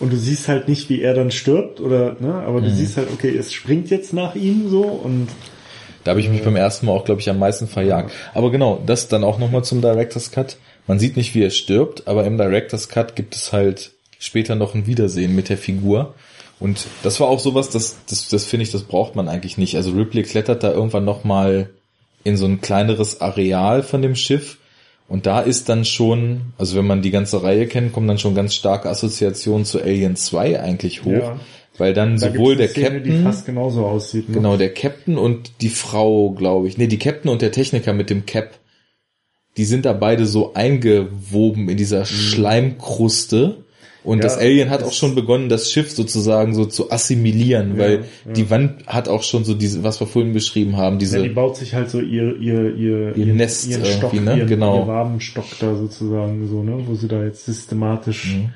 Und 0.00 0.12
du 0.12 0.16
siehst 0.16 0.48
halt 0.48 0.66
nicht, 0.68 0.88
wie 0.88 1.00
er 1.00 1.14
dann 1.14 1.30
stirbt 1.30 1.78
oder, 1.80 2.16
ne, 2.18 2.34
aber 2.46 2.60
du 2.60 2.68
Mhm. 2.68 2.74
siehst 2.74 2.96
halt, 2.96 3.08
okay, 3.12 3.36
es 3.36 3.52
springt 3.52 3.88
jetzt 3.90 4.12
nach 4.12 4.34
ihm 4.34 4.68
so 4.68 4.82
und 4.82 5.28
Da 6.04 6.10
habe 6.10 6.20
ich 6.20 6.28
mich 6.28 6.42
beim 6.42 6.56
ersten 6.56 6.86
Mal 6.86 6.92
auch, 6.92 7.04
glaube 7.04 7.20
ich, 7.20 7.30
am 7.30 7.38
meisten 7.38 7.68
verjagt. 7.68 8.10
Aber 8.34 8.50
genau, 8.50 8.82
das 8.84 9.06
dann 9.06 9.22
auch 9.22 9.38
nochmal 9.38 9.62
zum 9.62 9.80
Director's 9.80 10.32
Cut. 10.32 10.56
Man 10.88 10.98
sieht 10.98 11.16
nicht, 11.16 11.36
wie 11.36 11.44
er 11.44 11.50
stirbt, 11.50 12.08
aber 12.08 12.24
im 12.24 12.36
Director's 12.38 12.88
Cut 12.88 13.14
gibt 13.14 13.36
es 13.36 13.52
halt 13.52 13.92
später 14.18 14.56
noch 14.56 14.74
ein 14.74 14.88
Wiedersehen 14.88 15.36
mit 15.36 15.48
der 15.48 15.58
Figur. 15.58 16.14
Und 16.58 16.86
das 17.04 17.20
war 17.20 17.28
auch 17.28 17.38
sowas, 17.38 17.70
das, 17.70 17.96
das, 18.08 18.26
das 18.28 18.44
finde 18.46 18.64
ich, 18.64 18.72
das 18.72 18.82
braucht 18.82 19.14
man 19.14 19.28
eigentlich 19.28 19.58
nicht. 19.58 19.76
Also 19.76 19.92
Ripley 19.92 20.24
klettert 20.24 20.64
da 20.64 20.72
irgendwann 20.72 21.04
nochmal 21.04 21.70
in 22.24 22.36
so 22.36 22.46
ein 22.46 22.60
kleineres 22.60 23.20
Areal 23.20 23.82
von 23.82 24.02
dem 24.02 24.14
Schiff. 24.14 24.58
Und 25.08 25.26
da 25.26 25.40
ist 25.40 25.68
dann 25.68 25.84
schon, 25.84 26.52
also 26.56 26.76
wenn 26.76 26.86
man 26.86 27.02
die 27.02 27.10
ganze 27.10 27.42
Reihe 27.42 27.66
kennt, 27.66 27.92
kommen 27.92 28.08
dann 28.08 28.18
schon 28.18 28.34
ganz 28.34 28.54
starke 28.54 28.88
Assoziationen 28.88 29.64
zu 29.64 29.80
Alien 29.82 30.16
2 30.16 30.60
eigentlich 30.60 31.04
hoch. 31.04 31.12
Ja. 31.12 31.40
Weil 31.78 31.94
dann 31.94 32.18
da 32.18 32.30
sowohl 32.30 32.56
der 32.56 32.68
Szene, 32.68 33.00
Captain. 33.00 33.04
die 33.04 33.22
fast 33.22 33.46
genauso 33.46 33.86
aussieht. 33.86 34.28
Ne? 34.28 34.36
Genau, 34.36 34.56
der 34.56 34.72
Captain 34.72 35.18
und 35.18 35.52
die 35.60 35.70
Frau, 35.70 36.30
glaube 36.30 36.68
ich. 36.68 36.78
Nee, 36.78 36.86
die 36.86 36.98
Captain 36.98 37.30
und 37.30 37.42
der 37.42 37.52
Techniker 37.52 37.92
mit 37.92 38.10
dem 38.10 38.26
Cap. 38.26 38.58
Die 39.56 39.64
sind 39.64 39.84
da 39.84 39.92
beide 39.92 40.26
so 40.26 40.54
eingewoben 40.54 41.68
in 41.68 41.76
dieser 41.76 42.04
Schleimkruste. 42.04 43.64
Und 44.04 44.18
Ja, 44.18 44.22
das 44.24 44.36
Alien 44.36 44.68
hat 44.70 44.82
auch 44.82 44.92
schon 44.92 45.14
begonnen, 45.14 45.48
das 45.48 45.70
Schiff 45.70 45.92
sozusagen 45.92 46.54
so 46.54 46.64
zu 46.64 46.90
assimilieren, 46.90 47.78
weil 47.78 48.04
ja. 48.26 48.32
die 48.32 48.50
Wand 48.50 48.86
hat 48.88 49.08
auch 49.08 49.22
schon 49.22 49.44
so 49.44 49.54
diese, 49.54 49.84
was 49.84 50.00
wir 50.00 50.08
vorhin 50.08 50.32
beschrieben 50.32 50.76
haben, 50.76 50.98
diese, 50.98 51.18
Ja, 51.18 51.22
die 51.22 51.28
baut 51.28 51.56
sich 51.56 51.74
halt 51.74 51.88
so 51.90 52.00
ihr, 52.00 52.36
ihr, 52.38 52.74
ihr, 52.74 53.16
Ihr 53.16 53.26
Nest 53.26 53.68
ihren 53.68 53.82
irgendwie, 53.82 53.98
Stock, 53.98 54.12
ne? 54.14 54.36
ihren, 54.38 54.48
Genau. 54.48 54.80
ihr 54.82 54.86
Wabenstock 54.88 55.44
da 55.60 55.76
sozusagen 55.76 56.48
so, 56.48 56.62
ne, 56.64 56.82
wo 56.86 56.94
sie 56.96 57.06
da 57.08 57.22
jetzt 57.22 57.44
systematisch 57.46 58.34
Mhm. 58.34 58.48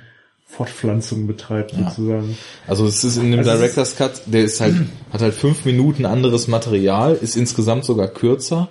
Fortpflanzung 0.48 1.27
betreibt 1.27 1.73
sozusagen. 1.73 2.36
also 2.66 2.86
es 2.86 3.02
ist 3.02 3.16
in 3.16 3.31
dem 3.32 3.40
Also 3.40 3.51
Director's 3.52 3.97
Cut, 3.97 4.23
der 4.27 4.44
ist 4.44 4.60
halt, 4.60 4.74
hat 5.12 5.20
halt 5.20 5.35
fünf 5.35 5.64
Minuten 5.64 6.06
anderes 6.06 6.47
Material, 6.48 7.18
ist 7.20 7.36
insgesamt 7.36 7.85
sogar 7.85 8.09
kürzer, 8.09 8.68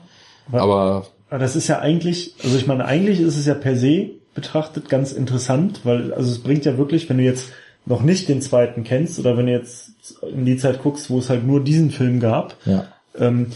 aber 0.51 1.07
Aber 1.29 1.39
das 1.39 1.55
ist 1.55 1.67
ja 1.67 1.79
eigentlich, 1.79 2.33
also 2.43 2.57
ich 2.57 2.65
meine, 2.65 2.85
eigentlich 2.85 3.19
ist 3.19 3.35
es 3.37 3.45
ja 3.45 3.55
per 3.55 3.75
se 3.75 4.11
betrachtet 4.35 4.89
ganz 4.89 5.11
interessant, 5.11 5.81
weil, 5.83 6.13
also 6.13 6.29
es 6.31 6.39
bringt 6.39 6.65
ja 6.65 6.77
wirklich, 6.77 7.09
wenn 7.09 7.17
du 7.17 7.23
jetzt 7.23 7.51
noch 7.87 8.01
nicht 8.03 8.27
den 8.29 8.41
zweiten 8.41 8.83
kennst 8.83 9.17
oder 9.19 9.37
wenn 9.37 9.45
du 9.47 9.51
jetzt 9.53 9.91
in 10.31 10.45
die 10.45 10.57
Zeit 10.57 10.81
guckst, 10.83 11.09
wo 11.09 11.17
es 11.19 11.29
halt 11.29 11.45
nur 11.45 11.63
diesen 11.63 11.89
Film 11.91 12.19
gab, 12.19 12.55
ja. 12.65 12.85
ähm, 13.17 13.47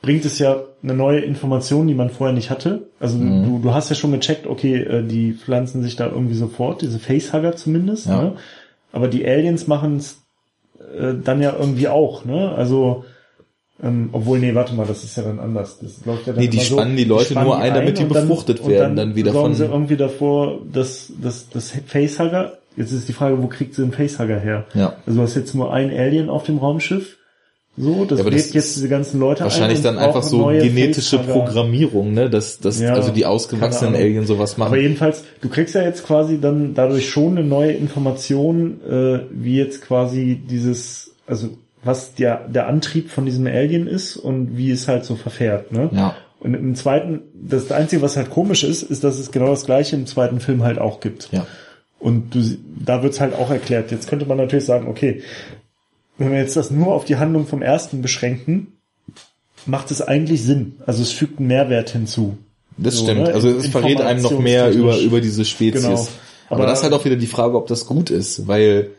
bringt 0.00 0.24
es 0.24 0.38
ja 0.40 0.62
eine 0.82 0.94
neue 0.94 1.20
Information, 1.20 1.86
die 1.86 1.94
man 1.94 2.10
vorher 2.10 2.34
nicht 2.34 2.50
hatte. 2.50 2.88
Also 2.98 3.18
Mhm. 3.18 3.44
du, 3.44 3.58
du 3.60 3.74
hast 3.74 3.88
ja 3.90 3.94
schon 3.94 4.12
gecheckt, 4.12 4.46
okay, 4.46 4.76
äh, 4.82 5.02
die 5.06 5.32
pflanzen 5.32 5.82
sich 5.82 5.94
da 5.96 6.06
irgendwie 6.08 6.34
sofort, 6.34 6.82
diese 6.82 6.98
Facehugger 6.98 7.54
zumindest, 7.56 8.06
Ja. 8.06 8.22
ne? 8.22 8.32
aber 8.92 9.08
die 9.08 9.24
Aliens 9.26 9.66
machen 9.68 9.96
es 9.98 10.18
äh, 10.98 11.14
dann 11.22 11.40
ja 11.42 11.54
irgendwie 11.58 11.88
auch, 11.88 12.24
ne? 12.24 12.50
Also 12.52 13.04
ähm, 13.82 14.10
obwohl, 14.12 14.38
nee, 14.38 14.54
warte 14.54 14.74
mal, 14.74 14.86
das 14.86 15.02
ist 15.04 15.16
ja 15.16 15.22
dann 15.24 15.40
anders. 15.40 15.78
Das 15.80 16.04
läuft 16.06 16.26
ja 16.26 16.32
dann 16.32 16.42
Nee, 16.42 16.48
die 16.48 16.58
immer 16.58 16.66
so, 16.66 16.74
spannen 16.76 16.96
die 16.96 17.04
Leute 17.04 17.34
nur 17.34 17.58
ein, 17.58 17.74
damit 17.74 17.98
die 17.98 18.02
dann- 18.06 18.28
befruchtet 18.28 18.60
und 18.60 18.70
werden, 18.70 18.96
dann 18.96 19.16
wieder 19.16 19.32
sorgen 19.32 19.54
von- 19.54 19.66
sie 19.66 19.72
irgendwie 19.72 19.96
davor, 19.96 20.58
dass, 20.72 21.12
dass 21.20 21.48
das 21.50 21.72
Facehugger, 21.86 22.58
jetzt 22.76 22.92
ist 22.92 23.08
die 23.08 23.12
Frage, 23.12 23.42
wo 23.42 23.48
kriegt 23.48 23.74
sie 23.74 23.82
den 23.82 23.92
Facehugger 23.92 24.38
her? 24.38 24.66
Ja. 24.74 24.94
Also 25.06 25.18
du 25.18 25.22
hast 25.24 25.34
jetzt 25.34 25.54
nur 25.54 25.72
ein 25.72 25.90
Alien 25.90 26.28
auf 26.30 26.44
dem 26.44 26.58
Raumschiff, 26.58 27.16
so, 27.74 28.04
das 28.04 28.18
Ja, 28.18 28.26
lädt 28.28 28.52
jetzt 28.52 28.76
diese 28.76 28.88
ganzen 28.90 29.18
Leute 29.18 29.44
Wahrscheinlich 29.44 29.78
ein 29.78 29.84
dann 29.84 29.98
einfach 29.98 30.22
so 30.22 30.48
genetische 30.48 31.16
Facehugger. 31.16 31.44
Programmierung, 31.46 32.12
ne, 32.12 32.28
dass, 32.28 32.58
dass 32.60 32.78
Ja, 32.78 32.92
also 32.92 33.10
die 33.12 33.24
ausgewachsenen. 33.24 33.94
Aliens 33.94 34.28
sowas 34.28 34.58
machen. 34.58 34.68
Aber 34.74 34.76
jedenfalls, 34.78 35.24
du 35.40 35.48
kriegst 35.48 35.74
ja 35.74 35.82
jetzt 35.82 36.04
quasi 36.06 36.38
dann 36.38 36.74
dadurch 36.74 37.08
schon 37.08 37.38
eine 37.38 37.46
neue 37.46 37.72
Information, 37.72 38.80
äh, 38.86 39.20
wie 39.32 39.56
jetzt 39.56 39.80
quasi 39.80 40.38
dieses, 40.48 41.12
also 41.26 41.48
was 41.84 42.14
der, 42.14 42.46
der 42.48 42.68
Antrieb 42.68 43.10
von 43.10 43.26
diesem 43.26 43.46
Alien 43.46 43.86
ist 43.86 44.16
und 44.16 44.56
wie 44.56 44.70
es 44.70 44.86
halt 44.88 45.04
so 45.04 45.16
verfährt, 45.16 45.72
ne? 45.72 45.90
Ja. 45.92 46.16
Und 46.40 46.54
im 46.54 46.74
zweiten, 46.74 47.20
das 47.34 47.70
Einzige, 47.70 48.02
was 48.02 48.16
halt 48.16 48.30
komisch 48.30 48.64
ist, 48.64 48.82
ist, 48.82 49.04
dass 49.04 49.18
es 49.18 49.30
genau 49.30 49.46
das 49.50 49.64
gleiche 49.64 49.94
im 49.94 50.06
zweiten 50.06 50.40
Film 50.40 50.62
halt 50.64 50.78
auch 50.78 51.00
gibt. 51.00 51.28
ja. 51.32 51.46
Und 52.00 52.34
du, 52.34 52.40
da 52.84 53.04
wird's 53.04 53.20
halt 53.20 53.32
auch 53.32 53.48
erklärt. 53.50 53.92
Jetzt 53.92 54.08
könnte 54.08 54.26
man 54.26 54.36
natürlich 54.36 54.64
sagen, 54.64 54.88
okay, 54.88 55.22
wenn 56.18 56.32
wir 56.32 56.38
jetzt 56.38 56.56
das 56.56 56.72
nur 56.72 56.92
auf 56.94 57.04
die 57.04 57.14
Handlung 57.14 57.46
vom 57.46 57.62
ersten 57.62 58.02
beschränken, 58.02 58.72
macht 59.66 59.92
es 59.92 60.02
eigentlich 60.02 60.42
Sinn. 60.42 60.74
Also 60.84 61.00
es 61.02 61.12
fügt 61.12 61.38
einen 61.38 61.46
Mehrwert 61.46 61.90
hinzu. 61.90 62.38
Das 62.76 62.96
So, 62.96 63.04
stimmt. 63.04 63.28
ne? 63.28 63.32
Also 63.34 63.50
es 63.50 63.68
verrät 63.68 64.00
einem 64.00 64.20
noch 64.20 64.36
mehr 64.40 64.72
über, 64.72 64.98
über 64.98 65.20
diese 65.20 65.44
Spezies. 65.44 65.82
Genau. 65.84 66.08
Aber, 66.48 66.62
Aber- 66.62 66.66
das 66.66 66.78
ist 66.80 66.82
halt 66.82 66.92
auch 66.94 67.04
wieder 67.04 67.14
die 67.14 67.28
Frage, 67.28 67.56
ob 67.56 67.68
das 67.68 67.86
gut 67.86 68.10
ist, 68.10 68.48
weil, 68.48 68.90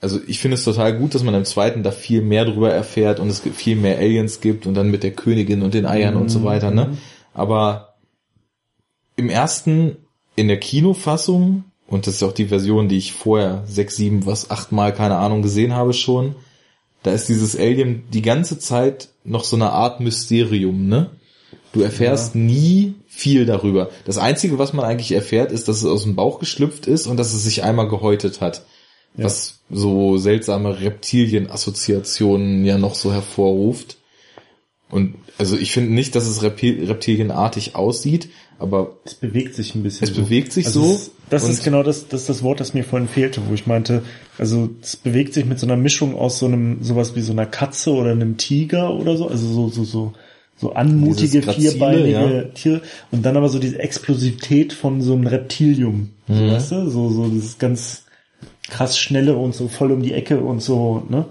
also 0.00 0.20
ich 0.26 0.38
finde 0.38 0.56
es 0.56 0.64
total 0.64 0.96
gut, 0.96 1.14
dass 1.14 1.22
man 1.24 1.34
im 1.34 1.44
zweiten 1.44 1.82
da 1.82 1.90
viel 1.90 2.22
mehr 2.22 2.44
drüber 2.44 2.72
erfährt 2.72 3.18
und 3.20 3.28
es 3.28 3.42
gibt 3.42 3.56
viel 3.56 3.76
mehr 3.76 3.98
Aliens 3.98 4.40
gibt 4.40 4.66
und 4.66 4.74
dann 4.74 4.90
mit 4.90 5.02
der 5.02 5.12
Königin 5.12 5.62
und 5.62 5.74
den 5.74 5.86
Eiern 5.86 6.16
und 6.16 6.24
Mhm. 6.24 6.28
so 6.28 6.44
weiter, 6.44 6.70
ne? 6.70 6.96
Aber 7.34 7.94
im 9.16 9.28
ersten, 9.28 9.96
in 10.36 10.48
der 10.48 10.60
Kinofassung, 10.60 11.64
und 11.88 12.06
das 12.06 12.14
ist 12.16 12.22
auch 12.22 12.32
die 12.32 12.46
Version, 12.46 12.88
die 12.88 12.98
ich 12.98 13.12
vorher 13.12 13.64
sechs, 13.66 13.96
sieben, 13.96 14.26
was 14.26 14.50
achtmal, 14.50 14.94
keine 14.94 15.16
Ahnung, 15.16 15.42
gesehen 15.42 15.74
habe 15.74 15.92
schon, 15.92 16.36
da 17.02 17.12
ist 17.12 17.28
dieses 17.28 17.56
Alien 17.56 18.04
die 18.12 18.22
ganze 18.22 18.58
Zeit 18.58 19.08
noch 19.24 19.44
so 19.44 19.56
eine 19.56 19.70
Art 19.70 20.00
Mysterium, 20.00 20.88
ne? 20.88 21.10
Du 21.72 21.80
erfährst 21.80 22.34
nie 22.34 22.94
viel 23.08 23.46
darüber. 23.46 23.90
Das 24.04 24.18
Einzige, 24.18 24.58
was 24.58 24.72
man 24.72 24.84
eigentlich 24.84 25.12
erfährt, 25.12 25.52
ist, 25.52 25.68
dass 25.68 25.78
es 25.78 25.84
aus 25.84 26.04
dem 26.04 26.14
Bauch 26.14 26.38
geschlüpft 26.38 26.86
ist 26.86 27.06
und 27.06 27.16
dass 27.16 27.34
es 27.34 27.44
sich 27.44 27.62
einmal 27.62 27.88
gehäutet 27.88 28.40
hat. 28.40 28.64
Was 29.14 29.57
so 29.70 30.16
seltsame 30.16 30.80
Reptilien-Assoziationen 30.80 32.64
ja 32.64 32.78
noch 32.78 32.94
so 32.94 33.12
hervorruft. 33.12 33.98
Und 34.90 35.16
also 35.36 35.56
ich 35.56 35.72
finde 35.72 35.92
nicht, 35.92 36.14
dass 36.14 36.26
es 36.26 36.42
Reptil 36.42 36.84
reptilienartig 36.86 37.74
aussieht, 37.74 38.30
aber 38.58 38.96
Es 39.04 39.14
bewegt 39.14 39.54
sich 39.54 39.74
ein 39.74 39.82
bisschen. 39.82 40.08
Es 40.08 40.14
bewegt 40.14 40.52
sich 40.52 40.66
also 40.66 40.82
so 40.82 40.94
Es, 40.94 41.10
das 41.30 41.48
ist 41.48 41.62
genau 41.62 41.82
das, 41.82 42.08
das 42.08 42.22
ist 42.22 42.28
das 42.28 42.42
Wort, 42.42 42.60
das 42.60 42.74
mir 42.74 42.84
vorhin 42.84 43.06
fehlte, 43.08 43.42
wo 43.48 43.54
ich 43.54 43.66
meinte, 43.66 44.02
also 44.38 44.70
es 44.82 44.96
bewegt 44.96 45.34
sich 45.34 45.44
mit 45.44 45.58
so 45.58 45.66
einer 45.66 45.76
Mischung 45.76 46.16
aus 46.16 46.38
so 46.38 46.46
einem, 46.46 46.82
sowas 46.82 47.14
wie 47.14 47.20
so 47.20 47.32
einer 47.32 47.46
Katze 47.46 47.92
oder 47.92 48.10
einem 48.12 48.36
Tiger 48.38 48.94
oder 48.94 49.16
so, 49.16 49.28
also 49.28 49.46
so, 49.46 49.68
so, 49.68 49.84
so, 49.84 50.12
so 50.56 50.72
anmutige 50.72 51.40
Grazile, 51.42 51.70
vierbeinige 51.72 52.34
ja. 52.34 52.42
Tiere 52.44 52.82
und 53.12 53.24
dann 53.24 53.36
aber 53.36 53.48
so 53.50 53.58
diese 53.58 53.78
Explosivität 53.78 54.72
von 54.72 55.02
so 55.02 55.12
einem 55.12 55.26
Reptilium, 55.26 56.10
so, 56.26 56.34
Mhm. 56.34 56.50
weißt 56.50 56.72
du, 56.72 56.90
so 56.90 57.10
so 57.10 57.28
dieses 57.28 57.58
ganz 57.58 58.04
krass 58.70 58.98
schnelle 58.98 59.36
und 59.36 59.54
so 59.54 59.68
voll 59.68 59.92
um 59.92 60.02
die 60.02 60.14
Ecke 60.14 60.40
und 60.40 60.62
so, 60.62 61.02
ne? 61.08 61.26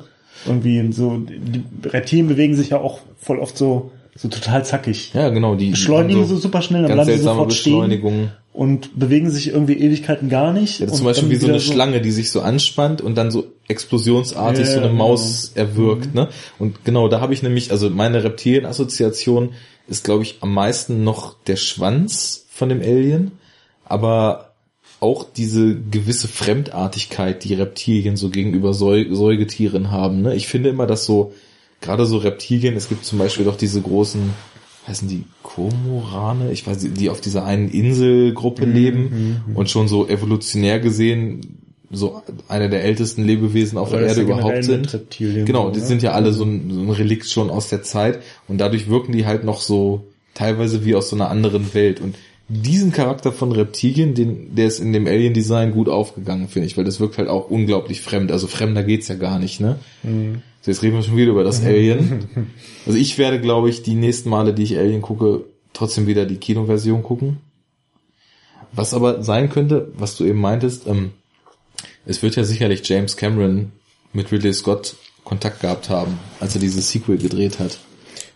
Irgendwie 0.45 0.91
so 0.91 1.17
die 1.17 1.63
Reptilien 1.87 2.27
bewegen 2.27 2.55
sich 2.55 2.69
ja 2.69 2.79
auch 2.79 2.99
voll 3.17 3.39
oft 3.39 3.57
so 3.57 3.91
so 4.17 4.27
total 4.27 4.65
zackig. 4.65 5.11
Ja, 5.13 5.29
genau, 5.29 5.55
die 5.55 5.71
Beschleunigen 5.71 6.21
haben 6.21 6.27
so 6.27 6.37
super 6.37 6.61
schnell, 6.61 6.83
dann 6.83 6.93
bleiben 6.93 7.11
sie 7.11 7.17
sofort 7.19 7.53
stehen 7.53 8.31
und 8.51 8.99
bewegen 8.99 9.29
sich 9.29 9.49
irgendwie 9.49 9.73
Ewigkeiten 9.73 10.29
gar 10.29 10.51
nicht. 10.51 10.79
Ja, 10.79 10.87
zum 10.87 11.05
Beispiel 11.05 11.29
wie 11.29 11.35
so 11.35 11.45
eine 11.45 11.53
wieder 11.53 11.63
Schlange, 11.63 12.01
die 12.01 12.11
sich 12.11 12.31
so 12.31 12.41
anspannt 12.41 13.01
und 13.01 13.15
dann 13.15 13.29
so 13.29 13.45
explosionsartig 13.67 14.65
Ja, 14.65 14.71
so 14.71 14.79
eine 14.79 14.87
genau. 14.87 15.09
Maus 15.09 15.51
erwürgt, 15.53 16.15
ne? 16.15 16.29
Und 16.57 16.83
genau, 16.83 17.07
da 17.07 17.21
habe 17.21 17.35
ich 17.35 17.43
nämlich, 17.43 17.71
also 17.71 17.91
meine 17.91 18.23
Reptilien-Assoziation 18.23 19.51
ist, 19.87 20.03
glaube 20.03 20.23
ich, 20.23 20.37
am 20.41 20.53
meisten 20.53 21.03
noch 21.03 21.35
der 21.45 21.55
Schwanz 21.55 22.47
von 22.49 22.69
dem 22.69 22.81
Alien, 22.81 23.33
aber 23.85 24.46
auch 24.99 25.25
diese 25.25 25.75
gewisse 25.75 26.27
Fremdartigkeit, 26.27 27.43
die 27.43 27.53
Reptilien 27.53 28.17
so 28.17 28.29
gegenüber 28.29 28.73
Säu 28.73 29.13
Säugetieren 29.13 29.91
haben. 29.91 30.21
Ne? 30.23 30.35
Ich 30.35 30.47
finde 30.47 30.69
immer, 30.69 30.87
dass 30.87 31.05
so, 31.05 31.33
gerade 31.81 32.05
so 32.05 32.17
Reptilien, 32.17 32.75
es 32.75 32.89
gibt 32.89 33.05
zum 33.05 33.19
Beispiel 33.19 33.45
doch 33.45 33.57
diese 33.57 33.81
großen, 33.81 34.33
heißen 34.87 35.07
die 35.07 35.25
Komorane, 35.43 36.51
ich 36.51 36.65
weiß 36.65 36.83
nicht, 36.83 36.99
die 36.99 37.09
auf 37.09 37.21
dieser 37.21 37.45
einen 37.45 37.69
Inselgruppe 37.69 38.65
leben 38.65 39.43
und 39.53 39.69
schon 39.69 39.87
so 39.87 40.07
evolutionär 40.07 40.79
gesehen 40.79 41.59
so 41.89 42.21
eine 42.47 42.69
der 42.69 42.83
ältesten 42.83 43.23
Lebewesen 43.23 43.77
auf 43.77 43.89
Aber 43.89 43.99
der 43.99 44.09
Erde 44.09 44.21
überhaupt 44.21 44.63
sind. 44.63 44.93
Reptilien 44.93 45.45
Genau, 45.45 45.71
die 45.71 45.79
ne? 45.79 45.85
sind 45.85 46.03
ja 46.03 46.11
alle 46.11 46.33
so 46.33 46.43
ein, 46.43 46.69
so 46.69 46.81
ein 46.81 46.89
Relikt 46.89 47.29
schon 47.29 47.49
aus 47.49 47.69
der 47.69 47.83
Zeit 47.83 48.19
und 48.47 48.57
dadurch 48.57 48.89
wirken 48.89 49.13
die 49.13 49.25
halt 49.25 49.43
noch 49.43 49.61
so 49.61 50.05
teilweise 50.33 50.85
wie 50.85 50.95
aus 50.95 51.09
so 51.09 51.15
einer 51.15 51.29
anderen 51.29 51.73
Welt 51.73 52.01
und 52.01 52.15
diesen 52.49 52.91
Charakter 52.93 53.31
von 53.33 53.51
Reptilien, 53.51 54.13
den, 54.13 54.55
der 54.55 54.67
ist 54.67 54.79
in 54.79 54.93
dem 54.93 55.05
Alien-Design 55.07 55.71
gut 55.73 55.89
aufgegangen, 55.89 56.47
finde 56.47 56.67
ich, 56.67 56.77
weil 56.77 56.85
das 56.85 56.99
wirkt 56.99 57.17
halt 57.17 57.27
auch 57.27 57.49
unglaublich 57.49 58.01
fremd. 58.01 58.31
Also 58.31 58.47
fremder 58.47 58.83
geht's 58.83 59.09
ja 59.09 59.15
gar 59.15 59.37
nicht, 59.39 59.59
ne? 59.59 59.79
Mhm. 60.03 60.41
So, 60.61 60.71
jetzt 60.71 60.81
reden 60.81 60.95
wir 60.95 61.03
schon 61.03 61.17
wieder 61.17 61.31
über 61.31 61.43
das 61.43 61.63
Alien. 61.63 62.25
Also 62.85 62.97
ich 62.97 63.17
werde, 63.17 63.41
glaube 63.41 63.69
ich, 63.69 63.83
die 63.83 63.95
nächsten 63.95 64.29
Male, 64.29 64.53
die 64.53 64.63
ich 64.63 64.77
Alien 64.77 65.01
gucke, 65.01 65.43
trotzdem 65.73 66.07
wieder 66.07 66.25
die 66.25 66.37
Kinoversion 66.37 67.03
gucken. 67.03 67.37
Was 68.71 68.93
aber 68.93 69.23
sein 69.23 69.49
könnte, 69.49 69.91
was 69.97 70.15
du 70.15 70.23
eben 70.23 70.39
meintest, 70.39 70.87
ähm, 70.87 71.11
es 72.05 72.23
wird 72.23 72.37
ja 72.37 72.45
sicherlich 72.45 72.87
James 72.87 73.17
Cameron 73.17 73.73
mit 74.13 74.31
Ridley 74.31 74.53
Scott 74.53 74.95
Kontakt 75.25 75.59
gehabt 75.59 75.89
haben, 75.89 76.17
als 76.39 76.55
er 76.55 76.61
dieses 76.61 76.89
Sequel 76.89 77.17
gedreht 77.17 77.59
hat. 77.59 77.79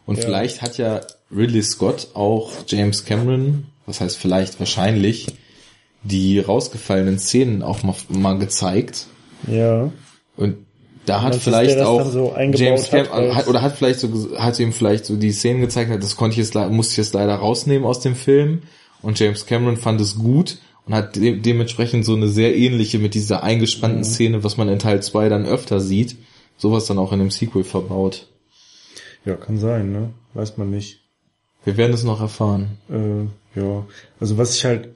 Und 0.06 0.18
Ja. 0.18 0.26
vielleicht 0.26 0.62
hat 0.62 0.78
ja 0.78 1.00
Ridley 1.34 1.64
Scott 1.64 2.10
auch 2.14 2.52
James 2.68 3.06
Cameron, 3.06 3.68
was 3.86 4.02
heißt 4.02 4.18
vielleicht 4.18 4.60
wahrscheinlich, 4.60 5.28
die 6.04 6.40
rausgefallenen 6.40 7.20
Szenen 7.20 7.62
auch 7.62 7.84
mal, 7.84 7.96
mal 8.10 8.38
gezeigt. 8.38 9.08
Ja. 9.48 9.92
Und 10.38 10.58
da 11.06 11.22
hat 11.22 11.36
vielleicht 11.36 11.80
auch 11.80 12.06
so 12.12 12.36
James 12.38 12.90
Cameron 12.90 13.36
hat, 13.36 13.48
oder 13.48 13.62
hat 13.62 13.76
vielleicht 13.76 14.00
so 14.00 14.38
hat 14.38 14.60
ihm 14.60 14.72
vielleicht 14.72 15.06
so 15.06 15.16
die 15.16 15.32
Szenen 15.32 15.62
gezeigt, 15.62 15.92
das 16.04 16.16
konnte 16.16 16.40
ich 16.40 16.46
jetzt 16.46 16.56
musste 16.72 16.94
ich 16.94 16.98
jetzt 16.98 17.14
leider 17.14 17.36
rausnehmen 17.36 17.88
aus 17.88 18.02
dem 18.02 18.16
Film 18.16 18.62
und 19.02 19.20
James 19.20 19.46
Cameron 19.46 19.78
fand 19.78 20.00
es 20.00 20.16
gut 20.16 20.60
und 20.86 20.94
hat 20.94 21.16
de 21.16 21.40
dementsprechend 21.40 22.06
so 22.06 22.16
eine 22.16 22.30
sehr 22.30 22.56
ähnliche 22.56 23.00
mit 23.00 23.16
dieser 23.16 23.44
eingespannten 23.44 24.00
Mhm. 24.00 24.06
Szene, 24.06 24.44
was 24.44 24.58
man 24.58 24.70
in 24.70 24.80
Teil 24.80 25.02
2 25.02 25.30
dann 25.30 25.46
öfter 25.46 25.80
sieht, 25.80 26.18
sowas 26.58 26.86
dann 26.86 27.00
auch 27.00 27.12
in 27.14 27.20
dem 27.20 27.32
Sequel 27.32 27.64
verbaut. 27.64 28.28
Ja, 29.26 29.36
kann 29.36 29.58
sein, 29.58 29.92
ne? 29.92 30.10
Weiß 30.34 30.58
man 30.58 30.70
nicht. 30.70 31.01
Wir 31.64 31.78
werden 31.78 31.94
es 31.94 32.04
noch 32.04 32.22
erfahren. 32.22 32.78
Äh, 32.90 33.60
ja. 33.60 33.86
Also 34.20 34.38
was 34.38 34.56
ich 34.56 34.66
halt, 34.66 34.90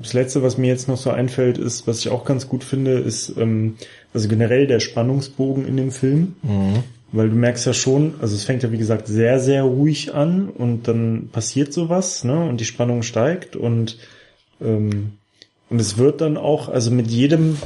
das 0.00 0.12
letzte, 0.12 0.42
was 0.42 0.58
mir 0.58 0.68
jetzt 0.68 0.88
noch 0.88 0.96
so 0.96 1.10
einfällt, 1.10 1.58
ist, 1.58 1.86
was 1.86 2.00
ich 2.00 2.10
auch 2.10 2.24
ganz 2.24 2.48
gut 2.48 2.64
finde, 2.64 2.98
ist, 2.98 3.34
ähm, 3.36 3.76
also 4.12 4.28
generell 4.28 4.66
der 4.66 4.80
Spannungsbogen 4.80 5.66
in 5.66 5.76
dem 5.76 5.90
Film. 5.90 6.36
Mhm. 6.42 6.82
Weil 7.10 7.30
du 7.30 7.36
merkst 7.36 7.64
ja 7.64 7.72
schon, 7.72 8.14
also 8.20 8.34
es 8.34 8.44
fängt 8.44 8.62
ja 8.62 8.70
wie 8.70 8.78
gesagt 8.78 9.06
sehr, 9.06 9.40
sehr 9.40 9.62
ruhig 9.62 10.14
an 10.14 10.50
und 10.50 10.88
dann 10.88 11.30
passiert 11.32 11.72
sowas, 11.72 12.22
ne? 12.22 12.46
Und 12.46 12.60
die 12.60 12.66
Spannung 12.66 13.02
steigt 13.02 13.56
und, 13.56 13.96
ähm, 14.60 15.12
und 15.70 15.80
es 15.80 15.96
wird 15.96 16.20
dann 16.20 16.36
auch, 16.36 16.68
also 16.68 16.90
mit 16.90 17.06
jedem 17.06 17.56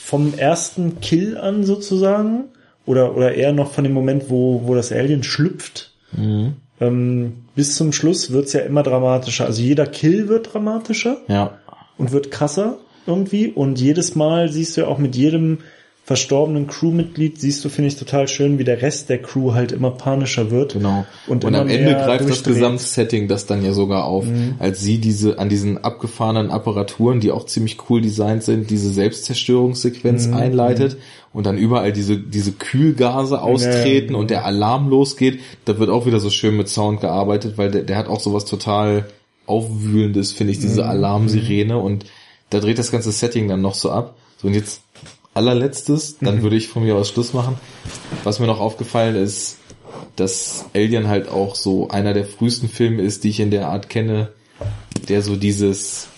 vom 0.00 0.34
ersten 0.34 1.00
Kill 1.00 1.36
an 1.36 1.64
sozusagen, 1.64 2.44
oder, 2.86 3.16
oder 3.16 3.34
eher 3.34 3.52
noch 3.52 3.72
von 3.72 3.82
dem 3.82 3.94
Moment, 3.94 4.28
wo, 4.28 4.62
wo 4.64 4.76
das 4.76 4.92
Alien 4.92 5.24
schlüpft, 5.24 5.90
Mhm. 6.16 6.54
Ähm, 6.80 7.44
bis 7.54 7.76
zum 7.76 7.92
Schluss 7.92 8.30
wird's 8.32 8.52
ja 8.52 8.60
immer 8.60 8.82
dramatischer. 8.82 9.46
Also 9.46 9.62
jeder 9.62 9.86
Kill 9.86 10.28
wird 10.28 10.52
dramatischer 10.54 11.18
Ja. 11.28 11.58
und 11.98 12.12
wird 12.12 12.30
krasser 12.30 12.78
irgendwie. 13.06 13.48
Und 13.48 13.80
jedes 13.80 14.14
Mal 14.14 14.50
siehst 14.50 14.76
du 14.76 14.82
ja 14.82 14.86
auch 14.88 14.98
mit 14.98 15.14
jedem 15.14 15.58
verstorbenen 16.06 16.66
Crewmitglied, 16.66 17.40
siehst 17.40 17.64
du, 17.64 17.70
finde 17.70 17.88
ich, 17.88 17.96
total 17.96 18.28
schön, 18.28 18.58
wie 18.58 18.64
der 18.64 18.82
Rest 18.82 19.08
der 19.08 19.22
Crew 19.22 19.54
halt 19.54 19.72
immer 19.72 19.90
panischer 19.90 20.50
wird. 20.50 20.74
Genau. 20.74 21.06
Und 21.26 21.46
Und, 21.46 21.54
am 21.54 21.66
Ende 21.66 21.92
greift 21.94 22.28
das. 22.28 22.42
Gesamtsetting 22.42 23.26
das 23.26 23.46
dann 23.46 23.64
ja 23.64 23.72
sogar 23.72 24.04
auf, 24.04 24.26
als 24.58 24.82
sie 24.82 24.98
diese 24.98 25.38
an 25.38 25.48
diesen 25.48 25.82
abgefahrenen 25.82 26.50
Apparaturen, 26.50 27.20
die 27.20 27.30
auch 27.30 27.46
ziemlich 27.46 27.78
cool 27.88 28.02
designt 28.02 28.42
sind, 28.42 28.68
diese 28.68 28.90
Selbstzerstörungssequenz 28.90 30.28
einleitet 30.30 30.98
und 31.34 31.44
dann 31.44 31.58
überall 31.58 31.92
diese 31.92 32.16
diese 32.16 32.52
Kühlgase 32.52 33.42
austreten 33.42 34.14
ja. 34.14 34.18
und 34.18 34.30
der 34.30 34.46
Alarm 34.46 34.88
losgeht. 34.88 35.40
Da 35.66 35.78
wird 35.78 35.90
auch 35.90 36.06
wieder 36.06 36.20
so 36.20 36.30
schön 36.30 36.56
mit 36.56 36.70
Sound 36.70 37.02
gearbeitet, 37.02 37.58
weil 37.58 37.70
der, 37.70 37.82
der 37.82 37.98
hat 37.98 38.08
auch 38.08 38.20
sowas 38.20 38.46
total 38.46 39.10
aufwühlendes, 39.44 40.32
finde 40.32 40.52
ich, 40.52 40.60
diese 40.60 40.86
Alarmsirene 40.86 41.76
und 41.76 42.06
da 42.48 42.60
dreht 42.60 42.78
das 42.78 42.90
ganze 42.90 43.12
Setting 43.12 43.48
dann 43.48 43.60
noch 43.60 43.74
so 43.74 43.90
ab. 43.90 44.16
So 44.38 44.46
und 44.46 44.54
jetzt 44.54 44.80
allerletztes, 45.34 46.18
dann 46.20 46.42
würde 46.42 46.56
ich 46.56 46.68
von 46.68 46.84
mir 46.84 46.94
aus 46.94 47.10
Schluss 47.10 47.34
machen. 47.34 47.56
Was 48.22 48.38
mir 48.38 48.46
noch 48.46 48.60
aufgefallen 48.60 49.16
ist, 49.16 49.58
dass 50.16 50.66
Alien 50.74 51.08
halt 51.08 51.28
auch 51.28 51.56
so 51.56 51.88
einer 51.88 52.14
der 52.14 52.24
frühesten 52.24 52.68
Filme 52.68 53.02
ist, 53.02 53.24
die 53.24 53.30
ich 53.30 53.40
in 53.40 53.50
der 53.50 53.68
Art 53.68 53.90
kenne, 53.90 54.30
der 55.08 55.22
so 55.22 55.36
dieses 55.36 56.08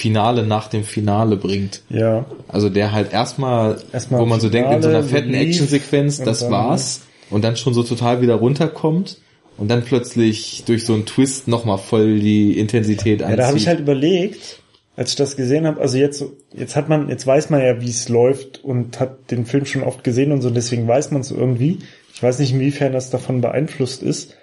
Finale 0.00 0.46
nach 0.46 0.68
dem 0.68 0.84
Finale 0.84 1.36
bringt. 1.36 1.82
Ja. 1.90 2.24
Also 2.48 2.68
der 2.70 2.92
halt 2.92 3.12
erstmal, 3.12 3.76
Erstmal 3.92 4.20
wo 4.20 4.26
man 4.26 4.40
so 4.40 4.48
denkt, 4.48 4.72
in 4.72 4.82
so 4.82 4.88
einer 4.88 5.04
fetten 5.04 5.34
Actionsequenz, 5.34 6.18
das 6.22 6.40
dann- 6.40 6.50
war's. 6.52 7.02
Und 7.30 7.44
dann 7.44 7.56
schon 7.56 7.74
so 7.74 7.82
total 7.84 8.22
wieder 8.22 8.34
runterkommt 8.34 9.18
und 9.56 9.68
dann 9.70 9.82
plötzlich 9.84 10.64
durch 10.66 10.84
so 10.84 10.94
einen 10.94 11.06
Twist 11.06 11.46
nochmal 11.46 11.78
voll 11.78 12.18
die 12.18 12.58
Intensität 12.58 13.20
Ja, 13.20 13.26
anzieht. 13.26 13.38
da 13.38 13.46
habe 13.46 13.56
ich 13.58 13.68
halt 13.68 13.78
überlegt, 13.78 14.60
als 14.96 15.10
ich 15.10 15.16
das 15.16 15.36
gesehen 15.36 15.64
habe, 15.66 15.80
also 15.80 15.96
jetzt, 15.96 16.24
jetzt 16.56 16.74
hat 16.74 16.88
man, 16.88 17.08
jetzt 17.08 17.26
weiß 17.26 17.50
man 17.50 17.60
ja, 17.62 17.80
wie 17.80 17.88
es 17.88 18.08
läuft 18.08 18.64
und 18.64 18.98
hat 18.98 19.30
den 19.30 19.46
Film 19.46 19.64
schon 19.64 19.84
oft 19.84 20.02
gesehen 20.02 20.32
und 20.32 20.42
so, 20.42 20.50
deswegen 20.50 20.88
weiß 20.88 21.12
man 21.12 21.20
es 21.20 21.30
irgendwie. 21.30 21.78
Ich 22.14 22.20
weiß 22.20 22.40
nicht, 22.40 22.52
inwiefern 22.52 22.92
das 22.92 23.10
davon 23.10 23.40
beeinflusst 23.40 24.02
ist, 24.02 24.34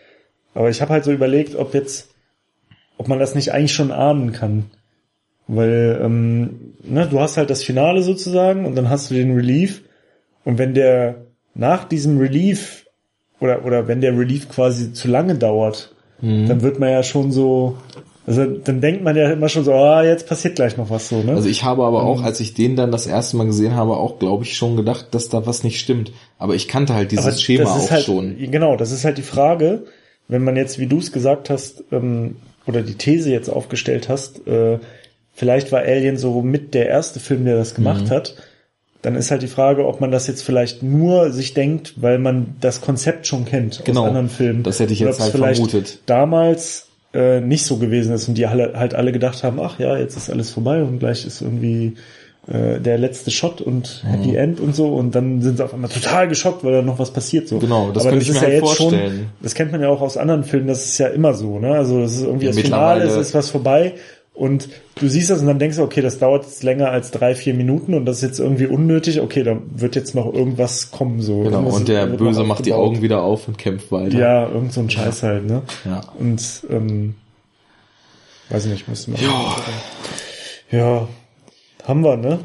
aber 0.53 0.69
ich 0.69 0.81
habe 0.81 0.93
halt 0.93 1.03
so 1.03 1.11
überlegt, 1.11 1.55
ob 1.55 1.73
jetzt, 1.73 2.07
ob 2.97 3.09
man 3.09 3.19
das 3.19 3.35
nicht 3.35 3.51
eigentlich 3.51 3.73
schon 3.73 3.91
ahnen 3.91 4.31
kann. 4.31 4.67
Weil, 5.47 5.99
ähm, 6.03 6.73
ne, 6.83 7.07
du 7.09 7.19
hast 7.19 7.37
halt 7.37 7.49
das 7.49 7.63
Finale 7.63 8.01
sozusagen 8.01 8.65
und 8.65 8.75
dann 8.75 8.89
hast 8.89 9.09
du 9.09 9.15
den 9.15 9.33
Relief 9.33 9.83
und 10.43 10.57
wenn 10.57 10.73
der 10.73 11.27
nach 11.55 11.85
diesem 11.85 12.17
Relief 12.19 12.85
oder, 13.39 13.65
oder 13.65 13.87
wenn 13.87 14.01
der 14.01 14.17
Relief 14.17 14.49
quasi 14.49 14.93
zu 14.93 15.07
lange 15.07 15.35
dauert, 15.35 15.93
dann 16.19 16.61
wird 16.63 16.79
man 16.79 16.89
ja 16.89 17.03
schon 17.03 17.31
so, 17.31 17.77
also 18.25 18.43
dann 18.45 18.81
denkt 18.81 19.03
man 19.03 19.15
ja 19.15 19.31
immer 19.31 19.49
schon 19.49 19.63
so, 19.63 19.73
ah, 19.73 20.03
jetzt 20.03 20.27
passiert 20.27 20.55
gleich 20.55 20.75
noch 20.75 20.89
was 20.89 21.09
so, 21.09 21.21
ne? 21.21 21.33
Also 21.33 21.47
ich 21.47 21.63
habe 21.63 21.83
aber 21.83 22.03
auch, 22.03 22.23
als 22.23 22.39
ich 22.39 22.55
den 22.55 22.75
dann 22.75 22.91
das 22.91 23.05
erste 23.05 23.37
Mal 23.37 23.45
gesehen 23.45 23.75
habe, 23.75 23.97
auch, 23.97 24.17
glaube 24.17 24.43
ich, 24.43 24.55
schon 24.57 24.75
gedacht, 24.75 25.09
dass 25.11 25.29
da 25.29 25.45
was 25.45 25.63
nicht 25.63 25.79
stimmt. 25.79 26.11
Aber 26.39 26.55
ich 26.55 26.67
kannte 26.67 26.95
halt 26.95 27.11
dieses 27.11 27.41
Schema 27.41 27.69
auch 27.69 27.91
halt, 27.91 28.03
schon. 28.03 28.35
Genau, 28.37 28.75
das 28.75 28.91
ist 28.91 29.05
halt 29.05 29.19
die 29.19 29.23
Frage, 29.23 29.83
wenn 30.27 30.43
man 30.43 30.55
jetzt, 30.55 30.79
wie 30.79 30.87
du 30.87 30.97
es 30.97 31.11
gesagt 31.11 31.51
hast, 31.51 31.83
ähm, 31.91 32.37
oder 32.65 32.81
die 32.81 32.95
These 32.95 33.31
jetzt 33.31 33.49
aufgestellt 33.49 34.09
hast, 34.09 34.45
äh, 34.47 34.79
vielleicht 35.37 35.71
war 35.71 35.81
Alien 35.81 36.17
so 36.17 36.41
mit 36.41 36.73
der 36.73 36.87
erste 36.89 37.19
Film, 37.21 37.45
der 37.45 37.55
das 37.55 37.73
gemacht 37.75 38.05
Mhm. 38.05 38.09
hat, 38.09 38.35
dann 39.03 39.15
ist 39.15 39.31
halt 39.31 39.43
die 39.43 39.47
Frage, 39.47 39.87
ob 39.87 40.01
man 40.01 40.11
das 40.11 40.27
jetzt 40.27 40.41
vielleicht 40.41 40.83
nur 40.83 41.31
sich 41.31 41.53
denkt, 41.53 41.93
weil 42.01 42.17
man 42.19 42.55
das 42.59 42.81
Konzept 42.81 43.27
schon 43.27 43.45
kennt 43.45 43.81
Genau, 43.85 44.01
aus 44.01 44.07
anderen 44.07 44.29
Filmen. 44.29 44.63
das 44.63 44.79
hätte 44.79 44.91
ich 44.91 44.99
jetzt 44.99 45.19
halt 45.21 45.31
vielleicht 45.31 45.61
vermutet. 45.61 45.99
damals 46.07 46.87
äh, 47.13 47.39
nicht 47.39 47.65
so 47.65 47.77
gewesen 47.77 48.11
ist 48.13 48.27
und 48.27 48.33
die 48.35 48.47
alle, 48.47 48.73
halt 48.77 48.95
alle 48.95 49.11
gedacht 49.13 49.43
haben, 49.43 49.59
ach 49.61 49.79
ja, 49.79 49.95
jetzt 49.97 50.17
ist 50.17 50.29
alles 50.29 50.49
vorbei 50.51 50.81
und 50.81 50.99
gleich 50.99 51.25
ist 51.25 51.41
irgendwie 51.41 51.93
äh, 52.51 52.79
der 52.79 52.97
letzte 52.97 53.29
Shot 53.31 53.61
und 53.61 54.03
Happy 54.05 54.29
Mhm. 54.29 54.35
End 54.35 54.59
und 54.59 54.75
so 54.75 54.87
und 54.95 55.13
dann 55.15 55.41
sind 55.41 55.57
sie 55.57 55.63
auf 55.63 55.73
einmal 55.73 55.89
total 55.89 56.27
geschockt, 56.27 56.63
weil 56.63 56.73
da 56.73 56.81
noch 56.81 56.97
was 56.99 57.11
passiert 57.11 57.47
so. 57.47 57.59
Genau, 57.59 57.91
das 57.91 58.03
Aber 58.03 58.09
könnte 58.11 58.23
ich 58.23 58.29
ist 58.29 58.35
mir 58.35 58.41
halt 58.41 58.53
jetzt 58.53 58.59
vorstellen. 58.61 59.11
Schon, 59.17 59.25
das 59.41 59.53
kennt 59.53 59.71
man 59.71 59.81
ja 59.81 59.89
auch 59.89 60.01
aus 60.01 60.17
anderen 60.17 60.43
Filmen, 60.43 60.67
das 60.67 60.85
ist 60.85 60.97
ja 60.97 61.07
immer 61.07 61.33
so, 61.33 61.59
ne? 61.59 61.73
Also 61.75 62.01
das 62.01 62.13
ist 62.13 62.23
irgendwie 62.23 62.45
Ja, 62.47 62.51
das 62.51 62.59
Finale, 62.61 63.03
es 63.05 63.15
ist 63.15 63.33
was 63.35 63.49
vorbei 63.51 63.93
Und 64.37 64.69
du 64.93 65.09
siehst 65.09 65.31
das 65.31 65.41
und 65.41 65.47
dann 65.47 65.57
denkst 65.57 65.77
du, 65.77 65.83
okay, 65.83 66.01
das 66.01 66.19
dauert 66.19 66.43
jetzt 66.43 66.61
länger 66.61 66.91
als 66.91 67.09
drei, 67.09 67.33
vier 67.33 67.55
Minuten 67.55 67.95
und 67.95 68.05
das 68.05 68.17
ist 68.17 68.21
jetzt 68.21 68.39
irgendwie 68.39 68.67
unnötig. 68.67 69.19
Okay, 69.19 69.41
da 69.41 69.57
wird 69.75 69.95
jetzt 69.95 70.13
noch 70.13 70.31
irgendwas 70.31 70.91
kommen, 70.91 71.21
so. 71.21 71.41
Genau, 71.41 71.57
Irgendwas 71.57 71.75
und 71.75 71.87
der 71.87 72.05
Böse 72.05 72.43
macht 72.43 72.67
die. 72.67 72.73
Augen 72.73 73.01
wieder 73.01 73.23
auf 73.23 73.47
und 73.47 73.57
kämpft 73.57 73.91
weiter. 73.91 74.15
Ja, 74.15 74.47
irgend 74.47 74.73
so 74.73 74.81
ein 74.81 74.91
Scheiß 74.91 75.23
halt, 75.23 75.47
ne? 75.47 75.63
Ja. 75.85 76.01
Und, 76.19 76.67
ähm, 76.69 77.15
weiß 78.49 78.65
ich 78.65 78.71
nicht, 78.73 78.87
müssen 78.87 79.17
wir. 79.17 79.27
Ja. 79.27 79.55
Ja, 80.69 81.07
haben 81.83 82.03
wir, 82.03 82.15
ne? 82.15 82.39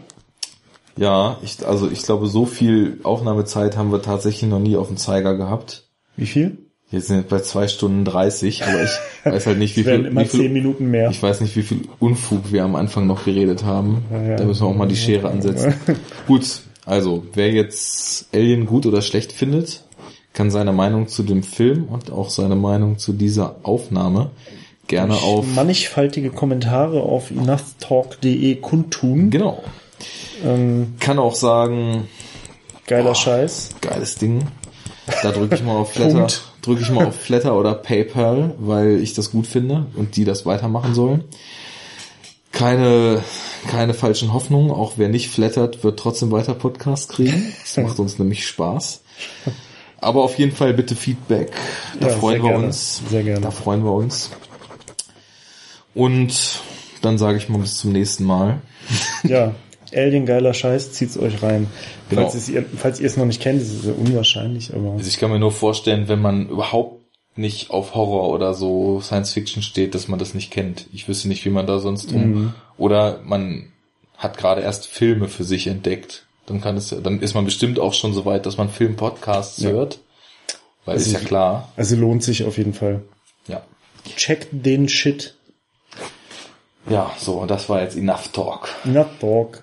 Ja, 0.96 1.36
ich, 1.42 1.66
also 1.66 1.90
ich 1.90 2.02
glaube, 2.02 2.26
so 2.26 2.46
viel 2.46 3.00
Aufnahmezeit 3.02 3.76
haben 3.76 3.92
wir 3.92 4.00
tatsächlich 4.00 4.48
noch 4.48 4.60
nie 4.60 4.76
auf 4.76 4.88
dem 4.88 4.96
Zeiger 4.96 5.36
gehabt. 5.36 5.88
Wie 6.16 6.26
viel? 6.26 6.56
Jetzt 6.92 7.08
sind 7.08 7.16
wir 7.16 7.22
bei 7.22 7.40
zwei 7.40 7.68
Stunden 7.68 8.04
30, 8.04 8.64
aber 8.64 8.82
ich 8.82 8.90
weiß 9.24 9.46
halt 9.46 9.58
nicht, 9.58 9.76
wie 9.78 9.84
viel, 9.84 10.04
immer 10.04 10.20
wie 10.20 10.26
viel 10.26 10.40
zehn 10.40 10.52
Minuten 10.52 10.90
mehr. 10.90 11.08
Ich 11.08 11.22
weiß 11.22 11.40
nicht, 11.40 11.56
wie 11.56 11.62
viel 11.62 11.88
Unfug 11.98 12.52
wir 12.52 12.64
am 12.64 12.76
Anfang 12.76 13.06
noch 13.06 13.24
geredet 13.24 13.64
haben. 13.64 14.04
Ja, 14.10 14.22
ja. 14.22 14.36
Da 14.36 14.44
müssen 14.44 14.60
wir 14.60 14.68
auch 14.68 14.76
mal 14.76 14.88
die 14.88 14.96
Schere 14.96 15.30
ansetzen. 15.30 15.74
gut, 16.26 16.60
also 16.84 17.24
wer 17.32 17.50
jetzt 17.50 18.26
Alien 18.34 18.66
gut 18.66 18.84
oder 18.84 19.00
schlecht 19.00 19.32
findet, 19.32 19.84
kann 20.34 20.50
seine 20.50 20.72
Meinung 20.72 21.08
zu 21.08 21.22
dem 21.22 21.42
Film 21.42 21.84
und 21.84 22.12
auch 22.12 22.28
seine 22.28 22.56
Meinung 22.56 22.98
zu 22.98 23.14
dieser 23.14 23.56
Aufnahme 23.62 24.30
gerne 24.86 25.14
auf 25.14 25.46
mannigfaltige 25.54 26.28
Kommentare 26.28 27.00
auf 27.02 27.30
enoughtalk.de 27.30 28.56
kundtun. 28.56 29.30
genau. 29.30 29.62
Ähm, 30.44 30.94
Kann 31.00 31.18
auch 31.18 31.34
sagen, 31.36 32.08
geiler 32.86 33.14
Scheiß. 33.14 33.70
geiles 33.80 34.16
Ding. 34.16 34.42
Da 35.22 35.32
drücke 35.32 35.54
ich 35.54 35.62
mal 35.62 35.76
auf 35.76 35.92
Flatter, 35.92 36.26
drücke 36.62 36.82
ich 36.82 36.90
mal 36.90 37.06
auf 37.06 37.16
Flatter 37.16 37.56
oder 37.56 37.74
PayPal, 37.74 38.54
weil 38.58 39.00
ich 39.00 39.14
das 39.14 39.30
gut 39.30 39.46
finde 39.46 39.86
und 39.96 40.16
die 40.16 40.24
das 40.24 40.46
weitermachen 40.46 40.94
sollen. 40.94 41.24
Keine, 42.52 43.22
keine 43.68 43.94
falschen 43.94 44.32
Hoffnungen. 44.32 44.70
Auch 44.70 44.94
wer 44.96 45.08
nicht 45.08 45.30
flattert, 45.30 45.82
wird 45.84 45.98
trotzdem 45.98 46.30
weiter 46.30 46.54
Podcast 46.54 47.08
kriegen. 47.08 47.52
Das 47.62 47.76
macht 47.78 47.98
uns 47.98 48.18
nämlich 48.18 48.46
Spaß. 48.46 49.00
Aber 49.98 50.22
auf 50.22 50.38
jeden 50.38 50.52
Fall 50.52 50.74
bitte 50.74 50.94
Feedback. 50.94 51.52
Da 52.00 52.08
Ja, 52.08 52.14
freuen 52.16 52.42
wir 52.42 52.50
gerne. 52.50 52.66
uns. 52.66 53.00
Sehr 53.08 53.22
gerne. 53.22 53.40
Da 53.40 53.50
freuen 53.50 53.84
wir 53.84 53.92
uns. 53.92 54.30
Und 55.94 56.60
dann 57.02 57.18
sage 57.18 57.38
ich 57.38 57.48
mal 57.48 57.58
bis 57.58 57.78
zum 57.78 57.92
nächsten 57.92 58.24
Mal. 58.24 58.60
Ja, 59.22 59.54
Alien 59.94 60.26
geiler 60.26 60.54
Scheiß, 60.54 60.92
zieht's 60.92 61.18
euch 61.18 61.42
rein. 61.42 61.68
Genau. 62.10 62.28
Falls, 62.28 62.48
ihr, 62.48 62.64
falls 62.76 63.00
ihr 63.00 63.06
es 63.06 63.16
noch 63.16 63.24
nicht 63.26 63.40
kennt, 63.42 63.60
ist 63.62 63.84
ja 63.84 63.92
unwahrscheinlich, 63.92 64.74
aber 64.74 64.92
Also 64.92 65.08
ich 65.08 65.18
kann 65.18 65.30
mir 65.30 65.38
nur 65.38 65.52
vorstellen, 65.52 66.08
wenn 66.08 66.20
man 66.20 66.48
überhaupt 66.48 67.00
nicht 67.34 67.70
auf 67.70 67.94
Horror 67.94 68.28
oder 68.30 68.52
so 68.54 69.00
Science 69.00 69.32
Fiction 69.32 69.62
steht, 69.62 69.94
dass 69.94 70.06
man 70.08 70.18
das 70.18 70.34
nicht 70.34 70.50
kennt. 70.50 70.86
Ich 70.92 71.08
wüsste 71.08 71.28
nicht, 71.28 71.44
wie 71.44 71.50
man 71.50 71.66
da 71.66 71.78
sonst 71.78 72.10
drum. 72.12 72.30
Mhm. 72.30 72.54
Oder 72.76 73.20
man 73.24 73.72
hat 74.18 74.36
gerade 74.36 74.60
erst 74.60 74.86
Filme 74.86 75.28
für 75.28 75.44
sich 75.44 75.66
entdeckt. 75.66 76.26
Dann 76.46 76.60
kann 76.60 76.76
es, 76.76 76.94
dann 77.02 77.20
ist 77.20 77.34
man 77.34 77.44
bestimmt 77.44 77.78
auch 77.78 77.94
schon 77.94 78.12
so 78.12 78.24
weit, 78.26 78.44
dass 78.46 78.58
man 78.58 78.68
Filmpodcasts 78.68 79.62
Ja. 79.62 79.70
hört. 79.70 80.00
Weil 80.84 80.94
Also 80.94 81.06
ist 81.06 81.12
ja 81.12 81.20
klar. 81.20 81.72
also 81.76 81.96
lohnt 81.96 82.22
sich 82.22 82.44
auf 82.44 82.58
jeden 82.58 82.74
Fall. 82.74 83.02
Ja. 83.48 83.62
Checkt 84.16 84.48
den 84.50 84.88
Shit. 84.88 85.34
Ja, 86.90 87.12
so, 87.18 87.46
das 87.46 87.68
war 87.68 87.80
jetzt 87.82 87.96
Enough 87.96 88.28
Talk. 88.32 88.68
Not 88.84 89.06
Dog. 89.20 89.62